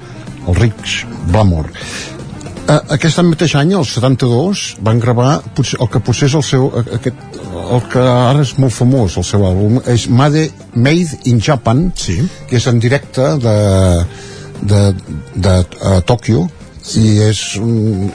el 0.48 0.56
Rich 0.56 1.02
Blackmore 1.28 1.68
uh, 1.68 2.78
aquest 2.96 3.20
mateix 3.28 3.58
any, 3.60 3.74
el 3.76 3.84
72 3.84 4.62
van 4.88 5.02
gravar 5.04 5.34
potser, 5.52 5.82
el 5.84 5.90
que 5.92 6.00
potser 6.00 6.30
és 6.30 6.38
el 6.38 6.46
seu 6.48 6.70
aquest, 6.80 7.20
el 7.58 7.84
que 7.92 8.06
ara 8.08 8.40
és 8.46 8.54
molt 8.62 8.72
famós 8.72 9.18
el 9.20 9.28
seu 9.28 9.44
àlbum, 9.44 9.82
és 9.84 10.08
Made, 10.08 10.48
Made 10.72 11.20
in 11.28 11.42
Japan 11.44 11.90
sí. 11.98 12.22
que 12.48 12.56
és 12.56 12.72
en 12.72 12.80
directe 12.80 13.34
de, 13.42 13.56
de, 14.62 14.84
de 15.36 15.58
uh, 15.60 15.98
Tòquio 16.08 16.48
i 16.96 17.18
és, 17.20 17.40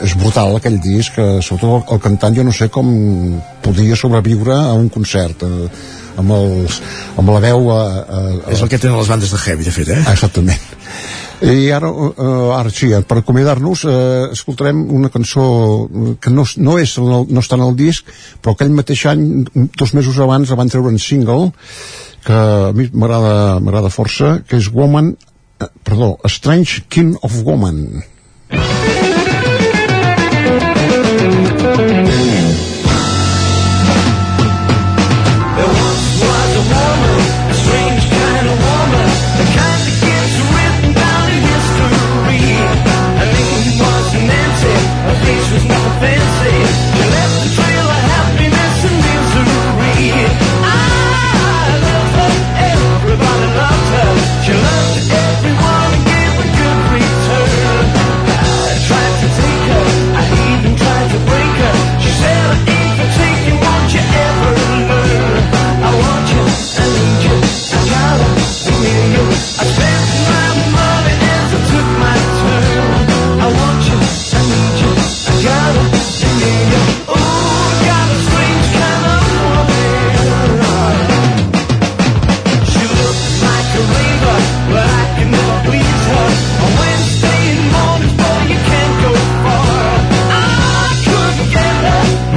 és 0.02 0.18
brutal 0.18 0.58
aquell 0.58 0.82
disc 0.82 1.14
que 1.20 1.34
sobretot 1.46 1.76
el, 1.76 1.90
el 1.94 2.08
cantant 2.10 2.42
jo 2.42 2.48
no 2.48 2.56
sé 2.58 2.74
com 2.74 2.90
podia 3.64 3.98
sobreviure 4.00 4.56
a 4.56 4.74
un 4.78 4.90
concert 4.94 5.46
eh, 5.48 5.68
amb, 6.20 6.36
els, 6.36 6.80
amb 7.18 7.34
la 7.34 7.42
veu 7.44 7.70
a, 7.74 7.82
a, 7.82 8.22
a... 8.44 8.54
És 8.54 8.62
el 8.62 8.72
que 8.72 8.80
tenen 8.82 9.00
les 9.00 9.10
bandes 9.10 9.34
de 9.34 9.40
heavy, 9.42 9.68
de 9.68 9.74
fet, 9.76 9.94
eh? 9.96 10.02
Exactament. 10.14 10.72
I 11.44 11.72
ara, 11.76 11.90
uh, 11.92 12.54
ara 12.56 12.72
sí, 12.72 12.88
per 13.08 13.18
acomiadar-nos, 13.20 13.84
uh, 13.84 14.30
escoltarem 14.32 14.80
una 14.96 15.10
cançó 15.12 15.44
que 16.24 16.32
no, 16.32 16.46
no, 16.56 16.78
és, 16.80 16.94
no, 17.04 17.24
no 17.28 17.44
està 17.44 17.58
en 17.60 17.66
el 17.66 17.76
disc, 17.76 18.08
però 18.40 18.54
aquell 18.56 18.72
mateix 18.72 19.04
any, 19.12 19.26
dos 19.52 19.92
mesos 19.98 20.22
abans, 20.24 20.48
la 20.54 20.60
van 20.62 20.72
treure 20.72 20.94
en 20.94 21.02
single, 21.04 21.52
que 22.24 22.40
a 22.40 22.72
mi 22.76 22.88
m'agrada 22.96 23.92
força, 23.92 24.38
que 24.48 24.56
és 24.62 24.72
Woman, 24.72 25.12
eh, 25.60 25.72
perdó, 25.84 26.16
Strange 26.32 26.86
King 26.88 27.18
of 27.22 27.42
Woman. 27.44 28.04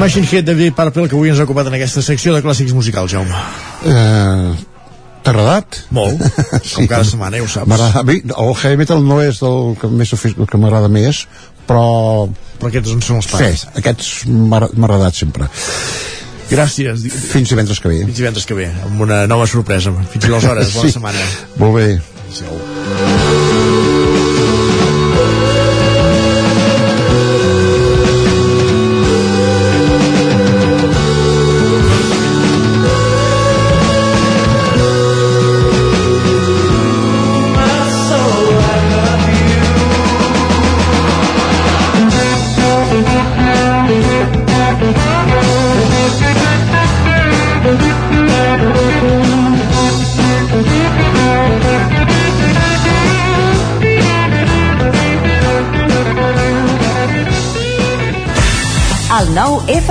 Machine 0.06 0.28
Head 0.30 0.44
de 0.46 0.54
Deep 0.54 0.76
Purple 0.78 1.08
que 1.10 1.16
avui 1.18 1.32
ens 1.32 1.40
ha 1.42 1.44
ocupat 1.48 1.66
en 1.66 1.74
aquesta 1.80 1.98
secció 2.04 2.30
de 2.36 2.38
clàssics 2.44 2.70
musicals, 2.76 3.10
Jaume. 3.10 3.34
Eh, 3.90 4.52
T'ha 5.26 5.32
agradat? 5.32 5.80
Molt, 5.90 6.20
sí. 6.62 6.74
com 6.76 6.86
cada 6.92 7.02
setmana, 7.08 7.40
ja 7.40 7.42
ho 7.42 7.48
saps. 7.50 7.82
A 7.98 8.04
mi, 8.06 8.20
el 8.22 8.52
heavy 8.60 8.78
metal 8.78 9.02
no 9.02 9.16
és 9.24 9.40
del 9.42 9.72
que 9.80 9.90
més 9.90 10.14
el 10.14 10.46
que 10.46 10.60
m'agrada 10.62 10.86
més, 10.86 11.24
però... 11.66 12.28
Però 12.60 12.70
aquests 12.70 12.94
on 12.94 13.02
són 13.02 13.18
els 13.18 13.30
pares. 13.32 13.64
Sí, 13.66 13.72
aquests 13.82 14.12
m'ha 14.30 14.62
agradat 14.62 15.18
sempre. 15.18 15.50
Gràcies. 16.54 17.02
Fins 17.32 17.50
divendres 17.50 17.82
que 17.82 17.90
ve. 17.90 18.04
Fins 18.06 18.22
divendres 18.22 18.46
que 18.46 18.54
ve, 18.62 18.70
amb 18.86 19.02
una 19.10 19.24
nova 19.26 19.50
sorpresa. 19.50 19.90
Fins 20.14 20.30
aleshores, 20.30 20.70
bona 20.78 20.86
Sí. 20.86 20.94
setmana. 21.00 21.30
Molt 21.58 21.80
bé. 21.80 21.88
Adéu. 22.30 23.25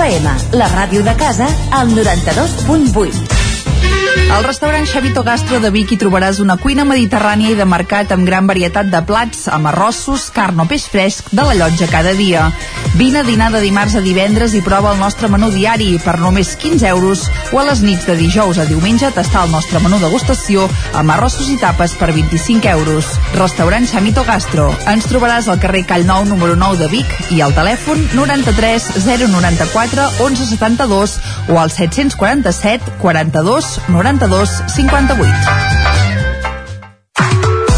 FM, 0.06 0.54
la 0.54 0.68
ràdio 0.70 1.02
de 1.02 1.12
casa, 1.18 1.48
al 1.74 1.88
92.8. 1.90 3.26
Al 4.36 4.44
restaurant 4.44 4.86
Xavito 4.86 5.24
Gastro 5.26 5.58
de 5.58 5.72
Vic 5.74 5.90
hi 5.90 5.98
trobaràs 5.98 6.38
una 6.44 6.54
cuina 6.62 6.84
mediterrània 6.86 7.50
i 7.50 7.56
de 7.58 7.66
mercat 7.66 8.14
amb 8.14 8.22
gran 8.28 8.46
varietat 8.46 8.86
de 8.92 9.00
plats, 9.08 9.48
amb 9.50 9.66
arrossos, 9.72 10.28
carn 10.30 10.62
o 10.62 10.66
peix 10.70 10.86
fresc 10.92 11.32
de 11.34 11.42
la 11.48 11.56
llotja 11.58 11.90
cada 11.90 12.14
dia. 12.14 12.46
Vine 12.94 13.18
a 13.18 13.22
dinar 13.22 13.50
de 13.52 13.60
dimarts 13.60 13.94
a 13.96 14.00
divendres 14.00 14.54
i 14.54 14.62
prova 14.64 14.92
el 14.94 15.00
nostre 15.00 15.28
menú 15.28 15.50
diari 15.52 15.98
per 16.02 16.16
només 16.20 16.54
15 16.60 16.86
euros 16.88 17.24
o 17.52 17.60
a 17.60 17.64
les 17.68 17.82
nits 17.84 18.06
de 18.06 18.16
dijous 18.16 18.58
a 18.58 18.66
diumenge 18.68 19.10
tastar 19.16 19.44
el 19.46 19.52
nostre 19.52 19.80
menú 19.84 19.98
degustació 20.02 20.68
amb 20.96 21.12
arrossos 21.12 21.50
i 21.52 21.58
tapes 21.60 21.96
per 21.98 22.12
25 22.14 22.70
euros. 22.72 23.10
Restaurant 23.36 23.88
Xamito 23.90 24.24
Gastro. 24.24 24.70
Ens 24.92 25.08
trobaràs 25.10 25.50
al 25.50 25.60
carrer 25.60 25.84
Callnou 25.88 26.24
número 26.28 26.56
9 26.56 26.80
de 26.84 26.90
Vic 26.92 27.12
i 27.36 27.42
al 27.44 27.54
telèfon 27.56 28.00
93 28.14 28.92
094 29.04 30.08
11 30.24 30.50
72 30.54 31.18
o 31.50 31.60
al 31.60 31.70
747 31.70 32.98
42 33.02 33.76
92 33.88 34.58
58. 34.78 35.95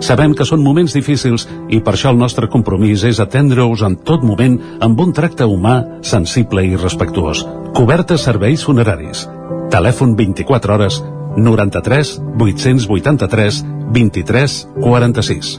Sabem 0.00 0.32
que 0.32 0.46
són 0.48 0.62
moments 0.64 0.94
difícils 0.96 1.44
i 1.68 1.78
per 1.84 1.92
això 1.92 2.10
el 2.14 2.18
nostre 2.20 2.48
compromís 2.48 3.04
és 3.04 3.20
atendre-us 3.20 3.82
en 3.84 3.98
tot 4.08 4.24
moment 4.24 4.56
amb 4.80 5.00
un 5.04 5.12
tracte 5.12 5.44
humà, 5.44 6.00
sensible 6.00 6.64
i 6.64 6.76
respectuós. 6.80 7.44
Cobertes 7.76 8.24
serveis 8.24 8.64
funeraris. 8.64 9.26
Telèfon 9.70 10.16
24 10.16 10.74
hores 10.74 11.02
93 11.36 12.16
883 12.40 13.60
23 13.92 14.56
46. 14.80 15.52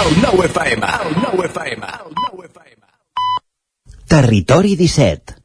El 0.00 0.16
nou 0.20 0.44
FM. 0.44 0.94
El 1.00 1.18
nou 1.24 1.44
FM. 1.48 1.90
El 2.04 2.14
nou 2.20 2.44
FM. 2.44 2.80
Territori 4.10 4.76
17. 4.76 5.36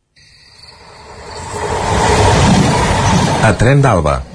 A 3.45 3.53
Tren 3.57 3.81
d'Alba. 3.81 4.34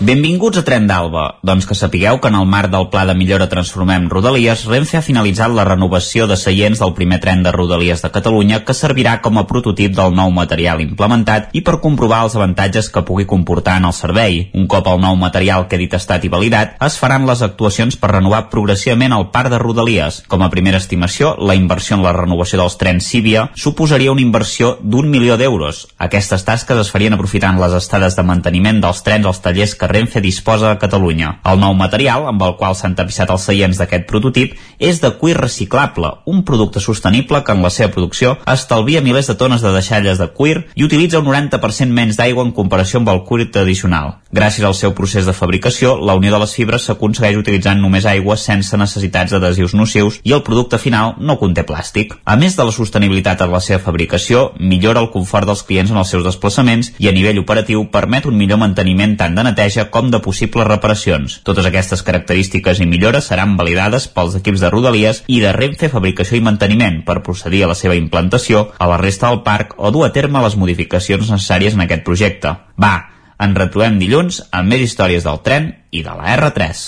Benvinguts 0.00 0.56
a 0.56 0.62
Tren 0.64 0.86
d'Alba. 0.88 1.26
Doncs 1.44 1.66
que 1.68 1.74
sapigueu 1.76 2.22
que 2.24 2.30
en 2.32 2.36
el 2.38 2.46
marc 2.48 2.70
del 2.72 2.86
Pla 2.88 3.02
de 3.04 3.12
Millora 3.12 3.50
Transformem 3.52 4.06
Rodalies, 4.08 4.62
Renfe 4.64 4.96
ha 4.96 5.02
finalitzat 5.04 5.52
la 5.52 5.66
renovació 5.68 6.24
de 6.24 6.38
seients 6.40 6.80
del 6.80 6.94
primer 6.96 7.18
tren 7.20 7.42
de 7.44 7.52
Rodalies 7.52 8.00
de 8.00 8.08
Catalunya 8.14 8.62
que 8.64 8.72
servirà 8.72 9.18
com 9.20 9.36
a 9.36 9.44
prototip 9.50 9.92
del 9.92 10.14
nou 10.16 10.32
material 10.32 10.80
implementat 10.80 11.52
i 11.52 11.60
per 11.60 11.82
comprovar 11.84 12.22
els 12.24 12.36
avantatges 12.38 12.88
que 12.88 13.02
pugui 13.04 13.26
comportar 13.28 13.74
en 13.76 13.90
el 13.90 13.92
servei. 13.92 14.38
Un 14.56 14.64
cop 14.72 14.88
el 14.88 15.02
nou 15.02 15.18
material 15.20 15.66
quedi 15.68 15.90
testat 15.92 16.24
i 16.24 16.32
validat, 16.32 16.80
es 16.80 16.96
faran 16.96 17.28
les 17.28 17.44
actuacions 17.44 18.00
per 18.00 18.14
renovar 18.14 18.46
progressivament 18.48 19.12
el 19.12 19.28
parc 19.36 19.52
de 19.52 19.60
Rodalies. 19.60 20.22
Com 20.32 20.40
a 20.40 20.48
primera 20.48 20.80
estimació, 20.80 21.34
la 21.36 21.58
inversió 21.60 21.98
en 21.98 22.06
la 22.08 22.14
renovació 22.16 22.62
dels 22.62 22.78
trens 22.80 23.10
Cívia 23.12 23.50
suposaria 23.52 24.16
una 24.16 24.24
inversió 24.24 24.78
d'un 24.80 25.12
milió 25.12 25.36
d'euros. 25.36 25.84
Aquestes 25.98 26.48
tasques 26.48 26.86
es 26.86 26.96
farien 26.96 27.20
aprofitant 27.20 27.60
les 27.60 27.76
estades 27.76 28.16
de 28.16 28.24
manteniment 28.24 28.80
dels 28.80 29.04
trens 29.04 29.28
als 29.28 29.44
tallers 29.44 29.76
que 29.76 29.89
Renfe 29.90 30.20
disposa 30.22 30.70
a 30.70 30.78
Catalunya. 30.78 31.40
El 31.50 31.58
nou 31.58 31.74
material, 31.74 32.28
amb 32.30 32.42
el 32.46 32.54
qual 32.60 32.76
s'han 32.78 32.94
tapissat 32.94 33.30
els 33.34 33.42
seients 33.48 33.80
d'aquest 33.80 34.06
prototip, 34.06 34.54
és 34.78 35.00
de 35.02 35.10
cuir 35.18 35.34
reciclable, 35.38 36.12
un 36.30 36.44
producte 36.46 36.78
sostenible 36.80 37.42
que 37.42 37.56
en 37.56 37.62
la 37.64 37.72
seva 37.74 37.90
producció 37.90 38.36
estalvia 38.46 39.02
milers 39.02 39.26
de 39.32 39.34
tones 39.40 39.64
de 39.66 39.72
deixalles 39.74 40.22
de 40.22 40.28
cuir 40.36 40.68
i 40.78 40.86
utilitza 40.86 41.18
un 41.18 41.26
90% 41.26 41.90
menys 41.90 42.20
d'aigua 42.20 42.46
en 42.46 42.52
comparació 42.54 43.00
amb 43.00 43.10
el 43.10 43.24
cuir 43.26 43.50
tradicional. 43.50 44.20
Gràcies 44.30 44.62
al 44.62 44.76
seu 44.78 44.94
procés 44.94 45.26
de 45.26 45.34
fabricació, 45.34 45.96
la 45.98 46.14
unió 46.14 46.30
de 46.30 46.38
les 46.38 46.54
fibres 46.54 46.86
s'aconsegueix 46.86 47.40
utilitzant 47.40 47.80
només 47.82 48.06
aigua 48.06 48.36
sense 48.38 48.78
necessitats 48.78 49.34
d'adhesius 49.34 49.74
nocius 49.74 50.20
i 50.22 50.36
el 50.36 50.44
producte 50.46 50.78
final 50.78 51.16
no 51.18 51.38
conté 51.40 51.64
plàstic. 51.66 52.14
A 52.24 52.36
més 52.38 52.54
de 52.54 52.66
la 52.68 52.74
sostenibilitat 52.74 53.42
en 53.42 53.50
la 53.50 53.60
seva 53.64 53.82
fabricació, 53.82 54.52
millora 54.60 55.02
el 55.02 55.10
confort 55.10 55.50
dels 55.50 55.64
clients 55.66 55.90
en 55.90 55.98
els 55.98 56.14
seus 56.14 56.22
desplaçaments 56.22 56.92
i 57.02 57.10
a 57.10 57.16
nivell 57.16 57.42
operatiu 57.42 57.88
permet 57.90 58.30
un 58.30 58.38
millor 58.38 58.62
manteniment 58.62 59.16
tant 59.18 59.34
de 59.34 59.46
neteja 59.50 59.79
com 59.88 60.10
de 60.12 60.20
possibles 60.20 60.68
reparacions. 60.68 61.38
Totes 61.46 61.66
aquestes 61.66 62.02
característiques 62.04 62.80
i 62.80 62.88
millores 62.90 63.30
seran 63.30 63.56
validades 63.56 64.08
pels 64.12 64.36
equips 64.36 64.60
de 64.60 64.70
Rodalies 64.72 65.22
i 65.26 65.40
de 65.40 65.54
Renfe 65.56 65.88
Fabricació 65.88 66.36
i 66.36 66.44
Manteniment 66.44 67.00
per 67.06 67.22
procedir 67.24 67.64
a 67.64 67.70
la 67.72 67.78
seva 67.78 67.96
implantació 67.96 68.66
a 68.78 68.90
la 68.90 69.00
resta 69.00 69.30
del 69.30 69.40
parc 69.46 69.78
o 69.78 69.90
dur 69.94 70.04
a 70.06 70.12
terme 70.12 70.42
les 70.44 70.58
modificacions 70.60 71.30
necessàries 71.32 71.78
en 71.78 71.86
aquest 71.86 72.04
projecte. 72.04 72.54
Va, 72.76 72.94
ens 73.40 73.56
retrobem 73.56 73.96
dilluns 74.02 74.42
amb 74.52 74.74
més 74.74 74.84
històries 74.84 75.24
del 75.24 75.40
tren 75.46 75.72
i 75.90 76.04
de 76.04 76.16
la 76.16 76.36
R3. 76.36 76.84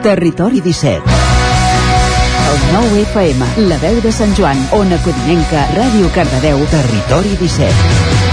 Territori 0.00 0.64
17. 0.64 1.18
El 2.50 2.62
9 2.72 3.02
FM, 3.04 3.50
la 3.68 3.76
veu 3.84 4.00
de 4.00 4.10
Sant 4.16 4.32
Joan, 4.38 4.58
Ona 4.80 4.98
Codinenca, 5.04 5.68
Ràdio 5.76 6.08
Cardedeu, 6.16 6.64
Territori 6.72 7.36
17. 7.44 8.29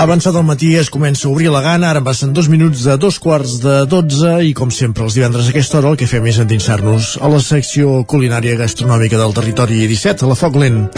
Avançat 0.00 0.32
el 0.32 0.46
matí 0.48 0.70
es 0.80 0.88
comença 0.88 1.26
a 1.28 1.30
obrir 1.30 1.50
la 1.52 1.60
gana, 1.60 1.90
ara 1.90 2.00
passen 2.00 2.30
dos 2.32 2.46
minuts 2.48 2.86
de 2.86 2.94
dos 2.96 3.18
quarts 3.20 3.58
de 3.60 3.74
dotze 3.84 4.38
i 4.48 4.54
com 4.56 4.72
sempre 4.72 5.04
els 5.04 5.18
divendres 5.18 5.44
a 5.44 5.52
aquesta 5.52 5.76
hora 5.76 5.92
el 5.92 5.98
que 6.00 6.08
fem 6.08 6.24
és 6.30 6.38
endinsar-nos 6.40 7.18
a 7.20 7.28
la 7.28 7.42
secció 7.44 8.00
culinària 8.08 8.56
gastronòmica 8.56 9.20
del 9.20 9.36
territori 9.36 9.84
17, 9.84 10.24
a 10.24 10.32
la 10.32 10.38
Foc 10.40 10.56
Lent. 10.56 10.88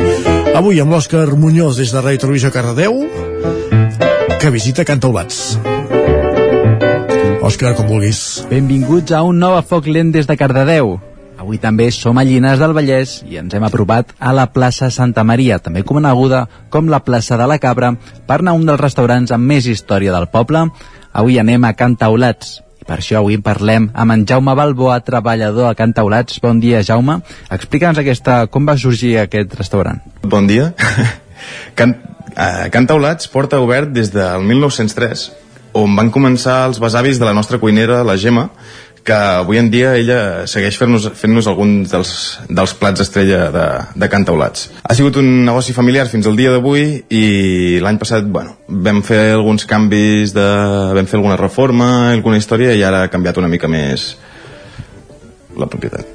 Avui 0.55 0.79
amb 0.79 0.95
l'Òscar 0.95 1.27
Muñoz 1.35 1.83
des 1.83 1.91
de 1.91 1.99
Ràdio 1.99 2.29
Televisió 2.29 2.55
Cardedeu, 2.55 3.03
que 4.39 4.55
visita 4.55 4.87
Cantaulats. 4.87 5.59
Òscar, 7.43 7.75
com 7.75 7.91
vulguis. 7.91 8.45
Benvinguts 8.55 9.19
a 9.19 9.27
un 9.27 9.43
nou 9.43 9.59
Foc 9.67 9.91
Lent 9.91 10.15
des 10.15 10.31
de 10.31 10.39
Cardedeu. 10.39 11.01
Avui 11.43 11.59
també 11.59 11.89
som 11.91 12.19
a 12.21 12.23
Llinars 12.23 12.61
del 12.63 12.71
Vallès 12.77 13.17
i 13.27 13.35
ens 13.41 13.55
hem 13.57 13.65
apropat 13.67 14.13
a 14.23 14.31
la 14.31 14.45
plaça 14.55 14.93
Santa 14.95 15.25
Maria, 15.27 15.57
també 15.59 15.81
coneguda 15.83 16.45
com 16.71 16.87
la 16.87 17.01
plaça 17.03 17.35
de 17.41 17.49
la 17.51 17.57
Cabra, 17.59 17.89
per 18.29 18.37
anar 18.39 18.53
a 18.53 18.61
un 18.61 18.69
dels 18.69 18.79
restaurants 18.79 19.33
amb 19.35 19.51
més 19.51 19.67
història 19.67 20.15
del 20.15 20.29
poble. 20.31 20.69
Avui 21.11 21.41
anem 21.43 21.67
a 21.67 21.73
Can 21.75 21.97
Taulats, 21.99 22.61
i 22.79 22.87
per 22.87 23.01
això 23.01 23.19
avui 23.19 23.41
parlem 23.43 23.89
amb 23.91 24.15
en 24.15 24.23
Jaume 24.31 24.55
Balboa, 24.55 25.01
treballador 25.03 25.73
a 25.73 25.75
Can 25.75 25.97
Taulats. 25.97 26.39
Bon 26.45 26.63
dia, 26.63 26.85
Jaume. 26.87 27.19
Explica'ns 27.51 27.99
aquesta, 27.99 28.45
com 28.47 28.71
va 28.71 28.79
sorgir 28.79 29.17
aquest 29.25 29.59
restaurant. 29.59 29.99
Bon 30.23 30.47
dia. 30.47 30.71
Can, 31.79 31.97
uh, 32.37 32.69
Can 32.71 32.87
Taulats 32.87 33.27
porta 33.35 33.59
obert 33.59 33.91
des 33.91 34.15
del 34.15 34.47
1903, 34.47 35.27
on 35.75 35.99
van 35.99 36.15
començar 36.15 36.69
els 36.69 36.79
besavis 36.79 37.19
de 37.19 37.27
la 37.27 37.35
nostra 37.35 37.59
cuinera, 37.59 38.05
la 38.07 38.15
Gemma, 38.15 38.47
que 39.05 39.13
avui 39.15 39.59
en 39.59 39.71
dia 39.71 39.97
ella 39.99 40.47
segueix 40.47 40.77
fent-nos 40.79 41.09
fent, 41.19 41.35
-nos, 41.35 41.49
alguns 41.51 41.91
dels, 41.91 42.13
dels 42.49 42.75
plats 42.75 43.03
estrella 43.03 43.51
de, 43.51 43.67
de 43.95 44.09
Can 44.09 44.25
Taulats. 44.25 44.71
Ha 44.83 44.95
sigut 44.95 45.17
un 45.17 45.45
negoci 45.45 45.73
familiar 45.73 46.07
fins 46.09 46.27
al 46.27 46.37
dia 46.37 46.51
d'avui 46.51 47.05
i 47.11 47.25
l'any 47.83 47.99
passat 47.99 48.25
bueno, 48.25 48.57
vam 48.69 49.03
fer 49.03 49.33
alguns 49.33 49.67
canvis, 49.67 50.35
de, 50.35 50.49
vam 50.95 51.07
fer 51.07 51.19
alguna 51.19 51.37
reforma, 51.37 52.13
alguna 52.13 52.39
història 52.39 52.75
i 52.75 52.83
ara 52.83 53.03
ha 53.03 53.13
canviat 53.13 53.39
una 53.39 53.49
mica 53.49 53.69
més 53.69 54.17
la 55.59 55.67
propietat. 55.67 56.07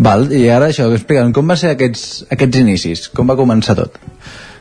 Val, 0.00 0.30
i 0.32 0.48
ara 0.48 0.70
això, 0.70 0.88
explica'm, 0.94 1.32
com 1.36 1.46
va 1.46 1.56
ser 1.60 1.74
aquests, 1.74 2.24
aquests 2.32 2.56
inicis? 2.58 3.08
Com 3.14 3.28
va 3.28 3.36
començar 3.36 3.76
tot? 3.76 4.00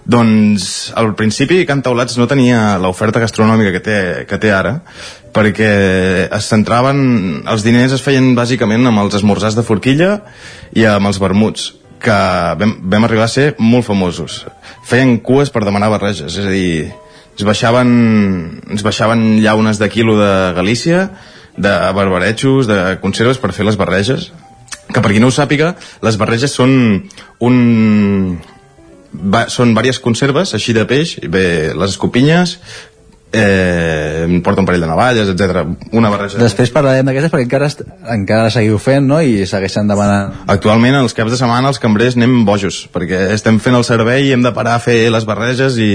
Doncs 0.09 0.91
al 0.97 1.11
principi 1.13 1.65
Can 1.69 1.83
Taulats 1.85 2.17
no 2.17 2.25
tenia 2.29 2.79
l'oferta 2.81 3.21
gastronòmica 3.21 3.73
que 3.75 3.81
té, 3.85 3.97
que 4.29 4.39
té 4.41 4.49
ara 4.55 4.79
perquè 5.35 5.69
es 6.33 6.47
centraven 6.49 7.43
els 7.51 7.65
diners 7.65 7.93
es 7.93 8.01
feien 8.01 8.31
bàsicament 8.38 8.89
amb 8.89 9.03
els 9.03 9.19
esmorzars 9.19 9.57
de 9.57 9.65
forquilla 9.67 10.15
i 10.73 10.88
amb 10.89 11.11
els 11.11 11.21
vermuts 11.21 11.73
que 12.01 12.15
vam, 12.57 12.73
vam 12.89 13.05
arribar 13.05 13.27
a 13.27 13.31
ser 13.31 13.51
molt 13.59 13.85
famosos. 13.85 14.45
Feien 14.88 15.17
cues 15.21 15.51
per 15.53 15.65
demanar 15.67 15.91
barreges 15.93 16.39
és 16.39 16.47
a 16.47 16.53
dir, 16.53 16.89
ens 17.35 17.45
baixaven 17.45 17.89
ens 18.71 18.85
baixaven 18.85 19.43
llaunes 19.43 19.77
de 19.77 19.89
quilo 19.93 20.17
de 20.17 20.31
Galícia 20.57 21.09
de 21.59 21.73
barbaretxos, 21.93 22.69
de 22.71 22.97
conserves 23.03 23.38
per 23.38 23.51
fer 23.53 23.67
les 23.67 23.77
barreges 23.77 24.31
que 24.89 25.03
per 25.03 25.11
qui 25.11 25.21
no 25.21 25.29
ho 25.29 25.35
sàpiga 25.35 25.75
les 26.01 26.17
barreges 26.17 26.55
són 26.55 26.71
un, 27.45 27.59
va, 29.13 29.47
són 29.49 29.73
diverses 29.73 30.01
conserves 30.03 30.53
així 30.57 30.75
de 30.77 30.85
peix, 30.89 31.17
bé, 31.31 31.73
les 31.75 31.95
escopinyes 31.95 32.57
eh, 33.31 34.41
porta 34.43 34.61
un 34.61 34.65
parell 34.65 34.81
de 34.81 34.88
navalles, 34.88 35.29
etc. 35.29 35.63
Una 35.93 36.09
barreja... 36.09 36.39
Després 36.41 36.71
parlarem 36.73 37.07
d'aquestes 37.07 37.31
perquè 37.33 37.45
encara, 37.45 37.69
encara 38.15 38.51
seguiu 38.53 38.79
fent, 38.81 39.05
no?, 39.09 39.21
i 39.21 39.45
segueixen 39.49 39.89
demanant... 39.89 40.33
Actualment, 40.49 40.97
els 41.03 41.15
caps 41.17 41.33
de 41.35 41.39
setmana, 41.41 41.69
els 41.69 41.81
cambrers 41.81 42.17
anem 42.17 42.43
bojos, 42.47 42.83
perquè 42.93 43.27
estem 43.35 43.61
fent 43.63 43.77
el 43.77 43.88
servei 43.88 44.29
i 44.29 44.35
hem 44.35 44.45
de 44.45 44.53
parar 44.55 44.77
a 44.77 44.83
fer 44.83 45.01
les 45.13 45.27
barreges 45.29 45.79
i 45.81 45.91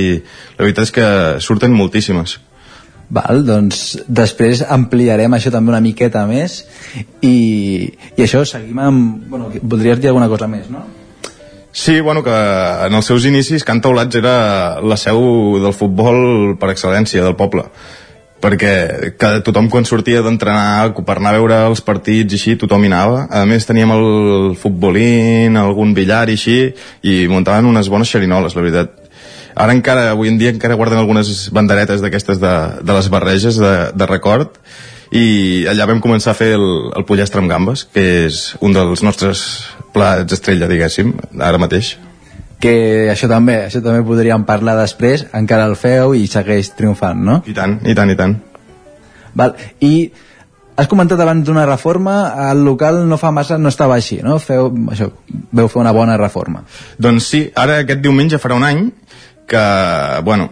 la 0.57 0.67
veritat 0.67 0.89
és 0.89 0.95
que 0.95 1.07
surten 1.45 1.75
moltíssimes. 1.75 2.39
Val, 3.15 3.43
doncs 3.47 3.99
després 4.09 4.63
ampliarem 4.65 5.35
això 5.37 5.53
també 5.53 5.75
una 5.75 5.83
miqueta 5.85 6.25
més 6.27 6.63
i, 7.21 7.37
i 8.17 8.25
això, 8.25 8.47
seguim 8.49 8.81
amb... 8.81 9.25
Bueno, 9.29 9.51
voldries 9.63 10.01
dir 10.01 10.11
alguna 10.11 10.31
cosa 10.31 10.49
més, 10.51 10.71
no? 10.73 10.87
Sí, 11.75 11.99
bueno, 12.01 12.23
que 12.23 12.31
en 12.31 12.95
els 12.95 13.09
seus 13.11 13.25
inicis 13.27 13.65
Can 13.67 13.81
Taulats 13.83 14.15
era 14.15 14.79
la 14.79 14.95
seu 14.95 15.19
del 15.59 15.75
futbol 15.75 16.55
per 16.61 16.71
excel·lència 16.71 17.25
del 17.27 17.35
poble 17.35 17.67
perquè 18.45 18.73
que 19.19 19.31
tothom 19.45 19.71
quan 19.73 19.87
sortia 19.89 20.21
d'entrenar 20.23 20.93
per 21.07 21.17
anar 21.17 21.33
a 21.33 21.39
veure 21.39 21.61
els 21.71 21.81
partits 21.85 22.35
i 22.35 22.39
així, 22.39 22.57
tothom 22.61 22.85
hi 22.85 22.91
anava. 22.91 23.23
A 23.33 23.45
més 23.49 23.65
teníem 23.65 23.95
el 23.95 24.09
futbolín, 24.61 25.57
algun 25.57 25.95
billar 25.97 26.27
i 26.29 26.37
així, 26.37 26.59
i 27.03 27.25
muntaven 27.31 27.71
unes 27.71 27.89
bones 27.89 28.11
xerinoles, 28.13 28.57
la 28.57 28.65
veritat. 28.67 28.99
Ara 29.55 29.73
encara, 29.73 30.11
avui 30.13 30.29
en 30.29 30.37
dia, 30.39 30.53
encara 30.53 30.77
guarden 30.77 31.01
algunes 31.01 31.31
banderetes 31.55 32.03
d'aquestes 32.05 32.43
de, 32.43 32.55
de 32.83 32.99
les 32.99 33.09
barreges 33.09 33.57
de, 33.63 33.75
de 33.95 34.11
record, 34.11 34.59
i 35.15 35.65
allà 35.71 35.87
vam 35.89 36.03
començar 36.05 36.35
a 36.35 36.39
fer 36.39 36.53
el, 36.59 36.69
el 36.99 37.07
pollastre 37.09 37.41
amb 37.41 37.51
gambes, 37.51 37.87
que 37.95 38.05
és 38.27 38.45
un 38.61 38.75
dels 38.77 39.05
nostres 39.07 39.47
plats 39.95 40.37
estrella, 40.37 40.69
diguéssim, 40.71 41.15
ara 41.41 41.61
mateix. 41.63 41.95
Que 42.63 42.75
això 43.13 43.29
també, 43.29 43.59
això 43.69 43.83
també 43.85 44.03
podríem 44.07 44.45
parlar 44.49 44.77
després, 44.79 45.27
encara 45.37 45.67
el 45.69 45.77
feu 45.79 46.15
i 46.17 46.27
segueix 46.31 46.73
triomfant, 46.79 47.21
no? 47.25 47.41
I 47.47 47.57
tant, 47.57 47.79
i 47.85 47.97
tant, 47.97 48.13
i 48.13 48.19
tant. 48.19 48.39
Val. 49.35 49.55
I 49.85 49.95
has 50.77 50.89
comentat 50.91 51.21
abans 51.21 51.47
d'una 51.47 51.67
reforma, 51.69 52.17
el 52.51 52.65
local 52.67 53.05
no 53.09 53.19
fa 53.21 53.31
massa 53.35 53.59
no 53.59 53.71
estava 53.71 53.99
així, 53.99 54.21
no? 54.27 54.39
Feu, 54.43 54.71
això, 54.91 55.11
veu 55.55 55.71
fer 55.71 55.81
una 55.83 55.95
bona 55.95 56.19
reforma. 56.21 56.65
Doncs 56.99 57.31
sí, 57.31 57.45
ara 57.55 57.83
aquest 57.85 58.03
diumenge 58.03 58.41
farà 58.43 58.59
un 58.59 58.67
any 58.67 58.85
que, 59.51 59.65
bueno, 60.27 60.51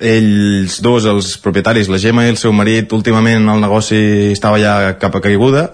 ells 0.00 0.78
dos, 0.84 1.06
els 1.10 1.34
propietaris, 1.42 1.90
la 1.90 1.98
Gemma 1.98 2.26
i 2.26 2.32
el 2.32 2.38
seu 2.40 2.52
marit, 2.54 2.92
últimament 2.94 3.48
el 3.50 3.62
negoci 3.62 3.98
estava 4.32 4.60
ja 4.62 4.94
cap 5.00 5.14
a 5.16 5.22
caiguda 5.24 5.68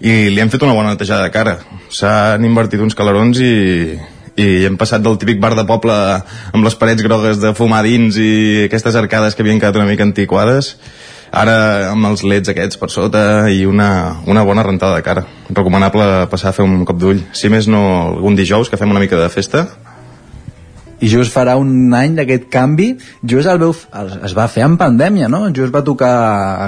i 0.00 0.28
li 0.32 0.42
hem 0.42 0.52
fet 0.52 0.64
una 0.64 0.74
bona 0.76 0.94
netejada 0.94 1.26
de 1.26 1.34
cara. 1.34 1.56
S'han 1.92 2.44
invertit 2.44 2.82
uns 2.82 2.96
calarons 2.96 3.40
i, 3.40 3.96
i 4.36 4.48
hem 4.68 4.76
passat 4.80 5.04
del 5.04 5.18
típic 5.20 5.40
bar 5.42 5.54
de 5.56 5.66
poble 5.68 5.94
amb 5.94 6.64
les 6.64 6.76
parets 6.78 7.04
grogues 7.04 7.40
de 7.42 7.52
fumar 7.56 7.82
dins 7.86 8.18
i 8.20 8.66
aquestes 8.66 8.96
arcades 8.96 9.34
que 9.34 9.44
havien 9.44 9.60
quedat 9.60 9.78
una 9.80 9.88
mica 9.88 10.06
antiquades 10.06 10.76
ara 11.36 11.90
amb 11.90 12.06
els 12.08 12.22
leds 12.24 12.48
aquests 12.48 12.78
per 12.80 12.88
sota 12.92 13.50
i 13.52 13.64
una, 13.68 14.22
una 14.26 14.44
bona 14.46 14.64
rentada 14.64 14.96
de 14.96 15.04
cara. 15.04 15.26
Recomanable 15.50 16.26
passar 16.32 16.52
a 16.52 16.56
fer 16.56 16.64
un 16.64 16.84
cop 16.88 17.00
d'ull. 17.00 17.20
Si 17.36 17.50
més 17.52 17.68
no 17.68 17.82
algun 18.14 18.38
dijous 18.38 18.70
que 18.70 18.78
fem 18.80 18.90
una 18.90 19.02
mica 19.02 19.18
de 19.20 19.28
festa 19.32 19.66
i 21.00 21.10
just 21.10 21.34
farà 21.34 21.56
un 21.60 21.92
any 21.94 22.16
d'aquest 22.16 22.48
canvi 22.52 22.92
just 23.22 23.48
el 23.50 23.60
veu, 23.60 23.74
el, 24.00 24.12
es 24.24 24.36
va 24.36 24.48
fer 24.48 24.64
en 24.66 24.78
pandèmia 24.80 25.28
no? 25.32 25.46
just 25.56 25.74
va 25.74 25.84
tocar 25.84 26.14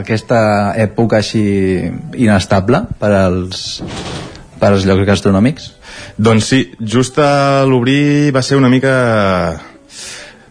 aquesta 0.00 0.40
època 0.76 1.22
així 1.22 1.44
inestable 2.16 2.84
per 3.00 3.12
als, 3.16 3.82
per 4.60 4.72
als 4.74 4.84
llocs 4.88 5.06
gastronòmics 5.08 5.72
doncs 6.18 6.50
sí, 6.52 6.64
just 6.80 7.18
a 7.22 7.64
l'obrir 7.68 8.34
va 8.34 8.42
ser 8.44 8.60
una 8.60 8.70
mica 8.72 8.94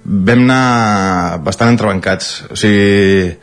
vam 0.08 0.48
anar 0.48 1.44
bastant 1.44 1.76
entrebancats 1.76 2.48
o 2.50 2.58
sigui 2.58 3.38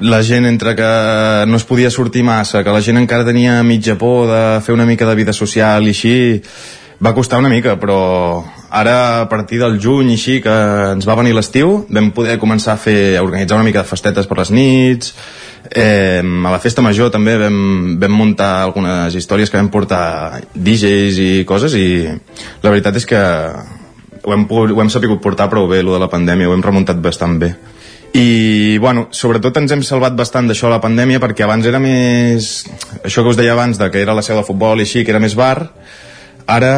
la 0.00 0.22
gent 0.22 0.44
entre 0.44 0.74
que 0.76 0.88
no 1.48 1.56
es 1.56 1.64
podia 1.64 1.90
sortir 1.90 2.22
massa, 2.22 2.62
que 2.62 2.72
la 2.72 2.82
gent 2.84 2.98
encara 3.00 3.24
tenia 3.24 3.62
mitja 3.64 3.96
por 3.96 4.28
de 4.28 4.42
fer 4.60 4.74
una 4.74 4.84
mica 4.84 5.06
de 5.08 5.14
vida 5.16 5.32
social 5.32 5.86
i 5.86 5.94
així, 5.94 6.16
va 7.02 7.14
costar 7.14 7.38
una 7.38 7.50
mica, 7.52 7.76
però 7.80 8.44
ara 8.70 9.22
a 9.22 9.28
partir 9.28 9.58
del 9.60 9.78
juny 9.82 10.14
així, 10.14 10.38
que 10.44 10.54
ens 10.94 11.06
va 11.08 11.16
venir 11.18 11.34
l'estiu, 11.36 11.84
vam 11.92 12.10
poder 12.16 12.38
començar 12.40 12.74
a 12.74 12.80
fer 12.80 13.16
a 13.16 13.24
organitzar 13.24 13.58
una 13.58 13.66
mica 13.66 13.82
de 13.82 13.90
festetes 13.90 14.28
per 14.28 14.38
les 14.40 14.52
nits, 14.54 15.12
eh, 15.70 16.22
a 16.22 16.52
la 16.54 16.60
festa 16.62 16.84
major 16.84 17.10
també 17.12 17.36
vam, 17.40 17.96
vam 18.00 18.16
muntar 18.16 18.50
algunes 18.64 19.14
històries 19.14 19.52
que 19.52 19.60
vam 19.60 19.70
portar 19.72 20.42
DJs 20.54 21.20
i 21.20 21.30
coses 21.48 21.76
i 21.76 21.86
la 22.62 22.72
veritat 22.72 22.96
és 22.96 23.06
que 23.06 23.20
ho 24.26 24.34
hem, 24.34 24.46
ho 24.50 24.80
hem 24.80 24.90
sapigut 24.90 25.22
portar 25.22 25.50
prou 25.52 25.68
bé, 25.68 25.82
lo 25.82 25.94
de 25.94 26.02
la 26.02 26.10
pandèmia, 26.10 26.48
ho 26.48 26.56
hem 26.56 26.64
remuntat 26.64 27.00
bastant 27.02 27.38
bé. 27.38 27.54
I 28.16 28.78
bueno, 28.80 29.08
sobretot 29.12 29.58
ens 29.60 29.74
hem 29.74 29.82
salvat 29.84 30.14
bastant 30.16 30.46
d'això 30.48 30.70
la 30.72 30.80
pandèmia 30.80 31.20
perquè 31.20 31.44
abans 31.44 31.66
era 31.68 31.78
més 31.82 32.64
això 33.04 33.20
que 33.20 33.34
us 33.34 33.36
deia 33.36 33.52
abans 33.52 33.76
de 33.76 33.90
que 33.92 34.00
era 34.00 34.14
la 34.16 34.24
seu 34.24 34.38
de 34.38 34.46
futbol 34.46 34.80
i 34.80 34.86
així, 34.86 35.04
que 35.04 35.12
era 35.12 35.20
més 35.20 35.36
bar 35.36 35.68
ara 36.46 36.74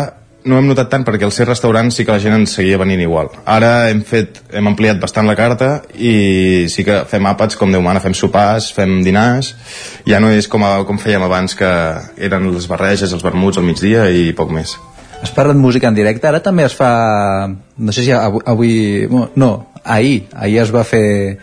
no 0.49 0.57
hem 0.57 0.69
notat 0.71 0.89
tant 0.93 1.05
perquè 1.05 1.27
al 1.27 1.33
ser 1.35 1.47
restaurant 1.49 1.91
sí 1.93 2.05
que 2.07 2.15
la 2.15 2.23
gent 2.23 2.37
ens 2.39 2.55
seguia 2.57 2.79
venint 2.81 3.03
igual. 3.05 3.29
Ara 3.45 3.91
hem 3.91 4.01
fet, 4.07 4.41
hem 4.55 4.71
ampliat 4.71 5.01
bastant 5.03 5.29
la 5.29 5.37
carta 5.39 5.71
i 5.95 6.67
sí 6.73 6.85
que 6.87 7.03
fem 7.11 7.27
àpats 7.29 7.59
com 7.59 7.73
Déu 7.75 7.83
mana, 7.85 8.01
fem 8.01 8.15
sopars, 8.17 8.71
fem 8.75 9.01
dinars. 9.05 9.53
Ja 10.09 10.23
no 10.25 10.31
és 10.33 10.49
com, 10.49 10.65
a, 10.65 10.85
com 10.89 11.01
fèiem 11.01 11.25
abans 11.27 11.57
que 11.59 11.69
eren 12.17 12.49
les 12.55 12.69
barreges, 12.71 13.13
els 13.13 13.25
vermuts 13.25 13.61
al 13.61 13.67
migdia 13.69 14.09
i 14.09 14.33
poc 14.37 14.55
més. 14.55 14.79
Has 15.19 15.35
parlat 15.35 15.59
música 15.59 15.91
en 15.91 15.99
directe, 15.99 16.29
ara 16.31 16.41
també 16.41 16.65
es 16.65 16.77
fa... 16.79 16.91
No 17.51 17.93
sé 17.93 18.07
si 18.07 18.15
avui... 18.15 18.43
avui 18.47 18.73
no, 19.37 19.53
ahir, 19.85 20.29
ahir 20.33 20.63
es 20.63 20.75
va 20.75 20.87
fer... 20.87 21.39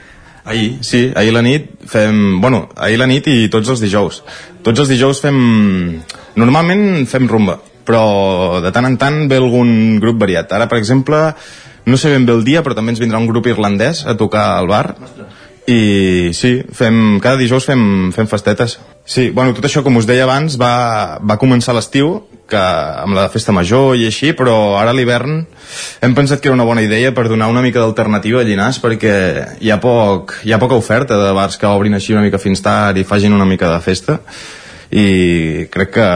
Ahir, 0.45 0.77
sí, 0.85 1.09
ahir 1.17 1.33
la 1.35 1.43
nit 1.45 1.67
fem... 1.89 2.39
Bueno, 2.41 2.69
ahir 2.77 3.01
la 3.01 3.09
nit 3.09 3.27
i 3.27 3.49
tots 3.51 3.73
els 3.73 3.83
dijous. 3.83 4.21
Tots 4.63 4.85
els 4.85 4.91
dijous 4.93 5.19
fem... 5.21 5.39
Normalment 6.39 7.03
fem 7.09 7.27
rumba, 7.31 7.59
però 7.87 8.61
de 8.63 8.73
tant 8.75 8.89
en 8.89 8.97
tant 9.01 9.23
ve 9.31 9.39
algun 9.41 9.99
grup 10.03 10.19
variat. 10.21 10.51
Ara, 10.57 10.69
per 10.71 10.79
exemple, 10.81 11.21
no 11.85 11.97
sé 11.97 12.11
ben 12.13 12.25
bé 12.25 12.33
el 12.33 12.45
dia, 12.45 12.63
però 12.65 12.77
també 12.77 12.95
ens 12.95 13.01
vindrà 13.01 13.21
un 13.21 13.29
grup 13.29 13.47
irlandès 13.47 14.05
a 14.05 14.17
tocar 14.17 14.55
al 14.57 14.69
bar. 14.71 14.85
I 15.65 16.29
sí, 16.37 16.59
fem, 16.77 17.17
cada 17.23 17.39
dijous 17.41 17.65
fem, 17.65 18.11
fem 18.13 18.27
festetes. 18.29 18.77
Sí, 19.05 19.31
bueno, 19.33 19.53
tot 19.57 19.65
això, 19.65 19.81
com 19.85 19.97
us 19.97 20.05
deia 20.05 20.25
abans, 20.27 20.59
va, 20.61 21.17
va 21.25 21.39
començar 21.41 21.73
l'estiu, 21.73 22.19
que 22.49 22.61
amb 22.61 23.15
la 23.17 23.25
festa 23.33 23.53
major 23.55 23.95
i 23.97 24.05
així, 24.05 24.31
però 24.37 24.77
ara 24.77 24.93
a 24.93 24.97
l'hivern 24.97 25.39
hem 26.05 26.13
pensat 26.17 26.41
que 26.41 26.49
era 26.51 26.57
una 26.57 26.67
bona 26.67 26.83
idea 26.85 27.13
per 27.15 27.27
donar 27.29 27.49
una 27.49 27.63
mica 27.65 27.81
d'alternativa 27.81 28.41
a 28.41 28.45
Llinars 28.45 28.77
perquè 28.83 29.15
hi 29.59 29.71
ha, 29.73 29.79
poc, 29.81 30.37
hi 30.45 30.53
ha 30.53 30.61
poca 30.61 30.77
oferta 30.77 31.17
de 31.17 31.31
bars 31.33 31.57
que 31.57 31.69
obrin 31.69 31.97
així 31.97 32.13
una 32.13 32.21
mica 32.25 32.41
fins 32.41 32.61
tard 32.61 33.01
i 33.01 33.07
fagin 33.07 33.33
una 33.33 33.49
mica 33.49 33.71
de 33.73 33.81
festa 33.81 34.19
i 34.93 35.65
crec 35.73 35.95
que 35.97 36.09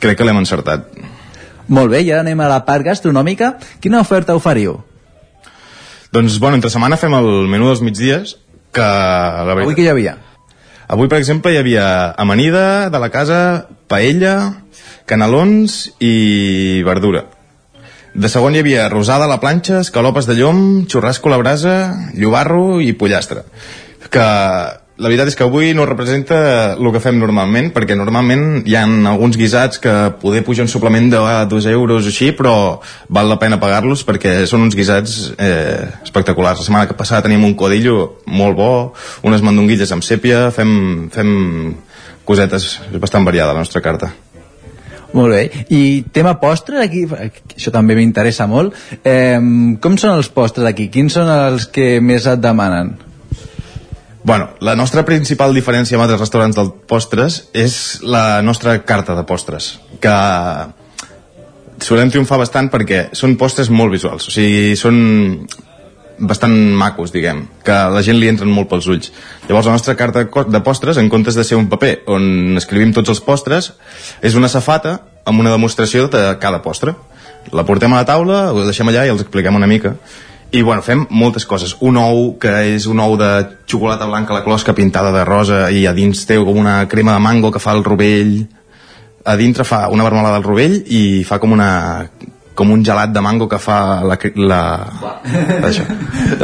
crec 0.00 0.18
que 0.18 0.26
l'hem 0.26 0.40
encertat. 0.40 0.88
Molt 1.68 1.92
bé, 1.92 2.00
ara 2.08 2.22
anem 2.24 2.40
a 2.40 2.48
la 2.48 2.62
part 2.64 2.86
gastronòmica. 2.86 3.56
Quina 3.82 4.00
oferta 4.00 4.36
oferiu? 4.36 4.78
Doncs, 6.12 6.38
bueno, 6.40 6.56
entre 6.56 6.72
setmana 6.72 6.96
fem 6.96 7.12
el 7.18 7.28
menú 7.52 7.68
dels 7.68 7.84
migdies, 7.84 8.38
que 8.72 8.84
la 8.84 9.52
veritat... 9.52 9.68
Avui 9.68 9.76
que 9.76 9.84
hi 9.84 9.92
havia? 9.92 10.16
Avui, 10.88 11.10
per 11.12 11.18
exemple, 11.20 11.52
hi 11.52 11.58
havia 11.60 12.14
amanida 12.16 12.88
de 12.88 13.00
la 13.02 13.10
casa, 13.12 13.40
paella, 13.92 14.64
canelons 15.08 15.82
i 16.00 16.80
verdura. 16.86 17.26
De 18.16 18.30
segon 18.32 18.56
hi 18.56 18.62
havia 18.62 18.88
rosada 18.88 19.28
a 19.28 19.30
la 19.30 19.36
planxa, 19.42 19.82
escalopes 19.84 20.26
de 20.26 20.38
llom, 20.38 20.86
xurrasco 20.88 21.28
a 21.28 21.34
la 21.34 21.42
brasa, 21.42 21.74
llobarro 22.16 22.80
i 22.80 22.94
pollastre. 22.96 23.44
Que 24.08 24.24
la 24.98 25.06
veritat 25.06 25.30
és 25.30 25.36
que 25.38 25.46
avui 25.46 25.70
no 25.78 25.86
representa 25.86 26.38
el 26.74 26.88
que 26.90 27.02
fem 27.02 27.20
normalment, 27.20 27.70
perquè 27.74 27.94
normalment 27.94 28.64
hi 28.66 28.74
ha 28.74 28.82
alguns 29.12 29.38
guisats 29.38 29.78
que 29.82 29.94
poder 30.18 30.42
pujar 30.46 30.66
un 30.66 30.72
suplement 30.72 31.06
de 31.12 31.20
ah, 31.22 31.44
dos 31.46 31.68
euros 31.70 32.02
o 32.08 32.10
així, 32.10 32.32
però 32.34 32.80
val 33.08 33.30
la 33.30 33.38
pena 33.38 33.60
pagar-los 33.62 34.02
perquè 34.08 34.40
són 34.50 34.66
uns 34.66 34.74
guisats 34.74 35.32
eh, 35.38 35.86
espectaculars. 36.02 36.58
La 36.58 36.66
setmana 36.66 36.90
que 36.90 36.98
passada 36.98 37.28
tenim 37.28 37.46
un 37.46 37.54
codillo 37.54 38.18
molt 38.26 38.58
bo, 38.58 38.70
unes 39.22 39.44
mandonguilles 39.46 39.94
amb 39.94 40.02
sèpia, 40.02 40.48
fem, 40.54 40.72
fem 41.14 41.34
cosetes 42.26 42.74
bastant 42.98 43.24
variada 43.28 43.54
la 43.54 43.62
nostra 43.62 43.84
carta. 43.84 44.10
Molt 45.14 45.32
bé. 45.32 45.44
I 45.72 46.04
tema 46.12 46.34
postres, 46.42 46.82
aquí, 46.82 47.06
això 47.06 47.70
també 47.72 47.94
m'interessa 47.96 48.50
molt. 48.50 48.74
Eh, 49.06 49.38
com 49.80 49.96
són 49.96 50.18
els 50.18 50.28
postres 50.28 50.66
aquí? 50.68 50.90
Quins 50.92 51.14
són 51.14 51.30
els 51.32 51.70
que 51.72 51.94
més 52.02 52.26
et 52.26 52.42
demanen? 52.42 52.96
Bueno, 54.28 54.50
la 54.60 54.74
nostra 54.76 55.06
principal 55.08 55.54
diferència 55.56 55.96
amb 55.96 56.04
altres 56.04 56.20
restaurants 56.20 56.56
del 56.58 56.68
postres 56.84 57.38
és 57.56 58.02
la 58.04 58.42
nostra 58.44 58.74
carta 58.84 59.14
de 59.16 59.22
postres, 59.24 59.68
que 60.04 60.16
solem 61.80 62.12
triomfar 62.12 62.36
bastant 62.42 62.68
perquè 62.68 63.06
són 63.16 63.38
postres 63.40 63.72
molt 63.72 63.96
visuals, 63.96 64.28
o 64.28 64.34
sigui, 64.34 64.76
són 64.76 65.00
bastant 66.20 66.58
macos, 66.76 67.08
diguem, 67.16 67.46
que 67.64 67.72
a 67.72 67.88
la 67.88 68.04
gent 68.04 68.20
li 68.20 68.28
entren 68.28 68.52
molt 68.52 68.68
pels 68.68 68.90
ulls. 68.92 69.14
Llavors 69.48 69.72
la 69.72 69.78
nostra 69.78 69.96
carta 69.96 70.26
de 70.28 70.60
postres, 70.60 71.00
en 71.00 71.08
comptes 71.08 71.32
de 71.32 71.48
ser 71.48 71.56
un 71.56 71.72
paper 71.72 71.94
on 72.12 72.60
escrivim 72.60 72.92
tots 72.92 73.16
els 73.16 73.24
postres, 73.24 73.72
és 74.20 74.36
una 74.36 74.52
safata 74.52 74.98
amb 75.24 75.40
una 75.40 75.56
demostració 75.56 76.04
de 76.12 76.26
cada 76.36 76.60
postre. 76.60 76.98
La 77.56 77.64
portem 77.64 77.96
a 77.96 78.02
la 78.02 78.12
taula, 78.12 78.50
ho 78.52 78.68
deixem 78.68 78.92
allà 78.92 79.08
i 79.08 79.16
els 79.16 79.24
expliquem 79.24 79.56
una 79.56 79.72
mica. 79.72 79.96
I 80.50 80.62
bueno, 80.62 80.80
fem 80.82 81.04
moltes 81.10 81.44
coses. 81.44 81.74
Un 81.84 81.98
ou 82.00 82.38
que 82.40 82.52
és 82.72 82.86
un 82.88 83.00
ou 83.04 83.18
de 83.20 83.28
xocolata 83.68 84.08
blanca 84.08 84.32
a 84.32 84.38
la 84.38 84.44
closca 84.46 84.72
pintada 84.72 85.12
de 85.12 85.24
rosa 85.28 85.66
i 85.70 85.84
a 85.86 85.92
dins 85.92 86.24
té 86.24 86.38
com 86.40 86.56
una 86.56 86.80
crema 86.88 87.18
de 87.18 87.24
mango 87.24 87.52
que 87.52 87.60
fa 87.60 87.76
el 87.76 87.84
rovell. 87.84 88.46
A 89.28 89.36
dintre 89.36 89.66
fa 89.68 89.88
una 89.92 90.06
marmelada 90.06 90.38
del 90.38 90.48
rovell 90.48 90.78
i 90.88 91.22
fa 91.28 91.36
com 91.42 91.52
una 91.52 91.70
com 92.58 92.72
un 92.74 92.82
gelat 92.82 93.12
de 93.14 93.20
mango 93.22 93.46
que 93.46 93.60
fa 93.62 94.02
la... 94.02 94.16
la... 94.34 94.62
Això. 95.68 95.84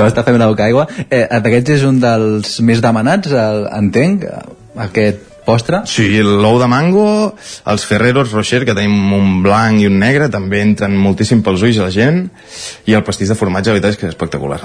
Està 0.05 0.23
fent 0.23 0.37
una 0.37 0.47
boca 0.47 0.69
aigua. 0.69 0.85
Eh, 1.09 1.25
D'aquests 1.27 1.75
és 1.81 1.87
un 1.89 1.99
dels 2.03 2.61
més 2.63 2.83
demanats, 2.85 3.33
el, 3.35 3.65
entenc, 3.75 4.29
aquest 4.85 5.34
postre? 5.47 5.83
Sí, 5.91 6.09
l'ou 6.23 6.59
de 6.61 6.69
mango, 6.71 7.07
els 7.71 7.85
Ferreros 7.89 8.33
Rocher, 8.33 8.65
que 8.65 8.77
tenim 8.77 9.13
un 9.17 9.43
blanc 9.45 9.83
i 9.83 9.91
un 9.91 10.01
negre, 10.01 10.31
també 10.33 10.63
entren 10.65 10.97
moltíssim 10.97 11.45
pels 11.45 11.67
ulls 11.67 11.83
a 11.83 11.91
la 11.91 11.95
gent, 11.95 12.25
i 12.89 12.97
el 12.97 13.05
pastís 13.07 13.33
de 13.33 13.39
formatge, 13.39 13.71
la 13.71 13.79
veritat 13.79 13.95
és 13.95 14.01
que 14.01 14.09
és 14.09 14.17
espectacular. 14.17 14.63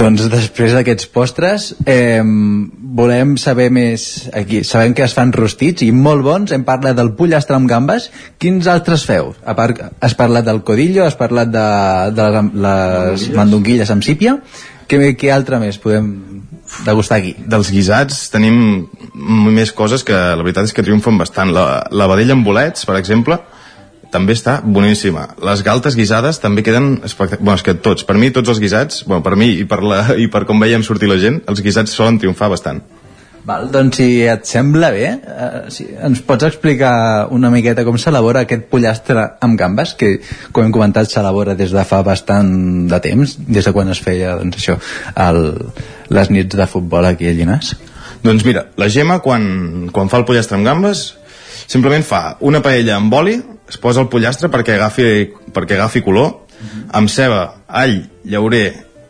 Doncs 0.00 0.28
després 0.30 0.70
d'aquests 0.72 1.08
postres 1.10 1.64
eh, 1.82 2.22
volem 2.22 3.34
saber 3.42 3.66
més 3.74 4.04
aquí, 4.36 4.62
sabem 4.64 4.94
que 4.94 5.02
es 5.02 5.14
fan 5.16 5.32
rostits 5.34 5.82
i 5.82 5.90
molt 5.90 6.22
bons, 6.24 6.54
hem 6.54 6.62
parlat 6.64 6.94
del 6.96 7.10
pollastre 7.18 7.58
amb 7.58 7.68
gambes 7.68 8.06
quins 8.38 8.70
altres 8.70 9.04
feu? 9.08 9.34
A 9.42 9.56
part, 9.58 9.82
has 10.00 10.14
parlat 10.14 10.46
del 10.46 10.62
codillo, 10.62 11.04
has 11.04 11.18
parlat 11.18 11.50
de, 11.50 11.66
de 12.14 12.28
les, 12.36 12.52
les 12.66 13.26
mandonguilles 13.34 13.90
amb 13.90 14.06
sípia 14.06 14.38
què, 14.90 15.12
què 15.18 15.34
altre 15.34 15.58
més 15.62 15.78
podem... 15.82 16.10
degustar 16.86 17.20
aquí? 17.20 17.34
Dels 17.38 17.70
guisats 17.72 18.28
tenim 18.32 18.88
més 19.54 19.72
coses 19.76 20.04
que 20.06 20.16
la 20.16 20.44
veritat 20.44 20.68
és 20.68 20.74
que 20.76 20.84
triomfen 20.86 21.18
bastant. 21.20 21.52
La, 21.54 21.84
la 21.90 22.08
vedella 22.10 22.36
amb 22.36 22.46
bolets, 22.46 22.86
per 22.88 22.98
exemple, 23.00 23.38
també 24.10 24.34
està 24.34 24.58
boníssima. 24.64 25.28
Les 25.46 25.62
galtes 25.66 25.96
guisades 25.98 26.40
també 26.42 26.64
queden 26.66 26.98
espectaculars. 27.06 27.44
Bueno, 27.44 27.58
és 27.60 27.66
que 27.66 27.76
tots, 27.78 28.06
per 28.06 28.18
mi 28.18 28.32
tots 28.34 28.50
els 28.52 28.62
guisats, 28.62 29.04
bueno, 29.06 29.22
per 29.26 29.36
mi 29.38 29.52
i 29.62 29.66
per, 29.70 29.82
la, 29.86 30.02
i 30.18 30.26
per 30.32 30.44
com 30.48 30.60
veiem 30.62 30.84
sortir 30.86 31.10
la 31.10 31.20
gent, 31.22 31.40
els 31.50 31.62
guisats 31.62 31.94
solen 31.94 32.18
triomfar 32.18 32.50
bastant. 32.52 32.82
Val, 33.48 33.70
doncs 33.72 33.96
si 33.96 34.06
et 34.28 34.44
sembla 34.44 34.90
bé, 34.92 35.06
eh, 35.08 35.60
si 35.72 35.86
ens 35.96 36.20
pots 36.26 36.44
explicar 36.44 37.28
una 37.32 37.48
miqueta 37.52 37.86
com 37.86 37.96
s'elabora 37.96 38.42
aquest 38.44 38.66
pollastre 38.72 39.22
amb 39.40 39.56
gambes, 39.58 39.94
que, 39.96 40.10
com 40.52 40.66
hem 40.66 40.74
comentat, 40.74 41.08
s'elabora 41.08 41.54
des 41.56 41.72
de 41.72 41.84
fa 41.88 42.02
bastant 42.04 42.50
de 42.90 43.00
temps, 43.00 43.36
des 43.40 43.64
de 43.64 43.72
quan 43.72 43.88
es 43.88 44.02
feia, 44.04 44.34
doncs 44.40 44.60
això, 44.60 44.76
el, 45.24 45.40
les 46.12 46.30
nits 46.30 46.58
de 46.60 46.66
futbol 46.68 47.08
aquí 47.08 47.30
a 47.30 47.32
Llinars? 47.36 47.72
Doncs 48.20 48.44
mira, 48.44 48.66
la 48.76 48.90
Gemma, 48.92 49.22
quan, 49.24 49.88
quan 49.94 50.12
fa 50.12 50.20
el 50.20 50.26
pollastre 50.28 50.58
amb 50.58 50.68
gambes, 50.68 51.06
simplement 51.64 52.04
fa 52.04 52.36
una 52.44 52.60
paella 52.60 52.98
amb 52.98 53.14
oli, 53.16 53.38
es 53.70 53.80
posa 53.80 54.04
el 54.04 54.10
pollastre 54.12 54.50
perquè 54.52 54.76
agafi, 54.76 55.08
perquè 55.54 55.78
agafi 55.78 56.04
color, 56.04 56.42
amb 56.92 57.08
ceba, 57.08 57.46
all, 57.66 58.02
llaurer, 58.28 58.66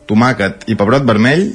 tomàquet 0.06 0.68
i 0.70 0.78
pebrot 0.78 1.02
vermell, 1.08 1.48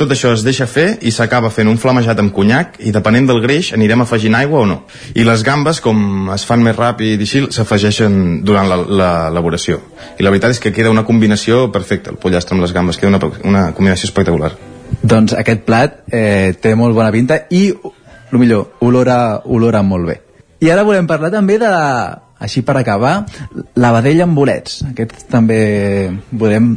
tot 0.00 0.10
això 0.14 0.32
es 0.32 0.42
deixa 0.46 0.64
fer 0.66 0.86
i 1.04 1.10
s'acaba 1.12 1.50
fent 1.52 1.68
un 1.68 1.76
flamejat 1.78 2.18
amb 2.22 2.32
conyac 2.32 2.78
i 2.80 2.90
depenent 2.94 3.26
del 3.28 3.42
greix 3.44 3.72
anirem 3.76 4.00
afegint 4.06 4.34
aigua 4.38 4.62
o 4.64 4.66
no. 4.66 4.78
I 5.14 5.24
les 5.28 5.44
gambes, 5.44 5.82
com 5.84 6.30
es 6.34 6.46
fan 6.48 6.64
més 6.64 6.76
ràpid 6.78 7.20
i 7.20 7.28
així, 7.28 7.44
s'afegeixen 7.52 8.40
durant 8.44 8.68
la- 8.68 8.80
la- 8.80 9.28
l'elaboració. 9.30 9.78
I 10.18 10.24
la 10.24 10.30
veritat 10.32 10.50
és 10.56 10.60
que 10.64 10.72
queda 10.72 10.90
una 10.90 11.04
combinació 11.04 11.66
perfecta, 11.72 12.10
el 12.10 12.16
pollastre 12.16 12.54
amb 12.56 12.62
les 12.64 12.72
gambes, 12.72 12.96
queda 12.96 13.12
una, 13.12 13.20
una 13.44 13.64
combinació 13.76 14.08
espectacular. 14.08 14.54
Doncs 15.02 15.32
aquest 15.38 15.62
plat 15.68 16.00
eh, 16.10 16.54
té 16.60 16.74
molt 16.74 16.94
bona 16.96 17.12
pinta 17.12 17.42
i, 17.50 17.68
el 18.32 18.38
millor, 18.38 18.72
olora, 18.80 19.40
olora 19.44 19.82
molt 19.82 20.06
bé. 20.08 20.20
I 20.60 20.70
ara 20.70 20.82
volem 20.84 21.06
parlar 21.06 21.30
també 21.30 21.58
de 21.58 21.68
així 22.40 22.62
per 22.64 22.76
acabar, 22.80 23.26
la 23.76 23.92
vedella 23.92 24.24
amb 24.24 24.34
bolets. 24.36 24.80
Aquest 24.90 25.26
també 25.28 26.10
podem 26.32 26.72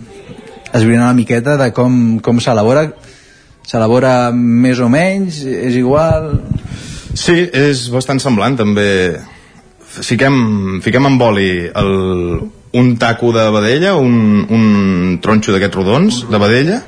esbrinar 0.73 1.05
una 1.09 1.13
miqueta 1.17 1.55
de 1.57 1.71
com, 1.71 2.19
com 2.19 2.39
s'elabora. 2.43 2.89
S'elabora 3.67 4.31
més 4.33 4.81
o 4.83 4.89
menys, 4.91 5.43
és 5.47 5.77
igual... 5.79 6.33
Sí, 7.13 7.35
és 7.53 7.85
bastant 7.93 8.19
semblant, 8.19 8.57
també. 8.59 8.89
Fiquem, 9.93 10.81
fiquem 10.81 11.05
amb 11.05 11.21
oli 11.21 11.49
el, 11.69 11.91
un 12.73 12.97
taco 12.97 13.31
de 13.31 13.45
vedella, 13.53 13.93
un, 13.95 14.45
un 14.49 15.17
tronxo 15.21 15.53
d'aquests 15.53 15.77
rodons 15.77 16.23
de 16.29 16.41
vedella, 16.41 16.79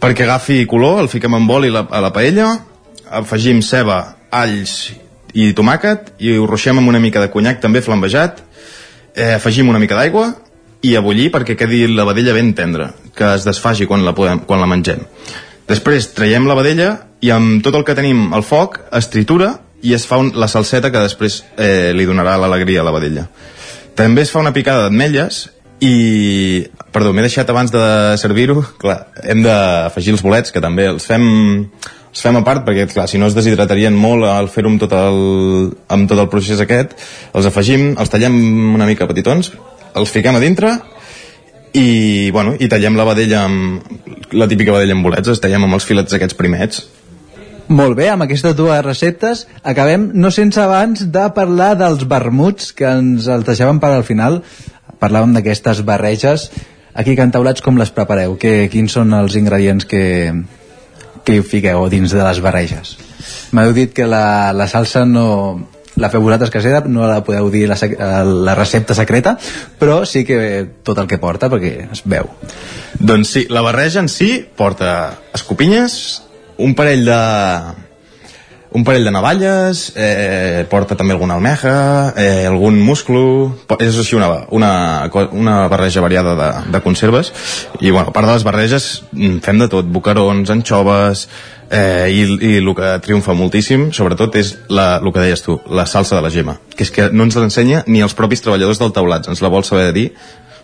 perquè 0.00 0.26
agafi 0.26 0.60
color, 0.68 1.00
el 1.00 1.08
fiquem 1.08 1.38
amb 1.38 1.54
oli 1.56 1.72
la, 1.72 1.86
a 1.88 2.02
la 2.04 2.12
paella, 2.12 2.50
afegim 3.16 3.62
ceba, 3.64 4.02
alls 4.30 4.92
i 5.36 5.50
tomàquet, 5.56 6.14
i 6.20 6.36
ho 6.36 6.44
ruixem 6.48 6.76
amb 6.78 6.92
una 6.92 7.00
mica 7.00 7.22
de 7.24 7.30
conyac 7.32 7.62
també 7.64 7.80
flambejat, 7.84 8.42
eh, 9.16 9.32
afegim 9.38 9.72
una 9.72 9.80
mica 9.80 9.96
d'aigua 9.96 10.28
i 10.84 10.94
a 10.96 11.02
bullir 11.02 11.30
perquè 11.32 11.56
quedi 11.56 11.86
la 11.88 12.04
vedella 12.04 12.36
ben 12.36 12.52
tendra, 12.54 12.90
que 13.16 13.32
es 13.34 13.48
desfaci 13.48 13.88
quan 13.88 14.04
la, 14.04 14.12
podem, 14.14 14.44
quan 14.44 14.60
la 14.60 14.68
mengem. 14.68 15.00
Després 15.66 16.12
traiem 16.14 16.46
la 16.46 16.54
vedella 16.58 16.90
i 17.24 17.32
amb 17.34 17.62
tot 17.64 17.74
el 17.74 17.84
que 17.86 17.96
tenim 17.98 18.30
al 18.36 18.44
foc 18.46 18.78
es 18.94 19.08
tritura 19.10 19.56
i 19.82 19.94
es 19.96 20.06
fa 20.06 20.18
un, 20.22 20.30
la 20.38 20.48
salseta 20.48 20.92
que 20.94 21.02
després 21.02 21.42
eh, 21.58 21.92
li 21.94 22.06
donarà 22.06 22.36
l'alegria 22.38 22.82
a 22.82 22.86
la 22.86 22.94
vedella. 22.94 23.26
També 23.98 24.22
es 24.22 24.32
fa 24.32 24.42
una 24.42 24.54
picada 24.54 24.86
d'ametlles 24.86 25.46
i... 25.84 26.66
Perdó, 26.96 27.12
m'he 27.12 27.24
deixat 27.26 27.50
abans 27.52 27.72
de 27.72 27.84
servir-ho. 28.16 28.62
Clar, 28.80 28.96
hem 29.28 29.42
d'afegir 29.44 30.14
els 30.14 30.22
bolets, 30.24 30.52
que 30.52 30.62
també 30.64 30.86
els 30.88 31.04
fem, 31.04 31.26
els 32.08 32.22
fem 32.24 32.38
a 32.38 32.44
part, 32.46 32.62
perquè 32.64 32.86
clar, 32.88 33.04
si 33.10 33.20
no 33.20 33.28
es 33.28 33.36
deshidratarien 33.36 33.92
molt 33.92 34.24
al 34.30 34.48
fer-ho 34.52 34.72
amb, 34.72 34.80
tot 34.80 34.94
el, 34.96 35.20
amb 35.92 36.08
tot 36.08 36.22
el 36.22 36.30
procés 36.32 36.62
aquest. 36.64 36.96
Els 37.36 37.48
afegim, 37.50 37.90
els 38.00 38.12
tallem 38.12 38.38
una 38.78 38.88
mica 38.88 39.08
petitons, 39.10 39.52
els 39.96 40.12
fiquem 40.12 40.38
a 40.38 40.40
dintre 40.40 40.72
i, 41.72 42.30
bueno, 42.34 42.54
i 42.58 42.68
tallem 42.68 42.96
la 42.98 43.08
vedella 43.08 43.42
amb 43.48 44.32
la 44.32 44.48
típica 44.50 44.74
vedella 44.74 44.94
amb 44.96 45.06
bolets, 45.06 45.28
els 45.28 45.42
tallem 45.42 45.66
amb 45.66 45.78
els 45.78 45.88
filets 45.88 46.14
aquests 46.16 46.38
primets 46.38 46.84
Molt 47.66 47.96
bé, 47.98 48.06
amb 48.12 48.22
aquestes 48.22 48.54
dues 48.54 48.78
receptes 48.84 49.46
acabem, 49.66 50.10
no 50.14 50.30
sense 50.30 50.60
abans 50.62 51.02
de 51.10 51.24
parlar 51.34 51.74
dels 51.78 52.04
vermuts 52.06 52.70
que 52.76 52.86
ens 52.86 53.26
els 53.26 53.46
deixàvem 53.46 53.80
per 53.82 53.90
al 53.90 54.04
final. 54.06 54.38
Parlàvem 55.02 55.34
d'aquestes 55.34 55.82
barreges. 55.82 56.46
Aquí, 56.94 57.16
cantaulats, 57.18 57.60
com 57.60 57.76
les 57.76 57.90
prepareu? 57.90 58.36
Que, 58.38 58.68
quins 58.70 58.94
són 58.94 59.10
els 59.18 59.34
ingredients 59.36 59.84
que, 59.84 60.04
que 61.26 61.36
hi 61.36 61.42
fiqueu 61.42 61.88
dins 61.90 62.14
de 62.14 62.22
les 62.22 62.40
barreges? 62.44 62.94
M'heu 63.50 63.74
dit 63.74 63.90
que 63.92 64.06
la, 64.06 64.52
la 64.54 64.68
salsa 64.70 65.02
no, 65.04 65.26
la 65.96 66.10
feu 66.12 66.20
vosaltres 66.22 66.50
casera, 66.52 66.82
no 66.86 67.06
la 67.08 67.22
podeu 67.24 67.48
dir 67.50 67.66
la, 67.68 67.76
sec- 67.76 67.96
la 67.98 68.54
recepta 68.54 68.94
secreta, 68.94 69.36
però 69.80 70.02
sí 70.06 70.24
que 70.28 70.66
tot 70.84 70.98
el 71.00 71.08
que 71.08 71.18
porta, 71.18 71.48
perquè 71.52 71.88
es 71.92 72.02
veu. 72.04 72.28
Doncs 72.98 73.32
sí, 73.32 73.46
la 73.50 73.62
barreja 73.64 74.00
en 74.04 74.08
si 74.12 74.44
porta 74.56 75.14
escopinyes, 75.36 76.22
un 76.58 76.74
parell 76.76 77.04
de 77.08 77.20
un 78.72 78.84
parell 78.84 79.04
de 79.04 79.12
navalles, 79.14 79.92
eh, 79.96 80.66
porta 80.70 80.96
també 80.96 81.14
alguna 81.14 81.34
almeja, 81.34 82.12
eh, 82.16 82.46
algun 82.46 82.78
musclo, 82.82 83.54
és 83.78 83.98
així 83.98 84.16
una, 84.18 84.46
una, 84.50 85.08
una 85.32 85.56
barreja 85.68 86.02
variada 86.04 86.34
de, 86.36 86.48
de 86.72 86.80
conserves, 86.84 87.32
i 87.80 87.90
bueno, 87.90 88.10
a 88.10 88.12
part 88.12 88.28
de 88.28 88.34
les 88.34 88.44
barreges 88.44 88.88
mm, 89.12 89.38
fem 89.44 89.62
de 89.62 89.68
tot, 89.72 89.86
bocarons, 89.86 90.50
anxoves, 90.50 91.26
eh, 91.70 92.08
i, 92.12 92.24
i 92.26 92.56
el 92.60 92.72
que 92.76 92.94
triomfa 93.04 93.36
moltíssim, 93.38 93.90
sobretot, 93.96 94.36
és 94.36 94.56
la, 94.68 94.96
el 95.00 95.12
que 95.12 95.22
deies 95.22 95.44
tu, 95.46 95.60
la 95.70 95.86
salsa 95.86 96.18
de 96.18 96.26
la 96.26 96.32
gema, 96.34 96.58
que 96.74 96.84
és 96.86 96.92
que 96.92 97.10
no 97.12 97.26
ens 97.26 97.38
l'ensenya 97.38 97.84
ni 97.86 98.04
els 98.04 98.16
propis 98.18 98.44
treballadors 98.44 98.82
del 98.82 98.92
taulat, 98.96 99.30
ens 99.30 99.42
la 99.44 99.52
vol 99.52 99.64
saber 99.64 99.92
dir, 99.96 100.10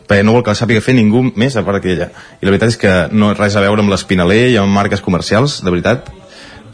perquè 0.09 0.25
no 0.27 0.35
vol 0.35 0.45
que 0.45 0.53
la 0.53 0.59
sàpiga 0.59 0.83
fer 0.85 0.97
ningú 0.99 1.25
més 1.39 1.57
a 1.57 1.63
part 1.65 1.83
que 1.83 1.95
ella. 1.95 2.11
I 2.41 2.47
la 2.47 2.53
veritat 2.53 2.75
és 2.75 2.81
que 2.81 2.97
no 3.15 3.33
res 3.39 3.57
a 3.57 3.63
veure 3.65 3.81
amb 3.81 3.93
l'espinaler 3.93 4.49
i 4.53 4.59
amb 4.61 4.75
marques 4.75 5.01
comercials, 5.01 5.63
de 5.65 5.71
veritat, 5.71 6.11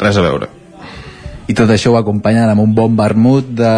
res 0.00 0.18
a 0.18 0.24
veure. 0.24 0.48
I 1.48 1.54
tot 1.56 1.70
això 1.72 1.94
ho 1.94 1.96
acompanyen 1.96 2.50
amb 2.52 2.60
un 2.60 2.74
bon 2.76 2.96
vermut 2.96 3.46
de... 3.56 3.68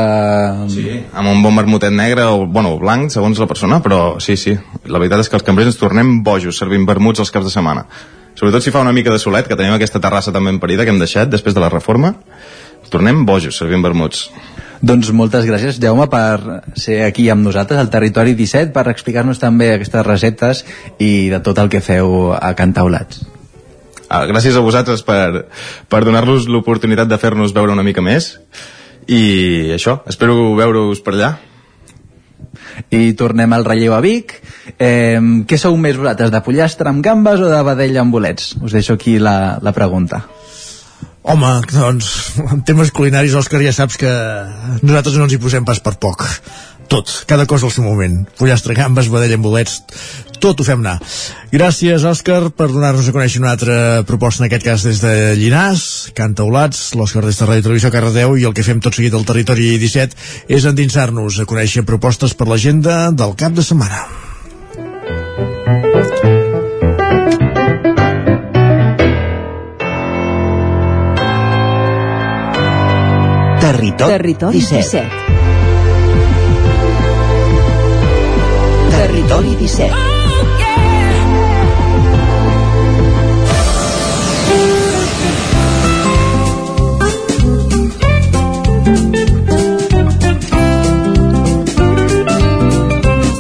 Sí. 0.75 0.87
Amb 1.15 1.31
un 1.31 1.43
bon 1.45 1.55
vermutet 1.55 1.95
negre 1.95 2.25
o, 2.27 2.43
bueno, 2.51 2.75
blanc, 2.83 3.13
segons 3.15 3.39
la 3.39 3.47
persona, 3.47 3.79
però 3.85 4.19
sí, 4.19 4.35
sí. 4.35 4.57
La 4.91 4.99
veritat 4.99 5.23
és 5.23 5.31
que 5.31 5.39
els 5.39 5.47
cambrers 5.47 5.71
ens 5.71 5.79
tornem 5.79 6.17
bojos 6.27 6.59
servint 6.59 6.89
vermuts 6.89 7.23
els 7.23 7.31
caps 7.31 7.47
de 7.47 7.55
setmana. 7.55 7.87
Sobretot 8.35 8.67
si 8.67 8.75
fa 8.75 8.83
una 8.83 8.95
mica 8.97 9.15
de 9.15 9.23
solet, 9.23 9.47
que 9.47 9.59
tenim 9.59 9.77
aquesta 9.77 10.03
terrassa 10.03 10.35
també 10.35 10.51
emparida 10.51 10.83
que 10.83 10.91
hem 10.91 10.99
deixat 10.99 11.31
després 11.31 11.55
de 11.55 11.63
la 11.63 11.71
reforma, 11.71 12.17
tornem 12.91 13.23
bojos 13.29 13.63
servint 13.63 13.87
vermuts. 13.87 14.27
Doncs 14.83 15.13
moltes 15.15 15.47
gràcies, 15.47 15.79
Jaume, 15.79 16.09
per 16.11 16.63
ser 16.75 17.03
aquí 17.07 17.29
amb 17.31 17.47
nosaltres, 17.47 17.79
al 17.79 17.91
Territori 17.93 18.35
17, 18.35 18.73
per 18.75 18.89
explicar-nos 18.91 19.39
també 19.39 19.75
aquestes 19.77 20.07
receptes 20.07 20.65
i 20.99 21.29
de 21.31 21.39
tot 21.45 21.61
el 21.63 21.71
que 21.71 21.85
feu 21.85 22.33
a 22.35 22.55
Cantaulats. 22.59 23.30
Ah, 24.11 24.25
gràcies 24.27 24.57
a 24.59 24.65
vosaltres 24.65 25.05
per, 25.07 25.47
per 25.87 26.03
donar-nos 26.03 26.49
l'oportunitat 26.51 27.07
de 27.07 27.19
fer-nos 27.23 27.55
veure 27.55 27.77
una 27.77 27.87
mica 27.87 28.03
més 28.03 28.33
i 29.07 29.71
això, 29.77 30.01
espero 30.11 30.35
veure-us 30.59 31.03
per 31.07 31.15
allà. 31.15 31.31
I 32.91 33.13
tornem 33.19 33.53
al 33.55 33.65
relleu 33.67 33.95
a 33.95 34.01
Vic. 34.03 34.35
Eh, 34.75 35.21
què 35.47 35.59
sou 35.59 35.77
més 35.79 35.99
vosaltres, 35.99 36.33
de 36.35 36.43
pollastre 36.43 36.91
amb 36.91 37.05
gambes 37.07 37.43
o 37.43 37.51
de 37.53 37.63
vedella 37.67 38.03
amb 38.03 38.15
bolets? 38.15 38.57
Us 38.59 38.75
deixo 38.75 38.99
aquí 38.99 39.19
la, 39.23 39.61
la 39.63 39.75
pregunta. 39.77 40.25
Home, 41.31 41.53
doncs, 41.71 42.11
en 42.41 42.63
temes 42.67 42.91
culinaris, 42.97 43.37
Òscar, 43.37 43.61
ja 43.63 43.75
saps 43.77 43.99
que 44.01 44.11
nosaltres 44.81 45.19
no 45.19 45.27
ens 45.29 45.37
hi 45.37 45.43
posem 45.43 45.67
pas 45.69 45.83
per 45.85 45.99
poc. 46.03 46.25
Tot, 46.91 47.07
cada 47.31 47.47
cosa 47.47 47.69
al 47.69 47.71
seu 47.71 47.85
moment. 47.87 48.25
Pollastre, 48.35 48.75
gambes, 48.75 49.07
vedella 49.13 49.37
amb 49.39 49.47
bolets, 49.47 49.77
tot 50.43 50.59
ho 50.59 50.65
fem 50.67 50.81
anar. 50.83 50.97
Gràcies, 51.53 52.03
Òscar, 52.03 52.41
per 52.51 52.67
donar-nos 52.73 53.07
a 53.07 53.15
conèixer 53.15 53.39
una 53.39 53.53
altra 53.55 53.77
proposta, 54.09 54.43
en 54.43 54.49
aquest 54.49 54.67
cas 54.67 54.87
des 54.89 54.99
de 55.05 55.13
Llinars, 55.39 55.85
Cantaulats, 56.19 56.89
l'Òscar 56.99 57.23
des 57.29 57.39
de 57.39 57.47
Ràdio 57.47 57.69
Televisió 57.69 57.93
Cardedeu, 57.95 58.35
i 58.35 58.49
el 58.49 58.57
que 58.57 58.67
fem 58.67 58.83
tot 58.83 58.99
seguit 58.99 59.15
al 59.15 59.29
Territori 59.29 59.77
17 59.79 60.51
és 60.51 60.67
endinsar-nos 60.67 61.39
a 61.39 61.47
conèixer 61.47 61.87
propostes 61.87 62.35
per 62.35 62.51
l'agenda 62.51 63.13
del 63.15 63.39
cap 63.39 63.55
de 63.55 63.63
setmana. 63.63 64.09
Territori, 73.61 74.17
Territori 74.19 74.59
17. 74.59 75.07
17. 75.07 75.30
Territori 79.01 79.57
17. 79.57 80.10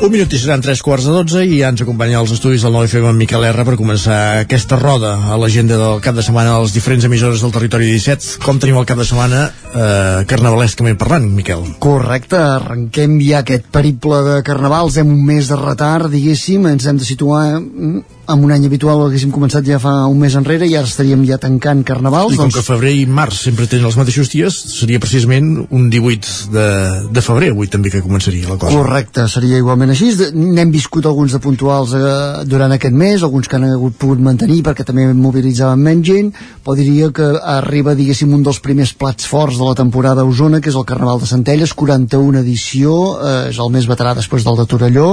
Un 0.00 0.08
minut 0.08 0.32
i 0.32 0.38
seran 0.40 0.62
tres 0.64 0.80
quarts 0.80 1.04
de 1.04 1.12
dotze 1.12 1.42
i 1.44 1.58
ja 1.58 1.68
ens 1.68 1.82
acompanya 1.84 2.16
als 2.22 2.30
estudis 2.32 2.62
del 2.64 2.72
9FM 2.72 3.10
en 3.10 3.18
Miquel 3.20 3.42
R 3.44 3.64
per 3.68 3.74
començar 3.76 4.20
aquesta 4.46 4.78
roda 4.80 5.10
a 5.28 5.36
l'agenda 5.36 5.76
del 5.76 6.00
cap 6.00 6.16
de 6.16 6.24
setmana 6.24 6.54
les 6.62 6.72
diferents 6.72 7.04
emissores 7.04 7.44
del 7.44 7.52
territori 7.52 7.90
17. 7.90 8.38
Com 8.40 8.56
tenim 8.62 8.78
el 8.80 8.86
cap 8.88 8.96
de 8.96 9.04
setmana 9.04 9.42
eh, 9.50 10.22
carnavalescament 10.30 10.96
parlant, 10.96 11.28
Miquel? 11.36 11.66
Correcte, 11.84 12.40
arrenquem 12.40 13.18
ja 13.20 13.42
aquest 13.44 13.68
periple 13.76 14.22
de 14.24 14.38
carnavals, 14.46 14.96
hem 14.96 15.12
un 15.12 15.20
mes 15.34 15.52
de 15.52 15.60
retard, 15.60 16.08
diguéssim, 16.08 16.64
ens 16.72 16.88
hem 16.88 16.96
de 16.96 17.04
situar 17.04 17.44
mm, 17.60 18.19
amb 18.30 18.46
un 18.46 18.52
any 18.54 18.66
habitual 18.68 19.00
ho 19.00 19.06
haguéssim 19.08 19.32
començat 19.34 19.66
ja 19.66 19.78
fa 19.82 19.92
un 20.10 20.18
mes 20.20 20.34
enrere 20.38 20.68
i 20.68 20.76
ara 20.78 20.88
estaríem 20.88 21.22
ja 21.28 21.38
tancant 21.42 21.82
carnavals. 21.86 22.34
I 22.34 22.38
com 22.40 22.48
doncs... 22.48 22.58
que 22.58 22.66
febrer 22.66 22.92
i 22.96 23.04
març 23.06 23.42
sempre 23.46 23.68
tenen 23.70 23.88
els 23.88 23.98
mateixos 23.98 24.30
dies, 24.32 24.56
seria 24.76 25.00
precisament 25.02 25.50
un 25.68 25.88
18 25.92 26.50
de, 26.54 26.66
de 27.10 27.24
febrer, 27.24 27.50
avui 27.54 27.70
també 27.72 27.92
que 27.92 28.02
començaria 28.04 28.48
la 28.48 28.58
cosa. 28.60 28.76
Correcte, 28.76 29.26
seria 29.32 29.60
igualment 29.60 29.94
així. 29.94 30.12
N'hem 30.34 30.72
viscut 30.74 31.08
alguns 31.10 31.34
de 31.36 31.42
puntuals 31.42 31.94
eh, 31.98 32.04
durant 32.50 32.74
aquest 32.76 32.96
mes, 32.96 33.24
alguns 33.26 33.50
que 33.50 33.58
han 33.58 33.68
hagut 33.70 33.98
pogut 34.00 34.22
mantenir 34.24 34.60
perquè 34.66 34.86
també 34.86 35.08
mobilitzaven 35.14 35.82
menys 35.82 36.06
gent, 36.10 36.32
però 36.64 36.76
diria 36.78 37.10
que 37.14 37.32
arriba, 37.54 37.96
diguéssim, 37.98 38.32
un 38.36 38.44
dels 38.46 38.60
primers 38.64 38.94
plats 38.96 39.26
forts 39.28 39.58
de 39.60 39.66
la 39.66 39.76
temporada 39.78 40.24
a 40.24 40.28
Osona, 40.28 40.62
que 40.62 40.70
és 40.72 40.78
el 40.78 40.86
Carnaval 40.88 41.20
de 41.22 41.30
Centelles, 41.30 41.74
41 41.74 42.40
edició, 42.44 42.94
eh, 43.18 43.40
és 43.50 43.58
el 43.60 43.74
més 43.74 43.88
veterà 43.90 44.14
després 44.18 44.46
del 44.46 44.58
de 44.60 44.68
Torelló, 44.70 45.10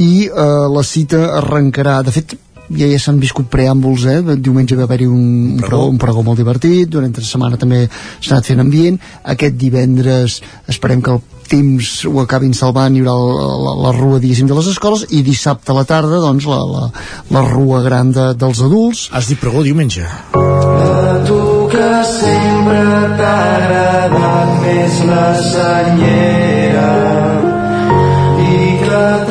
i 0.00 0.12
eh, 0.28 0.68
la 0.74 0.84
cita 0.86 1.26
arrencarà 1.40 2.00
de 2.06 2.14
fet 2.14 2.36
ja, 2.70 2.86
ja 2.86 3.00
s'han 3.02 3.18
viscut 3.20 3.50
preàmbuls, 3.50 4.06
eh? 4.06 4.36
Diumenge 4.38 4.78
va 4.78 4.86
haver-hi 4.86 5.08
un, 5.10 5.26
un, 5.56 5.60
pregó, 5.64 5.88
un 5.90 5.98
pregó 6.00 6.22
molt 6.26 6.38
divertit, 6.40 6.88
durant 6.90 7.12
la 7.16 7.26
setmana 7.26 7.58
també 7.60 7.84
s'ha 7.90 8.36
anat 8.36 8.50
fent 8.52 8.62
ambient. 8.62 9.00
Aquest 9.34 9.58
divendres 9.58 10.40
esperem 10.70 11.02
que 11.02 11.16
el 11.16 11.22
temps 11.50 11.88
ho 12.06 12.20
acabin 12.22 12.54
salvant, 12.54 12.94
hi 12.94 13.02
haurà 13.02 13.16
la, 13.18 13.48
la, 13.64 13.74
la 13.88 13.94
rua, 13.96 14.20
diguéssim, 14.22 14.46
de 14.46 14.54
les 14.54 14.70
escoles, 14.70 15.08
i 15.10 15.24
dissabte 15.26 15.74
a 15.74 15.78
la 15.80 15.86
tarda, 15.88 16.22
doncs, 16.22 16.46
la, 16.46 16.60
la, 16.62 16.84
la 17.34 17.44
rua 17.48 17.82
gran 17.86 18.14
de, 18.14 18.30
dels 18.38 18.62
adults. 18.62 19.08
Has 19.10 19.32
dit 19.32 19.40
pregó 19.42 19.64
diumenge? 19.66 20.06
A 20.38 21.18
tu 21.26 21.42
que 21.74 21.90
sempre 22.14 22.86
t'ha 23.18 23.34
agradat 23.58 24.56
més 24.62 25.04
la 25.10 25.28
senyera 25.42 26.88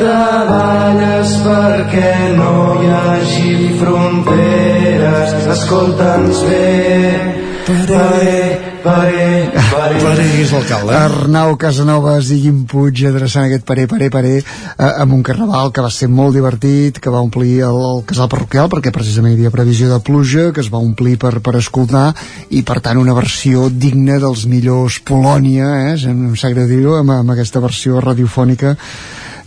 treballes 0.00 1.36
perquè 1.44 2.14
no 2.38 2.54
hi 2.80 2.94
hagi 2.96 3.54
fronteres 3.82 5.52
escolta'ns 5.58 6.42
bé 6.48 7.40
Paré, 7.70 8.58
paré, 8.82 9.50
paré. 9.70 9.98
Paré 10.02 10.24
és 10.42 10.50
l'alcalde. 10.50 10.94
Arnau 10.96 11.54
Casanovas 11.60 12.30
i 12.34 12.40
Guim 12.42 12.64
Puig 12.70 13.02
adreçant 13.06 13.46
aquest 13.46 13.62
paré, 13.68 13.84
paré, 13.90 14.08
paré 14.10 14.32
eh, 14.40 14.88
amb 14.88 15.14
un 15.14 15.22
carnaval 15.26 15.70
que 15.74 15.84
va 15.84 15.92
ser 15.94 16.08
molt 16.10 16.34
divertit, 16.34 16.98
que 16.98 17.12
va 17.12 17.22
omplir 17.22 17.60
el, 17.68 17.78
el 17.92 18.02
casal 18.08 18.30
parroquial 18.32 18.70
perquè 18.72 18.90
precisament 18.94 19.36
hi 19.36 19.38
havia 19.38 19.54
previsió 19.54 19.90
de 19.92 20.00
pluja, 20.02 20.48
que 20.56 20.64
es 20.64 20.72
va 20.72 20.82
omplir 20.82 21.14
per, 21.20 21.36
per 21.44 21.54
escoltar 21.60 22.08
i 22.50 22.64
per 22.66 22.80
tant 22.82 22.98
una 22.98 23.14
versió 23.14 23.68
digna 23.70 24.18
dels 24.22 24.46
millors 24.50 24.98
Polònia, 25.06 25.70
eh, 25.92 25.96
em 26.10 26.30
sap 26.34 26.56
greu 26.56 26.70
dir-ho, 26.70 26.98
amb, 26.98 27.20
amb 27.20 27.36
aquesta 27.36 27.62
versió 27.62 28.02
radiofònica 28.02 28.74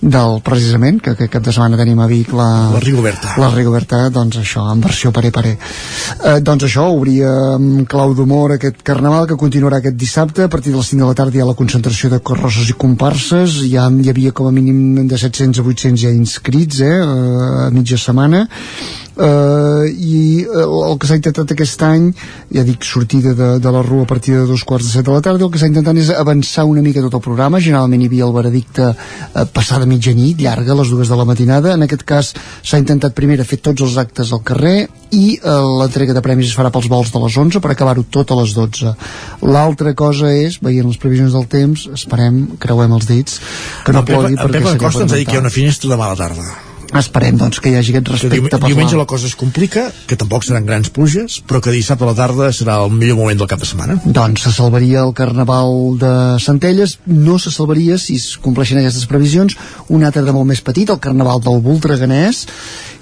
del 0.03 0.41
precisament, 0.43 0.99
que 0.99 1.13
aquest 1.13 1.31
cap 1.31 1.43
de 1.45 1.53
setmana 1.55 1.79
tenim 1.79 1.99
a 2.03 2.07
Vic 2.11 2.33
la, 2.35 2.47
la 2.73 2.81
Rigoberta. 2.83 3.33
la 3.39 3.49
Rigoberta, 3.53 4.01
doncs 4.11 4.41
això, 4.41 4.65
en 4.73 4.81
versió 4.83 5.13
paré 5.15 5.31
paré 5.31 5.53
eh, 5.55 6.39
doncs 6.43 6.67
això, 6.67 6.89
obria 6.91 7.31
amb 7.55 7.87
clau 7.89 8.15
d'humor 8.17 8.57
aquest 8.57 8.83
carnaval 8.83 9.29
que 9.29 9.39
continuarà 9.39 9.79
aquest 9.79 9.95
dissabte, 9.99 10.43
a 10.43 10.51
partir 10.51 10.73
de 10.73 10.81
les 10.81 10.91
5 10.91 11.05
de 11.05 11.07
la 11.07 11.17
tarda 11.17 11.39
hi 11.39 11.43
ha 11.43 11.47
la 11.47 11.57
concentració 11.57 12.11
de 12.11 12.19
carrosses 12.19 12.69
i 12.69 12.77
comparses. 12.85 13.61
Ja 13.71 13.87
hi 13.87 14.11
havia 14.11 14.33
com 14.35 14.49
a 14.49 14.53
mínim 14.55 15.07
de 15.07 15.17
700 15.17 15.63
a 15.63 15.67
800 15.71 16.03
ja 16.03 16.11
inscrits 16.11 16.83
eh, 16.83 16.91
a 16.93 17.69
mitja 17.71 17.97
setmana 17.97 18.47
eh, 19.17 19.85
i 19.91 20.43
eh, 20.43 20.63
el 20.63 20.97
que 20.99 21.09
s'ha 21.09 21.19
intentat 21.19 21.53
aquest 21.53 21.85
any 21.87 22.09
ja 22.53 22.63
dic 22.67 22.85
sortida 22.87 23.33
de, 23.37 23.49
de 23.63 23.73
la 23.75 23.83
rua 23.85 24.07
a 24.07 24.09
partir 24.09 24.35
de 24.37 24.47
dos 24.49 24.63
quarts 24.63 24.87
de 24.87 24.95
set 24.97 25.05
de 25.05 25.13
la 25.13 25.21
tarda 25.21 25.45
el 25.45 25.51
que 25.53 25.61
s'ha 25.61 25.69
intentat 25.71 25.99
és 26.01 26.11
avançar 26.15 26.65
una 26.69 26.81
mica 26.85 27.03
tot 27.03 27.19
el 27.19 27.25
programa. 27.25 27.61
Generalment 27.63 28.01
hi 28.01 28.09
havia 28.11 28.27
el 28.29 28.35
veredicte 28.35 28.89
eh, 28.89 29.45
passada 29.53 29.89
mitjanit, 29.89 30.41
llarga, 30.41 30.73
a 30.73 30.79
les 30.81 30.91
dues 30.93 31.11
de 31.11 31.19
la 31.19 31.27
matinada. 31.29 31.77
En 31.77 31.85
aquest 31.85 32.05
cas 32.07 32.33
s'ha 32.63 32.81
intentat 32.81 33.15
primer 33.17 33.41
fer 33.43 33.59
tots 33.59 33.83
els 33.83 33.97
actes 33.99 34.31
al 34.31 34.43
carrer 34.45 34.87
i 35.13 35.37
eh, 35.37 35.55
l'entrega 35.79 36.15
de 36.15 36.23
premis 36.25 36.49
es 36.49 36.57
farà 36.57 36.71
pels 36.73 36.89
vols 36.91 37.13
de 37.13 37.21
les 37.23 37.37
11 37.45 37.61
per 37.63 37.73
acabar-ho 37.73 38.05
tot 38.17 38.33
a 38.33 38.39
les 38.41 38.55
12 38.57 38.93
l'altra 39.45 39.93
cosa 39.97 40.33
és, 40.33 40.59
veient 40.63 40.89
les 40.89 40.99
previsions 41.01 41.35
del 41.37 41.47
temps 41.51 41.87
esperem, 41.93 42.43
creuem 42.63 42.97
els 42.97 43.09
dits 43.09 43.39
que 43.85 43.95
no 43.95 44.05
plogui 44.07 44.37
perquè 44.39 44.63
seria 44.63 44.85
Costa 44.87 45.05
ens 45.05 45.15
ha 45.15 45.21
dit 45.21 45.29
que 45.29 45.37
hi 45.37 45.41
ha 45.41 45.45
una 45.45 45.53
finestra 45.53 45.93
demà 45.93 46.09
a 46.09 46.15
la 46.15 46.21
tarda 46.25 46.72
esperem 46.99 47.37
doncs, 47.39 47.59
que 47.63 47.71
hi 47.71 47.77
hagi 47.79 47.95
aquest 47.95 48.11
respecte 48.13 48.59
per 48.59 48.69
diumenge 48.69 48.99
la 48.99 49.07
cosa 49.09 49.27
es 49.29 49.35
complica 49.39 49.87
que 50.07 50.17
tampoc 50.19 50.45
seran 50.45 50.67
grans 50.69 50.91
pluges 50.93 51.39
però 51.47 51.61
que 51.63 51.73
dissabte 51.73 52.05
a 52.05 52.11
la 52.11 52.17
tarda 52.17 52.51
serà 52.55 52.79
el 52.83 52.93
millor 52.93 53.17
moment 53.19 53.39
del 53.39 53.49
cap 53.49 53.61
de 53.61 53.67
setmana. 53.69 53.97
Doncs 54.05 54.45
se 54.45 54.53
salvaria 54.55 55.03
el 55.03 55.13
carnaval 55.17 55.97
de 56.01 56.13
Centelles. 56.43 56.97
No 57.05 57.37
se 57.39 57.51
salvaria 57.51 57.97
si 57.97 58.17
es 58.19 58.33
compleixen 58.41 58.79
aquestes 58.81 59.07
previsions. 59.09 59.57
Un 59.89 60.03
altre 60.03 60.23
de 60.25 60.33
molt 60.35 60.49
més 60.49 60.63
petit 60.65 60.89
el 60.89 61.01
carnaval 61.03 61.43
del 61.43 61.61
Voltreganès. 61.63 62.45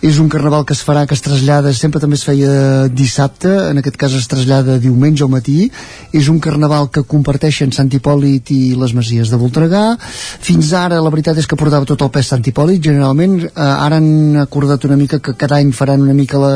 És 0.02 0.18
un 0.18 0.32
carnaval 0.34 0.64
que 0.66 0.74
es 0.74 0.82
farà, 0.82 1.03
que 1.06 1.14
es 1.14 1.22
trasllada 1.22 1.72
sempre 1.78 2.00
també 2.02 2.18
es 2.18 2.24
feia 2.26 2.88
dissabte, 2.90 3.52
en 3.70 3.78
aquest 3.78 4.00
cas 4.02 4.16
es 4.18 4.26
trasllada 4.26 4.80
diumenge 4.82 5.22
al 5.22 5.30
matí, 5.30 5.68
és 6.10 6.26
un 6.32 6.40
carnaval 6.42 6.90
que 6.90 7.03
comparteixen 7.06 7.70
Sant 7.76 7.92
Hipòlit 7.94 8.50
i 8.50 8.74
les 8.82 8.95
Masies 8.98 9.30
de 9.30 9.38
Voltregà, 9.38 9.84
fins 10.02 10.72
ara 10.74 10.98
la 11.06 11.11
veritat 11.14 11.38
és 11.38 11.45
que 11.45 11.60
portava 11.60 11.86
tot 11.86 12.02
el 12.02 12.10
pes 12.16 12.32
Sant 12.34 12.42
Hipòlit 12.42 12.82
generalment, 12.82 13.44
eh, 13.45 13.52
ara 13.85 13.98
han 13.98 14.38
acordat 14.42 14.85
una 14.85 14.98
mica 14.98 15.19
que 15.19 15.34
cada 15.34 15.58
any 15.58 15.72
faran 15.74 16.03
una 16.06 16.14
mica 16.14 16.40
la, 16.42 16.51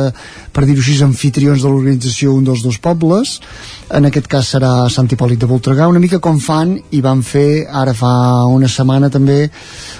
per 0.53 0.65
dir-ho 0.65 0.81
així, 0.83 0.97
anfitrions 1.05 1.63
de 1.63 1.71
l'organització 1.71 2.33
un 2.35 2.45
dels 2.47 2.61
dos 2.65 2.77
pobles 2.83 3.39
en 3.95 4.07
aquest 4.09 4.29
cas 4.31 4.51
serà 4.55 4.71
Sant 4.93 5.09
Hipòlit 5.11 5.41
de 5.41 5.49
Voltregà 5.49 5.89
una 5.89 6.01
mica 6.03 6.21
com 6.23 6.39
fan 6.43 6.75
i 6.91 7.01
van 7.05 7.23
fer 7.25 7.65
ara 7.83 7.95
fa 7.97 8.13
una 8.51 8.69
setmana 8.71 9.09
també 9.13 9.39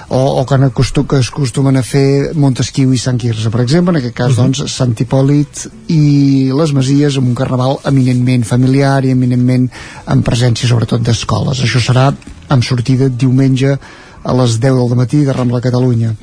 o, 0.10 0.20
o 0.42 0.46
que, 0.46 0.60
acostum, 0.70 1.08
que 1.10 1.20
es 1.24 1.32
acostumen 1.34 1.78
a 1.78 1.84
fer 1.86 2.36
Montesquieu 2.38 2.94
i 2.94 3.02
Sant 3.02 3.20
Quirze 3.22 3.50
per 3.54 3.64
exemple, 3.64 3.96
en 3.96 4.02
aquest 4.02 4.18
cas 4.18 4.32
uh. 4.32 4.38
-huh. 4.38 4.42
doncs 4.44 4.76
Sant 4.76 4.96
Hipòlit 4.96 5.66
i 5.90 6.52
les 6.54 6.74
Masies 6.74 7.18
amb 7.18 7.28
un 7.28 7.36
carnaval 7.36 7.80
eminentment 7.86 8.46
familiar 8.46 9.04
i 9.06 9.12
eminentment 9.12 9.70
amb 10.06 10.26
presència 10.26 10.70
sobretot 10.70 11.02
d'escoles 11.02 11.62
això 11.62 11.82
serà 11.82 12.14
amb 12.50 12.64
sortida 12.64 13.10
diumenge 13.10 13.78
a 14.26 14.34
les 14.42 14.60
10 14.60 14.82
del 14.82 14.98
matí 14.98 15.24
de 15.24 15.34
Rambla 15.34 15.62
Catalunya. 15.62 16.16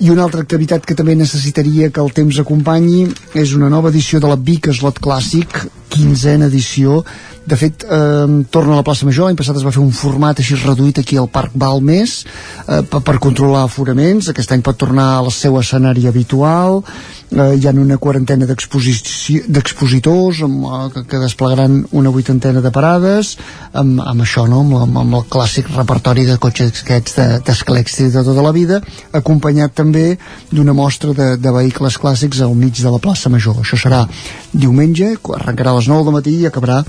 I 0.00 0.12
una 0.12 0.24
altra 0.28 0.44
activitat 0.44 0.84
que 0.86 0.96
també 0.96 1.16
necessitaria 1.16 1.90
que 1.90 2.00
el 2.04 2.12
temps 2.16 2.38
acompanyi 2.40 3.08
és 3.34 3.56
una 3.56 3.68
nova 3.72 3.90
edició 3.92 4.20
de 4.20 4.28
la 4.28 4.36
Vic 4.36 4.68
Slot 4.72 5.00
Clàssic, 5.00 5.64
15a 5.90 6.46
edició. 6.46 7.02
De 7.50 7.56
fet 7.56 7.82
eh, 7.82 8.26
torna 8.52 8.76
a 8.76 8.80
la 8.80 8.86
plaça 8.86 9.06
Major. 9.08 9.26
L'any 9.26 9.38
passat 9.38 9.56
es 9.58 9.64
va 9.66 9.72
fer 9.74 9.82
un 9.82 9.94
format 9.96 10.38
així 10.38 10.58
reduït 10.60 11.00
aquí 11.00 11.16
al 11.18 11.30
Parc 11.32 11.56
Balmes 11.58 12.20
eh, 12.22 12.82
per, 12.82 13.00
per 13.06 13.16
controlar 13.22 13.64
aforaments. 13.66 14.28
Aquest 14.30 14.52
any 14.54 14.62
pot 14.62 14.78
tornar 14.78 15.08
al 15.18 15.32
seu 15.34 15.58
escenari 15.58 16.06
habitual. 16.06 16.82
Eh, 17.30 17.56
hi 17.56 17.66
ha 17.66 17.72
una 17.72 17.96
quarantena 18.02 18.46
d'expositors 18.46 20.40
eh, 20.42 21.02
que, 21.06 21.18
desplegaran 21.22 21.84
una 21.96 22.10
vuitantena 22.10 22.60
de 22.60 22.72
parades 22.74 23.36
amb, 23.72 24.00
amb 24.02 24.24
això, 24.24 24.48
no? 24.50 24.64
amb, 24.64 24.74
amb, 24.82 24.98
amb 25.04 25.18
el 25.20 25.26
clàssic 25.30 25.70
repertori 25.76 26.26
de 26.26 26.38
cotxes 26.42 26.82
aquests 26.82 27.14
d'esclèxtics 27.46 28.10
de, 28.10 28.18
de 28.18 28.24
tota 28.26 28.42
la 28.42 28.50
vida 28.56 28.80
acompanyat 29.14 29.74
també 29.78 30.18
d'una 30.50 30.74
mostra 30.74 31.14
de, 31.14 31.36
de 31.38 31.54
vehicles 31.54 31.98
clàssics 32.02 32.42
al 32.42 32.54
mig 32.58 32.74
de 32.82 32.90
la 32.90 32.98
plaça 32.98 33.30
Major. 33.30 33.62
Això 33.62 33.78
serà 33.78 34.02
diumenge, 34.50 35.14
arrencarà 35.38 35.76
les 35.80 35.88
9 35.88 36.04
del 36.04 36.16
matí 36.18 36.36
i 36.36 36.48
acabarà 36.48 36.82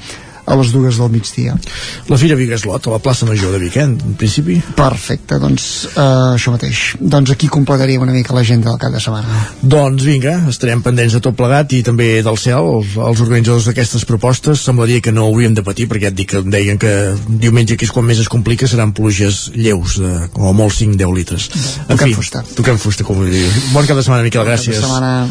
a 0.46 0.58
les 0.60 0.72
dues 0.74 0.98
del 1.00 1.12
migdia. 1.14 1.56
La 2.10 2.18
Fira 2.18 2.36
Vigaslot, 2.40 2.88
a 2.88 2.96
la 2.96 3.00
plaça 3.04 3.28
Major 3.30 3.54
de 3.54 3.60
Vic, 3.62 3.78
eh, 3.78 3.86
en 3.86 4.16
principi? 4.20 4.58
Perfecte, 4.76 5.40
doncs 5.42 5.68
uh, 5.94 6.34
això 6.36 6.54
mateix. 6.54 6.82
Doncs 7.00 7.34
aquí 7.34 7.50
completaríem 7.52 8.04
una 8.06 8.16
mica 8.16 8.36
l'agenda 8.36 8.72
del 8.72 8.80
cap 8.82 8.94
de 8.94 9.02
setmana. 9.04 9.42
Doncs 9.62 10.06
vinga, 10.08 10.38
estarem 10.52 10.84
pendents 10.86 11.16
de 11.18 11.22
tot 11.24 11.38
plegat 11.38 11.74
i 11.78 11.82
també 11.86 12.10
del 12.26 12.40
cel, 12.42 12.70
els, 12.78 12.96
els 12.98 13.24
organitzadors 13.24 13.70
d'aquestes 13.70 14.06
propostes, 14.10 14.64
semblaria 14.66 15.04
que 15.04 15.14
no 15.16 15.28
hauríem 15.30 15.56
de 15.58 15.66
patir, 15.66 15.88
perquè 15.92 16.10
ja 16.10 16.14
et 16.14 16.18
dic 16.18 16.32
que 16.34 16.42
em 16.42 16.52
deien 16.54 16.80
que 16.82 16.94
diumenge, 17.28 17.78
que 17.78 17.88
és 17.88 17.94
quan 17.94 18.06
més 18.08 18.22
es 18.24 18.30
complica, 18.32 18.70
seran 18.70 18.94
pluges 18.98 19.50
lleus, 19.56 20.00
de, 20.02 20.12
com 20.34 20.50
a 20.50 20.56
molt 20.58 20.76
5-10 20.78 21.16
litres. 21.16 21.50
En 21.86 21.94
toquem 21.94 22.14
fi, 22.14 22.18
fusta. 22.18 22.44
Toquem 22.58 22.80
fusta, 22.82 23.06
com 23.08 23.22
vull 23.22 23.32
dir. 23.32 23.46
Bon 23.76 23.86
cap 23.88 24.00
de 24.00 24.06
setmana, 24.06 24.26
Miquel, 24.26 24.46
gràcies. 24.48 24.80
Setmana... 24.82 25.30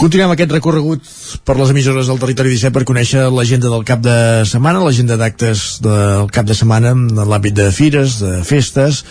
Continuem 0.00 0.32
aquest 0.34 0.52
recorregut 0.54 1.06
per 1.46 1.56
les 1.58 1.70
emissores 1.72 2.08
del 2.10 2.20
territori 2.22 2.52
17 2.52 2.74
per 2.74 2.84
conèixer 2.88 3.28
l'agenda 3.32 3.70
del 3.72 3.84
cap 3.88 4.02
de 4.04 4.16
setmana, 4.48 4.82
l'agenda 4.82 5.16
d'actes 5.20 5.80
del 5.84 6.28
cap 6.32 6.46
de 6.48 6.56
setmana 6.58 6.92
en 6.96 7.08
l'àmbit 7.16 7.56
de 7.56 7.70
fires, 7.74 8.20
de 8.22 8.42
festes 8.46 9.04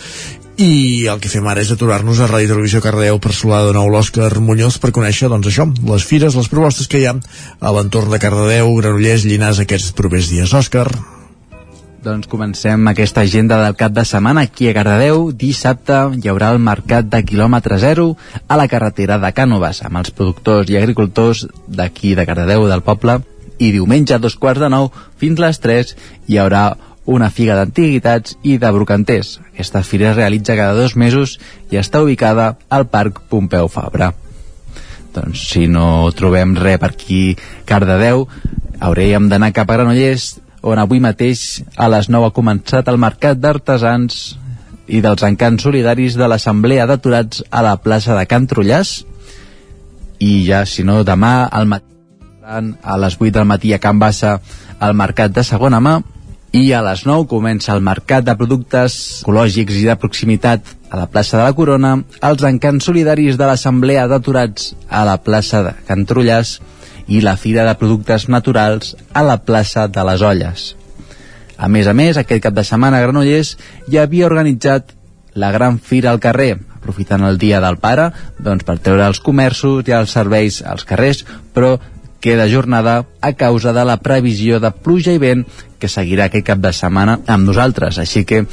i 0.60 1.06
el 1.08 1.20
que 1.22 1.30
fem 1.32 1.46
ara 1.48 1.62
és 1.64 1.70
aturar-nos 1.72 2.20
a 2.20 2.28
Ràdio 2.28 2.52
Televisió 2.52 2.82
Cardeu 2.84 3.16
per 3.22 3.32
saludar 3.32 3.62
de 3.66 3.72
nou 3.76 3.88
l'Òscar 3.88 4.28
Muñoz 4.44 4.76
per 4.82 4.92
conèixer, 4.92 5.30
doncs 5.32 5.48
això, 5.48 5.66
les 5.88 6.04
fires, 6.04 6.36
les 6.36 6.50
propostes 6.52 6.90
que 6.90 7.00
hi 7.00 7.08
ha 7.08 7.16
a 7.16 7.72
l'entorn 7.72 8.12
de 8.12 8.20
Cardedeu, 8.20 8.74
Granollers, 8.76 9.24
Llinars 9.24 9.62
aquests 9.64 9.94
propers 9.96 10.28
dies. 10.28 10.52
Òscar. 10.52 10.90
Doncs 12.02 12.26
comencem 12.26 12.88
aquesta 12.90 13.22
agenda 13.22 13.60
del 13.62 13.76
cap 13.78 13.92
de 13.94 14.04
setmana 14.04 14.44
aquí 14.44 14.68
a 14.68 14.76
Cardedeu. 14.76 15.30
Dissabte 15.32 15.98
hi 16.18 16.28
haurà 16.28 16.52
el 16.52 16.58
mercat 16.60 17.08
de 17.08 17.22
quilòmetre 17.24 17.78
zero 17.78 18.10
a 18.48 18.58
la 18.58 18.68
carretera 18.68 19.20
de 19.22 19.32
Cànoves 19.32 19.84
amb 19.86 20.02
els 20.02 20.10
productors 20.10 20.68
i 20.68 20.76
agricultors 20.76 21.46
d'aquí 21.66 22.16
de 22.18 22.26
Cardedeu 22.26 22.66
del 22.68 22.82
poble 22.82 23.22
i 23.62 23.70
diumenge 23.74 24.16
a 24.16 24.22
dos 24.22 24.34
quarts 24.34 24.62
de 24.62 24.70
nou 24.72 24.90
fins 25.20 25.38
les 25.42 25.60
3 25.62 25.94
hi 26.26 26.40
haurà 26.42 26.72
una 27.06 27.30
figa 27.34 27.56
d'antiguitats 27.58 28.36
i 28.46 28.58
de 28.62 28.70
brocanters. 28.74 29.38
Aquesta 29.52 29.82
fira 29.86 30.10
es 30.10 30.16
realitza 30.16 30.56
cada 30.58 30.74
dos 30.78 30.94
mesos 30.96 31.38
i 31.70 31.78
està 31.80 32.02
ubicada 32.02 32.56
al 32.70 32.86
Parc 32.90 33.22
Pompeu 33.30 33.68
Fabra. 33.68 34.12
Doncs 35.12 35.48
si 35.52 35.66
no 35.68 36.10
trobem 36.16 36.54
res 36.56 36.78
per 36.80 36.92
aquí 36.92 37.36
Cardedeu, 37.68 38.26
hauríem 38.80 39.28
d'anar 39.28 39.52
cap 39.54 39.70
a 39.70 39.78
Granollers 39.78 40.36
on 40.62 40.78
avui 40.78 41.02
mateix 41.02 41.62
a 41.76 41.88
les 41.90 42.08
9 42.08 42.30
ha 42.30 42.34
començat 42.34 42.88
el 42.88 43.00
Mercat 43.02 43.40
d'Artesans 43.42 44.38
i 44.86 45.02
dels 45.02 45.22
encants 45.26 45.66
solidaris 45.66 46.16
de 46.18 46.28
l'Assemblea 46.30 46.86
d'Aturats 46.86 47.42
a 47.50 47.62
la 47.66 47.76
plaça 47.82 48.16
de 48.18 48.26
Can 48.30 48.46
Trullàs 48.50 49.00
i 50.22 50.44
ja, 50.46 50.62
si 50.66 50.86
no, 50.86 51.02
demà 51.02 51.48
al 51.50 51.66
matí 51.66 51.91
a 52.52 52.96
les 52.98 53.16
8 53.18 53.32
del 53.38 53.48
matí 53.48 53.72
a 53.72 53.78
Can 53.80 53.98
Bassa 53.98 54.40
al 54.78 54.94
Mercat 54.94 55.32
de 55.32 55.44
Segona 55.44 55.80
Mà 55.80 56.00
i 56.52 56.66
a 56.76 56.82
les 56.84 57.06
9 57.08 57.24
comença 57.30 57.72
el 57.72 57.80
Mercat 57.80 58.26
de 58.26 58.34
Productes 58.36 58.96
Ecològics 59.22 59.78
i 59.80 59.86
de 59.88 59.96
Proximitat 59.96 60.74
a 60.92 60.98
la 61.00 61.06
plaça 61.08 61.38
de 61.38 61.46
la 61.46 61.54
Corona, 61.56 61.94
els 62.20 62.44
encants 62.44 62.84
solidaris 62.84 63.38
de 63.40 63.48
l'Assemblea 63.48 64.04
d'Aturats 64.10 64.74
a 64.90 65.06
la 65.08 65.16
plaça 65.24 65.62
de 65.64 65.72
Can 65.88 66.04
Trullàs 66.04 66.58
i 67.08 67.22
la 67.24 67.38
Fira 67.40 67.64
de 67.64 67.72
Productes 67.80 68.28
Naturals 68.28 68.92
a 69.14 69.24
la 69.24 69.38
plaça 69.40 69.86
de 69.88 70.04
les 70.10 70.20
Olles. 70.20 70.66
A 71.56 71.68
més 71.72 71.88
a 71.88 71.94
més, 71.96 72.18
aquest 72.20 72.42
cap 72.44 72.52
de 72.52 72.66
setmana 72.68 72.98
a 72.98 73.06
Granollers 73.06 73.56
ja 73.88 74.04
havia 74.04 74.28
organitzat 74.28 74.92
la 75.32 75.52
gran 75.54 75.78
fira 75.80 76.10
al 76.12 76.20
carrer, 76.20 76.58
aprofitant 76.76 77.24
el 77.24 77.38
dia 77.40 77.62
del 77.64 77.78
pare 77.80 78.10
doncs, 78.36 78.66
per 78.68 78.76
treure 78.82 79.06
els 79.08 79.22
comerços 79.24 79.88
i 79.88 79.96
els 79.96 80.12
serveis 80.12 80.60
als 80.66 80.84
carrers, 80.84 81.24
però 81.54 81.78
queda 82.22 82.46
jornada 82.48 83.02
a 83.20 83.32
causa 83.34 83.74
de 83.74 83.84
la 83.84 83.98
previsió 83.98 84.60
de 84.62 84.70
pluja 84.70 85.12
i 85.12 85.20
vent 85.20 85.42
que 85.82 85.90
seguirà 85.90 86.30
aquest 86.30 86.46
cap 86.46 86.62
de 86.62 86.70
setmana 86.72 87.18
amb 87.26 87.48
nosaltres, 87.50 87.98
així 87.98 88.22
que 88.24 88.44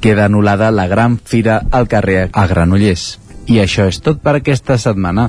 queda 0.00 0.24
anul·lada 0.26 0.72
la 0.72 0.88
gran 0.88 1.18
fira 1.20 1.60
al 1.70 1.86
carrer 1.88 2.30
a 2.32 2.46
Granollers. 2.48 3.18
I 3.46 3.60
això 3.60 3.84
és 3.92 4.00
tot 4.00 4.24
per 4.24 4.38
aquesta 4.40 4.78
setmana. 4.80 5.28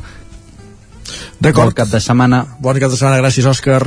D'acord. 1.43 1.75
Bon 1.75 1.77
cap 1.83 1.91
de 1.91 1.99
setmana. 1.99 2.45
Bon 2.63 2.79
cap 2.79 2.91
de 2.91 2.97
setmana, 2.97 3.19
gràcies, 3.19 3.47
Òscar. 3.51 3.83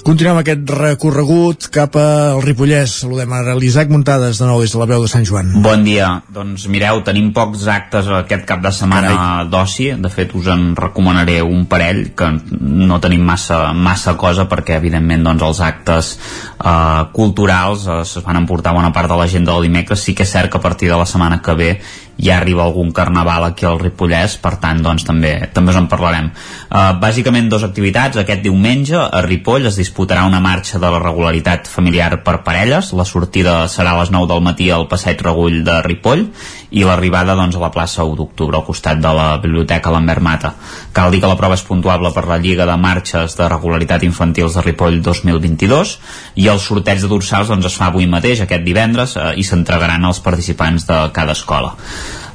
Continuem 0.00 0.38
aquest 0.40 0.70
recorregut 0.72 1.66
cap 1.74 1.96
al 2.00 2.40
Ripollès. 2.40 2.94
Saludem 3.02 3.32
ara 3.36 3.52
l'Isaac 3.58 3.90
Muntades, 3.92 4.38
de 4.40 4.46
nou 4.48 4.62
des 4.62 4.72
de 4.72 4.80
la 4.80 4.86
veu 4.88 5.04
de 5.04 5.10
Sant 5.12 5.26
Joan. 5.28 5.50
Bon 5.60 5.84
dia. 5.84 6.08
Doncs 6.32 6.64
mireu, 6.72 7.02
tenim 7.04 7.28
pocs 7.36 7.66
actes 7.68 8.08
aquest 8.20 8.46
cap 8.48 8.62
de 8.64 8.72
setmana 8.72 9.44
d'oci. 9.50 9.90
De 10.00 10.12
fet, 10.12 10.32
us 10.38 10.48
en 10.52 10.70
recomanaré 10.78 11.40
un 11.44 11.66
parell, 11.68 12.06
que 12.16 12.30
no 12.60 13.00
tenim 13.04 13.26
massa, 13.28 13.74
massa 13.76 14.16
cosa, 14.16 14.48
perquè, 14.48 14.78
evidentment, 14.80 15.26
doncs, 15.28 15.44
els 15.50 15.64
actes 15.68 16.12
eh, 16.16 17.02
culturals 17.12 17.84
eh, 17.84 18.00
es 18.06 18.16
van 18.24 18.40
emportar 18.40 18.72
bona 18.76 18.94
part 18.96 19.12
de 19.12 19.20
l'agenda 19.20 19.52
del 19.52 19.68
dimecres. 19.68 20.00
Sí 20.00 20.16
que 20.16 20.24
és 20.24 20.32
cert 20.32 20.48
que 20.48 20.62
a 20.62 20.64
partir 20.64 20.88
de 20.88 20.96
la 20.96 21.08
setmana 21.08 21.42
que 21.44 21.58
ve 21.60 21.74
ja 22.20 22.38
arriba 22.38 22.64
algun 22.64 22.92
carnaval 22.92 23.44
aquí 23.44 23.66
al 23.66 23.80
Ripollès, 23.80 24.36
per 24.40 24.56
tant, 24.60 24.82
doncs, 24.84 25.04
també, 25.08 25.32
també 25.54 25.72
us 25.72 25.78
en 25.80 25.88
parlarem. 25.90 26.30
Uh, 26.68 26.92
bàsicament, 27.00 27.48
dues 27.50 27.64
activitats. 27.66 28.20
Aquest 28.20 28.44
diumenge, 28.44 28.98
a 29.00 29.22
Ripoll, 29.24 29.66
es 29.70 29.78
disputarà 29.90 30.22
una 30.24 30.38
marxa 30.38 30.78
de 30.78 30.86
la 30.86 31.00
regularitat 31.02 31.66
familiar 31.66 32.22
per 32.22 32.44
parelles. 32.46 32.92
La 32.94 33.04
sortida 33.04 33.66
serà 33.68 33.96
a 33.96 33.98
les 33.98 34.12
9 34.14 34.28
del 34.30 34.42
matí 34.46 34.70
al 34.70 34.86
Passeig 34.86 35.18
Regull 35.26 35.64
de 35.66 35.80
Ripoll 35.82 36.28
i 36.70 36.84
l'arribada 36.86 37.34
doncs, 37.34 37.58
a 37.58 37.64
la 37.64 37.72
plaça 37.74 38.06
1 38.06 38.14
d'octubre, 38.14 38.56
al 38.56 38.66
costat 38.68 39.02
de 39.02 39.10
la 39.16 39.26
Biblioteca 39.42 39.90
Lambert 39.90 40.22
Mata. 40.22 40.54
Cal 40.94 41.10
dir 41.10 41.20
que 41.20 41.32
la 41.32 41.38
prova 41.40 41.58
és 41.58 41.66
puntuable 41.66 42.14
per 42.14 42.28
la 42.30 42.38
Lliga 42.38 42.68
de 42.70 42.78
Marxes 42.78 43.34
de 43.34 43.50
Regularitat 43.50 44.06
Infantils 44.06 44.54
de 44.54 44.64
Ripoll 44.68 45.02
2022 45.02 45.96
i 46.38 46.46
el 46.46 46.62
sorteig 46.62 47.02
de 47.02 47.10
dorsals 47.10 47.50
doncs, 47.50 47.66
es 47.66 47.76
fa 47.80 47.90
avui 47.90 48.06
mateix, 48.06 48.44
aquest 48.46 48.62
divendres, 48.62 49.16
eh, 49.18 49.34
i 49.42 49.44
s'entregaran 49.44 50.06
als 50.06 50.22
participants 50.22 50.86
de 50.86 51.02
cada 51.16 51.34
escola. 51.34 51.74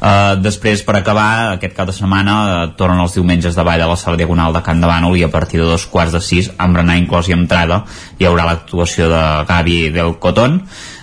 Uh, 0.06 0.35
després, 0.38 0.84
per 0.85 1.00
acabar, 1.00 1.56
aquest 1.56 1.74
cap 1.74 1.88
de 1.90 1.93
setmana 1.98 2.34
uh, 2.38 2.58
tornen 2.77 3.00
els 3.01 3.16
diumenges 3.17 3.56
de 3.58 3.64
ball 3.66 3.82
a 3.82 3.88
la 3.90 3.95
sala 3.98 4.19
diagonal 4.19 4.53
de 4.53 4.61
Can 4.61 4.84
de 4.84 4.85
Bànol 4.85 5.16
i 5.17 5.24
a 5.25 5.32
partir 5.34 5.58
de 5.58 5.66
dos 5.66 5.88
quarts 5.90 6.14
de 6.14 6.22
sis, 6.22 6.51
amb 6.61 6.77
berenar 6.77 7.00
inclòs 7.00 7.32
i 7.32 7.34
entrada, 7.34 7.80
hi 8.19 8.27
haurà 8.30 8.45
l'actuació 8.45 9.08
de 9.09 9.24
Gavi 9.50 9.80
del 9.95 10.14
Cotón, 10.22 10.59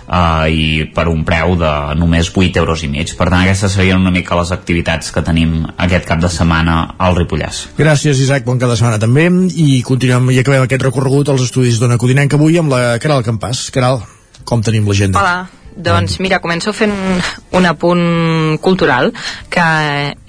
uh, 0.07 0.47
i 0.47 0.87
per 0.95 1.09
un 1.11 1.25
preu 1.27 1.57
de 1.59 1.73
només 1.99 2.31
8 2.31 2.63
euros 2.63 2.85
i 2.87 2.91
mig. 2.93 3.11
Per 3.19 3.27
tant, 3.27 3.41
aquestes 3.41 3.75
serien 3.75 3.99
una 3.99 4.13
mica 4.15 4.39
les 4.39 4.53
activitats 4.55 5.11
que 5.11 5.25
tenim 5.27 5.57
aquest 5.73 6.07
cap 6.07 6.23
de 6.23 6.31
setmana 6.31 6.77
al 6.95 7.19
Ripollès. 7.19 7.65
Gràcies, 7.81 8.21
Isaac, 8.23 8.47
bon 8.47 8.61
cap 8.63 8.71
de 8.71 8.77
setmana 8.79 9.01
també. 9.03 9.27
I 9.51 9.81
continuem 9.89 10.31
i 10.31 10.39
acabem 10.45 10.69
aquest 10.69 10.87
recorregut 10.87 11.33
als 11.33 11.49
estudis 11.49 11.83
d'Ona 11.83 11.99
Codinenca 11.99 12.39
avui 12.39 12.61
amb 12.63 12.71
la 12.71 13.01
Caral 13.03 13.27
Campàs. 13.27 13.67
Caral, 13.75 13.99
com 14.47 14.63
tenim 14.63 14.87
l'agenda? 14.87 15.19
Hola. 15.19 15.62
Doncs 15.77 16.19
mira, 16.21 16.41
començo 16.43 16.73
fent 16.77 16.93
un 17.57 17.67
apunt 17.69 18.59
cultural 18.65 19.13
que 19.53 19.65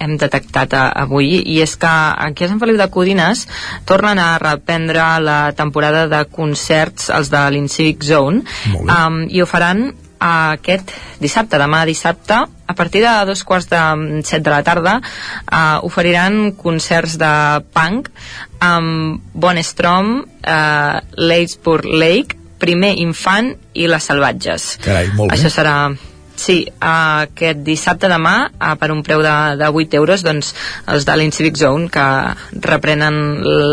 hem 0.00 0.16
detectat 0.20 0.76
a, 0.76 0.84
avui 1.04 1.36
i 1.40 1.60
és 1.64 1.76
que 1.80 1.90
aquí 2.28 2.46
a 2.46 2.50
Sant 2.52 2.60
Feliu 2.62 2.78
de 2.80 2.88
Codines 2.92 3.46
tornen 3.88 4.20
a 4.22 4.38
reprendre 4.40 5.04
la 5.20 5.40
temporada 5.56 6.06
de 6.08 6.24
concerts, 6.30 7.10
els 7.12 7.32
de 7.32 7.42
l'Incivic 7.52 8.04
Zone 8.04 8.44
um, 8.84 9.24
i 9.28 9.42
ho 9.42 9.48
faran 9.48 9.90
aquest 10.24 10.92
dissabte, 11.20 11.58
demà 11.60 11.82
dissabte 11.84 12.38
a 12.66 12.74
partir 12.74 13.02
de 13.04 13.12
dos 13.28 13.44
quarts 13.44 13.68
de 13.68 14.22
set 14.24 14.44
de 14.44 14.52
la 14.52 14.62
tarda 14.64 14.94
uh, 15.00 15.84
oferiran 15.84 16.54
concerts 16.56 17.18
de 17.20 17.32
punk 17.74 18.08
amb 18.64 19.20
Bon 19.34 19.60
Strom 19.60 20.16
uh, 20.22 20.96
Leitspur 21.20 21.82
Lake 21.84 22.43
primer 22.62 22.94
infant 23.02 23.54
i 23.74 23.88
les 23.90 24.10
salvatges. 24.10 24.74
Carai, 24.84 25.10
molt 25.14 25.32
bé. 25.32 25.38
Això 25.38 25.52
serà 25.52 25.76
Sí, 26.34 26.64
aquest 26.82 27.60
dissabte 27.62 28.08
demà, 28.10 28.34
uh, 28.50 28.72
per 28.80 28.90
un 28.92 29.04
preu 29.06 29.22
de, 29.22 29.34
de 29.60 29.68
8 29.70 29.98
euros, 30.00 30.24
doncs 30.26 30.50
els 30.90 31.06
de 31.06 31.14
l'Incivic 31.16 31.60
Zone 31.60 31.86
que 31.94 32.06
reprenen 32.64 33.20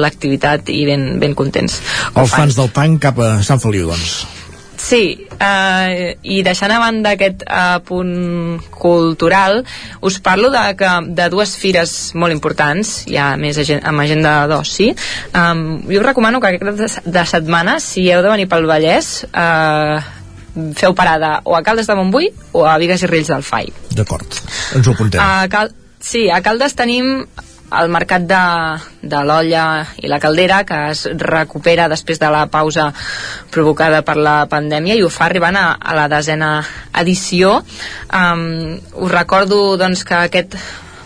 l'activitat 0.04 0.70
i 0.70 0.84
ben, 0.86 1.08
ben 1.20 1.34
contents. 1.38 1.80
Els 2.14 2.36
fans 2.36 2.60
del 2.60 2.70
punk 2.76 3.02
cap 3.08 3.20
a 3.20 3.32
Sant 3.48 3.60
Feliu, 3.64 3.90
doncs. 3.90 4.41
Sí, 4.82 5.28
eh, 5.38 6.18
i 6.24 6.42
deixant 6.42 6.72
a 6.74 6.80
banda 6.82 7.14
aquest 7.14 7.44
eh, 7.46 7.80
punt 7.86 8.62
cultural, 8.74 9.62
us 10.02 10.18
parlo 10.26 10.50
de, 10.50 10.64
que, 10.80 10.90
de 11.14 11.28
dues 11.30 11.54
fires 11.62 11.94
molt 12.18 12.34
importants, 12.34 13.04
ja 13.06 13.36
més 13.38 13.60
agen 13.62 13.86
amb 13.86 14.02
agenda 14.02 14.34
d'oci. 14.50 14.90
Um, 15.38 15.62
jo 15.86 16.02
us 16.02 16.08
recomano 16.08 16.42
que 16.42 16.56
aquest 16.56 16.82
de, 16.82 17.12
de 17.14 17.28
setmana, 17.30 17.78
si 17.80 18.08
heu 18.10 18.26
de 18.26 18.34
venir 18.34 18.50
pel 18.50 18.66
Vallès, 18.70 19.14
eh, 19.30 20.02
feu 20.76 20.98
parada 20.98 21.38
o 21.46 21.56
a 21.56 21.62
Caldes 21.64 21.88
de 21.88 21.96
Montbui 21.96 22.32
o 22.58 22.66
a 22.68 22.76
Vigues 22.82 23.06
i 23.06 23.12
Rills 23.12 23.30
del 23.32 23.46
Fai. 23.46 23.70
D'acord, 23.96 24.42
ens 24.76 24.88
ho 24.88 24.98
apuntem. 24.98 25.22
A 25.22 25.48
Cal 25.52 25.72
sí, 26.02 26.26
a 26.30 26.42
Caldes 26.42 26.76
tenim 26.76 27.22
el 27.80 27.90
mercat 27.94 28.26
de, 28.28 28.44
de 29.14 29.24
l'olla 29.28 29.66
i 30.04 30.10
la 30.12 30.20
caldera 30.20 30.62
que 30.68 30.78
es 30.92 31.06
recupera 31.24 31.88
després 31.92 32.20
de 32.20 32.30
la 32.34 32.46
pausa 32.52 32.90
provocada 33.54 34.04
per 34.08 34.18
la 34.20 34.46
pandèmia 34.52 34.98
i 34.98 35.04
ho 35.04 35.10
fa 35.10 35.28
arribant 35.30 35.58
a, 35.58 35.66
a 35.80 35.98
la 35.98 36.08
desena 36.12 36.54
edició. 37.02 37.60
Um, 38.12 38.80
us 39.00 39.12
recordo 39.12 39.78
doncs 39.80 40.04
que 40.08 40.18
aquest 40.20 40.58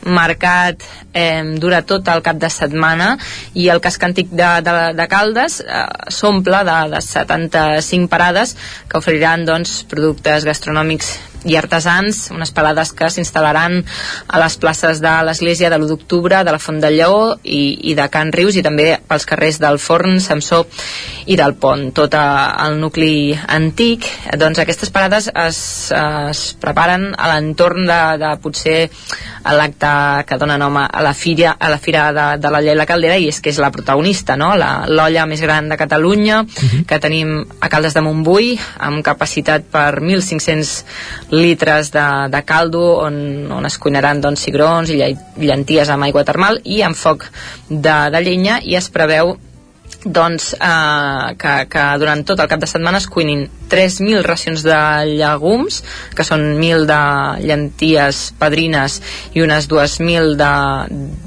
mercat 0.06 0.84
eh, 1.14 1.42
dura 1.58 1.82
tot 1.82 2.08
el 2.14 2.22
cap 2.26 2.38
de 2.38 2.50
setmana 2.54 3.16
i 3.58 3.68
el 3.74 3.82
casc 3.82 4.04
antic 4.06 4.30
de, 4.30 4.50
de, 4.66 4.76
de 4.98 5.08
Caldes 5.10 5.62
eh, 5.66 5.86
s'omple 6.14 6.62
de, 6.68 6.80
de 6.94 7.02
75 7.02 8.10
parades 8.12 8.56
que 8.88 9.02
oferiran 9.02 9.46
doncs, 9.50 9.82
productes 9.90 10.46
gastronòmics 10.46 11.16
i 11.46 11.56
artesans, 11.58 12.30
unes 12.34 12.52
parades 12.56 12.92
que 12.98 13.10
s'instal·laran 13.14 13.80
a 14.28 14.42
les 14.42 14.58
places 14.62 15.02
de 15.04 15.14
l'Església 15.28 15.70
de 15.70 15.78
l'1 15.78 15.90
d'octubre, 15.92 16.42
de 16.44 16.54
la 16.56 16.62
Font 16.62 16.80
del 16.82 16.98
Lleó 16.98 17.36
i, 17.44 17.92
i 17.92 17.96
de 17.98 18.08
Can 18.10 18.34
Rius 18.34 18.58
i 18.58 18.64
també 18.66 18.88
pels 19.08 19.28
carrers 19.30 19.60
del 19.62 19.80
Forn, 19.80 20.20
Samsó 20.24 20.64
i 21.30 21.38
del 21.38 21.56
Pont, 21.62 21.92
tot 21.96 22.18
el 22.18 22.80
nucli 22.82 23.34
antic. 23.34 24.08
Doncs 24.42 24.62
aquestes 24.62 24.92
parades 24.94 25.30
es, 25.30 25.60
es 25.94 26.44
preparen 26.62 27.12
a 27.18 27.30
l'entorn 27.34 27.86
de, 27.86 28.02
de 28.22 28.34
potser 28.42 28.78
l'acte 29.56 29.94
que 30.26 30.38
dona 30.42 30.58
nom 30.58 30.78
a 30.82 30.88
la 31.06 31.14
fira, 31.14 31.56
a 31.60 31.70
la 31.70 31.78
fira 31.82 32.08
de, 32.16 32.26
de 32.42 32.52
l'olla 32.52 32.74
i 32.74 32.80
la 32.80 32.88
caldera 32.90 33.18
i 33.22 33.30
és 33.30 33.40
que 33.42 33.54
és 33.54 33.62
la 33.62 33.72
protagonista, 33.74 34.38
no? 34.40 34.54
l'olla 34.58 35.26
més 35.30 35.42
gran 35.46 35.70
de 35.70 35.78
Catalunya, 35.78 36.42
uh 36.42 36.46
-huh. 36.48 36.86
que 36.86 37.00
tenim 37.00 37.46
a 37.60 37.70
Caldes 37.70 37.94
de 37.94 38.02
Montbui, 38.02 38.58
amb 38.80 39.04
capacitat 39.04 39.64
per 39.72 40.02
1.500 40.02 40.84
litres 41.36 41.92
de, 41.94 42.06
de 42.32 42.42
caldo 42.48 42.84
on, 43.04 43.18
on 43.52 43.68
es 43.68 43.78
cuinaran 43.82 44.22
doncs, 44.24 44.46
cigrons 44.48 44.92
i 44.94 45.02
llenties 45.42 45.92
amb 45.92 46.08
aigua 46.08 46.26
termal 46.28 46.62
i 46.64 46.82
amb 46.86 46.98
foc 46.98 47.28
de, 47.70 47.98
de 48.14 48.24
llenya 48.24 48.62
i 48.64 48.78
es 48.80 48.90
preveu 48.94 49.36
doncs 50.06 50.54
eh, 50.54 51.36
que, 51.42 51.54
que 51.70 51.84
durant 52.00 52.22
tot 52.26 52.40
el 52.40 52.50
cap 52.50 52.62
de 52.62 52.70
setmana 52.70 53.02
es 53.02 53.08
cuinin 53.10 53.48
3.000 53.70 54.22
racions 54.24 54.62
de 54.64 54.78
llegums, 55.10 55.82
que 56.16 56.24
són 56.24 56.44
1.000 56.60 56.86
de 56.90 57.00
llenties 57.42 58.22
padrines 58.40 59.00
i 59.34 59.42
unes 59.42 59.68
2.000 59.72 60.38
de 60.38 60.52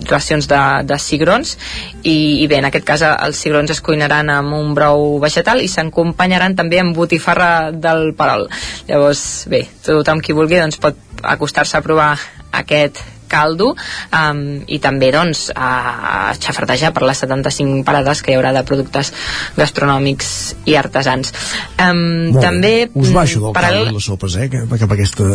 racions 0.09 0.49
de, 0.49 0.63
de 0.87 1.01
cigrons, 1.03 1.57
i, 2.05 2.45
i 2.45 2.47
bé, 2.47 2.63
en 2.63 2.71
aquest 2.71 2.87
cas 2.87 3.05
els 3.11 3.43
cigrons 3.43 3.75
es 3.75 3.83
cuinaran 3.83 4.31
amb 4.33 4.55
un 4.57 4.73
brou 4.79 5.19
vegetal 5.23 5.61
i 5.61 5.69
s'acompanyaran 5.69 6.57
també 6.57 6.81
amb 6.81 6.97
botifarra 6.97 7.71
del 7.75 8.13
perol. 8.19 8.47
Llavors, 8.89 9.27
bé, 9.51 9.67
tothom 9.85 10.23
qui 10.23 10.37
vulgui 10.39 10.63
doncs, 10.63 10.79
pot 10.79 10.97
acostar-se 11.27 11.77
a 11.77 11.85
provar 11.85 12.13
aquest 12.55 13.03
caldo 13.31 13.75
um, 13.75 14.43
i 14.67 14.79
també 14.83 15.11
doncs 15.15 15.49
a 15.55 16.33
xafardejar 16.41 16.93
per 16.97 17.05
les 17.09 17.21
75 17.25 17.85
parades 17.87 18.23
que 18.25 18.33
hi 18.33 18.39
haurà 18.39 18.53
de 18.57 18.65
productes 18.69 19.13
gastronòmics 19.57 20.31
i 20.69 20.77
artesans 20.79 21.33
um, 21.79 22.33
Molt 22.33 22.43
també 22.45 22.73
bé. 22.89 22.91
Us 22.99 23.13
baixo 23.15 23.41
del 23.43 23.55
paral- 23.57 23.79
caldo 23.79 23.93
i 23.93 23.97
les 23.99 24.09
sopes, 24.09 24.37
eh? 24.41 24.49
Cap, 24.53 24.73
cap 24.81 24.91
a, 24.91 24.97
aquesta, 24.99 25.29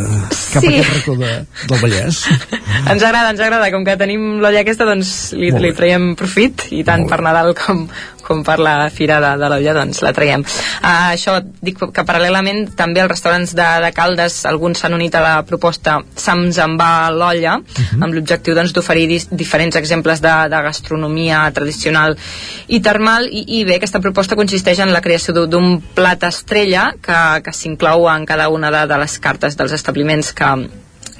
cap 0.53 0.63
Sí. 0.63 0.69
a 0.69 0.81
aquest 0.81 0.93
racó 0.97 1.15
de, 1.19 1.31
del 1.69 1.79
Vallès. 1.81 2.21
ens 2.91 3.03
agrada, 3.03 3.29
ens 3.33 3.39
agrada, 3.43 3.69
com 3.73 3.85
que 3.87 3.95
tenim 3.99 4.39
l'olla 4.43 4.63
aquesta 4.63 4.87
doncs 4.89 5.13
li, 5.37 5.51
Molt 5.53 5.63
li 5.65 5.73
traiem 5.77 6.09
profit 6.19 6.67
i 6.73 6.83
tant 6.87 7.05
per 7.09 7.21
Nadal 7.25 7.53
com, 7.57 7.85
com 8.23 8.43
per 8.45 8.57
la 8.63 8.89
fira 8.93 9.19
de, 9.23 9.33
de 9.41 9.49
l'olla 9.51 9.75
doncs 9.77 10.01
la 10.03 10.13
traiem. 10.15 10.43
Uh, 10.43 11.13
això 11.13 11.37
dic 11.61 11.81
que 11.93 12.05
paral·lelament 12.07 12.73
també 12.79 13.03
els 13.03 13.11
restaurants 13.11 13.55
de, 13.57 13.67
de 13.83 13.91
Caldes 13.95 14.41
alguns 14.49 14.81
s'han 14.81 14.95
unit 14.97 15.15
a 15.15 15.23
la 15.23 15.33
proposta 15.47 15.99
Sams 16.15 16.59
en 16.63 16.77
va 16.79 16.91
a 17.05 17.11
l'olla 17.13 17.57
amb 17.99 18.13
l'objectiu 18.13 18.55
doncs, 18.57 18.73
d'oferir 18.73 19.07
dis- 19.11 19.27
diferents 19.31 19.75
exemples 19.79 20.21
de, 20.23 20.33
de 20.51 20.61
gastronomia 20.67 21.43
tradicional 21.55 22.17
i 22.67 22.79
termal. 22.83 23.27
I, 23.29 23.43
i 23.59 23.63
bé, 23.67 23.77
aquesta 23.77 24.01
proposta 24.03 24.37
consisteix 24.39 24.79
en 24.83 24.93
la 24.93 25.01
creació 25.01 25.35
d'un 25.47 25.77
plat 25.95 26.23
estrella 26.27 26.91
que, 27.01 27.19
que 27.43 27.53
s'inclou 27.55 28.07
en 28.11 28.25
cada 28.29 28.49
una 28.49 28.71
de, 28.73 28.85
de 28.89 29.01
les 29.03 29.19
cartes 29.19 29.57
dels 29.59 29.75
establiments 29.75 30.33
que, 30.33 30.51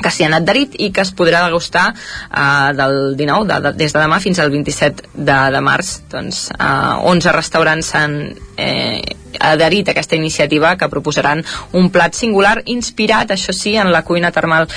que 0.04 0.12
s'hi 0.14 0.28
han 0.28 0.36
adherit 0.38 0.76
i 0.80 0.92
que 0.94 1.04
es 1.06 1.14
podrà 1.16 1.44
degustar 1.48 1.90
uh, 1.94 2.72
del 2.78 3.16
19, 3.18 3.48
de, 3.50 3.60
de, 3.68 3.74
des 3.80 3.96
de 3.96 4.04
demà 4.04 4.20
fins 4.24 4.40
al 4.44 4.52
27 4.54 5.10
de, 5.14 5.40
de 5.56 5.64
març. 5.64 5.96
Doncs 6.12 6.46
uh, 6.58 7.00
11 7.10 7.36
restaurants 7.36 7.94
s'han 7.94 8.18
eh, 8.58 9.02
adherit 9.40 9.90
a 9.90 9.92
aquesta 9.96 10.16
iniciativa 10.16 10.76
que 10.78 10.90
proposaran 10.90 11.44
un 11.80 11.90
plat 11.92 12.14
singular 12.14 12.60
inspirat, 12.66 13.34
això 13.34 13.56
sí, 13.56 13.76
en 13.78 13.92
la 13.92 14.04
cuina 14.06 14.32
termal 14.32 14.68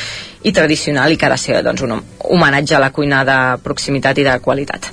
i 0.46 0.52
tradicional 0.52 1.12
i 1.12 1.18
que 1.18 1.26
ha 1.26 1.34
de 1.34 1.40
ser 1.40 1.62
doncs, 1.66 1.82
un 1.82 1.98
homenatge 2.18 2.76
a 2.76 2.82
la 2.82 2.92
cuina 2.94 3.24
de 3.26 3.38
proximitat 3.64 4.18
i 4.18 4.26
de 4.26 4.38
qualitat 4.40 4.90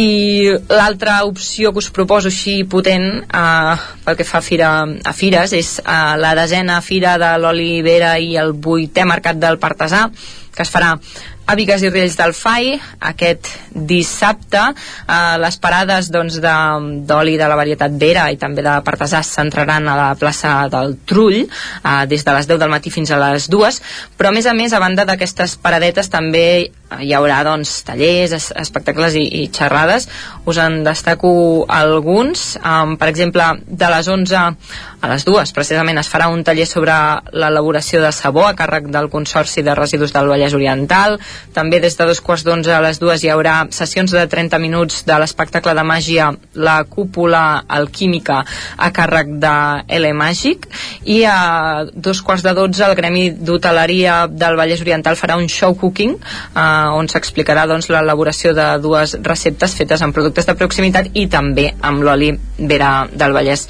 i 0.00 0.48
l'altra 0.72 1.18
opció 1.28 1.72
que 1.72 1.82
us 1.82 1.90
proposo 1.92 2.30
així 2.30 2.62
potent 2.64 3.08
eh, 3.28 3.74
pel 4.04 4.16
que 4.16 4.24
fa 4.24 4.38
a, 4.40 4.44
fira, 4.44 4.70
a 4.86 5.12
fires 5.12 5.52
és 5.52 5.74
eh, 5.82 6.14
la 6.16 6.32
desena 6.38 6.80
fira 6.80 7.18
de 7.20 7.34
l'olivera 7.42 8.14
i 8.18 8.36
el 8.40 8.54
vuitè 8.54 9.04
mercat 9.04 9.36
del 9.42 9.60
Partasà 9.60 10.06
que 10.52 10.64
es 10.64 10.72
farà 10.72 10.94
a 11.46 11.54
Vigues 11.58 11.82
i 11.82 11.90
Riells 11.90 12.14
del 12.16 12.32
FAI 12.36 12.76
aquest 13.10 13.48
dissabte 13.74 14.60
eh, 14.62 15.36
les 15.42 15.56
parades 15.62 16.10
doncs, 16.14 16.38
de- 16.40 17.02
d'oli 17.08 17.36
de, 17.40 17.48
la 17.50 17.56
varietat 17.58 17.96
Vera 17.98 18.28
i 18.32 18.38
també 18.40 18.62
de 18.64 18.76
Partasà 18.86 19.20
es 19.24 19.32
centraran 19.34 19.88
a 19.88 19.96
la 19.98 20.10
plaça 20.18 20.68
del 20.72 20.96
Trull 21.08 21.40
eh, 21.42 22.06
des 22.08 22.24
de 22.24 22.36
les 22.36 22.48
10 22.48 22.60
del 22.62 22.70
matí 22.72 22.92
fins 22.94 23.10
a 23.10 23.18
les 23.24 23.48
2 23.50 23.80
però 24.18 24.30
a 24.30 24.36
més 24.36 24.46
a 24.46 24.54
més 24.54 24.72
a 24.72 24.80
banda 24.82 25.04
d'aquestes 25.08 25.56
paradetes 25.62 26.08
també 26.12 26.46
hi 27.00 27.12
haurà 27.16 27.38
doncs, 27.46 27.70
tallers, 27.88 28.34
es, 28.36 28.50
espectacles 28.60 29.14
i, 29.16 29.22
i 29.40 29.46
xerrades. 29.48 30.08
Us 30.44 30.58
en 30.60 30.82
destaco 30.84 31.64
alguns 31.72 32.58
um, 32.60 32.98
per 33.00 33.08
exemple 33.08 33.46
de 33.64 33.88
les 33.94 34.10
11 34.12 34.42
a 35.02 35.08
les 35.10 35.24
2 35.26 35.50
precisament 35.50 35.98
es 35.98 36.08
farà 36.08 36.28
un 36.30 36.44
taller 36.46 36.64
sobre 36.70 36.94
l'elaboració 37.34 38.00
de 38.04 38.12
sabó 38.14 38.44
a 38.46 38.54
càrrec 38.54 38.86
del 38.94 39.08
Consorci 39.10 39.64
de 39.66 39.74
Residus 39.74 40.12
del 40.14 40.28
Vallès 40.30 40.54
Oriental. 40.54 41.18
També 41.52 41.80
des 41.82 41.96
de 41.98 42.06
dos 42.06 42.20
quarts 42.22 42.44
d'onze 42.46 42.70
a 42.70 42.80
les 42.84 43.00
dues 43.02 43.24
hi 43.24 43.32
haurà 43.32 43.56
sessions 43.74 44.14
de 44.14 44.22
30 44.30 44.60
minuts 44.62 45.02
de 45.08 45.16
l'espectacle 45.18 45.74
de 45.74 45.82
màgia 45.82 46.30
La 46.54 46.76
Cúpula 46.84 47.64
Alquímica 47.66 48.44
a 48.78 48.92
càrrec 48.94 49.34
de 49.42 49.54
L 49.98 50.12
Màgic 50.14 50.68
i 51.10 51.24
a 51.26 51.82
dos 51.92 52.22
quarts 52.22 52.46
de 52.46 52.54
12 52.54 52.86
el 52.86 52.94
Gremi 52.94 53.26
d'Hoteleria 53.34 54.28
del 54.30 54.56
Vallès 54.60 54.86
Oriental 54.86 55.18
farà 55.18 55.40
un 55.40 55.50
show 55.50 55.74
cooking 55.74 56.14
eh, 56.14 56.62
on 56.94 57.10
s'explicarà 57.10 57.66
doncs, 57.66 57.90
l'elaboració 57.90 58.54
de 58.54 58.70
dues 58.78 59.18
receptes 59.18 59.74
fetes 59.74 60.06
amb 60.06 60.14
productes 60.14 60.46
de 60.46 60.54
proximitat 60.54 61.10
i 61.18 61.26
també 61.26 61.72
amb 61.82 62.06
l'oli 62.06 62.30
vera 62.58 62.94
del 63.10 63.34
Vallès 63.34 63.66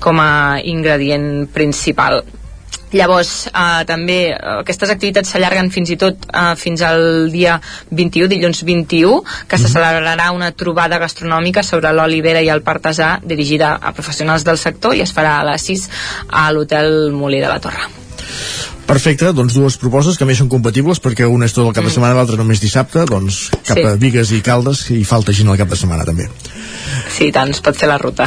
com 0.00 0.20
a 0.20 0.60
ingredient 0.64 1.46
principal 1.54 2.22
Llavors, 2.90 3.46
eh, 3.46 3.84
també 3.86 4.18
eh, 4.32 4.38
aquestes 4.60 4.90
activitats 4.90 5.30
s'allarguen 5.30 5.70
fins 5.70 5.92
i 5.94 5.98
tot 6.00 6.26
eh, 6.26 6.54
fins 6.58 6.82
al 6.86 7.30
dia 7.30 7.60
21, 7.90 8.26
dilluns 8.32 8.64
21, 8.66 9.22
que 9.46 9.60
se 9.62 9.70
celebrarà 9.70 10.30
una 10.34 10.50
trobada 10.50 10.98
gastronòmica 10.98 11.62
sobre 11.66 11.94
l'olivera 11.94 12.42
i 12.42 12.50
el 12.50 12.64
partasà 12.66 13.12
dirigida 13.22 13.76
a 13.78 13.94
professionals 13.94 14.46
del 14.46 14.58
sector 14.58 14.98
i 14.98 15.06
es 15.06 15.14
farà 15.14 15.38
a 15.38 15.48
les 15.52 15.70
6 15.70 15.88
a 16.42 16.50
l'hotel 16.50 17.10
Molí 17.14 17.38
de 17.38 17.54
la 17.54 17.62
Torre. 17.62 17.99
Perfecte, 18.90 19.32
doncs 19.32 19.54
dues 19.54 19.76
propostes 19.78 20.16
que 20.18 20.26
més 20.26 20.38
són 20.40 20.48
compatibles 20.50 20.98
perquè 21.02 21.28
una 21.30 21.46
és 21.46 21.52
tot 21.54 21.68
el 21.68 21.74
cap 21.76 21.84
de 21.86 21.92
setmana, 21.94 22.16
l'altra 22.18 22.36
només 22.40 22.60
dissabte, 22.62 23.04
doncs 23.06 23.50
cap 23.66 23.78
Sí. 23.78 23.84
a 23.86 23.94
Vigues 23.94 24.32
i 24.34 24.40
Caldes 24.42 24.90
i 24.90 25.04
falta 25.04 25.32
gent 25.32 25.48
al 25.48 25.56
cap 25.60 25.68
de 25.70 25.76
setmana 25.78 26.04
també. 26.04 26.26
Sí, 27.16 27.30
tant, 27.30 27.54
pot 27.62 27.76
fer 27.76 27.88
la 27.88 27.98
ruta. 27.98 28.26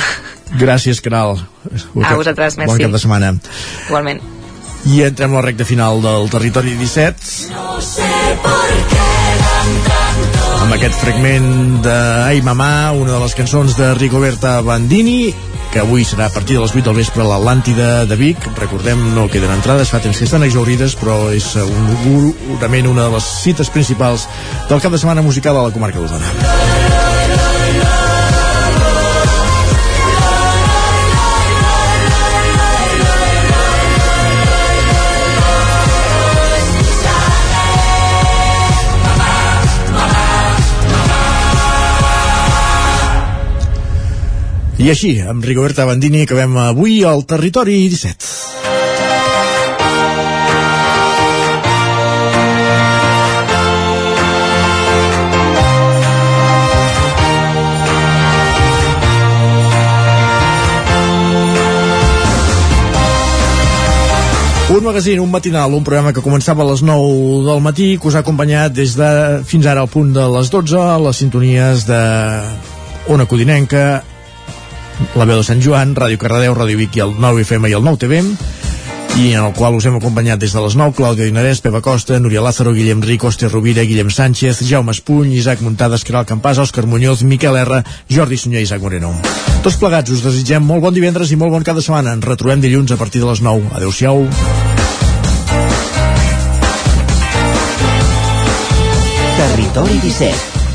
Gràcies, 0.59 1.01
Caral. 1.01 1.35
A 2.03 2.15
vosaltres, 2.15 2.57
merci. 2.57 2.71
Bon 2.71 2.79
cap 2.79 2.91
de 2.91 2.99
setmana. 2.99 3.33
Igualment. 3.89 4.21
I 4.85 5.01
entrem 5.03 5.31
a 5.31 5.35
la 5.35 5.41
recta 5.41 5.65
final 5.65 6.01
del 6.01 6.29
Territori 6.29 6.75
17 6.75 7.51
amb 10.63 10.73
aquest 10.75 10.95
fragment 10.99 11.81
de 11.83 11.95
Ai 12.27 12.41
Mamà, 12.41 12.91
una 12.95 13.13
de 13.15 13.19
les 13.23 13.35
cançons 13.35 13.75
de 13.77 13.93
Rigoberta 13.95 14.61
Bandini 14.61 15.33
que 15.73 15.81
avui 15.81 16.03
serà 16.05 16.27
a 16.29 16.33
partir 16.33 16.53
de 16.53 16.61
les 16.61 16.71
8 16.75 16.85
del 16.85 16.99
vespre 17.01 17.23
a 17.23 17.25
l'Atlàntida 17.25 18.05
de 18.05 18.17
Vic. 18.19 18.45
Recordem, 18.59 19.07
no 19.15 19.25
queden 19.25 19.55
entrades, 19.55 19.89
fa 19.89 20.03
temps 20.03 20.19
que 20.21 20.27
estan 20.29 20.45
exaurides, 20.45 20.93
però 20.99 21.17
és 21.33 21.47
un, 21.63 21.89
segurament 22.37 22.91
una 22.91 23.07
de 23.07 23.15
les 23.15 23.31
cites 23.41 23.73
principals 23.73 24.27
del 24.69 24.85
cap 24.85 24.93
de 24.93 25.01
setmana 25.01 25.25
musical 25.25 25.57
a 25.57 25.65
la 25.65 25.73
comarca 25.73 25.97
d'Osona. 25.97 27.12
I 44.83 44.89
així, 44.91 45.13
amb 45.23 45.45
Rigoberta 45.47 45.85
Bandini, 45.87 46.25
acabem 46.25 46.57
avui 46.59 47.05
al 47.07 47.21
Territori 47.23 47.77
17. 47.87 48.27
Un 64.67 64.83
magazín, 64.83 65.23
un 65.23 65.31
matinal, 65.31 65.71
un 65.71 65.87
programa 65.87 66.11
que 66.11 66.19
començava 66.19 66.67
a 66.67 66.71
les 66.73 66.83
9 66.83 67.45
del 67.47 67.63
matí, 67.63 67.93
que 67.95 68.11
us 68.11 68.19
ha 68.19 68.27
acompanyat 68.27 68.75
des 68.75 68.99
de 68.99 69.11
fins 69.47 69.63
ara 69.63 69.87
al 69.87 69.87
punt 69.87 70.11
de 70.11 70.27
les 70.35 70.51
12, 70.51 70.75
a 70.75 70.99
les 71.07 71.23
sintonies 71.23 71.87
de 71.87 72.01
Ona 73.15 73.31
Codinenca, 73.31 74.01
la 75.15 75.25
veu 75.25 75.37
de 75.39 75.45
Sant 75.47 75.61
Joan, 75.63 75.95
Ràdio 75.95 76.21
Cardedeu, 76.21 76.55
Ràdio 76.57 76.79
Vic 76.79 76.97
i 76.97 77.03
el 77.05 77.15
9 77.19 77.45
FM 77.45 77.69
i 77.69 77.77
el 77.77 77.83
9 77.83 78.01
TV 78.05 78.21
i 79.13 79.33
en 79.33 79.43
el 79.43 79.53
qual 79.53 79.75
us 79.77 79.85
hem 79.85 79.99
acompanyat 79.99 80.39
des 80.41 80.53
de 80.55 80.61
les 80.63 80.75
9 80.75 80.95
Clàudia 80.97 81.27
Dinarès, 81.27 81.61
Pepa 81.61 81.83
Costa, 81.85 82.17
Núria 82.19 82.41
Lázaro, 82.41 82.73
Guillem 82.73 83.01
Ric, 83.05 83.23
Òstia 83.23 83.49
Rovira, 83.49 83.83
Guillem 83.85 84.09
Sánchez, 84.09 84.63
Jaume 84.65 84.91
Espuny, 84.91 85.35
Isaac 85.37 85.61
Muntades, 85.61 86.03
Caral 86.03 86.25
Campàs, 86.25 86.57
Òscar 86.57 86.87
Muñoz, 86.89 87.21
Miquel 87.21 87.57
R, 87.61 87.83
Jordi 88.09 88.37
Sunyer 88.37 88.63
i 88.63 88.65
Isaac 88.65 88.81
Moreno. 88.81 89.13
Tots 89.61 89.77
plegats 89.77 90.09
us 90.11 90.25
desitgem 90.25 90.65
molt 90.65 90.81
bon 90.81 90.97
divendres 90.97 91.31
i 91.31 91.37
molt 91.37 91.53
bon 91.53 91.63
cap 91.63 91.77
de 91.77 91.85
setmana. 91.85 92.15
Ens 92.17 92.25
retrobem 92.25 92.61
dilluns 92.63 92.91
a 92.91 92.97
partir 92.97 93.21
de 93.21 93.29
les 93.29 93.41
9. 93.45 93.69
Adéu-siau. 93.77 94.25
Territori 99.37 99.99
17, 100.01 100.62